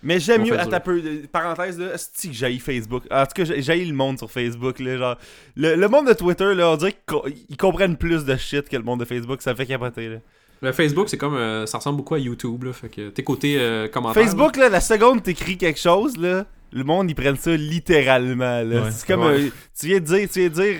Mais 0.02 0.18
j'aime 0.18 0.42
mieux, 0.42 0.56
peu, 0.84 1.00
euh, 1.04 1.22
parenthèse, 1.30 1.78
là, 1.78 1.90
c'est 1.96 2.28
que 2.28 2.34
j'haïs 2.34 2.58
Facebook. 2.58 3.04
En 3.10 3.24
tout 3.24 3.32
cas, 3.36 3.44
j'ai- 3.44 3.62
j'haïs 3.62 3.84
le 3.84 3.94
monde 3.94 4.18
sur 4.18 4.30
Facebook, 4.30 4.80
là, 4.80 4.96
genre. 4.96 5.16
Le, 5.56 5.76
le 5.76 5.88
monde 5.88 6.08
de 6.08 6.12
Twitter, 6.12 6.54
là, 6.54 6.70
on 6.70 6.76
dirait 6.76 6.92
qu'ils 6.92 7.00
co- 7.06 7.26
ils 7.48 7.56
comprennent 7.56 7.96
plus 7.96 8.24
de 8.24 8.36
shit 8.36 8.68
que 8.68 8.76
le 8.76 8.82
monde 8.82 9.00
de 9.00 9.04
Facebook, 9.04 9.40
ça 9.42 9.52
me 9.52 9.56
fait 9.56 9.66
capoter, 9.66 10.08
là. 10.08 10.16
Le 10.60 10.72
Facebook, 10.72 11.08
c'est 11.08 11.16
comme. 11.18 11.34
euh, 11.34 11.66
ça 11.66 11.78
ressemble 11.78 11.96
beaucoup 11.98 12.14
à 12.14 12.18
YouTube, 12.18 12.64
là. 12.64 12.72
Fait 12.72 12.88
que 12.88 13.08
t'es 13.10 13.22
côté 13.24 13.56
euh, 13.58 13.88
commentaire. 13.88 14.22
Facebook, 14.22 14.56
là, 14.56 14.68
la 14.68 14.80
seconde 14.80 15.22
t'écris 15.22 15.56
quelque 15.56 15.78
chose, 15.80 16.16
là, 16.16 16.46
le 16.72 16.84
monde, 16.84 17.10
ils 17.10 17.14
prennent 17.14 17.36
ça 17.36 17.54
littéralement, 17.56 18.62
là. 18.62 18.82
Ouais. 18.82 18.90
c'est 18.92 19.06
comme, 19.06 19.22
Ouais. 19.22 19.46
euh, 19.46 19.50
tu 19.78 19.86
viens 19.86 19.98
de 20.00 20.04
dire, 20.04 20.28
tu 20.28 20.38
viens 20.40 20.48
de 20.48 20.54
dire 20.54 20.76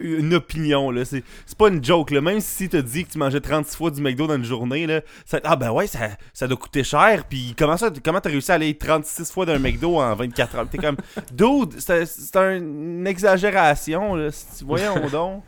une 0.00 0.34
opinion, 0.34 0.90
là. 0.90 1.04
C'est 1.04 1.22
pas 1.58 1.68
une 1.68 1.82
joke, 1.84 2.10
là. 2.12 2.20
Même 2.20 2.40
si 2.40 2.68
t'as 2.68 2.82
dit 2.82 3.04
que 3.04 3.10
tu 3.12 3.18
mangeais 3.18 3.40
36 3.40 3.76
fois 3.76 3.90
du 3.90 4.00
McDo 4.00 4.26
dans 4.26 4.36
une 4.36 4.44
journée, 4.44 4.86
là, 4.86 5.00
ça, 5.26 5.40
ah 5.44 5.56
ben 5.56 5.70
ouais, 5.72 5.86
ça, 5.86 6.10
ça 6.32 6.46
doit 6.46 6.56
coûter 6.56 6.84
cher, 6.84 7.24
puis 7.28 7.54
comment 7.58 7.76
ça, 7.76 7.90
comment 8.04 8.20
t'as 8.20 8.30
réussi 8.30 8.52
à 8.52 8.54
aller 8.54 8.76
36 8.76 9.32
fois 9.32 9.46
d'un 9.46 9.58
McDo 9.58 9.96
en 10.00 10.14
24 10.14 10.54
heures? 10.56 10.68
T'es 10.68 10.78
comme, 10.78 10.96
dude, 11.32 11.78
c'est 11.80 12.06
c'est 12.06 12.36
un- 12.36 12.56
une 12.58 13.06
exagération, 13.06 14.14
là. 14.14 14.28
Voyons 14.64 15.08
donc. 15.12 15.42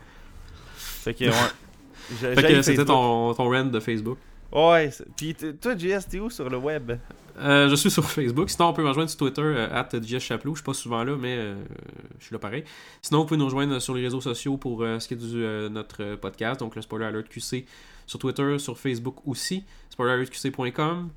Fait 0.75 1.13
que, 1.13 1.25
ouais. 1.25 2.63
C'était 2.63 2.85
ton, 2.85 3.33
ton 3.33 3.49
rant 3.49 3.63
de 3.65 3.79
Facebook. 3.79 4.17
Ouais, 4.51 4.89
t- 5.17 5.33
toi, 5.55 5.75
JS, 5.77 6.07
t'es 6.09 6.19
où 6.19 6.29
sur 6.29 6.49
le 6.49 6.57
web? 6.57 6.93
Euh, 7.39 7.69
je 7.69 7.75
suis 7.75 7.89
sur 7.97 8.03
Facebook. 8.09 8.49
Sinon, 8.49 8.69
on 8.69 8.73
peut 8.73 8.81
me 8.83 8.87
rejoindre 8.89 9.09
sur 9.09 9.19
Twitter, 9.19 9.41
euh, 9.41 9.69
at 9.71 9.89
Chaplot. 10.19 10.53
Je 10.55 10.59
suis 10.59 10.65
pas 10.65 10.73
souvent 10.73 11.03
là, 11.03 11.15
mais 11.19 11.35
euh, 11.37 11.55
je 12.19 12.25
suis 12.25 12.33
là 12.33 12.39
pareil. 12.39 12.63
Sinon, 13.01 13.19
vous 13.19 13.25
pouvez 13.25 13.37
nous 13.37 13.45
rejoindre 13.45 13.79
sur 13.79 13.93
les 13.93 14.01
réseaux 14.03 14.21
sociaux 14.21 14.57
pour 14.57 14.83
euh, 14.83 14.99
ce 14.99 15.07
qui 15.07 15.13
est 15.13 15.17
du 15.17 15.43
euh, 15.43 15.69
notre 15.69 16.03
euh, 16.03 16.17
podcast. 16.17 16.59
Donc, 16.59 16.75
le 16.75 16.81
Spoiler 16.81 17.05
Alert 17.05 17.27
QC 17.29 17.65
sur 18.05 18.19
Twitter, 18.19 18.57
sur 18.59 18.77
Facebook 18.77 19.17
aussi. 19.25 19.63
SpoilerAlertQC.com. 19.91 21.09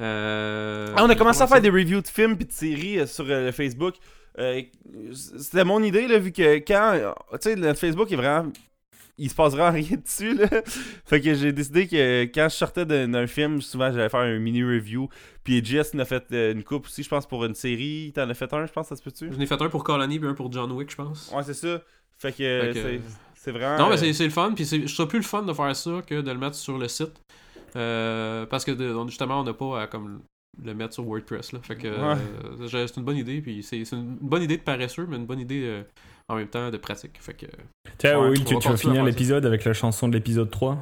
Euh, 0.00 0.94
Ah, 0.96 1.04
on 1.04 1.10
a 1.10 1.14
commencé 1.14 1.42
à 1.42 1.46
faire 1.46 1.60
des 1.60 1.70
reviews 1.70 2.00
de 2.00 2.08
films 2.08 2.36
et 2.40 2.44
de 2.44 2.52
séries 2.52 2.98
euh, 3.00 3.06
sur 3.06 3.24
euh, 3.28 3.46
le 3.46 3.52
Facebook. 3.52 3.94
Euh, 4.38 4.62
C'était 5.12 5.64
mon 5.64 5.82
idée, 5.82 6.06
là, 6.08 6.18
vu 6.18 6.32
que 6.32 6.56
quand. 6.58 6.92
euh, 6.94 7.12
Tu 7.32 7.50
sais, 7.50 7.56
notre 7.56 7.78
Facebook 7.78 8.10
est 8.12 8.16
vraiment. 8.16 8.50
Il 9.22 9.30
se 9.30 9.34
passe 9.34 9.52
vraiment 9.52 9.70
rien 9.72 9.96
dessus, 10.04 10.34
là. 10.34 10.48
Fait 11.04 11.20
que 11.20 11.32
j'ai 11.34 11.52
décidé 11.52 11.86
que 11.86 12.24
quand 12.24 12.48
je 12.50 12.56
sortais 12.56 12.84
d'un 12.86 13.26
film, 13.26 13.60
souvent 13.62 13.92
j'allais 13.92 14.08
faire 14.08 14.20
un 14.20 14.38
mini 14.38 14.64
review. 14.64 15.08
Puis 15.44 15.64
Jess 15.64 15.94
en 15.94 16.00
a 16.00 16.04
fait 16.04 16.24
euh, 16.32 16.52
une 16.52 16.64
coupe 16.64 16.86
aussi, 16.86 17.02
je 17.02 17.08
pense, 17.08 17.26
pour 17.26 17.44
une 17.44 17.54
série. 17.54 18.12
T'en 18.14 18.28
as 18.28 18.34
fait 18.34 18.52
un, 18.52 18.66
je 18.66 18.72
pense, 18.72 18.88
ça 18.88 18.96
se 18.96 19.02
peut-tu? 19.02 19.32
J'en 19.32 19.40
ai 19.40 19.46
fait 19.46 19.60
un 19.62 19.68
pour 19.68 19.84
Colony 19.84 20.18
puis 20.18 20.28
un 20.28 20.34
pour 20.34 20.50
John 20.50 20.72
Wick, 20.72 20.90
je 20.90 20.96
pense. 20.96 21.30
Ouais, 21.34 21.42
c'est 21.44 21.54
ça. 21.54 21.80
Fait 22.18 22.32
que, 22.32 22.42
euh, 22.42 22.72
que- 22.72 22.80
c'est- 22.82 23.00
c'est 23.34 23.52
vraiment. 23.52 23.78
Non, 23.78 23.88
mais 23.90 24.02
euh, 24.02 24.12
c'est 24.12 24.24
le 24.24 24.30
fun. 24.30 24.52
Puis 24.54 24.64
je 24.64 24.92
trouve 24.94 25.06
plus 25.08 25.18
le 25.18 25.24
fun 25.24 25.42
de 25.42 25.52
faire 25.52 25.74
ça 25.76 26.02
que 26.06 26.20
de 26.20 26.30
le 26.30 26.38
mettre 26.38 26.56
sur 26.56 26.78
le 26.78 26.88
site. 26.88 27.12
Euh, 27.76 28.44
parce 28.46 28.64
que 28.64 28.72
de- 28.72 28.94
justement, 29.08 29.40
on 29.40 29.44
n'a 29.44 29.54
pas 29.54 29.82
à 29.82 29.86
comme 29.86 30.20
le 30.62 30.74
mettre 30.74 30.94
sur 30.94 31.04
WordPress. 31.04 31.52
Là. 31.52 31.60
Fait 31.62 31.76
que 31.76 31.88
Ouais. 31.88 32.16
euh, 32.44 32.86
c'est 32.86 32.96
une 32.96 33.04
bonne 33.04 33.16
idée. 33.16 33.40
Puis 33.40 33.62
c'est 33.62 33.84
c'est 33.84 33.96
une 33.96 34.16
bonne 34.20 34.42
idée 34.42 34.56
de 34.58 34.62
paresseux, 34.62 35.06
mais 35.08 35.16
une 35.16 35.26
bonne 35.26 35.40
idée 35.40 35.62
euh, 35.64 35.82
en 36.32 36.36
même 36.36 36.48
temps 36.48 36.70
de 36.70 36.76
pratique. 36.78 37.16
Fait 37.20 37.34
que 37.34 37.46
Tiens, 37.98 38.18
Ouais, 38.20 38.30
Will, 38.30 38.44
tu, 38.44 38.58
tu 38.58 38.68
vas 38.68 38.76
finir 38.76 39.04
l'épisode 39.04 39.44
avec 39.46 39.64
la 39.64 39.72
chanson 39.72 40.08
de 40.08 40.14
l'épisode 40.14 40.50
3 40.50 40.78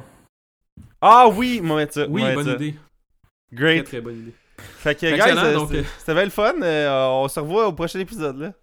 Ah 1.01 1.27
oui, 1.27 1.59
va 1.63 1.75
mettre 1.75 1.93
ça. 1.93 2.07
oui, 2.07 2.23
bonne 2.33 2.45
ça. 2.45 2.53
idée. 2.53 2.71
Très 2.73 3.55
Great. 3.57 3.85
très 3.85 4.01
bonne 4.01 4.17
idée. 4.19 4.33
Fait 4.57 4.95
que, 4.95 5.01
guys, 5.07 5.15
Excellent, 5.15 5.43
euh, 5.43 5.59
c'était- 5.67 5.79
euh, 5.79 5.83
c'était 5.97 6.13
bien 6.13 6.23
le 6.23 6.29
fun. 6.29 6.53
Euh, 6.61 7.05
on 7.07 7.27
se 7.27 7.39
revoit 7.39 7.67
au 7.67 7.73
prochain 7.73 7.99
épisode, 7.99 8.37
là. 8.39 8.53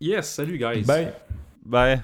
Yes, 0.00 0.32
salut 0.34 0.58
guys. 0.58 0.82
Bye 0.82 1.12
Bye. 1.64 2.02